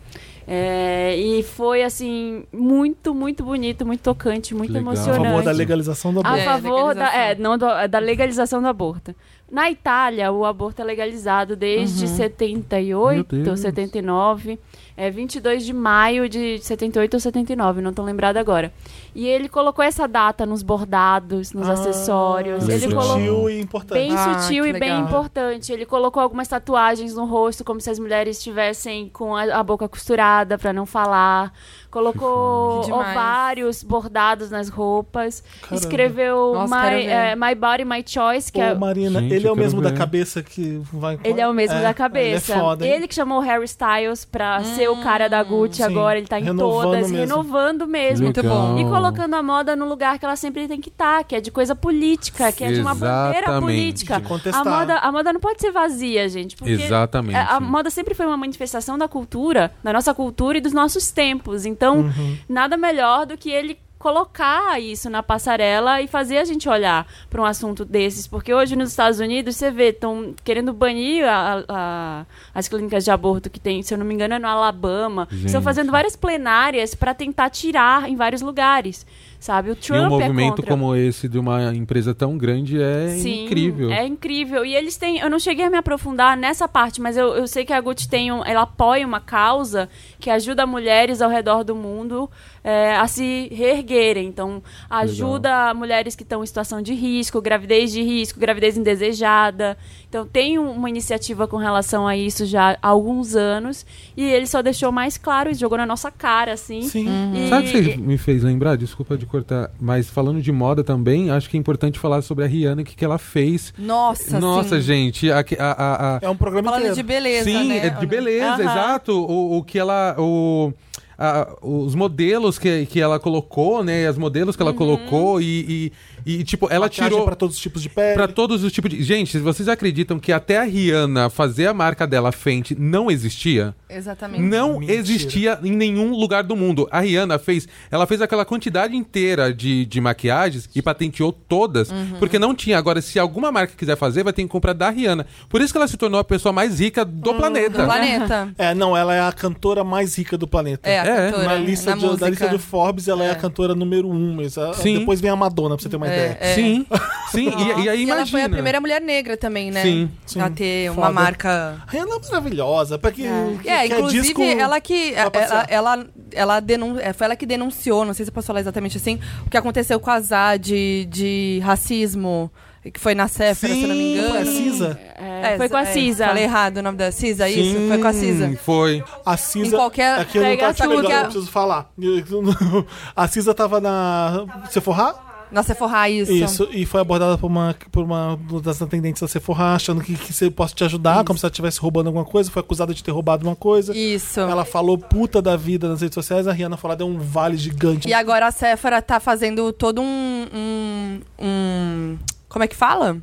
É, 0.47 1.15
e 1.17 1.41
foi, 1.43 1.81
assim, 1.83 2.43
muito, 2.53 3.13
muito 3.15 3.43
bonito, 3.43 3.83
muito 3.85 4.01
tocante, 4.01 4.53
muito 4.53 4.71
Legal. 4.71 4.89
A 4.89 4.93
emocionante. 4.93 5.25
favor 5.25 5.43
da 5.43 5.51
legalização 5.51 6.13
do 6.13 6.19
A 6.19 6.21
aborto. 6.21 6.39
É, 6.39 6.43
favor 6.45 6.93
da, 6.95 7.01
legalização. 7.05 7.19
é, 7.19 7.35
não, 7.35 7.57
do- 7.57 7.87
da 7.89 7.99
legalização 7.99 8.61
do 8.61 8.67
aborto. 8.67 9.15
Na 9.51 9.69
Itália, 9.69 10.31
o 10.31 10.43
aborto 10.43 10.81
é 10.81 10.85
legalizado 10.85 11.55
desde 11.55 12.05
Meu 12.05 12.15
78, 12.15 13.35
Deus. 13.43 13.59
79. 13.59 14.59
É 14.97 15.11
22 15.11 15.65
de 15.65 15.73
maio 15.73 16.27
de 16.27 16.57
78 16.59 17.13
ou 17.13 17.19
79, 17.19 17.81
não 17.81 17.93
tô 17.93 18.01
lembrada 18.01 18.39
agora. 18.39 18.73
E 19.15 19.25
ele 19.25 19.47
colocou 19.47 19.83
essa 19.83 20.07
data 20.09 20.45
nos 20.45 20.61
bordados, 20.61 21.53
nos 21.53 21.69
Ah, 21.69 21.71
acessórios. 21.73 22.65
legal. 22.67 22.83
Ele 22.83 22.93
colocou 22.95 23.13
Sutil 23.17 23.49
e 23.49 23.61
importante. 23.61 23.97
bem 23.97 24.11
Ah, 24.13 24.39
sutil 24.41 24.65
e 24.65 24.73
bem 24.73 24.81
legal. 24.91 25.01
importante. 25.07 25.71
Ele 25.71 25.85
colocou 25.85 26.21
algumas 26.21 26.49
tatuagens 26.49 27.15
no 27.15 27.23
rosto, 27.25 27.63
como 27.63 27.79
se 27.79 27.89
as 27.89 27.97
mulheres 27.97 28.37
estivessem 28.37 29.07
com 29.13 29.33
a, 29.33 29.43
a 29.43 29.63
boca 29.63 29.87
costurada 29.87 30.57
pra 30.57 30.73
não 30.73 30.85
falar. 30.85 31.53
Colocou 31.89 32.81
ovários 32.93 33.81
bordados 33.81 34.51
nas 34.51 34.67
roupas. 34.67 35.41
Caramba. 35.61 35.75
Escreveu 35.81 36.53
Nossa, 36.53 36.75
my, 36.91 37.05
eh, 37.05 37.35
my 37.37 37.55
Body, 37.55 37.85
My 37.85 38.03
Choice, 38.05 38.51
que 38.51 38.59
Ô, 38.59 38.63
é 38.63 38.73
Marina, 38.75 39.21
Gente, 39.21 39.33
ele 39.33 39.47
é 39.47 39.51
o 39.51 39.55
mesmo 39.55 39.81
da 39.81 39.89
ver. 39.91 39.97
cabeça 39.97 40.43
que 40.43 40.77
vai. 40.91 41.17
Ele 41.23 41.39
é 41.39 41.47
o 41.47 41.53
mesmo 41.53 41.81
da 41.81 41.93
cabeça. 41.93 42.51
Ele 42.51 42.59
é 42.59 42.61
foda. 42.63 42.85
hein? 42.85 43.07
que 43.07 43.15
chamou 43.15 43.37
o 43.37 43.41
Harry 43.41 43.63
Styles 43.65 44.25
pra 44.25 44.61
ser 44.63 44.89
o 44.89 44.97
cara 45.01 45.29
da 45.29 45.41
Gucci 45.41 45.77
Sim, 45.77 45.83
agora. 45.83 46.17
Ele 46.17 46.27
tá 46.27 46.39
em 46.39 46.43
renovando 46.43 46.83
todas, 46.83 47.01
mesmo. 47.11 47.17
renovando 47.17 47.87
mesmo. 47.87 48.25
Muito 48.25 48.43
bom. 48.43 48.77
E 48.77 48.83
colocando 49.11 49.33
a 49.35 49.43
moda 49.43 49.75
no 49.75 49.87
lugar 49.87 50.19
que 50.19 50.25
ela 50.25 50.35
sempre 50.35 50.67
tem 50.67 50.79
que 50.79 50.89
estar, 50.89 51.23
que 51.23 51.35
é 51.35 51.41
de 51.41 51.51
coisa 51.51 51.75
política, 51.75 52.51
que 52.51 52.63
é 52.63 52.71
de 52.71 52.81
uma 52.81 52.95
bandeira 52.95 53.59
política. 53.59 54.19
De 54.19 54.27
contestar. 54.27 54.65
A 54.65 54.69
moda, 54.69 54.97
a 54.99 55.11
moda 55.11 55.33
não 55.33 55.39
pode 55.39 55.61
ser 55.61 55.71
vazia, 55.71 56.27
gente. 56.29 56.55
Porque 56.55 56.71
Exatamente. 56.73 57.35
a, 57.35 57.55
a 57.55 57.59
moda 57.59 57.89
sempre 57.89 58.13
foi 58.13 58.25
uma 58.25 58.37
manifestação 58.37 58.97
da 58.97 59.07
cultura, 59.07 59.71
da 59.83 59.93
nossa 59.93 60.13
cultura 60.13 60.57
e 60.57 60.61
dos 60.61 60.73
nossos 60.73 61.11
tempos. 61.11 61.65
Então, 61.65 61.99
Uhum. 61.99 62.37
nada 62.49 62.77
melhor 62.77 63.25
do 63.25 63.37
que 63.37 63.49
ele 63.49 63.77
colocar 64.09 64.79
isso 64.79 65.09
na 65.09 65.23
passarela 65.23 65.99
e 65.99 66.07
fazer 66.07 66.37
a 66.37 66.45
gente 66.45 66.69
olhar 66.69 67.07
para 67.27 67.41
um 67.41 67.45
assunto 67.45 67.83
desses, 67.83 68.27
porque 68.27 68.53
hoje 68.53 68.75
nos 68.75 68.91
Estados 68.91 69.19
Unidos 69.19 69.55
você 69.55 69.71
vê 69.71 69.89
estão 69.89 70.35
querendo 70.43 70.71
banir 70.71 71.25
a- 71.27 71.63
a- 71.67 72.25
as 72.53 72.67
clínicas 72.67 73.03
de 73.03 73.09
aborto 73.09 73.49
que 73.49 73.59
tem, 73.59 73.81
se 73.81 73.91
eu 73.91 73.97
não 73.97 74.05
me 74.05 74.13
engano, 74.13 74.35
é 74.35 74.39
no 74.39 74.47
Alabama. 74.47 75.27
Gente. 75.31 75.47
Estão 75.47 75.59
fazendo 75.63 75.91
várias 75.91 76.15
plenárias 76.15 76.93
para 76.93 77.15
tentar 77.15 77.49
tirar 77.49 78.07
em 78.07 78.15
vários 78.15 78.43
lugares, 78.43 79.07
sabe? 79.39 79.71
O 79.71 79.73
E 79.73 79.75
Trump 79.75 80.05
um 80.05 80.09
movimento 80.09 80.53
é 80.53 80.55
contra. 80.57 80.67
como 80.67 80.95
esse 80.95 81.27
de 81.27 81.39
uma 81.39 81.73
empresa 81.73 82.13
tão 82.13 82.37
grande 82.37 82.79
é 82.79 83.09
Sim, 83.17 83.45
incrível. 83.45 83.91
É 83.91 84.05
incrível. 84.05 84.63
E 84.63 84.75
eles 84.75 84.97
têm. 84.97 85.17
Eu 85.17 85.31
não 85.31 85.39
cheguei 85.39 85.65
a 85.65 85.69
me 85.71 85.77
aprofundar 85.77 86.37
nessa 86.37 86.67
parte, 86.67 87.01
mas 87.01 87.17
eu, 87.17 87.33
eu 87.35 87.47
sei 87.47 87.65
que 87.65 87.73
a 87.73 87.81
Gucci 87.81 88.07
tem 88.07 88.31
um, 88.31 88.45
ela 88.45 88.61
apoia 88.61 89.03
uma 89.05 89.19
causa 89.19 89.89
que 90.19 90.29
ajuda 90.29 90.67
mulheres 90.67 91.23
ao 91.23 91.29
redor 91.31 91.63
do 91.63 91.73
mundo 91.75 92.29
é, 92.67 92.95
a 92.95 93.07
se 93.07 93.47
reerguerem. 93.53 94.27
Então, 94.27 94.61
ajuda 94.89 95.71
mulheres 95.75 96.15
que 96.15 96.23
estão 96.23 96.43
em 96.43 96.47
situação 96.47 96.81
de 96.81 96.93
risco, 96.95 97.39
gravidez 97.39 97.91
de 97.91 98.01
risco, 98.01 98.39
gravidez 98.39 98.75
indesejada. 98.75 99.77
Então, 100.09 100.25
tem 100.25 100.57
um- 100.57 100.71
uma 100.71 100.89
iniciativa 100.89 101.47
com 101.47 101.57
relação 101.57 102.07
a 102.07 102.17
isso 102.17 102.43
já 102.45 102.77
há 102.81 102.87
alguns 102.87 103.35
anos. 103.35 103.85
E 104.17 104.23
ele 104.23 104.47
só 104.47 104.61
deixou 104.63 104.91
mais 104.91 105.15
claro 105.17 105.51
e 105.51 105.53
jogou 105.53 105.77
na 105.77 105.85
nossa 105.85 106.09
cara, 106.09 106.53
assim. 106.53 106.81
Sim. 106.81 107.07
E- 107.35 107.49
Sabe 107.49 107.67
o 107.67 107.71
que 107.71 107.81
você 107.83 107.97
me 107.97 108.17
fez 108.17 108.41
lembrar? 108.43 108.75
Desculpa 108.77 109.15
de 109.17 109.25
cortar, 109.27 109.69
mas 109.79 110.09
falando 110.09 110.41
de 110.41 110.51
moda 110.51 110.83
também, 110.83 111.29
acho 111.29 111.49
que 111.49 111.57
é 111.57 111.59
importante 111.59 111.99
falar 111.99 112.21
sobre 112.23 112.45
a 112.45 112.47
Rihanna, 112.47 112.81
o 112.81 112.85
que, 112.85 112.95
que 112.95 113.05
ela 113.05 113.17
fez. 113.19 113.73
Nossa, 113.77 114.39
Nossa, 114.39 114.77
sim. 114.77 114.81
gente, 114.81 115.31
a, 115.31 115.39
a, 115.59 115.71
a- 115.71 116.15
a- 116.15 116.19
É 116.21 116.29
um 116.29 116.35
programa 116.35 116.65
Falando 116.69 116.79
inteiro. 116.81 116.95
de 116.95 117.03
beleza, 117.03 117.43
Sim, 117.45 117.67
né? 117.67 117.77
é 117.85 117.89
de 117.91 118.05
beleza, 118.07 118.45
Aham. 118.53 118.61
exato. 118.63 119.11
O, 119.13 119.57
o 119.57 119.63
que 119.63 119.77
ela. 119.77 120.15
O, 120.17 120.73
a- 121.17 121.55
os 121.61 121.95
modelos 121.95 122.57
que, 122.59 122.85
que 122.85 122.99
ela 122.99 123.19
colocou, 123.19 123.83
né? 123.83 124.07
As 124.07 124.17
modelos 124.17 124.55
que 124.55 124.61
ela 124.61 124.73
colocou 124.73 125.39
e, 125.41 125.45
e, 125.45 125.91
e, 126.25 126.43
tipo, 126.43 126.67
ela 126.71 126.85
Maquiagem 126.85 127.11
tirou. 127.11 127.25
pra 127.25 127.35
todos 127.35 127.55
os 127.55 127.61
tipos 127.61 127.81
de 127.81 127.89
pele. 127.89 128.13
Pra 128.15 128.27
todos 128.27 128.63
os 128.63 128.71
tipos 128.71 128.89
de. 128.89 129.03
Gente, 129.03 129.31
se 129.31 129.39
vocês 129.39 129.67
acreditam 129.69 130.17
que 130.19 130.31
até 130.31 130.57
a 130.57 130.63
Rihanna 130.63 131.29
fazer 131.29 131.67
a 131.67 131.73
marca 131.73 132.07
dela 132.07 132.31
Fenty 132.31 132.75
não 132.77 133.11
existia? 133.11 133.75
Exatamente. 133.89 134.41
Não 134.41 134.79
Mentira. 134.79 134.93
existia 134.99 135.59
em 135.63 135.71
nenhum 135.71 136.11
lugar 136.15 136.43
do 136.43 136.55
mundo. 136.55 136.87
A 136.91 136.99
Rihanna 137.01 137.37
fez. 137.37 137.67
Ela 137.91 138.07
fez 138.07 138.21
aquela 138.21 138.43
quantidade 138.43 138.95
inteira 138.95 139.53
de, 139.53 139.85
de 139.85 140.01
maquiagens 140.01 140.67
e 140.75 140.81
patenteou 140.81 141.31
todas. 141.31 141.89
Uhum. 141.91 142.15
Porque 142.19 142.39
não 142.39 142.53
tinha. 142.55 142.77
Agora, 142.77 143.01
se 143.01 143.19
alguma 143.19 143.51
marca 143.51 143.73
quiser 143.77 143.95
fazer, 143.95 144.23
vai 144.23 144.33
ter 144.33 144.41
que 144.41 144.47
comprar 144.49 144.73
da 144.73 144.89
Rihanna. 144.89 145.25
Por 145.47 145.61
isso 145.61 145.71
que 145.73 145.77
ela 145.77 145.87
se 145.87 145.95
tornou 145.97 146.19
a 146.19 146.23
pessoa 146.23 146.51
mais 146.51 146.79
rica 146.79 147.05
do 147.05 147.21
Do 147.21 147.33
planeta. 147.35 147.85
planeta. 147.85 148.49
É, 148.57 148.73
não, 148.73 148.97
ela 148.97 149.13
é 149.13 149.21
a 149.21 149.31
cantora 149.31 149.83
mais 149.83 150.17
rica 150.17 150.37
do 150.37 150.47
planeta. 150.47 150.89
É, 150.89 150.99
a 150.99 151.05
É, 151.05 151.31
cantora. 151.31 151.47
Na 151.47 151.55
lista, 151.55 151.95
na 151.95 151.97
de, 152.07 152.17
da 152.17 152.29
lista 152.29 152.49
de 152.49 152.57
Forbes, 152.57 153.07
ela 153.07 153.23
é. 153.23 153.29
a 153.29 153.31
É. 153.33 153.35
cantora 153.35 153.75
número 153.75 154.09
um. 154.09 154.33
mas 154.35 154.57
a- 154.57 154.73
Sim. 154.73 154.99
Depois 154.99 155.21
vem 155.21 155.29
a 155.31 155.35
Madonna, 155.35 155.75
pra 155.75 155.83
você 155.83 155.89
ter 155.89 155.95
uma 155.97 156.07
É, 156.07 156.14
ideia. 156.15 156.37
é. 156.41 156.55
Sim, 156.55 156.85
sim. 157.31 157.49
E, 157.49 157.83
e 157.83 157.89
aí 157.89 157.99
E 157.99 158.03
imagina. 158.03 158.11
ela 158.13 158.25
foi 158.25 158.41
a 158.43 158.49
primeira 158.49 158.79
mulher 158.81 159.01
negra 159.01 159.37
também, 159.37 159.71
né? 159.71 159.81
Sim, 159.81 160.11
sim. 160.25 160.39
A 160.41 160.49
ter 160.49 160.89
uma 160.91 161.01
Foda. 161.07 161.11
marca. 161.13 161.77
A 161.87 161.91
Rihanna 161.91 162.15
é 162.15 162.27
maravilhosa. 162.29 162.97
Pra 162.97 163.11
que, 163.11 163.23
que, 163.61 163.69
É, 163.69 163.87
que 163.87 163.93
inclusive 163.93 164.23
disco 164.23 164.41
ela 164.43 164.79
que 164.81 165.13
ela, 165.13 165.65
ela, 165.67 166.07
ela 166.31 166.59
denun... 166.59 166.97
é, 166.99 167.13
foi 167.13 167.25
ela 167.25 167.35
que 167.35 167.45
denunciou, 167.45 168.05
não 168.05 168.13
sei 168.13 168.25
se 168.25 168.29
eu 168.29 168.33
posso 168.33 168.47
falar 168.47 168.59
exatamente 168.59 168.97
assim, 168.97 169.19
o 169.45 169.49
que 169.49 169.57
aconteceu 169.57 169.99
com 169.99 170.09
a 170.09 170.19
Zá 170.19 170.57
de, 170.57 171.05
de 171.09 171.59
racismo, 171.63 172.51
que 172.93 172.99
foi 172.99 173.15
na 173.15 173.27
Séfora, 173.27 173.73
se 173.73 173.81
eu 173.81 173.87
não 173.87 173.95
me 173.95 174.01
Sim, 174.03 174.13
engano. 174.19 174.29
foi 174.29 174.41
a 174.41 174.45
Cisa. 174.45 174.99
É, 175.17 175.57
foi 175.57 175.69
com 175.69 175.77
a 175.77 175.81
é, 175.81 175.85
Cisa. 175.85 176.27
Falei 176.27 176.43
errado 176.43 176.77
o 176.77 176.81
nome 176.83 176.97
da 176.99 177.11
Cisa, 177.11 177.49
isso? 177.49 177.87
Foi 177.87 177.97
com 177.97 178.07
a 178.07 178.13
Cisa. 178.13 178.47
Sim, 178.47 178.55
Foi. 178.55 179.03
A 179.25 179.35
Cisa. 179.37 179.67
Em 179.67 179.71
qualquer- 179.71 180.19
Aqui 180.19 180.37
eu 180.37 180.43
não 180.43 180.57
tá 180.57 180.73
tudo 180.73 181.03
que 181.03 181.11
eu 181.11 181.21
preciso 181.23 181.47
falar. 181.51 181.89
A 183.15 183.27
Cisa 183.27 183.53
tava 183.55 183.81
na 183.81 184.45
Sephora? 184.69 185.15
Na 185.51 185.63
Sephora, 185.63 186.09
isso. 186.09 186.31
Isso, 186.31 186.67
e 186.71 186.85
foi 186.85 186.99
abordada 187.01 187.37
por 187.37 187.47
uma, 187.47 187.75
por 187.91 188.03
uma 188.03 188.37
das 188.63 188.81
atendentes 188.81 189.21
da 189.21 189.27
Sephora, 189.27 189.75
achando 189.75 190.01
que, 190.01 190.15
que 190.15 190.33
você 190.33 190.49
possa 190.49 190.73
te 190.75 190.83
ajudar, 190.83 191.23
como 191.23 191.37
se 191.39 191.45
ela 191.45 191.51
estivesse 191.51 191.79
roubando 191.79 192.07
alguma 192.07 192.25
coisa. 192.25 192.49
Foi 192.51 192.59
acusada 192.61 192.93
de 192.93 193.03
ter 193.03 193.11
roubado 193.11 193.45
uma 193.47 193.55
coisa. 193.55 193.95
Isso. 193.95 194.39
Ela 194.39 194.65
falou 194.65 194.97
puta 194.97 195.41
da 195.41 195.55
vida 195.55 195.87
nas 195.87 196.01
redes 196.01 196.15
sociais, 196.15 196.47
a 196.47 196.51
Rihanna 196.51 196.77
falou, 196.77 196.97
deu 196.97 197.07
um 197.07 197.19
vale 197.19 197.57
gigante. 197.57 198.07
E 198.07 198.13
agora 198.13 198.47
a 198.47 198.51
Sephora 198.51 199.01
tá 199.01 199.19
fazendo 199.19 199.71
todo 199.71 200.01
um, 200.01 200.47
um, 200.53 201.19
um- 201.39 202.17
Como 202.49 202.63
é 202.63 202.67
que 202.67 202.75
fala? 202.75 203.17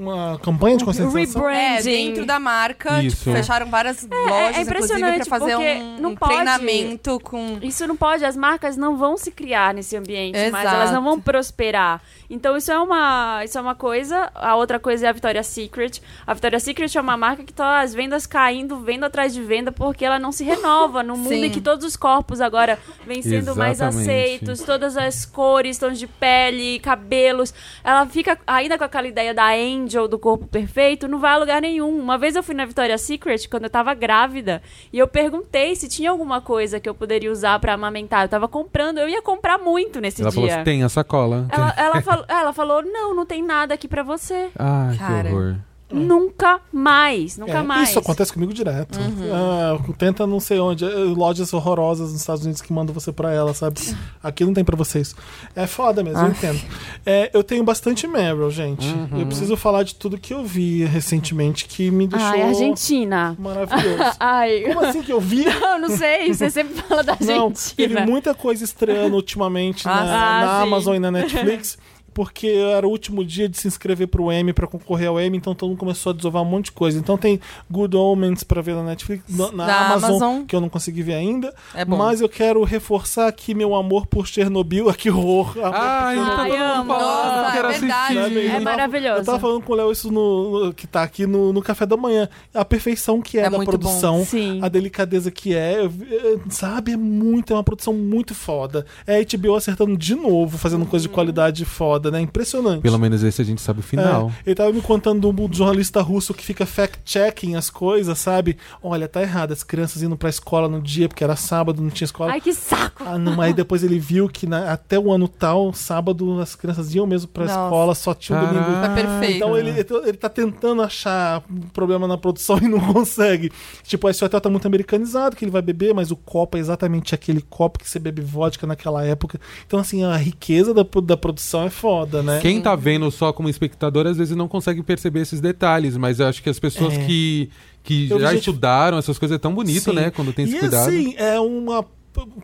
Uma 0.00 0.38
campanha 0.38 0.78
de 0.78 0.84
conscientização. 0.84 1.42
Rebranding. 1.42 1.78
É, 1.78 1.82
dentro 1.82 2.24
da 2.24 2.40
marca, 2.40 3.00
tipo, 3.02 3.16
fecharam 3.16 3.66
várias 3.66 4.02
lojas, 4.02 4.56
é 4.56 4.60
inclusive, 4.62 4.62
impressionante, 4.62 5.28
pra 5.28 5.38
fazer 5.38 5.56
um, 5.56 5.98
não 6.00 6.10
um 6.12 6.16
pode- 6.16 6.32
treinamento 6.32 7.20
com... 7.20 7.58
Isso 7.60 7.86
não 7.86 7.94
pode, 7.94 8.24
as 8.24 8.34
marcas 8.34 8.78
não 8.78 8.96
vão 8.96 9.18
se 9.18 9.30
criar 9.30 9.74
nesse 9.74 9.94
ambiente, 9.98 10.38
mas 10.50 10.64
Exato. 10.64 10.74
elas 10.76 10.90
não 10.92 11.04
vão 11.04 11.20
prosperar. 11.20 12.00
Então 12.30 12.56
isso 12.56 12.72
é 12.72 12.78
uma, 12.78 13.42
isso 13.44 13.58
é 13.58 13.60
uma 13.60 13.74
coisa, 13.74 14.30
a 14.34 14.56
outra 14.56 14.78
coisa 14.78 15.06
é 15.06 15.08
a 15.10 15.12
Victoria's 15.12 15.48
Secret. 15.48 16.00
A 16.26 16.32
Victoria's 16.32 16.62
Secret 16.62 16.96
é 16.96 17.00
uma 17.00 17.16
marca 17.16 17.44
que 17.44 17.52
tá 17.52 17.80
as 17.80 17.92
vendas 17.92 18.24
caindo, 18.26 18.78
venda 18.80 19.06
atrás 19.06 19.34
de 19.34 19.42
venda, 19.42 19.70
porque 19.70 20.04
ela 20.04 20.18
não 20.18 20.32
se 20.32 20.44
renova 20.44 21.02
no 21.02 21.16
mundo 21.16 21.32
em 21.44 21.50
que 21.50 21.60
todos 21.60 21.84
os 21.84 21.94
corpos 21.96 22.40
agora 22.40 22.78
vêm 23.06 23.20
sendo 23.20 23.54
mais 23.54 23.78
Exatamente. 23.80 24.08
aceitos, 24.10 24.60
todas 24.62 24.96
as 24.96 25.26
cores, 25.26 25.76
tons 25.76 25.98
de 25.98 26.06
pele, 26.06 26.78
cabelos. 26.78 27.52
Ela 27.84 28.06
fica 28.06 28.38
ainda 28.46 28.78
com 28.78 28.84
aquela 28.84 29.06
ideia 29.06 29.34
da 29.34 29.54
Angel, 29.90 30.06
do 30.06 30.18
corpo 30.18 30.46
perfeito, 30.46 31.08
não 31.08 31.18
vai 31.18 31.32
a 31.32 31.36
lugar 31.36 31.60
nenhum. 31.60 31.98
Uma 31.98 32.16
vez 32.16 32.36
eu 32.36 32.42
fui 32.42 32.54
na 32.54 32.64
Victoria's 32.64 33.00
Secret 33.02 33.48
quando 33.48 33.64
eu 33.64 33.70
tava 33.70 33.92
grávida 33.92 34.62
e 34.92 34.98
eu 34.98 35.08
perguntei 35.08 35.74
se 35.74 35.88
tinha 35.88 36.10
alguma 36.10 36.40
coisa 36.40 36.78
que 36.78 36.88
eu 36.88 36.94
poderia 36.94 37.30
usar 37.30 37.58
pra 37.58 37.72
amamentar. 37.74 38.24
Eu 38.24 38.28
tava 38.28 38.46
comprando, 38.46 38.98
eu 38.98 39.08
ia 39.08 39.20
comprar 39.20 39.58
muito 39.58 40.00
nesse 40.00 40.22
Ela 40.22 40.30
falou 40.30 40.46
dia. 40.48 40.56
assim: 40.56 40.64
tem 40.64 40.84
a 40.84 40.88
sacola. 40.88 41.46
ela, 41.50 41.74
ela, 41.76 42.00
falou, 42.00 42.24
ela 42.28 42.52
falou: 42.52 42.82
não, 42.82 43.14
não 43.14 43.26
tem 43.26 43.42
nada 43.42 43.74
aqui 43.74 43.88
pra 43.88 44.02
você. 44.04 44.50
Ai, 44.56 44.96
Cara. 44.96 45.28
que 45.28 45.34
horror. 45.34 45.56
Nunca 45.92 46.60
mais, 46.72 47.36
nunca 47.38 47.58
É, 47.58 47.62
mais. 47.62 47.88
Isso 47.90 47.98
acontece 47.98 48.32
comigo 48.32 48.52
direto. 48.52 48.98
Ah, 49.32 49.78
tenta 49.98 50.26
não 50.26 50.40
sei 50.40 50.58
onde. 50.60 50.84
eh, 50.84 50.88
Lojas 50.88 51.52
horrorosas 51.52 52.12
nos 52.12 52.20
Estados 52.20 52.42
Unidos 52.44 52.62
que 52.62 52.72
mandam 52.72 52.94
você 52.94 53.12
pra 53.12 53.32
ela, 53.32 53.52
sabe? 53.54 53.80
Aqui 54.22 54.44
não 54.44 54.54
tem 54.54 54.64
pra 54.64 54.76
vocês. 54.76 55.14
É 55.54 55.66
foda 55.66 56.02
mesmo, 56.02 56.20
eu 56.20 56.30
entendo. 56.30 56.60
É, 57.04 57.30
eu 57.34 57.42
tenho 57.42 57.62
bastante 57.64 58.06
Meryl, 58.06 58.50
gente. 58.50 58.86
Eu 59.18 59.26
preciso 59.26 59.56
falar 59.56 59.82
de 59.82 59.94
tudo 59.94 60.18
que 60.18 60.32
eu 60.34 60.44
vi 60.44 60.84
recentemente 60.84 61.64
que 61.66 61.90
me 61.90 62.06
deixou 62.06 62.28
Ai, 62.28 62.42
Argentina. 62.42 63.36
maravilhoso. 63.38 64.12
Ai. 64.20 64.62
Como 64.66 64.80
assim 64.84 65.02
que 65.02 65.12
eu 65.12 65.20
vi? 65.20 65.44
Não, 65.60 65.78
não 65.78 65.96
sei, 65.96 66.32
você 66.32 66.50
sempre 66.50 66.74
fala 66.82 67.02
da 67.02 67.12
Não, 67.20 67.50
teve 67.52 67.84
Argentina. 67.94 68.06
muita 68.06 68.34
coisa 68.34 68.64
estreando 68.64 69.14
ultimamente 69.16 69.84
na, 69.86 69.92
Ah, 70.00 70.04
na 70.44 70.56
sim. 70.58 70.62
Amazon 70.68 70.96
e 70.96 70.98
na 70.98 71.10
Netflix. 71.10 71.78
Porque 72.12 72.46
era 72.48 72.86
o 72.86 72.90
último 72.90 73.24
dia 73.24 73.48
de 73.48 73.56
se 73.58 73.66
inscrever 73.68 74.08
pro 74.08 74.32
Emmy, 74.32 74.52
pra 74.52 74.66
concorrer 74.66 75.08
ao 75.08 75.20
Emmy, 75.20 75.36
então 75.38 75.54
todo 75.54 75.68
mundo 75.70 75.78
começou 75.78 76.10
a 76.10 76.14
desovar 76.14 76.42
um 76.42 76.46
monte 76.46 76.66
de 76.66 76.72
coisa. 76.72 76.98
Então 76.98 77.16
tem 77.16 77.40
Good 77.70 77.96
Omens 77.96 78.42
pra 78.42 78.60
ver 78.62 78.74
na 78.74 78.82
Netflix, 78.82 79.24
na, 79.28 79.50
na 79.52 79.64
Amazon, 79.86 80.10
Amazon. 80.10 80.44
que 80.46 80.54
eu 80.54 80.60
não 80.60 80.68
consegui 80.68 81.02
ver 81.02 81.14
ainda. 81.14 81.54
É 81.74 81.84
bom. 81.84 81.96
Mas 81.96 82.20
eu 82.20 82.28
quero 82.28 82.62
reforçar 82.64 83.26
aqui 83.28 83.54
meu 83.54 83.74
amor 83.74 84.06
por 84.06 84.26
Chernobyl. 84.26 84.88
Ah, 84.90 84.94
que 84.94 85.10
horror! 85.10 85.54
Ai, 85.72 86.16
amo. 86.16 86.86
falando, 86.86 86.86
Nossa, 86.88 87.48
eu 87.48 87.52
quero 87.52 87.68
é 87.68 87.78
verdade. 87.78 88.18
assistir. 88.18 88.38
É 88.50 88.56
Eu 88.56 88.60
maravilhoso. 88.60 89.20
Eu 89.20 89.24
tava 89.24 89.38
falando 89.38 89.62
com 89.62 89.72
o 89.72 89.76
Léo 89.76 89.92
isso 89.92 90.10
no, 90.10 90.66
no- 90.66 90.74
que 90.74 90.86
tá 90.86 91.02
aqui 91.02 91.26
no, 91.26 91.52
no 91.52 91.62
café 91.62 91.86
da 91.86 91.96
manhã. 91.96 92.28
A 92.54 92.64
perfeição 92.64 93.20
que 93.20 93.38
é, 93.38 93.42
É 93.42 93.50
da 93.50 93.58
produção, 93.60 94.26
a 94.62 94.68
delicadeza 94.68 95.30
que 95.30 95.54
é, 95.54 95.80
eu 95.84 95.92
é, 96.10 96.38
sabe? 96.50 96.92
É 96.92 96.96
muito, 96.96 97.52
é 97.52 97.56
uma 97.56 97.64
produção 97.64 97.92
muito 97.94 98.34
foda. 98.34 98.84
É 99.06 99.18
a 99.20 99.22
HBO 99.38 99.54
acertando 99.54 99.96
de 99.96 100.14
novo, 100.14 100.58
fazendo 100.58 100.86
coisa 100.86 101.02
de 101.04 101.08
qualidade 101.08 101.64
foda. 101.64 101.99
Foda, 102.00 102.10
né? 102.10 102.20
Impressionante. 102.22 102.80
Pelo 102.82 102.98
menos 102.98 103.22
esse 103.22 103.42
a 103.42 103.44
gente 103.44 103.60
sabe 103.60 103.80
o 103.80 103.82
final. 103.82 104.30
É, 104.38 104.48
ele 104.48 104.54
tava 104.54 104.72
me 104.72 104.80
contando 104.80 105.30
do, 105.32 105.48
do 105.48 105.54
jornalista 105.56 106.00
russo 106.00 106.32
que 106.32 106.44
fica 106.44 106.64
fact-checking 106.64 107.54
as 107.56 107.68
coisas, 107.68 108.18
sabe? 108.18 108.56
Olha, 108.82 109.06
tá 109.06 109.20
errado, 109.22 109.52
as 109.52 109.62
crianças 109.62 110.02
indo 110.02 110.16
pra 110.16 110.30
escola 110.30 110.68
no 110.68 110.80
dia, 110.80 111.08
porque 111.08 111.22
era 111.22 111.36
sábado, 111.36 111.82
não 111.82 111.90
tinha 111.90 112.06
escola. 112.06 112.32
Ai, 112.32 112.40
que 112.40 112.52
saco! 112.54 113.04
Ah, 113.04 113.18
não, 113.18 113.40
aí 113.40 113.52
depois 113.52 113.82
ele 113.84 113.98
viu 113.98 114.28
que 114.28 114.46
na- 114.46 114.72
até 114.72 114.98
o 114.98 115.12
ano 115.12 115.28
tal, 115.28 115.72
sábado, 115.72 116.40
as 116.40 116.54
crianças 116.54 116.94
iam 116.94 117.06
mesmo 117.06 117.28
pra 117.28 117.44
Nossa. 117.44 117.64
escola, 117.64 117.94
só 117.94 118.14
tinha 118.14 118.38
o 118.38 118.46
domingo. 118.46 118.64
Caraca. 118.64 118.88
Tá 118.88 118.94
perfeito. 118.94 119.36
Então 119.36 119.56
ele, 119.58 119.70
ele 119.70 120.16
tá 120.16 120.28
tentando 120.28 120.82
achar 120.82 121.42
um 121.50 121.60
problema 121.72 122.08
na 122.08 122.16
produção 122.16 122.58
e 122.62 122.68
não 122.68 122.80
consegue. 122.80 123.52
Tipo, 123.84 124.08
esse 124.08 124.24
hotel 124.24 124.40
tá 124.40 124.48
muito 124.48 124.66
americanizado, 124.66 125.36
que 125.36 125.44
ele 125.44 125.52
vai 125.52 125.62
beber, 125.62 125.92
mas 125.94 126.10
o 126.10 126.16
copo 126.16 126.56
é 126.56 126.60
exatamente 126.60 127.14
aquele 127.14 127.42
copo 127.42 127.78
que 127.78 127.88
você 127.88 127.98
bebe 127.98 128.22
vodka 128.22 128.66
naquela 128.66 129.04
época. 129.04 129.40
Então, 129.66 129.78
assim, 129.78 130.02
a 130.04 130.16
riqueza 130.16 130.72
da, 130.72 130.84
da 131.02 131.16
produção 131.16 131.64
é 131.64 131.70
foda, 131.70 131.89
né? 132.22 132.38
Quem 132.40 132.60
tá 132.60 132.74
vendo 132.76 133.10
só 133.10 133.32
como 133.32 133.48
espectador 133.48 134.06
às 134.06 134.16
vezes 134.16 134.36
não 134.36 134.48
consegue 134.48 134.82
perceber 134.82 135.20
esses 135.20 135.40
detalhes, 135.40 135.96
mas 135.96 136.20
eu 136.20 136.26
acho 136.26 136.42
que 136.42 136.48
as 136.50 136.58
pessoas 136.58 136.94
É. 136.94 137.04
que, 137.06 137.50
que 137.82 138.08
Eu 138.10 138.20
já 138.20 138.30
gente- 138.30 138.40
estudaram 138.40 138.98
essas 138.98 139.18
coisas 139.18 139.34
é 139.36 139.38
tão 139.38 139.54
bonito, 139.54 139.90
Sim. 139.90 139.94
né? 139.94 140.10
Quando 140.10 140.32
tem 140.32 140.44
esse 140.44 140.56
e 140.56 140.58
cuidado. 140.60 140.88
assim, 140.88 141.14
é 141.16 141.38
uma 141.40 141.84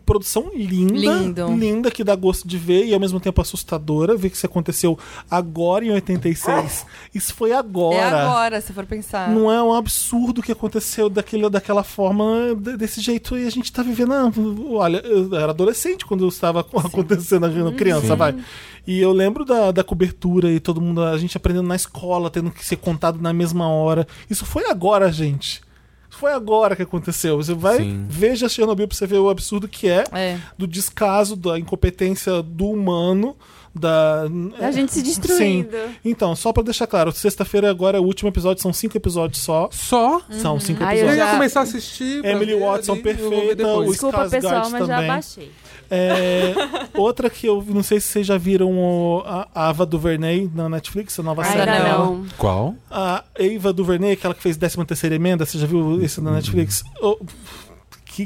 produção 0.05 0.49
linda, 0.55 0.93
Lindo. 1.15 1.47
linda 1.55 1.91
que 1.91 2.03
dá 2.03 2.15
gosto 2.15 2.47
de 2.47 2.57
ver 2.57 2.85
e 2.85 2.93
ao 2.93 2.99
mesmo 2.99 3.19
tempo 3.19 3.41
assustadora, 3.41 4.15
ver 4.15 4.29
que 4.29 4.37
isso 4.37 4.45
aconteceu 4.45 4.97
agora 5.29 5.83
em 5.85 5.91
86. 5.91 6.85
Isso 7.13 7.33
foi 7.33 7.51
agora. 7.51 7.95
É 7.97 8.03
agora, 8.03 8.61
se 8.61 8.71
for 8.73 8.85
pensar. 8.85 9.29
Não 9.29 9.51
é 9.51 9.61
um 9.61 9.73
absurdo 9.73 10.41
que 10.41 10.51
aconteceu 10.51 11.09
daquele, 11.09 11.49
daquela 11.49 11.83
forma, 11.83 12.55
de- 12.57 12.77
desse 12.77 13.01
jeito, 13.01 13.37
e 13.37 13.45
a 13.45 13.49
gente 13.49 13.71
tá 13.71 13.83
vivendo. 13.83 14.13
ah, 14.13 14.31
olha, 14.71 14.97
eu 14.99 15.33
era 15.35 15.51
adolescente 15.51 16.05
quando 16.05 16.27
estava 16.27 16.61
acontecendo, 16.83 17.45
a 17.45 17.71
criança, 17.73 18.07
Sim. 18.07 18.15
vai. 18.15 18.35
E 18.85 18.99
eu 18.99 19.11
lembro 19.11 19.43
da, 19.43 19.71
da 19.71 19.83
cobertura 19.83 20.49
e 20.49 20.59
todo 20.61 20.79
mundo, 20.79 21.03
a 21.03 21.17
gente 21.17 21.35
aprendendo 21.35 21.67
na 21.67 21.75
escola, 21.75 22.29
tendo 22.29 22.49
que 22.51 22.65
ser 22.65 22.77
contado 22.77 23.21
na 23.21 23.33
mesma 23.33 23.67
hora. 23.67 24.07
Isso 24.29 24.45
foi 24.45 24.65
agora, 24.69 25.11
gente. 25.11 25.61
Foi 26.19 26.33
agora 26.33 26.75
que 26.75 26.81
aconteceu. 26.81 27.37
Você 27.37 27.53
vai, 27.53 27.77
Sim. 27.77 28.05
veja 28.09 28.49
Chernobyl 28.49 28.87
pra 28.87 28.97
você 28.97 29.05
ver 29.05 29.19
o 29.19 29.29
absurdo 29.29 29.67
que 29.67 29.87
é, 29.87 30.03
É. 30.11 30.39
do 30.57 30.65
descaso, 30.67 31.35
da 31.35 31.59
incompetência 31.59 32.41
do 32.41 32.65
humano. 32.71 33.35
Da, 33.79 34.23
A 34.59 34.71
gente 34.71 34.91
se 34.93 35.01
destruindo. 35.01 35.69
Sim. 35.71 35.95
Então, 36.03 36.35
só 36.35 36.51
pra 36.53 36.63
deixar 36.63 36.87
claro, 36.87 37.11
sexta-feira 37.11 37.69
agora 37.69 37.97
é 37.97 37.99
o 37.99 38.03
último 38.03 38.29
episódio, 38.29 38.61
são 38.61 38.73
cinco 38.73 38.97
episódios 38.97 39.41
só. 39.41 39.69
Só? 39.71 40.21
São 40.31 40.59
cinco 40.59 40.83
Ai, 40.83 40.95
eu 40.95 40.99
Eu 40.99 41.05
episódios. 41.05 41.17
ia 41.17 41.25
já- 41.25 41.31
começar 41.33 41.59
a 41.59 41.63
assistir. 41.63 42.25
Emily 42.25 42.59
Watson 42.59 42.93
ali, 42.93 43.01
perfeita, 43.03 43.67
o 43.67 43.85
Desculpa, 43.85 44.17
Skarsgård 44.25 44.29
pessoal, 44.31 44.69
mas 44.69 44.87
já 44.87 44.95
também. 44.95 45.07
baixei. 45.07 45.51
É, 45.89 46.53
outra 46.95 47.29
que 47.29 47.47
eu 47.47 47.63
não 47.65 47.81
sei 47.81 48.01
se 48.01 48.07
vocês 48.09 48.27
já 48.27 48.37
viram 48.37 48.71
o- 48.77 49.23
a 49.25 49.47
Ava 49.69 49.85
DuVernay 49.85 50.49
na 50.53 50.67
Netflix, 50.67 51.17
a 51.17 51.23
nova 51.23 51.45
série 51.45 51.65
dela. 51.65 51.97
não. 52.05 52.25
Qual? 52.37 52.75
A 52.91 53.23
Ava 53.39 53.71
DuVernay, 53.71 54.11
aquela 54.11 54.33
que 54.33 54.41
fez 54.41 54.57
13 54.57 54.85
terceira 54.85 55.15
emenda, 55.15 55.45
você 55.45 55.57
já 55.57 55.65
viu 55.65 56.01
isso 56.01 56.21
na 56.21 56.31
Netflix? 56.31 56.83
Oh, 57.01 57.17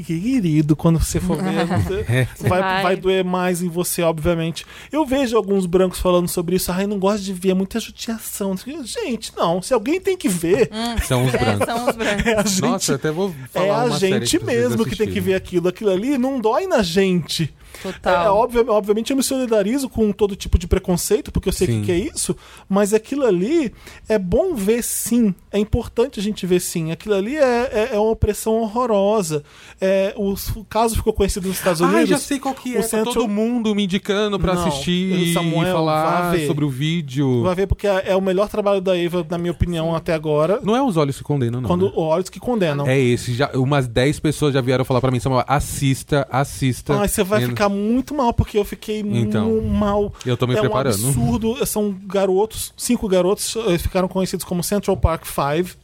querido, 0.20 0.74
quando 0.76 0.98
você 0.98 1.20
for 1.20 1.36
ver, 1.42 1.64
você- 1.66 2.04
É. 2.08 2.28
vai, 2.48 2.60
Vai. 2.60 2.82
vai 2.82 2.96
doer 2.96 3.24
mais 3.24 3.62
em 3.62 3.68
você, 3.68 4.02
obviamente. 4.02 4.64
Eu 4.90 5.04
vejo 5.04 5.36
alguns 5.36 5.66
brancos 5.66 5.98
falando 5.98 6.28
sobre 6.28 6.56
isso, 6.56 6.70
ai, 6.72 6.86
não 6.86 6.98
gosto 6.98 7.22
de 7.24 7.32
ver, 7.32 7.50
é 7.50 7.54
muita 7.54 7.78
judiação. 7.80 8.54
Gente, 8.84 9.32
não, 9.36 9.60
se 9.62 9.72
alguém 9.74 10.00
tem 10.00 10.16
que 10.16 10.28
ver, 10.28 10.70
São 11.06 11.24
os 11.26 11.34
É, 11.34 11.38
brancos. 11.38 11.66
são 11.66 11.88
os 11.88 11.96
brancos. 11.96 12.26
é 12.26 12.34
a 12.38 12.42
gente 12.42 12.60
Nossa, 12.62 12.92
eu 12.92 12.96
até 12.96 13.10
vou 13.10 13.34
falar 13.52 13.88
é 13.90 13.94
a 13.94 13.98
gente 13.98 14.42
mesmo 14.44 14.84
que 14.84 14.96
tem 14.96 15.10
que 15.10 15.20
ver 15.20 15.34
aquilo. 15.34 15.68
Aquilo 15.68 15.90
ali 15.90 16.16
não 16.18 16.40
dói 16.40 16.66
na 16.66 16.82
gente. 16.82 17.52
Total. 17.82 18.26
É, 18.26 18.30
obvia- 18.30 18.64
obviamente 18.70 19.10
eu 19.10 19.16
me 19.16 19.22
solidarizo 19.22 19.88
com 19.88 20.10
todo 20.12 20.34
tipo 20.36 20.58
de 20.58 20.66
preconceito, 20.66 21.30
porque 21.32 21.48
eu 21.48 21.52
sei 21.52 21.66
o 21.68 21.70
que, 21.80 21.86
que 21.86 21.92
é 21.92 21.96
isso, 21.98 22.36
mas 22.68 22.92
aquilo 22.92 23.24
ali 23.24 23.72
é 24.08 24.18
bom 24.18 24.54
ver 24.54 24.82
sim. 24.82 25.34
É 25.50 25.58
importante 25.58 26.18
a 26.18 26.22
gente 26.22 26.46
ver 26.46 26.60
sim. 26.60 26.90
Aquilo 26.92 27.14
ali 27.14 27.36
é, 27.36 27.70
é- 27.72 27.88
é 27.94 27.98
uma 27.98 28.10
opressão 28.10 28.54
horrorosa. 28.54 29.42
É, 29.80 30.14
o, 30.16 30.32
o 30.56 30.64
caso 30.64 30.96
ficou 30.96 31.12
conhecido 31.12 31.48
nos 31.48 31.58
Estados 31.58 31.80
Unidos. 31.80 32.02
Ah, 32.02 32.06
já 32.06 32.18
sei 32.18 32.38
qual 32.38 32.54
que 32.54 32.74
é. 32.74 32.78
o 32.78 32.82
Tá 32.82 32.88
Central- 32.88 33.14
todo 33.14 33.28
mundo 33.28 33.74
me 33.74 33.84
indicando 33.84 34.38
pra 34.38 34.54
Não, 34.54 34.66
assistir 34.66 35.32
Samuel, 35.34 35.68
e 35.68 35.72
falar 35.72 36.36
sobre 36.46 36.64
o 36.64 36.68
vídeo. 36.70 37.42
Vai 37.42 37.54
ver, 37.54 37.66
porque 37.66 37.86
é, 37.86 38.04
é 38.10 38.16
o 38.16 38.20
melhor 38.20 38.48
trabalho 38.48 38.80
da 38.80 38.96
Eva, 38.96 39.26
na 39.28 39.38
minha 39.38 39.52
opinião, 39.52 39.94
até 39.94 40.12
agora. 40.14 40.60
Não 40.62 40.74
é 40.76 40.82
os 40.82 40.96
olhos 40.96 41.16
que 41.16 41.22
condenam, 41.24 41.60
não. 41.60 41.68
Quando 41.68 41.86
né? 41.86 41.92
olhos 41.96 42.28
que 42.28 42.38
condenam. 42.40 42.86
É 42.86 42.98
esse. 42.98 43.34
Já, 43.34 43.50
umas 43.54 43.86
10 43.86 44.20
pessoas 44.20 44.54
já 44.54 44.60
vieram 44.60 44.84
falar 44.84 45.00
pra 45.00 45.10
mim, 45.10 45.20
Samuel, 45.20 45.44
assista, 45.46 46.26
assista. 46.30 46.98
Ai, 46.98 47.08
você 47.08 47.22
vai 47.24 47.42
E- 47.44 47.46
ficar 47.62 47.68
muito 47.68 48.14
mal, 48.14 48.32
porque 48.32 48.58
eu 48.58 48.64
fiquei 48.64 49.00
Então, 49.00 49.60
mal. 49.62 50.12
Eu 50.26 50.36
tô 50.36 50.46
me 50.46 50.54
é 50.54 50.60
preparando. 50.60 51.02
um 51.04 51.08
absurdo. 51.08 51.66
São 51.66 51.94
garotos, 52.06 52.72
cinco 52.76 53.08
garotos, 53.08 53.56
eles 53.66 53.82
ficaram 53.82 54.08
conhecidos 54.08 54.44
como 54.44 54.62
Central 54.62 54.96
Park 54.96 55.24
Five. 55.26 55.76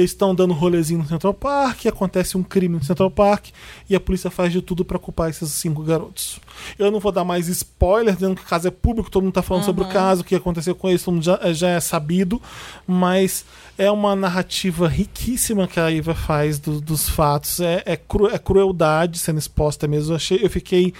Eles 0.00 0.12
estão 0.12 0.34
dando 0.34 0.54
rolezinho 0.54 1.00
no 1.00 1.06
Central 1.06 1.34
Park, 1.34 1.84
acontece 1.86 2.36
um 2.38 2.42
crime 2.42 2.76
no 2.76 2.82
Central 2.84 3.10
Park 3.10 3.48
e 3.88 3.94
a 3.94 4.00
polícia 4.00 4.30
faz 4.30 4.50
de 4.52 4.62
tudo 4.62 4.84
pra 4.84 4.98
culpar 4.98 5.28
esses 5.30 5.50
cinco 5.50 5.82
garotos. 5.82 6.40
Eu 6.78 6.90
não 6.90 6.98
vou 7.00 7.12
dar 7.12 7.24
mais 7.24 7.48
spoiler, 7.48 8.14
dizendo 8.14 8.34
que 8.36 8.42
o 8.42 8.46
caso 8.46 8.66
é 8.66 8.70
público, 8.70 9.10
todo 9.10 9.22
mundo 9.22 9.34
tá 9.34 9.42
falando 9.42 9.64
sobre 9.64 9.84
o 9.84 9.88
caso, 9.88 10.22
o 10.22 10.24
que 10.24 10.34
aconteceu 10.34 10.74
com 10.74 10.88
eles, 10.88 11.02
todo 11.02 11.14
mundo 11.14 11.24
já, 11.24 11.52
já 11.52 11.68
é 11.68 11.80
sabido, 11.80 12.40
mas 12.86 13.44
é 13.76 13.90
uma 13.90 14.16
narrativa 14.16 14.88
riquíssima 14.88 15.68
que 15.68 15.78
a 15.78 15.90
Iva 15.90 16.14
faz 16.14 16.58
do- 16.58 16.80
dos 16.80 17.08
fatos. 17.08 17.60
É, 17.60 17.82
é, 17.84 17.96
cru- 17.96 18.28
é 18.28 18.38
crueldade 18.38 19.18
sendo 19.18 19.38
exposta 19.38 19.86
mesmo. 19.86 20.12
Eu, 20.12 20.16
achei, 20.16 20.38
eu 20.42 20.50
fiquei. 20.50 20.92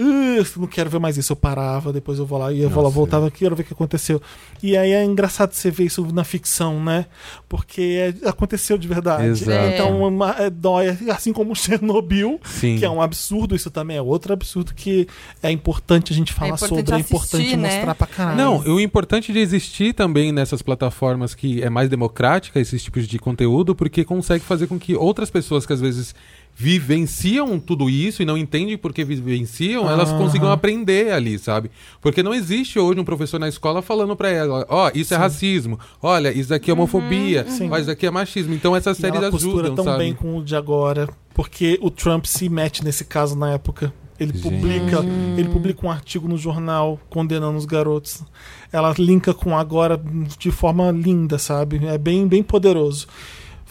"Ugh, 0.00 0.46
não 0.56 0.66
quero 0.66 0.88
ver 0.88 0.98
mais 0.98 1.16
isso. 1.18 1.32
Eu 1.32 1.36
parava, 1.36 1.92
depois 1.92 2.18
eu 2.18 2.24
vou 2.26 2.38
lá 2.38 2.52
e 2.52 2.60
eu 2.60 2.70
vou 2.70 2.82
lá, 2.82 2.88
voltava, 2.88 3.30
quero 3.30 3.54
ver 3.54 3.62
o 3.62 3.66
que 3.66 3.72
aconteceu. 3.72 4.20
E 4.62 4.76
aí 4.76 4.92
é 4.92 5.04
engraçado 5.04 5.52
você 5.52 5.70
ver 5.70 5.84
isso 5.84 6.06
na 6.12 6.24
ficção, 6.24 6.82
né? 6.82 7.06
Porque 7.48 8.14
é- 8.24 8.28
aconteceu 8.28 8.78
de 8.78 8.88
verdade. 8.88 9.26
Exato. 9.26 9.50
Então 9.74 10.06
uma- 10.06 10.34
é, 10.38 10.48
dói, 10.50 10.88
assim 11.10 11.32
como 11.32 11.54
Chernobyl, 11.54 12.40
Sim. 12.44 12.76
que 12.78 12.84
é 12.84 12.90
um 12.90 13.02
absurdo, 13.02 13.54
isso 13.54 13.70
também 13.70 13.96
é 13.96 14.02
outro 14.02 14.32
absurdo 14.32 14.72
que 14.74 15.06
é 15.42 15.50
importante 15.50 16.12
a 16.12 16.16
gente 16.16 16.32
falar 16.32 16.54
importante 16.54 16.68
sobre, 16.68 16.92
é 16.92 16.94
assistir, 16.96 17.14
importante 17.14 17.56
né? 17.56 17.74
mostrar 17.76 17.94
pra 17.94 18.06
caralho. 18.06 18.36
Não, 18.36 18.58
o 18.60 18.80
importante 18.80 19.32
de 19.32 19.38
existir 19.38 19.92
também 19.94 20.32
nessas 20.32 20.62
plataformas 20.62 21.34
que 21.34 21.62
é 21.62 21.68
mais 21.68 21.88
democrática, 21.88 22.58
esses 22.60 22.82
tipos 22.82 23.06
de 23.06 23.18
conteúdo, 23.18 23.74
porque 23.74 24.04
consegue 24.04 24.44
fazer 24.44 24.66
com 24.66 24.78
que 24.78 24.94
outras 24.94 25.30
pessoas 25.30 25.66
que 25.66 25.72
às 25.72 25.80
vezes 25.80 26.14
vivenciam 26.62 27.58
tudo 27.58 27.88
isso 27.88 28.20
e 28.22 28.26
não 28.26 28.36
entendem 28.36 28.76
por 28.76 28.92
que 28.92 29.02
vivenciam, 29.02 29.88
elas 29.88 30.12
consigam 30.12 30.52
aprender 30.52 31.10
ali, 31.10 31.38
sabe? 31.38 31.70
Porque 32.02 32.22
não 32.22 32.34
existe 32.34 32.78
hoje 32.78 33.00
um 33.00 33.04
professor 33.04 33.40
na 33.40 33.48
escola 33.48 33.80
falando 33.80 34.14
pra 34.14 34.28
ela, 34.28 34.66
ó, 34.68 34.90
isso 34.94 35.14
é 35.14 35.16
racismo, 35.16 35.80
olha, 36.02 36.30
isso 36.30 36.52
aqui 36.52 36.70
é 36.70 36.74
homofobia, 36.74 37.46
ó, 37.70 37.78
isso 37.78 37.90
aqui 37.90 38.04
é 38.06 38.10
machismo. 38.10 38.52
Então 38.52 38.76
essas 38.76 38.98
E 38.98 39.00
séries 39.00 39.16
ela 39.22 39.30
costura 39.30 39.68
ajudam, 39.68 39.74
tão 39.74 39.84
sabe? 39.86 40.04
bem 40.04 40.12
com 40.12 40.36
o 40.36 40.44
de 40.44 40.54
agora, 40.54 41.08
porque 41.32 41.78
o 41.80 41.90
Trump 41.90 42.26
se 42.26 42.46
mete 42.50 42.84
nesse 42.84 43.06
caso 43.06 43.34
na 43.34 43.52
época. 43.52 43.90
Ele 44.18 44.34
Gente. 44.34 44.42
publica, 44.42 44.98
ele 45.38 45.48
publica 45.48 45.86
um 45.86 45.90
artigo 45.90 46.28
no 46.28 46.36
jornal 46.36 47.00
condenando 47.08 47.56
os 47.56 47.64
garotos. 47.64 48.22
Ela 48.70 48.94
linka 48.98 49.32
com 49.32 49.56
agora 49.56 49.98
de 50.38 50.50
forma 50.50 50.90
linda, 50.90 51.38
sabe? 51.38 51.80
É 51.86 51.96
bem, 51.96 52.28
bem 52.28 52.42
poderoso. 52.42 53.06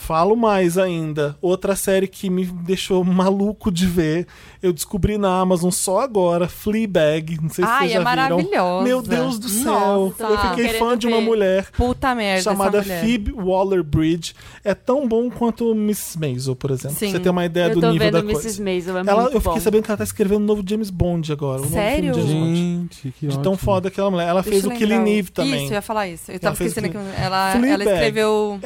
Falo 0.02 0.36
mais 0.36 0.78
ainda. 0.78 1.36
Outra 1.42 1.76
série 1.76 2.08
que 2.08 2.30
me 2.30 2.46
deixou 2.46 3.04
maluco 3.04 3.70
de 3.72 3.86
ver. 3.86 4.26
Eu 4.64 4.72
descobri 4.74 5.18
na 5.18 5.40
Amazon 5.40 5.70
só 5.72 6.00
agora, 6.00 6.48
Fleabag. 6.48 7.38
Não 7.42 7.50
sei 7.50 7.66
se 7.66 7.70
Ai, 7.70 7.80
vocês 7.80 7.92
já 7.92 7.96
é 7.96 8.00
viram. 8.00 8.04
maravilhosa. 8.38 8.84
Meu 8.84 9.02
Deus 9.02 9.38
do 9.38 9.50
céu. 9.50 10.14
Nossa. 10.18 10.24
eu 10.24 10.38
fiquei 10.50 10.70
fã 10.80 10.98
de 10.98 11.06
uma 11.06 11.18
ver. 11.18 11.24
mulher 11.26 11.68
Puta 11.76 12.16
merda. 12.16 12.42
chamada 12.44 12.78
essa 12.80 12.88
mulher. 12.88 13.02
Phoebe 13.04 13.32
Waller-Bridge. 13.34 14.34
É 14.64 14.74
tão 14.74 15.08
bom 15.08 15.30
quanto 15.30 15.76
Miss 15.76 16.16
Maisel, 16.16 16.56
por 16.56 16.72
exemplo. 16.72 16.98
Sim. 16.98 17.12
Você 17.12 17.20
tem 17.20 17.32
uma 17.32 17.46
ideia 17.46 17.68
Eu 17.68 17.76
do 17.76 17.82
tô 17.82 17.92
nível 17.92 18.06
vendo 18.08 18.14
da 18.14 18.20
Mrs. 18.20 18.42
coisa. 18.42 18.64
Maisel, 18.64 18.98
é 18.98 19.00
Ela, 19.02 19.22
muito 19.24 19.36
eu 19.36 19.42
fiquei 19.42 19.54
bom. 19.56 19.60
sabendo 19.62 19.84
que 19.84 19.92
ela 19.92 19.98
tá 19.98 20.04
escrevendo 20.06 20.42
um 20.42 20.46
novo 20.46 20.64
James 20.66 20.90
Bond 20.90 21.32
agora. 21.32 21.60
Um 21.62 21.66
novo 21.66 21.74
filme 21.76 21.90
Sério? 21.90 22.14
de 22.14 22.22
James 22.22 22.34
Bond. 22.34 22.56
Gente, 22.58 23.12
que 23.12 23.20
De 23.20 23.28
ótimo. 23.28 23.44
tão 23.44 23.58
foda 23.58 23.90
aquela 23.90 24.10
mulher. 24.10 24.28
Ela 24.30 24.44
fez 24.44 24.64
Deixa 24.64 24.68
o 24.70 24.72
eu 24.74 24.78
Killing. 24.78 25.10
Eve 25.20 25.32
também. 25.32 25.64
Isso, 25.66 25.74
eu 25.74 25.76
ia 25.76 25.82
falar 25.82 26.08
isso. 26.08 26.32
Eu 26.32 26.40
tava 26.40 26.56
fez 26.56 26.70
esquecendo 26.72 26.92
que 26.92 26.98
ela, 27.22 27.52
ela 27.52 27.60
Fleabag. 27.60 27.90
escreveu. 27.92 28.60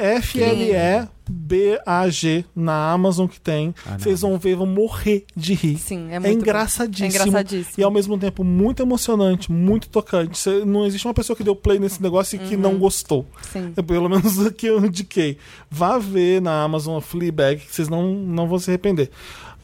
F-L-E-B-A-G 1.26 2.44
na 2.54 2.92
Amazon 2.92 3.26
que 3.26 3.40
tem. 3.40 3.74
Ah. 3.86 3.98
Vocês 3.98 4.20
vão 4.20 4.38
ver, 4.38 4.56
vão 4.56 4.66
morrer 4.66 5.24
de 5.36 5.54
rir. 5.54 5.78
Sim, 5.78 6.08
é 6.10 6.14
É, 6.16 6.20
muito 6.20 6.34
bom. 6.36 6.40
engraçadíssimo. 6.42 7.06
É 7.06 7.08
engraçadíssimo. 7.08 7.74
E 7.78 7.82
ao 7.82 7.90
mesmo 7.90 8.18
tempo 8.18 8.44
muito 8.44 8.82
emocionante, 8.82 9.50
muito 9.50 9.88
tocante. 9.88 10.38
Cê- 10.38 10.64
não 10.64 10.86
existe 10.86 11.06
uma 11.06 11.14
pessoa 11.14 11.36
que 11.36 11.44
deu 11.44 11.56
play 11.56 11.78
nesse 11.78 12.02
negócio 12.02 12.36
e 12.36 12.38
que 12.38 12.54
Uhum. 12.56 12.60
não 12.60 12.78
gostou. 12.78 13.26
Sim. 13.52 13.72
É 13.76 13.82
pelo 13.82 14.08
menos 14.08 14.38
aqui 14.46 14.66
eu 14.66 14.84
indiquei. 14.84 15.38
Vá 15.70 15.98
ver 15.98 16.40
na 16.40 16.62
Amazon 16.62 17.00
Fleabag, 17.00 17.60
que 17.60 17.74
vocês 17.74 17.88
não, 17.88 18.12
não 18.14 18.46
vão 18.48 18.58
se 18.58 18.70
arrepender. 18.70 19.10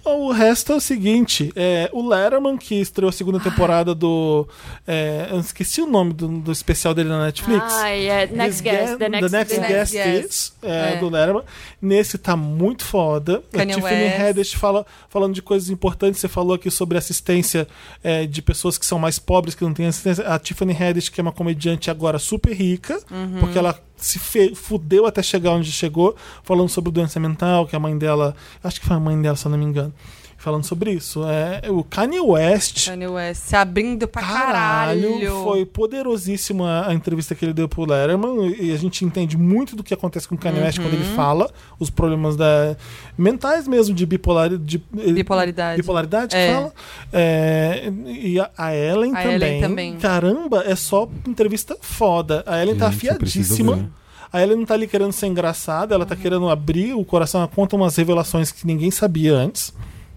O 0.04 0.32
resto 0.32 0.72
é 0.72 0.76
o 0.76 0.80
seguinte: 0.80 1.52
é, 1.54 1.90
o 1.92 2.06
Letterman, 2.08 2.56
que 2.56 2.74
estreou 2.80 3.08
a 3.10 3.12
segunda 3.12 3.38
temporada 3.38 3.94
do. 3.94 4.48
é, 4.86 5.28
eu 5.30 5.38
esqueci 5.40 5.80
o 5.82 5.86
nome 5.86 6.12
do, 6.14 6.26
do 6.40 6.50
especial 6.52 6.94
dele 6.94 7.08
na 7.10 7.24
Netflix. 7.26 7.64
Ai, 7.74 8.08
é 8.08 8.26
Next 8.26 8.56
His 8.56 8.60
Guest. 8.62 8.96
The 8.98 9.08
Next, 9.08 9.30
Guest, 9.30 9.60
Guest. 9.68 9.92
Guest. 9.92 10.24
Is, 10.30 10.52
é, 10.62 10.94
É. 10.94 10.96
do 10.96 11.08
Letterman. 11.10 11.42
Nesse 11.82 12.16
tá 12.18 12.34
muito 12.34 12.84
foda. 12.84 13.42
Kanye 13.52 13.72
a 13.72 13.76
Tiffany 13.76 14.04
West. 14.04 14.20
Haddish 14.20 14.52
fala, 14.54 14.86
falando 15.08 15.34
de 15.34 15.42
coisas 15.42 15.68
importantes. 15.70 16.20
Você 16.20 16.28
falou 16.28 16.54
aqui 16.54 16.70
sobre 16.70 16.96
assistência 16.96 17.68
é, 18.02 18.26
de 18.26 18.40
pessoas 18.40 18.78
que 18.78 18.86
são 18.86 18.98
mais 18.98 19.18
pobres, 19.18 19.54
que 19.54 19.62
não 19.64 19.74
têm 19.74 19.86
assistência. 19.86 20.26
A 20.26 20.38
Tiffany 20.38 20.72
Haddish, 20.74 21.08
que 21.10 21.20
é 21.20 21.22
uma 21.22 21.32
comediante 21.32 21.90
agora 21.90 22.18
super 22.18 22.52
rica, 22.54 22.98
Uhum. 23.10 23.36
porque 23.40 23.58
ela 23.58 23.78
se 24.00 24.18
fudeu 24.54 25.06
até 25.06 25.22
chegar 25.22 25.52
onde 25.52 25.70
chegou, 25.70 26.16
falando 26.42 26.68
sobre 26.68 26.90
doença 26.90 27.20
mental, 27.20 27.66
que 27.66 27.76
a 27.76 27.80
mãe 27.80 27.96
dela. 27.96 28.34
Acho 28.62 28.80
que 28.80 28.86
foi 28.86 28.96
a 28.96 29.00
mãe 29.00 29.20
dela, 29.20 29.36
se 29.36 29.46
eu 29.46 29.50
não 29.50 29.58
me 29.58 29.64
engano. 29.64 29.92
Falando 30.42 30.64
sobre 30.64 30.90
isso. 30.92 31.22
É, 31.28 31.70
o 31.70 31.84
Kanye 31.84 32.18
West. 32.18 32.86
Kanye 32.88 33.06
West 33.08 33.42
se 33.42 33.54
abrindo 33.54 34.08
pra 34.08 34.22
Caralho, 34.22 35.02
caralho. 35.20 35.42
foi 35.44 35.66
poderosíssima 35.66 36.86
a 36.88 36.94
entrevista 36.94 37.34
que 37.34 37.44
ele 37.44 37.52
deu 37.52 37.68
pro 37.68 37.84
Letterman 37.84 38.56
e 38.58 38.72
a 38.72 38.76
gente 38.78 39.04
entende 39.04 39.36
muito 39.36 39.76
do 39.76 39.84
que 39.84 39.92
acontece 39.92 40.26
com 40.26 40.34
o 40.34 40.38
Kanye 40.38 40.60
West 40.60 40.80
quando 40.80 40.94
ele 40.94 41.04
Uhum. 41.04 41.14
fala, 41.14 41.50
os 41.78 41.90
problemas 41.90 42.36
da, 42.36 42.74
mentais 43.18 43.68
mesmo 43.68 43.94
de 43.94 44.06
bipolaridade. 44.06 44.64
De, 44.64 45.12
Bipolaridade. 45.12 45.82
Bipolaridade 45.82 46.30
que 46.34 46.36
É. 46.40 46.54
fala. 46.54 46.72
É, 47.12 47.92
e 48.06 48.40
a, 48.40 48.50
a 48.56 48.74
Ellen 48.74 49.12
A 49.14 49.22
também. 49.22 49.34
Ellen 49.34 49.60
também. 49.60 49.96
Caramba, 49.98 50.64
é 50.66 50.74
só 50.74 51.06
entrevista 51.28 51.76
foda. 51.82 52.42
A 52.46 52.62
Ellen 52.62 52.76
tá 52.76 52.90
Gente, 52.90 53.14
preciso 53.18 53.52
afiadíssima. 53.52 53.90
A 54.32 54.42
Ellen 54.42 54.56
não 54.56 54.64
tá 54.64 54.72
ali 54.72 54.86
querendo 54.86 55.12
ser 55.12 55.26
engraçada, 55.26 55.94
ela 55.94 56.06
tá 56.06 56.16
querendo 56.16 56.48
abrir 56.48 56.94
o 56.94 57.04
coração, 57.04 57.40
ela 57.42 57.48
conta 57.48 57.76
umas 57.76 57.94
revelações 57.96 58.50
que 58.50 58.66
ninguém 58.66 58.90
sabia 58.90 59.34
antes. 59.34 59.74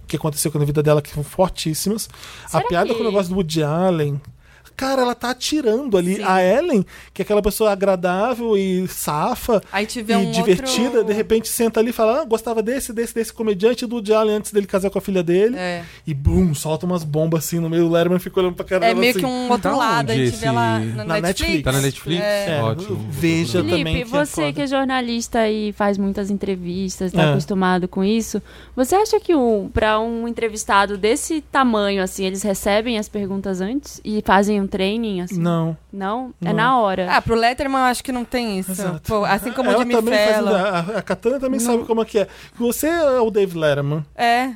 Que 0.07 0.15
aconteceu 0.17 0.51
com 0.51 0.59
a 0.59 0.65
vida 0.65 0.83
dela, 0.83 1.01
que 1.01 1.09
são 1.11 1.23
fortíssimas. 1.23 2.09
Será 2.47 2.63
a 2.63 2.67
piada 2.67 2.89
que- 2.89 2.95
com 2.95 3.01
o 3.01 3.05
negócio 3.05 3.29
do 3.29 3.35
Woody 3.35 3.63
Allen. 3.63 4.21
Cara, 4.75 5.01
ela 5.03 5.15
tá 5.15 5.29
atirando 5.31 5.97
ali. 5.97 6.15
Sim. 6.17 6.23
A 6.23 6.43
Ellen, 6.43 6.85
que 7.13 7.21
é 7.21 7.23
aquela 7.23 7.41
pessoa 7.41 7.71
agradável 7.71 8.57
e 8.57 8.87
safa 8.87 9.61
Aí 9.71 9.85
te 9.85 10.01
vê 10.01 10.13
e 10.13 10.17
um 10.17 10.31
divertida, 10.31 10.97
outro... 10.99 11.03
de 11.05 11.13
repente 11.13 11.47
senta 11.47 11.79
ali 11.79 11.89
e 11.89 11.93
fala: 11.93 12.21
ah, 12.21 12.25
gostava 12.25 12.61
desse, 12.61 12.91
desse, 12.93 13.13
desse 13.13 13.31
comediante 13.33 13.85
do 13.85 13.95
Woody 13.95 14.13
Allen 14.13 14.35
antes 14.37 14.51
dele 14.51 14.65
casar 14.67 14.89
com 14.89 14.97
a 14.97 15.01
filha 15.01 15.21
dele. 15.23 15.55
É. 15.57 15.83
E 16.07 16.13
bum, 16.13 16.53
solta 16.53 16.85
umas 16.85 17.03
bombas 17.03 17.45
assim 17.45 17.59
no 17.59 17.69
meio. 17.69 17.85
O 17.85 17.89
Letterman 17.91 18.19
fica 18.19 18.39
olhando 18.39 18.55
pra 18.55 18.65
cara 18.65 18.85
É 18.87 18.93
meio 18.93 19.11
assim. 19.11 19.19
que 19.19 19.25
um 19.25 19.49
outro 19.49 19.69
Tá 19.71 19.75
lado. 19.75 20.11
A 20.11 20.15
gente 20.15 20.35
vê 20.37 20.51
lá 20.51 20.81
esse- 20.83 20.93
na, 20.95 21.03
Na 21.05 21.13
Netflix. 21.21 21.23
Netflix. 21.43 21.63
Tá 21.63 21.71
na 21.71 21.81
Netflix? 21.81 22.21
É. 22.23 22.61
Ótimo. 22.63 23.07
Veja 23.09 23.59
Felipe, 23.59 23.77
também. 23.77 23.95
que 23.95 24.01
é 24.01 24.05
você 24.05 24.41
foda. 24.41 24.53
que 24.53 24.61
é 24.61 24.67
jornalista 24.67 25.49
e 25.49 25.71
faz 25.73 25.97
muitas 25.97 26.29
entrevistas, 26.29 27.11
tá 27.11 27.21
É. 27.23 27.29
acostumado 27.31 27.87
com 27.87 28.03
isso, 28.03 28.41
você 28.75 28.95
acha 28.95 29.19
que 29.19 29.35
um, 29.35 29.69
para 29.69 29.99
um 29.99 30.27
entrevistado 30.27 30.97
desse 30.97 31.41
tamanho, 31.41 32.01
assim, 32.03 32.25
eles 32.25 32.41
recebem 32.43 32.97
as 32.97 33.07
perguntas 33.09 33.61
antes 33.61 33.99
e 34.03 34.21
fazem 34.25 34.62
um 34.63 34.67
training, 34.67 35.21
assim? 35.21 35.39
Não. 35.39 35.77
Não? 35.91 36.33
É 36.41 36.45
Não. 36.47 36.53
na 36.53 36.77
hora. 36.79 37.07
Ah, 37.11 37.21
pro 37.21 37.35
Letterman 37.35 37.79
eu 37.81 37.85
acho 37.85 38.03
que 38.03 38.11
não 38.11 38.25
tem 38.25 38.59
isso. 38.59 38.73
Pô, 39.07 39.23
assim 39.25 39.51
como 39.51 39.69
Ela 39.69 39.77
o 39.79 39.81
Jimmy 39.81 39.93
também 39.95 40.13
faz- 40.13 40.35
Fallon. 40.35 40.55
a, 40.55 40.79
a 40.97 41.01
Katana 41.01 41.39
também 41.39 41.59
sabe 41.59 41.83
como 41.85 42.01
é 42.01 42.05
que 42.05 42.19
é. 42.19 42.27
Você 42.57 42.87
é 42.87 43.19
o 43.19 43.29
Dave 43.29 43.57
Letterman. 43.57 44.05
É. 44.15 44.51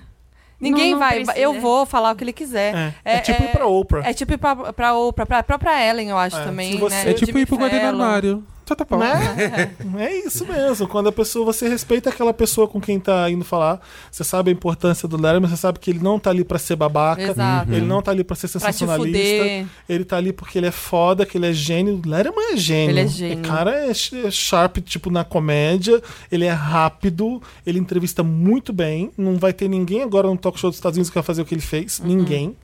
Ninguém 0.60 0.86
Não- 0.92 1.00
não 1.00 1.08
vai. 1.08 1.16
precisa. 1.24 1.38
Eu 1.38 1.62
vou 1.62 1.86
falar 1.86 2.12
o 2.12 2.16
que 2.16 2.24
ele 2.24 2.34
quiser. 2.34 2.94
É, 3.06 3.18
é 3.18 3.20
tipo 3.20 3.44
ir 3.44 3.50
pra 3.52 3.68
Oprah. 3.68 4.10
É 4.10 4.12
tipo 4.14 4.34
ir 4.34 4.38
pra, 4.38 4.56
pra 4.74 4.94
Oprah, 4.96 5.26
pra 5.28 5.44
própria 5.44 5.88
Ellen, 5.88 6.10
eu 6.10 6.18
acho 6.18 6.36
É, 6.38 6.44
também. 6.44 6.78
você- 6.80 6.96
né? 6.96 7.10
É 7.10 7.12
O 7.12 7.14
tipo 7.14 7.38
ir 7.38 7.46
pro 7.46 7.58
Fallon. 7.60 7.86
armário. 7.88 8.44
Tá 8.76 8.86
pau. 8.86 9.00
Né? 9.00 9.72
É 9.98 10.14
isso 10.28 10.46
mesmo. 10.46 10.88
Quando 10.88 11.08
a 11.08 11.12
pessoa, 11.12 11.46
você 11.46 11.68
respeita 11.68 12.10
aquela 12.10 12.34
pessoa 12.34 12.68
com 12.68 12.80
quem 12.82 13.00
tá 13.00 13.30
indo 13.30 13.44
falar, 13.46 13.80
você 14.12 14.24
sabe 14.24 14.50
a 14.52 14.54
importância 14.54 15.08
do 15.08 15.16
Letterman, 15.16 15.50
você 15.50 15.58
sabe 15.58 15.80
que 15.80 15.90
ele 15.90 16.00
não 16.00 16.20
tá 16.20 16.30
ali 16.30 16.44
pra 16.44 16.60
ser 16.60 16.76
babaca, 16.76 17.22
Exato. 17.32 17.72
ele 17.72 17.86
não 17.86 18.02
tá 18.02 18.12
ali 18.12 18.24
pra 18.24 18.36
ser 18.36 18.48
Pra 18.50 18.60
sensacionalista. 18.60 19.20
fuder. 19.20 19.66
Ele 19.90 20.06
tá 20.06 20.18
ali 20.18 20.32
porque 20.34 20.58
ele 20.58 20.68
é 20.68 20.72
foda, 20.72 21.26
que 21.26 21.38
ele 21.38 21.48
é 21.48 21.54
gênio. 21.54 22.02
O 22.06 22.08
Letterman 22.10 22.54
é 22.54 22.58
gênio. 22.58 22.90
Ele 22.92 23.00
é 23.00 23.08
gênio. 23.08 23.40
O 23.40 23.48
cara 23.48 23.72
é 23.72 23.90
é 23.90 24.32
sharp, 24.32 24.78
tipo, 24.80 25.10
na 25.10 25.24
comédia. 25.24 26.02
Ele 26.32 26.46
é 26.46 26.52
rápido. 26.52 27.42
Ele 27.66 27.80
entrevista 27.80 28.22
muito 28.24 28.72
bem. 28.74 29.12
Não 29.18 29.38
vai 29.38 29.54
ter 29.54 29.68
ninguém 29.68 30.04
agora 30.04 30.28
no 30.28 30.38
talk 30.38 30.60
show 30.60 30.70
dos 30.70 30.78
Estados 30.78 30.98
Unidos 30.98 31.10
que 31.10 31.16
vai 31.16 31.24
fazer 31.24 31.42
o 31.42 31.46
que 31.46 31.54
ele 31.56 31.62
fez. 31.62 32.00
Uhum. 32.00 32.08
Ninguém. 32.08 32.56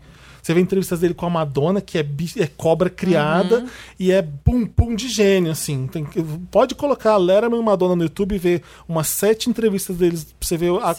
Você 0.43 0.53
vê 0.53 0.59
entrevistas 0.59 0.99
dele 0.99 1.13
com 1.13 1.25
a 1.25 1.29
Madonna, 1.29 1.79
que 1.79 1.97
é, 1.97 2.05
é 2.37 2.47
cobra 2.47 2.89
criada 2.89 3.59
Uhum. 3.59 3.69
e 3.97 4.11
é 4.11 4.21
pum 4.21 4.65
pum 4.65 4.93
de 4.93 5.07
gênio, 5.07 5.51
assim. 5.53 5.87
Tem 5.87 6.05
pode 6.51 6.75
colocar 6.75 7.15
Letterman 7.15 7.61
e 7.61 7.63
Madonna 7.63 7.95
no 7.95 8.03
YouTube 8.03 8.35
e 8.35 8.37
ver 8.37 8.61
umas 8.87 9.07
sete 9.07 9.49
entrevistas 9.49 9.95
deles 9.95 10.25
pra 10.25 10.33
você 10.45 10.57
ver 10.57 10.71
a, 10.81 10.95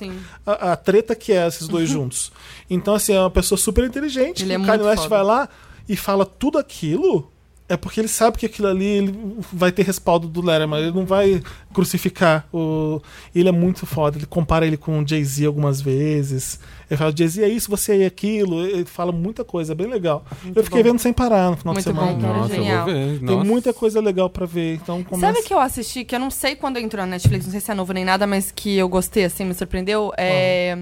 a, 0.46 0.72
a 0.72 0.76
treta 0.76 1.14
que 1.14 1.30
é 1.30 1.46
esses 1.46 1.68
dois 1.68 1.90
juntos. 1.90 2.32
Então, 2.70 2.94
assim, 2.94 3.12
é 3.12 3.20
uma 3.20 3.30
pessoa 3.30 3.58
super 3.58 3.84
inteligente. 3.84 4.42
Ele 4.44 4.54
é 4.54 4.58
o 4.58 4.64
Kanye 4.64 4.82
West 4.82 5.02
foda. 5.02 5.08
vai 5.10 5.22
lá 5.22 5.48
e 5.86 5.94
fala 5.94 6.24
tudo 6.24 6.56
aquilo. 6.56 7.30
É 7.66 7.78
porque 7.78 7.98
ele 7.98 8.08
sabe 8.08 8.36
que 8.36 8.44
aquilo 8.44 8.68
ali 8.68 8.84
ele 8.84 9.36
vai 9.50 9.72
ter 9.72 9.84
respaldo 9.86 10.28
do 10.28 10.42
Letterman. 10.42 10.80
Ele 10.80 10.90
não 10.92 11.06
vai 11.06 11.42
crucificar 11.72 12.46
o. 12.52 13.00
Ele 13.34 13.48
é 13.48 13.52
muito 13.52 13.86
foda. 13.86 14.18
Ele 14.18 14.26
compara 14.26 14.66
ele 14.66 14.76
com 14.76 15.00
o 15.02 15.06
Jay-Z 15.08 15.46
algumas 15.46 15.80
vezes. 15.80 16.58
Ele 16.94 16.98
fala: 16.98 17.12
Jay-Z 17.16 17.42
é 17.44 17.48
isso, 17.48 17.70
você 17.70 18.02
é 18.02 18.06
aquilo. 18.06 18.64
Ele 18.64 18.84
fala 18.84 19.12
muita 19.12 19.44
coisa, 19.44 19.72
é 19.72 19.74
bem 19.74 19.86
legal. 19.86 20.24
eu 20.54 20.64
fiquei 20.64 20.82
bom. 20.82 20.90
vendo 20.90 20.98
sem 21.00 21.12
parar 21.12 21.50
no 21.50 21.56
final 21.56 21.74
Muito 21.74 21.84
de 21.84 21.90
semana. 21.92 22.12
bom. 22.12 22.20
Quero 22.20 22.34
Nossa, 22.34 22.48
ver. 22.48 22.54
eu 22.54 22.64
vou 22.64 22.64
Genial. 22.64 22.86
ver. 22.86 23.26
Tem 23.26 23.44
muita 23.44 23.72
coisa 23.72 24.00
legal 24.00 24.30
pra 24.30 24.46
ver. 24.46 24.74
Então 24.74 25.02
começa. 25.04 25.32
Sabe 25.34 25.46
que 25.46 25.52
eu 25.52 25.60
assisti, 25.60 26.04
que 26.04 26.14
eu 26.14 26.20
não 26.20 26.30
sei 26.30 26.54
quando 26.56 26.78
entrou 26.78 27.04
na 27.04 27.10
Netflix, 27.12 27.44
não 27.44 27.52
sei 27.52 27.60
se 27.60 27.70
é 27.70 27.74
novo 27.74 27.92
nem 27.92 28.04
nada, 28.04 28.26
mas 28.26 28.50
que 28.50 28.76
eu 28.76 28.88
gostei, 28.88 29.24
assim, 29.24 29.44
me 29.44 29.54
surpreendeu? 29.54 30.12
É. 30.16 30.76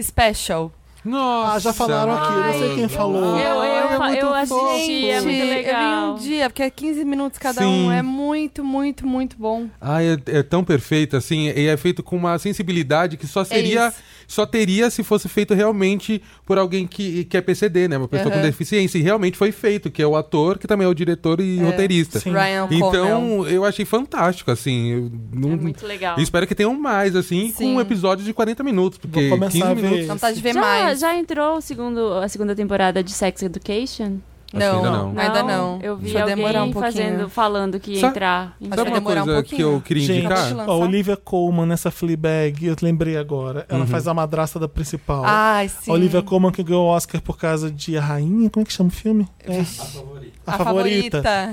Special. 0.00 0.72
Nossa. 1.06 1.52
Ah, 1.54 1.58
já 1.58 1.72
falaram 1.72 2.12
aqui, 2.14 2.32
eu 2.32 2.40
não 2.42 2.52
sei 2.52 2.74
quem 2.74 2.88
falou. 2.88 3.38
Eu, 3.38 3.62
eu, 3.62 4.02
é 4.02 4.22
eu 4.22 4.34
assisti, 4.34 5.08
é 5.08 5.20
muito 5.20 5.36
Eu 5.38 5.48
legal. 5.48 6.14
vi 6.16 6.20
um 6.20 6.28
dia, 6.28 6.50
porque 6.50 6.62
é 6.62 6.70
15 6.70 7.04
minutos 7.04 7.38
cada 7.38 7.60
Sim. 7.62 7.86
um. 7.86 7.92
É 7.92 8.02
muito, 8.02 8.64
muito, 8.64 9.06
muito 9.06 9.36
bom. 9.38 9.66
Ah, 9.80 10.02
é, 10.02 10.18
é 10.26 10.42
tão 10.42 10.64
perfeito, 10.64 11.16
assim, 11.16 11.48
e 11.48 11.66
é 11.66 11.76
feito 11.76 12.02
com 12.02 12.16
uma 12.16 12.38
sensibilidade 12.38 13.16
que 13.16 13.26
só 13.26 13.44
seria, 13.44 13.86
É 13.86 13.92
só 14.26 14.44
teria 14.44 14.90
se 14.90 15.02
fosse 15.04 15.28
feito 15.28 15.54
realmente 15.54 16.20
por 16.44 16.58
alguém 16.58 16.86
que, 16.86 17.24
que 17.24 17.36
é 17.36 17.40
PCD, 17.40 17.86
né? 17.88 17.96
Uma 17.96 18.08
pessoa 18.08 18.30
com 18.30 18.38
Aham. 18.38 18.46
deficiência. 18.46 18.98
E 18.98 19.02
realmente 19.02 19.38
foi 19.38 19.52
feito, 19.52 19.90
que 19.90 20.02
é 20.02 20.06
o 20.06 20.16
ator, 20.16 20.58
que 20.58 20.66
também 20.66 20.84
é 20.84 20.90
o 20.90 20.94
diretor 20.94 21.40
e 21.40 21.58
roteirista. 21.60 22.18
Sim. 22.18 22.32
Ryan. 22.32 22.66
Então, 22.70 23.46
eu 23.46 23.64
achei 23.64 23.84
fantástico, 23.84 24.50
assim. 24.50 24.88
Eu 24.90 25.12
não, 25.32 25.52
É 25.52 25.56
muito 25.56 25.86
legal. 25.86 26.16
eu 26.16 26.22
espero 26.22 26.46
que 26.46 26.54
tenham 26.54 26.74
mais, 26.74 27.14
assim, 27.14 27.52
com 27.52 27.58
Sim. 27.58 27.76
um 27.76 27.80
episódio 27.80 28.24
de 28.24 28.32
40 28.32 28.64
minutos, 28.64 28.98
porque 28.98 29.28
Vou 29.28 29.38
começar 29.38 29.52
15 29.52 29.62
a 29.64 29.74
ver. 29.74 29.82
minutos. 29.82 30.06
Vontade 30.08 30.36
de 30.36 30.42
ver 30.42 30.54
já, 30.54 30.60
mais. 30.60 30.95
Já 30.96 31.14
entrou 31.16 31.58
o 31.58 31.60
segundo, 31.60 32.14
a 32.14 32.28
segunda 32.28 32.54
temporada 32.54 33.02
de 33.02 33.12
Sex 33.12 33.42
Education? 33.42 34.18
Que 34.48 34.62
ainda 34.62 34.90
não. 34.90 35.08
Ainda 35.18 35.42
não. 35.42 35.80
Eu 35.82 35.96
vi 35.96 36.12
Vai 36.12 36.22
alguém 36.22 36.36
demorar 36.36 36.62
um 36.62 36.72
fazendo, 36.72 37.28
falando 37.28 37.80
que 37.80 37.94
ia 37.94 38.00
Sa- 38.00 38.06
entrar. 38.08 38.56
Acho 38.60 38.68
Sabe 38.70 38.70
que 38.70 38.76
vai 38.76 38.84
uma 38.86 38.94
demorar 39.00 39.22
um 39.22 39.24
coisa 39.24 39.42
que 39.42 39.48
pouquinho. 39.50 39.68
eu 39.72 39.80
queria 39.80 40.06
Gente, 40.06 40.18
indicar? 40.20 40.60
A 40.60 40.72
Olivia 40.74 41.16
Colman 41.16 41.66
nessa 41.66 41.90
Fleabag, 41.90 42.64
eu 42.64 42.76
lembrei 42.80 43.16
agora. 43.16 43.66
Ela 43.68 43.80
Uhum. 43.80 43.86
faz 43.88 44.06
a 44.06 44.14
madrasta 44.14 44.60
da 44.60 44.68
principal. 44.68 45.24
Ai, 45.26 45.68
sim. 45.68 45.90
A 45.90 45.94
Olivia 45.94 46.22
Colman 46.22 46.52
que 46.52 46.62
ganhou 46.62 46.86
o 46.86 46.88
Oscar 46.88 47.20
por 47.20 47.36
causa 47.36 47.68
de 47.72 47.98
A 47.98 48.00
Rainha, 48.00 48.48
como 48.48 48.62
é 48.62 48.66
que 48.66 48.72
chama 48.72 48.88
o 48.88 48.92
filme? 48.92 49.26
É. 49.44 49.58
A, 49.58 49.62
A 49.62 50.58
favorita. 50.58 51.22
favorita. 51.24 51.50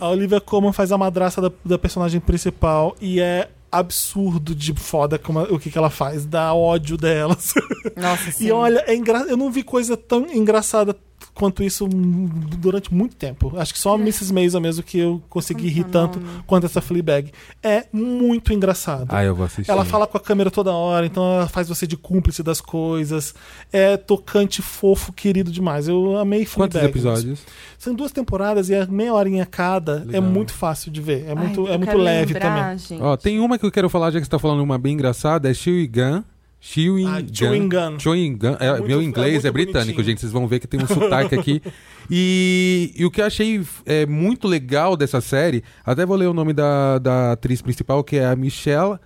A 0.00 0.08
Olivia 0.08 0.40
Colman 0.40 0.72
faz 0.72 0.90
a 0.90 0.98
madrasta 0.98 1.40
da, 1.40 1.52
da 1.64 1.78
personagem 1.78 2.20
principal 2.20 2.96
e 3.00 3.20
é 3.20 3.48
absurdo 3.72 4.54
de 4.54 4.74
foda 4.74 5.18
como, 5.18 5.40
o 5.44 5.58
que, 5.58 5.70
que 5.70 5.78
ela 5.78 5.88
faz, 5.88 6.26
dá 6.26 6.52
ódio 6.52 6.98
delas. 6.98 7.54
Nossa, 7.96 8.30
sim. 8.30 8.46
E 8.46 8.52
olha, 8.52 8.84
é 8.86 8.94
engra... 8.94 9.20
eu 9.20 9.36
não 9.36 9.50
vi 9.50 9.62
coisa 9.62 9.96
tão 9.96 10.26
engraçada 10.30 10.94
quanto 11.34 11.62
isso 11.62 11.88
durante 11.88 12.92
muito 12.92 13.16
tempo. 13.16 13.52
Acho 13.56 13.72
que 13.72 13.78
só 13.78 13.94
a 13.94 13.98
Mrs. 13.98 14.32
Maisel 14.32 14.60
mesmo 14.60 14.82
que 14.82 14.98
eu 14.98 15.22
consegui 15.28 15.68
rir 15.68 15.84
tanto 15.84 16.20
quanto 16.46 16.66
essa 16.66 16.80
Fleabag. 16.80 17.32
É 17.62 17.86
muito 17.92 18.52
engraçado. 18.52 19.06
Ah, 19.08 19.24
eu 19.24 19.34
vou 19.34 19.46
assistir. 19.46 19.70
Ela 19.70 19.84
fala 19.84 20.06
com 20.06 20.16
a 20.16 20.20
câmera 20.20 20.50
toda 20.50 20.72
hora, 20.72 21.06
então 21.06 21.24
ela 21.24 21.48
faz 21.48 21.68
você 21.68 21.86
de 21.86 21.96
cúmplice 21.96 22.42
das 22.42 22.60
coisas. 22.60 23.34
É 23.72 23.96
tocante, 23.96 24.60
fofo, 24.62 25.12
querido 25.12 25.50
demais. 25.50 25.88
Eu 25.88 26.16
amei 26.18 26.44
Quantos 26.46 26.78
Fleabag. 26.78 26.86
episódios? 26.90 27.40
São 27.78 27.94
duas 27.94 28.12
temporadas 28.12 28.68
e 28.68 28.74
é 28.74 28.86
meia 28.86 29.14
horinha 29.14 29.46
cada. 29.46 30.02
É 30.02 30.04
Legal. 30.04 30.22
muito 30.22 30.52
fácil 30.52 30.90
de 30.92 31.00
ver. 31.00 31.24
É 31.26 31.30
Ai, 31.30 31.34
muito, 31.34 31.66
é 31.66 31.76
muito 31.78 31.96
leve 31.96 32.34
lembrar, 32.34 32.60
também. 32.62 32.78
gente. 32.78 33.02
Ó, 33.02 33.16
tem 33.16 33.40
uma 33.40 33.58
que 33.58 33.64
eu 33.66 33.72
quero 33.72 33.88
falar, 33.88 34.10
já 34.10 34.18
que 34.20 34.26
você 34.26 34.30
tá 34.30 34.38
falando 34.38 34.62
uma 34.62 34.78
bem 34.78 34.94
engraçada, 34.94 35.50
é 35.50 35.54
Chewing 35.54 35.90
Gun. 35.90 36.22
Chewing 36.64 37.06
Ah. 37.08 37.20
Chewing 37.32 37.68
Gun. 37.68 37.98
Chewing 37.98 38.36
Gun. 38.36 38.56
É, 38.60 38.80
meu 38.80 39.00
é 39.00 39.02
inglês 39.02 39.32
muito 39.32 39.46
é, 39.48 39.50
britânico, 39.50 39.96
bonitinho. 39.96 40.04
gente. 40.04 40.20
Vocês 40.20 40.32
vão 40.32 40.46
ver 40.46 40.60
que 40.60 40.68
tem 40.68 40.80
um 40.80 40.86
sotaque 40.86 41.34
aqui. 41.34 41.60
E, 42.10 42.92
e 42.96 43.06
o 43.06 43.10
que 43.12 43.20
eu 43.20 43.24
achei 43.24 43.62
é, 43.86 44.04
muito 44.06 44.48
legal 44.48 44.96
dessa 44.96 45.20
série, 45.20 45.62
até 45.86 46.04
vou 46.04 46.16
ler 46.16 46.26
o 46.26 46.34
nome 46.34 46.52
da, 46.52 46.98
da 46.98 47.32
atriz 47.32 47.62
principal, 47.62 48.02
que 48.02 48.16
é 48.16 48.26
a 48.26 48.34
Michelle, 48.34 48.98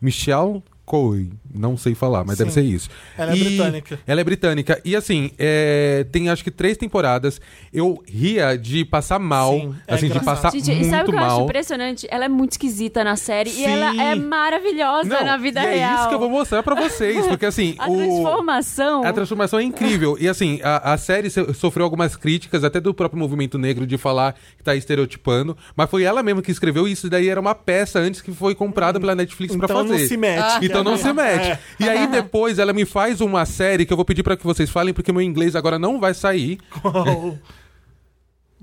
Michelle 0.00 0.62
McCoy. 0.86 1.30
Não 1.56 1.76
sei 1.76 1.94
falar, 1.94 2.24
mas 2.24 2.36
Sim. 2.36 2.44
deve 2.44 2.52
ser 2.54 2.62
isso. 2.62 2.90
Ela 3.16 3.32
é 3.32 3.36
E- 3.36 3.44
britânica. 3.44 3.98
Ela 4.06 4.20
é 4.20 4.24
britânica. 4.24 4.80
E 4.84 4.96
assim, 4.96 5.30
é, 5.38 6.04
tem 6.10 6.28
acho 6.28 6.42
que 6.42 6.50
três 6.50 6.76
temporadas. 6.76 7.40
Eu 7.72 8.02
ria 8.08 8.56
de 8.56 8.84
passar 8.84 9.18
mal. 9.20 9.52
Sim, 9.52 9.74
é 9.86 9.94
assim, 9.94 10.06
de 10.06 10.12
engraçado. 10.12 10.34
passar 10.42 10.50
Gente, 10.52 10.70
e 10.70 10.74
muito 10.74 10.90
sabe 10.90 11.02
o 11.02 11.12
que 11.12 11.14
eu 11.14 11.18
acho 11.20 11.28
mal. 11.36 11.44
impressionante? 11.44 12.06
Ela 12.10 12.24
é 12.24 12.28
muito 12.28 12.52
esquisita 12.52 13.04
na 13.04 13.14
série 13.16 13.50
Sim. 13.50 13.60
e 13.60 13.64
ela 13.66 14.02
é 14.02 14.14
maravilhosa 14.16 15.08
Não, 15.08 15.24
na 15.24 15.36
vida 15.36 15.62
e 15.62 15.66
é 15.66 15.74
real. 15.76 15.94
isso 16.00 16.08
que 16.08 16.14
eu 16.14 16.18
vou 16.18 16.28
mostrar 16.30 16.62
pra 16.64 16.74
vocês. 16.74 17.24
Porque 17.26 17.46
assim, 17.46 17.76
A 17.78 17.88
o... 17.88 17.96
transformação. 17.96 19.04
A 19.04 19.12
transformação 19.12 19.58
é 19.60 19.62
incrível. 19.62 20.16
E 20.20 20.28
assim, 20.28 20.60
a, 20.62 20.92
a 20.94 20.98
série 20.98 21.30
so- 21.30 21.54
sofreu 21.54 21.84
algumas 21.84 22.16
críticas, 22.16 22.64
até 22.64 22.80
do 22.80 22.92
próprio 22.92 23.18
movimento 23.20 23.56
negro, 23.58 23.86
de 23.86 23.96
falar 23.96 24.34
que 24.56 24.64
tá 24.64 24.74
estereotipando. 24.74 25.56
Mas 25.76 25.88
foi 25.88 26.02
ela 26.02 26.20
mesma 26.22 26.42
que 26.42 26.50
escreveu 26.50 26.88
isso. 26.88 27.08
Daí 27.08 27.28
era 27.28 27.40
uma 27.40 27.54
peça 27.54 28.00
antes 28.00 28.20
que 28.20 28.32
foi 28.32 28.56
comprada 28.56 28.98
pela 28.98 29.14
Netflix 29.14 29.54
pra 29.54 29.66
Então 29.66 29.82
fazer. 29.86 30.00
não 30.00 30.08
se 30.08 30.16
mete. 30.16 30.64
Então 30.80 30.92
não 30.92 30.98
se 30.98 31.12
mete. 31.12 31.50
É. 31.50 31.58
E 31.80 31.88
aí 31.88 32.06
depois 32.10 32.58
ela 32.58 32.72
me 32.72 32.84
faz 32.84 33.20
uma 33.20 33.44
série 33.44 33.86
que 33.86 33.92
eu 33.92 33.96
vou 33.96 34.04
pedir 34.04 34.22
pra 34.22 34.36
que 34.36 34.44
vocês 34.44 34.70
falem, 34.70 34.92
porque 34.94 35.12
meu 35.12 35.22
inglês 35.22 35.54
agora 35.56 35.78
não 35.78 36.00
vai 36.00 36.14
sair. 36.14 36.58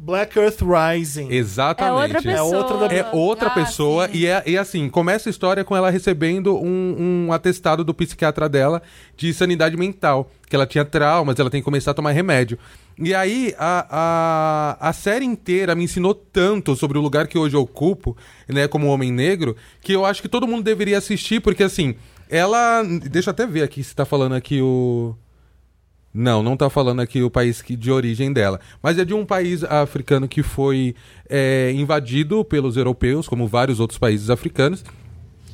Black 0.04 0.36
Earth 0.40 0.62
Rising. 0.62 1.28
Exatamente. 1.32 2.16
É 2.16 2.18
outra 2.18 2.22
pessoa. 2.24 2.38
É 2.38 2.58
outra 2.58 2.78
da- 2.78 2.96
É 2.96 3.10
outra 3.14 3.48
Ah, 3.50 3.52
pessoa 3.52 4.08
sim. 4.08 4.18
e, 4.18 4.26
é, 4.26 4.44
e 4.48 4.58
assim, 4.58 4.90
começa 4.90 5.30
a 5.30 5.32
história 5.32 5.64
com 5.64 5.76
ela 5.78 5.92
recebendo 5.92 6.58
um, 6.58 7.28
um 7.28 7.32
atestado 7.34 7.84
do 7.84 7.94
psiquiatra 7.94 8.50
dela 8.50 8.82
de 9.16 9.32
sanidade 9.32 9.78
mental, 9.78 10.32
que 10.50 10.56
ela 10.56 10.66
tinha 10.66 10.84
traumas, 10.84 11.40
ela 11.40 11.52
tem 11.52 11.62
que 11.62 11.66
começar 11.66 11.92
a 11.92 11.94
tomar 11.94 12.12
remédio. 12.12 12.58
E 12.98 13.14
aí, 13.14 13.54
a, 13.60 14.78
a, 14.82 14.90
a 14.90 14.94
série 14.94 15.24
inteira 15.26 15.76
me 15.76 15.84
ensinou 15.84 16.14
tanto 16.16 16.76
sobre 16.76 16.98
o 16.98 17.02
lugar 17.02 17.28
que 17.28 17.38
hoje 17.38 17.56
eu 17.56 17.62
ocupo, 17.62 18.18
né, 18.50 18.68
como 18.68 18.88
homem 18.88 19.12
negro, 19.12 19.56
que 19.82 19.94
eu 19.94 20.04
acho 20.04 20.22
que 20.22 20.28
todo 20.28 20.48
mundo 20.48 20.64
deveria 20.64 20.98
assistir, 20.98 21.40
porque 21.42 21.64
assim, 21.64 21.96
ela... 22.30 22.84
Deixa 22.84 23.30
eu 23.30 23.32
até 23.34 23.46
ver 23.46 23.62
aqui 23.64 23.84
se 23.84 23.96
tá 23.96 24.04
falando 24.04 24.34
aqui 24.34 24.62
o... 24.62 25.16
Não, 26.14 26.44
não 26.44 26.58
tá 26.58 26.70
falando 26.70 27.00
aqui 27.00 27.24
o 27.24 27.30
país 27.30 27.62
que, 27.62 27.76
de 27.76 27.90
origem 27.92 28.34
dela. 28.34 28.60
Mas 28.84 28.98
é 29.00 29.06
de 29.06 29.14
um 29.14 29.26
país 29.26 29.64
africano 29.64 30.28
que 30.28 30.44
foi 30.44 30.94
é, 31.30 31.72
invadido 31.74 32.44
pelos 32.44 32.76
europeus, 32.76 33.28
como 33.28 33.48
vários 33.48 33.80
outros 33.80 33.98
países 33.98 34.30
africanos. 34.30 34.84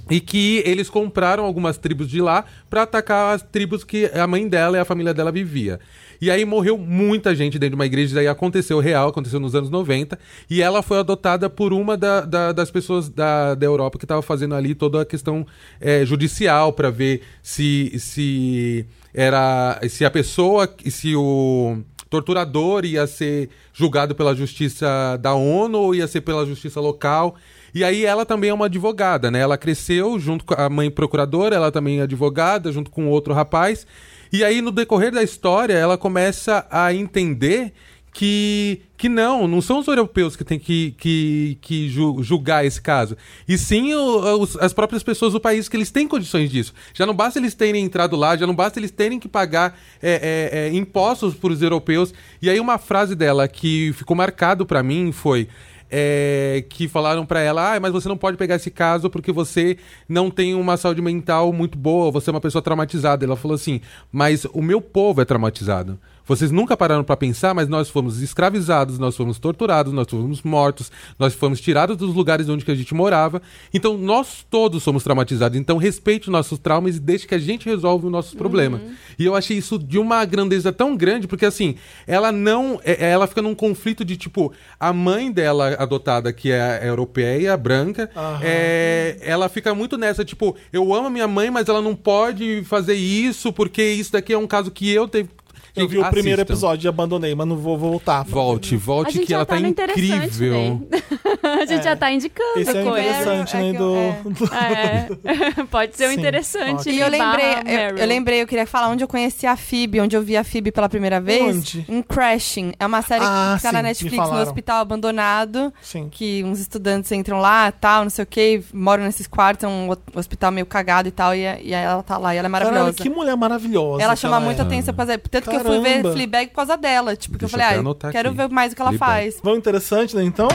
E 0.09 0.21
que 0.21 0.63
eles 0.65 0.89
compraram 0.89 1.43
algumas 1.43 1.77
tribos 1.77 2.07
de 2.09 2.21
lá 2.21 2.45
pra 2.69 2.83
atacar 2.83 3.35
as 3.35 3.41
tribos 3.41 3.83
que 3.83 4.05
a 4.05 4.25
mãe 4.25 4.47
dela 4.47 4.77
e 4.77 4.79
a 4.79 4.85
família 4.85 5.13
dela 5.13 5.33
vivia. 5.33 5.81
E 6.21 6.31
aí 6.31 6.45
morreu 6.45 6.77
muita 6.77 7.35
gente 7.35 7.59
dentro 7.59 7.71
de 7.71 7.75
uma 7.75 7.85
igreja, 7.85 8.15
daí 8.15 8.27
aconteceu 8.27 8.79
real, 8.79 9.09
aconteceu 9.09 9.37
nos 9.37 9.53
anos 9.53 9.69
90, 9.69 10.17
e 10.49 10.61
ela 10.61 10.81
foi 10.81 10.97
adotada 10.99 11.49
por 11.49 11.73
uma 11.73 11.97
da- 11.97 12.21
da- 12.21 12.51
das 12.53 12.71
pessoas 12.71 13.09
da, 13.09 13.53
da 13.53 13.65
Europa 13.65 13.97
que 13.99 14.05
estava 14.05 14.21
fazendo 14.21 14.55
ali 14.55 14.73
toda 14.73 15.01
a 15.01 15.05
questão 15.05 15.45
é, 15.79 16.05
judicial 16.05 16.71
pra 16.71 16.89
ver 16.89 17.21
se, 17.43 17.91
se 17.99 18.85
era 19.17 19.79
se 19.89 20.05
a 20.05 20.11
pessoa, 20.11 20.71
se 20.85 21.15
o 21.15 21.79
torturador 22.07 22.85
ia 22.85 23.07
ser 23.07 23.49
julgado 23.73 24.13
pela 24.13 24.35
justiça 24.35 25.17
da 25.19 25.33
ONU 25.33 25.79
ou 25.79 25.95
ia 25.95 26.07
ser 26.07 26.21
pela 26.21 26.45
justiça 26.45 26.79
local. 26.79 27.35
E 27.73 27.83
aí 27.83 28.05
ela 28.05 28.27
também 28.27 28.51
é 28.51 28.53
uma 28.53 28.67
advogada, 28.67 29.31
né? 29.31 29.39
Ela 29.39 29.57
cresceu 29.57 30.19
junto 30.19 30.45
com 30.45 30.53
a 30.53 30.69
mãe 30.69 30.91
procuradora, 30.91 31.55
ela 31.55 31.71
também 31.71 31.99
é 31.99 32.03
advogada, 32.03 32.71
junto 32.71 32.91
com 32.91 33.07
outro 33.07 33.33
rapaz. 33.33 33.87
E 34.31 34.43
aí, 34.43 34.61
no 34.61 34.71
decorrer 34.71 35.11
da 35.11 35.23
história, 35.23 35.73
ela 35.73 35.97
começa 35.97 36.67
a 36.69 36.93
entender 36.93 37.73
que, 38.17 38.81
que 38.97 39.07
não, 39.07 39.47
não 39.47 39.61
são 39.61 39.77
os 39.77 39.87
europeus 39.87 40.35
que 40.35 40.43
têm 40.43 40.57
que, 40.57 40.95
que, 40.97 41.55
que 41.61 41.87
ju- 41.87 42.23
julgar 42.23 42.65
esse 42.65 42.81
caso. 42.81 43.15
E 43.47 43.59
sim 43.59 43.93
o- 43.93 44.41
os- 44.41 44.55
as 44.57 44.73
próprias 44.73 45.03
pessoas 45.03 45.33
do 45.33 45.39
país 45.39 45.69
que 45.69 45.77
eles 45.77 45.91
têm 45.91 46.07
condições 46.07 46.49
disso. 46.49 46.73
Já 46.95 47.05
não 47.05 47.13
basta 47.13 47.37
eles 47.37 47.53
terem 47.53 47.85
entrado 47.85 48.15
lá, 48.15 48.35
já 48.35 48.47
não 48.47 48.55
basta 48.55 48.79
eles 48.79 48.89
terem 48.89 49.19
que 49.19 49.27
pagar 49.27 49.77
é, 50.01 50.49
é, 50.51 50.59
é, 50.67 50.73
impostos 50.75 51.35
para 51.35 51.53
os 51.53 51.61
europeus. 51.61 52.11
E 52.41 52.49
aí 52.49 52.59
uma 52.59 52.79
frase 52.79 53.13
dela 53.13 53.47
que 53.47 53.93
ficou 53.93 54.17
marcado 54.17 54.65
para 54.65 54.81
mim 54.81 55.11
foi 55.11 55.47
é, 55.91 56.65
que 56.67 56.87
falaram 56.87 57.23
pra 57.23 57.39
ela, 57.39 57.75
ah, 57.75 57.79
mas 57.79 57.91
você 57.91 58.09
não 58.09 58.17
pode 58.17 58.35
pegar 58.35 58.55
esse 58.55 58.71
caso 58.71 59.11
porque 59.11 59.31
você 59.31 59.77
não 60.09 60.31
tem 60.31 60.55
uma 60.55 60.75
saúde 60.75 61.03
mental 61.03 61.53
muito 61.53 61.77
boa, 61.77 62.09
você 62.11 62.31
é 62.31 62.33
uma 62.33 62.41
pessoa 62.41 62.63
traumatizada. 62.63 63.23
Ela 63.23 63.35
falou 63.35 63.53
assim, 63.53 63.79
mas 64.11 64.43
o 64.53 64.61
meu 64.63 64.81
povo 64.81 65.21
é 65.21 65.25
traumatizado. 65.25 65.99
Vocês 66.27 66.51
nunca 66.51 66.75
pararam 66.75 67.03
pra 67.03 67.15
pensar, 67.15 67.53
mas 67.55 67.67
nós 67.69 67.89
fomos 67.89 68.21
escravizados, 68.21 68.99
nós 68.99 69.15
fomos 69.15 69.39
torturados, 69.39 69.93
nós 69.93 70.07
fomos 70.09 70.41
mortos, 70.43 70.91
nós 71.17 71.33
fomos 71.33 71.61
tirados 71.61 71.95
dos 71.97 72.13
lugares 72.13 72.49
onde 72.49 72.65
que 72.65 72.71
a 72.71 72.75
gente 72.75 72.93
morava. 72.93 73.41
Então 73.73 73.97
nós 73.97 74.45
todos 74.49 74.83
somos 74.83 75.03
traumatizados. 75.03 75.57
Então 75.57 75.77
respeite 75.77 76.27
os 76.27 76.31
nossos 76.31 76.59
traumas 76.59 76.97
e 76.97 76.99
deixe 76.99 77.25
que 77.25 77.33
a 77.35 77.39
gente 77.39 77.65
resolve 77.65 78.05
os 78.07 78.11
nossos 78.11 78.33
problemas. 78.33 78.81
E 79.17 79.25
eu 79.25 79.35
achei 79.35 79.57
isso 79.57 79.79
de 79.79 79.97
uma 79.97 80.23
grandeza 80.25 80.71
tão 80.71 80.95
grande, 80.97 81.27
porque 81.27 81.45
assim, 81.45 81.75
ela 82.05 82.31
não. 82.31 82.79
é- 82.83 83.07
Ela 83.11 83.25
fica 83.27 83.41
num 83.41 83.55
conflito 83.55 84.03
de 84.03 84.17
tipo, 84.17 84.51
a 84.79 84.91
mãe 84.91 85.31
dela 85.31 85.75
adotada, 85.79 86.33
que 86.33 86.51
é 86.51 86.81
europeia, 86.83 87.55
branca, 87.55 88.09
é, 88.43 89.17
ela 89.21 89.47
fica 89.47 89.73
muito 89.73 89.97
nessa, 89.97 90.25
tipo, 90.25 90.55
eu 90.73 90.93
amo 90.93 91.07
a 91.07 91.09
minha 91.09 91.27
mãe, 91.27 91.49
mas 91.49 91.67
ela 91.69 91.81
não 91.81 91.95
pode 91.95 92.63
fazer 92.65 92.95
isso, 92.95 93.53
porque 93.53 93.81
isso 93.81 94.11
daqui 94.11 94.33
é 94.33 94.37
um 94.37 94.47
caso 94.47 94.69
que 94.71 94.89
eu 94.89 95.07
teve. 95.07 95.29
Eu 95.77 95.83
Gente, 95.83 95.91
vi 95.91 95.97
o 95.99 96.09
primeiro 96.09 96.41
assistam. 96.41 96.53
episódio 96.53 96.87
e 96.87 96.89
abandonei, 96.89 97.33
mas 97.35 97.47
não 97.47 97.55
vou 97.57 97.77
voltar. 97.77 98.23
Volte, 98.23 98.75
volte 98.75 99.19
que 99.19 99.33
ela 99.33 99.45
tá 99.45 99.55
tá 99.55 99.61
incrível. 99.67 100.81
né? 100.89 100.99
A 101.61 101.65
gente 101.65 101.83
já 101.83 101.95
tá 101.95 102.11
indicando 102.11 102.59
Esse 102.59 102.77
é 102.77 102.81
o 102.81 102.85
coisa. 102.85 103.07
interessante, 103.09 103.55
É 103.55 103.59
né? 103.61 103.71
que 103.71 103.77
Do... 103.77 103.83
eu- 103.95 104.47
É. 104.53 105.63
Pode 105.69 105.95
ser 105.95 106.07
um 106.07 106.11
Sim, 106.13 106.17
interessante. 106.19 106.89
E 106.89 106.99
eu 106.99 107.07
lembrei, 107.09 107.45
eu, 107.91 107.97
eu 107.97 108.05
lembrei, 108.07 108.41
eu 108.41 108.47
queria 108.47 108.65
falar 108.65 108.89
onde 108.89 109.03
eu 109.03 109.07
conheci 109.07 109.45
a 109.45 109.55
Phoebe, 109.55 110.01
onde 110.01 110.15
eu 110.15 110.21
vi 110.21 110.35
a 110.37 110.43
Phoebe 110.43 110.71
pela 110.71 110.89
primeira 110.89 111.19
vez. 111.21 111.55
Onde? 111.55 111.85
Em 111.87 112.01
Crashing. 112.01 112.73
É 112.79 112.85
uma 112.85 113.01
série 113.01 113.23
Ah, 113.25 113.51
que 113.53 113.61
fica 113.61 113.71
na 113.71 113.79
sim, 113.79 113.83
me 113.83 113.89
Netflix, 113.89 114.29
no 114.29 114.41
hospital 114.41 114.79
abandonado. 114.81 115.73
Sim. 115.81 116.09
Que 116.09 116.43
uns 116.43 116.59
estudantes 116.59 117.11
entram 117.11 117.39
lá, 117.39 117.71
tal, 117.71 118.03
não 118.03 118.09
sei 118.09 118.23
o 118.23 118.27
que, 118.27 118.63
moram 118.73 119.03
nesses 119.03 119.27
quartos, 119.27 119.63
é 119.63 119.67
um 119.67 119.91
ho- 119.91 119.97
hospital 120.15 120.51
meio 120.51 120.65
cagado 120.65 121.07
e 121.07 121.11
tal, 121.11 121.33
e, 121.35 121.39
e 121.41 121.45
aí 121.45 121.73
ela 121.73 122.03
tá 122.03 122.17
lá, 122.17 122.33
e 122.33 122.37
ela 122.37 122.47
é 122.47 122.51
Caralho, 122.51 122.71
maravilhosa. 122.71 123.03
que 123.03 123.09
mulher 123.09 123.35
maravilhosa. 123.37 124.03
Ela 124.03 124.13
que 124.13 124.19
chama 124.19 124.37
ela 124.37 124.45
muita 124.45 124.63
é. 124.63 124.65
atenção 124.65 124.93
pra 124.93 125.05
fazer. 125.05 125.17
Tanto 125.19 125.49
que 125.49 125.55
eu 125.55 125.59
fui 125.67 125.79
ver. 125.81 126.11
Fleabag 126.11 126.47
por 126.49 126.55
causa 126.55 126.77
dela. 126.77 127.15
Tipo, 127.15 127.37
que 127.37 127.45
eu 127.45 127.49
falei, 127.49 127.65
ah, 127.67 128.11
quero 128.11 128.29
aqui. 128.29 128.37
ver 128.37 128.49
mais 128.49 128.73
o 128.73 128.75
que 128.75 128.81
ela 128.81 128.91
Fleabag. 128.91 129.21
faz. 129.31 129.39
Vamos 129.43 129.59
interessante, 129.59 130.15
né? 130.15 130.23
Então, 130.23 130.47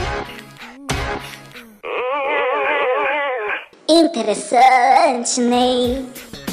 Interessante, 3.89 5.41
Ney. 5.41 6.05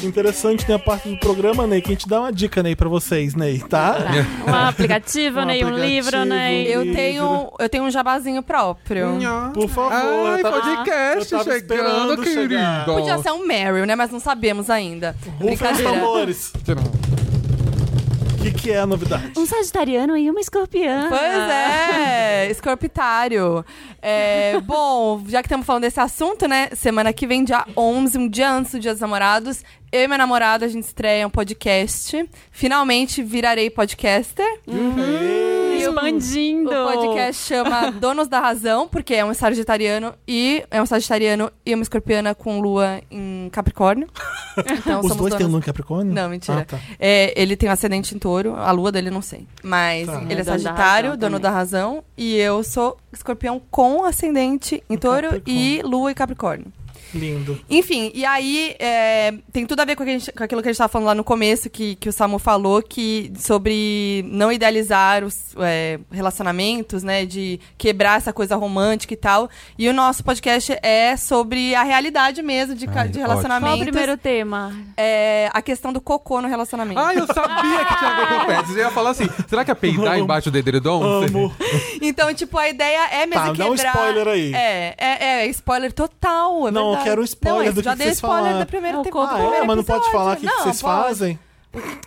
interessante 0.02 0.68
né, 0.68 0.74
a 0.74 0.78
parte 0.78 1.08
do 1.08 1.18
programa, 1.20 1.66
Ney, 1.66 1.80
que 1.80 1.88
a 1.88 1.92
gente 1.92 2.08
dá 2.08 2.20
uma 2.20 2.32
dica, 2.32 2.62
Ney, 2.62 2.76
pra 2.76 2.88
vocês, 2.88 3.34
Ney, 3.34 3.60
tá? 3.60 3.96
Um 4.46 4.54
aplicativo, 4.54 5.40
Um 5.40 5.50
e 5.50 5.64
Um 5.64 5.70
livro, 5.70 6.24
né? 6.24 6.62
Eu 6.62 6.92
tenho, 6.92 7.50
eu 7.58 7.68
tenho 7.68 7.84
um 7.84 7.90
jabazinho 7.90 8.42
próprio. 8.42 9.08
Por 9.54 9.68
favor. 9.68 9.92
Ai, 9.92 10.40
eu 10.40 10.42
tava- 10.42 10.60
podcast 10.60 11.32
eu 11.32 11.38
tava 11.38 11.52
chegando, 11.52 12.12
esperando 12.14 12.22
querido. 12.22 12.54
Podia 12.84 13.18
ser 13.18 13.30
um 13.30 13.46
Meryl, 13.46 13.86
né? 13.86 13.94
Mas 13.96 14.10
não 14.10 14.20
sabemos 14.20 14.68
ainda. 14.68 15.16
Rufem 15.40 15.72
os 15.72 15.80
tambores. 15.80 16.52
O 18.40 18.42
que, 18.42 18.52
que 18.52 18.70
é 18.70 18.78
a 18.78 18.86
novidade? 18.86 19.32
Um 19.36 19.44
sagitariano 19.44 20.16
e 20.16 20.30
uma 20.30 20.40
escorpiã. 20.40 21.08
Pois 21.10 21.20
é, 21.20 22.50
escorpitário. 22.50 23.62
É, 24.00 24.58
bom, 24.62 25.22
já 25.28 25.42
que 25.42 25.46
estamos 25.46 25.66
falando 25.66 25.82
desse 25.82 26.00
assunto, 26.00 26.48
né? 26.48 26.70
Semana 26.74 27.12
que 27.12 27.26
vem, 27.26 27.44
dia 27.44 27.66
11, 27.76 28.16
um 28.16 28.26
dia 28.26 28.50
antes 28.50 28.72
do 28.72 28.80
Dia 28.80 28.92
dos 28.92 29.00
Namorados, 29.02 29.62
eu 29.92 30.04
e 30.04 30.06
minha 30.06 30.16
namorada, 30.16 30.64
a 30.64 30.68
gente 30.68 30.84
estreia 30.84 31.26
um 31.26 31.30
podcast. 31.30 32.26
Finalmente 32.50 33.22
virarei 33.22 33.68
podcaster. 33.68 34.46
Ei, 34.66 35.69
Expandindo. 35.88 36.70
O 36.70 36.92
podcast 36.92 37.42
chama 37.46 37.90
Donos 38.00 38.28
da 38.28 38.40
Razão, 38.40 38.88
porque 38.88 39.14
é 39.14 39.24
um 39.24 39.32
sagitariano 39.34 40.14
e 40.26 40.62
é 40.70 40.80
um 40.80 40.86
sagitariano 40.86 41.50
e 41.64 41.74
uma 41.74 41.82
escorpiana 41.82 42.34
com 42.34 42.60
lua 42.60 43.00
em 43.10 43.48
Capricórnio. 43.52 44.08
Então 44.60 45.00
Os 45.00 45.06
somos 45.08 45.16
dois 45.16 45.34
têm 45.36 45.46
lua 45.46 45.58
em 45.58 45.62
Capricórnio? 45.62 46.12
Não, 46.12 46.28
mentira. 46.28 46.60
Ah, 46.62 46.64
tá. 46.64 46.78
É, 46.98 47.32
ele 47.40 47.56
tem 47.56 47.68
um 47.68 47.72
ascendente 47.72 48.14
em 48.14 48.18
touro, 48.18 48.54
a 48.56 48.70
lua 48.72 48.90
dele 48.92 49.08
não 49.08 49.22
sei. 49.22 49.46
Mas 49.62 50.06
Tá. 50.06 50.20
ele 50.28 50.34
é 50.34 50.40
É, 50.40 50.44
dono 50.44 50.44
da 50.44 50.52
sagitário, 50.52 51.10
razão 51.10 51.18
dono 51.20 51.36
também. 51.36 51.40
da 51.40 51.50
razão. 51.50 52.04
E 52.18 52.36
eu 52.36 52.62
sou 52.64 52.96
escorpião 53.12 53.62
com 53.70 54.04
ascendente 54.04 54.82
em 54.90 54.98
touro 54.98 55.40
e 55.46 55.80
lua 55.84 56.10
e 56.10 56.14
capricórnio. 56.14 56.66
Lindo. 57.14 57.58
Enfim, 57.68 58.10
e 58.14 58.24
aí 58.24 58.74
é, 58.78 59.34
tem 59.52 59.66
tudo 59.66 59.80
a 59.80 59.84
ver 59.84 59.96
com, 59.96 60.02
a 60.02 60.06
gente- 60.06 60.30
com 60.32 60.44
aquilo 60.44 60.62
que 60.62 60.68
a 60.68 60.70
gente 60.70 60.76
estava 60.76 60.88
falando 60.88 61.06
lá 61.08 61.14
no 61.14 61.24
começo, 61.24 61.68
que, 61.68 61.96
que 61.96 62.08
o 62.08 62.12
Samu 62.12 62.38
falou, 62.38 62.82
que 62.82 63.32
sobre 63.38 64.24
não 64.28 64.52
idealizar 64.52 65.24
os 65.24 65.54
é, 65.58 65.98
relacionamentos, 66.10 67.02
né? 67.02 67.24
De 67.26 67.58
quebrar 67.76 68.18
essa 68.18 68.32
coisa 68.32 68.56
romântica 68.56 69.12
e 69.14 69.16
tal. 69.16 69.48
E 69.78 69.88
o 69.88 69.92
nosso 69.92 70.22
podcast 70.24 70.76
é 70.82 71.16
sobre 71.16 71.74
a 71.74 71.82
realidade 71.82 72.42
mesmo 72.42 72.74
de, 72.74 72.86
Ai, 72.86 72.92
de 72.92 72.98
ótimo. 73.00 73.12
Qual 73.24 73.28
relacionamentos. 73.28 73.80
o 73.80 73.84
primeiro 73.84 74.16
tema? 74.16 74.72
É, 74.96 75.50
a 75.52 75.60
questão 75.62 75.92
do 75.92 76.00
cocô 76.00 76.40
no 76.40 76.48
relacionamento. 76.48 77.00
Ah, 77.00 77.14
eu 77.14 77.26
sabia 77.26 77.84
que 77.84 77.96
tinha 77.98 78.10
a 78.10 78.14
ver 78.20 78.26
com 78.28 78.46
pets. 78.46 78.70
Eu 78.70 78.78
ia 78.78 78.90
falar 78.90 79.10
assim, 79.10 79.28
será 79.48 79.64
que 79.64 79.70
é 79.70 79.74
peidar 79.74 80.18
embaixo 80.18 80.50
do 80.50 80.58
edredom? 80.58 81.02
Amo. 81.02 81.52
Então, 82.00 82.32
tipo, 82.34 82.56
a 82.58 82.68
ideia 82.68 83.06
é 83.12 83.26
mesmo 83.26 83.46
Tá, 83.46 83.52
dá 83.52 83.66
um 83.66 83.74
quebrar... 83.74 83.94
spoiler 83.94 84.28
aí. 84.28 84.54
É, 84.54 84.94
é, 84.98 85.24
é 85.42 85.46
spoiler 85.46 85.92
total, 85.92 86.68
é 86.68 86.70
Não, 86.70 86.96
tô 86.96 86.99
eu 87.00 87.04
quero 87.04 87.20
Não, 87.20 87.24
spoiler 87.24 87.66
esse 87.66 87.74
do 87.74 87.80
que, 87.80 87.84
já 87.84 87.92
que 87.92 87.98
dei 87.98 88.06
vocês 88.06 88.16
spoiler 88.16 88.38
falaram. 88.42 88.58
da 88.58 88.66
primeira 88.66 88.96
É 88.96 89.00
o 89.00 89.02
temporada. 89.04 89.38
Ah, 89.38 89.56
é? 89.56 89.64
Mas 89.64 89.76
não 89.76 89.84
pode 89.84 90.10
falar 90.12 90.32
o 90.32 90.36
que, 90.36 90.40
que 90.40 90.46
Não, 90.46 90.62
vocês 90.62 90.82
pode. 90.82 91.02
fazem? 91.02 91.38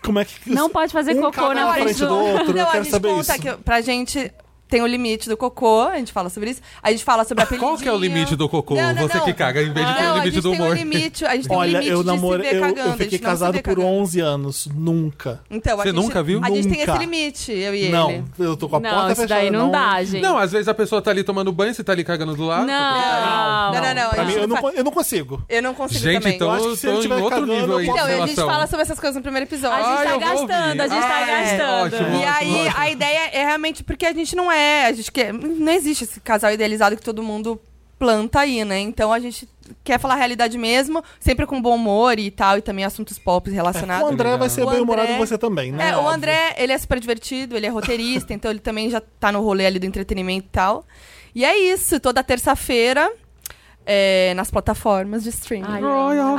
Como 0.03 0.19
é 0.19 0.25
que... 0.25 0.49
Não 0.49 0.69
pode 0.69 0.91
fazer 0.91 1.15
um 1.17 1.21
cocô 1.21 1.53
na 1.53 1.71
frente 1.73 1.83
frente 1.85 2.05
do 2.05 2.15
outro. 2.15 2.53
Não, 2.53 2.59
eu 2.61 2.67
a 2.67 2.71
quero 2.71 2.83
gente 2.83 2.91
saber 2.91 3.07
conta 3.09 3.33
isso. 3.33 3.41
que 3.41 3.51
pra 3.63 3.81
gente 3.81 4.33
tem 4.73 4.81
o 4.81 4.87
limite 4.87 5.29
do 5.29 5.37
cocô, 5.37 5.81
a 5.83 5.97
gente 5.97 6.11
fala 6.11 6.29
sobre 6.29 6.49
isso. 6.49 6.59
A 6.81 6.89
gente 6.89 7.03
fala 7.03 7.23
sobre 7.23 7.43
apelidinho. 7.43 7.69
Qual 7.71 7.79
que 7.79 7.87
é 7.87 7.93
o 7.93 7.97
limite 7.97 8.35
do 8.35 8.49
cocô? 8.49 8.73
Não, 8.73 8.91
não, 8.91 9.03
Você 9.03 9.17
não. 9.19 9.25
que 9.25 9.33
caga, 9.33 9.61
em 9.61 9.71
vez 9.71 9.85
de 9.87 9.93
ter 9.93 10.01
Não, 10.01 10.09
o 10.09 10.13
a 10.13 10.15
limite 10.17 10.33
gente 10.33 10.41
do 10.43 10.49
tem 10.49 10.59
um 10.59 10.63
humor. 10.63 10.75
limite, 10.75 11.25
a 11.25 11.35
gente 11.35 11.47
tem 11.47 11.55
um 11.55 11.59
Olha, 11.59 11.69
limite 11.73 11.91
eu 11.91 11.99
de 12.01 12.05
namorei, 12.07 12.45
se 12.45 12.51
ver 12.53 12.57
eu, 12.57 12.61
cagando. 12.61 12.79
eu 12.79 12.85
a 12.85 12.87
gente 12.89 13.03
fiquei 13.03 13.19
não 13.19 13.25
casado 13.25 13.53
por 13.53 13.61
cagando. 13.61 13.85
11 13.85 14.19
anos, 14.19 14.67
nunca. 14.73 15.41
Então, 15.51 15.73
a 15.79 15.83
Você 15.83 15.89
gente, 15.89 15.95
nunca 16.01 16.23
viu? 16.23 16.39
A 16.43 16.49
gente 16.49 16.67
tem 16.69 16.79
Nunca. 16.79 16.91
esse 16.91 16.99
limite, 16.99 17.51
eu 17.51 17.75
e 17.75 17.89
Não, 17.89 18.09
ele. 18.09 18.23
eu 18.39 18.57
tô 18.57 18.67
com 18.67 18.77
a 18.77 18.79
Não, 18.79 18.89
porta 18.89 19.15
fechada. 19.15 19.27
daí 19.41 19.51
não 19.51 19.69
dá, 19.69 20.03
gente. 20.03 20.23
Não, 20.23 20.39
às 20.39 20.51
vezes 20.51 20.67
a 20.67 20.73
pessoa 20.73 20.99
tá 21.03 21.11
ali 21.11 21.23
tomando 21.23 21.51
banho, 21.51 21.71
você 21.71 21.83
tá 21.83 21.91
ali 21.91 22.03
cagando 22.03 22.35
do 22.35 22.45
lado. 22.47 22.65
Não, 22.65 22.73
Não, 22.73 23.81
não, 23.81 23.93
não. 23.93 24.09
Pra 24.09 24.21
a 24.23 24.25
mim, 24.25 24.33
eu, 24.33 24.47
não, 24.47 24.69
eu 24.71 24.83
não 24.83 24.91
consigo. 24.91 25.43
Eu 25.47 25.61
não 25.61 25.75
consigo 25.75 25.99
Gente, 25.99 26.21
também. 26.23 26.35
então 26.35 26.47
Eu 26.47 26.53
acho 26.55 26.65
eu 26.65 26.71
que 26.71 26.77
se 26.77 26.87
tô 26.87 26.93
ele 26.93 26.97
em 26.97 27.01
tiver 27.03 27.15
outro 27.17 27.45
nível 27.45 27.77
aí 27.77 27.87
Então, 27.87 28.09
e 28.09 28.13
a 28.13 28.25
gente 28.25 28.35
fala 28.41 28.65
sobre 28.65 28.81
essas 28.81 28.99
coisas 28.99 29.15
no 29.15 29.21
primeiro 29.21 29.45
episódio. 29.47 29.85
A 29.85 29.97
gente 29.97 30.07
Ah, 30.07 30.11
tá 30.13 30.17
gastando, 30.17 30.81
a 30.81 30.87
gente 30.87 31.01
tá. 31.01 31.13
Ah, 31.13 31.89
gastando. 31.89 32.15
E 32.17 32.23
aí, 32.23 32.71
a 32.75 32.89
ideia 32.89 33.29
é 33.33 33.45
realmente 33.45 33.83
porque 33.83 34.05
a 34.07 34.13
gente 34.13 34.35
não 34.35 34.51
é. 34.51 34.62
A 34.87 34.93
gente 34.93 35.11
quer, 35.11 35.33
não 35.33 35.71
existe 35.71 36.03
esse 36.03 36.19
casal 36.19 36.51
idealizado 36.51 36.95
que 36.95 37.01
todo 37.03 37.21
mundo 37.23 37.59
planta 37.99 38.41
aí, 38.41 38.65
né? 38.65 38.79
Então 38.79 39.13
a 39.13 39.19
gente 39.19 39.47
quer 39.83 39.97
falar 39.99 40.15
a 40.15 40.17
realidade 40.17 40.57
mesmo, 40.57 41.01
sempre 41.19 41.45
com 41.45 41.61
bom 41.61 41.75
humor 41.75 42.19
e 42.19 42.29
tal, 42.29 42.57
e 42.57 42.61
também 42.61 42.83
assuntos 42.83 43.17
pop 43.17 43.49
É, 43.49 43.53
relacionados. 43.53 44.09
o 44.09 44.11
André 44.11 44.35
vai 44.37 44.49
ser 44.49 44.63
O 44.63 44.69
bem 44.69 44.81
humorado 44.81 45.07
André- 45.13 45.25
você 45.25 45.37
também, 45.37 45.71
né? 45.71 45.89
É, 45.91 45.97
o. 45.97 46.07
André, 46.09 46.55
ele 46.57 46.73
é 46.73 46.77
super 46.77 46.99
divertido, 46.99 47.55
ele 47.55 47.65
é 47.65 47.69
roteirista, 47.69 48.33
então 48.33 48.51
ele 48.51 48.59
também 48.59 48.89
já 48.89 49.01
tá 49.19 49.31
no 49.31 49.41
rolê 49.41 49.65
ali 49.65 49.79
do 49.79 49.85
entretenimento 49.85 50.47
e 50.47 50.49
tal. 50.51 50.85
E 51.33 51.45
é 51.45 51.57
isso, 51.57 51.99
toda 51.99 52.21
terça-feira, 52.23 53.09
é, 53.85 54.33
nas 54.35 54.49
plataformas 54.51 55.23
de 55.23 55.29
streaming. 55.29 55.65
Ai, 55.67 55.81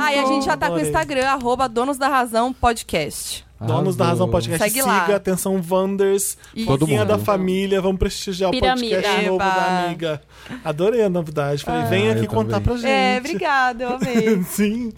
Ah, 0.01 0.13
e 0.13 0.19
a 0.19 0.25
gente 0.25 0.45
já 0.45 0.55
tá 0.57 0.67
com 0.67 0.75
o. 0.75 0.79
Instagram, 0.79 1.27
arroba 1.27 1.67
Donos 1.67 1.97
da 1.97 2.07
Razão 2.07 2.53
Podcast. 2.53 3.44
Donos 3.59 3.95
da 3.95 4.05
Razão. 4.05 4.29
Podcast. 4.29 4.63
Segue 4.63 4.81
Siga, 4.81 4.85
lá. 4.87 5.15
atenção, 5.15 5.61
Wanders. 5.69 6.37
Todo 6.65 6.79
Foquinha 6.79 7.05
da 7.05 7.17
família. 7.17 7.81
Vamos 7.81 7.97
prestigiar 7.99 8.51
Piramida. 8.51 8.85
o 8.85 9.01
podcast 9.01 9.25
novo 9.25 9.35
Eba. 9.43 9.45
da 9.55 9.85
amiga. 9.85 10.21
Adorei 10.63 11.03
a 11.03 11.09
novidade. 11.09 11.63
Falei, 11.63 11.81
Ah, 11.81 11.85
vem 11.85 12.09
aqui 12.09 12.27
contar 12.27 12.59
também. 12.59 12.63
pra 12.63 12.75
gente. 12.75 12.87
É, 12.89 13.17
obrigada, 13.19 13.83
eu 13.83 13.95
amei. 13.95 14.43
Sim. 14.49 14.91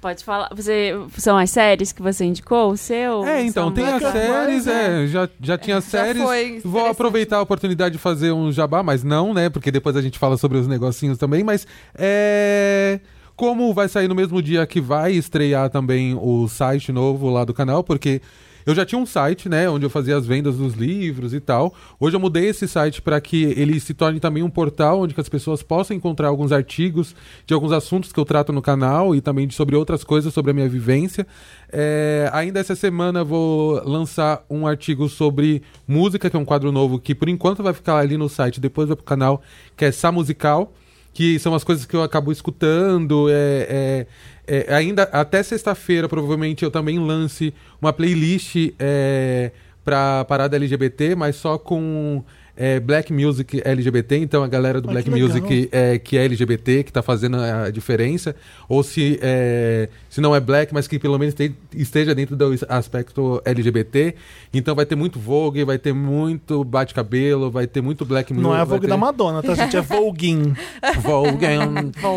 Pode 0.00 0.22
falar. 0.22 0.50
Você, 0.54 0.92
são 1.16 1.34
as 1.38 1.48
séries 1.48 1.90
que 1.90 2.02
você 2.02 2.26
indicou? 2.26 2.72
O 2.72 2.76
seu? 2.76 3.24
É, 3.26 3.42
então, 3.42 3.72
tem 3.72 3.86
as 3.86 4.02
séries, 4.02 4.66
né? 4.66 5.04
é, 5.04 5.06
já, 5.06 5.26
já 5.40 5.56
tinha 5.56 5.80
séries. 5.80 6.22
foi 6.22 6.60
Vou 6.62 6.86
aproveitar 6.86 7.38
a 7.38 7.40
oportunidade 7.40 7.94
de 7.94 7.98
fazer 7.98 8.30
um 8.30 8.52
jabá, 8.52 8.82
mas 8.82 9.02
não, 9.02 9.32
né? 9.32 9.48
Porque 9.48 9.70
depois 9.70 9.96
a 9.96 10.02
gente 10.02 10.18
fala 10.18 10.36
sobre 10.36 10.58
os 10.58 10.68
negocinhos 10.68 11.16
também, 11.16 11.42
mas 11.42 11.66
é. 11.94 13.00
Como 13.36 13.74
vai 13.74 13.88
sair 13.88 14.06
no 14.06 14.14
mesmo 14.14 14.40
dia 14.40 14.64
que 14.64 14.80
vai 14.80 15.12
estrear 15.12 15.68
também 15.68 16.14
o 16.14 16.46
site 16.46 16.92
novo 16.92 17.28
lá 17.28 17.44
do 17.44 17.52
canal, 17.52 17.82
porque 17.82 18.22
eu 18.64 18.74
já 18.74 18.86
tinha 18.86 18.98
um 18.98 19.04
site, 19.04 19.48
né, 19.48 19.68
onde 19.68 19.84
eu 19.84 19.90
fazia 19.90 20.16
as 20.16 20.24
vendas 20.24 20.56
dos 20.56 20.74
livros 20.74 21.34
e 21.34 21.40
tal. 21.40 21.74
Hoje 21.98 22.14
eu 22.14 22.20
mudei 22.20 22.46
esse 22.46 22.68
site 22.68 23.02
para 23.02 23.20
que 23.20 23.42
ele 23.42 23.78
se 23.80 23.92
torne 23.92 24.20
também 24.20 24.42
um 24.42 24.48
portal 24.48 25.00
onde 25.00 25.14
as 25.18 25.28
pessoas 25.28 25.64
possam 25.64 25.96
encontrar 25.96 26.28
alguns 26.28 26.52
artigos 26.52 27.14
de 27.44 27.52
alguns 27.52 27.72
assuntos 27.72 28.12
que 28.12 28.20
eu 28.20 28.24
trato 28.24 28.52
no 28.52 28.62
canal 28.62 29.16
e 29.16 29.20
também 29.20 29.50
sobre 29.50 29.74
outras 29.74 30.04
coisas 30.04 30.32
sobre 30.32 30.52
a 30.52 30.54
minha 30.54 30.68
vivência. 30.68 31.26
É, 31.72 32.30
ainda 32.32 32.60
essa 32.60 32.76
semana 32.76 33.24
vou 33.24 33.82
lançar 33.84 34.44
um 34.48 34.64
artigo 34.64 35.08
sobre 35.08 35.60
música, 35.88 36.30
que 36.30 36.36
é 36.36 36.38
um 36.38 36.44
quadro 36.44 36.70
novo 36.70 37.00
que 37.00 37.16
por 37.16 37.28
enquanto 37.28 37.64
vai 37.64 37.74
ficar 37.74 37.96
ali 37.96 38.16
no 38.16 38.28
site, 38.28 38.60
depois 38.60 38.86
vai 38.86 38.96
pro 38.96 39.04
canal, 39.04 39.42
que 39.76 39.84
é 39.84 39.90
Sá 39.90 40.12
Musical 40.12 40.72
que 41.14 41.38
são 41.38 41.54
as 41.54 41.62
coisas 41.62 41.86
que 41.86 41.94
eu 41.94 42.02
acabo 42.02 42.32
escutando. 42.32 43.28
É, 43.30 44.06
é, 44.46 44.66
é, 44.68 44.74
ainda 44.74 45.04
até 45.04 45.42
sexta-feira, 45.42 46.08
provavelmente, 46.08 46.64
eu 46.64 46.70
também 46.70 46.98
lance 46.98 47.54
uma 47.80 47.92
playlist 47.92 48.74
é, 48.78 49.52
pra 49.84 50.24
parada 50.24 50.56
LGBT, 50.56 51.14
mas 51.14 51.36
só 51.36 51.56
com 51.56 52.22
é, 52.56 52.78
Black 52.80 53.12
Music 53.12 53.60
LGBT. 53.64 54.18
Então 54.18 54.42
a 54.42 54.48
galera 54.48 54.80
do 54.80 54.88
Ah, 54.88 54.92
Black 54.92 55.10
que. 55.10 55.20
Music 55.20 55.68
é, 55.72 55.98
que 55.98 56.16
é 56.16 56.24
LGBT, 56.24 56.84
que 56.84 56.92
tá 56.92 57.02
fazendo 57.02 57.36
a 57.38 57.70
diferença. 57.70 58.34
Ou 58.68 58.82
se, 58.82 59.18
é, 59.22 59.88
se 60.08 60.20
não 60.20 60.34
é 60.34 60.40
Black, 60.40 60.72
mas 60.72 60.86
que 60.86 60.98
pelo 60.98 61.18
menos 61.18 61.34
te- 61.34 61.54
esteja 61.74 62.14
dentro 62.14 62.36
do 62.36 62.54
aspecto 62.68 63.40
LGBT. 63.44 64.14
Então 64.52 64.74
vai 64.74 64.86
ter 64.86 64.94
muito 64.96 65.18
Vogue, 65.18 65.64
vai 65.64 65.78
ter 65.78 65.92
muito 65.92 66.62
bate-cabelo, 66.64 67.50
vai 67.50 67.66
ter 67.66 67.80
muito 67.80 68.04
Black 68.04 68.32
Music. 68.32 68.48
Não 68.48 68.56
é 68.56 68.60
a 68.60 68.64
Vogue 68.64 68.82
ter- 68.82 68.88
da 68.88 68.96
Madonna, 68.96 69.42
tá, 69.42 69.54
gente? 69.54 69.76
É 69.76 69.80
Voguing. 69.94 70.54
Vogue. 71.00 71.44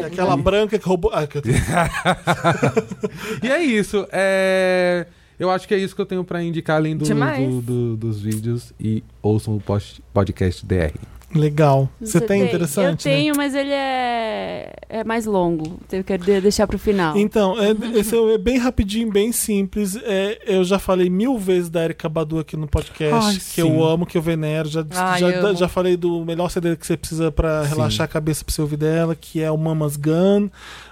Aquela 0.05 0.37
branca 0.37 0.77
que 0.77 0.87
roubou. 0.87 1.11
Ah, 1.13 1.25
que 1.25 1.37
E 3.43 3.49
é 3.49 3.61
isso. 3.63 4.07
É... 4.11 5.05
Eu 5.39 5.49
acho 5.51 5.67
que 5.67 5.73
é 5.73 5.77
isso 5.77 5.95
que 5.95 6.01
eu 6.01 6.05
tenho 6.05 6.23
pra 6.23 6.41
indicar, 6.43 6.77
além 6.77 6.95
do, 6.97 7.05
do- 7.05 7.61
do- 7.61 7.97
dos 7.97 8.19
vídeos. 8.21 8.73
E 8.79 9.03
ouçam 9.21 9.55
o 9.55 9.59
post- 9.61 10.01
podcast 10.13 10.65
DR. 10.65 10.93
Legal. 11.35 11.89
Você 11.99 12.21
tem 12.21 12.41
interessante? 12.41 12.85
Eu 12.85 12.91
né? 12.91 12.97
tenho, 13.17 13.35
mas 13.35 13.53
ele 13.53 13.73
é, 13.73 14.73
é 14.87 15.03
mais 15.03 15.25
longo. 15.25 15.77
Eu 15.91 16.01
quero 16.01 16.23
de- 16.23 16.39
deixar 16.39 16.65
pro 16.65 16.79
final. 16.79 17.17
Então, 17.17 17.55
é, 17.59 17.71
esse 17.99 18.15
é 18.15 18.37
bem 18.37 18.57
rapidinho, 18.57 19.11
bem 19.11 19.33
simples. 19.33 19.97
É, 20.03 20.39
eu 20.47 20.63
já 20.63 20.79
falei 20.79 21.09
mil 21.09 21.37
vezes 21.37 21.69
da 21.69 21.83
Erika 21.83 22.07
Badu 22.07 22.39
aqui 22.39 22.55
no 22.55 22.65
podcast, 22.65 23.27
Ai, 23.27 23.33
que 23.35 23.41
sim. 23.41 23.61
eu 23.61 23.83
amo, 23.83 24.05
que 24.05 24.17
eu 24.17 24.21
venero. 24.21 24.69
Já, 24.69 24.85
Ai, 24.91 25.19
já, 25.19 25.27
amo. 25.27 25.55
já 25.57 25.67
falei 25.67 25.97
do 25.97 26.23
melhor 26.23 26.49
CD 26.49 26.77
que 26.77 26.87
você 26.87 26.95
precisa 26.95 27.29
pra 27.29 27.63
Sim. 27.65 27.69
relaxar 27.75 28.05
a 28.05 28.07
cabeça 28.07 28.45
pra 28.45 28.53
você 28.55 28.61
ouvir 28.61 28.77
dela, 28.77 29.13
que 29.13 29.41
é 29.41 29.51
o 29.51 29.57
Mamas 29.57 29.97
Gun. 29.97 30.49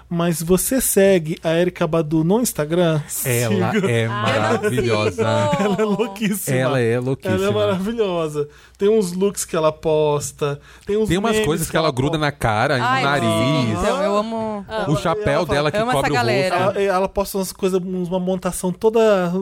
Mas 0.08 0.40
você 0.40 0.80
segue 0.80 1.36
a 1.42 1.52
Erika 1.54 1.84
Badu 1.84 2.22
no 2.22 2.40
Instagram? 2.40 3.02
Ela 3.24 3.72
Siga. 3.72 3.90
é 3.90 4.06
Ah, 4.06 4.22
maravilhosa. 4.22 5.22
Ela 5.58 5.76
é 5.80 5.84
louquíssima. 5.84 6.56
Ela 6.56 6.80
é 6.80 7.00
louquíssima. 7.00 7.34
Ela 7.42 7.46
é 7.46 7.50
maravilhosa. 7.50 8.48
Tem 8.78 8.88
uns 8.88 9.12
looks 9.12 9.44
que 9.44 9.56
ela 9.56 9.72
posta. 9.72 10.60
Tem, 10.86 10.96
uns 10.96 11.08
Tem 11.08 11.18
umas 11.18 11.40
coisas 11.40 11.68
que 11.68 11.76
ela 11.76 11.90
gruda 11.90 12.16
na 12.16 12.30
cara, 12.30 12.78
Ai, 12.80 13.02
no 13.02 13.08
nariz. 13.10 13.78
Então, 13.80 14.02
eu 14.02 14.16
amo. 14.16 14.64
O 14.88 14.96
chapéu 14.96 15.32
ela 15.32 15.46
fala, 15.46 15.54
dela 15.56 15.70
que 15.72 15.76
"Amo 15.78 15.90
essa 15.90 15.96
cobre 15.96 16.10
o 16.10 16.14
galera." 16.14 16.56
rosto. 16.66 16.78
Ela, 16.78 16.96
ela 16.96 17.08
posta 17.08 17.38
umas 17.38 17.52
coisas, 17.52 17.80
uma 17.82 18.20
montação 18.20 18.70
toda 18.72 19.32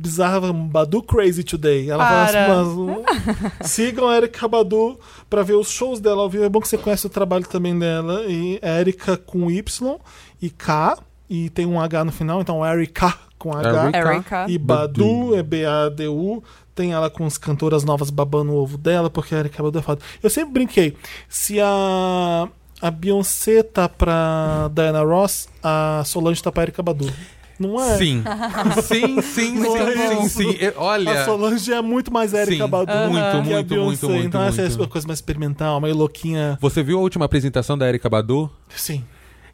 bizarra, 0.00 0.52
Badu 0.52 1.02
Crazy 1.02 1.44
Today. 1.44 1.90
Ela 1.90 2.04
Para. 2.06 2.26
faz 2.46 2.48
umas, 2.48 2.68
um- 2.68 3.04
Sigam 3.62 4.08
a 4.08 4.16
Erika 4.16 4.48
Badu 4.48 4.98
pra 5.28 5.42
ver 5.42 5.54
os 5.54 5.68
shows 5.70 6.00
dela 6.00 6.22
ao 6.22 6.30
vivo. 6.30 6.44
É 6.44 6.48
bom 6.48 6.60
que 6.60 6.68
você 6.68 6.78
conhece 6.78 7.06
o 7.06 7.10
trabalho 7.10 7.46
também 7.46 7.78
dela. 7.78 8.22
E 8.26 8.58
é 8.62 8.80
Erika 8.80 9.16
com 9.18 9.50
Y 9.50 9.98
e 10.46 10.50
K. 10.50 10.98
E 11.28 11.48
tem 11.50 11.64
um 11.64 11.80
H 11.80 12.04
no 12.04 12.12
final, 12.12 12.40
então 12.42 12.64
Erika 12.64 13.14
com 13.38 13.52
H. 13.56 13.90
Erika. 13.94 14.46
E 14.48 14.58
Badu 14.58 15.34
é 15.34 15.42
B-A-D-U. 15.42 16.42
Tem 16.74 16.92
ela 16.92 17.08
com 17.08 17.24
as 17.24 17.38
cantoras 17.38 17.82
novas 17.84 18.10
babando 18.10 18.52
o 18.52 18.56
ovo 18.56 18.76
dela, 18.76 19.08
porque 19.08 19.34
a 19.34 19.38
Erika 19.38 19.62
Badu 19.62 19.78
é 19.78 19.82
foda. 19.82 20.02
Eu 20.22 20.28
sempre 20.28 20.52
brinquei. 20.52 20.96
Se 21.28 21.58
a, 21.60 22.48
a 22.82 22.90
Beyoncé 22.90 23.62
tá 23.62 23.88
pra 23.88 24.70
Diana 24.74 25.02
Ross, 25.02 25.48
a 25.62 26.02
Solange 26.04 26.42
tá 26.42 26.52
pra 26.52 26.64
Erika 26.64 26.82
Badu. 26.82 27.10
Não 27.58 27.80
é? 27.80 27.96
Sim. 27.96 28.22
Sim, 28.82 29.22
sim, 29.22 29.54
Não 29.60 29.72
sim, 29.72 29.78
é 29.78 30.08
sim, 30.08 30.22
isso. 30.24 30.38
sim. 30.38 30.56
Eu- 30.60 30.72
Olha. 30.76 31.22
A 31.22 31.24
Solange 31.24 31.72
é 31.72 31.80
muito 31.80 32.12
mais 32.12 32.34
Erika 32.34 32.64
Sim, 32.64 32.68
Badu 32.70 32.92
muito, 32.92 33.12
que 33.12 33.18
a 33.18 33.40
muito, 33.42 33.68
Beyoncé. 33.68 33.84
muito, 33.84 34.08
muito, 34.08 34.26
Então 34.26 34.42
essa 34.42 34.60
é 34.62 34.68
muito. 34.68 34.82
a 34.82 34.88
coisa 34.88 35.06
mais 35.06 35.18
experimental, 35.20 35.80
meio 35.80 35.96
louquinha. 35.96 36.58
Você 36.60 36.82
viu 36.82 36.98
a 36.98 37.00
última 37.00 37.24
apresentação 37.24 37.78
da 37.78 37.88
Erika 37.88 38.10
Badu? 38.10 38.50
Sim. 38.68 39.04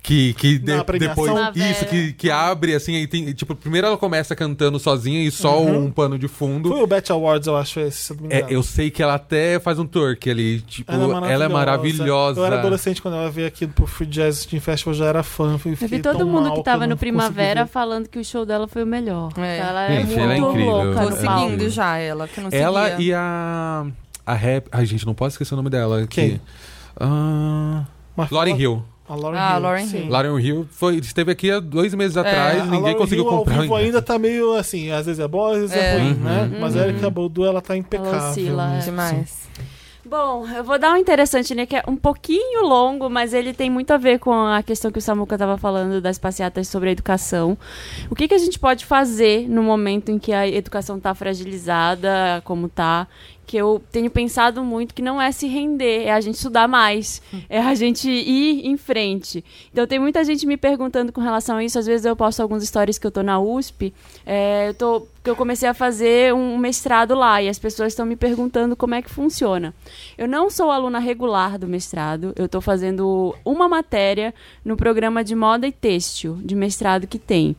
Que, 0.03 0.33
que 0.33 0.59
de- 0.59 0.83
depois. 0.99 1.31
Isso, 1.55 1.85
que, 1.85 2.13
que 2.15 2.31
abre 2.31 2.75
assim, 2.75 2.97
aí 2.97 3.07
tem. 3.07 3.33
Tipo, 3.35 3.55
primeiro 3.55 3.87
ela 3.87 3.99
começa 3.99 4.35
cantando 4.35 4.79
sozinha 4.79 5.23
e 5.23 5.31
só 5.31 5.63
um 5.63 5.91
pano 5.91 6.19
de 6.19 6.27
fundo. 6.27 6.71
Foi 6.71 6.83
o 6.83 6.87
Bet 6.87 7.13
Awards, 7.13 7.47
eu 7.47 7.55
acho, 7.55 7.81
esse, 7.81 7.99
se 7.99 8.13
eu 8.13 8.17
não 8.17 8.29
me 8.29 8.35
É, 8.35 8.47
eu 8.49 8.63
sei 8.63 8.91
que 8.91 9.03
ela 9.03 9.15
até 9.15 9.61
faz 9.61 9.79
um 9.79 9.87
twerk 9.87 10.31
ali. 10.31 10.63
Tipo, 10.63 10.91
ela 10.91 11.45
é 11.45 11.49
maravilhosa. 11.49 12.41
Eu 12.41 12.47
era 12.47 12.59
adolescente 12.61 13.03
quando 13.03 13.19
ela 13.19 13.31
veio 13.31 13.47
aqui 13.47 13.67
pro 13.67 13.87
Free 13.87 14.07
Jazz 14.07 14.47
Team 14.47 14.61
Festival, 14.63 14.95
eu 14.95 14.99
já 14.99 15.05
era 15.05 15.23
fã. 15.23 15.59
Fui, 15.59 15.77
Eu 15.79 15.89
vi 15.89 16.01
todo 16.01 16.27
mundo 16.27 16.49
mal 16.49 16.55
que 16.57 16.65
tava 16.65 16.87
no 16.87 16.97
Primavera 16.97 17.65
ver. 17.65 17.71
falando 17.71 18.09
que 18.09 18.19
o 18.19 18.25
show 18.25 18.47
dela 18.47 18.67
foi 18.67 18.83
o 18.85 18.87
melhor. 18.87 19.31
É. 19.37 19.59
Ela 19.59 19.83
é 19.85 19.97
Gente, 19.97 20.07
muito 20.07 20.21
ela 20.21 20.33
é 20.35 20.39
incrível. 20.39 20.71
louca 20.71 20.93
Tô 20.95 21.01
Ela 21.01 21.19
é 21.19 21.23
palco. 21.25 21.45
seguindo 21.51 21.69
já 21.69 21.97
ela, 21.99 22.27
que 22.27 22.41
não 22.41 22.49
Ela 22.51 22.91
seguia. 22.91 23.07
e 23.07 23.13
a. 23.15 23.87
A 24.27 24.35
rap. 24.35 24.67
Ai, 24.73 24.87
gente, 24.87 25.05
não 25.05 25.13
posso 25.15 25.35
esquecer 25.35 25.53
o 25.53 25.57
nome 25.59 25.69
dela. 25.69 26.07
Quem? 26.09 26.31
Que, 26.39 26.41
Ah, 26.99 27.85
Mas- 28.17 28.31
Lauren 28.31 28.57
Hill. 28.57 28.83
A 29.11 29.17
Lauren 29.17 29.39
Ah, 29.41 29.55
Hill. 29.55 29.61
Lauren 29.63 29.87
sim. 29.87 29.97
Hill. 30.03 30.09
Lauren 30.09 30.39
Hill 30.41 30.67
foi, 30.71 30.97
esteve 30.99 31.33
aqui 31.33 31.51
há 31.51 31.59
dois 31.59 31.93
meses 31.95 32.17
atrás, 32.17 32.59
É, 32.59 32.61
A 32.61 32.65
ninguém 32.65 32.81
Lauren 32.81 32.97
conseguiu 32.99 33.25
Hill 33.25 33.31
comprar 33.31 33.55
ao 33.57 33.63
vivo 33.63 33.75
ainda 33.75 34.01
tá 34.01 34.19
meio 34.19 34.55
assim, 34.55 34.91
às 34.93 35.07
vezes 35.07 35.19
é 35.19 35.27
bom, 35.27 35.49
às 35.49 35.59
vezes 35.59 35.77
é, 35.77 35.81
É. 35.81 35.99
ruim, 35.99 36.13
Uhum. 36.13 36.21
né? 36.21 36.59
Mas 36.61 36.77
a 36.77 36.87
Erika 36.87 37.11
Badu, 37.11 37.45
ela 37.45 37.61
tá 37.61 37.77
impecável. 37.77 38.31
oscila, 38.31 38.77
é. 38.77 38.79
Demais. 38.79 39.41
Bom, 40.03 40.47
eu 40.49 40.65
vou 40.65 40.77
dar 40.79 40.93
um 40.95 40.97
interessante, 40.97 41.55
né? 41.55 41.67
Que 41.67 41.77
é 41.77 41.85
um 41.87 41.95
pouquinho 41.95 42.63
longo, 42.67 43.09
mas 43.11 43.33
ele 43.35 43.53
tem 43.53 43.69
muito 43.71 43.93
a 43.93 43.97
ver 43.97 44.19
com 44.19 44.33
a 44.33 44.63
questão 44.63 44.91
que 44.91 44.99
o 44.99 45.03
Samuca 45.03 45.35
estava 45.37 45.57
falando 45.59 46.01
das 46.01 46.19
passeatas 46.19 46.67
sobre 46.69 46.89
a 46.89 46.93
educação. 46.93 47.57
O 48.11 48.15
que, 48.17 48.27
que 48.27 48.35
a 48.35 48.39
gente 48.39 48.59
pode 48.59 48.85
fazer 48.87 49.47
no 49.49 49.63
momento 49.63 50.11
em 50.11 50.19
que 50.19 50.33
a 50.33 50.49
educação 50.49 50.97
está 50.97 51.15
fragilizada, 51.15 52.41
como 52.45 52.67
está, 52.67 53.07
que 53.47 53.57
eu 53.57 53.83
tenho 53.91 54.11
pensado 54.11 54.63
muito 54.63 54.95
que 54.95 55.03
não 55.03 55.21
é 55.21 55.33
se 55.33 55.49
render, 55.49 56.05
é 56.05 56.13
a 56.13 56.21
gente 56.21 56.37
estudar 56.37 56.69
mais, 56.69 57.21
é 57.49 57.61
a 57.61 57.75
gente 57.75 58.09
ir 58.09 58.67
em 58.67 58.77
frente. 58.77 59.45
Então 59.73 59.87
tem 59.87 59.99
muita 59.99 60.25
gente 60.25 60.47
me 60.47 60.57
perguntando 60.57 61.13
com 61.13 61.21
relação 61.21 61.57
a 61.57 61.65
isso. 61.65 61.79
Às 61.79 61.87
vezes 61.87 62.07
eu 62.07 62.15
posto 62.15 62.41
alguns 62.41 62.65
stories 62.65 62.99
que 62.99 63.07
eu 63.07 63.11
tô 63.11 63.23
na 63.23 63.41
USP, 63.41 63.93
é, 64.25 64.69
eu 64.69 64.75
tô 64.75 65.07
que 65.23 65.29
eu 65.29 65.37
comecei 65.37 65.69
a 65.69 65.75
fazer 65.75 66.33
um 66.33 66.57
mestrado 66.57 67.15
lá 67.15 67.43
e 67.43 67.49
as 67.49 67.59
pessoas 67.59 67.93
estão 67.93 68.07
me 68.07 68.17
perguntando 68.17 68.75
como 68.75 68.95
é 68.95 69.03
que 69.03 69.11
funciona. 69.11 69.75
Eu 70.17 70.27
não 70.27 70.49
sou 70.49 70.71
aluna 70.71 70.99
regular 70.99 71.59
do 71.59 71.67
mestrado, 71.67 72.33
eu 72.37 72.47
estou 72.47 72.61
fazendo 72.61 73.35
uma 73.45 73.69
matéria 73.69 74.33
no 74.65 74.77
programa 74.77 75.23
de 75.23 75.35
moda 75.35 75.67
e 75.67 75.73
têxtil 75.73 76.39
de 76.43 76.55
mestrado 76.55 77.07
que 77.07 77.19
tem. 77.19 77.55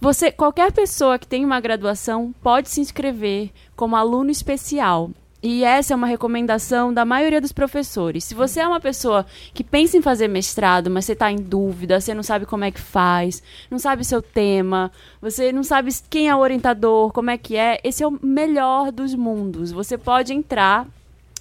Você, 0.00 0.30
qualquer 0.30 0.70
pessoa 0.72 1.18
que 1.18 1.26
tem 1.26 1.44
uma 1.44 1.58
graduação 1.58 2.34
pode 2.42 2.68
se 2.68 2.80
inscrever 2.80 3.50
como 3.76 3.94
aluno 3.94 4.30
especial. 4.30 5.10
E 5.42 5.62
essa 5.62 5.92
é 5.92 5.96
uma 5.96 6.06
recomendação 6.06 6.92
da 6.92 7.04
maioria 7.04 7.40
dos 7.40 7.52
professores. 7.52 8.24
Se 8.24 8.34
você 8.34 8.60
é 8.60 8.66
uma 8.66 8.80
pessoa 8.80 9.24
que 9.54 9.62
pensa 9.62 9.96
em 9.96 10.02
fazer 10.02 10.26
mestrado, 10.26 10.90
mas 10.90 11.04
você 11.04 11.12
está 11.12 11.30
em 11.30 11.36
dúvida, 11.36 12.00
você 12.00 12.14
não 12.14 12.22
sabe 12.22 12.46
como 12.46 12.64
é 12.64 12.70
que 12.70 12.80
faz, 12.80 13.42
não 13.70 13.78
sabe 13.78 14.02
o 14.02 14.04
seu 14.04 14.20
tema, 14.20 14.90
você 15.20 15.52
não 15.52 15.62
sabe 15.62 15.90
quem 16.08 16.28
é 16.28 16.34
o 16.34 16.40
orientador, 16.40 17.12
como 17.12 17.30
é 17.30 17.38
que 17.38 17.54
é, 17.54 17.78
esse 17.84 18.02
é 18.02 18.08
o 18.08 18.18
melhor 18.22 18.90
dos 18.90 19.14
mundos. 19.14 19.70
Você 19.70 19.96
pode 19.96 20.32
entrar 20.32 20.88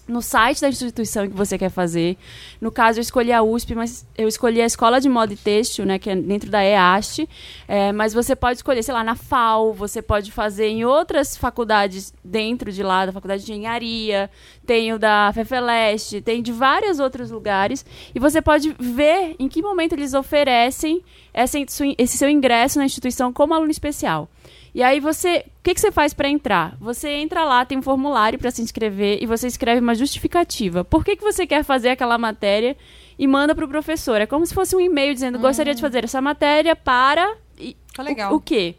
no 0.07 0.21
site 0.21 0.61
da 0.61 0.69
instituição 0.69 1.27
que 1.27 1.35
você 1.35 1.57
quer 1.57 1.69
fazer. 1.69 2.17
No 2.61 2.71
caso, 2.71 2.99
eu 2.99 3.01
escolhi 3.01 3.31
a 3.31 3.41
USP, 3.41 3.73
mas 3.73 4.05
eu 4.17 4.27
escolhi 4.27 4.61
a 4.61 4.65
Escola 4.65 5.01
de 5.01 5.09
Moda 5.09 5.33
e 5.33 5.35
Têxtil, 5.35 5.85
né, 5.85 5.97
que 5.97 6.09
é 6.09 6.15
dentro 6.15 6.49
da 6.49 6.63
EAST. 6.63 7.27
É, 7.67 7.91
mas 7.91 8.13
você 8.13 8.35
pode 8.35 8.57
escolher, 8.59 8.83
sei 8.83 8.93
lá, 8.93 9.03
na 9.03 9.15
FAO, 9.15 9.73
você 9.73 10.01
pode 10.01 10.31
fazer 10.31 10.67
em 10.67 10.85
outras 10.85 11.35
faculdades 11.35 12.13
dentro 12.23 12.71
de 12.71 12.83
lá, 12.83 13.05
da 13.05 13.11
Faculdade 13.11 13.43
de 13.43 13.51
Engenharia, 13.51 14.29
tem 14.65 14.93
o 14.93 14.99
da 14.99 15.31
FEFELEST, 15.33 16.21
tem 16.21 16.41
de 16.41 16.51
vários 16.51 16.99
outros 16.99 17.31
lugares. 17.31 17.85
E 18.13 18.19
você 18.19 18.41
pode 18.41 18.75
ver 18.79 19.35
em 19.39 19.47
que 19.47 19.61
momento 19.61 19.93
eles 19.93 20.13
oferecem 20.13 21.03
esse 21.33 22.17
seu 22.17 22.29
ingresso 22.29 22.77
na 22.79 22.85
instituição 22.85 23.33
como 23.33 23.53
aluno 23.53 23.71
especial. 23.71 24.29
E 24.75 24.83
aí 24.83 24.99
você, 24.99 25.45
o 25.59 25.63
que, 25.63 25.73
que 25.73 25.79
você 25.79 25.89
faz 25.89 26.13
para 26.13 26.27
entrar? 26.27 26.75
Você 26.81 27.09
entra 27.09 27.45
lá, 27.45 27.63
tem 27.63 27.77
um 27.77 27.81
formulário 27.81 28.37
para 28.37 28.51
se 28.51 28.61
inscrever 28.61 29.23
e 29.23 29.25
você 29.25 29.47
escreve 29.47 29.79
uma 29.79 29.95
justificativa. 29.95 30.83
Por 30.83 31.05
que, 31.05 31.15
que 31.15 31.23
você 31.23 31.47
quer 31.47 31.63
fazer 31.63 31.89
aquela 31.91 32.17
matéria 32.17 32.75
e 33.17 33.25
manda 33.25 33.55
para 33.55 33.63
o 33.63 33.69
professor? 33.69 34.19
É 34.19 34.25
como 34.25 34.45
se 34.45 34.53
fosse 34.53 34.75
um 34.75 34.81
e-mail 34.81 35.13
dizendo: 35.13 35.39
gostaria 35.39 35.73
de 35.73 35.79
fazer 35.79 36.03
essa 36.03 36.21
matéria 36.21 36.75
para 36.75 37.35
e, 37.57 37.77
Tá 37.95 38.03
legal. 38.03 38.33
O, 38.33 38.35
o 38.35 38.39
quê? 38.41 38.75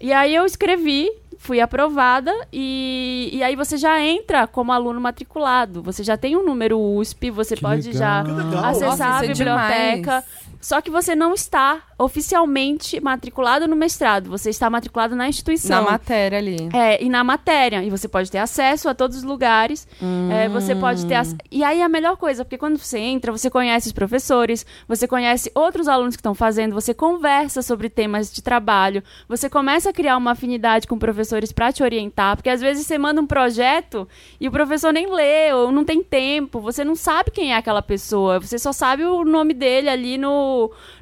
E 0.00 0.12
aí 0.12 0.32
eu 0.32 0.44
escrevi, 0.46 1.10
fui 1.38 1.60
aprovada 1.60 2.32
e, 2.52 3.30
e 3.32 3.42
aí 3.42 3.56
você 3.56 3.76
já 3.76 4.00
entra 4.00 4.46
como 4.46 4.70
aluno 4.70 5.00
matriculado. 5.00 5.82
Você 5.82 6.04
já 6.04 6.16
tem 6.16 6.36
um 6.36 6.44
número 6.44 6.78
USP, 6.78 7.32
você 7.32 7.56
Que 7.56 7.62
pode 7.62 7.88
legal. 7.90 7.98
já 7.98 8.68
acessar 8.68 8.88
Nossa, 8.90 9.04
a 9.06 9.24
é 9.24 9.28
biblioteca. 9.28 10.00
demais. 10.00 10.24
Só 10.62 10.80
que 10.80 10.90
você 10.90 11.14
não 11.16 11.34
está 11.34 11.82
oficialmente 11.98 13.00
matriculado 13.00 13.66
no 13.66 13.74
mestrado, 13.74 14.30
você 14.30 14.48
está 14.50 14.70
matriculado 14.70 15.16
na 15.16 15.28
instituição. 15.28 15.82
Na 15.84 15.90
matéria 15.90 16.38
ali. 16.38 16.68
É, 16.72 17.02
e 17.02 17.08
na 17.08 17.24
matéria. 17.24 17.82
E 17.82 17.90
você 17.90 18.06
pode 18.06 18.30
ter 18.30 18.38
acesso 18.38 18.88
a 18.88 18.94
todos 18.94 19.16
os 19.16 19.22
lugares. 19.24 19.88
É, 20.30 20.48
você 20.48 20.74
pode 20.76 21.04
ter. 21.06 21.14
ac- 21.16 21.36
E 21.50 21.64
aí 21.64 21.80
é 21.80 21.84
a 21.84 21.88
melhor 21.88 22.16
coisa, 22.16 22.44
porque 22.44 22.56
quando 22.56 22.78
você 22.78 22.98
entra, 22.98 23.32
você 23.32 23.50
conhece 23.50 23.88
os 23.88 23.92
professores, 23.92 24.64
você 24.86 25.08
conhece 25.08 25.50
outros 25.54 25.88
alunos 25.88 26.14
que 26.14 26.20
estão 26.20 26.34
fazendo, 26.34 26.72
você 26.74 26.94
conversa 26.94 27.60
sobre 27.60 27.88
temas 27.88 28.32
de 28.32 28.40
trabalho, 28.42 29.02
você 29.28 29.50
começa 29.50 29.90
a 29.90 29.92
criar 29.92 30.16
uma 30.16 30.30
afinidade 30.32 30.86
com 30.86 30.96
professores 30.98 31.50
para 31.52 31.72
te 31.72 31.82
orientar, 31.82 32.36
porque 32.36 32.50
às 32.50 32.60
vezes 32.60 32.86
você 32.86 32.96
manda 32.98 33.20
um 33.20 33.26
projeto 33.26 34.08
e 34.40 34.46
o 34.46 34.52
professor 34.52 34.92
nem 34.92 35.12
lê, 35.12 35.52
ou 35.52 35.72
não 35.72 35.84
tem 35.84 36.02
tempo, 36.04 36.60
você 36.60 36.84
não 36.84 36.94
sabe 36.94 37.30
quem 37.32 37.52
é 37.52 37.56
aquela 37.56 37.82
pessoa, 37.82 38.38
você 38.38 38.58
só 38.58 38.72
sabe 38.72 39.04
o 39.04 39.24
nome 39.24 39.54
dele 39.54 39.88
ali 39.88 40.16
no, 40.18 40.51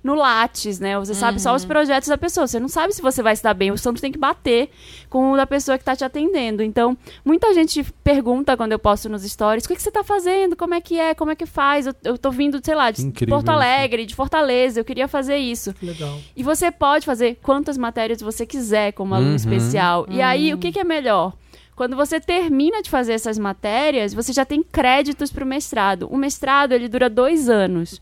no 0.03 0.15
Lattes, 0.15 0.79
né? 0.81 0.99
Você 0.99 1.15
sabe 1.15 1.41
só 1.41 1.55
os 1.55 1.65
projetos 1.65 2.09
da 2.09 2.17
pessoa, 2.19 2.47
você 2.47 2.59
não 2.61 2.69
sabe 2.69 2.93
se 2.93 3.03
você 3.03 3.23
vai 3.23 3.35
se 3.37 3.43
dar 3.43 3.55
bem, 3.55 3.71
o 3.71 3.79
santo 3.79 4.01
tem 4.01 4.11
que 4.13 4.19
bater 4.19 4.71
com 5.09 5.33
o 5.33 5.37
da 5.37 5.47
pessoa 5.47 5.77
que 5.79 5.83
está 5.83 5.95
te 5.97 6.05
atendendo. 6.05 6.63
Então, 6.63 6.97
muita 7.25 7.53
gente 7.55 7.83
pergunta 8.05 8.57
quando 8.57 8.73
eu 8.73 8.79
posto 8.79 9.09
nos 9.09 9.23
stories, 9.23 9.65
o 9.65 9.69
que, 9.69 9.75
que 9.77 9.83
você 9.83 9.89
está 9.91 10.05
fazendo, 10.05 10.57
como 10.57 10.75
é 10.75 10.81
que 10.81 10.99
é, 10.99 11.15
como 11.15 11.31
é 11.31 11.35
que 11.35 11.47
faz, 11.47 11.87
eu, 11.87 11.95
eu 12.05 12.19
tô 12.19 12.31
vindo, 12.31 12.61
sei 12.63 12.75
lá, 12.75 12.91
de 12.91 13.03
Incrível 13.03 13.37
Porto. 13.37 13.49
Alegre, 13.51 14.07
de 14.07 14.15
Fortaleza, 14.15 14.81
eu 14.81 14.85
queria 14.85 15.09
fazer 15.09 15.37
isso. 15.37 15.75
Legal. 15.83 16.19
E 16.37 16.43
você 16.43 16.71
pode 16.71 17.05
fazer 17.07 17.39
quantas 17.43 17.77
matérias 17.79 18.21
você 18.21 18.45
quiser 18.47 18.93
como 18.93 19.15
aluno 19.15 19.31
Uhum. 19.31 19.37
especial. 19.37 20.07
E 20.11 20.21
aí, 20.23 20.53
o 20.53 20.59
que, 20.59 20.73
que 20.73 20.79
é 20.81 20.85
melhor? 20.85 21.33
Quando 21.77 21.97
você 21.97 22.21
termina 22.21 22.83
de 22.83 22.91
fazer 22.91 23.15
essas 23.15 23.39
matérias, 23.39 24.13
você 24.13 24.33
já 24.35 24.45
tem 24.45 24.63
créditos 24.63 25.31
para 25.33 25.43
o 25.45 25.47
mestrado. 25.47 26.09
O 26.11 26.17
mestrado, 26.17 26.73
ele 26.73 26.89
dura 26.89 27.09
dois 27.09 27.49
anos. 27.49 28.01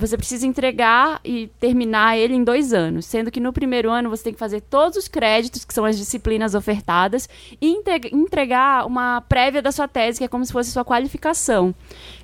Você 0.00 0.16
precisa 0.16 0.46
entregar 0.46 1.20
e 1.24 1.48
terminar 1.60 2.16
ele 2.16 2.34
em 2.34 2.42
dois 2.42 2.72
anos. 2.72 3.06
Sendo 3.06 3.30
que 3.30 3.38
no 3.38 3.52
primeiro 3.52 3.90
ano 3.90 4.08
você 4.08 4.24
tem 4.24 4.32
que 4.32 4.38
fazer 4.38 4.62
todos 4.62 4.96
os 4.96 5.06
créditos, 5.06 5.64
que 5.64 5.74
são 5.74 5.84
as 5.84 5.98
disciplinas 5.98 6.54
ofertadas, 6.54 7.28
e 7.60 7.80
entregar 8.12 8.86
uma 8.86 9.20
prévia 9.20 9.60
da 9.60 9.70
sua 9.70 9.86
tese, 9.86 10.18
que 10.18 10.24
é 10.24 10.28
como 10.28 10.44
se 10.44 10.52
fosse 10.52 10.72
sua 10.72 10.84
qualificação. 10.84 11.74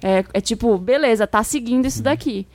É, 0.03 0.25
é 0.33 0.41
tipo, 0.41 0.79
beleza, 0.79 1.27
tá 1.27 1.43
seguindo 1.43 1.87
isso 1.87 2.03
daqui. 2.03 2.47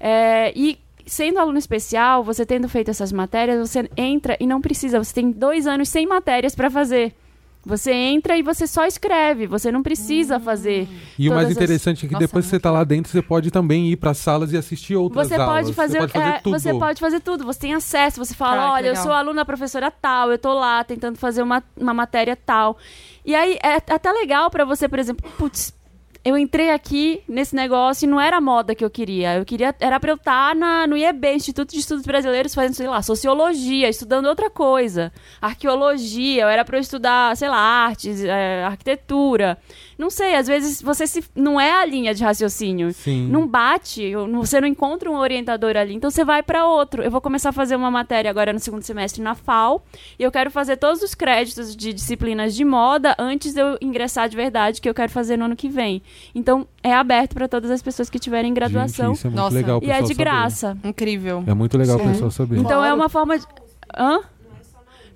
É, 0.00 0.52
e 0.56 0.78
sendo 1.06 1.38
aluno 1.38 1.58
especial, 1.58 2.24
você 2.24 2.46
tendo 2.46 2.68
feito 2.68 2.90
essas 2.90 3.12
matérias, 3.12 3.68
você 3.68 3.88
entra 3.96 4.36
e 4.40 4.46
não 4.46 4.60
precisa. 4.60 5.02
Você 5.02 5.12
tem 5.12 5.30
dois 5.30 5.66
anos 5.66 5.88
sem 5.88 6.06
matérias 6.06 6.54
para 6.54 6.70
fazer. 6.70 7.14
Você 7.64 7.92
entra 7.92 8.38
e 8.38 8.42
você 8.42 8.66
só 8.66 8.86
escreve. 8.86 9.46
Você 9.46 9.70
não 9.70 9.82
precisa 9.82 10.40
fazer. 10.40 10.88
E 11.18 11.28
o 11.28 11.32
mais 11.34 11.42
todas 11.44 11.56
as- 11.58 11.62
interessante 11.62 12.06
é 12.06 12.08
que 12.08 12.14
Nossa, 12.14 12.26
depois 12.26 12.44
que 12.46 12.50
você 12.50 12.58
tá 12.58 12.70
lá 12.70 12.82
dentro, 12.84 13.12
você 13.12 13.20
pode 13.20 13.50
também 13.50 13.90
ir 13.90 13.96
para 13.96 14.14
salas 14.14 14.52
e 14.52 14.56
assistir 14.56 14.96
outras 14.96 15.28
Você 15.28 15.34
aulas. 15.34 15.48
pode 15.66 15.74
fazer, 15.74 15.92
você 15.92 15.98
pode 16.00 16.12
fazer 16.12 16.28
é, 16.30 16.38
tudo. 16.40 16.58
você 16.58 16.74
pode 16.74 17.00
fazer 17.00 17.20
tudo. 17.20 17.44
Você 17.44 17.60
tem 17.60 17.74
acesso. 17.74 18.24
Você 18.24 18.34
fala, 18.34 18.52
Caraca, 18.56 18.72
olha, 18.72 18.86
eu 18.86 18.90
legal. 18.92 19.02
sou 19.04 19.12
aluna 19.12 19.36
da 19.42 19.44
professora 19.44 19.90
tal, 19.90 20.30
eu 20.32 20.38
tô 20.38 20.54
lá 20.54 20.82
tentando 20.84 21.18
fazer 21.18 21.42
uma, 21.42 21.62
uma 21.76 21.92
matéria 21.92 22.34
tal. 22.34 22.78
E 23.26 23.34
aí 23.34 23.58
é 23.62 23.74
até 23.92 24.10
legal 24.10 24.50
pra 24.50 24.64
você, 24.64 24.88
por 24.88 24.98
exemplo, 24.98 25.30
putz, 25.36 25.74
eu 26.22 26.36
entrei 26.36 26.70
aqui 26.70 27.22
nesse 27.26 27.54
negócio 27.54 28.04
e 28.04 28.08
não 28.08 28.20
era 28.20 28.36
a 28.36 28.40
moda 28.40 28.74
que 28.74 28.84
eu 28.84 28.90
queria. 28.90 29.36
Eu 29.36 29.44
queria 29.44 29.74
era 29.80 29.98
para 29.98 30.10
eu 30.10 30.16
estar 30.16 30.54
na, 30.54 30.86
no 30.86 30.96
IEB, 30.96 31.34
Instituto 31.34 31.72
de 31.72 31.78
Estudos 31.78 32.04
Brasileiros, 32.04 32.54
fazendo, 32.54 32.74
sei 32.74 32.86
lá, 32.86 33.00
sociologia, 33.00 33.88
estudando 33.88 34.26
outra 34.26 34.50
coisa, 34.50 35.12
arqueologia, 35.40 36.42
eu 36.42 36.48
era 36.48 36.64
para 36.64 36.76
eu 36.76 36.80
estudar, 36.80 37.34
sei 37.36 37.48
lá, 37.48 37.58
artes, 37.58 38.22
é, 38.22 38.64
arquitetura. 38.64 39.56
Não 40.00 40.08
sei, 40.08 40.34
às 40.34 40.46
vezes 40.46 40.80
você 40.80 41.06
se, 41.06 41.22
não 41.34 41.60
é 41.60 41.70
a 41.70 41.84
linha 41.84 42.14
de 42.14 42.24
raciocínio. 42.24 42.90
Sim. 42.94 43.28
Não 43.28 43.46
bate, 43.46 44.14
você 44.32 44.58
não 44.58 44.66
encontra 44.66 45.10
um 45.10 45.16
orientador 45.16 45.76
ali, 45.76 45.94
então 45.94 46.10
você 46.10 46.24
vai 46.24 46.42
para 46.42 46.66
outro. 46.66 47.02
Eu 47.02 47.10
vou 47.10 47.20
começar 47.20 47.50
a 47.50 47.52
fazer 47.52 47.76
uma 47.76 47.90
matéria 47.90 48.30
agora 48.30 48.50
no 48.50 48.58
segundo 48.58 48.82
semestre 48.82 49.20
na 49.20 49.34
FAO, 49.34 49.82
e 50.18 50.22
eu 50.22 50.32
quero 50.32 50.50
fazer 50.50 50.78
todos 50.78 51.02
os 51.02 51.14
créditos 51.14 51.76
de 51.76 51.92
disciplinas 51.92 52.54
de 52.54 52.64
moda 52.64 53.14
antes 53.18 53.52
de 53.52 53.60
eu 53.60 53.76
ingressar 53.78 54.26
de 54.26 54.36
verdade, 54.36 54.80
que 54.80 54.88
eu 54.88 54.94
quero 54.94 55.12
fazer 55.12 55.36
no 55.36 55.44
ano 55.44 55.54
que 55.54 55.68
vem. 55.68 56.00
Então, 56.34 56.66
é 56.82 56.94
aberto 56.94 57.34
para 57.34 57.46
todas 57.46 57.70
as 57.70 57.82
pessoas 57.82 58.08
que 58.08 58.18
tiverem 58.18 58.54
graduação. 58.54 59.08
Gente, 59.08 59.18
isso 59.18 59.26
é 59.26 59.30
muito 59.30 59.42
Nossa. 59.42 59.54
legal 59.54 59.80
o 59.80 59.84
e 59.84 59.90
é 59.90 60.00
de 60.00 60.08
saber. 60.08 60.14
graça. 60.14 60.78
Incrível. 60.82 61.44
É 61.46 61.52
muito 61.52 61.76
legal 61.76 61.96
o 61.96 62.00
Sim. 62.00 62.08
pessoal 62.08 62.30
saber. 62.30 62.56
Então 62.56 62.82
é 62.82 62.94
uma 62.94 63.10
forma 63.10 63.38
de. 63.38 63.44
Hã? 63.94 64.20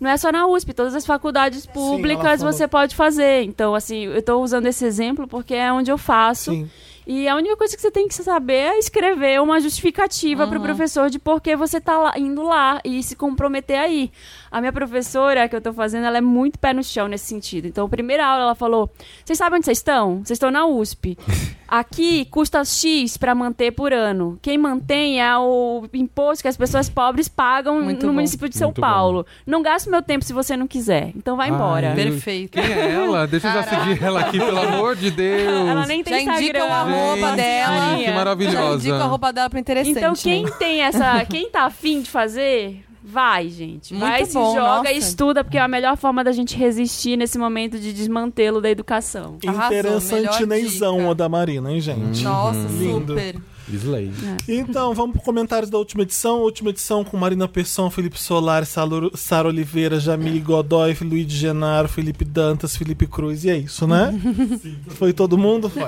Não 0.01 0.11
é 0.11 0.17
só 0.17 0.31
na 0.31 0.47
USP, 0.47 0.75
todas 0.75 0.95
as 0.95 1.07
faculdades 1.07 1.67
públicas 1.67 2.41
falou. 2.41 2.53
você 2.53 2.69
pode 2.69 2.95
fazer. 2.95 3.43
Então, 3.43 3.75
assim, 3.75 4.05
eu 4.05 4.19
estou 4.19 4.43
usando 4.43 4.67
esse 4.67 4.85
exemplo 4.85 5.27
porque 5.27 5.55
é 5.55 5.73
onde 5.73 5.91
eu 5.91 5.99
faço. 5.99 6.51
Sim. 6.51 6.71
E 7.07 7.29
a 7.29 7.37
única 7.37 7.57
coisa 7.57 7.77
que 7.77 7.83
você 7.83 7.91
tem 7.91 8.09
que 8.09 8.15
saber 8.15 8.55
é 8.55 8.79
escrever 8.79 9.41
uma 9.41 9.61
justificativa 9.61 10.47
para 10.47 10.59
o 10.59 10.63
professor 10.63 11.11
de 11.11 11.19
por 11.19 11.39
que 11.41 11.55
você 11.55 11.77
está 11.77 11.99
lá, 11.99 12.15
indo 12.17 12.43
lá 12.43 12.81
e 12.83 13.03
se 13.03 13.15
comprometer 13.15 13.79
aí. 13.79 14.11
A 14.55 14.61
minha 14.61 14.73
professora 14.73 15.49
que 15.49 15.57
eu 15.57 15.59
estou 15.59 15.73
fazendo, 15.73 16.07
ela 16.07 16.19
é 16.19 16.21
muito 16.21 16.61
pé 16.61 16.73
no 16.73 16.85
chão 16.85 17.09
nesse 17.09 17.25
sentido. 17.25 17.67
Então, 17.67 17.87
a 17.87 17.89
primeira 17.89 18.25
aula 18.25 18.45
ela 18.45 18.55
falou: 18.55 18.89
Vocês 19.25 19.37
sabem 19.37 19.57
onde 19.57 19.65
vocês 19.65 19.79
estão? 19.79 20.19
Vocês 20.19 20.37
estão 20.37 20.49
na 20.49 20.65
USP. 20.65 21.19
Aqui 21.67 22.25
custa 22.27 22.65
X 22.65 23.17
para 23.17 23.35
manter 23.35 23.73
por 23.73 23.93
ano. 23.93 24.39
Quem 24.41 24.57
mantém 24.57 25.21
é 25.21 25.37
o 25.37 25.89
imposto 25.93 26.43
que 26.43 26.47
as 26.47 26.57
pessoas 26.57 26.89
pobres 26.89 27.27
pagam 27.27 27.83
Muito 27.83 28.03
no 28.07 28.13
bom. 28.13 28.17
município 28.17 28.49
de 28.49 28.57
São 28.57 28.69
Muito 28.69 28.81
bom. 28.81 28.87
Paulo. 28.87 29.27
Não 29.45 29.61
gaste 29.61 29.91
meu 29.91 30.01
tempo 30.01 30.25
se 30.25 30.33
você 30.33 30.57
não 30.57 30.69
quiser. 30.69 31.11
Então 31.17 31.37
vai 31.37 31.49
embora. 31.49 31.89
Ai, 31.89 31.97
Perfeito. 31.97 32.53
Quem 32.53 32.63
é 32.63 32.93
ela? 32.93 33.27
Deixa 33.27 33.49
eu 33.49 33.53
já 33.55 33.63
seguir 33.65 34.01
ela 34.05 34.21
aqui, 34.21 34.39
pelo 34.39 34.61
amor 34.61 34.95
de 34.95 35.11
Deus. 35.11 35.69
Ela 35.69 35.87
nem 35.87 36.05
tem 36.05 36.27
Já 36.27 36.37
indica 36.37 36.59
Instagram. 36.59 36.65
o 36.65 36.73
arroba 36.73 37.27
Gente, 37.29 37.37
dela. 37.37 37.97
Que 37.97 38.05
Já 38.05 38.15
maravilhosa. 38.15 38.75
indica 38.77 39.03
a 39.03 39.07
roupa 39.07 39.33
dela 39.33 39.51
pro 39.51 39.59
interessante. 39.59 39.99
Então, 39.99 40.15
quem 40.15 40.45
né? 40.45 40.51
tem 40.57 40.83
essa. 40.83 41.25
Quem 41.25 41.51
tá 41.51 41.65
afim 41.65 42.03
de 42.03 42.11
fazer, 42.11 42.84
Vai, 43.07 43.51
gente. 43.51 43.93
Muito 43.93 44.07
vai, 44.07 44.25
se 44.25 44.33
bom, 44.33 44.55
joga 44.55 44.79
nossa. 44.79 44.93
e 44.93 44.97
estuda, 44.97 45.45
porque 45.45 45.59
é 45.59 45.61
a 45.61 45.69
melhor 45.69 45.95
forma 45.95 46.25
da 46.25 46.33
gente 46.33 46.57
resistir 46.57 47.19
nesse 47.19 47.37
momento 47.37 47.79
de 47.79 47.93
desmantelo 47.93 48.63
da 48.63 48.71
educação. 48.71 49.37
Interessante 49.45 50.47
neizão 50.47 51.11
o 51.11 51.15
da 51.15 51.29
Marina, 51.29 51.71
hein, 51.71 51.83
gente? 51.83 52.25
Nossa, 52.25 52.59
Lindo. 52.59 53.13
super. 53.13 53.37
Slay. 53.73 54.11
Então, 54.49 54.95
vamos 54.95 55.13
pro 55.17 55.23
comentários 55.23 55.71
da 55.71 55.79
última 55.79 56.03
edição. 56.03 56.41
Última 56.43 56.71
edição 56.71 57.03
com 57.05 57.17
Marina 57.17 57.49
Pesson, 57.49 57.91
Felipe 57.91 58.21
Solar, 58.21 58.65
Salo- 58.67 59.17
Sara 59.17 59.49
Oliveira, 59.49 59.99
Jamile 59.99 60.41
Godoy, 60.41 60.97
Luiz 61.03 61.31
Genaro, 61.33 61.89
Felipe 61.89 62.25
Dantas, 62.25 62.77
Felipe 62.77 63.07
Cruz. 63.07 63.45
E 63.45 63.51
é 63.51 63.57
isso, 63.57 63.87
né? 63.87 64.13
Foi 64.89 65.13
todo 65.13 65.39
mundo? 65.39 65.69
Foi. 65.71 65.83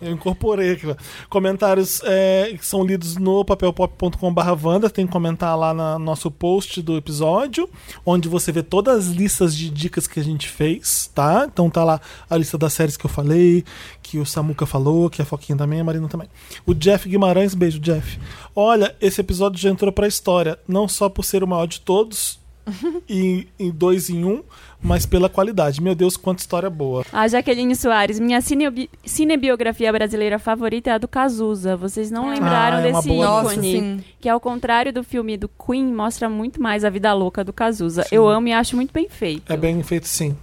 Eu 0.00 0.12
incorporei 0.12 0.72
aqui. 0.72 0.86
Comentários 1.28 2.00
é, 2.04 2.54
que 2.58 2.66
são 2.66 2.84
lidos 2.84 3.16
no 3.16 3.44
papelpop.com.br. 3.44 4.88
Tem 4.92 5.06
que 5.06 5.12
comentar 5.12 5.56
lá 5.58 5.72
no 5.74 5.98
nosso 5.98 6.30
post 6.30 6.80
do 6.82 6.96
episódio, 6.96 7.68
onde 8.04 8.28
você 8.28 8.52
vê 8.52 8.62
todas 8.62 9.08
as 9.08 9.14
listas 9.14 9.56
de 9.56 9.70
dicas 9.70 10.06
que 10.06 10.20
a 10.20 10.24
gente 10.24 10.48
fez, 10.48 11.10
tá? 11.14 11.48
Então 11.50 11.68
tá 11.70 11.84
lá 11.84 12.00
a 12.28 12.36
lista 12.36 12.58
das 12.58 12.72
séries 12.72 12.96
que 12.96 13.06
eu 13.06 13.10
falei, 13.10 13.64
que 14.04 14.18
o 14.18 14.26
Samuca 14.26 14.66
falou, 14.66 15.08
que 15.08 15.22
a 15.22 15.24
Foquinha 15.24 15.56
também, 15.56 15.80
a 15.80 15.84
Marina 15.84 16.06
também. 16.08 16.28
O 16.66 16.74
Jeff 16.74 17.08
Guimarães, 17.08 17.54
beijo, 17.54 17.80
Jeff. 17.80 18.20
Olha, 18.54 18.94
esse 19.00 19.18
episódio 19.20 19.58
já 19.58 19.70
entrou 19.70 19.90
pra 19.90 20.06
história, 20.06 20.58
não 20.68 20.86
só 20.86 21.08
por 21.08 21.24
ser 21.24 21.42
o 21.42 21.46
maior 21.48 21.66
de 21.66 21.80
todos, 21.80 22.38
e 23.08 23.46
em 23.58 23.70
dois 23.70 24.08
em 24.10 24.24
um, 24.24 24.42
mas 24.82 25.04
pela 25.06 25.28
qualidade. 25.28 25.82
Meu 25.82 25.94
Deus, 25.94 26.16
quanta 26.16 26.40
história 26.40 26.68
boa. 26.70 27.04
A 27.12 27.26
Jaqueline 27.28 27.74
Soares, 27.74 28.18
minha 28.20 28.40
cinebi- 28.40 28.88
cinebiografia 29.04 29.90
brasileira 29.92 30.38
favorita 30.38 30.90
é 30.90 30.92
a 30.94 30.98
do 30.98 31.08
Cazuza. 31.08 31.76
Vocês 31.76 32.10
não 32.10 32.28
lembraram 32.30 32.78
Ah, 32.78 32.80
é 32.80 32.92
desse 32.92 33.08
Nossa, 33.08 33.52
ícone? 33.54 33.70
sim. 33.72 34.04
Que 34.20 34.28
ao 34.28 34.38
contrário 34.40 34.92
do 34.92 35.02
filme 35.02 35.36
do 35.36 35.48
Queen, 35.48 35.92
mostra 35.92 36.28
muito 36.28 36.60
mais 36.62 36.84
a 36.84 36.90
vida 36.90 37.12
louca 37.12 37.42
do 37.44 37.52
Cazuza. 37.52 38.06
Eu 38.12 38.28
amo 38.28 38.48
e 38.48 38.52
acho 38.52 38.76
muito 38.76 38.92
bem 38.92 39.08
feito. 39.08 39.50
É 39.52 39.56
bem 39.56 39.82
feito, 39.82 40.06
sim. 40.08 40.36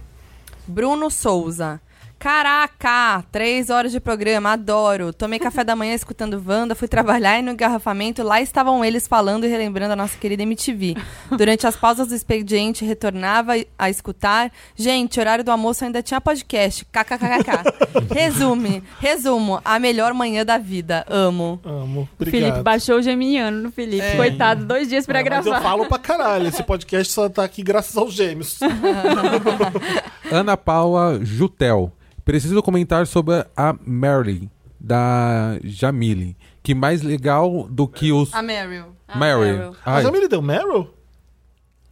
Bruno 0.66 1.10
Souza. 1.10 1.80
Caraca, 2.22 3.24
três 3.32 3.68
horas 3.68 3.90
de 3.90 3.98
programa, 3.98 4.52
adoro. 4.52 5.12
Tomei 5.12 5.40
café 5.40 5.64
da 5.64 5.74
manhã 5.74 5.92
escutando 5.92 6.40
Wanda, 6.46 6.72
fui 6.72 6.86
trabalhar 6.86 7.40
e 7.40 7.42
no 7.42 7.50
engarrafamento 7.50 8.22
lá 8.22 8.40
estavam 8.40 8.84
eles 8.84 9.08
falando 9.08 9.44
e 9.44 9.48
relembrando 9.48 9.94
a 9.94 9.96
nossa 9.96 10.16
querida 10.16 10.44
MTV. 10.44 10.96
Durante 11.36 11.66
as 11.66 11.74
pausas 11.74 12.06
do 12.06 12.14
expediente, 12.14 12.84
retornava 12.84 13.54
a 13.76 13.90
escutar. 13.90 14.52
Gente, 14.76 15.18
horário 15.18 15.42
do 15.42 15.50
almoço 15.50 15.84
ainda 15.84 16.00
tinha 16.00 16.20
podcast. 16.20 16.84
KKKK. 16.84 18.14
Resume, 18.14 18.84
resumo, 19.00 19.60
a 19.64 19.80
melhor 19.80 20.14
manhã 20.14 20.44
da 20.44 20.58
vida. 20.58 21.04
Amo. 21.10 21.60
Amo. 21.64 22.08
Obrigado. 22.14 22.40
Felipe 22.40 22.62
baixou 22.62 22.98
o 22.98 23.02
geminiano 23.02 23.60
no 23.60 23.72
Felipe. 23.72 24.16
Coitado, 24.16 24.64
dois 24.64 24.88
dias 24.88 25.04
pra 25.06 25.18
É, 25.18 25.22
mas 25.28 25.44
gravar. 25.44 25.56
eu 25.58 25.62
falo 25.62 25.86
pra 25.86 25.98
caralho. 25.98 26.46
Esse 26.46 26.62
podcast 26.62 27.12
só 27.12 27.28
tá 27.28 27.42
aqui 27.42 27.64
graças 27.64 27.96
aos 27.96 28.14
gêmeos. 28.14 28.60
Ana 30.30 30.56
Paula 30.56 31.18
Jutel. 31.20 31.90
Preciso 32.24 32.62
comentar 32.62 33.06
sobre 33.06 33.44
a 33.56 33.74
Mary, 33.84 34.48
da 34.78 35.58
Jamile. 35.64 36.36
Que 36.62 36.74
mais 36.74 37.02
legal 37.02 37.66
do 37.68 37.88
que 37.88 38.12
os. 38.12 38.32
A 38.32 38.40
Meryl. 38.42 38.86
Mary. 39.14 39.52
Meryl. 39.52 39.76
A 39.84 39.96
Ai, 39.96 40.02
Jamile 40.02 40.28
deu 40.28 40.40
Meryl? 40.40 40.88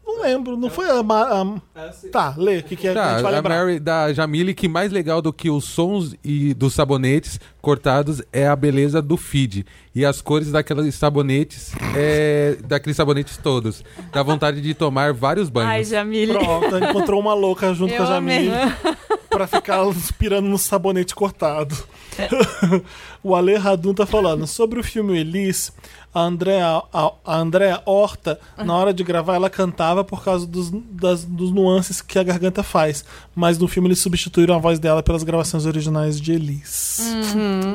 Não 0.07 0.23
lembro. 0.23 0.57
Não 0.57 0.68
foi 0.70 0.89
a... 0.91 1.02
Ma- 1.05 1.23
a- 1.75 1.91
Tá, 2.10 2.34
lê. 2.36 2.59
O 2.59 2.62
que, 2.65 2.75
que 2.76 2.89
é 2.89 2.92
que 2.92 2.99
a 2.99 3.02
Tá, 3.02 3.12
gente 3.15 3.23
vai 3.23 3.33
a 3.33 3.36
lembrar? 3.36 3.59
Mary 3.59 3.78
da 3.81 4.12
Jamile, 4.12 4.55
que 4.55 4.68
mais 4.68 4.91
legal 4.92 5.23
do 5.23 5.33
que 5.33 5.49
os 5.50 5.65
sons 5.65 6.15
e 6.25 6.52
dos 6.55 6.75
sabonetes 6.75 7.39
cortados 7.60 8.20
é 8.33 8.47
a 8.47 8.55
beleza 8.57 9.00
do 9.00 9.17
feed. 9.17 9.65
E 9.94 10.05
as 10.05 10.20
cores 10.20 10.50
daqueles 10.50 10.94
sabonetes, 10.97 11.73
é, 11.97 12.57
daqueles 12.67 12.97
sabonetes 12.97 13.36
todos. 13.36 13.84
Dá 14.12 14.23
vontade 14.23 14.60
de 14.60 14.75
tomar 14.75 15.12
vários 15.12 15.47
Ai, 15.49 15.52
banhos. 15.52 15.89
Jamile. 15.89 16.33
Pronto, 16.33 16.76
encontrou 16.78 17.20
uma 17.20 17.34
louca 17.34 17.73
junto 17.75 17.92
Eu 17.92 17.99
com 17.99 18.02
a 18.05 18.07
Jamile 18.07 18.50
amei. 18.50 18.75
Pra 19.31 19.47
ficar 19.47 19.86
inspirando 19.86 20.49
no 20.49 20.59
sabonete 20.59 21.15
cortado. 21.15 21.75
o 23.23 23.34
Ale 23.34 23.57
Radun 23.57 23.94
tá 23.94 24.05
falando 24.05 24.47
sobre 24.47 24.81
o 24.81 24.84
filme 24.84 25.18
Elis. 25.18 25.73
A 26.12 26.20
Andrea, 26.22 26.82
a, 26.92 27.12
a 27.24 27.36
Andrea 27.36 27.80
Horta, 27.86 28.39
na 28.58 28.74
hora 28.76 28.92
de 28.92 29.05
gravar, 29.05 29.36
ela 29.36 29.48
cantava 29.48 30.02
por 30.02 30.24
causa 30.24 30.44
dos, 30.47 30.70
das, 30.70 31.24
dos 31.24 31.52
nuances 31.52 32.00
que 32.02 32.18
a 32.18 32.22
garganta 32.24 32.62
faz. 32.64 33.05
Mas 33.34 33.58
no 33.58 33.68
filme 33.68 33.89
eles 33.89 34.00
substituíram 34.00 34.56
a 34.56 34.58
voz 34.58 34.78
dela 34.80 35.02
pelas 35.05 35.22
gravações 35.22 35.66
originais 35.66 36.20
de 36.20 36.32
Elis. 36.32 37.00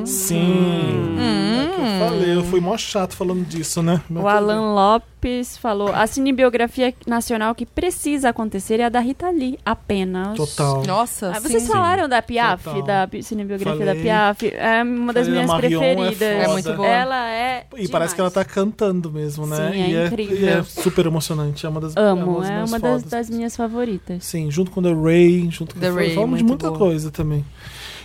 Sim. 0.05 1.15
É 1.17 1.75
que 1.75 1.81
eu 1.81 1.99
falei, 2.09 2.35
eu 2.38 2.43
fui 2.43 2.59
mó 2.59 2.77
chato 2.77 3.15
falando 3.15 3.43
disso, 3.45 3.81
né? 3.81 4.01
Mas 4.09 4.23
O 4.23 4.27
Alan 4.27 4.73
Lopes 4.73 5.57
falou: 5.57 5.89
a 5.93 6.05
cinebiografia 6.07 6.93
nacional 7.07 7.55
que 7.55 7.65
precisa 7.65 8.30
acontecer 8.30 8.80
é 8.80 8.85
a 8.85 8.89
da 8.89 8.99
Rita 8.99 9.30
Lee, 9.30 9.57
apenas. 9.65 10.27
bem. 10.30 10.35
Total. 10.38 10.83
Nossa, 10.85 11.31
Ah, 11.35 11.39
vocês 11.39 11.64
sim. 11.64 11.69
falaram 11.72 12.07
da 12.09 12.22
Piaf, 12.22 12.64
Total. 12.64 12.83
da 12.83 13.05
bi- 13.07 13.23
cinebiografia 13.23 13.77
Falei. 13.85 13.95
da 13.95 14.01
Piaf? 14.01 14.47
É 14.55 14.83
uma 14.83 15.14
das 15.14 15.25
Falei 15.25 15.25
da 15.25 15.31
minhas 15.31 15.47
Marion, 15.47 15.81
é 15.83 15.95
preferidas. 15.95 16.17
foda. 16.38 16.43
É 16.43 16.47
muito 16.53 16.73
boa. 16.73 16.88
Ela 16.88 17.30
é. 17.31 17.65
E 17.77 17.88
parece 17.88 18.14
que 18.15 18.22
ela 18.22 18.24
tá 18.31 18.43
cantando 18.45 19.11
mesmo, 19.11 19.45
né? 19.47 19.71
Sim, 19.71 19.81
é 19.95 20.03
e, 20.03 20.07
incrível. 20.07 20.37
e 20.39 20.47
é 20.49 20.63
super 20.63 21.05
emocionante. 21.05 21.65
É 21.65 21.69
uma 21.69 21.81
das 21.81 21.95
Amo, 21.97 22.43
é 22.43 22.63
uma 22.63 22.79
das, 22.79 22.91
fodas. 23.01 23.03
das 23.03 23.29
minhas 23.29 23.55
favoritas. 23.55 24.23
Sim, 24.25 24.49
junto 24.51 24.71
com 24.71 24.81
The 24.81 24.93
Ray, 24.93 25.47
junto 25.51 25.75
com 25.75 25.81
The 25.81 25.89
Ray, 25.89 26.13
Falamos 26.15 26.37
de 26.39 26.43
muita 26.43 26.67
boa. 26.67 26.77
coisa 26.79 27.11
também. 27.11 27.43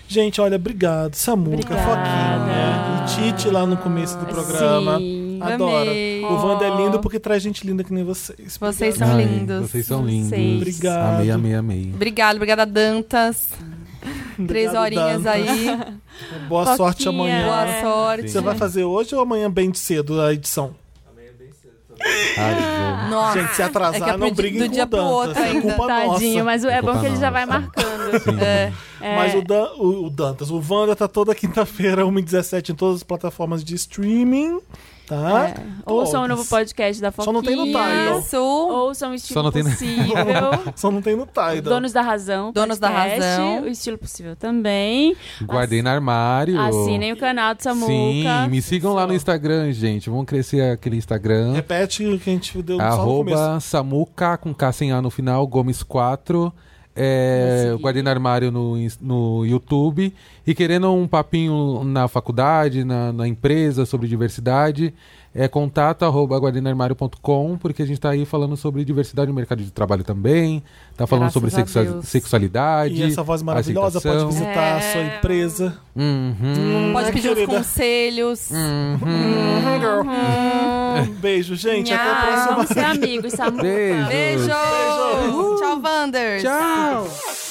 Gente, 0.09 0.41
olha, 0.41 0.57
obrigado. 0.57 1.15
Samuca, 1.15 1.55
Obrigada. 1.55 1.83
Foquinha, 1.83 3.27
e 3.27 3.33
Tite 3.33 3.49
lá 3.49 3.65
no 3.65 3.77
começo 3.77 4.19
do 4.19 4.27
programa. 4.27 4.99
Sim. 4.99 5.39
Adora. 5.41 5.91
Amei. 5.91 6.25
O 6.25 6.33
Wanda 6.35 6.65
é 6.65 6.71
Oh. 6.73 6.77
lindo 6.85 6.99
porque 6.99 7.21
traz 7.21 7.41
gente 7.43 7.65
linda 7.65 7.85
que 7.85 7.93
nem 7.95 8.03
vocês. 8.03 8.57
Vocês 8.59 8.97
Obrigado. 8.97 9.09
são 9.09 9.17
Ai, 9.19 9.25
lindos. 9.25 9.71
Vocês 9.71 9.87
são 9.87 10.05
lindos. 10.05 10.29
Vocês. 10.31 10.57
Obrigado. 10.57 11.15
Amei, 11.15 11.31
amei, 11.31 11.55
amei. 11.55 11.91
Obrigada, 11.95 12.35
obrigada, 12.37 12.67
Dantas. 12.67 13.49
Três 14.47 14.75
horinhas 14.75 15.23
Dantas. 15.23 15.27
aí. 15.49 15.67
Boa 16.49 16.63
Foquinha. 16.65 16.77
sorte 16.77 17.09
amanhã. 17.09 17.45
Boa 17.45 17.67
É. 17.69 17.81
sorte. 17.83 18.29
Você 18.31 18.41
vai 18.41 18.57
fazer 18.57 18.85
hoje 18.85 19.15
ou 19.15 19.21
amanhã 19.23 19.51
bem 19.51 19.73
cedo 19.75 20.21
a 20.21 20.33
edição? 20.33 20.75
Arrasou. 22.39 23.11
Nossa. 23.11 23.41
Gente, 23.41 23.55
se 23.57 23.63
atrasar, 23.63 24.01
É 24.01 24.05
que 24.05 24.11
é 24.11 24.17
não 24.17 24.31
briguem 24.33 24.61
com 24.71 24.75
o 24.75 24.87
Dantas. 24.87 25.01
outro 25.01 25.43
é 25.43 25.61
culpa 25.61 25.87
Tadinho, 25.87 26.33
nossa. 26.33 26.45
mas 26.45 26.65
é 26.65 26.79
É 26.79 26.83
bom 26.83 26.99
que 26.99 27.07
ele 27.07 27.17
já 27.17 27.31
vai 27.31 27.45
marcando. 27.47 27.91
É. 28.43 28.73
É. 29.01 29.17
Mas 29.17 29.35
o, 29.35 29.43
Dan- 29.43 29.71
o- 29.77 30.07
o 30.07 30.11
Dantas, 30.11 30.51
o 30.51 30.63
Wanda 30.69 30.97
tá 30.97 31.07
toda 31.07 31.35
quinta-feira, 31.35 32.05
1h17 32.07 32.71
em 32.71 32.75
todas 32.75 32.97
as 32.97 33.03
plataformas 33.03 33.63
de 33.63 33.75
streaming, 33.75 34.61
tá? 35.11 35.49
É. 35.49 35.55
Ouçam 35.85 36.23
o 36.23 36.29
novo 36.29 36.45
podcast 36.47 37.03
da 37.03 37.11
Foquinha. 37.11 37.25
Só 37.25 37.33
não 37.33 37.43
tem 37.43 37.57
no 37.57 37.65
Tidal. 37.67 38.19
Isso. 38.21 38.37
Ouçam 38.39 39.11
o 39.11 39.15
Estilo 39.15 39.35
Só 39.35 39.43
não 39.43 39.51
tem 39.51 39.63
no- 39.65 39.71
Possível. 39.71 40.15
Só 40.77 40.91
não 40.91 41.03
tem 41.03 41.17
no 41.17 41.27
Tidal. 41.27 41.61
Donos 41.63 41.93
da 41.93 42.01
Razão. 42.01 42.53
Donos 42.53 42.79
da 42.79 42.89
podcast, 42.91 43.21
Razão. 43.21 43.63
O 43.63 43.69
Estilo 43.69 43.99
Possível 43.99 44.37
também. 44.37 45.17
Guardei 45.43 45.83
no 45.83 45.89
armário. 45.91 46.61
Assinem 46.61 47.13
o 47.13 47.17
canal 47.17 47.55
do 47.55 47.63
Samuca. 47.63 47.87
Sim, 47.89 48.25
me 48.49 48.63
sigam 48.63 48.93
lá 48.95 49.07
no 49.07 49.13
Instagram, 49.15 49.73
gente. 49.73 50.09
Vamos 50.09 50.27
crescer 50.27 50.71
aquele 50.71 50.97
Instagram. 50.97 51.53
Repete 51.55 52.07
o 52.07 52.19
que 52.19 52.31
a 52.31 52.33
gente 52.33 52.63
deu 52.63 52.79
só 52.79 52.97
no 52.99 53.05
começo. 53.17 53.37
Arroba 53.39 53.61
Samuca 53.61 54.37
com 54.39 54.55
K 54.55 54.73
sem 54.73 54.93
A 54.93 55.03
no 55.03 55.11
final, 55.11 55.45
Gomes 55.47 55.83
4. 55.83 56.53
É, 57.03 57.75
guardei 57.81 58.03
no 58.03 58.11
armário 58.11 58.51
no, 58.51 58.77
no 59.01 59.47
YouTube. 59.47 60.13
E 60.47 60.55
querendo 60.55 60.93
um 60.93 61.09
papinho 61.09 61.83
na 61.83 62.07
faculdade, 62.09 62.85
na, 62.85 63.11
na 63.11 63.27
empresa, 63.27 63.87
sobre 63.87 64.07
diversidade, 64.07 64.93
é 65.35 65.47
contato 65.47 66.05
arroba 66.05 66.37
guardenarmário.com, 66.39 67.57
porque 67.59 67.83
a 67.83 67.87
gente 67.87 68.01
tá 68.01 68.11
aí 68.11 68.25
falando 68.25 68.57
sobre 68.57 68.85
diversidade 68.85 69.29
no 69.29 69.35
mercado 69.35 69.63
de 69.63 69.71
trabalho 69.71 70.03
também. 70.03 70.63
Tá 70.97 71.07
falando 71.07 71.23
Graças 71.25 71.35
sobre 71.35 71.49
a 71.49 71.53
sexua- 71.53 71.85
Deus. 71.85 72.09
sexualidade. 72.09 72.95
E 72.95 73.03
essa 73.05 73.23
voz 73.23 73.43
maravilhosa 73.43 74.01
pode 74.01 74.17
aceitação. 74.17 74.31
visitar 74.31 74.75
a 74.75 74.79
É. 74.79 74.93
sua 74.93 75.03
empresa. 75.03 75.79
Uhum. 75.97 76.91
Pode 76.93 77.07
Né, 77.07 77.13
pedir 77.13 77.31
os 77.31 77.47
conselhos. 77.47 78.51
Uhum. 78.51 81.01
Um 81.03 81.13
beijo, 81.21 81.55
gente. 81.57 81.93
Até 81.93 82.11
a 82.11 82.15
próxima. 82.27 82.53
Vamos 82.55 82.69
ser 82.69 82.85
amigos, 82.85 83.33
Samuca. 83.33 83.63
Beijo. 83.63 84.09
Beijo. 84.09 84.49
Beijo. 84.49 85.57
Tchau, 85.59 85.81
Wanders. 85.83 86.43
Tchau. 86.43 87.50